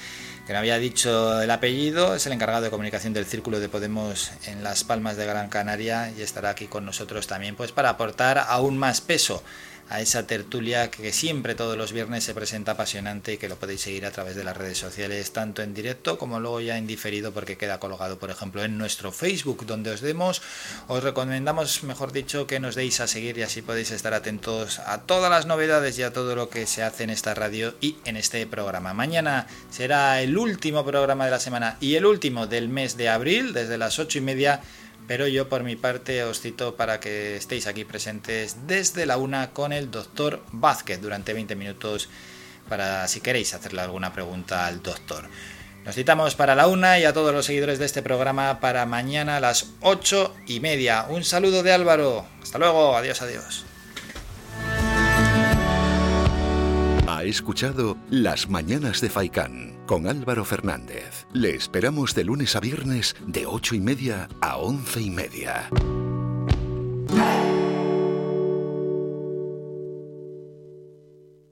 que 0.49 0.53
no 0.53 0.59
había 0.61 0.79
dicho 0.79 1.43
el 1.43 1.51
apellido, 1.51 2.15
es 2.15 2.25
el 2.25 2.33
encargado 2.33 2.63
de 2.63 2.71
comunicación 2.71 3.13
del 3.13 3.27
Círculo 3.27 3.59
de 3.59 3.69
Podemos 3.69 4.31
en 4.47 4.63
Las 4.63 4.83
Palmas 4.83 5.15
de 5.15 5.27
Gran 5.27 5.47
Canaria 5.47 6.11
y 6.17 6.23
estará 6.23 6.49
aquí 6.49 6.65
con 6.65 6.87
nosotros 6.87 7.27
también 7.27 7.55
pues 7.55 7.71
para 7.71 7.89
aportar 7.89 8.39
aún 8.39 8.75
más 8.75 8.99
peso 8.99 9.43
a 9.89 10.01
esa 10.01 10.27
tertulia 10.27 10.91
que 10.91 11.11
siempre 11.11 11.55
todos 11.55 11.77
los 11.77 11.91
viernes 11.91 12.23
se 12.23 12.35
presenta 12.35 12.73
apasionante 12.73 13.33
y 13.33 13.37
que 13.37 13.49
lo 13.49 13.55
podéis 13.55 13.81
seguir 13.81 14.05
a 14.05 14.11
través 14.11 14.35
de 14.35 14.43
las 14.43 14.55
redes 14.55 14.77
sociales, 14.77 15.33
tanto 15.33 15.63
en 15.63 15.73
directo 15.73 16.17
como 16.17 16.39
luego 16.39 16.61
ya 16.61 16.77
en 16.77 16.87
diferido, 16.87 17.33
porque 17.33 17.57
queda 17.57 17.79
colgado, 17.79 18.19
por 18.19 18.29
ejemplo, 18.29 18.63
en 18.63 18.77
nuestro 18.77 19.11
Facebook, 19.11 19.65
donde 19.65 19.91
os 19.91 20.01
demos, 20.01 20.41
os 20.87 21.03
recomendamos, 21.03 21.83
mejor 21.83 22.11
dicho, 22.11 22.45
que 22.45 22.59
nos 22.59 22.75
deis 22.75 22.99
a 22.99 23.07
seguir 23.07 23.37
y 23.37 23.41
así 23.41 23.61
podéis 23.61 23.91
estar 23.91 24.13
atentos 24.13 24.79
a 24.79 25.01
todas 25.01 25.31
las 25.31 25.47
novedades 25.47 25.97
y 25.97 26.03
a 26.03 26.13
todo 26.13 26.35
lo 26.35 26.49
que 26.49 26.67
se 26.67 26.83
hace 26.83 27.03
en 27.03 27.09
esta 27.09 27.33
radio 27.33 27.75
y 27.81 27.97
en 28.05 28.15
este 28.15 28.45
programa. 28.45 28.93
Mañana 28.93 29.47
será 29.71 30.21
el 30.21 30.37
último 30.37 30.85
programa 30.85 31.25
de 31.25 31.31
la 31.31 31.39
semana 31.39 31.77
y 31.81 31.95
el 31.95 32.05
último 32.05 32.47
del 32.47 32.69
mes 32.69 32.95
de 32.95 33.09
abril, 33.09 33.53
desde 33.53 33.77
las 33.77 33.97
ocho 33.97 34.19
y 34.19 34.21
media 34.21 34.61
pero 35.09 35.27
yo 35.27 35.49
por 35.49 35.63
mi 35.63 35.75
parte 35.75 36.23
os 36.23 36.39
cito 36.39 36.75
para 36.75 36.99
que 36.99 37.35
estéis 37.35 37.65
aquí 37.65 37.83
presentes 37.83 38.67
desde 38.67 39.07
la 39.07 39.17
una 39.17 39.49
con 39.49 39.73
el 39.73 39.89
doctor 39.89 40.43
Vázquez 40.51 41.01
durante 41.01 41.33
20 41.33 41.55
minutos 41.55 42.09
para 42.69 43.07
si 43.07 43.19
queréis 43.19 43.55
hacerle 43.55 43.81
alguna 43.81 44.13
pregunta 44.13 44.67
al 44.67 44.83
doctor. 44.83 45.27
Nos 45.83 45.95
citamos 45.95 46.35
para 46.35 46.53
la 46.53 46.67
una 46.67 46.99
y 46.99 47.05
a 47.05 47.13
todos 47.13 47.33
los 47.33 47.47
seguidores 47.47 47.79
de 47.79 47.87
este 47.87 48.03
programa 48.03 48.59
para 48.59 48.85
mañana 48.85 49.37
a 49.37 49.39
las 49.39 49.71
ocho 49.81 50.35
y 50.45 50.59
media. 50.59 51.07
Un 51.09 51.23
saludo 51.23 51.63
de 51.63 51.73
Álvaro. 51.73 52.27
Hasta 52.43 52.59
luego. 52.59 52.95
Adiós, 52.95 53.19
adiós. 53.23 53.65
Ha 57.07 57.23
escuchado 57.23 57.97
Las 58.11 58.47
Mañanas 58.47 59.01
de 59.01 59.09
Faicán 59.09 59.68
con 59.89 60.05
Álvaro 60.05 60.45
Fernández. 60.45 61.25
Le 61.33 61.55
esperamos 61.55 62.13
de 62.13 62.23
lunes 62.23 62.55
a 62.55 62.59
viernes 62.59 63.15
de 63.25 63.47
ocho 63.47 63.73
y 63.73 63.79
media 63.79 64.29
a 64.39 64.57
once 64.57 65.01
y 65.01 65.09
media. 65.09 65.67